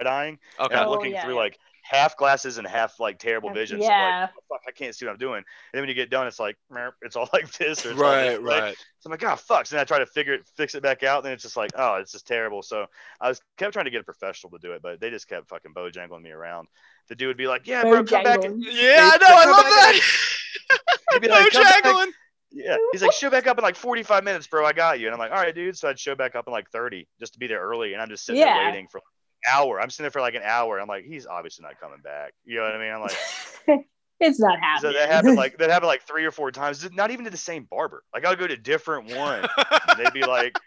eyeing, 0.05 0.37
okay. 0.59 0.71
and 0.73 0.81
I'm 0.81 0.87
Oh, 0.87 0.91
looking 0.91 1.13
yeah, 1.13 1.23
through 1.23 1.33
yeah. 1.33 1.39
like 1.39 1.57
half 1.81 2.17
glasses 2.17 2.57
and 2.57 2.67
half 2.67 2.99
like 2.99 3.17
terrible 3.17 3.49
vision. 3.49 3.81
So 3.81 3.87
I'm 3.87 3.91
Yeah. 3.91 4.19
like, 4.21 4.29
oh, 4.35 4.41
fuck, 4.49 4.61
I 4.67 4.71
can't 4.71 4.93
see 4.93 5.05
what 5.05 5.13
I'm 5.13 5.17
doing. 5.17 5.37
And 5.37 5.45
then 5.73 5.81
when 5.81 5.89
you 5.89 5.95
get 5.95 6.09
done, 6.09 6.27
it's 6.27 6.39
like 6.39 6.57
it's 7.01 7.15
all 7.15 7.29
like 7.33 7.49
this 7.53 7.85
or 7.85 7.91
it's 7.91 8.01
all 8.01 8.11
Right, 8.11 8.31
this 8.31 8.39
right. 8.41 8.75
So 8.99 9.07
I'm 9.07 9.11
like, 9.11 9.23
oh 9.23 9.35
fuck. 9.37 9.65
So 9.65 9.75
then 9.75 9.81
I 9.81 9.85
try 9.85 9.99
to 9.99 10.05
figure 10.05 10.33
it, 10.33 10.41
fix 10.57 10.75
it 10.75 10.83
back 10.83 11.01
out. 11.03 11.23
Then 11.23 11.31
it's 11.31 11.43
just 11.43 11.55
like, 11.57 11.71
oh, 11.77 11.95
it's 11.95 12.11
just 12.11 12.27
terrible. 12.27 12.61
So 12.61 12.85
I 13.21 13.29
was 13.29 13.41
kept 13.57 13.71
trying 13.73 13.85
to 13.85 13.91
get 13.91 14.01
a 14.01 14.03
professional 14.03 14.51
to 14.51 14.59
do 14.59 14.73
it, 14.73 14.81
but 14.81 14.99
they 14.99 15.09
just 15.09 15.27
kept 15.29 15.47
fucking 15.47 15.73
bojangling 15.73 16.21
me 16.21 16.31
around. 16.31 16.67
The 17.07 17.15
dude 17.15 17.29
would 17.29 17.37
be 17.37 17.47
like, 17.47 17.65
yeah, 17.67 17.83
bro, 17.83 18.03
come 18.03 18.23
back. 18.23 18.43
And, 18.43 18.61
Yeah, 18.61 19.11
I 19.13 19.17
know. 19.17 19.27
I 19.29 19.45
they 19.45 19.51
love 19.51 19.63
come 19.63 19.69
that. 19.69 20.01
he'd 21.13 21.21
be 21.21 21.27
like. 21.29 21.51
Bojangling. 21.53 22.11
Yeah, 22.51 22.77
he's 22.91 23.01
like, 23.01 23.11
show 23.11 23.29
back 23.29 23.45
up 23.45 23.57
in 23.57 23.63
like 23.63 23.75
45 23.75 24.23
minutes, 24.23 24.47
bro. 24.47 24.65
I 24.65 24.73
got 24.73 24.99
you. 24.99 25.07
And 25.07 25.13
I'm 25.13 25.19
like, 25.19 25.31
all 25.31 25.37
right, 25.37 25.53
dude. 25.53 25.77
So 25.77 25.89
I'd 25.89 25.99
show 25.99 26.15
back 26.15 26.35
up 26.35 26.47
in 26.47 26.53
like 26.53 26.69
30 26.71 27.07
just 27.19 27.33
to 27.33 27.39
be 27.39 27.47
there 27.47 27.61
early, 27.61 27.93
and 27.93 28.01
I'm 28.01 28.09
just 28.09 28.25
sitting 28.25 28.41
Yeah. 28.41 28.55
there 28.55 28.65
waiting 28.67 28.87
for 28.87 28.97
an 28.99 29.03
hour. 29.51 29.79
I'm 29.79 29.89
sitting 29.89 30.03
there 30.05 30.11
for 30.11 30.21
like 30.21 30.35
an 30.35 30.41
hour. 30.43 30.79
I'm 30.79 30.87
like, 30.87 31.05
he's 31.05 31.25
obviously 31.25 31.63
not 31.63 31.79
coming 31.79 31.99
back. 32.03 32.33
You 32.45 32.57
know 32.57 32.63
what 32.63 32.75
I 32.75 32.79
mean? 32.79 32.91
I'm 32.93 33.01
like, 33.01 33.85
it's 34.19 34.39
not 34.39 34.59
happening. 34.59 34.93
so 34.93 34.97
that 34.99 35.09
happened 35.09 35.37
like 35.37 35.57
that 35.59 35.69
happened 35.69 35.87
like 35.87 36.01
three 36.07 36.25
or 36.25 36.31
four 36.31 36.51
times. 36.51 36.87
Not 36.93 37.11
even 37.11 37.25
to 37.25 37.31
the 37.31 37.37
same 37.37 37.67
barber. 37.69 38.03
Like 38.13 38.25
I 38.25 38.29
would 38.29 38.39
go 38.39 38.47
to 38.47 38.57
different 38.57 39.15
one. 39.15 39.47
and 39.89 39.99
they'd 39.99 40.13
be 40.13 40.25
like, 40.25 40.57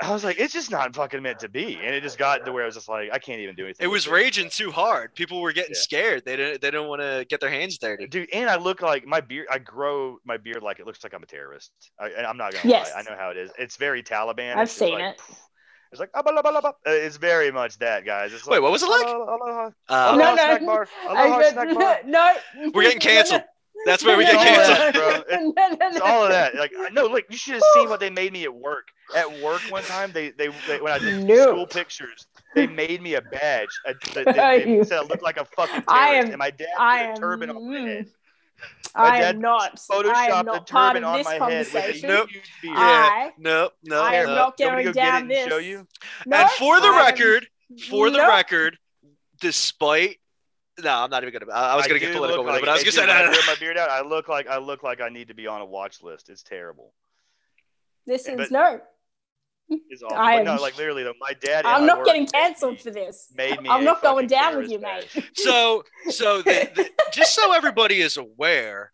I 0.00 0.12
was 0.12 0.22
like, 0.22 0.38
it's 0.38 0.52
just 0.52 0.70
not 0.70 0.94
fucking 0.94 1.20
meant 1.22 1.40
to 1.40 1.48
be. 1.48 1.76
And 1.82 1.92
it 1.92 2.02
just 2.04 2.18
got 2.18 2.44
to 2.44 2.52
where 2.52 2.62
I 2.62 2.66
was 2.66 2.76
just 2.76 2.88
like, 2.88 3.10
I 3.12 3.18
can't 3.18 3.40
even 3.40 3.56
do 3.56 3.64
anything. 3.64 3.84
It 3.84 3.88
was 3.88 4.04
this. 4.04 4.12
raging 4.12 4.48
too 4.48 4.70
hard. 4.70 5.12
People 5.16 5.40
were 5.40 5.52
getting 5.52 5.72
Yeah. 5.74 5.80
scared. 5.80 6.22
They 6.24 6.36
didn't. 6.36 6.60
They 6.60 6.70
didn't 6.70 6.86
want 6.86 7.00
to 7.02 7.26
get 7.28 7.40
their 7.40 7.50
hands 7.50 7.78
dirty. 7.78 8.06
dude. 8.06 8.28
And 8.32 8.48
I 8.48 8.56
look 8.58 8.80
like 8.80 9.06
my 9.06 9.20
beard. 9.20 9.48
I 9.50 9.58
grow 9.58 10.18
my 10.24 10.36
beard 10.36 10.62
like 10.62 10.78
it 10.78 10.86
looks 10.86 11.02
like 11.02 11.14
I'm 11.14 11.22
a 11.24 11.26
terrorist. 11.26 11.72
I, 11.98 12.10
and 12.10 12.26
I'm 12.26 12.36
not 12.36 12.52
gonna 12.52 12.68
Yes. 12.68 12.92
lie. 12.94 13.00
I 13.00 13.02
know 13.10 13.16
how 13.18 13.30
it 13.30 13.36
is. 13.38 13.50
It's 13.58 13.76
very 13.76 14.02
Taliban. 14.04 14.54
I've 14.54 14.64
It's 14.64 14.72
seen 14.72 14.94
like, 14.94 15.16
it. 15.16 15.20
It's 15.90 16.00
like 16.00 16.10
"Ah, 16.14 16.22
blah, 16.22 16.32
blah, 16.32 16.42
blah, 16.42 16.60
blah." 16.60 16.70
Uh, 16.70 16.90
it's 16.90 17.16
very 17.16 17.50
much 17.50 17.78
that, 17.78 18.04
guys. 18.04 18.32
It's 18.32 18.46
Wait, 18.46 18.60
what 18.60 18.72
was 18.72 18.82
it 18.82 18.88
like? 18.90 19.06
Aloha, 19.06 19.34
aloha, 19.36 19.70
Uh, 19.88 19.92
Aloha 20.12 20.16
no, 20.16 20.30
no. 20.30 20.34
snack 20.36 20.66
bar. 20.66 20.88
Aloha 21.08 21.36
read- 21.38 21.52
snack 21.52 21.74
bar. 21.74 21.98
no, 22.06 22.34
We're 22.74 22.82
getting 22.82 23.00
canceled. 23.00 23.42
That's 23.86 24.04
where 24.04 24.16
we 24.18 24.24
It's 24.24 24.32
get 24.32 24.38
all 24.38 24.44
canceled. 24.44 25.24
that. 25.28 25.32
It- 25.34 25.40
No, 25.56 25.68
no, 25.68 25.76
no, 25.76 25.86
It's 25.88 26.00
all 26.00 26.24
of 26.24 26.30
that. 26.30 26.56
Like 26.56 26.72
no, 26.92 27.06
look, 27.06 27.24
you 27.30 27.36
should 27.36 27.54
have 27.54 27.62
seen 27.74 27.88
what 27.88 28.00
they 28.00 28.10
made 28.10 28.32
me 28.32 28.44
at 28.44 28.54
work. 28.54 28.88
At 29.16 29.40
work 29.40 29.62
one 29.70 29.82
time, 29.84 30.10
they 30.12 30.30
they, 30.30 30.48
they 30.66 30.80
when 30.80 30.92
I 30.92 30.98
did 30.98 31.24
No. 31.24 31.52
school 31.52 31.66
pictures, 31.66 32.26
they 32.54 32.66
made 32.66 33.00
me 33.00 33.14
a 33.14 33.22
badge. 33.22 33.68
A, 33.86 33.94
they, 34.14 34.24
they, 34.24 34.32
they 34.78 34.84
said 34.84 34.98
I 34.98 35.02
looked 35.02 35.22
like 35.22 35.36
a 35.38 35.44
fucking 35.44 35.82
terrorist, 35.82 35.88
I 35.88 36.14
am- 36.16 36.26
and 36.28 36.36
my 36.38 36.50
dad 36.50 36.66
I 36.78 36.98
put 36.98 37.04
a 37.06 37.08
am. 37.10 37.16
turban 37.16 37.50
on 37.50 37.70
my 37.72 37.78
head. 37.80 38.06
My 38.98 39.04
I 39.04 39.20
dad 39.20 39.34
am 39.36 39.40
not. 39.40 39.62
I 39.62 39.66
am 39.66 40.02
Photoshopped 40.04 40.40
a 40.40 40.44
not 40.44 40.68
part 40.68 40.94
turban 40.94 41.04
of 41.04 41.10
on 41.10 41.18
this 41.18 41.24
my 41.26 41.32
head 41.32 41.40
with 41.40 41.68
a 41.68 41.70
conversation. 41.72 42.08
Nope. 42.08 42.28
huge 42.30 42.50
beard. 42.62 42.76
Yeah. 42.76 42.82
I, 42.82 43.32
No, 43.38 43.70
no, 43.84 44.02
I 44.02 44.14
am 44.14 44.26
no. 44.26 44.34
not 44.34 44.54
You 44.58 44.66
going 44.66 44.76
to 44.78 44.84
go 44.84 44.92
get 44.92 45.02
it 45.06 45.10
down 45.10 45.22
and 45.22 45.30
this. 45.30 45.48
show 45.48 45.58
you? 45.58 45.86
No, 46.26 46.36
and 46.36 46.50
for 46.50 46.80
the 46.80 46.88
I 46.88 46.90
am- 46.90 47.04
record, 47.06 47.48
for 47.88 48.10
the 48.10 48.18
Nope. 48.18 48.28
record, 48.28 48.78
despite 49.40 50.16
no, 50.82 50.90
I'm 50.94 51.10
not 51.10 51.24
even 51.24 51.36
gonna. 51.36 51.52
I 51.52 51.72
I 51.72 51.76
was 51.76 51.86
gonna 51.88 51.98
do 51.98 52.06
get 52.06 52.14
political 52.14 52.44
look 52.44 52.46
with 52.46 52.54
it, 52.54 52.58
like- 52.58 52.62
but 52.62 52.68
I 52.68 52.74
was 52.74 52.82
gonna 52.84 52.92
say 52.92 53.00
when 53.00 53.10
I 53.10 53.20
no, 53.22 53.26
no, 53.26 53.32
grow 53.32 53.46
my 53.46 53.54
beard 53.58 53.76
out. 53.78 53.90
I 53.90 54.02
look 54.02 54.28
like 54.28 54.46
I 54.46 54.58
look 54.58 54.84
like 54.84 55.00
I 55.00 55.08
need 55.08 55.26
to 55.28 55.34
be 55.34 55.48
on 55.48 55.60
a 55.60 55.64
watch 55.64 56.02
list. 56.04 56.28
It's 56.30 56.44
terrible. 56.44 56.92
This 58.06 58.28
is 58.28 58.36
But- 58.36 58.50
no. 58.52 58.80
It's 59.68 60.02
awful. 60.04 60.16
I 60.16 60.36
But 60.38 60.44
no, 60.44 60.52
am- 60.54 60.60
like 60.60 60.76
literally 60.78 61.02
though, 61.02 61.14
my 61.20 61.32
dad. 61.40 61.64
I'm 61.66 61.86
not 61.86 62.04
getting 62.04 62.26
cancelled 62.26 62.72
me- 62.74 62.78
for 62.78 62.90
this. 62.90 63.32
Made 63.34 63.60
me 63.62 63.68
I'm 63.68 63.84
not 63.84 64.02
going 64.02 64.26
down 64.26 64.56
with 64.56 64.70
you, 64.70 64.78
mate. 64.80 65.08
So, 65.34 65.84
so 66.10 66.42
the, 66.42 66.70
the, 66.74 66.90
just 67.12 67.34
so 67.34 67.52
everybody 67.52 68.00
is 68.00 68.16
aware, 68.16 68.92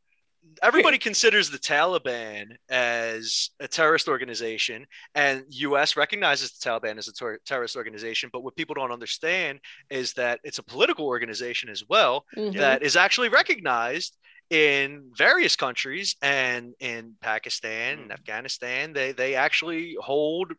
everybody 0.63 0.99
considers 0.99 1.51
the 1.51 1.59
Taliban 1.59 2.47
as 2.69 3.51
a 3.61 3.67
terrorist 3.69 4.09
organization, 4.09 4.87
and 5.15 5.45
U.S. 5.49 5.97
recognizes 5.97 6.53
the 6.53 6.69
Taliban 6.71 6.99
as 6.99 7.09
a 7.09 7.13
ter- 7.13 7.39
terrorist 7.47 7.77
organization. 7.77 8.31
But 8.33 8.43
what 8.45 8.57
people 8.57 8.75
don't 8.75 8.93
understand 8.93 9.61
is 9.91 10.13
that 10.15 10.41
it's 10.45 10.59
a 10.59 10.63
political 10.63 11.07
organization 11.07 11.69
as 11.71 11.83
well 11.89 12.25
Mhm. 12.37 12.57
that 12.59 12.83
is 12.83 12.97
actually 12.97 13.29
recognized 13.31 14.17
in 14.51 15.11
various 15.17 15.57
countries 15.57 16.17
and 16.21 16.75
in 16.79 17.15
Pakistan 17.23 17.99
and 17.99 18.11
Mm. 18.11 18.15
Afghanistan. 18.15 18.93
They 18.93 19.13
they 19.13 19.35
actually 19.35 19.97
hold 19.99 20.53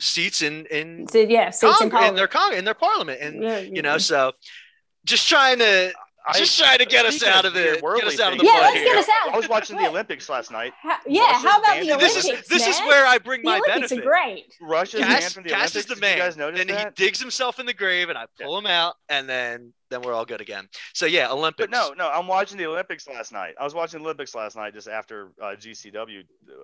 seats 0.00 0.42
in 0.42 0.66
in, 0.66 1.06
So, 1.08 1.18
yeah, 1.18 1.50
seats 1.50 1.80
in 1.80 1.90
Cong- 1.90 2.08
in 2.08 2.14
their 2.16 2.26
parliament. 2.28 2.30
Cong- 2.32 2.54
in 2.58 2.64
their 2.64 2.74
parliament, 2.74 3.20
and 3.20 3.42
Yeah, 3.42 3.58
you 3.58 3.82
know 3.82 3.98
so. 3.98 4.32
Just 5.04 5.28
trying 5.28 5.58
to 5.60 5.92
I- 6.26 6.38
just 6.38 6.58
trying 6.58 6.78
to 6.78 6.84
get 6.84 7.06
us 7.06 7.22
out 7.24 7.44
of 7.44 7.54
the 7.54 7.78
get 7.96 8.04
us 8.04 8.20
out 8.20 8.32
of 8.32 8.38
the 8.38 8.44
Yeah, 8.44 8.52
let's 8.60 8.74
here. 8.74 8.84
get 8.84 8.96
us 8.98 9.08
out. 9.26 9.34
I 9.34 9.36
was 9.36 9.48
watching 9.48 9.76
the 9.76 9.88
Olympics 9.88 10.28
last 10.28 10.50
night. 10.50 10.72
Ha- 10.82 11.00
yeah, 11.06 11.22
Russia's 11.22 11.42
how 11.42 11.58
about 11.58 11.66
banned 11.74 11.88
the 11.88 11.92
from 11.92 12.00
this 12.00 12.16
is 12.16 12.24
Olympics? 12.26 12.48
this 12.48 12.66
is 12.66 12.78
where 12.80 13.06
I 13.06 13.18
bring 13.18 13.40
the 13.42 13.46
my 13.50 13.58
Olympics 13.58 13.90
benefit. 13.90 13.98
are 14.06 14.10
great. 14.10 14.54
Russia's 14.60 15.00
Cass, 15.00 15.20
banned 15.20 15.32
from 15.32 15.42
the 15.44 15.48
Cass 15.48 15.58
Olympics. 15.74 15.76
is 15.76 15.86
the 15.86 15.96
man. 16.00 16.16
you 16.16 16.22
guys 16.22 16.36
notice 16.36 16.58
then 16.58 16.66
that? 16.68 16.98
he 16.98 17.04
digs 17.04 17.20
himself 17.20 17.58
in 17.58 17.66
the 17.66 17.74
grave, 17.74 18.08
and 18.10 18.18
I 18.18 18.26
pull 18.40 18.58
him 18.58 18.66
out, 18.66 18.94
and 19.08 19.28
then 19.28 19.72
then 19.88 20.02
we're 20.02 20.12
all 20.12 20.24
good 20.24 20.40
again. 20.40 20.68
So 20.94 21.06
yeah, 21.06 21.30
Olympics. 21.32 21.68
But 21.68 21.70
no, 21.70 21.92
no, 21.96 22.08
I'm 22.10 22.28
watching 22.28 22.58
the 22.58 22.66
Olympics 22.66 23.08
last 23.08 23.32
night. 23.32 23.54
I 23.58 23.64
was 23.64 23.74
watching 23.74 23.98
the 24.00 24.04
Olympics 24.04 24.34
last 24.36 24.54
night 24.56 24.72
just 24.74 24.86
after 24.88 25.32
uh, 25.42 25.56
GCW 25.58 26.22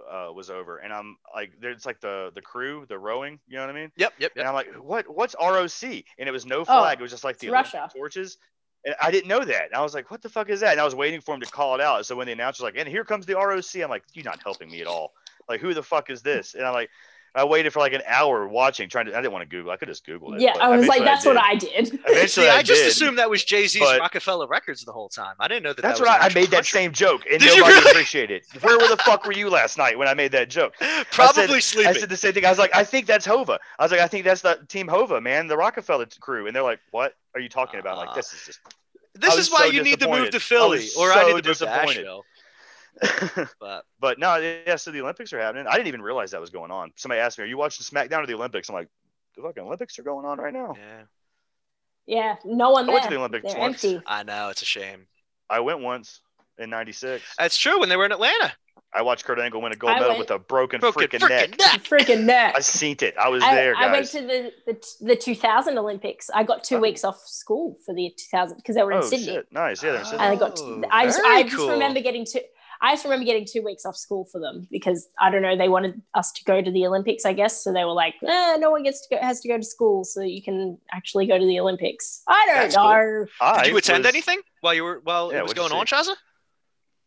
uh, 0.08 0.32
was 0.32 0.48
over, 0.50 0.78
and 0.78 0.92
I'm 0.92 1.16
like, 1.34 1.52
there's 1.60 1.84
like 1.86 2.00
the 2.00 2.30
the 2.34 2.42
crew, 2.42 2.84
the 2.88 2.98
rowing. 2.98 3.40
You 3.48 3.56
know 3.56 3.62
what 3.66 3.70
I 3.70 3.78
mean? 3.78 3.90
Yep, 3.96 4.12
yep, 4.18 4.32
And 4.36 4.40
yep. 4.42 4.46
I'm 4.48 4.54
like, 4.54 4.68
what? 4.74 5.06
What's 5.12 5.34
ROC? 5.40 5.82
And 6.18 6.28
it 6.28 6.32
was 6.32 6.46
no 6.46 6.64
flag. 6.64 6.98
it 7.00 7.02
was 7.02 7.10
just 7.10 7.24
like 7.24 7.38
the 7.38 7.48
Oh, 7.48 7.52
Olympic 7.54 7.72
Russia. 7.74 7.90
torches. 7.96 8.36
And 8.86 8.94
I 9.02 9.10
didn't 9.10 9.28
know 9.28 9.44
that. 9.44 9.66
And 9.66 9.74
I 9.74 9.82
was 9.82 9.94
like, 9.94 10.10
what 10.12 10.22
the 10.22 10.28
fuck 10.28 10.48
is 10.48 10.60
that? 10.60 10.72
And 10.72 10.80
I 10.80 10.84
was 10.84 10.94
waiting 10.94 11.20
for 11.20 11.34
him 11.34 11.40
to 11.40 11.50
call 11.50 11.74
it 11.74 11.80
out. 11.80 12.06
So 12.06 12.14
when 12.14 12.28
the 12.28 12.32
announcer's 12.32 12.62
like, 12.62 12.76
and 12.76 12.88
here 12.88 13.04
comes 13.04 13.26
the 13.26 13.34
ROC, 13.34 13.82
I'm 13.82 13.90
like, 13.90 14.04
you're 14.14 14.24
not 14.24 14.40
helping 14.42 14.70
me 14.70 14.80
at 14.80 14.86
all. 14.86 15.12
Like, 15.48 15.60
who 15.60 15.74
the 15.74 15.82
fuck 15.82 16.08
is 16.08 16.22
this? 16.22 16.54
And 16.54 16.64
I'm 16.64 16.72
like, 16.72 16.90
I 17.36 17.44
waited 17.44 17.70
for 17.72 17.80
like 17.80 17.92
an 17.92 18.02
hour 18.06 18.48
watching, 18.48 18.88
trying 18.88 19.06
to. 19.06 19.12
I 19.12 19.20
didn't 19.20 19.32
want 19.32 19.42
to 19.42 19.48
Google. 19.48 19.70
I 19.70 19.76
could 19.76 19.88
just 19.88 20.06
Google 20.06 20.34
it. 20.34 20.40
Yeah, 20.40 20.54
I 20.58 20.74
was 20.74 20.88
like, 20.88 21.02
eventually 21.02 21.04
that's 21.04 21.26
what. 21.26 21.36
I 21.36 21.54
did. 21.54 22.00
Eventually, 22.06 22.26
See, 22.28 22.48
I, 22.48 22.56
I 22.56 22.62
just 22.62 22.80
did. 22.80 22.88
assumed 22.88 23.18
that 23.18 23.28
was 23.28 23.44
Jay 23.44 23.66
Z's 23.66 23.82
Roc-A-Fella 23.82 24.46
Records 24.48 24.84
the 24.84 24.92
whole 24.92 25.10
time. 25.10 25.34
I 25.38 25.46
didn't 25.46 25.62
know 25.64 25.74
that. 25.74 25.82
That's 25.82 25.98
that 25.98 26.04
was 26.04 26.08
what 26.08 26.18
I, 26.20 26.22
I 26.22 26.26
actual 26.26 26.40
made 26.40 26.50
that 26.50 26.56
country. 26.56 26.80
same 26.80 26.92
joke, 26.92 27.22
and 27.30 27.40
Did 27.40 27.58
nobody 27.58 27.74
really? 27.74 27.90
appreciated 27.90 28.42
it. 28.50 28.62
Where 28.62 28.78
the 28.88 28.96
fuck 28.96 29.26
were 29.26 29.32
you 29.34 29.50
last 29.50 29.76
night 29.76 29.98
when 29.98 30.08
I 30.08 30.14
made 30.14 30.32
that 30.32 30.48
joke? 30.48 30.74
Probably 31.12 31.56
I 31.56 31.58
sleeping. 31.60 31.90
I 31.94 31.98
said 32.00 32.08
the 32.08 32.16
same 32.16 32.32
thing. 32.32 32.46
I 32.46 32.50
was 32.50 32.58
like, 32.58 32.74
I 32.74 32.84
think 32.84 33.06
that's 33.06 33.26
Hova. 33.26 33.60
I 33.78 33.82
was 33.84 33.92
like, 33.92 34.00
I 34.00 34.08
think 34.08 34.24
that's 34.24 34.40
the 34.40 34.58
Team 34.68 34.88
Hova, 34.88 35.20
man, 35.20 35.46
the 35.46 35.56
Roc-A-Fella 35.58 36.06
crew. 36.20 36.46
And 36.46 36.56
they're 36.56 36.62
like, 36.62 36.80
what 36.90 37.14
are 37.34 37.40
you 37.40 37.48
talking 37.50 37.80
about? 37.80 37.98
Uh, 37.98 38.06
like, 38.06 38.14
this 38.16 38.32
is 38.32 38.46
just. 38.46 38.60
this 39.14 39.36
is 39.36 39.50
why 39.50 39.66
so 39.66 39.72
you 39.72 39.82
need 39.82 40.00
to 40.00 40.08
move 40.08 40.30
disappointed. 40.30 40.32
to 40.32 40.36
I 40.36 40.40
Philly, 40.40 40.78
was 40.78 40.96
or 40.96 41.12
I 41.12 41.14
so 41.14 41.20
need 41.20 41.26
to 41.28 41.34
move 41.34 41.42
to 41.42 41.48
disappointed. 41.50 41.90
Asheville. 41.98 42.24
But 43.60 43.84
but 44.00 44.18
no, 44.18 44.36
yeah. 44.36 44.76
So 44.76 44.90
the 44.90 45.00
Olympics 45.02 45.32
are 45.32 45.40
happening. 45.40 45.66
I 45.68 45.72
didn't 45.76 45.88
even 45.88 46.02
realize 46.02 46.30
that 46.32 46.40
was 46.40 46.50
going 46.50 46.70
on. 46.70 46.92
Somebody 46.96 47.20
asked 47.20 47.38
me, 47.38 47.44
"Are 47.44 47.46
you 47.48 47.58
watching 47.58 47.84
SmackDown 47.84 48.22
or 48.22 48.26
the 48.26 48.34
Olympics?" 48.34 48.68
I'm 48.68 48.74
like, 48.74 48.88
the 49.36 49.42
fucking 49.42 49.62
Olympics 49.62 49.98
are 49.98 50.02
going 50.02 50.24
on 50.26 50.38
right 50.38 50.52
now. 50.52 50.74
yeah, 50.78 51.02
Yeah, 52.06 52.36
no 52.44 52.70
one 52.70 52.84
I 52.84 52.86
there. 52.86 52.92
went 52.94 53.04
to 53.04 53.10
the 53.10 53.16
Olympics 53.18 53.52
They're 53.52 53.60
once. 53.60 53.84
empty. 53.84 54.02
I 54.06 54.22
know 54.22 54.48
it's 54.50 54.62
a 54.62 54.66
shame. 54.66 55.06
I 55.50 55.60
went 55.60 55.80
once 55.80 56.20
in 56.58 56.70
'96. 56.70 57.22
That's 57.38 57.56
true. 57.56 57.78
When 57.80 57.88
they 57.88 57.96
were 57.96 58.06
in 58.06 58.12
Atlanta, 58.12 58.52
I 58.94 59.02
watched 59.02 59.24
Kurt 59.24 59.38
Angle 59.38 59.60
win 59.60 59.72
a 59.72 59.76
gold 59.76 59.92
I 59.92 59.94
medal 59.96 60.08
went- 60.10 60.20
with 60.20 60.30
a 60.30 60.38
broken, 60.38 60.80
broken 60.80 61.02
freaking 61.06 61.18
freaking 61.20 61.28
neck. 61.28 61.58
neck. 61.58 61.82
Freaking 61.84 62.24
neck. 62.24 62.54
I 62.56 62.60
seen 62.60 62.96
it. 63.02 63.14
I 63.18 63.28
was 63.28 63.42
I, 63.42 63.54
there, 63.54 63.76
I 63.76 63.92
went 63.92 64.06
to 64.08 64.22
the, 64.22 64.52
the 64.66 64.94
the 65.02 65.16
2000 65.16 65.76
Olympics. 65.76 66.30
I 66.32 66.44
got 66.44 66.64
two 66.64 66.76
Oh. 66.76 66.80
weeks 66.80 67.04
off 67.04 67.18
school 67.26 67.76
for 67.84 67.94
the 67.94 68.10
2000 68.16 68.56
because 68.56 68.74
they 68.76 68.82
were 68.82 68.92
in 68.92 68.98
oh 68.98 69.02
Sydney. 69.02 69.26
shit! 69.26 69.52
Nice. 69.52 69.82
Yeah, 69.82 69.92
they're 69.92 70.00
in 70.00 70.06
Oh. 70.06 70.10
Sydney. 70.10 70.24
And 70.24 70.32
I 70.32 70.36
got. 70.36 70.58
Oh, 70.60 70.84
I 70.90 71.04
just, 71.04 71.20
very 71.20 71.34
I 71.36 71.42
just 71.42 71.56
cool. 71.56 71.70
remember 71.70 72.00
getting 72.00 72.24
two. 72.24 72.40
I 72.80 72.92
just 72.92 73.04
remember 73.04 73.24
getting 73.24 73.46
two 73.50 73.62
weeks 73.62 73.84
off 73.86 73.96
school 73.96 74.24
for 74.30 74.40
them 74.40 74.66
because 74.70 75.08
I 75.18 75.30
don't 75.30 75.42
know. 75.42 75.56
They 75.56 75.68
wanted 75.68 76.00
us 76.14 76.32
to 76.32 76.44
go 76.44 76.60
to 76.60 76.70
the 76.70 76.86
Olympics, 76.86 77.24
I 77.24 77.32
guess. 77.32 77.62
So 77.62 77.72
they 77.72 77.84
were 77.84 77.92
like, 77.92 78.14
eh, 78.26 78.56
"No 78.58 78.70
one 78.70 78.82
gets 78.82 79.06
to 79.06 79.14
go, 79.16 79.20
has 79.22 79.40
to 79.40 79.48
go 79.48 79.56
to 79.56 79.62
school, 79.64 80.04
so 80.04 80.20
you 80.20 80.42
can 80.42 80.78
actually 80.92 81.26
go 81.26 81.38
to 81.38 81.44
the 81.46 81.58
Olympics." 81.60 82.22
I 82.28 82.44
don't 82.46 82.56
That's 82.56 82.76
cool. 82.76 82.84
know. 82.84 83.26
I 83.40 83.62
did 83.64 83.70
you 83.72 83.76
attend 83.78 84.04
was- 84.04 84.12
anything 84.12 84.40
while 84.60 84.74
you 84.74 84.84
were 84.84 85.00
while 85.04 85.32
Yeah, 85.32 85.38
it 85.38 85.42
was 85.44 85.54
going 85.54 85.72
on, 85.72 85.86
Shazza? 85.86 86.14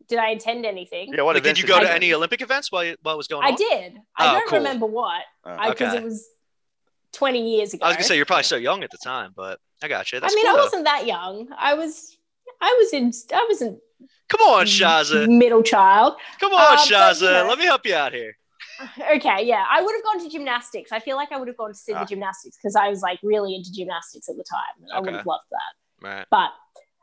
Did 0.07 0.17
I 0.17 0.29
attend 0.29 0.65
anything? 0.65 1.13
Yeah, 1.13 1.21
what 1.21 1.35
Like, 1.35 1.43
did 1.43 1.59
you 1.59 1.67
go 1.67 1.79
to 1.79 1.85
you 1.85 1.91
any 1.91 2.09
go 2.09 2.17
Olympic 2.17 2.41
events 2.41 2.71
while 2.71 2.83
you, 2.83 2.95
while 3.03 3.13
it 3.13 3.17
was 3.17 3.27
going 3.27 3.43
I 3.43 3.49
on? 3.49 3.53
I 3.53 3.57
did. 3.57 3.97
I 4.17 4.29
Oh, 4.29 4.39
don't 4.39 4.47
cool. 4.49 4.57
remember 4.57 4.87
what 4.87 5.21
Uh, 5.45 5.69
because 5.69 5.93
Okay. 5.93 5.97
it 5.97 6.03
was 6.03 6.27
20 7.13 7.55
years 7.57 7.73
ago. 7.75 7.85
I 7.85 7.89
was 7.89 7.97
gonna 7.97 8.05
say 8.05 8.15
you're 8.17 8.25
probably 8.25 8.43
so 8.43 8.55
young 8.55 8.83
at 8.83 8.89
the 8.89 8.97
time, 9.03 9.33
but 9.35 9.59
I 9.83 9.87
got 9.87 10.11
you. 10.11 10.19
That's 10.19 10.33
I 10.33 10.35
mean, 10.35 10.45
cool. 10.47 10.55
I 10.59 10.63
wasn't 10.63 10.83
that 10.85 11.05
young. 11.05 11.49
I 11.57 11.75
was. 11.75 12.17
I 12.61 12.75
was 12.79 12.91
in. 12.93 13.11
I 13.33 13.45
was 13.47 13.61
in 13.61 13.79
Come 14.29 14.41
on, 14.41 14.65
Shazza. 14.65 15.27
middle 15.27 15.63
child. 15.63 16.15
Come 16.39 16.53
on, 16.53 16.75
but, 16.77 16.87
Shazza. 16.87 17.21
you 17.21 17.27
know. 17.31 17.47
Let 17.49 17.59
me 17.59 17.65
help 17.65 17.85
you 17.85 17.95
out 17.95 18.13
here. 18.13 18.35
Okay, 19.15 19.43
yeah, 19.45 19.65
I 19.69 19.81
would 19.81 19.93
have 19.93 20.03
gone 20.05 20.23
to 20.23 20.29
gymnastics. 20.29 20.93
I 20.93 20.99
feel 21.01 21.17
like 21.17 21.33
I 21.33 21.37
would 21.37 21.49
have 21.49 21.57
gone 21.57 21.67
to 21.71 21.75
see 21.77 21.91
Ah. 21.93 21.99
the 21.99 22.05
gymnastics 22.05 22.55
because 22.55 22.77
I 22.77 22.87
was 22.87 23.01
like 23.01 23.19
really 23.21 23.53
into 23.53 23.73
gymnastics 23.73 24.29
at 24.29 24.37
the 24.37 24.43
time. 24.43 24.83
and 24.83 24.91
I 24.93 24.99
would 25.01 25.13
have 25.15 25.25
loved 25.25 25.43
that. 25.51 26.07
Right. 26.07 26.25
But 26.31 26.51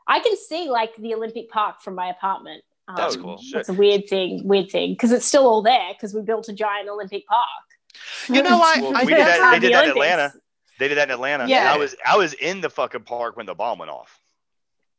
I 0.07 0.19
can 0.19 0.35
see 0.37 0.69
like 0.69 0.95
the 0.95 1.13
Olympic 1.13 1.51
Park 1.51 1.81
from 1.83 1.93
my 1.93 2.07
apartment. 2.07 2.63
Um, 2.87 2.95
That's 2.95 3.15
cool. 3.15 3.39
It's 3.53 3.69
a 3.69 3.73
weird 3.73 4.07
thing, 4.09 4.41
weird 4.47 4.71
thing 4.71 4.93
because 4.93 5.11
it's 5.11 5.25
still 5.27 5.45
all 5.45 5.61
there 5.61 5.89
because 5.93 6.15
we 6.15 6.21
built 6.21 6.49
a 6.49 6.53
giant 6.53 6.89
Olympic 6.89 7.27
park. 7.27 7.45
You 8.27 8.41
know, 8.41 8.59
I- 8.59 8.81
Well, 8.81 8.97
I 8.97 9.03
we 9.03 9.13
did 9.13 9.19
that. 9.27 9.39
how 9.39 9.51
They 9.51 9.59
the 9.59 9.67
did 9.67 9.75
that 9.75 9.83
in 9.85 9.89
Atlanta. 9.91 10.33
They 10.79 10.87
did 10.87 10.97
that 10.97 11.09
in 11.09 11.13
Atlanta. 11.13 11.47
Yeah. 11.47 11.71
I 11.71 11.77
was 11.77 11.95
I 12.03 12.17
was 12.17 12.33
in 12.33 12.61
the 12.61 12.71
fucking 12.71 13.03
park 13.03 13.37
when 13.37 13.45
the 13.45 13.53
bomb 13.53 13.77
went 13.77 13.91
off 13.91 14.19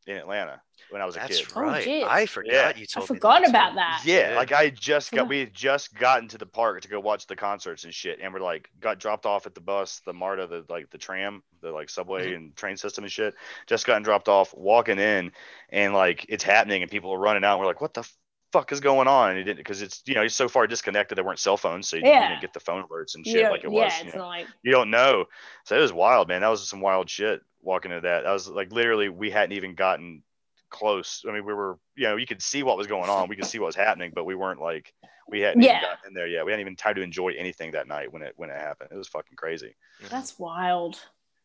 in 0.06 0.16
Atlanta 0.16 0.62
when 0.90 1.02
I 1.02 1.05
was 1.05 1.16
a 1.16 1.20
kid. 1.20 1.47
Oh, 1.55 1.60
right. 1.62 1.85
geez. 1.85 2.05
I 2.09 2.27
forgot 2.27 2.52
Yeah. 2.52 2.73
you 2.77 2.86
told 2.86 3.09
me. 3.10 3.16
forgot 3.16 3.40
that, 3.43 3.51
about 3.51 3.69
too. 3.70 3.74
that. 3.77 4.02
Yeah, 4.05 4.31
Yeah. 4.32 4.36
like 4.36 4.52
I 4.52 4.70
just 4.70 5.12
got 5.12 5.28
we 5.28 5.40
had 5.40 5.52
just 5.55 5.94
gotten 5.94 6.28
to 6.28 6.39
the 6.39 6.47
park 6.47 6.81
to 6.82 6.89
go 6.89 7.01
watch 7.01 7.27
the 7.27 7.36
concerts 7.36 7.85
and 7.85 7.93
shit, 7.94 8.19
and 8.23 8.32
we're 8.32 8.40
like 8.40 8.70
got 8.81 8.98
dropped 8.98 9.27
off 9.27 9.47
at 9.47 9.55
the 9.55 9.60
bus, 9.60 10.01
the 10.06 10.12
MARTA, 10.12 10.47
the 10.47 10.65
like 10.69 10.90
the 10.90 10.98
tram, 10.98 11.43
the 11.60 11.70
like 11.70 11.90
subway 11.90 12.27
Mm-hmm. 12.27 12.35
and 12.36 12.56
train 12.56 12.77
system 12.77 13.05
and 13.05 13.12
shit. 13.12 13.35
Just 13.66 13.86
gotten 13.86 14.02
dropped 14.02 14.28
off, 14.28 14.55
walking 14.55 14.98
in, 14.98 15.32
and 15.70 15.94
like 15.94 16.27
it's 16.28 16.44
happening, 16.44 16.82
and 16.82 16.90
people 16.90 17.12
are 17.12 17.19
running 17.19 17.44
out. 17.44 17.52
And 17.52 17.60
we're 17.60 17.66
like, 17.66 17.81
what 17.81 17.94
the 17.94 18.09
fuck 18.51 18.73
is 18.73 18.81
going 18.81 19.06
on? 19.06 19.31
And 19.31 19.39
it 19.39 19.44
didn't 19.44 19.59
because 19.59 19.82
it's 19.82 20.02
you 20.06 20.15
know 20.15 20.23
you're 20.23 20.31
so 20.31 20.48
far 20.48 20.66
disconnected. 20.66 21.19
There 21.19 21.24
weren't 21.24 21.39
cell 21.39 21.59
phones, 21.59 21.86
so 21.89 21.97
you, 21.97 22.02
you 22.05 22.09
Yeah. 22.09 22.28
didn't 22.28 22.40
get 22.40 22.55
the 22.55 22.60
phone 22.60 22.82
alerts 22.85 23.15
and 23.15 23.27
shit 23.27 23.43
don't- 23.43 23.51
like 23.51 23.65
it 23.65 23.70
yeah, 23.73 23.85
was. 23.85 24.05
you 24.05 24.19
know. 24.19 24.27
like 24.27 24.47
you 24.62 24.73
don't 24.73 24.90
know. 24.90 25.27
So 25.65 25.77
it 25.77 25.81
was 25.81 25.93
wild, 25.93 26.28
man. 26.28 26.40
That 26.40 26.48
was 26.48 26.66
some 26.66 26.81
wild 26.81 27.10
shit 27.10 27.43
walking 27.60 27.90
into 27.90 28.09
that. 28.09 28.24
I 28.27 28.32
was 28.32 28.48
like 28.48 28.73
literally 28.73 29.10
we 29.10 29.31
hadn't 29.31 29.52
even 29.56 29.74
gotten 29.74 30.23
close. 30.70 31.24
I 31.28 31.32
mean, 31.32 31.44
we 31.44 31.54
were, 31.54 31.78
you 31.96 32.04
know, 32.08 32.16
you 32.16 32.26
could 32.26 32.42
see 32.42 32.62
what 32.62 32.76
was 32.76 32.86
going 32.86 33.08
on. 33.10 33.28
We 33.28 33.36
could 33.36 33.46
see 33.46 33.58
what 33.58 33.66
was 33.66 33.76
happening, 33.76 34.12
but 34.14 34.24
we 34.24 34.34
weren't 34.34 34.60
like 34.60 34.92
we 35.28 35.40
hadn't 35.40 35.62
Yeah. 35.62 35.78
even 35.78 35.82
gotten 35.82 36.08
in 36.08 36.14
there 36.14 36.26
yet. 36.26 36.44
We 36.46 36.52
hadn't 36.52 36.62
even 36.62 36.76
time 36.76 36.94
to 36.94 37.02
enjoy 37.02 37.34
anything 37.36 37.72
that 37.72 37.86
night 37.86 38.12
when 38.12 38.22
it 38.22 38.32
when 38.36 38.50
it 38.50 38.58
happened. 38.58 38.90
It 38.92 38.96
was 38.96 39.08
fucking 39.08 39.36
crazy. 39.36 39.74
that's 40.10 40.38
wild. 40.38 41.00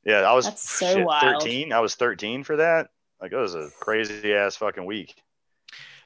Yeah, 0.05 0.21
I 0.21 0.33
was 0.33 0.45
That's 0.45 0.69
so 0.69 0.95
shit, 0.95 1.05
wild. 1.05 1.41
13. 1.43 1.71
I 1.71 1.79
was 1.79 1.95
13 1.95 2.43
for 2.43 2.57
that. 2.57 2.89
Like 3.21 3.31
it 3.31 3.37
was 3.37 3.55
a 3.55 3.69
crazy 3.79 4.33
ass 4.33 4.55
fucking 4.57 4.85
week. 4.85 5.15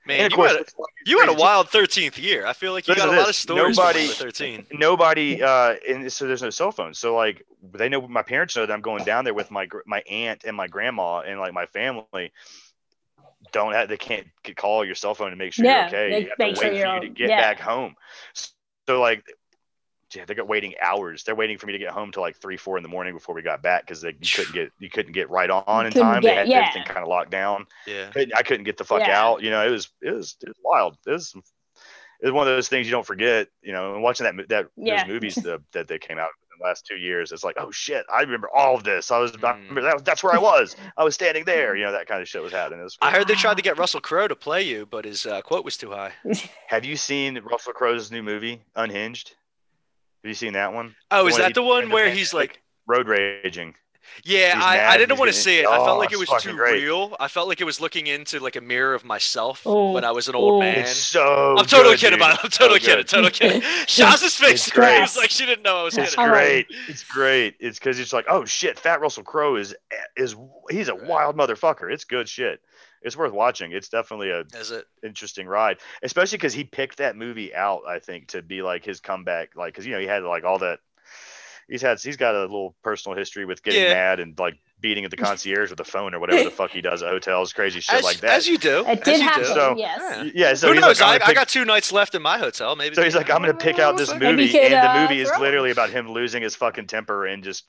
Man, 0.06 0.30
you 0.30 0.35
course, 0.38 0.52
had, 0.53 0.61
a, 0.61 0.65
you 1.06 1.19
had 1.19 1.27
a 1.27 1.34
wild 1.34 1.68
13th 1.68 2.18
year. 2.18 2.45
I 2.48 2.53
feel 2.53 2.72
like 2.72 2.88
you 2.88 2.95
got 2.95 3.07
a 3.10 3.11
to 3.11 3.18
lot 3.18 3.22
of 3.22 3.27
this. 3.27 3.38
stories 3.38 3.76
Nobody- 3.76 4.07
from 4.07 4.26
13. 4.27 4.65
nobody 4.72 5.44
uh 5.44 5.76
and 5.89 6.11
so 6.14 6.26
there's 6.27 6.41
no 6.41 6.49
cell 6.49 6.72
phone 6.72 6.94
so 6.94 7.14
like 7.14 7.44
they 7.73 7.89
know 7.89 8.07
my 8.07 8.22
parents 8.22 8.56
know 8.56 8.65
that 8.65 8.73
i'm 8.73 8.80
going 8.81 9.03
down 9.03 9.26
there 9.26 9.34
with 9.34 9.52
my 9.52 9.68
my 9.85 9.99
aunt 10.10 10.45
and 10.45 10.56
my 10.56 10.68
grandma 10.68 11.19
and 11.19 11.39
like 11.41 11.52
my 11.53 11.65
family 11.65 12.31
don't 13.52 13.74
have 13.74 13.90
they 13.90 13.98
can't 13.98 14.28
call 14.56 14.86
your 14.86 14.95
cell 14.95 15.14
phone 15.14 15.32
to 15.32 15.36
make 15.36 15.53
sure 15.53 15.65
Yeah, 15.65 15.80
you're 15.80 15.88
okay 15.88 16.10
they 16.11 16.19
you 16.22 16.30
have 16.30 16.40
make 16.40 16.56
to 16.56 16.61
sure 16.61 16.72
wait 16.72 16.78
you're 16.80 16.88
for 16.88 16.94
you 16.95 17.02
to 17.02 17.10
get 17.10 17.30
yeah. 17.30 17.41
back 17.41 17.60
home 17.60 17.95
so 18.34 18.99
like 19.02 19.24
yeah, 20.15 20.24
they 20.24 20.36
got 20.36 20.48
waiting 20.48 20.74
hours. 20.82 21.24
They're 21.26 21.36
waiting 21.36 21.57
for 21.57 21.68
me 21.68 21.74
to 21.74 21.80
get 21.80 21.90
home 21.91 22.14
till 22.14 22.22
like 22.24 22.38
three, 22.38 22.56
four 22.56 22.78
in 22.78 22.84
the 22.84 22.88
morning 22.88 23.14
before 23.14 23.36
we 23.36 23.41
got 23.41 23.61
back 23.61 23.86
because 23.86 23.99
they 23.99 24.15
you 24.22 24.30
couldn't 24.36 24.53
get 24.53 24.72
you 24.80 24.90
couldn't 24.90 25.11
get 25.11 25.30
right 25.30 25.49
on 25.49 25.86
in 25.86 25.91
couldn't 25.91 26.07
time. 26.07 26.22
they 26.22 26.34
had 26.34 26.48
yeah. 26.48 26.60
everything 26.69 26.84
kind 26.86 26.99
of 27.03 27.10
locked 27.10 27.30
down. 27.30 27.65
Yeah. 27.86 28.10
Couldn't, 28.11 28.34
I 28.34 28.41
couldn't 28.41 28.64
get 28.64 28.78
the 28.78 28.86
fuck 28.86 29.02
Yeah. 29.02 29.22
out. 29.22 29.44
You 29.44 29.49
know, 29.49 29.68
it 29.68 29.69
was 29.69 29.90
it 30.02 30.11
was 30.11 30.38
it 30.41 30.48
was 30.48 30.57
wild. 30.64 30.98
It 31.06 31.11
was 31.11 31.34
it 31.36 31.44
was 32.26 32.32
one 32.32 32.48
of 32.48 32.53
those 32.56 32.69
things 32.69 32.88
you 32.88 32.91
don't 32.91 33.06
forget. 33.06 33.49
You 33.61 33.74
know, 33.74 33.95
and 33.95 34.02
watching 34.02 34.24
that 34.24 34.36
mo- 34.36 34.45
that 34.48 34.68
Yeah. 34.78 35.03
those 35.03 35.11
movies 35.11 35.36
the, 35.36 35.61
that 35.74 35.90
they 35.90 35.99
came 35.99 36.18
out 36.19 36.30
in 36.41 36.47
the 36.60 36.66
last 36.66 36.86
two 36.86 36.96
years, 36.98 37.32
it's 37.32 37.44
like 37.44 37.56
oh 37.60 37.72
shit, 37.72 38.06
I 38.14 38.22
remember 38.22 38.50
all 38.54 38.76
of 38.76 38.84
this. 38.84 39.12
I 39.12 39.18
was 39.20 39.32
I 39.36 39.38
Mm. 39.54 39.70
remember 39.70 39.82
that, 39.82 40.06
that's 40.06 40.24
where 40.24 40.34
I 40.34 40.38
was. 40.40 40.76
I 40.98 41.04
was 41.04 41.16
standing 41.16 41.46
there. 41.46 41.76
You 41.76 41.86
know, 41.86 41.92
that 41.92 42.08
kind 42.08 42.22
of 42.22 42.28
shit 42.28 42.42
was 42.42 42.52
happening. 42.62 42.82
Was 42.84 42.98
I 43.02 43.12
heard 43.12 43.28
they 43.28 43.36
tried 43.36 43.58
to 43.58 43.64
get 43.64 43.78
Russell 43.78 44.02
Crowe 44.02 44.28
to 44.28 44.36
play 44.36 44.64
you, 44.64 44.86
but 44.86 45.06
his 45.06 45.26
uh, 45.26 45.42
quote 45.42 45.66
was 45.66 45.78
too 45.78 45.92
high. 45.92 46.12
Have 46.68 46.86
you 46.86 46.96
seen 46.96 47.40
Russell 47.44 47.74
Crowe's 47.74 48.12
new 48.12 48.24
movie 48.24 48.62
Unhinged? 48.76 49.30
Have 50.24 50.30
you 50.30 50.34
seen 50.36 50.54
that 50.54 50.74
one? 50.74 50.96
Oh, 51.12 51.28
is 51.28 51.34
one 51.34 51.42
that 51.42 51.54
the 51.54 51.62
one 51.64 51.90
where 51.90 52.04
pandemic? 52.06 52.18
he's 52.18 52.34
like, 52.34 52.62
Road 52.88 53.08
raging. 53.08 53.76
Yeah, 54.24 54.54
I, 54.62 54.94
I 54.94 54.98
didn't 54.98 55.18
want 55.20 55.30
to 55.32 55.38
see 55.38 55.60
it. 55.60 55.66
I 55.68 55.78
Oh, 55.78 55.86
felt 55.86 56.00
like 56.00 56.12
it 56.12 56.18
was 56.20 56.30
too 56.42 56.54
great. 56.54 56.84
real. 56.84 57.16
I 57.20 57.28
felt 57.28 57.48
like 57.48 57.62
it 57.62 57.66
was 57.66 57.80
looking 57.82 58.08
into 58.08 58.40
like 58.40 58.56
a 58.56 58.62
mirror 58.62 58.94
of 58.94 59.04
myself 59.06 59.62
Oh. 59.66 59.92
when 59.94 60.04
I 60.04 60.12
was 60.12 60.28
an 60.28 60.36
old 60.36 60.54
Oh. 60.56 60.60
man. 60.60 60.80
It's 60.80 60.96
so. 60.98 61.56
I'm 61.58 61.66
totally 61.66 61.94
good, 61.96 62.00
kidding 62.00 62.20
dude. 62.20 62.28
about 62.28 62.40
it. 62.40 62.44
I'm 62.46 62.50
totally 62.52 62.80
So 62.80 62.86
kidding. 62.88 63.06
Totally 63.06 63.32
kidding. 63.32 63.62
Shaz's 63.88 64.36
face 64.36 64.68
It's 64.68 64.72
great. 64.72 64.88
screams 64.94 65.18
like 65.18 65.30
she 65.30 65.46
didn't 65.46 65.64
know 65.64 65.78
I 65.78 65.84
was 65.84 65.98
It's 65.98 66.16
kidding. 66.16 66.30
Great. 66.32 66.68
It's 66.88 67.04
great. 67.04 67.56
It's 67.60 67.80
because 67.80 68.00
it's 68.00 68.14
like, 68.14 68.26
oh 68.30 68.46
shit, 68.46 68.80
Fat 68.80 69.02
Russell 69.02 69.24
Crowe 69.24 69.56
is 69.56 69.76
is 70.16 70.36
he's 70.70 70.90
a 70.90 70.96
wild 70.96 71.36
motherfucker. 71.38 71.92
It's 71.92 72.04
good 72.06 72.28
shit. 72.30 72.62
It's 73.04 73.16
worth 73.16 73.32
watching. 73.32 73.72
It's 73.72 73.90
definitely 73.90 74.32
a 74.32 74.42
Is 74.60 74.72
it? 74.72 74.86
interesting 75.04 75.48
ride, 75.48 75.78
especially 76.02 76.40
because 76.40 76.54
he 76.54 76.64
picked 76.64 76.98
that 76.98 77.16
movie 77.16 77.54
out. 77.54 77.84
I 77.88 78.00
think 78.00 78.30
to 78.30 78.42
be 78.42 78.64
like 78.64 78.84
his 78.84 79.00
comeback, 79.00 79.56
like 79.56 79.74
because 79.74 79.86
you 79.86 79.94
know 79.94 80.00
he 80.00 80.08
had 80.08 80.24
like 80.24 80.44
all 80.44 80.58
that. 80.60 80.80
He's 81.69 81.81
had 81.81 81.99
he's 81.99 82.15
got 82.18 82.34
a 82.35 82.41
little 82.41 82.76
personal 82.84 83.18
history 83.18 83.45
with 83.45 83.61
getting 83.64 83.81
Yeah. 83.84 83.94
mad 83.94 84.19
and 84.22 84.38
like 84.39 84.57
beating 84.80 85.03
at 85.06 85.11
the 85.11 85.18
concierge 85.18 85.69
with 85.69 85.80
a 85.80 85.84
phone 85.84 86.14
or 86.14 86.19
whatever 86.19 86.44
the 86.45 86.52
fuck 86.61 86.72
he 86.72 86.81
does 86.81 87.02
at 87.03 87.10
hotels, 87.10 87.52
crazy 87.52 87.80
shit 87.81 87.95
As, 87.95 88.03
like 88.03 88.18
that. 88.22 88.31
as 88.38 88.48
you 88.48 88.57
do. 88.57 88.85
It 88.85 88.99
as 88.99 88.99
did 89.02 89.18
you 89.18 89.23
happen. 89.23 89.45
So- 89.45 89.76
yes. 89.77 89.99
Yeah. 89.99 90.31
yeah, 90.34 90.53
so 90.53 90.68
Who 90.68 90.73
he's 90.73 90.81
knows? 90.81 91.02
like, 91.02 91.07
I'm 91.10 91.15
I, 91.15 91.18
gonna 91.18 91.23
I 91.23 91.27
pick- 91.27 91.35
got 91.35 91.49
two 91.49 91.65
nights 91.65 91.91
left 91.91 92.15
in 92.15 92.22
my 92.22 92.38
hotel. 92.38 92.76
Maybe. 92.76 92.95
So 92.95 93.03
he's 93.03 93.15
like, 93.15 93.30
I'm 93.30 93.41
gonna 93.41 93.53
pick 93.53 93.80
out 93.80 93.98
this 93.98 94.14
movie, 94.14 94.49
could, 94.49 94.61
and 94.61 94.73
the 94.73 94.91
uh, 94.91 95.02
movie 95.02 95.19
is 95.19 95.30
throw 95.30 95.39
literally 95.41 95.72
about 95.72 95.89
him 95.89 96.10
losing 96.10 96.41
his 96.44 96.56
fucking 96.56 96.88
temper 96.88 97.26
and 97.26 97.44
just 97.44 97.65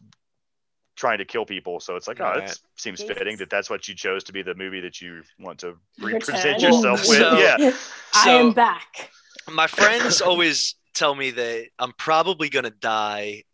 trying 0.97 1.19
to 1.19 1.25
kill 1.25 1.45
people. 1.47 1.81
So 1.81 1.97
it's 1.97 2.07
like, 2.09 2.21
oh, 2.21 2.25
Right. 2.25 2.51
it 2.51 2.59
seems 2.77 3.01
Jesus. 3.01 3.17
fitting 3.17 3.37
that 3.39 3.51
that's 3.51 3.71
what 3.71 3.89
you 3.89 3.95
chose 3.95 4.23
to 4.25 4.33
be 4.33 4.43
the 4.43 4.55
movie 4.55 4.81
that 4.81 5.01
you 5.01 5.23
want 5.39 5.61
to 5.61 5.77
Return. 5.99 6.13
represent 6.21 6.61
yourself 6.61 7.01
with. 7.09 7.19
So- 7.19 7.39
yeah, 7.39 7.73
I 8.15 8.31
am 8.31 8.53
back. 8.53 9.11
my 9.51 9.67
friends 9.67 10.21
always 10.21 10.75
tell 10.95 11.15
me 11.15 11.31
that 11.31 11.69
I'm 11.79 11.93
probably 11.97 12.49
going 12.49 12.65
to 12.65 12.71
die 12.71 13.45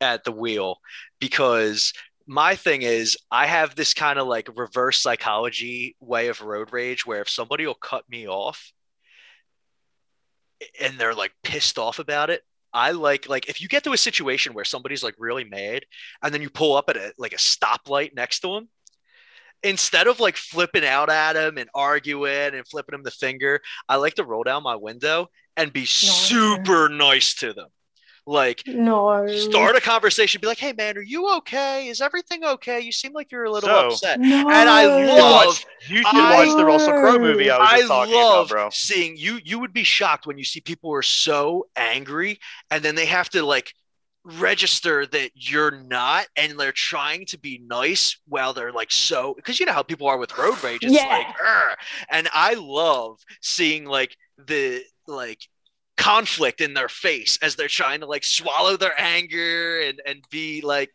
at 0.00 0.24
the 0.24 0.32
wheel 0.32 0.78
because 1.20 1.92
my 2.26 2.54
thing 2.54 2.82
is 2.82 3.16
I 3.30 3.46
have 3.46 3.74
this 3.74 3.94
kind 3.94 4.18
of 4.18 4.26
like 4.26 4.48
reverse 4.56 5.00
psychology 5.00 5.96
way 6.00 6.28
of 6.28 6.40
road 6.40 6.72
rage 6.72 7.04
where 7.04 7.22
if 7.22 7.28
somebody 7.28 7.66
will 7.66 7.74
cut 7.74 8.04
me 8.08 8.28
off 8.28 8.72
and 10.80 10.98
they're 10.98 11.14
like 11.14 11.32
pissed 11.42 11.78
off 11.78 11.98
about 11.98 12.30
it 12.30 12.42
I 12.72 12.92
like 12.92 13.28
like 13.28 13.48
if 13.48 13.60
you 13.60 13.68
get 13.68 13.84
to 13.84 13.92
a 13.92 13.98
situation 13.98 14.54
where 14.54 14.64
somebody's 14.64 15.02
like 15.02 15.16
really 15.18 15.44
mad 15.44 15.84
and 16.22 16.32
then 16.32 16.42
you 16.42 16.50
pull 16.50 16.76
up 16.76 16.88
at 16.88 16.96
a 16.96 17.12
like 17.18 17.32
a 17.32 17.36
stoplight 17.36 18.14
next 18.14 18.40
to 18.40 18.54
them 18.54 18.68
instead 19.62 20.06
of 20.06 20.20
like 20.20 20.36
flipping 20.36 20.84
out 20.84 21.10
at 21.10 21.36
him 21.36 21.58
and 21.58 21.68
arguing 21.74 22.54
and 22.54 22.66
flipping 22.68 22.94
him 22.94 23.02
the 23.02 23.10
finger 23.10 23.60
I 23.88 23.96
like 23.96 24.14
to 24.14 24.24
roll 24.24 24.44
down 24.44 24.62
my 24.62 24.76
window 24.76 25.28
and 25.56 25.72
be 25.72 25.84
super 25.84 26.88
nice 26.88 27.34
to 27.34 27.52
them. 27.52 27.68
Like 28.26 28.62
No. 28.66 29.26
start 29.28 29.76
a 29.76 29.80
conversation, 29.80 30.40
be 30.40 30.46
like, 30.46 30.58
"Hey 30.58 30.72
man, 30.72 30.96
are 30.96 31.02
you 31.02 31.28
okay? 31.38 31.88
Is 31.88 32.00
everything 32.00 32.44
okay? 32.44 32.80
You 32.80 32.92
seem 32.92 33.12
like 33.12 33.32
you're 33.32 33.44
a 33.44 33.50
little 33.50 33.68
So- 33.68 33.86
upset." 33.88 34.20
No. 34.20 34.48
And 34.50 34.68
I 34.68 34.82
You 34.82 35.06
should 35.08 35.18
love- 35.18 35.46
watch- 35.46 35.66
you 35.88 35.96
should 35.98 36.06
I- 36.06 36.46
watch 36.46 36.56
the 36.56 36.64
Russell 36.64 36.92
Crowe 36.92 37.18
movie 37.18 37.50
I 37.50 37.58
was 37.58 37.68
I 37.70 37.76
just 37.78 37.88
talking 37.88 38.14
love 38.14 38.46
about, 38.46 38.48
bro. 38.48 38.70
seeing 38.72 39.16
you. 39.16 39.40
You 39.44 39.58
would 39.58 39.72
be 39.72 39.84
shocked 39.84 40.26
when 40.26 40.38
you 40.38 40.44
see 40.44 40.60
people 40.60 40.90
who 40.90 40.94
are 40.96 41.02
so 41.02 41.66
angry, 41.76 42.38
and 42.70 42.82
then 42.84 42.94
they 42.94 43.06
have 43.06 43.28
to 43.30 43.42
like 43.42 43.74
register 44.22 45.06
that 45.06 45.30
you're 45.34 45.70
not, 45.70 46.26
and 46.36 46.60
they're 46.60 46.72
trying 46.72 47.24
to 47.26 47.38
be 47.38 47.58
nice 47.64 48.18
while 48.26 48.52
they're 48.52 48.70
like 48.72 48.92
so. 48.92 49.32
Because 49.34 49.58
you 49.58 49.64
know 49.66 49.72
how 49.72 49.82
people 49.82 50.06
are 50.06 50.18
with 50.18 50.36
road 50.36 50.62
rage. 50.62 50.80
It's 50.82 50.92
Yeah. 50.92 51.06
like, 51.06 51.26
"Arr." 51.42 51.76
and 52.10 52.28
I 52.32 52.54
love 52.54 53.18
seeing 53.40 53.86
like 53.86 54.14
the 54.38 54.84
like 55.06 55.40
conflict 56.00 56.60
in 56.60 56.74
their 56.74 56.88
face 56.88 57.38
as 57.42 57.54
they're 57.56 57.68
trying 57.68 58.00
to 58.00 58.06
like 58.06 58.24
swallow 58.24 58.76
their 58.76 58.98
anger 58.98 59.80
and 59.80 60.00
and 60.06 60.24
be 60.30 60.62
like. 60.62 60.90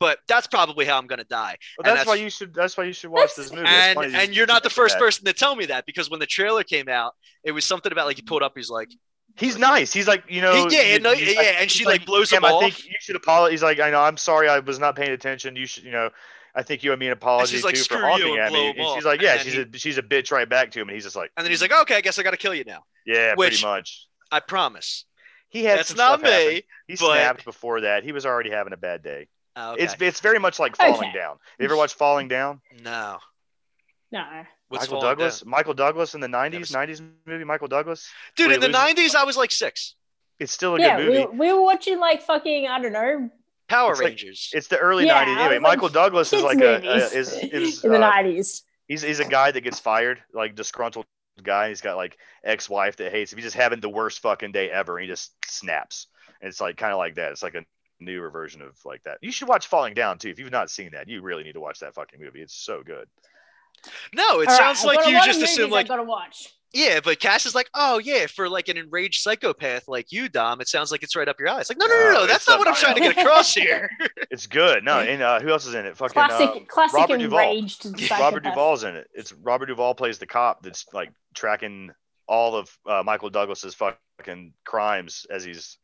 But 0.00 0.18
that's 0.26 0.48
probably 0.48 0.86
how 0.86 0.98
I'm 0.98 1.06
gonna 1.06 1.22
die. 1.22 1.56
Well, 1.78 1.88
And 1.88 1.96
that's, 1.96 2.08
why 2.08 2.16
you 2.16 2.28
should. 2.30 2.52
That's 2.52 2.76
why 2.76 2.82
you 2.82 2.92
should 2.92 3.10
watch 3.10 3.36
this 3.36 3.52
movie. 3.52 3.64
And 3.64 3.96
you 3.96 4.18
and 4.18 4.34
you're 4.34 4.46
not 4.46 4.64
the 4.64 4.70
first 4.70 4.96
that. 4.96 5.00
person 5.00 5.24
to 5.26 5.32
tell 5.32 5.54
me 5.54 5.66
that 5.66 5.86
because 5.86 6.10
when 6.10 6.18
the 6.18 6.26
trailer 6.26 6.64
came 6.64 6.88
out, 6.88 7.12
it 7.44 7.52
was 7.52 7.64
something 7.64 7.92
about 7.92 8.06
like 8.06 8.16
he 8.16 8.22
pulled 8.22 8.42
up, 8.42 8.54
he's 8.56 8.70
like, 8.70 8.88
He's 9.36 9.56
nice. 9.58 9.92
He's 9.92 10.08
like, 10.08 10.24
you 10.28 10.40
know, 10.40 10.66
He- 10.66 10.76
yeah, 10.76 10.98
no, 10.98 11.12
yeah, 11.12 11.58
and 11.60 11.70
she, 11.70 11.84
like, 11.84 12.06
blows 12.06 12.30
him 12.30 12.44
I 12.44 12.50
off." 12.50 12.62
think 12.62 12.84
you 12.86 12.94
should 13.00 13.16
apologize. 13.16 13.52
He's 13.52 13.62
like, 13.62 13.78
I 13.78 13.90
know, 13.90 14.00
I'm 14.00 14.16
sorry, 14.16 14.48
I 14.48 14.58
was 14.60 14.78
not 14.78 14.96
paying 14.96 15.10
attention. 15.12 15.54
You 15.56 15.66
should, 15.66 15.84
you 15.84 15.92
know, 15.92 16.10
I 16.56 16.62
think 16.62 16.82
you 16.82 16.92
owe 16.92 16.96
me 16.96 17.06
an 17.06 17.12
apology 17.12 17.54
she's 17.54 17.64
like, 17.64 17.74
too 17.74 17.82
"Screw 17.82 17.98
for 17.98 18.04
you," 18.04 18.10
honking 18.10 18.30
and 18.38 18.40
at 18.46 18.52
me. 18.52 18.68
And 18.78 18.94
she's 18.94 19.04
like, 19.04 19.20
yeah, 19.20 19.36
she's 19.38 19.54
then 19.54 19.70
a 19.74 19.78
she's 19.78 19.98
a 19.98 20.02
bitch 20.02 20.32
right 20.32 20.48
back 20.48 20.70
to 20.72 20.80
him, 20.80 20.88
and 20.88 20.94
he's 20.94 21.04
just 21.04 21.14
like, 21.16 21.30
and 21.36 21.44
then 21.44 21.50
he's 21.50 21.60
like, 21.62 21.72
okay, 21.82 21.96
I 21.96 22.00
guess 22.00 22.18
I 22.18 22.22
got 22.22 22.30
to 22.30 22.36
kill 22.38 22.54
you 22.54 22.64
now. 22.64 22.84
yeah, 23.04 23.34
Which- 23.34 23.60
pretty 23.60 23.66
much. 23.66 24.06
I 24.32 24.40
promise. 24.40 25.04
He 25.48 25.62
had 25.64 25.78
That's 25.78 25.94
not 25.94 26.20
stuff 26.20 26.30
happen. 26.32 26.54
me. 26.54 26.62
He 26.88 26.94
but- 26.94 26.98
snapped 27.14 27.44
before 27.44 27.82
that. 27.82 28.02
He 28.02 28.12
was 28.12 28.26
already 28.26 28.50
having 28.50 28.72
a 28.72 28.76
bad 28.76 29.02
day. 29.02 29.28
Oh, 29.54 29.72
okay. 29.72 29.84
It's 29.84 29.94
it's 30.00 30.20
very 30.20 30.38
much 30.38 30.58
like 30.58 30.76
Falling 30.76 30.94
Okay. 31.10 31.12
Down. 31.12 31.36
You 31.58 31.64
ever 31.66 31.76
watch 31.76 31.94
Falling 31.94 32.28
Down? 32.28 32.60
no. 32.82 33.18
No. 34.12 34.24
What's 34.68 34.86
Michael 34.86 35.00
Douglas. 35.00 35.40
Down? 35.40 35.50
Michael 35.50 35.74
Douglas 35.74 36.14
in 36.14 36.20
the 36.20 36.26
'90s. 36.26 36.72
Never 36.72 36.86
'90s 36.92 37.02
movie. 37.26 37.44
Michael 37.44 37.68
Douglas. 37.68 38.10
Dude, 38.36 38.46
Where 38.48 38.54
in 38.56 38.60
the 38.60 38.66
he 38.68 38.94
'90s, 38.94 39.14
I 39.14 39.24
was 39.24 39.36
like 39.36 39.50
six. 39.50 39.94
It's 40.38 40.52
still 40.52 40.76
a 40.76 40.80
Yeah, 40.80 40.96
good 40.98 41.06
movie. 41.06 41.26
we, 41.32 41.38
we 41.48 41.52
were 41.52 41.62
watching 41.62 41.98
like 41.98 42.22
fucking 42.22 42.66
I 42.68 42.80
don't 42.80 42.92
know 42.92 43.30
Power 43.68 43.92
It's 43.92 44.00
like- 44.00 44.08
Rangers. 44.08 44.50
It's 44.52 44.68
the 44.68 44.78
early 44.78 45.06
Yeah, 45.06 45.24
90s. 45.24 45.28
Anyway, 45.28 45.42
was 45.42 45.50
like, 45.52 45.62
Michael 45.62 45.88
Douglas 45.88 46.32
is 46.32 46.42
like 46.42 46.58
a, 46.58 46.80
movies 46.80 47.12
a 47.12 47.18
is, 47.18 47.32
is 47.32 47.84
in 47.84 47.90
the 47.90 47.96
uh, 47.96 48.00
nineties. 48.00 48.62
he's 48.86 49.02
he's 49.02 49.20
a 49.20 49.24
guy 49.24 49.50
that 49.50 49.60
gets 49.62 49.80
fired, 49.80 50.22
like 50.32 50.54
disgruntled 50.54 51.06
guy. 51.42 51.68
He's 51.68 51.80
got 51.80 51.96
like 51.96 52.16
ex-wife 52.44 52.96
that 52.96 53.10
hates 53.12 53.32
him. 53.32 53.38
He's 53.38 53.44
just 53.46 53.56
having 53.56 53.80
the 53.80 53.88
worst 53.88 54.20
fucking 54.20 54.52
day 54.52 54.70
ever. 54.70 54.96
And 54.96 55.02
he 55.04 55.08
just 55.08 55.32
snaps. 55.46 56.06
And 56.40 56.48
it's 56.48 56.60
like 56.60 56.76
kind 56.76 56.92
of 56.92 56.98
like 56.98 57.16
that. 57.16 57.32
It's 57.32 57.42
like 57.42 57.54
a 57.54 57.64
newer 57.98 58.30
version 58.30 58.62
of 58.62 58.76
like 58.84 59.02
that. 59.04 59.18
You 59.22 59.32
should 59.32 59.48
watch 59.48 59.66
Falling 59.66 59.94
Down 59.94 60.18
too. 60.18 60.28
If 60.28 60.38
you've 60.38 60.52
not 60.52 60.70
seen 60.70 60.90
that, 60.92 61.08
you 61.08 61.22
really 61.22 61.42
need 61.44 61.54
to 61.54 61.60
watch 61.60 61.80
that 61.80 61.94
fucking 61.94 62.20
movie. 62.20 62.40
It's 62.42 62.54
so 62.54 62.82
good. 62.84 63.08
No, 64.14 64.22
it 64.40 64.48
All 64.48 64.54
right, 64.54 64.56
sounds 64.56 64.80
I've 64.80 64.84
like 64.86 65.06
you 65.06 65.14
just 65.24 65.38
movies 65.40 65.42
assume 65.50 65.66
I've 65.66 65.70
like 65.72 65.88
got 65.88 65.96
to 65.96 66.02
watch. 66.04 66.52
yeah, 66.72 67.00
but 67.02 67.18
Cass 67.20 67.46
is 67.46 67.54
like, 67.54 67.68
oh 67.74 67.98
yeah, 67.98 68.26
for 68.26 68.48
like 68.48 68.68
an 68.68 68.76
enraged 68.76 69.22
psychopath 69.22 69.88
like 69.88 70.12
you, 70.12 70.28
Dom, 70.28 70.60
it 70.60 70.68
sounds 70.68 70.90
like 70.92 71.02
it's 71.02 71.14
right 71.16 71.28
up 71.28 71.38
your 71.38 71.48
alley. 71.48 71.60
It's 71.62 71.70
like, 71.70 71.78
no, 71.78 71.86
no, 71.86 71.94
no, 71.94 72.04
No, 72.04 72.12
no, 72.20 72.26
that's 72.26 72.46
not 72.48 72.54
not 72.54 72.58
what 72.60 72.68
I'm 72.68 72.74
trying 72.74 72.94
to 72.94 73.00
get 73.00 73.16
across 73.18 73.54
here. 73.54 73.88
It's 74.30 74.46
good. 74.46 74.84
No, 74.84 74.98
and 75.00 75.22
uh, 75.22 75.40
who 75.40 75.48
else 75.50 75.66
is 75.66 75.74
in 75.74 75.86
it? 75.86 75.96
Fucking 75.96 76.12
Classic, 76.12 76.48
um, 76.50 76.66
classic 76.66 76.94
Robert 76.98 77.18
Duvall. 77.18 77.38
enraged 77.38 77.82
psychopath. 77.82 78.20
Robert 78.20 78.42
Duvall's 78.42 78.84
in 78.84 78.96
it. 78.96 79.08
It's 79.14 79.32
Robert 79.32 79.66
Duvall 79.66 79.94
plays 79.94 80.18
the 80.18 80.26
cop 80.26 80.62
that's 80.62 80.84
like 80.92 81.10
tracking 81.34 81.92
all 82.28 82.54
of 82.56 82.68
uh, 82.86 83.02
Michael 83.04 83.30
Douglas's 83.30 83.74
fucking 83.74 84.52
crimes 84.64 85.26
as 85.30 85.44
he's 85.44 85.78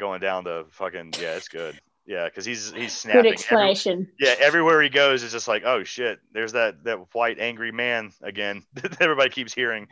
going 0.00 0.20
down 0.20 0.44
the 0.44 0.64
fucking 0.70 1.12
yeah, 1.20 1.34
it's 1.36 1.48
good. 1.48 1.78
Yeah, 2.08 2.24
because 2.24 2.46
he's 2.46 2.72
he's 2.72 2.94
snapping. 2.94 3.18
Good 3.20 3.26
Every- 3.26 3.32
explanation. 3.32 4.10
yeah, 4.18 4.34
everywhere 4.40 4.80
he 4.80 4.88
goes, 4.88 5.22
it's 5.22 5.32
just 5.32 5.46
like, 5.46 5.64
oh 5.66 5.84
shit, 5.84 6.18
there's 6.32 6.52
that 6.52 6.82
that 6.84 7.14
white 7.14 7.38
angry 7.38 7.70
man 7.70 8.12
again 8.22 8.62
that 8.74 9.00
everybody 9.02 9.28
keeps 9.28 9.52
hearing 9.52 9.86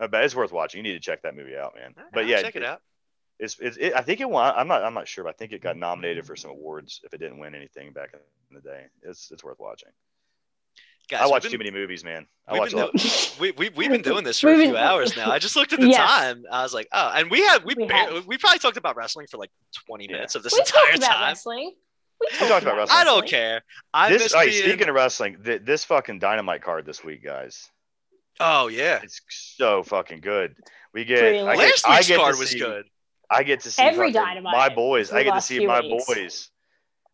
about. 0.00 0.24
It's 0.24 0.34
worth 0.34 0.50
watching. 0.50 0.78
You 0.78 0.82
need 0.82 0.98
to 0.98 1.00
check 1.00 1.22
that 1.22 1.36
movie 1.36 1.56
out, 1.56 1.76
man. 1.76 1.94
But 2.12 2.24
I'll 2.24 2.28
yeah, 2.28 2.42
check 2.42 2.56
it 2.56 2.64
out. 2.64 2.82
it's, 3.38 3.56
it's 3.60 3.76
it, 3.76 3.92
I 3.94 4.02
think 4.02 4.20
it 4.20 4.28
won. 4.28 4.52
I'm 4.56 4.66
not 4.66 4.82
I'm 4.82 4.94
not 4.94 5.06
sure, 5.06 5.22
but 5.22 5.30
I 5.30 5.36
think 5.38 5.52
it 5.52 5.62
got 5.62 5.76
nominated 5.76 6.26
for 6.26 6.34
some 6.34 6.50
awards 6.50 7.00
if 7.04 7.14
it 7.14 7.18
didn't 7.18 7.38
win 7.38 7.54
anything 7.54 7.92
back 7.92 8.14
in 8.50 8.56
the 8.56 8.60
day. 8.62 8.86
It's 9.02 9.30
it's 9.30 9.44
worth 9.44 9.60
watching. 9.60 9.90
Guys, 11.10 11.20
I 11.20 11.24
we've 11.24 11.30
watch 11.32 11.42
been- 11.42 11.52
too 11.52 11.58
many 11.58 11.70
movies, 11.70 12.04
man. 12.04 12.26
I 12.46 12.52
we've 12.52 12.60
watch 12.60 12.72
a 12.72 12.76
been 12.76 12.84
lot. 12.86 13.36
we, 13.40 13.50
we, 13.58 13.68
we've 13.70 13.90
been 13.90 14.02
doing 14.02 14.24
this 14.24 14.38
for 14.40 14.52
a 14.52 14.56
few 14.56 14.76
hours 14.76 15.16
now. 15.16 15.30
I 15.30 15.38
just 15.38 15.56
looked 15.56 15.72
at 15.72 15.80
the 15.80 15.88
Yes. 15.88 15.98
time. 16.08 16.44
I 16.50 16.62
was 16.62 16.72
like, 16.72 16.88
oh, 16.92 17.12
and 17.14 17.30
we 17.30 17.44
have 17.46 17.64
we 17.64 17.74
We 17.76 17.86
bar- 17.86 17.96
have. 18.12 18.26
we 18.26 18.38
probably 18.38 18.58
talked 18.60 18.76
about 18.76 18.96
wrestling 18.96 19.26
for 19.30 19.36
like 19.38 19.50
20 19.86 20.06
Yeah. 20.06 20.12
minutes 20.12 20.34
of 20.36 20.42
this 20.42 20.52
we 20.54 20.60
entire 20.60 20.82
talked 20.92 20.96
about 20.98 21.10
time. 21.10 21.28
wrestling. 21.28 21.74
We 22.20 22.46
talked 22.48 22.62
about 22.62 22.76
wrestling. 22.76 22.98
I 23.00 23.04
don't 23.04 23.26
care. 23.26 23.62
I 23.94 24.08
This 24.10 24.32
miss 24.34 24.44
being- 24.44 24.62
speaking 24.64 24.88
of 24.88 24.94
wrestling, 24.94 25.38
th- 25.44 25.62
this 25.64 25.84
fucking 25.84 26.18
dynamite 26.20 26.62
card 26.62 26.86
this 26.86 27.02
week, 27.04 27.24
guys. 27.24 27.68
Oh 28.38 28.68
yeah, 28.68 29.00
It's 29.02 29.20
so 29.28 29.82
fucking 29.82 30.20
good. 30.20 30.54
We 30.94 31.04
get 31.04 31.20
Really? 31.22 31.40
I 31.48 31.56
get, 31.56 31.62
last 31.64 31.86
I 31.88 32.02
get 32.02 32.14
to 32.16 32.20
card 32.20 32.38
was 32.38 32.50
see- 32.50 32.58
good. 32.58 32.84
I 33.30 33.42
get 33.44 33.60
to 33.60 33.70
see 33.70 33.82
Every 33.82 34.12
fucking 34.12 34.14
Dynamite 34.14 34.52
my 34.56 34.68
boys. 34.74 35.12
I 35.12 35.22
get 35.22 35.34
to 35.34 35.40
see 35.40 35.64
my 35.64 35.80
weeks. 35.82 36.04
boys. 36.06 36.50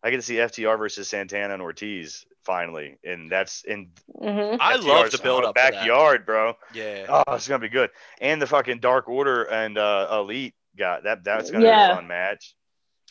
I 0.03 0.09
get 0.09 0.15
to 0.17 0.21
see 0.23 0.35
FTR 0.35 0.77
versus 0.77 1.07
Santana 1.09 1.53
and 1.53 1.61
Ortiz 1.61 2.25
finally, 2.47 2.97
and 3.03 3.29
that's 3.29 3.63
in 3.65 3.91
hmm 4.17 4.55
I 4.59 4.77
love 4.77 5.11
the 5.11 5.19
build 5.21 5.43
up. 5.43 5.53
backyard, 5.53 6.25
bro. 6.25 6.53
Yeah. 6.73 7.05
Oh, 7.09 7.33
it's 7.35 7.47
gonna 7.47 7.59
be 7.59 7.69
good. 7.69 7.91
And 8.21 8.41
the 8.41 8.47
fucking 8.47 8.79
Dark 8.79 9.09
Order 9.09 9.43
and 9.43 9.77
uh, 9.77 10.07
Elite 10.11 10.55
got 10.79 11.03
that. 11.03 11.25
That's 11.25 11.51
gonna 11.51 11.65
be 11.65 11.83
a 11.83 11.95
fun 11.95 12.07
match. 12.07 12.55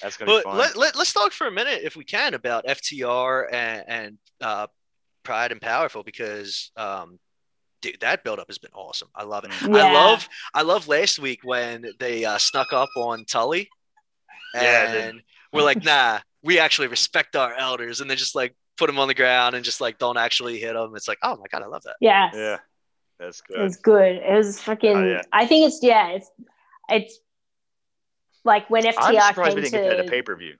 That's 0.03 0.17
gonna 0.17 0.39
be 0.39 0.43
fun. 0.43 0.57
let, 0.57 0.77
let, 0.77 0.97
let's 0.97 1.13
talk 1.13 1.33
for 1.33 1.47
a 1.47 1.53
minute, 1.53 1.83
if 1.85 1.97
we 1.97 2.05
can, 2.05 2.35
about 2.35 2.67
FTR 2.67 3.53
and, 3.53 3.85
and 3.87 4.19
uh, 4.41 4.67
Proud 5.23 5.53
and 5.53 5.61
Powerful 5.61 6.03
because, 6.03 6.71
um, 6.77 7.19
dude, 7.83 8.01
that 8.01 8.25
buildup 8.25 8.49
has 8.49 8.59
been 8.59 8.73
awesome. 8.75 9.09
I 9.15 9.25
love 9.25 9.45
it. 9.45 9.51
I 9.63 9.93
love 9.93 10.29
I 10.55 10.63
love 10.63 10.89
last 10.89 11.19
week 11.19 11.41
when 11.45 11.85
they 11.99 12.25
uh, 12.25 12.39
snuck 12.39 12.73
up 12.73 12.89
on 12.97 13.27
Tully, 13.27 13.69
Yeah, 14.55 14.95
and 14.95 15.23
we're 15.53 15.63
like, 15.63 15.85
nah, 15.85 16.21
we 16.43 16.59
actually 16.59 16.89
respect 16.89 17.37
our 17.37 17.55
elders, 17.55 18.01
and 18.01 18.09
they're 18.09 18.17
just 18.17 18.35
like 18.35 18.55
put 18.77 18.87
them 18.89 18.99
on 18.99 19.09
the 19.09 19.15
ground 19.15 19.55
and 19.57 19.65
just 19.65 19.81
like 19.81 19.99
don't 19.99 20.17
actually 20.19 20.59
hit 20.59 20.75
them. 20.75 20.95
It's 20.97 21.09
like, 21.09 21.19
oh 21.23 21.37
my 21.37 21.45
god, 21.51 21.63
I 21.63 21.67
love 21.67 21.83
that. 21.85 21.97
Yeah. 22.01 22.31
yeah, 22.35 22.57
that's 23.19 23.41
It 23.41 23.45
good. 23.49 23.63
was 23.63 23.77
good. 23.77 24.17
It 24.17 24.35
was 24.37 24.61
fucking. 24.61 24.97
Oh, 24.97 25.05
yeah. 25.07 25.23
I 25.33 25.47
think 25.47 25.67
it's 25.69 25.81
yeah. 25.83 26.09
It's 26.11 26.31
it's 26.89 27.19
like 28.45 28.69
when 28.71 28.87
I'm 28.87 28.93
FTR 28.95 29.29
surprised 29.29 29.57
we 29.57 29.63
came 29.63 29.71
didn't 29.73 29.85
get 29.85 29.91
that 29.91 29.99
at 30.01 30.05
to. 30.07 30.11
pay 30.11 30.23
per 30.23 30.37
view. 30.37 30.55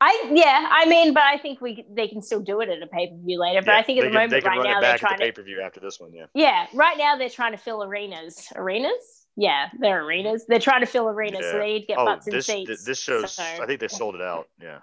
I 0.00 0.30
yeah. 0.32 0.68
I 0.70 0.86
mean, 0.86 1.12
but 1.12 1.24
I 1.24 1.38
think 1.38 1.60
we 1.60 1.84
they 1.90 2.06
can 2.08 2.22
still 2.22 2.40
do 2.40 2.60
it 2.60 2.68
at 2.68 2.80
a 2.82 2.86
pay 2.86 3.08
per 3.08 3.16
view 3.16 3.40
later. 3.40 3.62
But 3.62 3.74
I 3.74 3.82
think 3.82 3.98
at 4.00 4.04
the 4.04 4.10
moment 4.16 4.44
right 4.44 4.62
now 4.62 4.80
they're 4.80 4.96
trying 4.98 5.16
the 5.18 5.22
pay 5.24 5.30
to. 5.30 5.32
per 5.32 5.42
view 5.42 5.60
after 5.60 5.80
this 5.80 5.98
one. 5.98 6.12
Yeah. 6.12 6.26
Yeah, 6.34 6.66
right 6.72 6.96
now 6.96 7.16
they're 7.16 7.28
trying 7.28 7.52
to 7.52 7.58
fill 7.58 7.82
arenas. 7.82 8.46
Arenas? 8.54 9.26
Yeah, 9.36 9.68
they're 9.78 10.04
arenas. 10.04 10.46
They're 10.48 10.58
trying 10.60 10.80
to 10.80 10.86
fill 10.86 11.08
arenas, 11.08 11.44
so 11.44 11.58
they 11.58 11.66
need 11.74 11.80
to 11.82 11.86
get 11.86 11.98
Oh, 11.98 12.04
butts 12.04 12.26
in 12.26 12.34
this 12.34 12.46
seats. 12.46 12.84
this 12.84 12.98
shows. 13.00 13.32
So- 13.34 13.42
I 13.42 13.66
think 13.66 13.78
they 13.80 13.86
sold 13.88 14.14
it 14.16 14.20
out. 14.20 14.48
Yeah. 14.60 14.78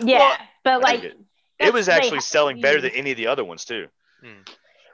yeah, 0.00 0.18
Well, 0.18 0.36
but 0.62 0.72
I 0.72 0.76
like 0.76 1.14
think 1.58 1.66
it- 1.68 1.68
It 1.68 1.74
was 1.74 1.88
actually 1.88 2.20
selling 2.20 2.60
better 2.60 2.80
than 2.80 2.92
any 2.92 3.10
of 3.12 3.16
the 3.16 3.26
other 3.26 3.44
ones 3.44 3.64
too. 3.64 3.88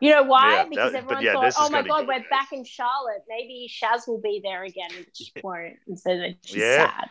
You 0.00 0.10
know 0.10 0.24
why? 0.24 0.56
Yeah, 0.56 0.64
because 0.64 0.92
that- 0.92 1.06
but 1.06 1.12
everyone 1.18 1.44
yeah, 1.44 1.50
thought, 1.50 1.54
"Oh 1.68 1.70
my 1.70 1.78
gonna 1.78 1.82
be 1.84 1.88
god, 1.90 2.08
we're 2.08 2.28
back 2.28 2.52
in 2.52 2.64
Charlotte. 2.64 3.22
Maybe 3.28 3.70
Shaz 3.72 4.08
will 4.08 4.20
be 4.20 4.40
there 4.42 4.64
again." 4.64 4.90
And 4.96 5.06
she 5.14 5.30
won't, 5.44 5.78
and 5.86 5.96
so 5.98 6.16
that 6.16 6.34
she's 6.44 6.56
Yeah. 6.56 6.86
sad. 6.98 7.10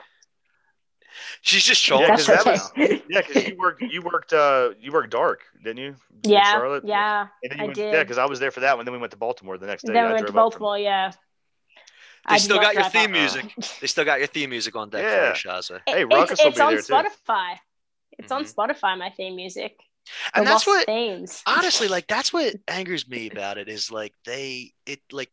She's 1.42 1.64
just 1.64 1.88
Yeah, 1.88 1.98
showing. 1.98 2.08
That's 2.10 2.26
'cause 2.26 2.44
that 2.44 2.52
was- 2.78 3.02
Yeah, 3.10 3.22
because 3.22 3.48
you 3.48 3.56
worked 3.58 3.82
you 3.82 4.02
worked 4.02 4.34
uh 4.34 4.72
you 4.80 4.92
worked 4.92 5.10
dark, 5.12 5.42
didn't 5.64 5.78
you? 5.80 5.96
yeah, 6.24 6.52
Charlotte? 6.52 6.84
yeah. 6.86 7.28
And 7.44 7.52
then 7.52 7.60
I 7.60 7.64
went, 7.64 7.76
did. 7.76 7.94
Yeah, 7.94 8.04
because 8.04 8.18
I 8.18 8.26
was 8.26 8.40
there 8.40 8.52
for 8.52 8.60
that 8.62 8.76
one. 8.78 8.86
Then 8.86 8.94
we 8.94 9.00
went 9.00 9.12
to 9.12 9.18
Baltimore 9.18 9.58
the 9.58 9.68
next 9.68 9.84
day. 9.84 9.94
Then 9.94 10.04
I 10.04 10.08
we 10.08 10.14
went 10.14 10.28
to 10.28 10.32
drove 10.34 10.48
up 10.48 10.54
from- 10.54 10.60
Baltimore. 10.60 10.78
Yeah. 10.80 11.12
They 12.28 12.36
I 12.36 12.38
still 12.38 12.60
got 12.60 12.76
your 12.76 12.84
theme 12.84 13.06
up. 13.06 13.12
music. 13.12 13.54
They 13.80 13.88
still 13.88 14.06
got 14.06 14.20
your 14.20 14.28
theme 14.28 14.50
music 14.52 14.76
on 14.76 14.90
deck 14.90 15.02
Yeah. 15.04 15.34
for 15.34 15.48
you, 15.48 15.54
Shazza. 15.54 15.82
Hey, 15.88 16.04
It's- 16.04 16.08
Ruckus 16.20 16.40
will 16.40 16.48
it's 16.50 16.58
be 16.58 16.62
on 16.62 16.74
there, 16.76 16.82
too. 16.82 16.94
Spotify. 18.12 18.24
It's 18.24 18.32
on 18.32 18.44
Mhm. 18.46 18.54
Spotify. 18.54 18.98
My 18.98 19.10
theme 19.12 19.36
music. 19.36 19.78
And 20.34 20.46
that's 20.48 20.66
Lost 20.66 20.68
what 20.68 20.86
themes. 20.88 21.44
honestly, 21.46 21.88
like 21.88 22.08
that's 22.08 22.34
what 22.34 22.56
angers 22.68 23.08
me 23.08 23.30
about 23.30 23.58
it 23.58 23.70
is 23.70 23.92
like 23.92 24.14
they 24.26 24.74
it 24.86 25.00
like 25.12 25.30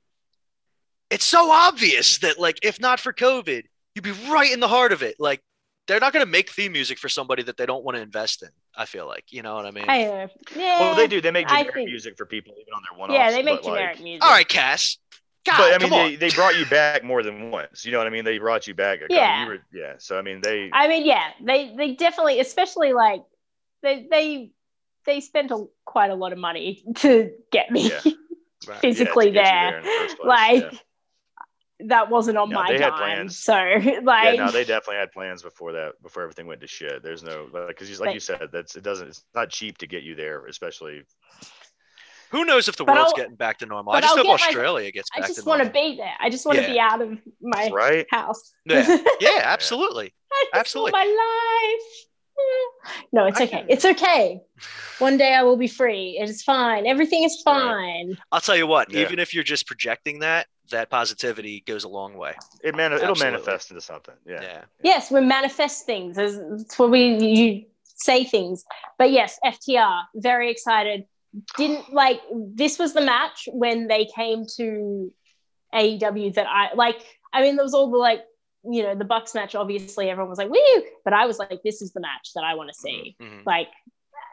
it's 1.10 1.24
so 1.24 1.50
obvious 1.50 2.18
that 2.18 2.38
like 2.38 2.58
if 2.62 2.78
not 2.80 3.00
for 3.00 3.12
COVID, 3.12 3.64
you'd 3.94 4.02
be 4.04 4.12
right 4.30 4.52
in 4.52 4.60
the 4.60 4.68
heart 4.68 4.92
of 4.92 5.02
it. 5.02 5.16
Like 5.18 5.42
they're 5.86 6.00
not 6.00 6.12
gonna 6.12 6.26
make 6.26 6.50
theme 6.50 6.72
music 6.72 6.98
for 6.98 7.08
somebody 7.08 7.42
that 7.44 7.56
they 7.56 7.64
don't 7.64 7.82
want 7.82 7.96
to 7.96 8.02
invest 8.02 8.42
in. 8.42 8.50
I 8.76 8.84
feel 8.84 9.06
like 9.06 9.24
you 9.32 9.42
know 9.42 9.54
what 9.54 9.64
I 9.64 9.70
mean. 9.70 9.86
I 9.88 10.04
know. 10.04 10.28
Yeah. 10.54 10.80
Well, 10.80 10.94
they 10.94 11.06
do. 11.06 11.20
They 11.22 11.30
make 11.30 11.48
generic 11.48 11.72
think- 11.72 11.88
music 11.88 12.16
for 12.18 12.26
people 12.26 12.52
even 12.60 12.74
on 12.74 12.82
their 12.90 12.98
one 12.98 13.10
offs. 13.10 13.18
Yeah, 13.18 13.30
they 13.30 13.42
make 13.42 13.62
but, 13.62 13.70
like- 13.70 13.78
generic 13.78 14.00
music. 14.00 14.22
All 14.24 14.30
right, 14.30 14.46
Cass. 14.46 14.98
God, 15.48 15.56
but 15.58 15.74
I 15.74 15.78
mean, 15.78 16.18
they, 16.18 16.28
they 16.28 16.34
brought 16.34 16.58
you 16.58 16.66
back 16.66 17.02
more 17.04 17.22
than 17.22 17.50
once. 17.50 17.84
You 17.84 17.92
know 17.92 17.98
what 17.98 18.06
I 18.06 18.10
mean? 18.10 18.24
They 18.24 18.38
brought 18.38 18.66
you 18.66 18.74
back. 18.74 18.98
A 18.98 19.00
couple- 19.02 19.16
Yeah. 19.16 19.42
You 19.42 19.48
were, 19.48 19.58
yeah. 19.72 19.94
So 19.98 20.18
I 20.18 20.22
mean, 20.22 20.40
they. 20.40 20.70
I 20.72 20.88
mean, 20.88 21.04
yeah, 21.06 21.30
they 21.42 21.74
they 21.76 21.94
definitely, 21.94 22.40
especially 22.40 22.92
like 22.92 23.22
they 23.82 24.06
they 24.10 24.50
they 25.06 25.20
spent 25.20 25.50
a, 25.50 25.64
quite 25.84 26.10
a 26.10 26.14
lot 26.14 26.32
of 26.32 26.38
money 26.38 26.84
to 26.96 27.30
get 27.50 27.70
me 27.70 27.90
Yeah. 27.90 28.12
Right. 28.66 28.80
physically 28.80 29.30
yeah, 29.30 29.76
you 29.76 29.82
there. 29.82 30.08
the 30.20 30.26
like 30.26 30.72
yeah. 30.72 31.86
that 31.86 32.10
wasn't 32.10 32.36
on 32.36 32.50
No, 32.50 32.56
my 32.60 32.72
they 32.76 32.78
plans. 32.90 33.38
So 33.38 33.54
yeah, 33.56 34.00
like, 34.02 34.36
no, 34.36 34.50
they 34.50 34.64
definitely 34.64 34.96
had 34.96 35.12
plans 35.12 35.42
before 35.42 35.72
that. 35.72 35.92
Before 36.02 36.24
everything 36.24 36.46
went 36.48 36.60
to 36.62 36.66
shit. 36.66 37.02
There's 37.02 37.22
no 37.22 37.48
like 37.52 37.68
because, 37.68 37.88
like 38.00 38.08
But- 38.08 38.14
you 38.14 38.20
said, 38.20 38.48
that's 38.52 38.76
it. 38.76 38.82
Doesn't. 38.82 39.08
It's 39.08 39.24
not 39.34 39.48
cheap 39.48 39.78
to 39.78 39.86
get 39.86 40.02
you 40.02 40.16
there, 40.16 40.44
especially. 40.46 41.02
Who 42.30 42.44
knows 42.44 42.68
if 42.68 42.76
the 42.76 42.84
But 42.84 42.96
world's 42.96 43.12
I'll- 43.12 43.16
getting 43.16 43.36
back 43.36 43.58
to 43.58 43.66
normal? 43.66 43.92
I 43.94 44.00
just 44.00 44.10
I'll 44.10 44.16
hope 44.18 44.26
get 44.38 44.40
my- 44.40 44.46
Australia 44.46 44.90
gets 44.90 45.08
I 45.14 45.20
just 45.20 45.46
want 45.46 45.62
to 45.62 45.70
be 45.70 45.96
there. 45.96 46.14
I 46.20 46.28
just 46.30 46.44
want 46.46 46.58
to 46.58 46.62
Yeah. 46.64 46.72
be 46.72 46.78
out 46.80 47.00
of 47.02 47.18
my 47.40 47.68
Right. 47.72 48.06
house. 48.10 48.52
Yeah. 48.64 48.98
yeah, 49.20 49.40
absolutely. 49.44 50.12
I 50.32 50.44
just 50.44 50.54
Absolutely. 50.54 50.92
want 50.92 51.08
my 51.08 51.74
life. 51.74 52.04
No, 53.12 53.26
it's 53.26 53.40
I 53.40 53.44
okay. 53.44 53.58
can- 53.60 53.66
It's 53.70 53.84
okay. 53.84 54.40
One 55.00 55.16
day 55.16 55.34
I 55.34 55.42
will 55.42 55.56
be 55.56 55.66
free. 55.66 56.18
It 56.20 56.28
is 56.28 56.42
fine. 56.42 56.86
Everything 56.86 57.24
is 57.24 57.42
Right. 57.46 57.54
fine. 57.60 58.18
I'll 58.30 58.40
tell 58.40 58.56
you 58.56 58.66
what, 58.66 58.90
Yeah. 58.92 59.00
even 59.00 59.18
if 59.18 59.34
you're 59.34 59.42
just 59.44 59.66
projecting 59.66 60.20
that, 60.20 60.46
that 60.70 60.88
positivity 60.90 61.60
goes 61.60 61.84
a 61.84 61.88
long 61.88 62.14
way. 62.14 62.34
It 62.62 62.74
man, 62.76 62.92
it'll 62.92 63.14
manifest 63.16 63.70
into 63.70 63.80
something. 63.80 64.14
Yeah. 64.26 64.42
Yeah. 64.42 64.64
Yes, 64.82 65.10
we 65.10 65.20
manifest 65.20 65.86
things. 65.86 66.16
That's 66.16 66.36
that's 66.36 66.78
what 66.78 66.90
we 66.90 67.16
you 67.24 67.64
say 67.82 68.22
things. 68.24 68.64
But 68.98 69.10
yes, 69.10 69.38
FTR, 69.44 70.04
very 70.14 70.50
excited. 70.50 71.06
Didn't 71.56 71.92
like 71.92 72.20
this 72.32 72.78
was 72.78 72.94
the 72.94 73.02
match 73.02 73.48
when 73.52 73.86
they 73.86 74.06
came 74.06 74.44
to 74.56 75.12
AEW 75.74 76.34
that 76.34 76.46
I 76.48 76.74
like. 76.74 76.96
I 77.32 77.42
mean, 77.42 77.56
there 77.56 77.64
was 77.64 77.74
all 77.74 77.90
the 77.90 77.98
like, 77.98 78.24
you 78.64 78.82
know, 78.82 78.94
the 78.94 79.04
Bucks 79.04 79.34
match. 79.34 79.54
Obviously, 79.54 80.08
everyone 80.08 80.30
was 80.30 80.38
like, 80.38 80.48
"Woo!" 80.48 80.82
But 81.04 81.12
I 81.12 81.26
was 81.26 81.38
like, 81.38 81.60
"This 81.62 81.82
is 81.82 81.92
the 81.92 82.00
match 82.00 82.30
that 82.34 82.44
I 82.44 82.54
want 82.54 82.70
to 82.70 82.74
see." 82.74 83.16
Mhm. 83.20 83.44
Like, 83.44 83.68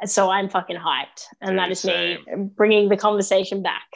so 0.06 0.30
I'm 0.30 0.50
fucking 0.50 0.78
hyped, 0.78 1.26
and 1.42 1.52
Dude, 1.52 1.60
that 1.60 1.72
is 1.72 1.86
me 1.86 2.18
bringing 2.56 2.90
the 2.90 2.98
conversation 2.98 3.62
back. 3.62 3.88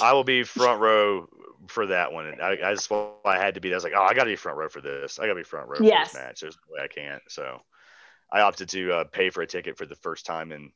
I 0.00 0.12
will 0.12 0.24
be 0.24 0.42
front 0.42 0.80
row 0.80 1.28
for 1.68 1.86
that 1.86 2.12
one. 2.12 2.26
And 2.26 2.42
I, 2.42 2.58
I 2.64 2.74
just 2.74 2.90
well, 2.90 3.20
I 3.24 3.38
had 3.38 3.54
to 3.54 3.60
be. 3.60 3.72
I 3.72 3.76
was 3.76 3.84
like, 3.84 3.92
oh, 3.96 4.02
I 4.02 4.14
got 4.14 4.24
to 4.24 4.30
be 4.30 4.36
front 4.36 4.58
row 4.58 4.68
for 4.68 4.80
this. 4.80 5.18
I 5.18 5.22
got 5.22 5.34
to 5.34 5.34
be 5.36 5.44
front 5.44 5.68
row 5.68 5.76
for 5.76 5.84
this 5.84 6.14
match. 6.14 6.40
There's 6.40 6.56
no 6.68 6.74
way 6.74 6.84
I 6.84 6.88
can't. 6.88 7.22
So 7.28 7.60
I 8.32 8.40
opted 8.40 8.68
to 8.70 8.92
uh, 8.92 9.04
pay 9.04 9.30
for 9.30 9.42
a 9.42 9.46
ticket 9.46 9.76
for 9.76 9.86
the 9.86 9.96
first 9.96 10.26
time 10.26 10.52
in 10.52 10.72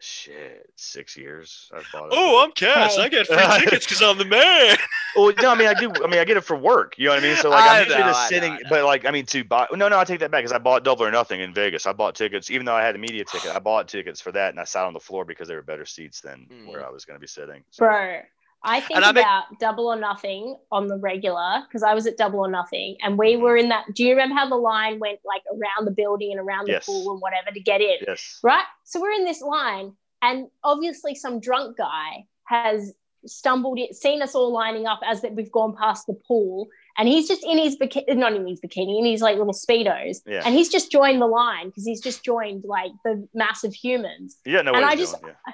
shit 0.00 0.70
six 0.76 1.16
years. 1.16 1.70
I 1.72 1.82
bought 1.92 2.06
it. 2.06 2.12
Oh, 2.16 2.42
I'm 2.44 2.52
Cass. 2.52 2.96
Hey. 2.96 3.02
I 3.02 3.08
get 3.08 3.26
free 3.26 3.36
tickets 3.60 3.86
because 3.86 4.02
I'm 4.02 4.18
the 4.18 4.24
man. 4.24 4.76
Well, 5.16 5.32
no, 5.40 5.50
I 5.50 5.54
mean 5.56 5.68
I 5.68 5.74
do. 5.74 5.90
I 6.04 6.06
mean 6.06 6.20
I 6.20 6.24
get 6.24 6.36
it 6.36 6.42
for 6.42 6.56
work. 6.56 6.94
You 6.98 7.06
know 7.06 7.14
what 7.14 7.24
I 7.24 7.26
mean? 7.26 7.36
So 7.36 7.50
like 7.50 7.62
I 7.64 7.80
I'm 7.80 7.84
usually 7.86 8.00
know, 8.00 8.06
just 8.08 8.18
I 8.18 8.22
know, 8.22 8.28
sitting, 8.28 8.52
know. 8.54 8.70
but 8.70 8.84
like 8.84 9.04
I 9.06 9.10
mean 9.10 9.26
to 9.26 9.44
buy. 9.44 9.66
No, 9.72 9.88
no, 9.88 9.98
I 9.98 10.04
take 10.04 10.20
that 10.20 10.30
back 10.30 10.40
because 10.40 10.52
I 10.52 10.58
bought 10.58 10.84
Double 10.84 11.04
or 11.04 11.10
Nothing 11.10 11.40
in 11.40 11.52
Vegas. 11.54 11.86
I 11.86 11.92
bought 11.92 12.14
tickets, 12.14 12.50
even 12.50 12.66
though 12.66 12.74
I 12.74 12.82
had 12.82 12.94
a 12.94 12.98
media 12.98 13.24
ticket. 13.24 13.54
I 13.54 13.58
bought 13.58 13.88
tickets 13.88 14.20
for 14.20 14.32
that, 14.32 14.50
and 14.50 14.60
I 14.60 14.64
sat 14.64 14.84
on 14.84 14.92
the 14.92 15.00
floor 15.00 15.24
because 15.24 15.48
they 15.48 15.54
were 15.54 15.62
better 15.62 15.84
seats 15.86 16.20
than 16.20 16.46
Mm. 16.52 16.68
where 16.70 16.86
I 16.86 16.90
was 16.90 17.04
going 17.04 17.16
to 17.16 17.20
be 17.20 17.26
sitting. 17.26 17.62
So, 17.70 17.84
Bro, 17.86 18.20
I 18.62 18.80
think 18.80 18.98
I 18.98 19.12
make- 19.12 19.22
about 19.24 19.44
double 19.60 19.86
or 19.86 19.96
nothing 19.96 20.58
on 20.72 20.88
the 20.88 20.96
regular 20.98 21.62
because 21.68 21.82
I 21.82 21.94
was 21.94 22.06
at 22.06 22.16
double 22.16 22.40
or 22.40 22.50
nothing 22.50 22.96
and 23.02 23.16
we 23.16 23.34
Mhm. 23.34 23.40
were 23.40 23.56
in 23.56 23.68
that. 23.68 23.84
Do 23.94 24.02
you 24.04 24.10
remember 24.10 24.34
how 24.34 24.48
the 24.48 24.56
line 24.56 24.98
went 24.98 25.20
like 25.24 25.42
around 25.50 25.84
the 25.86 25.92
building 25.92 26.32
and 26.32 26.40
around 26.40 26.66
the 26.66 26.72
Yes. 26.72 26.86
pool 26.86 27.12
and 27.12 27.20
whatever 27.20 27.50
to 27.52 27.60
get 27.60 27.80
in? 27.80 27.98
Yes. 28.06 28.40
Right? 28.42 28.64
So 28.84 29.00
we're 29.00 29.12
in 29.12 29.24
this 29.24 29.40
line 29.40 29.92
and 30.22 30.48
obviously 30.64 31.14
some 31.14 31.38
drunk 31.40 31.76
guy 31.76 32.26
has 32.44 32.94
stumbled 33.26 33.78
it, 33.78 33.94
seen 33.94 34.22
us 34.22 34.34
all 34.34 34.52
lining 34.52 34.86
up 34.86 35.00
as 35.04 35.20
that 35.22 35.34
we've 35.34 35.52
gone 35.52 35.74
past 35.76 36.06
the 36.06 36.14
pool 36.14 36.68
and 36.96 37.08
he's 37.08 37.28
just 37.28 37.44
in 37.44 37.58
his 37.58 37.76
bikini, 37.76 38.16
not 38.16 38.32
in 38.32 38.46
his 38.46 38.60
bikini, 38.60 38.98
in 38.98 39.04
his 39.04 39.20
like 39.22 39.36
little 39.38 39.52
speedos. 39.52 40.18
Yeah. 40.26 40.42
And 40.44 40.54
he's 40.54 40.68
just 40.68 40.90
joined 40.90 41.20
the 41.22 41.26
line 41.26 41.68
because 41.68 41.84
he's 41.84 42.00
just 42.00 42.24
joined 42.24 42.64
like 42.64 42.90
the 43.04 43.28
massive 43.34 43.72
humans. 43.74 44.38
Yeah, 44.44 44.58
didn't 44.62 44.76
And 44.76 44.84
I 44.84 44.96
just- 44.96 45.20
doing. 45.20 45.34
Yeah. 45.46 45.52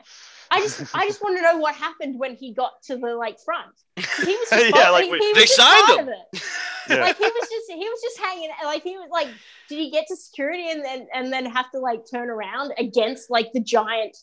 I 0.55 0.61
just 0.61 0.95
I 0.95 1.07
just 1.07 1.23
want 1.23 1.37
to 1.37 1.43
know 1.43 1.59
what 1.59 1.75
happened 1.75 2.19
when 2.19 2.35
he 2.37 2.53
got 2.55 2.73
to 2.85 2.97
the 2.97 3.15
like 3.15 3.39
front. 3.45 3.75
He 3.97 4.03
was 4.37 4.49
just 4.51 4.75
Yeah, 4.77 4.91
like, 4.91 5.05
he, 5.05 5.11
wait, 5.13 5.21
he 5.23 5.29
was 5.29 5.37
they 5.37 5.43
just 5.43 5.57
signed 5.57 5.87
part 5.87 6.01
him. 6.01 6.09
of 6.09 6.15
it. 6.33 6.43
Yeah. 6.87 6.97
Like 6.97 7.17
he 7.17 7.25
was 7.25 7.49
just 7.49 7.71
he 7.73 7.89
was 7.89 8.01
just 8.03 8.19
hanging 8.21 8.51
like 8.63 8.83
he 8.83 8.95
was 8.99 9.09
like 9.11 9.29
did 9.71 9.79
he 9.79 9.91
get 9.91 10.05
to 10.09 10.17
security 10.17 10.71
and 10.71 10.85
then 10.85 11.07
and 11.15 11.33
then 11.33 11.47
have 11.47 11.71
to 11.71 11.79
like 11.79 12.01
turn 12.11 12.29
around 12.29 12.75
against 12.77 13.31
like 13.31 13.51
the 13.55 13.61
giant 13.61 14.15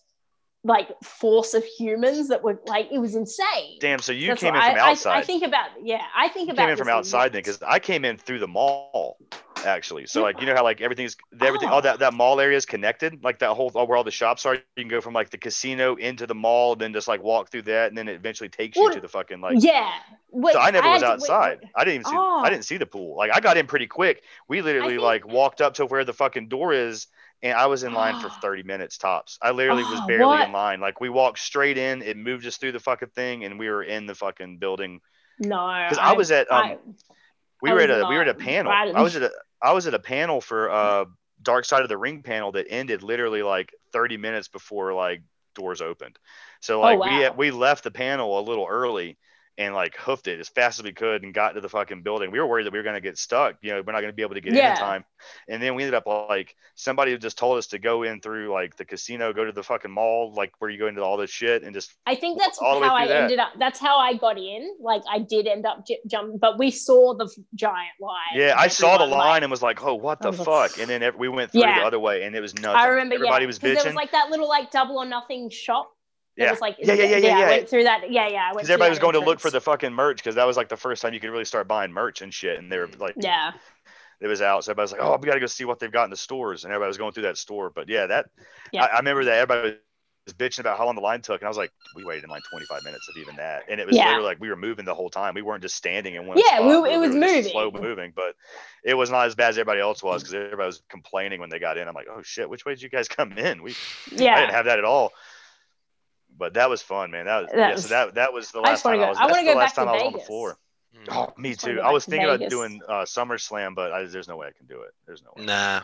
like 0.64 0.90
force 1.04 1.56
of 1.56 1.64
humans 1.66 2.28
that 2.28 2.44
were 2.44 2.60
like 2.68 2.88
it 2.92 3.00
was 3.00 3.16
insane. 3.16 3.80
Damn. 3.80 3.98
So 3.98 4.12
you 4.12 4.28
That's 4.28 4.42
came 4.42 4.54
in 4.54 4.62
what 4.62 4.70
from 4.74 4.80
I, 4.80 4.84
I- 4.84 4.92
outside. 4.92 5.18
I, 5.18 5.22
think 5.24 5.44
about 5.44 5.70
yeah, 5.82 6.02
I 6.16 6.28
think 6.30 6.50
you 6.50 6.54
about 6.54 6.62
came 6.62 6.70
in 6.70 6.78
from 6.78 6.90
outside 6.90 7.32
then 7.34 7.40
because 7.40 7.60
I 7.64 7.80
came 7.80 8.06
in 8.06 8.18
through 8.18 8.38
the 8.38 8.48
mall 8.48 9.18
actually. 9.66 10.06
So 10.08 10.22
like 10.22 10.40
you 10.40 10.46
know 10.48 10.54
how 10.56 10.64
like 10.64 10.82
everything's 10.82 11.16
everything 11.40 11.70
all 11.70 11.80
Oh. 11.80 11.82
that 11.82 12.00
that 12.00 12.14
mall 12.14 12.40
area 12.40 12.58
is 12.58 12.66
connected 12.66 13.24
like 13.24 13.40
that 13.40 13.54
whole 13.54 13.70
where 13.70 13.98
all 13.98 14.04
the 14.04 14.12
shops 14.12 14.46
are. 14.46 14.56
You 14.56 14.62
can 14.78 14.88
go 14.88 15.02
from 15.02 15.14
like 15.14 15.30
the 15.30 15.38
casino 15.38 15.96
into 15.96 16.28
the 16.28 16.36
mall, 16.36 16.76
then 16.76 16.94
just 16.94 17.08
like 17.08 17.22
walk 17.24 17.50
through 17.50 17.64
that, 17.64 17.90
and 17.90 17.98
then 17.98 18.08
it 18.08 18.14
eventually 18.16 18.50
takes 18.50 18.78
you 18.78 18.92
to 18.94 19.00
the 19.00 19.08
fucking 19.08 19.42
like. 19.42 19.56
yeah. 19.60 19.92
Wait, 20.32 20.54
so 20.54 20.60
I 20.60 20.72
never 20.72 20.88
was 20.90 21.02
had 21.02 21.08
to- 21.08 21.12
wait, 21.14 21.30
outside. 21.30 21.70
I 21.76 21.84
didn't 21.84 22.02
even 22.02 22.06
see. 22.06 22.16
Oh. 22.18 22.42
I 22.44 22.50
didn't 22.50 22.66
see 22.66 22.78
the 22.78 22.86
pool. 22.86 23.18
Like 23.18 23.32
I 23.34 23.40
got 23.40 23.58
in 23.58 23.68
pretty 23.68 23.88
quick. 23.88 24.24
We 24.48 24.62
literally 24.62 24.94
think- 24.94 25.02
like 25.02 25.28
walked 25.28 25.62
up 25.62 25.76
to 25.76 25.86
where 25.86 26.04
the 26.06 26.14
fucking 26.14 26.48
door 26.48 26.74
is, 26.74 27.08
and 27.44 27.54
I 27.54 27.66
was 27.68 27.84
in 27.84 27.94
line 27.94 28.20
for 28.22 28.30
30 28.42 28.64
minutes 28.64 28.98
tops. 28.98 29.38
I 29.42 29.52
literally 29.52 29.84
was 29.84 30.00
Oh, 30.02 30.08
barely 30.08 30.26
what? 30.26 30.46
in 30.48 30.52
line. 30.54 30.80
Like 30.80 31.02
we 31.02 31.10
walked 31.10 31.40
straight 31.40 31.78
in. 31.78 32.02
It 32.02 32.18
moved 32.18 32.46
us 32.46 32.58
through 32.58 32.72
the 32.74 32.80
fucking 32.80 33.10
thing, 33.10 33.44
and 33.44 33.60
we 33.60 33.70
were 33.70 33.84
in 33.84 34.06
the 34.06 34.16
fucking 34.16 34.58
building. 34.58 35.02
no. 35.40 35.86
Because 35.90 35.98
I, 35.98 36.14
was 36.14 36.32
at 36.32 36.52
um, 36.52 36.64
I- 36.64 36.78
we 37.62 37.72
were 37.72 37.80
at 37.80 37.90
a 37.90 38.06
we 38.08 38.16
were 38.16 38.22
at 38.22 38.28
a 38.30 38.34
panel. 38.34 38.72
I 38.72 39.02
was 39.02 39.16
at 39.16 39.24
a 39.24 39.32
I 39.62 39.74
was 39.74 39.88
at 39.88 39.94
a 39.94 40.00
panel 40.00 40.42
for 40.42 40.70
uh 40.70 41.06
Dark 41.42 41.66
Side 41.66 41.84
of 41.84 41.90
the 41.90 41.98
Ring 41.98 42.24
panel 42.24 42.52
that 42.54 42.68
ended 42.70 43.04
literally 43.04 43.44
like 43.44 43.74
30 43.94 44.18
minutes 44.18 44.48
before 44.48 44.94
like 44.94 45.24
doors 45.56 45.82
opened. 45.82 46.18
So 46.62 46.80
like 46.80 47.00
we 47.00 47.06
Oh, 47.10 47.22
wow. 47.30 47.34
we 47.38 47.52
left 47.52 47.84
the 47.84 47.92
panel 47.92 48.40
a 48.40 48.42
little 48.42 48.68
early 48.70 49.18
and 49.58 49.74
like 49.76 49.96
hoofed 49.98 50.28
it 50.28 50.40
as 50.40 50.50
fast 50.50 50.80
as 50.80 50.84
we 50.84 50.92
could 50.94 51.24
and 51.24 51.34
got 51.34 51.52
to 51.54 51.62
the 51.62 51.70
fucking 51.70 52.02
building. 52.04 52.32
We 52.32 52.40
were 52.40 52.48
worried 52.48 52.66
that 52.66 52.74
we 52.74 52.80
were 52.80 52.84
gonna 52.84 53.02
get 53.02 53.18
stuck. 53.18 53.56
You 53.62 53.72
know, 53.72 53.84
we're 53.86 53.92
not 53.94 54.02
gonna 54.02 54.14
be 54.14 54.22
able 54.24 54.36
to 54.36 54.42
get 54.42 54.54
in 54.54 54.58
Yeah. 54.60 54.72
in 54.72 54.78
time. 54.78 55.06
And 55.48 55.62
then 55.62 55.76
we 55.76 55.84
ended 55.84 55.94
up 55.94 56.08
like 56.08 56.56
somebody 56.76 57.16
just 57.18 57.38
told 57.38 57.58
us 57.58 57.68
to 57.68 57.80
go 57.80 58.04
in 58.04 58.22
through 58.22 58.52
like 58.52 58.76
the 58.78 58.86
casino, 58.86 59.34
go 59.34 59.44
to 59.46 59.52
the 59.52 59.62
fucking 59.62 59.92
mall, 59.92 60.34
like 60.36 60.54
where 60.60 60.70
you 60.70 60.80
go 60.80 60.88
into 60.88 61.04
all 61.04 61.18
this 61.18 61.30
shit 61.30 61.64
and 61.64 61.74
just 61.74 61.94
I 62.08 62.16
think 62.16 62.40
that's 62.40 62.60
how 62.60 62.80
I 62.80 63.08
that. 63.08 63.24
ended 63.24 63.40
up. 63.40 63.50
That's 63.60 63.80
how 63.80 63.98
I 64.00 64.14
got 64.16 64.38
in. 64.38 64.76
Like 64.80 65.04
I 65.12 65.20
did 65.20 65.46
end 65.48 65.66
up 65.66 65.86
j- 65.86 66.00
jumping, 66.10 66.38
but 66.38 66.58
we 66.58 66.72
saw 66.72 67.14
the 67.16 67.30
giant 67.54 67.78
line. 68.00 68.16
Yeah, 68.36 68.56
I 68.58 68.68
saw 68.68 68.98
the 68.98 69.06
line 69.06 69.20
like- 69.28 69.42
and 69.44 69.52
was 69.52 69.62
like, 69.62 69.84
"Oh, 69.84 69.96
what 69.96 70.22
the 70.22 70.32
fuck?" 70.34 70.80
And 70.80 70.90
then 70.90 71.04
we 71.18 71.28
went 71.28 71.52
through 71.52 71.62
Yeah. 71.62 71.80
the 71.80 71.86
other 71.86 72.00
way, 72.00 72.24
and 72.24 72.36
it 72.36 72.42
was 72.42 72.56
nothing. 72.56 72.80
I 72.80 72.88
remember. 72.88 73.16
Everybody 73.16 73.44
yeah, 73.44 73.48
was 73.48 73.60
'cause 73.60 73.62
There 73.74 73.76
bitching. 73.76 73.86
was 73.88 73.96
like 73.96 74.12
that 74.14 74.30
little 74.32 74.48
like 74.50 74.72
double 74.72 74.98
or 74.98 75.06
nothing 75.06 75.50
shop. 75.50 75.92
There 76.38 76.46
yeah, 76.46 76.52
was 76.52 76.62
like 76.62 76.78
yeah, 76.80 76.94
yeah, 76.94 77.04
yeah, 77.04 77.18
yeah, 77.18 77.36
I 77.36 77.40
yeah. 77.40 77.50
went 77.50 77.70
through 77.70 77.84
that. 77.84 78.10
Yeah, 78.12 78.28
yeah. 78.28 78.52
Because 78.54 78.70
everybody 78.70 78.90
was 78.90 79.00
going 79.00 79.14
to 79.14 79.20
look 79.20 79.40
for 79.40 79.50
the 79.50 79.62
fucking 79.62 79.94
merch 79.94 80.18
because 80.18 80.36
that 80.36 80.46
was 80.48 80.58
like 80.58 80.70
the 80.70 80.78
first 80.78 81.02
time 81.02 81.14
you 81.14 81.20
could 81.20 81.30
really 81.30 81.46
start 81.46 81.68
buying 81.68 81.92
merch 81.92 82.22
and 82.22 82.34
shit. 82.34 82.58
And 82.58 82.72
they 82.72 82.78
were 82.78 82.90
like, 83.00 83.16
Yeah, 83.20 83.52
it 84.22 84.28
was 84.28 84.42
out. 84.42 84.64
So 84.64 84.72
everybody 84.72 84.84
was 84.86 84.92
like, 84.94 85.02
"Oh, 85.02 85.18
we 85.20 85.28
got 85.28 85.34
to 85.34 85.40
go 85.40 85.48
see 85.48 85.66
what 85.66 85.80
they've 85.80 85.92
got 85.92 86.06
in 86.06 86.10
the 86.12 86.18
stores." 86.18 86.64
And 86.64 86.72
everybody 86.72 86.88
was 86.90 86.98
going 86.98 87.12
through 87.12 87.24
that 87.24 87.38
store. 87.38 87.70
But 87.70 87.90
yeah, 87.90 88.06
that 88.08 88.28
Yeah. 88.72 88.86
I, 88.86 88.88
I 88.88 88.98
remember 89.00 89.26
that 89.26 89.38
everybody 89.40 89.78
was 90.28 90.34
bitching 90.36 90.60
about 90.60 90.78
how 90.78 90.86
long 90.86 90.96
the 90.96 91.02
line 91.02 91.22
took, 91.22 91.42
and 91.42 91.48
I 91.48 91.50
was 91.50 91.58
like, 91.58 91.72
"We 91.96 92.04
waited 92.04 92.24
in 92.24 92.30
like 92.30 92.44
25 92.44 92.84
minutes 92.84 93.10
of 93.10 93.18
even 93.18 93.36
that." 93.38 93.64
And 93.68 93.82
it 93.82 93.88
was 93.88 93.98
Yeah. 93.98 94.08
literally 94.08 94.28
like 94.28 94.40
we 94.40 94.50
were 94.50 94.56
moving 94.56 94.86
the 94.86 94.94
whole 94.94 95.10
time. 95.10 95.34
We 95.34 95.42
weren't 95.42 95.64
just 95.64 95.76
standing 95.76 96.16
in 96.16 96.28
one. 96.28 96.38
Yeah, 96.38 96.58
spot. 96.58 96.84
we- 96.84 96.92
it 96.94 96.98
was 97.00 97.16
moving. 97.16 97.44
slow 97.44 97.72
moving, 97.72 98.14
but 98.16 98.36
it 98.84 98.94
was 98.94 99.10
not 99.10 99.26
as 99.26 99.34
bad 99.36 99.50
as 99.50 99.58
everybody 99.58 99.82
else 99.82 100.04
was 100.04 100.22
because 100.22 100.36
everybody 100.36 100.68
was 100.68 100.84
complaining 100.88 101.40
when 101.40 101.50
they 101.50 101.60
got 101.60 101.78
in. 101.80 101.88
I'm 101.88 101.96
like, 101.96 102.08
"Oh 102.10 102.22
shit, 102.22 102.48
which 102.50 102.64
way 102.64 102.74
did 102.74 102.84
you 102.84 102.90
guys 102.90 103.08
come 103.18 103.32
in?" 103.34 103.64
We 103.64 103.74
yeah, 104.12 104.36
I 104.36 104.42
didn't 104.42 104.54
have 104.54 104.66
that 104.66 104.78
at 104.78 104.86
all. 104.86 105.12
But 106.38 106.54
that 106.56 106.70
was 106.70 106.82
fun, 106.82 107.12
man. 107.12 107.26
That 107.26 107.42
was 107.44 107.52
That 107.52 107.58
yeah. 107.58 107.72
was- 107.74 107.84
So 107.84 107.88
that 107.90 108.16
that 108.16 108.34
was 108.34 108.52
the 108.52 108.62
last 108.62 108.72
just 108.72 108.86
wanna 108.86 108.98
time 108.98 109.06
I 109.06 109.10
was. 109.10 109.18
I 109.18 109.22
That's 109.28 109.32
wanna 109.32 109.44
the 109.48 109.54
go 109.54 109.58
last 109.60 109.76
back 109.76 109.76
time 109.76 109.86
to 109.86 109.92
I 109.92 109.94
was 109.94 110.02
on 110.04 110.12
the 110.14 110.18
Vegas. 110.18 110.28
floor. 110.28 110.58
Mm. 110.96 111.08
Oh, 111.16 111.34
me 111.42 111.56
too. 111.56 111.76
go 111.76 111.82
I 111.82 111.92
was 111.92 112.06
back 112.06 112.06
to 112.06 112.12
thinking 112.26 112.36
about 112.36 112.50
doing 112.50 112.82
uh, 112.88 112.94
SummerSlam, 113.06 113.76
but 113.76 113.92
I, 113.94 114.04
there's 114.06 114.28
no 114.28 114.38
way 114.38 114.48
I 114.48 114.52
can 114.52 114.66
do 114.66 114.82
it. 114.82 114.92
There's 115.06 115.24
no 115.24 115.32
way. 115.38 115.46
Nah. 115.46 115.82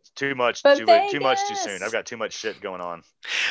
It's 0.00 0.10
too 0.16 0.34
much. 0.34 0.62
But 0.62 0.78
Too, 0.78 0.86
way- 0.86 1.08
too 1.10 1.20
much 1.20 1.38
too 1.48 1.54
soon. 1.54 1.82
I've 1.82 1.92
got 1.92 2.04
too 2.06 2.16
much 2.16 2.32
shit 2.34 2.60
going 2.60 2.80
on. 2.80 3.02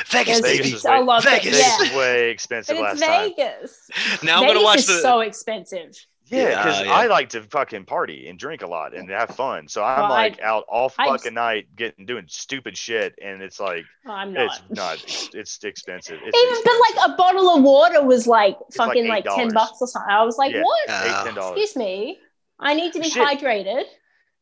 Vegas, 0.08 0.40
Vegas 0.40 0.66
is 0.72 0.84
a 0.84 0.90
way- 0.90 1.00
lot 1.02 1.24
of 1.24 1.30
Vegas. 1.30 1.58
yeah. 1.58 1.76
Vegas 1.78 1.90
is 1.90 1.96
way 1.96 2.30
expensive 2.30 2.76
But 2.76 2.82
last 2.82 2.92
it's 2.98 3.06
time. 3.06 3.30
Vegas. 3.30 3.88
Now 4.22 4.36
I'm 4.36 4.40
Vegas 4.42 4.54
gonna 4.54 4.64
watch 4.64 4.78
is 4.78 4.86
the. 4.86 4.98
so 5.00 5.20
expensive. 5.20 5.96
Yeah, 6.32 6.42
Yeah, 6.48 6.62
because 6.64 6.80
yeah. 6.86 6.92
I 6.92 7.06
like 7.08 7.28
to 7.30 7.42
fucking 7.42 7.84
party 7.84 8.26
and 8.28 8.38
drink 8.38 8.62
a 8.62 8.66
lot 8.66 8.94
and 8.94 9.08
have 9.10 9.30
fun. 9.36 9.68
So 9.68 9.84
I'm 9.84 10.00
Well, 10.00 10.12
I- 10.12 10.22
like 10.28 10.40
out 10.40 10.64
all 10.66 10.88
fucking 10.88 11.14
just- 11.16 11.32
night 11.32 11.66
getting 11.76 12.06
doing 12.06 12.24
stupid 12.28 12.76
shit, 12.76 13.14
and 13.22 13.42
it's 13.42 13.60
like 13.60 13.84
I'm 14.06 14.32
not. 14.32 14.46
it's 14.46 14.62
not. 14.70 14.94
It's, 15.04 15.28
it's 15.34 15.62
expensive. 15.64 16.18
It's 16.24 16.36
Even 16.36 16.62
but 16.64 16.72
like 16.96 17.10
a 17.10 17.16
bottle 17.16 17.54
of 17.54 17.62
water 17.62 18.02
was 18.02 18.26
like 18.26 18.56
It's 18.66 18.76
fucking 18.76 19.06
like, 19.08 19.24
ten 19.24 19.52
bucks 19.52 19.76
or 19.82 19.86
something. 19.86 20.10
I 20.10 20.22
was 20.24 20.38
like, 20.38 20.52
Yeah. 20.54 20.62
what? 20.62 20.88
Uh, 20.90 21.02
eight 21.04 21.24
ten 21.26 21.34
dollars. 21.34 21.60
Excuse 21.60 21.76
me. 21.76 22.18
I 22.58 22.74
need 22.74 22.92
to 22.94 23.00
be 23.00 23.10
Shit. 23.10 23.26
hydrated. 23.26 23.84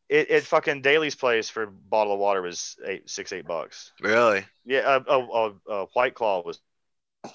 It, 0.09 0.31
it 0.31 0.45
fucking 0.45 0.83
Daily's 0.83 1.15
Place 1.15 1.49
for 1.51 1.63
a 1.65 1.67
bottle 1.71 2.13
of 2.15 2.19
water 2.21 2.43
was 2.43 2.77
eight 2.87 3.09
six 3.11 3.33
eight 3.33 3.47
bucks. 3.47 3.93
Really? 4.01 4.45
Yeah, 4.65 4.99
a, 5.07 5.13
a, 5.13 5.19
a, 5.19 5.53
a 5.73 5.85
White 5.95 6.15
Claw 6.15 6.43
was 6.45 6.61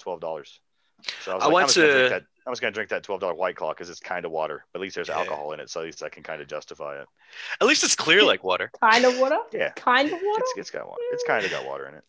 twelve 0.00 0.20
dollars. 0.20 0.60
So 1.22 1.32
I 1.32 1.34
was 1.34 1.42
I 1.42 1.46
like, 1.46 1.54
went 1.54 1.68
I'm 1.70 1.74
gonna 1.82 1.92
drink 1.92 2.08
to- 2.08 2.14
that. 2.14 2.24
I'm 2.46 2.52
just 2.52 2.62
gonna 2.62 2.72
drink 2.72 2.90
that 2.90 3.02
twelve 3.02 3.20
dollar 3.20 3.34
White 3.34 3.56
Claw 3.56 3.70
because 3.72 3.90
it's 3.90 4.00
kind 4.00 4.24
of 4.24 4.30
water. 4.30 4.64
But 4.72 4.78
at 4.78 4.82
least 4.82 4.94
there's 4.94 5.08
Yeah. 5.08 5.18
alcohol 5.18 5.52
in 5.52 5.60
it, 5.60 5.68
so 5.70 5.80
at 5.80 5.86
least 5.86 6.02
I 6.02 6.08
can 6.08 6.22
kind 6.22 6.40
of 6.40 6.48
justify 6.48 7.00
it. 7.00 7.06
At 7.60 7.66
least 7.66 7.82
it's 7.84 7.96
clear 7.96 8.22
like 8.22 8.44
water. 8.44 8.70
Kind 8.80 9.04
of 9.04 9.18
water. 9.18 9.38
Yeah, 9.52 9.70
Kind 9.70 10.08
of 10.08 10.12
water. 10.14 10.40
it's, 10.42 10.52
it's 10.56 10.70
got 10.70 10.86
water. 10.86 11.00
It's 11.12 11.24
kind 11.24 11.44
of 11.44 11.50
got 11.50 11.64
water 11.66 11.88
in 11.88 11.94
it. 11.94 12.04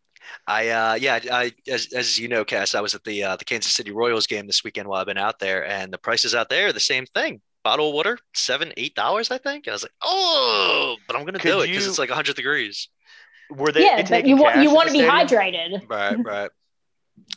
I 0.45 0.69
uh 0.69 0.93
yeah, 0.95 1.19
I 1.31 1.53
as, 1.67 1.93
as 1.93 2.19
you 2.19 2.27
know, 2.27 2.43
Cass, 2.45 2.75
I 2.75 2.81
was 2.81 2.93
at 2.95 3.03
the 3.03 3.23
uh, 3.23 3.35
the 3.37 3.45
Kansas 3.45 3.71
City 3.71 3.91
Royals 3.91 4.27
game 4.27 4.45
this 4.45 4.63
weekend 4.63 4.87
while 4.87 4.99
I've 4.99 5.07
been 5.07 5.17
out 5.17 5.39
there, 5.39 5.65
and 5.65 5.91
the 5.91 5.97
prices 5.97 6.35
out 6.35 6.49
there 6.49 6.67
are 6.67 6.73
the 6.73 6.79
same 6.79 7.05
thing. 7.07 7.41
Bottle 7.63 7.89
of 7.89 7.93
water, 7.95 8.17
seven, 8.35 8.73
eight 8.77 8.93
dollars, 8.95 9.31
I 9.31 9.37
think. 9.39 9.67
And 9.67 9.71
I 9.71 9.75
was 9.75 9.83
like, 9.83 9.93
oh, 10.03 10.97
but 11.07 11.15
I'm 11.15 11.25
gonna 11.25 11.39
Could 11.39 11.49
do 11.51 11.59
it 11.61 11.67
because 11.67 11.83
you- 11.85 11.89
it's 11.89 11.99
like 11.99 12.09
hundred 12.09 12.35
degrees. 12.35 12.89
Were 13.49 13.71
they 13.71 13.83
yeah, 13.85 13.97
but 13.97 14.07
taking 14.07 14.29
you 14.29 14.35
want 14.37 14.61
you 14.61 14.69
want 14.73 14.87
to 14.87 14.93
be 14.93 14.99
stadium? 14.99 15.27
hydrated. 15.27 15.89
Right, 15.89 16.23
right. 16.23 16.49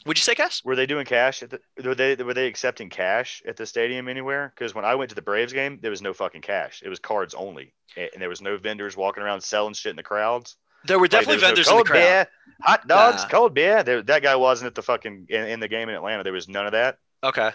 Would 0.06 0.18
you 0.18 0.22
say, 0.22 0.34
cash? 0.34 0.64
Were 0.64 0.76
they 0.76 0.86
doing 0.86 1.04
cash 1.06 1.42
at 1.42 1.50
the? 1.50 1.60
Were 1.84 1.94
they 1.94 2.14
were 2.16 2.34
they 2.34 2.46
accepting 2.46 2.88
cash 2.90 3.42
at 3.46 3.56
the 3.56 3.66
stadium 3.66 4.08
anywhere? 4.08 4.52
Because 4.54 4.74
when 4.74 4.84
I 4.84 4.94
went 4.94 5.08
to 5.10 5.14
the 5.14 5.22
Braves 5.22 5.52
game, 5.52 5.78
there 5.82 5.90
was 5.90 6.02
no 6.02 6.12
fucking 6.12 6.42
cash. 6.42 6.82
It 6.84 6.88
was 6.88 6.98
cards 6.98 7.34
only, 7.34 7.72
and 7.96 8.10
there 8.18 8.28
was 8.28 8.40
no 8.40 8.56
vendors 8.56 8.96
walking 8.96 9.22
around 9.22 9.40
selling 9.42 9.74
shit 9.74 9.90
in 9.90 9.96
the 9.96 10.02
crowds. 10.02 10.56
There 10.84 10.98
were 10.98 11.04
Like, 11.04 11.10
definitely 11.10 11.36
there 11.40 11.48
vendors 11.48 11.66
no 11.66 11.72
in 11.72 11.78
the 11.78 11.84
cold 11.84 11.86
crowd. 11.88 11.98
beer, 12.00 12.26
hot 12.62 12.86
dogs, 12.88 13.22
Nah. 13.24 13.28
cold 13.28 13.54
beer. 13.54 13.82
There, 13.82 14.02
that 14.02 14.22
guy 14.22 14.36
wasn't 14.36 14.68
at 14.68 14.74
the 14.74 14.82
fucking 14.82 15.26
in, 15.28 15.44
in 15.48 15.60
the 15.60 15.68
game 15.68 15.88
in 15.88 15.94
Atlanta. 15.94 16.22
There 16.24 16.32
was 16.32 16.48
none 16.48 16.64
of 16.66 16.72
that, 16.72 16.98
Okay. 17.22 17.50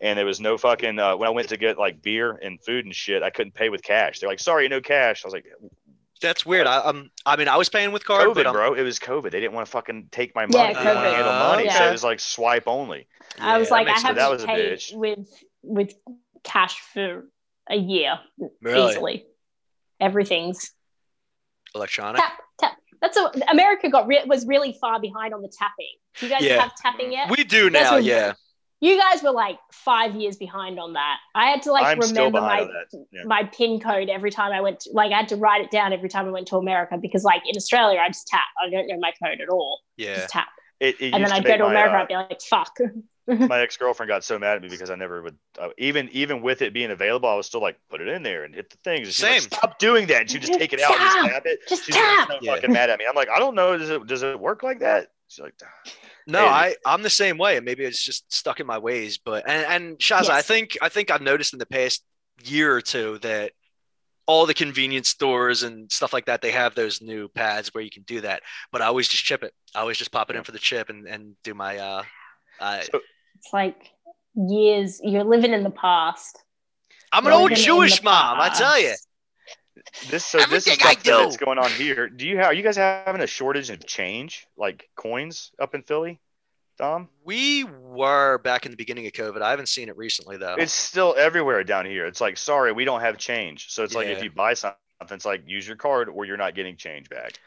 and 0.00 0.18
there 0.18 0.26
was 0.26 0.40
no 0.40 0.56
fucking. 0.58 0.98
Uh, 0.98 1.16
when 1.16 1.28
I 1.28 1.32
went 1.32 1.48
to 1.50 1.56
get 1.56 1.78
like 1.78 2.02
beer 2.02 2.32
and 2.32 2.60
food 2.64 2.84
and 2.84 2.94
shit, 2.94 3.22
I 3.22 3.30
couldn't 3.30 3.54
pay 3.54 3.68
with 3.68 3.82
cash. 3.82 4.18
They're 4.20 4.28
like, 4.28 4.40
"Sorry, 4.40 4.66
no 4.68 4.80
cash." 4.80 5.24
I 5.24 5.28
was 5.28 5.34
like, 5.34 5.46
That's 6.24 6.44
weird. 6.44 6.66
I 6.66 6.78
um 6.78 7.10
I 7.24 7.36
mean 7.36 7.48
I 7.48 7.56
was 7.56 7.68
paying 7.68 7.92
with 7.92 8.04
card, 8.04 8.26
but 8.34 8.44
"COVID, 8.44 8.46
I'm, 8.46 8.52
bro. 8.52 8.74
It 8.74 8.82
was 8.82 8.98
COVID. 8.98 9.30
They 9.30 9.40
didn't 9.40 9.52
want 9.52 9.66
to 9.66 9.70
fucking 9.70 10.08
take 10.10 10.34
my 10.34 10.42
Yeah, 10.42 10.58
money. 10.58 10.74
they 10.74 10.80
didn't 10.80 10.94
want 10.96 11.04
to 11.04 11.10
COVID. 11.10 11.14
handle 11.14 11.32
money, 11.32 11.70
so 11.70 11.88
it 11.88 11.92
was 11.92 12.04
like 12.04 12.20
swipe 12.20 12.64
only." 12.66 13.06
I 13.40 13.58
was 13.58 13.70
like, 13.70 13.86
that 13.86 13.90
I 13.90 13.94
makes 13.94 14.02
haven't 14.02 14.16
That 14.16 14.30
was 14.30 14.44
a 14.44 14.46
bitch. 14.46 14.94
with 14.96 15.28
with 15.62 15.94
cash 16.42 16.78
for 16.92 17.24
a 17.70 17.76
year 17.76 18.18
Really? 18.62 18.90
easily. 18.92 19.26
Everything's 20.00 20.72
electronic. 21.74 22.20
tap 22.20 22.32
tap. 22.58 22.72
That's 23.00 23.16
a, 23.16 23.30
America 23.50 23.88
got 23.90 24.06
re- 24.06 24.24
was 24.26 24.46
really 24.46 24.76
far 24.80 25.00
behind 25.00 25.34
on 25.34 25.42
the 25.42 25.48
tapping. 25.58 25.92
Do 26.18 26.26
you 26.26 26.32
guys 26.32 26.42
Yeah. 26.42 26.60
have 26.62 26.72
tapping 26.76 27.12
yet? 27.12 27.30
We 27.30 27.44
do 27.44 27.70
now, 27.70 27.92
what- 27.92 28.04
yeah. 28.04 28.34
You 28.80 28.98
guys 29.00 29.22
were 29.22 29.30
like 29.30 29.58
five 29.72 30.14
years 30.14 30.36
behind 30.36 30.78
on 30.78 30.92
that. 30.94 31.16
I 31.34 31.46
had 31.50 31.62
to 31.62 31.72
like 31.72 31.86
I'm 31.86 31.98
remember 32.00 32.40
my. 32.40 32.68
Yeah. 33.12 33.22
my 33.24 33.44
pin 33.44 33.80
code 33.80 34.08
every 34.08 34.30
time 34.30 34.52
I 34.52 34.60
went. 34.60 34.80
To, 34.80 34.90
like 34.92 35.12
I 35.12 35.16
had 35.18 35.28
to 35.28 35.36
write 35.36 35.62
it 35.62 35.70
down 35.70 35.92
every 35.92 36.08
time 36.08 36.26
I 36.26 36.30
went 36.30 36.48
to 36.48 36.56
America 36.56 36.98
because 37.00 37.24
like 37.24 37.42
in 37.46 37.56
Australia 37.56 37.98
I 38.00 38.08
just 38.08 38.26
tap. 38.26 38.42
I 38.64 38.68
don't 38.70 38.86
know 38.86 38.98
my 38.98 39.12
code 39.22 39.40
at 39.40 39.48
all. 39.48 39.80
Yeah. 39.96 40.16
Just 40.16 40.28
tap, 40.30 40.48
It, 40.80 41.00
it 41.00 41.14
and 41.14 41.24
then 41.24 41.32
I'd 41.32 41.44
go 41.44 41.50
make 41.50 41.58
to 41.58 41.64
my, 41.64 41.70
America. 41.70 41.94
uh, 41.96 42.02
I'd 42.02 42.08
be 42.08 42.14
like, 42.14 42.40
fuck. 42.42 42.76
my 43.48 43.60
ex 43.60 43.78
girlfriend 43.78 44.08
got 44.08 44.22
so 44.22 44.38
mad 44.38 44.56
at 44.56 44.62
me 44.62 44.68
because 44.68 44.90
I 44.90 44.96
never 44.96 45.22
would 45.22 45.38
uh, 45.58 45.68
even 45.78 46.10
even 46.12 46.42
with 46.42 46.60
it 46.60 46.74
being 46.74 46.90
available, 46.90 47.26
I 47.28 47.34
was 47.36 47.46
still 47.46 47.62
like 47.62 47.78
put 47.88 48.02
it 48.02 48.08
in 48.08 48.22
there 48.22 48.44
and 48.44 48.54
hit 48.54 48.68
the 48.68 48.76
things. 48.84 49.06
And 49.08 49.14
she's 49.14 49.22
like, 49.24 49.40
Same. 49.40 49.50
Stop 49.50 49.78
doing 49.78 50.06
that. 50.08 50.20
And 50.22 50.30
she 50.30 50.38
just 50.38 50.52
take 50.52 50.74
it 50.74 50.80
out 50.80 50.90
and 50.92 51.00
just 51.00 51.28
tap 51.32 51.42
it. 51.46 51.60
Just 51.66 51.84
She's 51.86 51.94
tap. 51.94 52.28
so 52.28 52.38
Yeah. 52.42 52.54
fucking 52.56 52.72
mad 52.72 52.90
at 52.90 52.98
me. 52.98 53.06
I'm 53.08 53.14
like, 53.14 53.30
I 53.34 53.38
don't 53.38 53.54
know. 53.54 53.78
Does 53.78 53.88
it 53.88 54.06
does 54.06 54.22
it 54.22 54.38
work 54.38 54.62
like 54.62 54.80
that? 54.80 55.08
She's 55.28 55.42
like, 55.42 55.54
No, 56.26 56.40
Hey. 56.40 56.46
I 56.46 56.76
I'm 56.86 57.02
the 57.02 57.10
same 57.10 57.38
way, 57.38 57.56
and 57.56 57.64
maybe 57.64 57.84
it's 57.84 58.04
just 58.04 58.32
stuck 58.32 58.60
in 58.60 58.66
my 58.66 58.78
ways. 58.78 59.18
But 59.18 59.48
and 59.48 59.66
and 59.66 59.98
Shazza, 59.98 60.30
I 60.30 60.42
think 60.42 60.76
I 60.82 60.88
think 60.88 61.10
I've 61.10 61.22
noticed 61.22 61.52
in 61.52 61.58
the 61.58 61.66
past 61.66 62.04
year 62.42 62.74
or 62.74 62.80
two 62.80 63.18
that 63.18 63.52
all 64.26 64.46
the 64.46 64.54
convenience 64.54 65.08
stores 65.08 65.62
and 65.62 65.90
stuff 65.92 66.12
like 66.12 66.26
that 66.26 66.40
they 66.40 66.50
have 66.50 66.74
those 66.74 67.02
new 67.02 67.28
pads 67.28 67.74
where 67.74 67.84
you 67.84 67.90
can 67.90 68.02
do 68.04 68.20
that. 68.22 68.42
But 68.72 68.80
I 68.82 68.86
always 68.86 69.08
just 69.08 69.24
chip 69.24 69.42
it. 69.42 69.52
I 69.74 69.80
always 69.80 69.98
just 69.98 70.12
pop 70.12 70.30
it 70.30 70.36
in 70.36 70.44
for 70.44 70.52
the 70.52 70.58
chip 70.58 70.88
and 70.88 71.06
and 71.06 71.34
do 71.42 71.54
my 71.54 71.78
uh. 71.78 72.02
uh 72.60 72.80
It's 72.82 73.52
like 73.52 73.90
years. 74.34 75.00
You're 75.02 75.24
living 75.24 75.52
in 75.52 75.62
the 75.62 75.70
past. 75.70 76.38
I'm 77.12 77.26
an 77.26 77.32
old 77.32 77.54
Jewish 77.54 77.98
the 78.00 78.04
mom, 78.04 78.40
I 78.40 78.48
tell 78.48 78.80
you. 78.80 78.94
Past. 79.92 80.10
this 80.10 80.24
so 80.24 80.38
this 80.38 80.66
is 80.66 80.72
Everything 80.72 80.86
I 80.86 80.94
something 80.94 81.12
that's 81.12 81.36
going 81.36 81.58
on 81.58 81.70
here. 81.70 82.08
Do 82.08 82.26
you 82.26 82.36
have 82.38 82.46
are 82.46 82.54
you 82.54 82.62
guys 82.62 82.76
having 82.76 83.20
a 83.20 83.26
shortage 83.26 83.70
of 83.70 83.84
change 83.86 84.46
like 84.56 84.88
coins 84.96 85.52
up 85.58 85.74
in 85.74 85.82
Philly, 85.82 86.20
Dom? 86.78 87.08
We 87.24 87.64
were 87.64 88.38
back 88.38 88.64
in 88.66 88.70
the 88.70 88.76
beginning 88.76 89.06
of 89.06 89.12
COVID. 89.12 89.42
I 89.42 89.50
haven't 89.50 89.68
seen 89.68 89.88
it 89.88 89.96
recently 89.96 90.36
though. 90.36 90.56
It's 90.58 90.72
still 90.72 91.14
everywhere 91.16 91.64
down 91.64 91.86
here. 91.86 92.06
It's 92.06 92.20
like, 92.20 92.36
sorry, 92.36 92.72
we 92.72 92.84
don't 92.84 93.00
have 93.00 93.18
change. 93.18 93.70
So 93.70 93.84
it's 93.84 93.94
like 93.94 94.08
if 94.08 94.22
you 94.22 94.30
buy 94.30 94.54
something, 94.54 94.76
it's 95.10 95.24
like 95.24 95.42
use 95.46 95.66
your 95.66 95.76
card 95.76 96.08
or 96.08 96.24
you're 96.24 96.36
not 96.36 96.54
getting 96.54 96.76
change 96.76 97.08
back. 97.08 97.38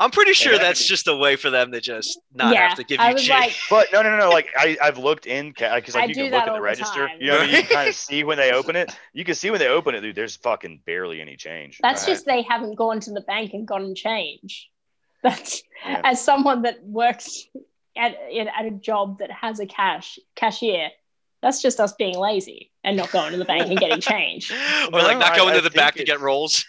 I'm 0.00 0.10
pretty 0.10 0.32
sure 0.32 0.52
that 0.52 0.62
that's 0.62 0.80
be- 0.82 0.88
just 0.88 1.06
a 1.08 1.14
way 1.14 1.36
for 1.36 1.50
them 1.50 1.70
to 1.72 1.80
just 1.80 2.18
not 2.34 2.54
yeah, 2.54 2.68
have 2.68 2.78
to 2.78 2.84
give 2.84 2.98
you 3.00 3.04
I 3.06 3.12
change. 3.12 3.28
like, 3.28 3.54
But 3.70 3.88
no, 3.92 4.02
no, 4.02 4.10
no, 4.10 4.16
no. 4.18 4.30
Like 4.30 4.48
I, 4.56 4.76
I've 4.82 4.98
looked 4.98 5.26
in 5.26 5.50
because 5.50 5.94
I 5.94 6.00
like 6.00 6.08
you 6.08 6.14
can 6.14 6.24
look 6.24 6.32
at 6.34 6.46
the 6.46 6.54
the 6.54 6.60
register. 6.60 7.06
time. 7.08 7.18
You 7.20 7.26
know, 7.28 7.32
what 7.38 7.42
I 7.42 7.46
mean? 7.46 7.54
you 7.56 7.62
can 7.64 7.76
kind 7.76 7.88
of 7.90 7.94
see 7.94 8.24
when 8.24 8.38
they 8.38 8.50
open 8.52 8.76
it. 8.76 8.90
You 9.12 9.24
can 9.24 9.34
see 9.34 9.50
when 9.50 9.58
they 9.60 9.68
open 9.68 9.94
it, 9.94 10.00
dude. 10.00 10.16
There's 10.16 10.36
fucking 10.36 10.80
barely 10.86 11.20
any 11.20 11.36
change. 11.36 11.78
that's 11.82 12.02
Right. 12.02 12.14
just 12.14 12.24
they 12.26 12.42
haven't 12.42 12.76
gone 12.76 12.98
to 13.00 13.12
the 13.12 13.20
bank 13.20 13.52
and 13.52 13.66
gotten 13.68 13.94
change. 13.94 14.70
That's 15.22 15.62
Yeah. 15.84 16.00
as 16.02 16.24
someone 16.24 16.62
that 16.62 16.82
works 16.82 17.46
at 17.94 18.14
at 18.56 18.64
a 18.64 18.70
job 18.70 19.18
that 19.18 19.30
has 19.30 19.60
a 19.60 19.66
cash 19.66 20.18
cashier. 20.34 20.88
That's 21.42 21.60
just 21.60 21.78
us 21.78 21.92
being 21.94 22.16
lazy 22.18 22.70
and 22.84 22.96
not 22.96 23.10
going 23.12 23.32
to 23.32 23.38
the 23.38 23.44
bank 23.44 23.68
and 23.68 23.78
getting 23.78 24.00
change. 24.00 24.50
or 24.50 25.00
like 25.02 25.18
not 25.18 25.36
going 25.36 25.50
I 25.52 25.56
to 25.56 25.60
the 25.62 25.68
think 25.70 25.74
back 25.76 25.94
to 25.96 26.04
get 26.04 26.20
rolls. 26.20 26.64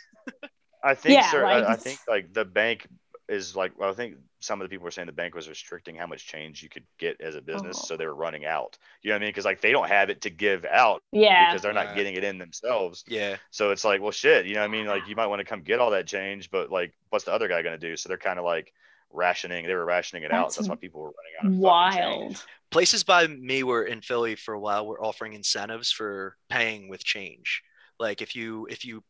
I 0.84 0.96
think, 0.96 1.16
Yeah, 1.16 1.30
sir. 1.32 1.44
like, 1.44 1.64
I, 1.64 1.74
I 1.74 1.76
think 1.76 2.00
like 2.10 2.34
the 2.34 2.44
bank 2.46 2.88
is 3.32 3.56
like. 3.56 3.78
Well, 3.80 3.90
I 3.90 3.94
think 3.94 4.18
some 4.40 4.60
of 4.60 4.66
the 4.66 4.70
people 4.70 4.84
were 4.84 4.92
saying 4.92 5.06
the 5.06 5.12
bank 5.12 5.36
was 5.36 5.48
restricting 5.48 5.96
how 5.96 6.08
much 6.08 6.26
change 6.26 6.62
you 6.64 6.70
could 6.70 6.84
get 6.98 7.20
as 7.22 7.36
a 7.36 7.42
business, 7.42 7.78
Oh. 7.80 7.86
so 7.86 7.94
uh-huh. 7.94 7.98
they 7.98 8.06
were 8.08 8.16
running 8.16 8.46
out. 8.46 8.78
You 9.02 9.10
know 9.10 9.16
what 9.16 9.22
I 9.22 9.26
mean? 9.26 9.30
Because 9.30 9.46
like 9.46 9.62
they 9.62 9.72
don't 9.72 9.88
have 9.88 10.10
it 10.10 10.22
to 10.22 10.30
give 10.30 10.66
out 10.66 11.04
Yeah, 11.12 11.50
because 11.50 11.62
they're 11.62 11.74
not 11.74 11.88
Right. 11.88 11.96
getting 11.96 12.16
it 12.16 12.24
in 12.24 12.38
themselves. 12.38 13.04
Yeah. 13.08 13.38
So 13.52 13.72
it's 13.72 13.84
like, 13.84 14.02
well, 14.02 14.12
shit. 14.12 14.46
You 14.46 14.56
know 14.56 14.62
what 14.62 14.70
I 14.70 14.72
mean? 14.72 14.86
Like 14.88 15.08
you 15.08 15.16
might 15.16 15.28
want 15.28 15.40
to 15.40 15.46
come 15.46 15.62
get 15.62 15.80
all 15.80 15.92
that 15.92 16.08
change, 16.08 16.52
but 16.52 16.72
like, 16.72 16.94
what's 17.10 17.26
the 17.26 17.34
other 17.34 17.48
guy 17.48 17.62
going 17.62 17.80
to 17.80 17.88
do? 17.90 17.96
So 17.96 18.10
they're 18.10 18.18
kind 18.18 18.40
of 18.40 18.46
like 18.46 18.74
rationing. 19.12 19.66
They 19.66 19.76
were 19.76 19.86
rationing 19.86 20.24
it 20.24 20.32
out. 20.32 20.48
That's 20.48 20.58
That's 20.58 20.70
why 20.70 20.76
people 20.76 21.02
were 21.02 21.12
running 21.12 21.34
out 21.40 21.46
of 21.48 21.58
wild. 21.58 22.44
Places 22.72 23.04
by 23.04 23.28
me 23.28 23.64
were 23.64 23.84
in 23.84 24.02
Philly 24.02 24.36
for 24.36 24.54
a 24.54 24.60
while 24.60 24.88
were 24.88 25.04
offering 25.04 25.34
incentives 25.34 25.92
for 25.92 26.38
paying 26.50 26.90
with 26.90 27.04
change. 27.04 27.64
Like 28.00 28.22
if 28.22 28.36
you 28.36 28.68
if 28.70 28.86
you 28.86 29.04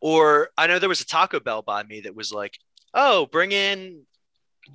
or 0.00 0.50
I 0.56 0.66
know 0.66 0.78
there 0.78 0.88
was 0.88 1.00
a 1.00 1.06
Taco 1.06 1.40
Bell 1.40 1.62
by 1.62 1.82
me 1.82 2.00
that 2.00 2.14
was 2.14 2.32
like, 2.32 2.58
oh, 2.94 3.26
bring 3.26 3.52
in 3.52 4.02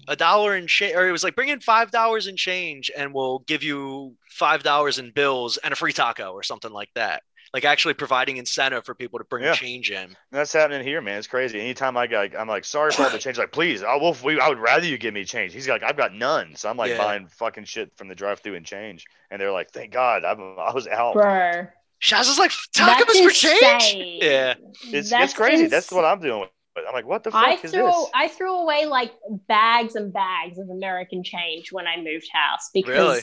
a 0.08 0.16
dollar 0.16 0.56
in 0.56 0.68
change, 0.68 0.96
or 0.96 1.08
it 1.08 1.12
was 1.12 1.24
like 1.24 1.36
bring 1.36 1.50
in 1.50 1.60
five 1.60 1.92
dollars 1.92 2.28
in 2.28 2.36
change, 2.36 2.92
and 2.96 3.14
we'll 3.14 3.40
give 3.40 3.64
you 3.64 4.16
five 4.30 4.64
dollars 4.64 5.00
in 5.00 5.12
bills 5.12 5.58
and 5.58 5.72
a 5.74 5.76
free 5.76 5.94
taco 5.94 6.32
or 6.32 6.44
something 6.44 6.72
like 6.72 6.90
that. 6.96 7.24
Like 7.54 7.64
actually 7.64 7.94
providing 7.94 8.36
incentive 8.38 8.84
for 8.86 8.94
people 8.94 9.20
to 9.20 9.26
bring 9.26 9.46
Yeah. 9.46 9.54
change 9.54 9.90
in. 9.90 10.16
That's 10.32 10.52
happening 10.52 10.86
here, 10.86 11.02
man. 11.02 11.18
It's 11.18 11.28
crazy. 11.28 11.60
Anytime 11.62 11.96
I 11.96 12.06
got, 12.06 12.36
I'm 12.38 12.48
like, 12.50 12.66
sorry 12.66 12.92
for 12.92 13.04
all 13.04 13.10
the 13.10 13.18
change. 13.20 13.38
Like, 13.38 13.54
please, 13.54 13.84
I 13.84 13.96
will. 13.96 14.16
We, 14.24 14.38
I 14.40 14.50
would 14.50 14.60
rather 14.60 14.86
you 14.86 14.98
give 14.98 15.14
me 15.14 15.24
change. 15.24 15.54
He's 15.54 15.68
like, 15.68 15.82
I've 15.82 15.96
got 15.96 16.14
none. 16.14 16.56
So 16.58 16.70
I'm 16.70 16.76
like 16.76 16.92
Yeah. 16.92 16.98
buying 16.98 17.28
fucking 17.28 17.64
shit 17.64 17.90
from 17.96 18.10
the 18.10 18.16
drive-through 18.16 18.56
and 18.56 18.66
change. 18.66 19.06
And 19.32 19.42
they're 19.42 19.52
like, 19.54 19.72
thank 19.72 19.94
God, 19.94 20.26
I'm, 20.26 20.40
I 20.60 20.74
was 20.74 20.88
out. 20.88 21.14
Bro, 21.14 21.68
Shaz 22.02 22.30
is 22.30 22.38
like 22.38 22.52
that's 22.76 23.02
tacos 23.04 23.24
for 23.24 23.30
change. 23.32 24.22
Yeah. 24.22 24.56
It's, 24.92 25.10
That's 25.10 25.32
it's 25.32 25.34
crazy. 25.34 25.64
ins- 25.64 25.72
That's 25.72 25.92
what 25.92 26.04
I'm 26.04 26.20
doing. 26.20 26.50
But 26.78 26.88
I'm 26.88 26.94
like, 26.94 27.08
what 27.08 27.24
the 27.24 27.32
fuck 27.32 27.44
I 27.44 27.54
is 27.56 27.72
threw 27.72 27.86
this? 27.86 28.06
I 28.14 28.28
threw 28.28 28.54
away 28.54 28.86
like 28.86 29.12
bags 29.48 29.96
and 29.96 30.14
bags 30.14 30.60
of 30.60 30.70
American 30.70 31.24
change 31.24 31.72
when 31.72 31.88
I 31.88 31.98
moved 31.98 32.28
house 32.32 32.70
because 32.72 32.96
Really? 32.96 33.20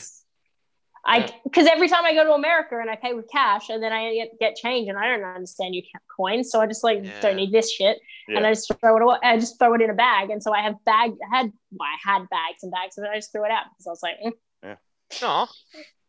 I 1.05 1.33
because 1.45 1.65
every 1.65 1.87
time 1.87 2.03
I 2.03 2.13
go 2.13 2.25
to 2.25 2.33
America 2.33 2.77
and 2.81 2.89
I 2.89 2.97
pay 2.97 3.13
with 3.13 3.29
cash 3.31 3.69
and 3.69 3.81
then 3.81 3.93
I 3.93 4.13
get, 4.13 4.27
get 4.41 4.55
change 4.57 4.89
and 4.89 4.97
I 4.97 5.07
don't 5.07 5.23
understand 5.23 5.73
you 5.73 5.83
count 5.83 6.03
coins, 6.17 6.51
so 6.51 6.59
I 6.59 6.67
just 6.67 6.83
like 6.83 6.99
Yeah. 7.01 7.21
don't 7.21 7.37
need 7.37 7.53
this 7.53 7.71
shit 7.71 7.97
Yeah. 8.27 8.39
and 8.39 8.45
I 8.45 8.51
just 8.51 8.69
throw 8.81 8.97
it 8.97 9.01
away. 9.03 9.17
I 9.23 9.37
just 9.39 9.57
throw 9.57 9.73
it 9.73 9.81
in 9.81 9.89
a 9.89 9.93
bag, 9.93 10.31
and 10.31 10.43
so 10.43 10.53
I 10.53 10.61
have 10.61 10.75
bag 10.83 11.11
I 11.31 11.37
had 11.37 11.51
well, 11.71 11.87
I 11.87 12.11
had 12.11 12.27
bags 12.29 12.61
and 12.63 12.73
bags, 12.73 12.97
and 12.97 13.07
I 13.07 13.15
just 13.15 13.31
threw 13.31 13.45
it 13.45 13.51
out 13.51 13.67
because 13.71 13.87
I 13.87 13.89
was 13.91 14.03
like, 14.03 14.17
mm, 14.65 14.77
Aw. 15.23 15.47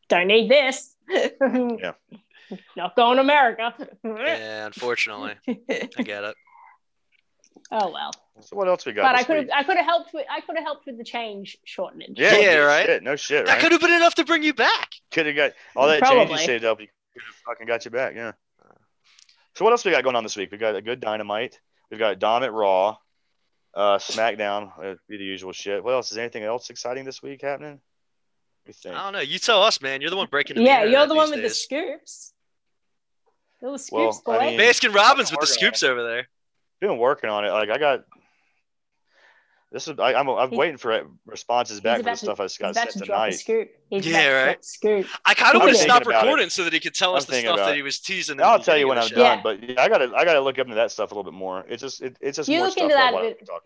don't 0.08 0.26
need 0.26 0.50
this. 0.50 0.97
Yeah. 1.08 1.92
Not 2.76 2.97
going 2.97 3.16
to 3.16 3.23
America. 3.23 3.73
Yeah, 4.05 4.66
unfortunately. 4.66 5.34
I 5.49 6.02
get 6.02 6.25
it. 6.25 6.34
Oh 7.73 7.91
well. 7.91 8.12
So 8.41 8.55
what 8.57 8.69
else 8.69 8.85
we 8.86 8.93
got? 8.93 9.03
But 9.12 9.19
I 9.19 9.23
could 9.25 9.36
have? 9.36 9.49
I 9.55 9.62
could 9.62 9.77
have 9.77 9.86
helped 9.86 10.12
with 10.15 10.27
I 10.31 10.41
could 10.41 10.57
have 10.57 10.65
helped 10.65 10.86
with 10.86 10.99
the 10.99 11.05
change 11.05 11.57
shortening. 11.65 12.15
Yeah, 12.17 12.36
Yeah, 12.39 12.57
right. 12.59 12.86
Shit, 12.86 13.03
no 13.03 13.17
shit, 13.17 13.47
That 13.47 13.53
right? 13.53 13.61
could 13.62 13.73
have 13.73 13.81
been 13.81 13.93
enough 13.93 14.15
to 14.17 14.25
bring 14.25 14.43
you 14.43 14.53
back. 14.55 14.93
Could 15.11 15.27
have 15.27 15.36
got 15.36 15.53
all 15.75 15.86
that 15.89 15.99
Probably. 16.01 16.27
change 16.27 16.41
you 16.41 16.47
saved 16.47 16.65
up. 16.65 16.81
You 16.81 16.86
could 17.15 17.23
have 17.27 17.35
fucking 17.47 17.67
got 17.67 17.85
you 17.85 17.91
back. 17.91 18.15
Yeah. 18.15 18.33
So 19.55 19.65
what 19.65 19.70
else 19.70 19.85
we 19.86 19.91
got 19.91 20.05
going 20.05 20.17
on 20.17 20.23
this 20.23 20.36
week? 20.36 20.51
We 20.53 20.59
got 20.59 20.77
a 20.77 20.83
good 20.83 21.01
Dynamite. 21.01 21.59
We've 21.91 21.99
got 21.99 22.19
Dom 22.19 22.43
at 22.43 22.53
Raw, 22.53 22.97
uh, 23.75 23.97
SmackDown. 23.99 24.70
Uh, 24.78 24.95
be 25.09 25.17
the 25.17 25.25
usual 25.25 25.53
shit. 25.53 25.83
What 25.83 25.93
else? 25.95 26.12
Is 26.12 26.19
anything 26.19 26.43
else 26.43 26.69
exciting 26.69 27.05
this 27.07 27.23
week 27.23 27.41
happening? 27.41 27.81
We 28.67 28.75
think. 28.75 28.95
I 28.95 29.05
don't 29.05 29.12
know. 29.15 29.20
You 29.20 29.39
tell 29.39 29.62
us, 29.62 29.81
man. 29.81 30.03
You're 30.03 30.11
the 30.11 30.17
one 30.17 30.27
breaking. 30.31 30.57
The. 30.57 30.62
Yeah, 30.62 30.85
you're 30.85 31.07
the 31.07 31.15
one 31.15 31.31
these 31.31 31.36
with 31.36 31.45
the 31.45 31.51
scoops. 31.55 32.35
You're 33.62 33.70
the 33.78 33.89
Well, 33.93 34.12
scoops, 34.12 34.28
I 34.28 34.39
boy. 34.39 34.47
mean- 34.51 34.61
Baskin 34.61 34.95
Robbins 34.95 35.31
with 35.31 35.41
the 35.41 35.47
scoops 35.47 35.83
over 35.83 36.03
there. 36.03 36.28
Been 36.81 36.99
working 36.99 37.31
on 37.31 37.45
it. 37.45 37.51
Like 37.51 37.71
I 37.71 37.79
got. 37.79 38.05
This 39.73 39.89
is 39.89 39.99
I, 39.99 40.15
I'm 40.15 40.29
I'm 40.29 40.51
He's- 40.51 40.59
waiting 40.59 40.77
for 40.77 41.03
responses 41.27 41.81
back 41.81 41.97
He's 41.97 42.01
to 42.01 42.05
the 42.05 42.11
about 42.11 42.19
stuff 42.19 42.41
I 42.41 42.45
He's 42.45 42.59
got 42.59 42.75
sent 42.75 42.91
to 42.91 42.99
tonight. 43.01 43.31
scoop. 43.33 43.69
Yeah, 43.91 44.45
right. 44.47 44.65
scoop. 44.65 45.07
I 45.25 45.35
kind 45.35 45.57
of 45.57 45.63
want 45.63 45.73
to 45.75 45.79
stop 45.83 46.03
about 46.03 46.15
it. 46.15 46.27
recording 46.27 46.51
so 46.51 46.65
that 46.65 46.73
he 46.73 46.81
could 46.81 46.95
tell 46.95 47.17
us 47.17 47.29
I'm 47.29 47.35
the 47.35 47.41
stuff 47.41 47.57
that 47.59 47.75
he 47.77 47.83
was 47.83 47.99
teasing. 47.99 48.37
in 48.39 48.43
I'll 48.45 48.61
tell 48.61 48.77
you 48.79 48.87
when 48.89 48.97
I'm 48.99 49.05
of 49.07 49.11
done. 49.11 49.39
show. 49.39 49.43
But 49.43 49.69
yeah, 49.69 49.83
I 49.83 49.89
gotta 49.89 50.13
I 50.15 50.25
gotta 50.25 50.41
look 50.41 50.59
up 50.59 50.67
into 50.67 50.77
that 50.77 50.93
stuff 50.93 51.11
a 51.11 51.15
little 51.15 51.31
bit 51.31 51.37
more. 51.37 51.65
It's 51.69 51.83
just 51.83 52.01
it, 52.01 52.17
it's 52.21 52.37
just 52.37 52.49
You 52.49 52.59
more 52.59 52.67
look 52.67 52.73
stuff 52.75 52.83
into 52.85 52.95
about 52.95 53.05
that 53.07 53.15
what 53.15 53.25
I 53.25 53.29
vid- 53.29 53.39
can 53.39 53.47
talk. 53.47 53.63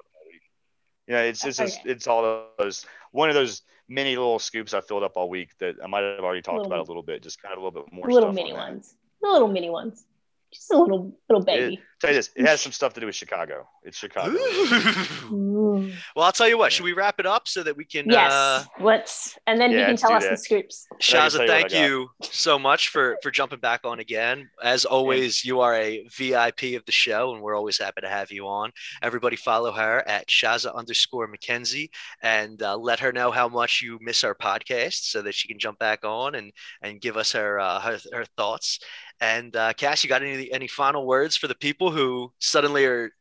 Yeah, 1.06 1.20
it's 1.22 1.44
it's 1.44 1.58
just 1.58 1.80
it's 1.84 2.06
all 2.06 2.46
those 2.58 2.86
one 3.12 3.28
of 3.28 3.34
those 3.34 3.62
mini 3.88 4.16
little 4.16 4.38
scoops 4.38 4.72
I 4.72 4.80
filled 4.80 5.02
up 5.02 5.12
all 5.16 5.28
week 5.28 5.50
that 5.58 5.76
I 5.82 5.86
might 5.86 6.02
have 6.02 6.20
already 6.20 6.40
talked 6.42 6.58
Little- 6.58 6.72
about 6.72 6.78
a 6.86 6.88
little 6.88 7.02
bit. 7.02 7.22
Just 7.22 7.42
kind 7.42 7.52
of 7.52 7.58
a 7.60 7.64
little 7.66 7.82
bit 7.84 7.92
more 7.92 8.06
little 8.08 8.28
stuff 8.30 8.34
mini 8.36 8.52
on 8.52 8.58
ones. 8.58 8.94
The 9.20 9.28
little 9.28 9.48
mini 9.48 9.68
ones. 9.68 10.04
Just 10.52 10.72
a 10.72 10.78
little 10.78 11.16
little 11.28 11.42
It, 11.42 11.46
baby. 11.46 11.80
tell 12.00 12.10
you 12.10 12.16
this, 12.16 12.30
it 12.34 12.46
has 12.46 12.60
some 12.60 12.72
stuff 12.72 12.92
to 12.94 13.00
do 13.00 13.06
with 13.06 13.14
Chicago. 13.14 13.68
It's 13.84 13.98
Chicago. 13.98 14.32
Ooh. 14.32 15.34
Ooh. 15.34 15.92
Well, 16.16 16.26
I'll 16.26 16.32
tell 16.32 16.48
you 16.48 16.58
what. 16.58 16.72
Should 16.72 16.84
we 16.84 16.92
wrap 16.92 17.20
it 17.20 17.26
up 17.26 17.46
so 17.46 17.62
that 17.62 17.76
we 17.76 17.84
can? 17.84 18.06
Yes. 18.08 18.32
Uh, 18.32 18.64
let's 18.80 19.38
and 19.46 19.60
then 19.60 19.70
yeah, 19.70 19.78
you 19.78 19.84
can 19.84 19.92
let's 19.92 20.02
tell 20.02 20.12
us 20.12 20.28
the 20.28 20.36
scoops. 20.36 20.86
I 20.92 20.96
Shazza, 20.96 21.40
you 21.42 21.46
thank 21.46 21.72
you 21.72 22.08
so 22.22 22.58
much 22.58 22.88
for 22.88 23.16
for 23.22 23.30
jumping 23.30 23.60
back 23.60 23.80
on 23.84 24.00
again. 24.00 24.48
As 24.62 24.84
always, 24.84 25.44
you 25.44 25.60
are 25.60 25.74
a 25.74 26.04
VIP 26.16 26.76
of 26.76 26.84
the 26.84 26.92
show, 26.92 27.32
and 27.32 27.42
we're 27.42 27.56
always 27.56 27.78
happy 27.78 28.00
to 28.00 28.08
have 28.08 28.32
you 28.32 28.46
on. 28.46 28.72
Everybody, 29.02 29.36
follow 29.36 29.72
her 29.72 30.06
at 30.08 30.26
Shazza 30.28 30.74
underscore 30.74 31.32
McKenzie, 31.32 31.90
and 32.22 32.60
uh, 32.62 32.76
let 32.76 33.00
her 33.00 33.12
know 33.12 33.30
how 33.30 33.48
much 33.48 33.82
you 33.82 33.98
miss 34.00 34.24
our 34.24 34.34
podcast, 34.34 35.10
so 35.10 35.22
that 35.22 35.34
she 35.34 35.48
can 35.48 35.58
jump 35.58 35.78
back 35.78 36.04
on 36.04 36.34
and 36.34 36.52
and 36.82 37.00
give 37.00 37.16
us 37.16 37.32
her 37.32 37.60
uh, 37.60 37.80
her, 37.80 37.98
her 38.12 38.24
thoughts. 38.36 38.80
And 39.20 39.54
uh, 39.54 39.72
Cass, 39.74 40.02
you 40.02 40.08
got 40.08 40.22
any 40.22 40.50
any 40.52 40.66
final 40.66 41.06
words 41.06 41.36
for 41.36 41.46
the 41.46 41.54
people 41.54 41.90
who 41.90 42.32
suddenly 42.38 42.86
are 42.86 43.12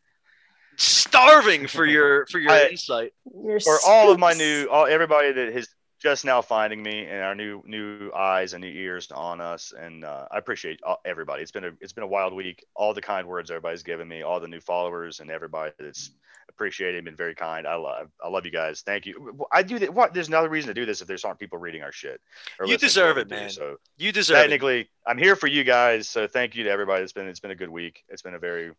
starving 0.78 1.68
for 1.68 1.86
your 1.86 2.26
for 2.28 2.40
your 2.40 2.52
I- 2.52 2.70
insight? 2.72 3.14
Your 3.44 3.60
For 3.60 3.78
all 3.86 4.12
of 4.12 4.20
my 4.20 4.34
new, 4.34 4.68
all 4.72 4.86
everybody 4.86 5.32
that 5.32 5.58
is 5.58 5.68
just 6.00 6.24
now 6.26 6.42
finding 6.42 6.82
me 6.82 7.06
and 7.06 7.22
our 7.22 7.36
new 7.36 7.62
new 7.66 8.12
eyes 8.16 8.54
and 8.54 8.64
new 8.64 8.70
ears 8.72 9.12
on 9.12 9.42
us, 9.42 9.74
and 9.78 10.06
uh, 10.06 10.28
I 10.32 10.38
appreciate 10.38 10.80
everybody. 11.06 11.44
It's 11.44 11.52
been 11.52 11.66
a 11.66 11.72
it's 11.82 11.94
been 11.94 12.04
a 12.04 12.08
wild 12.08 12.34
week. 12.34 12.66
All 12.76 12.94
the 12.94 13.02
kind 13.02 13.28
words 13.28 13.52
everybody's 13.52 13.84
given 13.84 14.08
me, 14.08 14.22
all 14.22 14.40
the 14.40 14.48
new 14.48 14.62
followers, 14.62 15.20
and 15.20 15.30
everybody 15.30 15.72
that's 15.80 16.12
appreciated, 16.48 17.06
been 17.06 17.16
very 17.16 17.36
kind. 17.36 17.68
I 17.68 17.76
love 17.76 18.10
I 18.24 18.30
love 18.30 18.46
you 18.46 18.52
guys. 18.52 18.82
Thank 18.82 19.06
you. 19.06 19.46
I 19.52 19.62
do 19.62 19.78
that. 19.80 19.94
What? 19.94 20.14
There's 20.14 20.30
another 20.30 20.50
reason 20.50 20.70
to 20.70 20.74
do 20.74 20.86
this 20.86 21.02
if 21.02 21.08
there's 21.08 21.26
aren't 21.26 21.40
people 21.40 21.60
reading 21.60 21.84
our 21.84 21.92
shit. 21.92 22.22
You 22.66 22.78
deserve 22.78 23.18
it, 23.18 23.28
do. 23.30 23.36
man. 23.36 23.50
So 23.50 23.78
You 23.98 24.12
deserve 24.12 24.38
it. 24.38 24.42
technically 24.42 24.90
i'm 25.08 25.18
here 25.18 25.36
for 25.36 25.48
you 25.48 25.64
guys 25.64 26.08
so 26.10 26.28
thank 26.28 26.56
you 26.56 26.64
to 26.66 26.70
everybody 26.70 27.04
it's 27.04 27.14
been 27.14 27.28
it's 27.28 27.40
been 27.40 27.52
a 27.52 27.56
good 27.56 27.70
week 27.70 28.04
it's 28.10 28.22
been 28.22 28.36
a 28.36 28.40
very 28.40 28.72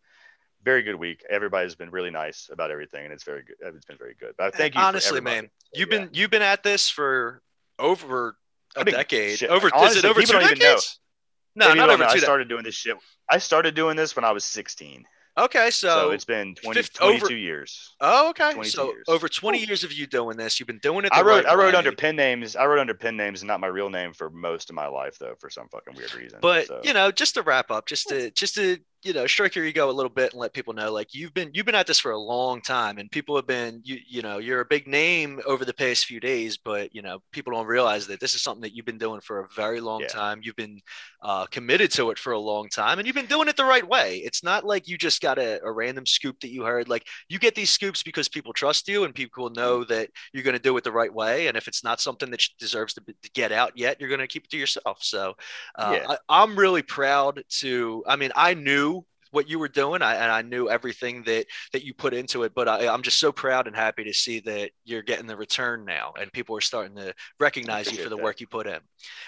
very 0.62 0.82
good 0.82 0.94
week 0.96 1.24
everybody's 1.30 1.74
been 1.74 1.90
really 1.90 2.10
nice 2.10 2.48
about 2.52 2.70
everything 2.70 3.04
and 3.04 3.12
it's 3.12 3.24
very 3.24 3.42
good 3.42 3.56
it's 3.74 3.86
been 3.86 3.96
very 3.98 4.14
good 4.18 4.34
but 4.36 4.54
thank 4.54 4.74
you 4.74 4.80
honestly, 4.80 5.20
man, 5.20 5.48
you've 5.72 5.90
Yeah. 5.90 5.98
been 6.00 6.10
you've 6.12 6.30
been 6.30 6.42
at 6.42 6.62
this 6.62 6.88
for 6.90 7.42
over 7.78 8.36
a 8.76 8.80
I 8.80 8.84
mean, 8.84 8.94
decade. 8.94 9.38
shit, 9.38 9.50
over 9.50 9.68
is 9.68 9.96
it 9.96 10.04
over 10.04 10.20
two 10.20 10.26
people 10.26 10.40
don't 10.40 10.42
even 10.50 10.58
know. 10.58 10.64
decades? 10.64 10.98
No, 11.56 11.68
Maybe 11.68 11.78
not 11.80 11.90
over 11.90 12.04
two. 12.04 12.10
i 12.10 12.16
started 12.18 12.48
doing 12.48 12.62
this 12.62 12.74
shit 12.74 12.96
i 13.28 13.38
started 13.38 13.74
doing 13.74 13.96
this 13.96 14.14
when 14.14 14.24
i 14.24 14.32
was 14.32 14.44
16 14.44 15.04
Okay, 15.38 15.70
so, 15.70 15.88
so, 15.88 16.10
it's 16.10 16.24
been 16.24 16.54
20, 16.56 16.82
fifth- 16.82 16.92
22 16.94 17.24
over- 17.24 17.34
years 17.36 17.94
oh, 18.00 18.30
okay, 18.30 18.52
so 18.64 18.86
years. 18.92 19.04
over 19.08 19.28
twenty 19.28 19.64
years 19.64 19.84
of 19.84 19.92
you 19.92 20.06
doing 20.06 20.36
this, 20.36 20.58
you've 20.58 20.66
been 20.66 20.80
doing 20.82 21.04
it. 21.06 21.12
I 21.14 21.22
wrote 21.22 21.44
right 21.44 21.46
i 21.46 21.54
wrote 21.54 21.72
way. 21.72 21.78
under 21.78 21.92
pen 21.92 22.16
names 22.16 22.56
i 22.56 22.66
wrote 22.66 22.80
under 22.80 22.94
pen 22.94 23.16
names 23.16 23.40
and 23.40 23.46
not 23.48 23.60
my 23.60 23.68
real 23.68 23.88
name 23.88 24.12
for 24.12 24.28
most 24.28 24.68
of 24.70 24.76
my 24.76 24.88
life 24.88 25.16
though 25.20 25.34
for 25.40 25.48
some 25.48 25.68
fucking 25.68 25.94
weird 25.96 26.12
reason 26.14 26.40
But 26.42 26.66
so. 26.66 26.80
you 26.82 26.92
know, 26.92 27.10
just 27.12 27.34
to 27.34 27.42
wrap 27.42 27.70
up, 27.70 27.86
just 27.86 28.08
to 28.08 28.30
just 28.32 28.56
to 28.56 28.78
you 29.02 29.12
know, 29.12 29.26
stroke 29.26 29.54
your 29.54 29.64
ego 29.64 29.90
a 29.90 29.92
little 29.92 30.10
bit 30.10 30.32
and 30.32 30.40
let 30.40 30.52
people 30.52 30.74
know, 30.74 30.92
like 30.92 31.14
you've 31.14 31.32
been 31.34 31.50
you've 31.54 31.66
been 31.66 31.74
at 31.74 31.86
this 31.86 31.98
for 31.98 32.12
a 32.12 32.18
long 32.18 32.60
time, 32.60 32.98
and 32.98 33.10
people 33.10 33.36
have 33.36 33.46
been 33.46 33.80
you 33.84 33.98
you 34.06 34.22
know 34.22 34.38
you're 34.38 34.60
a 34.60 34.64
big 34.66 34.86
name 34.86 35.40
over 35.46 35.64
the 35.64 35.74
past 35.74 36.04
few 36.06 36.20
days, 36.20 36.56
but 36.58 36.94
you 36.94 37.02
know 37.02 37.22
people 37.32 37.52
don't 37.52 37.66
realize 37.66 38.06
that 38.08 38.20
this 38.20 38.34
is 38.34 38.42
something 38.42 38.62
that 38.62 38.74
you've 38.74 38.86
been 38.86 38.98
doing 38.98 39.20
for 39.20 39.40
a 39.40 39.48
very 39.54 39.80
long 39.80 40.04
Yeah. 40.04 40.08
time. 40.08 40.40
You've 40.42 40.56
been 40.56 40.80
uh, 41.22 41.46
committed 41.46 41.90
to 41.92 42.10
it 42.10 42.18
for 42.18 42.32
a 42.32 42.38
long 42.38 42.68
time, 42.68 42.98
and 42.98 43.06
you've 43.06 43.16
been 43.16 43.26
doing 43.26 43.48
it 43.48 43.56
the 43.56 43.64
right 43.64 43.86
way. 43.86 44.18
It's 44.18 44.42
not 44.42 44.64
like 44.64 44.88
you 44.88 44.96
just 44.98 45.20
got 45.20 45.38
a, 45.38 45.60
a 45.64 45.70
random 45.70 46.06
scoop 46.06 46.40
that 46.40 46.50
you 46.50 46.62
heard. 46.64 46.88
Like 46.88 47.06
you 47.28 47.38
get 47.38 47.54
these 47.54 47.70
scoops 47.70 48.02
because 48.02 48.28
people 48.28 48.52
trust 48.52 48.88
you, 48.88 49.04
and 49.04 49.14
people 49.14 49.50
know 49.50 49.84
that 49.84 50.10
you're 50.32 50.42
going 50.44 50.56
to 50.56 50.62
do 50.62 50.76
it 50.76 50.84
the 50.84 50.92
right 50.92 51.12
way. 51.12 51.46
And 51.48 51.56
if 51.56 51.68
it's 51.68 51.84
not 51.84 52.00
something 52.00 52.30
that 52.30 52.42
deserves 52.58 52.94
to, 52.94 53.00
be- 53.02 53.14
to 53.22 53.30
get 53.32 53.52
out 53.52 53.72
yet, 53.76 54.00
you're 54.00 54.08
going 54.08 54.20
to 54.20 54.26
keep 54.26 54.44
it 54.44 54.50
to 54.50 54.58
yourself. 54.58 54.98
So 55.02 55.34
uh, 55.76 55.98
Yeah. 55.98 56.06
I, 56.08 56.16
I'm 56.28 56.56
really 56.56 56.82
proud 56.82 57.42
to. 57.60 58.04
I 58.06 58.16
mean, 58.16 58.30
I 58.34 58.54
knew 58.54 58.89
what 59.30 59.48
you 59.48 59.58
were 59.58 59.68
doing, 59.68 60.02
I, 60.02 60.14
and 60.16 60.30
I 60.30 60.42
knew 60.42 60.68
everything 60.68 61.22
that 61.24 61.46
that 61.72 61.84
you 61.84 61.94
put 61.94 62.14
into 62.14 62.42
it. 62.44 62.52
But 62.54 62.68
I, 62.68 62.88
I'm 62.88 63.02
just 63.02 63.18
so 63.18 63.32
proud 63.32 63.66
and 63.66 63.76
happy 63.76 64.04
to 64.04 64.12
see 64.12 64.40
that 64.40 64.70
you're 64.84 65.02
getting 65.02 65.26
the 65.26 65.36
return 65.36 65.84
now, 65.84 66.12
and 66.20 66.32
people 66.32 66.56
are 66.56 66.60
starting 66.60 66.96
to 66.96 67.14
recognize 67.38 67.90
you 67.90 68.02
for 68.02 68.08
the 68.08 68.16
that. 68.16 68.22
work 68.24 68.40
you 68.40 68.46
put 68.46 68.66
in. 68.66 68.78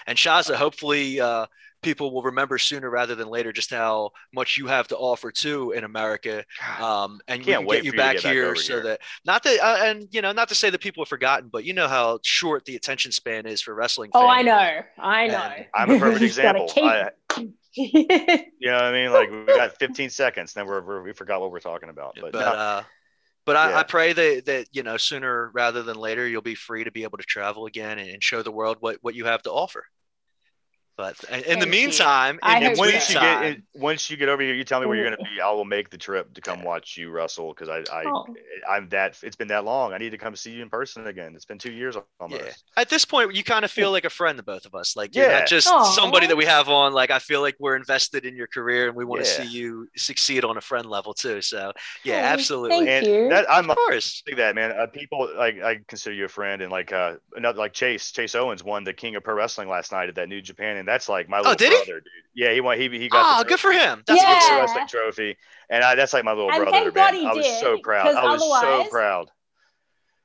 And 0.07 0.17
Shazza, 0.17 0.55
hopefully. 0.55 1.19
Uh, 1.19 1.45
People 1.81 2.13
will 2.13 2.23
remember 2.23 2.57
sooner 2.57 2.89
rather 2.89 3.13
than 3.13 3.27
later 3.27 3.51
just 3.51 3.69
how 3.69 4.11
much 4.33 4.55
you 4.55 4.67
have 4.67 4.87
to 4.87 4.95
offer 4.95 5.31
too 5.33 5.71
in 5.73 5.83
America, 5.83 6.45
um, 6.79 7.19
and 7.27 7.39
we 7.41 7.43
Can't 7.51 7.57
can 7.59 7.65
wait 7.67 7.75
get 7.79 7.83
you 7.83 7.91
for 7.91 7.95
you 7.97 8.01
back 8.01 8.13
get 8.15 8.23
back 8.23 8.31
here 8.31 8.45
over 8.45 8.55
so 8.55 8.73
here. 8.75 8.83
that 8.83 9.01
not 9.25 9.43
that 9.43 9.59
uh, 9.59 9.79
and 9.83 10.07
you 10.09 10.21
know 10.21 10.31
not 10.31 10.47
to 10.47 10.55
say 10.55 10.69
that 10.69 10.79
people 10.79 11.03
have 11.03 11.09
forgotten, 11.09 11.49
but 11.51 11.65
you 11.65 11.73
know 11.73 11.89
how 11.89 12.19
short 12.23 12.63
the 12.63 12.77
attention 12.77 13.11
span 13.11 13.45
is 13.45 13.61
for 13.61 13.73
wrestling. 13.75 14.11
Oh, 14.13 14.21
fans. 14.21 14.31
I 14.31 14.41
know. 14.43 14.79
I 14.97 15.27
know. 15.27 15.51
And 15.55 15.65
i'm 15.75 15.91
a 15.91 15.99
perfect 15.99 16.21
example 16.31 16.69
keep- 16.73 16.85
I, 16.85 17.09
you 17.75 18.05
know 18.61 18.73
what 18.73 18.83
i 18.83 18.91
mean 18.91 19.11
like 19.11 19.29
we 19.31 19.45
got 19.45 19.77
15 19.77 20.09
seconds 20.09 20.53
then 20.53 20.65
we're, 20.65 20.81
we're 20.81 21.01
we 21.03 21.13
forgot 21.13 21.41
what 21.41 21.51
we're 21.51 21.59
talking 21.59 21.89
about 21.89 22.15
but, 22.19 22.31
but 22.31 22.39
no, 22.39 22.45
uh, 22.45 22.83
but 23.45 23.55
I, 23.55 23.69
Yeah. 23.69 23.79
I 23.79 23.83
pray 23.83 24.13
that 24.13 24.45
that 24.45 24.67
you 24.71 24.83
know 24.83 24.97
sooner 24.97 25.49
rather 25.53 25.83
than 25.83 25.97
later 25.97 26.27
you'll 26.27 26.41
be 26.41 26.55
free 26.55 26.83
to 26.83 26.91
be 26.91 27.03
able 27.03 27.17
to 27.17 27.23
travel 27.23 27.65
again 27.65 27.99
and, 27.99 28.09
and 28.09 28.23
show 28.23 28.41
the 28.41 28.51
world 28.51 28.77
what 28.79 28.97
what 29.01 29.15
you 29.15 29.25
have 29.25 29.41
to 29.43 29.51
offer. 29.51 29.85
But 30.95 31.15
in 31.23 31.39
the 31.39 31.43
Thank 31.43 31.65
you. 31.65 31.71
meantime, 31.71 32.39
I 32.43 32.57
in 32.59 32.63
the 32.71 32.75
so. 32.75 32.79
once 32.81 33.09
you 33.09 33.15
get 33.19 33.41
meantime, 33.41 33.63
once 33.73 34.09
you 34.11 34.17
get 34.17 34.29
over 34.29 34.41
here, 34.43 34.53
you 34.53 34.63
tell 34.63 34.79
me 34.79 34.85
where 34.85 34.95
you're 34.95 35.05
gonna 35.09 35.17
be. 35.35 35.41
I 35.41 35.49
will 35.51 35.65
make 35.65 35.89
the 35.89 35.97
trip 35.97 36.33
to 36.35 36.41
come 36.41 36.63
watch 36.63 36.97
you 36.97 37.09
wrestle 37.09 37.53
because 37.53 37.69
I 37.69 37.79
I 37.91 38.03
Oh. 38.05 38.25
I'm 38.69 38.89
that 38.89 39.17
it's 39.23 39.35
been 39.35 39.47
that 39.49 39.65
long. 39.65 39.93
I 39.93 39.97
need 39.97 40.11
to 40.11 40.17
come 40.17 40.35
see 40.35 40.51
you 40.51 40.61
in 40.61 40.69
person 40.69 41.07
again. 41.07 41.33
It's 41.35 41.45
been 41.45 41.57
two 41.57 41.71
years 41.71 41.97
almost. 42.19 42.41
Yeah. 42.43 42.51
at 42.77 42.89
this 42.89 43.05
point, 43.05 43.33
you 43.35 43.43
kind 43.43 43.65
of 43.65 43.71
feel 43.71 43.91
like 43.91 44.05
a 44.05 44.09
friend 44.09 44.37
to 44.37 44.43
both 44.43 44.65
of 44.65 44.75
us. 44.75 44.95
Like 44.95 45.15
you're 45.15 45.25
Yeah. 45.29 45.39
not 45.39 45.47
just 45.47 45.67
Aw. 45.67 45.83
somebody 45.83 46.27
that 46.27 46.37
we 46.37 46.45
have 46.45 46.69
on. 46.69 46.93
Like 46.93 47.09
I 47.11 47.19
feel 47.19 47.41
like 47.41 47.55
we're 47.59 47.75
invested 47.75 48.25
in 48.25 48.35
your 48.35 48.47
career 48.47 48.87
and 48.87 48.95
we 48.95 49.03
want 49.05 49.23
to 49.23 49.29
Yeah. 49.29 49.47
see 49.47 49.57
you 49.57 49.87
succeed 49.97 50.45
on 50.45 50.57
a 50.57 50.61
friend 50.61 50.85
level 50.85 51.13
too. 51.13 51.41
So 51.41 51.73
yeah, 52.03 52.21
Oh, 52.21 52.33
absolutely. 52.33 52.85
thank 52.85 52.89
And 52.89 53.07
you. 53.07 53.29
that 53.29 53.49
I'm 53.49 53.69
Of 53.69 53.77
course. 53.77 54.21
like 54.27 54.37
that, 54.37 54.53
man. 54.55 54.71
Uh, 54.71 54.87
people 54.87 55.29
like 55.35 55.61
I 55.61 55.79
consider 55.87 56.15
you 56.15 56.25
a 56.25 56.29
friend, 56.29 56.61
and 56.61 56.71
like 56.71 56.93
uh 56.93 57.15
another 57.35 57.57
like 57.57 57.73
Chase 57.73 58.11
Chase 58.11 58.35
Owens 58.35 58.63
won 58.63 58.83
the 58.83 58.93
King 58.93 59.15
of 59.15 59.23
Pro 59.23 59.33
Wrestling 59.33 59.69
last 59.69 59.91
night 59.91 60.09
at 60.09 60.15
that 60.15 60.29
New 60.29 60.41
Japan, 60.41 60.77
and 60.83 60.87
that's 60.87 61.07
like 61.07 61.29
my 61.29 61.37
little 61.37 61.53
Oh, 61.53 61.55
did 61.55 61.71
he? 61.71 61.77
brother, 61.85 62.01
dude. 62.01 62.11
Yeah, 62.35 62.51
he 62.51 62.59
won. 62.59 62.77
He 62.77 62.89
he 62.89 63.07
got 63.07 63.39
Oh, 63.39 63.43
the 63.43 63.47
good 63.49 63.59
for 63.59 63.71
him. 63.71 64.03
That's 64.05 64.21
Yeah. 64.21 64.39
good. 64.39 64.61
Wrestling 64.61 64.87
trophy, 64.87 65.37
and 65.69 65.81
I, 65.83 65.95
that's 65.95 66.11
like 66.13 66.25
my 66.25 66.31
little 66.33 66.49
And 66.51 66.57
brother, 66.63 66.71
thank 66.71 66.85
man. 66.93 66.93
God 66.93 67.13
he 67.13 67.25
I 67.25 67.33
was 67.33 67.45
did, 67.45 67.59
so 67.61 67.77
proud. 67.81 68.07
I 68.15 68.31
was 68.33 68.41
so 68.61 68.89
proud. 68.89 69.29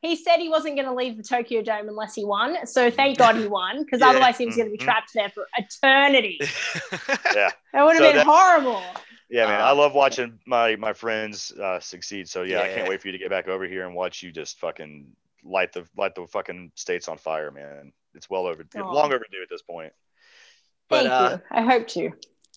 he 0.03 0.17
said 0.17 0.39
he 0.39 0.49
wasn't 0.49 0.75
going 0.77 0.87
to 0.89 0.95
leave 0.95 1.17
the 1.17 1.23
Tokyo 1.23 1.61
Dome 1.62 1.89
unless 1.89 2.15
he 2.15 2.25
won. 2.25 2.67
So 2.67 2.91
thank 2.91 3.19
God 3.19 3.37
he 3.37 3.47
won, 3.47 3.85
because 3.85 4.01
Yeah. 4.01 4.09
otherwise 4.11 4.37
he 4.39 4.47
was 4.47 4.57
going 4.57 4.69
to 4.69 4.73
be 4.73 4.78
Mhm. 4.78 4.85
trapped 4.85 5.11
there 5.15 5.28
for 5.31 5.47
eternity. 5.57 6.41
Yeah. 7.35 7.51
That 7.73 7.83
would 7.85 7.95
have 7.97 7.99
So 7.99 8.09
been 8.09 8.17
that- 8.17 8.27
horrible. 8.27 8.83
Yeah, 9.31 9.47
man, 9.47 9.61
Uh, 9.61 9.65
I 9.65 9.73
love 9.73 9.93
watching 9.95 10.39
my 10.47 10.77
my 10.77 10.95
friends 10.95 11.53
uh, 11.53 11.78
succeed. 11.81 12.28
So 12.28 12.43
yeah, 12.45 12.62
I 12.62 12.69
can't 12.69 12.89
wait 12.89 13.03
for 13.03 13.09
you 13.09 13.12
to 13.12 13.19
get 13.19 13.28
back 13.28 13.47
over 13.49 13.67
here 13.67 13.85
and 13.87 13.95
watch 13.95 14.23
you 14.23 14.33
just 14.33 14.59
fucking 14.59 15.15
light 15.45 15.73
the 15.75 15.87
light 15.99 16.15
the 16.15 16.27
fucking 16.27 16.73
states 16.75 17.09
on 17.09 17.19
fire, 17.19 17.51
man. 17.51 17.93
it's 18.15 18.31
well 18.31 18.47
over, 18.47 18.65
Aw. 18.77 18.91
long 18.91 19.12
overdue 19.12 19.43
at 19.43 19.51
this 19.51 19.61
point. 19.62 19.93
But, 20.89 21.00
Thank 21.07 21.12
uh, 21.12 21.31
you. 21.36 21.41
I 21.58 21.62
hope 21.62 21.86
to. 21.89 22.10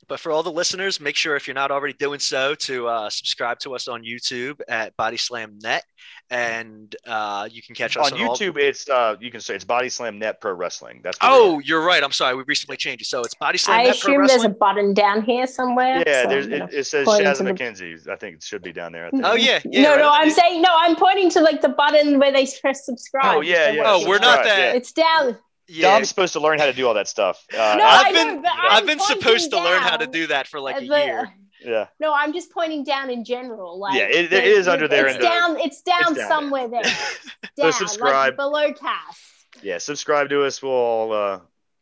But 0.07 0.19
for 0.19 0.31
all 0.33 0.43
the 0.43 0.51
listeners, 0.51 0.99
make 0.99 1.15
sure 1.15 1.37
if 1.37 1.47
you're 1.47 1.55
not 1.55 1.71
already 1.71 1.93
doing 1.93 2.19
so 2.19 2.53
to 2.55 2.87
uh, 2.87 3.09
subscribe 3.09 3.59
to 3.59 3.73
us 3.75 3.87
on 3.87 4.03
YouTube 4.03 4.59
at 4.67 4.95
Bodyslam 4.97 5.61
Net, 5.63 5.85
and 6.29 6.93
uh, 7.07 7.47
you 7.49 7.61
can 7.61 7.75
catch 7.75 7.95
us 7.95 8.11
On 8.11 8.19
on, 8.19 8.27
all- 8.27 8.35
YouTube, 8.35 8.57
it's 8.57 8.89
uh, 8.89 9.15
you 9.21 9.31
can 9.31 9.39
say 9.39 9.55
it's 9.55 9.63
Bodyslam 9.63 10.17
Net 10.17 10.41
Pro 10.41 10.51
Wrestling. 10.51 10.99
That's 11.01 11.17
Oh, 11.21 11.59
it 11.59 11.65
you're 11.67 11.81
right. 11.81 12.03
I'm 12.03 12.11
sorry. 12.11 12.35
We 12.35 12.43
recently 12.45 12.75
changed 12.75 13.03
it, 13.03 13.05
so 13.05 13.21
it's 13.21 13.35
Bodyslam 13.35 13.69
I 13.69 13.83
Net 13.83 13.99
Pro 14.01 14.13
assume 14.15 14.27
there's 14.27 14.43
a 14.43 14.49
button 14.49 14.93
down 14.93 15.21
here 15.21 15.47
somewhere. 15.47 16.03
yeah. 16.05 16.23
so 16.23 16.29
There's 16.29 16.47
it, 16.47 16.73
it 16.73 16.87
says 16.87 17.05
point 17.05 17.23
Shaz 17.23 17.37
to 17.37 17.43
the- 17.43 17.53
McKenzie. 17.53 18.09
I 18.09 18.17
think 18.17 18.35
it 18.37 18.43
should 18.43 18.63
be 18.63 18.73
down 18.73 18.91
there. 18.91 19.07
I 19.07 19.09
think. 19.11 19.23
Oh 19.25 19.35
yeah, 19.35 19.59
yeah. 19.65 19.81
no, 19.83 19.89
right 19.91 19.99
no, 19.99 20.09
I'm 20.11 20.27
the- 20.27 20.33
saying 20.35 20.61
no. 20.61 20.69
I'm 20.77 20.97
pointing 20.97 21.29
to 21.31 21.41
like 21.41 21.61
the 21.61 21.69
button 21.69 22.19
where 22.19 22.33
they 22.33 22.47
press 22.59 22.85
subscribe. 22.85 23.37
Oh, 23.37 23.39
yeah, 23.41 23.71
yeah, 23.71 23.83
Oh, 23.85 24.05
we're 24.07 24.19
not 24.19 24.39
watching. 24.39 24.49
that. 24.49 24.57
yeah. 24.57 24.71
It's 24.73 24.91
down. 24.91 25.37
Yeah. 25.67 25.93
Dom's 25.93 26.09
supposed 26.09 26.33
to 26.33 26.39
learn 26.39 26.59
how 26.59 26.65
to 26.65 26.73
do 26.73 26.87
all 26.87 26.93
that 26.95 27.07
stuff. 27.07 27.45
Uh, 27.53 27.75
No, 27.77 27.83
I- 27.85 27.87
I 27.87 28.03
I've 28.07 28.13
been 28.13 28.41
know, 28.41 28.49
I've 28.69 28.85
been 28.85 28.99
supposed 28.99 29.51
to 29.51 29.57
learn 29.57 29.81
how 29.81 29.97
to 29.97 30.07
do 30.07 30.27
that 30.27 30.47
for 30.47 30.59
like 30.59 30.75
at 30.77 30.81
a 30.83 30.85
year. 30.85 31.33
yeah. 31.63 31.87
No, 31.99 32.13
I'm 32.13 32.33
just 32.33 32.51
pointing 32.51 32.83
down 32.83 33.09
in 33.09 33.23
general. 33.23 33.79
Like 33.79 33.95
Yeah, 33.97 34.05
it- 34.05 34.25
it 34.25 34.29
the- 34.31 34.43
is 34.43 34.67
under 34.67 34.87
there 34.87 35.07
It's 35.07 35.15
in 35.15 35.21
the- 35.21 35.27
down. 35.27 35.59
It's 35.59 35.81
down 35.81 35.99
it's 36.09 36.17
down 36.17 36.27
somewhere 36.27 36.67
there. 36.67 36.81
down, 37.57 37.73
subscribe. 37.73 38.31
like 38.31 38.35
below 38.37 38.73
cast. 38.73 39.21
Yeah. 39.61 39.77
Subscribe 39.77 40.29
to 40.29 40.43
us. 40.43 40.61
We'll 40.61 40.71
all. 40.71 41.13
Uh, 41.13 41.39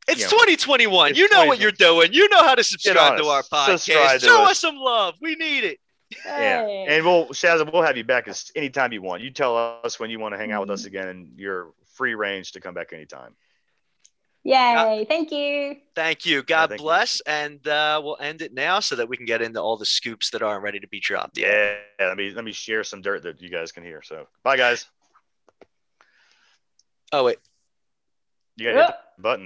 It's 0.07 0.21
Yeah. 0.21 0.27
2021. 0.27 1.11
It's 1.11 1.19
you 1.19 1.29
know 1.29 1.45
what 1.45 1.59
you're 1.59 1.71
doing. 1.71 2.13
You 2.13 2.27
know 2.29 2.43
how 2.43 2.55
to 2.55 2.63
subscribe 2.63 3.17
to 3.17 3.25
our 3.25 3.43
podcast. 3.43 3.79
Subscribe 3.79 4.19
to 4.21 4.25
Show 4.25 4.41
us. 4.43 4.51
us 4.51 4.59
some 4.59 4.75
love. 4.77 5.15
We 5.21 5.35
need 5.35 5.63
it. 5.63 5.79
Yeah, 6.25 6.61
and 6.67 7.05
we'll 7.05 7.27
Shazza, 7.27 7.71
we'll 7.71 7.83
have 7.83 7.95
you 7.95 8.03
back 8.03 8.27
as 8.27 8.51
anytime 8.55 8.91
you 8.91 9.01
want. 9.03 9.21
You 9.21 9.29
tell 9.29 9.79
us 9.83 9.99
when 9.99 10.09
you 10.09 10.17
want 10.19 10.33
to 10.33 10.39
hang 10.39 10.51
out 10.51 10.61
with 10.61 10.71
us 10.71 10.79
Mm-hmm. 10.81 10.87
again, 10.87 11.07
and 11.07 11.39
you're 11.39 11.71
free 11.93 12.15
range 12.15 12.53
to 12.53 12.59
come 12.59 12.73
back 12.73 12.93
anytime. 12.93 13.35
Yay! 14.43 15.05
Thank 15.07 15.31
you. 15.31 15.75
Thank 15.95 16.25
you. 16.25 16.43
God 16.43 16.69
thank 16.69 16.79
you. 16.79 16.85
bless. 16.85 17.19
And 17.21 17.65
uh, 17.67 18.01
we'll 18.03 18.17
end 18.21 18.41
it 18.41 18.53
now 18.53 18.79
so 18.79 18.95
that 18.95 19.07
we 19.07 19.17
can 19.17 19.25
get 19.25 19.41
into 19.41 19.61
all 19.61 19.77
the 19.77 19.85
scoops 19.85 20.29
that 20.31 20.41
aren't 20.41 20.63
ready 20.63 20.79
to 20.79 20.87
be 20.87 20.99
dropped 20.99 21.37
yet. 21.37 21.81
Yeah, 21.99 22.07
let 22.07 22.17
me 22.17 22.31
let 22.31 22.45
me 22.45 22.53
share 22.53 22.83
some 22.83 23.01
dirt 23.01 23.23
that 23.23 23.41
you 23.41 23.49
guys 23.49 23.71
can 23.71 23.83
hear. 23.83 24.01
So, 24.01 24.27
bye 24.43 24.57
guys. 24.57 24.85
Oh 27.11 27.23
wait. 27.23 27.37
You 28.55 28.65
got 28.65 28.71
to 28.71 28.77
hit 28.77 28.95
the 29.17 29.21
button. 29.21 29.37